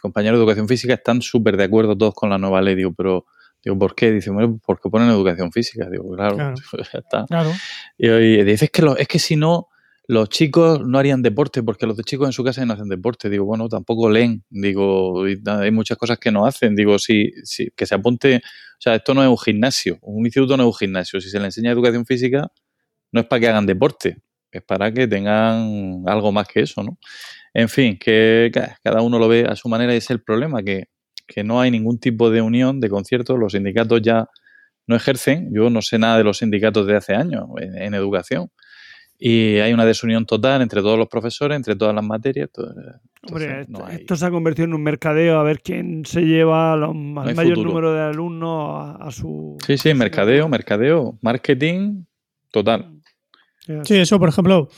Compañeros 0.00 0.38
de 0.38 0.42
educación 0.44 0.68
física 0.68 0.94
están 0.94 1.20
súper 1.22 1.56
de 1.56 1.64
acuerdo 1.64 1.96
todos 1.96 2.14
con 2.14 2.30
la 2.30 2.38
nueva 2.38 2.62
ley. 2.62 2.76
Digo, 2.76 2.92
pero 2.94 3.26
digo, 3.64 3.76
¿por 3.78 3.94
qué? 3.96 4.12
Dice, 4.12 4.30
bueno, 4.30 4.60
porque 4.64 4.88
ponen 4.88 5.08
educación 5.10 5.50
física. 5.50 5.88
Digo, 5.90 6.14
claro, 6.14 6.36
Claro. 6.36 6.54
ya 6.92 6.98
está. 7.00 7.26
Claro. 7.26 7.52
Y, 7.96 8.08
y 8.08 8.44
dice, 8.44 8.66
es 8.66 8.70
que, 8.70 8.82
lo- 8.82 8.96
es 8.96 9.08
que 9.08 9.18
si 9.18 9.34
no, 9.34 9.68
los 10.08 10.30
chicos 10.30 10.80
no 10.86 10.98
harían 10.98 11.22
deporte, 11.22 11.62
porque 11.62 11.86
los 11.86 11.96
de 11.96 12.04
chicos 12.04 12.28
en 12.28 12.32
su 12.32 12.42
casa 12.44 12.64
no 12.66 12.72
hacen 12.74 12.88
deporte. 12.88 13.30
Digo, 13.30 13.44
bueno, 13.44 13.68
tampoco 13.68 14.10
leen. 14.10 14.44
Digo, 14.50 15.24
hay 15.24 15.70
muchas 15.70 15.98
cosas 15.98 16.18
que 16.18 16.32
no 16.32 16.46
hacen. 16.46 16.74
Digo, 16.76 16.98
sí, 16.98 17.32
sí, 17.44 17.68
que 17.76 17.86
se 17.86 17.94
apunte. 17.94 18.36
O 18.38 18.80
sea, 18.80 18.94
esto 18.96 19.14
no 19.14 19.22
es 19.22 19.28
un 19.28 19.38
gimnasio. 19.38 19.98
Un 20.02 20.24
instituto 20.26 20.56
no 20.56 20.64
es 20.64 20.68
un 20.68 20.74
gimnasio. 20.74 21.20
Si 21.20 21.30
se 21.30 21.38
le 21.38 21.46
enseña 21.46 21.70
educación 21.72 22.06
física, 22.06 22.50
no 23.12 23.20
es 23.20 23.26
para 23.26 23.40
que 23.40 23.48
hagan 23.48 23.66
deporte, 23.66 24.18
es 24.52 24.62
para 24.62 24.92
que 24.92 25.08
tengan 25.08 26.02
algo 26.06 26.32
más 26.32 26.48
que 26.48 26.60
eso, 26.60 26.82
¿no? 26.82 26.98
En 27.54 27.68
fin, 27.68 27.98
que 27.98 28.50
ca- 28.52 28.78
cada 28.84 29.02
uno 29.02 29.18
lo 29.18 29.28
ve 29.28 29.46
a 29.48 29.56
su 29.56 29.68
manera 29.68 29.94
y 29.94 29.98
es 29.98 30.10
el 30.10 30.22
problema, 30.22 30.62
que, 30.62 30.86
que 31.26 31.44
no 31.44 31.60
hay 31.60 31.70
ningún 31.70 31.98
tipo 32.00 32.30
de 32.30 32.42
unión, 32.42 32.80
de 32.80 32.88
concierto. 32.90 33.36
Los 33.38 33.52
sindicatos 33.54 34.02
ya 34.02 34.28
no 34.86 34.96
ejercen. 34.96 35.50
Yo 35.54 35.70
no 35.70 35.82
sé 35.82 35.98
nada 35.98 36.18
de 36.18 36.24
los 36.24 36.38
sindicatos 36.38 36.86
de 36.86 36.96
hace 36.96 37.14
años 37.14 37.46
en 37.60 37.94
educación. 37.94 38.50
Y 39.20 39.56
hay 39.58 39.72
una 39.72 39.84
desunión 39.84 40.26
total 40.26 40.62
entre 40.62 40.80
todos 40.80 40.96
los 40.96 41.08
profesores, 41.08 41.56
entre 41.56 41.74
todas 41.74 41.92
las 41.94 42.04
materias. 42.04 42.50
Hombre, 43.28 43.62
esto, 43.62 43.72
no 43.72 43.84
hay- 43.84 43.96
esto 43.96 44.14
se 44.14 44.24
ha 44.26 44.30
convertido 44.30 44.66
en 44.66 44.74
un 44.74 44.82
mercadeo 44.82 45.38
a 45.40 45.42
ver 45.42 45.60
quién 45.60 46.04
se 46.04 46.20
lleva 46.22 46.76
los, 46.76 46.90
al 46.90 46.94
mayor 47.34 47.36
futuro. 47.56 47.68
número 47.70 47.92
de 47.94 48.00
alumnos 48.02 48.78
a, 49.00 49.06
a 49.06 49.10
su. 49.10 49.56
Sí, 49.66 49.76
sí, 49.76 49.92
mercadeo, 49.92 50.48
mercadeo, 50.48 51.18
marketing, 51.20 52.04
total. 52.52 52.92
Sí, 53.82 53.96
eso, 53.96 54.18
por 54.20 54.28
ejemplo, 54.28 54.68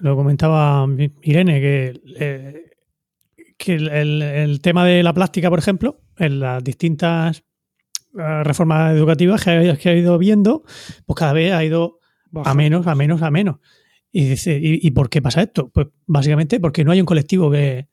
lo 0.00 0.16
comentaba 0.16 0.86
Irene, 1.22 1.60
que, 1.60 2.00
eh, 2.18 2.70
que 3.58 3.74
el, 3.74 3.88
el- 3.88 4.22
el 4.22 4.60
tema 4.62 4.84
de 4.86 5.02
la 5.02 5.12
plástica, 5.12 5.50
por 5.50 5.58
ejemplo, 5.58 6.00
en 6.18 6.40
las 6.40 6.64
distintas 6.64 7.44
eh, 8.18 8.42
reformas 8.42 8.94
educativas 8.96 9.44
que 9.44 9.50
ha, 9.50 9.76
que 9.76 9.88
ha 9.90 9.94
ido 9.94 10.16
viendo, 10.18 10.64
pues 11.04 11.16
cada 11.18 11.34
vez 11.34 11.52
ha 11.52 11.62
ido 11.62 12.00
a 12.44 12.54
menos, 12.54 12.86
a 12.86 12.94
menos, 12.94 13.22
a 13.22 13.30
menos. 13.30 13.56
Y 14.12 14.24
dice, 14.30 14.58
¿y, 14.60 14.86
y 14.86 14.90
por 14.92 15.08
qué 15.10 15.20
pasa 15.22 15.42
esto? 15.42 15.68
Pues 15.68 15.88
básicamente 16.06 16.58
porque 16.60 16.84
no 16.84 16.92
hay 16.92 17.00
un 17.00 17.06
colectivo 17.06 17.50
que, 17.50 17.86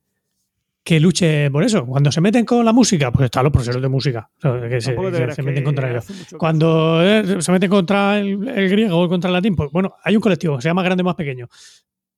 que 0.83 0.99
luche 0.99 1.49
por 1.51 1.63
eso. 1.63 1.85
Cuando 1.85 2.11
se 2.11 2.21
meten 2.21 2.45
con 2.45 2.63
la 2.63 2.71
música, 2.73 3.11
pues 3.11 3.25
están 3.25 3.43
los 3.43 3.51
profesores 3.53 3.81
de 3.81 3.89
música, 3.89 4.29
o 4.37 4.41
sea, 4.41 4.69
que 4.69 4.81
se, 4.81 4.95
que 5.35 5.41
meten 5.43 5.63
contra 5.63 5.89
ellos. 5.91 6.05
Cuando 6.37 7.03
eh, 7.03 7.41
se 7.41 7.51
meten 7.51 7.69
contra 7.69 8.19
el, 8.19 8.47
el 8.47 8.69
griego 8.69 8.99
o 8.99 9.09
contra 9.09 9.29
el 9.29 9.33
latín, 9.33 9.55
pues 9.55 9.69
bueno, 9.71 9.95
hay 10.03 10.15
un 10.15 10.21
colectivo, 10.21 10.59
sea 10.61 10.73
más 10.73 10.85
grande 10.85 11.01
o 11.01 11.05
más 11.05 11.15
pequeño. 11.15 11.47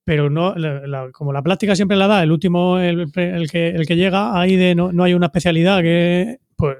Pero 0.03 0.30
no, 0.30 0.53
la- 0.56 0.85
la- 0.85 1.10
como 1.11 1.34
la 1.34 1.41
plástica 1.41 1.76
siempre 1.76 1.97
la 1.97 2.06
da, 2.07 2.22
el 2.22 2.31
último, 2.31 2.77
el, 2.77 3.07
el 3.15 3.49
que, 3.49 3.69
el 3.69 3.88
que 3.88 3.95
llega, 3.95 4.39
ahí 4.39 4.56
de 4.56 4.76
no, 4.76 4.91
no 4.91 5.03
hay 5.03 5.15
una 5.15 5.27
especialidad 5.27 5.81
que, 5.81 6.38
pues, 6.56 6.77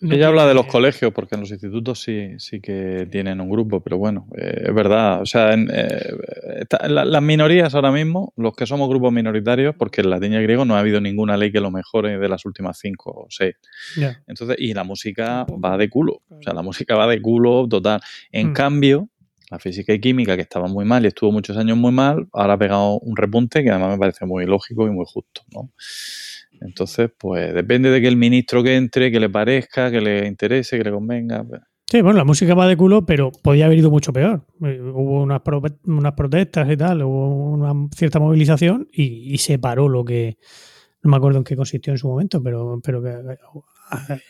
no 0.00 0.14
Ella 0.14 0.28
habla 0.28 0.46
de 0.46 0.54
los 0.54 0.66
colegios, 0.66 1.12
porque 1.12 1.34
en 1.34 1.42
los 1.42 1.50
institutos 1.50 2.00
sí, 2.00 2.30
sí 2.38 2.60
que 2.60 3.06
tienen 3.10 3.40
un 3.40 3.50
grupo, 3.50 3.80
pero 3.80 3.98
bueno, 3.98 4.26
eh, 4.36 4.64
es 4.68 4.74
verdad. 4.74 5.20
O 5.22 5.26
sea, 5.26 5.52
en, 5.52 5.68
eh, 5.72 5.98
está- 6.60 6.88
la- 6.88 7.04
las 7.04 7.22
minorías 7.22 7.74
ahora 7.74 7.92
mismo, 7.92 8.32
los 8.36 8.54
que 8.54 8.66
somos 8.66 8.88
grupos 8.88 9.12
minoritarios, 9.12 9.74
porque 9.76 10.00
en 10.00 10.10
latín 10.10 10.32
y 10.32 10.42
griego 10.42 10.64
no 10.64 10.74
ha 10.76 10.80
habido 10.80 11.00
ninguna 11.00 11.36
ley 11.36 11.52
que 11.52 11.60
lo 11.60 11.70
mejore 11.70 12.18
de 12.18 12.28
las 12.28 12.44
últimas 12.46 12.78
cinco 12.78 13.10
o 13.10 13.26
seis. 13.28 13.56
Entonces, 14.26 14.56
y 14.58 14.72
la 14.74 14.84
música 14.84 15.44
va 15.64 15.76
de 15.76 15.88
culo. 15.90 16.22
O 16.30 16.42
sea, 16.42 16.54
la 16.54 16.62
música 16.62 16.94
va 16.96 17.06
de 17.06 17.20
culo 17.20 17.66
total. 17.68 18.00
En 18.32 18.50
Mm. 18.50 18.52
cambio, 18.54 19.08
la 19.50 19.58
física 19.58 19.92
y 19.92 20.00
química, 20.00 20.36
que 20.36 20.42
estaba 20.42 20.68
muy 20.68 20.84
mal 20.84 21.04
y 21.04 21.08
estuvo 21.08 21.32
muchos 21.32 21.56
años 21.56 21.76
muy 21.76 21.90
mal, 21.92 22.28
ahora 22.32 22.52
ha 22.54 22.58
pegado 22.58 23.00
un 23.00 23.16
repunte 23.16 23.62
que 23.64 23.70
además 23.70 23.90
me 23.90 23.98
parece 23.98 24.24
muy 24.24 24.46
lógico 24.46 24.86
y 24.86 24.90
muy 24.90 25.04
justo, 25.06 25.42
¿no? 25.52 25.70
Entonces, 26.60 27.10
pues 27.18 27.54
depende 27.54 27.90
de 27.90 28.00
que 28.00 28.08
el 28.08 28.16
ministro 28.16 28.62
que 28.62 28.76
entre, 28.76 29.10
que 29.10 29.20
le 29.20 29.28
parezca, 29.30 29.90
que 29.90 30.00
le 30.00 30.26
interese, 30.26 30.76
que 30.78 30.84
le 30.84 30.90
convenga. 30.92 31.44
pues, 31.44 31.60
Sí, 31.90 32.02
bueno, 32.02 32.18
la 32.18 32.24
música 32.24 32.54
va 32.54 32.68
de 32.68 32.76
culo, 32.76 33.04
pero 33.04 33.32
podía 33.32 33.66
haber 33.66 33.78
ido 33.78 33.90
mucho 33.90 34.12
peor. 34.12 34.44
Eh, 34.64 34.78
Hubo 34.80 35.22
unas, 35.22 35.40
pro- 35.42 35.60
unas 35.86 36.12
protestas 36.12 36.70
y 36.70 36.76
tal, 36.76 37.02
hubo 37.02 37.50
una 37.50 37.72
cierta 37.96 38.20
movilización 38.20 38.86
y, 38.92 39.34
y 39.34 39.38
se 39.38 39.58
paró 39.58 39.88
lo 39.88 40.04
que. 40.04 40.36
No 41.02 41.10
me 41.10 41.16
acuerdo 41.16 41.38
en 41.38 41.44
qué 41.44 41.56
consistió 41.56 41.92
en 41.94 41.98
su 41.98 42.06
momento, 42.08 42.42
pero, 42.42 42.78
pero 42.84 43.02
que 43.02 43.10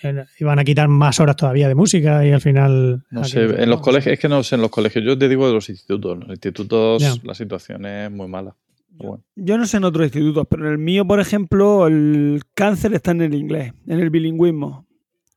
eh, 0.05 0.25
iban 0.39 0.59
a 0.59 0.65
quitar 0.65 0.89
más 0.89 1.19
horas 1.21 1.37
todavía 1.37 1.69
de 1.69 1.75
música 1.75 2.25
y 2.25 2.31
al 2.33 2.41
final. 2.41 3.03
No 3.11 3.25
sé, 3.25 3.43
en 3.43 3.69
los 3.69 3.81
colegios, 3.81 4.13
es 4.15 4.21
que 4.21 4.29
no 4.29 4.43
sé, 4.43 4.55
en 4.55 4.61
los 4.63 4.71
colegios, 4.71 5.05
yo 5.05 5.19
te 5.19 5.29
digo 5.29 5.47
de 5.49 5.53
los 5.55 5.69
institutos. 5.69 6.15
En 6.15 6.21
los 6.21 6.31
institutos 6.31 7.21
la 7.25 7.35
situación 7.35 7.85
es 7.87 8.11
muy 8.11 8.29
mala. 8.29 8.55
Bueno. 9.01 9.25
Yo 9.37 9.59
no 9.59 9.67
sé 9.67 9.79
en 9.79 9.85
otros 9.85 10.07
institutos, 10.07 10.47
pero 10.49 10.67
en 10.67 10.73
el 10.73 10.79
mío, 10.79 11.07
por 11.07 11.21
ejemplo, 11.21 11.87
el 11.87 12.43
cáncer 12.55 12.95
está 12.95 13.13
en 13.13 13.23
el 13.23 13.35
inglés, 13.35 13.73
en 13.87 14.01
el 14.01 14.11
bilingüismo. 14.11 14.87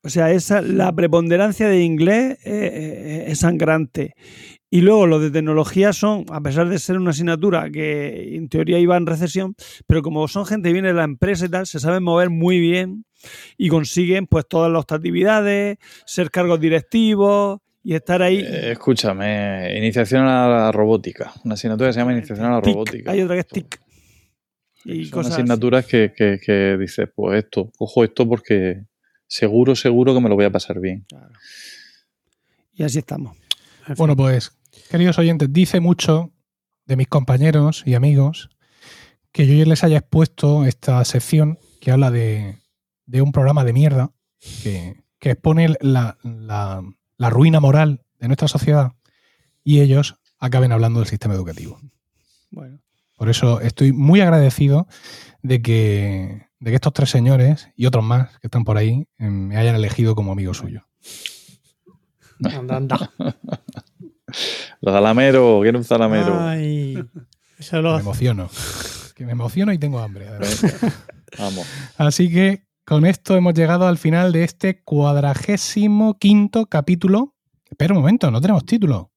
O 0.05 0.09
sea, 0.09 0.31
esa, 0.31 0.61
la 0.61 0.93
preponderancia 0.93 1.69
de 1.69 1.81
inglés 1.81 2.37
eh, 2.43 2.45
eh, 2.45 3.25
es 3.27 3.39
sangrante. 3.39 4.15
Y 4.69 4.81
luego 4.81 5.07
los 5.07 5.21
de 5.21 5.31
tecnología 5.31 5.93
son, 5.93 6.25
a 6.29 6.41
pesar 6.41 6.67
de 6.67 6.77
ser 6.79 6.97
una 6.97 7.11
asignatura 7.11 7.69
que 7.69 8.35
en 8.35 8.49
teoría 8.49 8.79
iba 8.79 8.97
en 8.97 9.05
recesión, 9.05 9.55
pero 9.87 10.01
como 10.01 10.27
son 10.27 10.45
gente 10.45 10.69
que 10.69 10.73
viene 10.73 10.89
de 10.89 10.95
la 10.95 11.03
empresa 11.03 11.45
y 11.45 11.49
tal, 11.49 11.67
se 11.67 11.79
saben 11.79 12.03
mover 12.03 12.31
muy 12.31 12.59
bien 12.59 13.05
y 13.57 13.69
consiguen 13.69 14.27
pues 14.27 14.45
todas 14.47 14.71
las 14.71 14.83
actividades, 14.89 15.77
ser 16.05 16.31
cargos 16.31 16.59
directivos 16.59 17.59
y 17.83 17.95
estar 17.95 18.21
ahí. 18.21 18.39
Eh, 18.39 18.71
escúchame, 18.71 19.77
iniciación 19.77 20.23
a 20.25 20.47
la 20.47 20.71
robótica. 20.71 21.33
Una 21.43 21.55
asignatura 21.55 21.89
que 21.89 21.93
se 21.93 21.99
llama 21.99 22.13
iniciación 22.13 22.45
a 22.47 22.51
la 22.51 22.61
TIC, 22.61 22.73
robótica. 22.73 23.11
Hay 23.11 23.21
otra 23.21 23.35
que 23.35 23.39
es 23.41 23.47
TIC. 23.47 23.81
Y 24.85 25.05
Son 25.05 25.11
cosas 25.11 25.33
así. 25.33 25.41
asignaturas 25.41 25.85
que, 25.85 26.13
que, 26.15 26.39
que 26.45 26.77
dices, 26.77 27.07
pues 27.15 27.43
esto, 27.43 27.71
cojo 27.77 28.03
esto 28.03 28.27
porque 28.27 28.85
seguro, 29.27 29.75
seguro 29.75 30.13
que 30.13 30.19
me 30.21 30.29
lo 30.29 30.35
voy 30.35 30.45
a 30.45 30.51
pasar 30.51 30.79
bien. 30.79 31.05
Claro. 31.07 31.33
Y 32.73 32.83
así 32.83 32.99
estamos. 32.99 33.37
Bueno, 33.97 34.15
pues, 34.15 34.51
queridos 34.89 35.17
oyentes, 35.19 35.51
dice 35.51 35.79
mucho 35.79 36.31
de 36.85 36.95
mis 36.97 37.07
compañeros 37.07 37.83
y 37.85 37.93
amigos 37.95 38.49
que 39.31 39.45
yo 39.47 39.65
les 39.65 39.83
haya 39.83 39.97
expuesto 39.99 40.65
esta 40.65 41.03
sección 41.05 41.57
que 41.81 41.91
habla 41.91 42.11
de, 42.11 42.57
de 43.05 43.21
un 43.21 43.31
programa 43.31 43.63
de 43.63 43.73
mierda 43.73 44.11
que, 44.63 44.95
que 45.19 45.31
expone 45.31 45.75
la, 45.81 46.17
la- 46.23 46.81
la 47.17 47.29
ruina 47.29 47.59
moral 47.59 48.01
de 48.19 48.27
nuestra 48.27 48.47
sociedad 48.47 48.93
y 49.63 49.81
ellos 49.81 50.19
acaben 50.39 50.71
hablando 50.71 50.99
del 50.99 51.07
sistema 51.07 51.33
educativo. 51.33 51.79
Bueno. 52.51 52.79
Por 53.17 53.29
eso 53.29 53.61
estoy 53.61 53.93
muy 53.93 54.21
agradecido 54.21 54.87
de 55.41 55.61
que, 55.61 56.47
de 56.59 56.71
que 56.71 56.75
estos 56.75 56.93
tres 56.93 57.09
señores 57.09 57.69
y 57.75 57.85
otros 57.85 58.03
más 58.03 58.37
que 58.39 58.47
están 58.47 58.63
por 58.63 58.77
ahí 58.77 59.07
eh, 59.17 59.29
me 59.29 59.57
hayan 59.57 59.75
elegido 59.75 60.15
como 60.15 60.31
amigo 60.31 60.53
suyo. 60.53 60.85
Anda, 62.43 62.77
anda. 62.77 63.11
Los 64.81 64.93
salameros, 64.93 65.61
quiero 65.61 65.77
un 65.77 65.83
salamero. 65.83 66.39
Ay, 66.39 67.01
eso 67.57 67.81
lo 67.81 67.93
Me 67.95 68.01
emociono. 68.01 68.49
Que 69.15 69.25
me 69.25 69.31
emociono 69.33 69.71
y 69.71 69.77
tengo 69.77 69.99
hambre. 69.99 70.27
Vamos. 71.37 71.67
Así 71.97 72.31
que 72.31 72.63
con 72.85 73.05
esto 73.05 73.35
hemos 73.35 73.53
llegado 73.53 73.87
al 73.87 73.97
final 73.97 74.31
de 74.31 74.43
este 74.43 74.81
cuadragésimo 74.83 76.17
quinto 76.17 76.65
capítulo. 76.67 77.35
Espera 77.69 77.93
un 77.93 78.01
momento, 78.01 78.29
no 78.31 78.41
tenemos 78.41 78.65
título. 78.65 79.09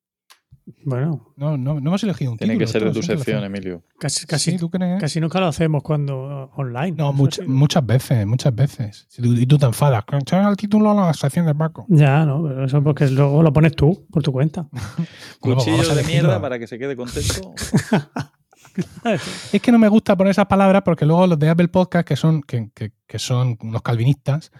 Bueno, 0.84 1.32
No, 1.36 1.56
no, 1.56 1.74
no 1.80 1.90
hemos 1.90 2.02
elegido 2.02 2.32
un 2.32 2.38
Tiene 2.38 2.54
título. 2.54 2.66
que 2.66 2.72
ser 2.72 2.84
de 2.84 2.90
tu 2.92 3.00
sección. 3.02 3.44
Emilio. 3.44 3.84
casi, 4.00 4.26
casi, 4.26 4.52
Sí, 4.52 4.58
¿tú 4.58 4.68
crees? 4.68 5.00
casi 5.00 5.20
nunca 5.20 5.38
lo 5.38 5.46
hacemos 5.46 5.80
cuando 5.84 6.50
online. 6.56 6.92
No, 6.96 7.12
much- 7.12 7.46
muchas 7.46 7.86
veces, 7.86 8.26
muchas 8.26 8.52
veces. 8.52 9.06
Si 9.08 9.22
tú- 9.22 9.32
Y 9.34 9.46
tú 9.46 9.58
te 9.58 9.66
enfadas. 9.66 10.02
Echar 10.12 10.48
el 10.50 10.56
título 10.56 10.90
a 10.90 10.94
la 10.94 11.14
sección 11.14 11.46
de 11.46 11.54
Paco. 11.54 11.86
Ya, 11.88 12.24
no, 12.26 12.42
pero 12.42 12.64
eso 12.64 12.82
porque 12.82 13.06
luego 13.08 13.44
lo 13.44 13.52
pones 13.52 13.76
tú 13.76 14.06
por 14.10 14.24
tu 14.24 14.32
cuenta. 14.32 14.66
Cuchillo 15.40 15.94
de 15.94 16.02
mierda 16.02 16.40
para 16.40 16.58
que 16.58 16.66
se 16.66 16.78
quede 16.78 16.96
contento. 16.96 17.54
Es 19.52 19.60
que 19.62 19.72
no 19.72 19.78
me 19.78 19.88
gusta 19.88 20.16
poner 20.16 20.30
esas 20.32 20.46
palabras 20.46 20.82
porque 20.84 21.06
luego 21.06 21.26
los 21.26 21.38
de 21.38 21.48
Apple 21.48 21.68
Podcast, 21.68 22.06
que 22.06 22.16
son, 22.16 22.42
que, 22.42 22.70
que- 22.74 22.92
que 23.06 23.18
son 23.18 23.56
unos 23.62 23.82
calvinistas, 23.82 24.50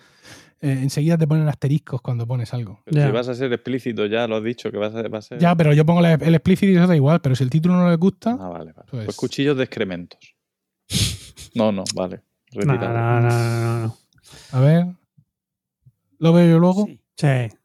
eh, 0.61 0.79
enseguida 0.83 1.19
te 1.19 1.27
ponen 1.27 1.49
asteriscos 1.49 2.01
cuando 2.01 2.27
pones 2.27 2.55
algo. 2.55 2.81
Si 2.91 2.99
vas 3.11 3.29
a 3.29 3.35
ser 3.35 3.53
explícito, 3.53 4.07
ya 4.07 4.27
lo 4.27 4.37
has 4.37 4.45
dicho, 4.45 4.71
que 4.71 4.79
vas 4.79 4.95
a, 4.95 5.21
ser. 5.23 5.39
Ya, 5.39 5.55
pero 5.55 5.73
yo 5.75 5.85
pongo 5.85 6.01
la- 6.01 6.15
el 6.15 6.35
explícito 6.35 6.73
y 6.73 6.77
eso 6.77 6.87
da 6.87 6.97
igual, 6.97 7.21
pero 7.21 7.35
si 7.37 7.45
el 7.45 7.51
título 7.51 7.75
no 7.77 7.89
les 7.91 7.99
gusta, 7.99 8.37
Ah, 8.41 8.49
vale, 8.49 8.73
vale. 8.73 8.89
Pues- 8.91 9.05
Pues, 9.07 9.17
cuchillos 9.17 9.57
de 9.57 9.65
excrementos. 9.65 10.19
No, 11.55 11.73
no, 11.73 11.85
vale. 11.95 12.21
No, 12.55 12.61
Retirado. 12.75 12.93
no, 12.95 13.21
no, 13.21 13.29
no, 13.31 13.81
no. 13.87 13.97
a 14.53 14.61
ver. 14.61 14.87
¿Lo 16.19 16.33
veo 16.33 16.51
yo 16.51 16.59
luego? 16.59 16.87
Sí, 16.87 16.99
Sí, 17.17 17.57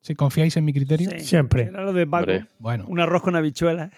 Si 0.00 0.14
confiáis 0.14 0.56
en 0.56 0.64
mi 0.64 0.72
criterio. 0.72 1.10
sí. 1.10 1.20
siempre. 1.20 1.64
Era 1.64 1.82
lo 1.84 1.92
de 1.92 2.06
Paco. 2.06 2.30
Bueno, 2.58 2.84
Un 2.88 3.00
arroz 3.00 3.22
con 3.22 3.36
habichuelas. 3.36 3.90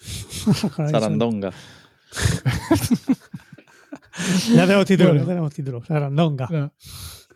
Sarandonga. 0.00 1.50
Ya 4.54 4.66
tenemos 4.66 4.86
título, 4.86 5.08
Bueno. 5.10 5.22
ya 5.22 5.28
tenemos 5.28 5.54
título. 5.54 5.84
Sarandonga. 5.84 6.48
no. 6.50 6.72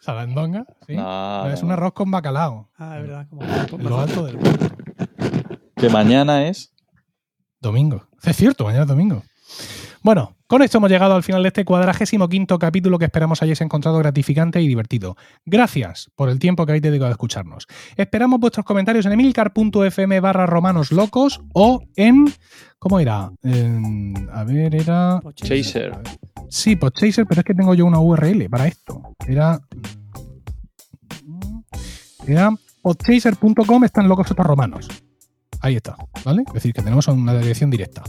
Sarandonga, 0.01 0.67
sí. 0.87 0.95
No, 0.97 1.47
es 1.49 1.61
no. 1.63 1.67
un 1.69 1.73
arroz 1.73 1.93
con 1.95 2.11
bacalao. 2.11 2.69
Ah, 2.77 2.99
es 2.99 3.03
verdad. 3.07 3.27
como- 3.31 3.43
En 3.43 3.85
lo 3.89 3.99
alto 4.01 4.27
del 4.27 4.37
mundo. 4.37 4.69
Que 5.77 5.89
mañana 5.89 6.47
es. 6.49 6.75
Domingo. 7.61 8.07
Es 8.23 8.37
cierto, 8.37 8.65
mañana 8.65 8.83
es 8.83 8.89
domingo. 8.89 9.23
Bueno, 10.05 10.37
con 10.47 10.61
esto 10.61 10.77
hemos 10.77 10.91
llegado 10.91 11.15
al 11.15 11.23
final 11.23 11.43
de 11.43 11.49
este 11.49 11.65
cuadragésimo 11.65 12.29
quinto 12.29 12.59
capítulo 12.59 12.99
que 12.99 13.07
esperamos 13.07 13.41
hayáis 13.43 13.63
encontrado 13.63 13.97
gratificante 13.97 14.61
y 14.61 14.69
divertido. 14.69 15.17
Gracias 15.47 16.11
por 16.15 16.29
el 16.29 16.39
tiempo 16.39 16.67
que 16.67 16.73
habéis 16.73 16.83
dedicado 16.83 17.09
a 17.09 17.13
escucharnos. 17.13 17.67
Esperamos 17.97 18.39
vuestros 18.39 18.67
comentarios 18.67 19.07
en 19.07 19.13
emilcar.fm 19.13 20.21
barra 20.21 20.45
romanos 20.45 20.93
locos 20.93 21.41
o 21.55 21.83
en... 21.97 22.27
¿Cómo 22.79 23.01
era? 23.01 23.31
En- 23.43 24.29
a 24.31 24.45
ver, 24.45 24.75
era... 24.75 25.23
Chaser. 25.37 25.99
Sí, 26.51 26.77
Podchaser, 26.77 27.25
pero 27.27 27.41
es 27.41 27.45
que 27.47 27.55
tengo 27.55 27.73
yo 27.75 27.87
una 27.87 27.99
URL 27.99 28.51
para 28.51 28.67
esto. 28.67 29.01
Era. 29.27 29.59
Era 32.27 32.51
podchaser.com, 32.83 33.85
están 33.85 34.07
locos 34.07 34.31
estos 34.31 34.45
romanos. 34.47 34.87
Ahí 35.65 35.77
está, 35.77 35.97
¿vale? 36.27 36.43
Es 36.47 36.53
decir, 36.53 36.75
que 36.75 36.83
tenemos 36.83 37.09
una 37.09 37.33
dirección 37.39 37.71
directa. 37.71 38.03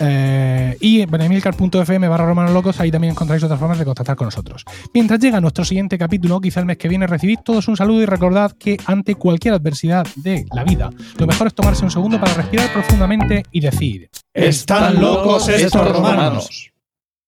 Eh, 0.00 0.76
y 0.80 1.02
en 1.02 1.20
emilcar.fm 1.20 2.08
barra 2.08 2.26
romanos 2.26 2.52
locos, 2.52 2.80
ahí 2.80 2.90
también 2.90 3.12
encontráis 3.12 3.44
otras 3.44 3.60
formas 3.60 3.78
de 3.78 3.84
contactar 3.84 4.16
con 4.16 4.24
nosotros. 4.24 4.64
Mientras 4.92 5.20
llega 5.20 5.40
nuestro 5.40 5.64
siguiente 5.64 5.96
capítulo, 5.96 6.40
quizá 6.40 6.58
el 6.58 6.66
mes 6.66 6.78
que 6.78 6.88
viene, 6.88 7.06
recibid 7.06 7.38
todos 7.44 7.68
un 7.68 7.76
saludo 7.76 8.02
y 8.02 8.06
recordad 8.06 8.50
que 8.58 8.76
ante 8.86 9.14
cualquier 9.14 9.54
adversidad 9.54 10.04
de 10.16 10.46
la 10.52 10.64
vida, 10.64 10.90
lo 11.16 11.28
mejor 11.28 11.46
es 11.46 11.54
tomarse 11.54 11.84
un 11.84 11.92
segundo 11.92 12.18
para 12.18 12.34
respirar 12.34 12.72
profundamente 12.72 13.44
y 13.52 13.60
decir: 13.60 14.10
¡Están 14.34 15.00
locos 15.00 15.48
estos 15.48 15.92
romanos! 15.92 16.72